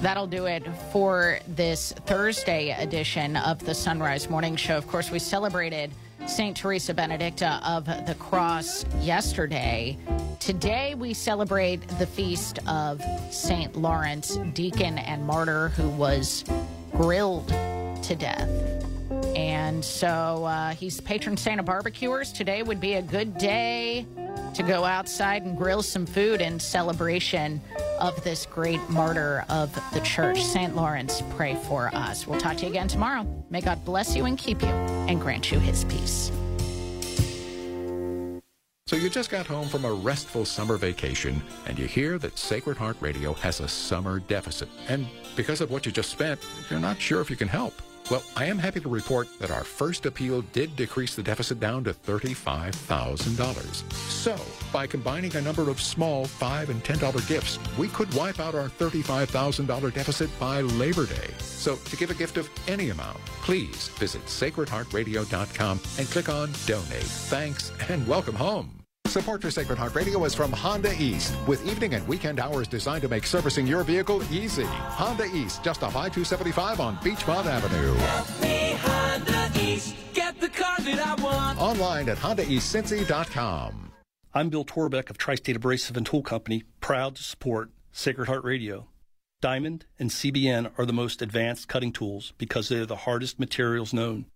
That'll 0.00 0.28
do 0.28 0.46
it 0.46 0.64
for 0.92 1.40
this 1.48 1.92
Thursday 2.06 2.70
edition 2.80 3.36
of 3.36 3.58
the 3.64 3.74
Son 3.74 3.98
Rise 3.98 4.30
Morning 4.30 4.54
Show. 4.54 4.76
Of 4.76 4.86
course, 4.86 5.10
we 5.10 5.18
celebrated 5.18 5.90
St. 6.26 6.56
Teresa 6.56 6.94
Benedicta 6.94 7.60
of 7.64 7.86
the 7.86 8.16
Cross 8.18 8.84
yesterday. 9.00 9.96
Today, 10.40 10.94
we 10.94 11.14
celebrate 11.14 11.86
the 11.98 12.06
feast 12.06 12.58
of 12.68 13.02
St. 13.30 13.76
Lawrence, 13.76 14.36
deacon 14.54 14.98
and 14.98 15.24
martyr, 15.24 15.68
who 15.70 15.88
was 15.90 16.44
grilled 16.92 17.48
to 17.48 18.16
death. 18.16 18.48
And 19.36 19.84
so 19.84 20.44
uh, 20.44 20.70
he's 20.70 21.00
patron 21.00 21.36
saint 21.36 21.60
of 21.60 21.66
barbecuers. 21.66 22.32
Today 22.32 22.62
would 22.62 22.80
be 22.80 22.94
a 22.94 23.02
good 23.02 23.38
day 23.38 24.06
to 24.54 24.62
go 24.62 24.84
outside 24.84 25.44
and 25.44 25.56
grill 25.56 25.82
some 25.82 26.06
food 26.06 26.40
in 26.40 26.58
celebration 26.58 27.60
of 28.00 28.22
this 28.24 28.46
great 28.46 28.80
martyr 28.90 29.44
of 29.48 29.72
the 29.92 30.00
church. 30.00 30.42
St. 30.42 30.74
Lawrence, 30.74 31.22
pray 31.30 31.54
for 31.66 31.94
us. 31.94 32.26
We'll 32.26 32.40
talk 32.40 32.56
to 32.58 32.62
you 32.64 32.70
again 32.70 32.88
tomorrow. 32.88 33.26
May 33.50 33.60
God 33.60 33.84
bless 33.84 34.16
you 34.16 34.24
and 34.24 34.38
keep 34.38 34.62
you 34.62 34.68
and 34.68 35.20
grant 35.20 35.52
you 35.52 35.58
his 35.58 35.84
peace. 35.84 36.32
So 38.88 38.96
you 38.96 39.10
just 39.10 39.28
got 39.28 39.46
home 39.46 39.68
from 39.68 39.84
a 39.84 39.92
restful 39.92 40.46
summer 40.46 40.78
vacation 40.78 41.42
and 41.66 41.78
you 41.78 41.86
hear 41.86 42.18
that 42.18 42.38
Sacred 42.38 42.78
Heart 42.78 42.96
Radio 43.00 43.34
has 43.34 43.60
a 43.60 43.68
summer 43.68 44.18
deficit. 44.18 44.70
And 44.88 45.06
because 45.36 45.60
of 45.60 45.70
what 45.70 45.84
you 45.84 45.92
just 45.92 46.10
spent, 46.10 46.40
you're 46.70 46.80
not 46.80 46.98
sure 46.98 47.20
if 47.20 47.28
you 47.28 47.36
can 47.36 47.48
help. 47.48 47.74
Well, 48.10 48.22
I 48.36 48.46
am 48.46 48.58
happy 48.58 48.80
to 48.80 48.88
report 48.88 49.28
that 49.38 49.50
our 49.50 49.64
first 49.64 50.06
appeal 50.06 50.40
did 50.52 50.74
decrease 50.76 51.14
the 51.14 51.22
deficit 51.22 51.60
down 51.60 51.84
to 51.84 51.92
$35,000. 51.92 53.92
So, 53.92 54.34
by 54.72 54.86
combining 54.86 55.36
a 55.36 55.42
number 55.42 55.68
of 55.68 55.78
small 55.78 56.24
5 56.24 56.70
and 56.70 56.82
$10 56.82 57.28
gifts, 57.28 57.58
we 57.76 57.88
could 57.88 58.12
wipe 58.14 58.40
out 58.40 58.54
our 58.54 58.70
$35,000 58.70 59.92
deficit 59.92 60.30
by 60.40 60.62
Labor 60.62 61.04
Day. 61.04 61.28
So, 61.38 61.76
to 61.76 61.96
give 61.96 62.10
a 62.10 62.14
gift 62.14 62.38
of 62.38 62.48
any 62.66 62.88
amount, 62.88 63.18
please 63.42 63.88
visit 63.88 64.24
sacredheartradio.com 64.24 65.80
and 65.98 66.08
click 66.08 66.30
on 66.30 66.50
Donate. 66.64 67.02
Thanks 67.02 67.72
and 67.90 68.08
welcome 68.08 68.34
home. 68.34 68.77
Support 69.08 69.40
for 69.40 69.50
Sacred 69.50 69.78
Heart 69.78 69.94
Radio 69.94 70.22
is 70.24 70.34
from 70.34 70.52
Honda 70.52 70.92
East, 71.00 71.34
with 71.46 71.66
evening 71.66 71.94
and 71.94 72.06
weekend 72.06 72.38
hours 72.38 72.68
designed 72.68 73.00
to 73.00 73.08
make 73.08 73.24
servicing 73.24 73.66
your 73.66 73.82
vehicle 73.82 74.22
easy. 74.30 74.66
Honda 74.66 75.24
East, 75.34 75.64
just 75.64 75.82
off 75.82 75.96
I-275 75.96 76.78
on 76.78 76.98
Beechmont 76.98 77.46
Avenue. 77.46 77.94
Me 78.42 78.76
Honda 78.82 79.50
East, 79.58 79.96
get 80.12 80.38
the 80.42 80.50
car 80.50 80.76
that 80.80 80.98
I 80.98 81.14
want. 81.22 81.58
Online 81.58 82.10
at 82.10 82.18
HondaEastCincy.com. 82.18 83.92
I'm 84.34 84.50
Bill 84.50 84.66
Torbeck 84.66 85.08
of 85.08 85.16
Tri-State 85.16 85.56
Abrasive 85.56 85.96
and 85.96 86.04
Tool 86.04 86.22
Company, 86.22 86.64
proud 86.82 87.16
to 87.16 87.22
support 87.22 87.70
Sacred 87.90 88.26
Heart 88.26 88.44
Radio. 88.44 88.88
Diamond 89.40 89.86
and 89.98 90.10
CBN 90.10 90.70
are 90.76 90.84
the 90.84 90.92
most 90.92 91.22
advanced 91.22 91.66
cutting 91.66 91.92
tools 91.92 92.34
because 92.36 92.68
they're 92.68 92.84
the 92.84 92.94
hardest 92.94 93.40
materials 93.40 93.94
known. 93.94 94.26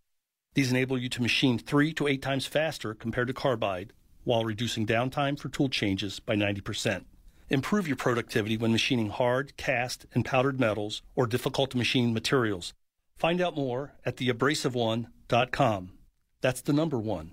These 0.55 0.71
enable 0.71 0.97
you 0.97 1.11
to 1.11 1.21
machine 1.21 1.59
three 1.59 1.93
to 1.93 2.09
eight 2.09 2.23
times 2.23 2.47
faster 2.47 2.95
compared 2.95 3.29
to 3.29 3.35
carbide 3.35 3.93
while 4.25 4.45
reducing 4.45 4.87
downtime 4.87 5.39
for 5.39 5.49
tool 5.49 5.69
changes 5.69 6.21
by 6.21 6.35
90%. 6.35 7.05
Improve 7.51 7.87
your 7.87 7.97
productivity 7.97 8.57
when 8.57 8.73
machining 8.73 9.11
hard, 9.11 9.57
cast, 9.57 10.07
and 10.15 10.25
powdered 10.25 10.59
metals 10.59 11.03
or 11.15 11.27
difficult 11.27 11.71
to 11.71 11.77
machine 11.77 12.15
materials. 12.15 12.73
Find 13.17 13.41
out 13.41 13.57
more 13.57 13.93
at 14.07 14.17
theabrasiveone.com. 14.17 15.93
That's 16.41 16.61
the 16.61 16.73
number 16.73 16.99
one, 16.99 17.33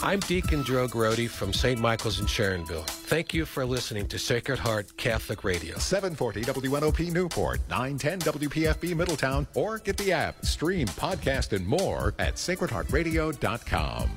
I'm 0.00 0.20
Deacon 0.20 0.62
Joe 0.62 0.86
Grody 0.86 1.28
from 1.28 1.52
St. 1.52 1.80
Michael's 1.80 2.20
in 2.20 2.26
Sharonville. 2.26 2.86
Thank 2.86 3.34
you 3.34 3.44
for 3.44 3.66
listening 3.66 4.06
to 4.08 4.18
Sacred 4.18 4.58
Heart 4.58 4.96
Catholic 4.96 5.42
Radio. 5.42 5.76
740 5.76 6.44
WNOP 6.44 7.12
Newport, 7.12 7.60
910 7.68 8.20
WPFB 8.20 8.94
Middletown, 8.94 9.46
or 9.54 9.78
get 9.78 9.96
the 9.96 10.12
app, 10.12 10.44
stream, 10.46 10.86
podcast, 10.86 11.52
and 11.52 11.66
more 11.66 12.14
at 12.20 12.34
sacredheartradio.com. 12.36 14.08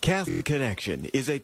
Catholic 0.00 0.46
Connection 0.46 1.04
is 1.12 1.28
a 1.28 1.38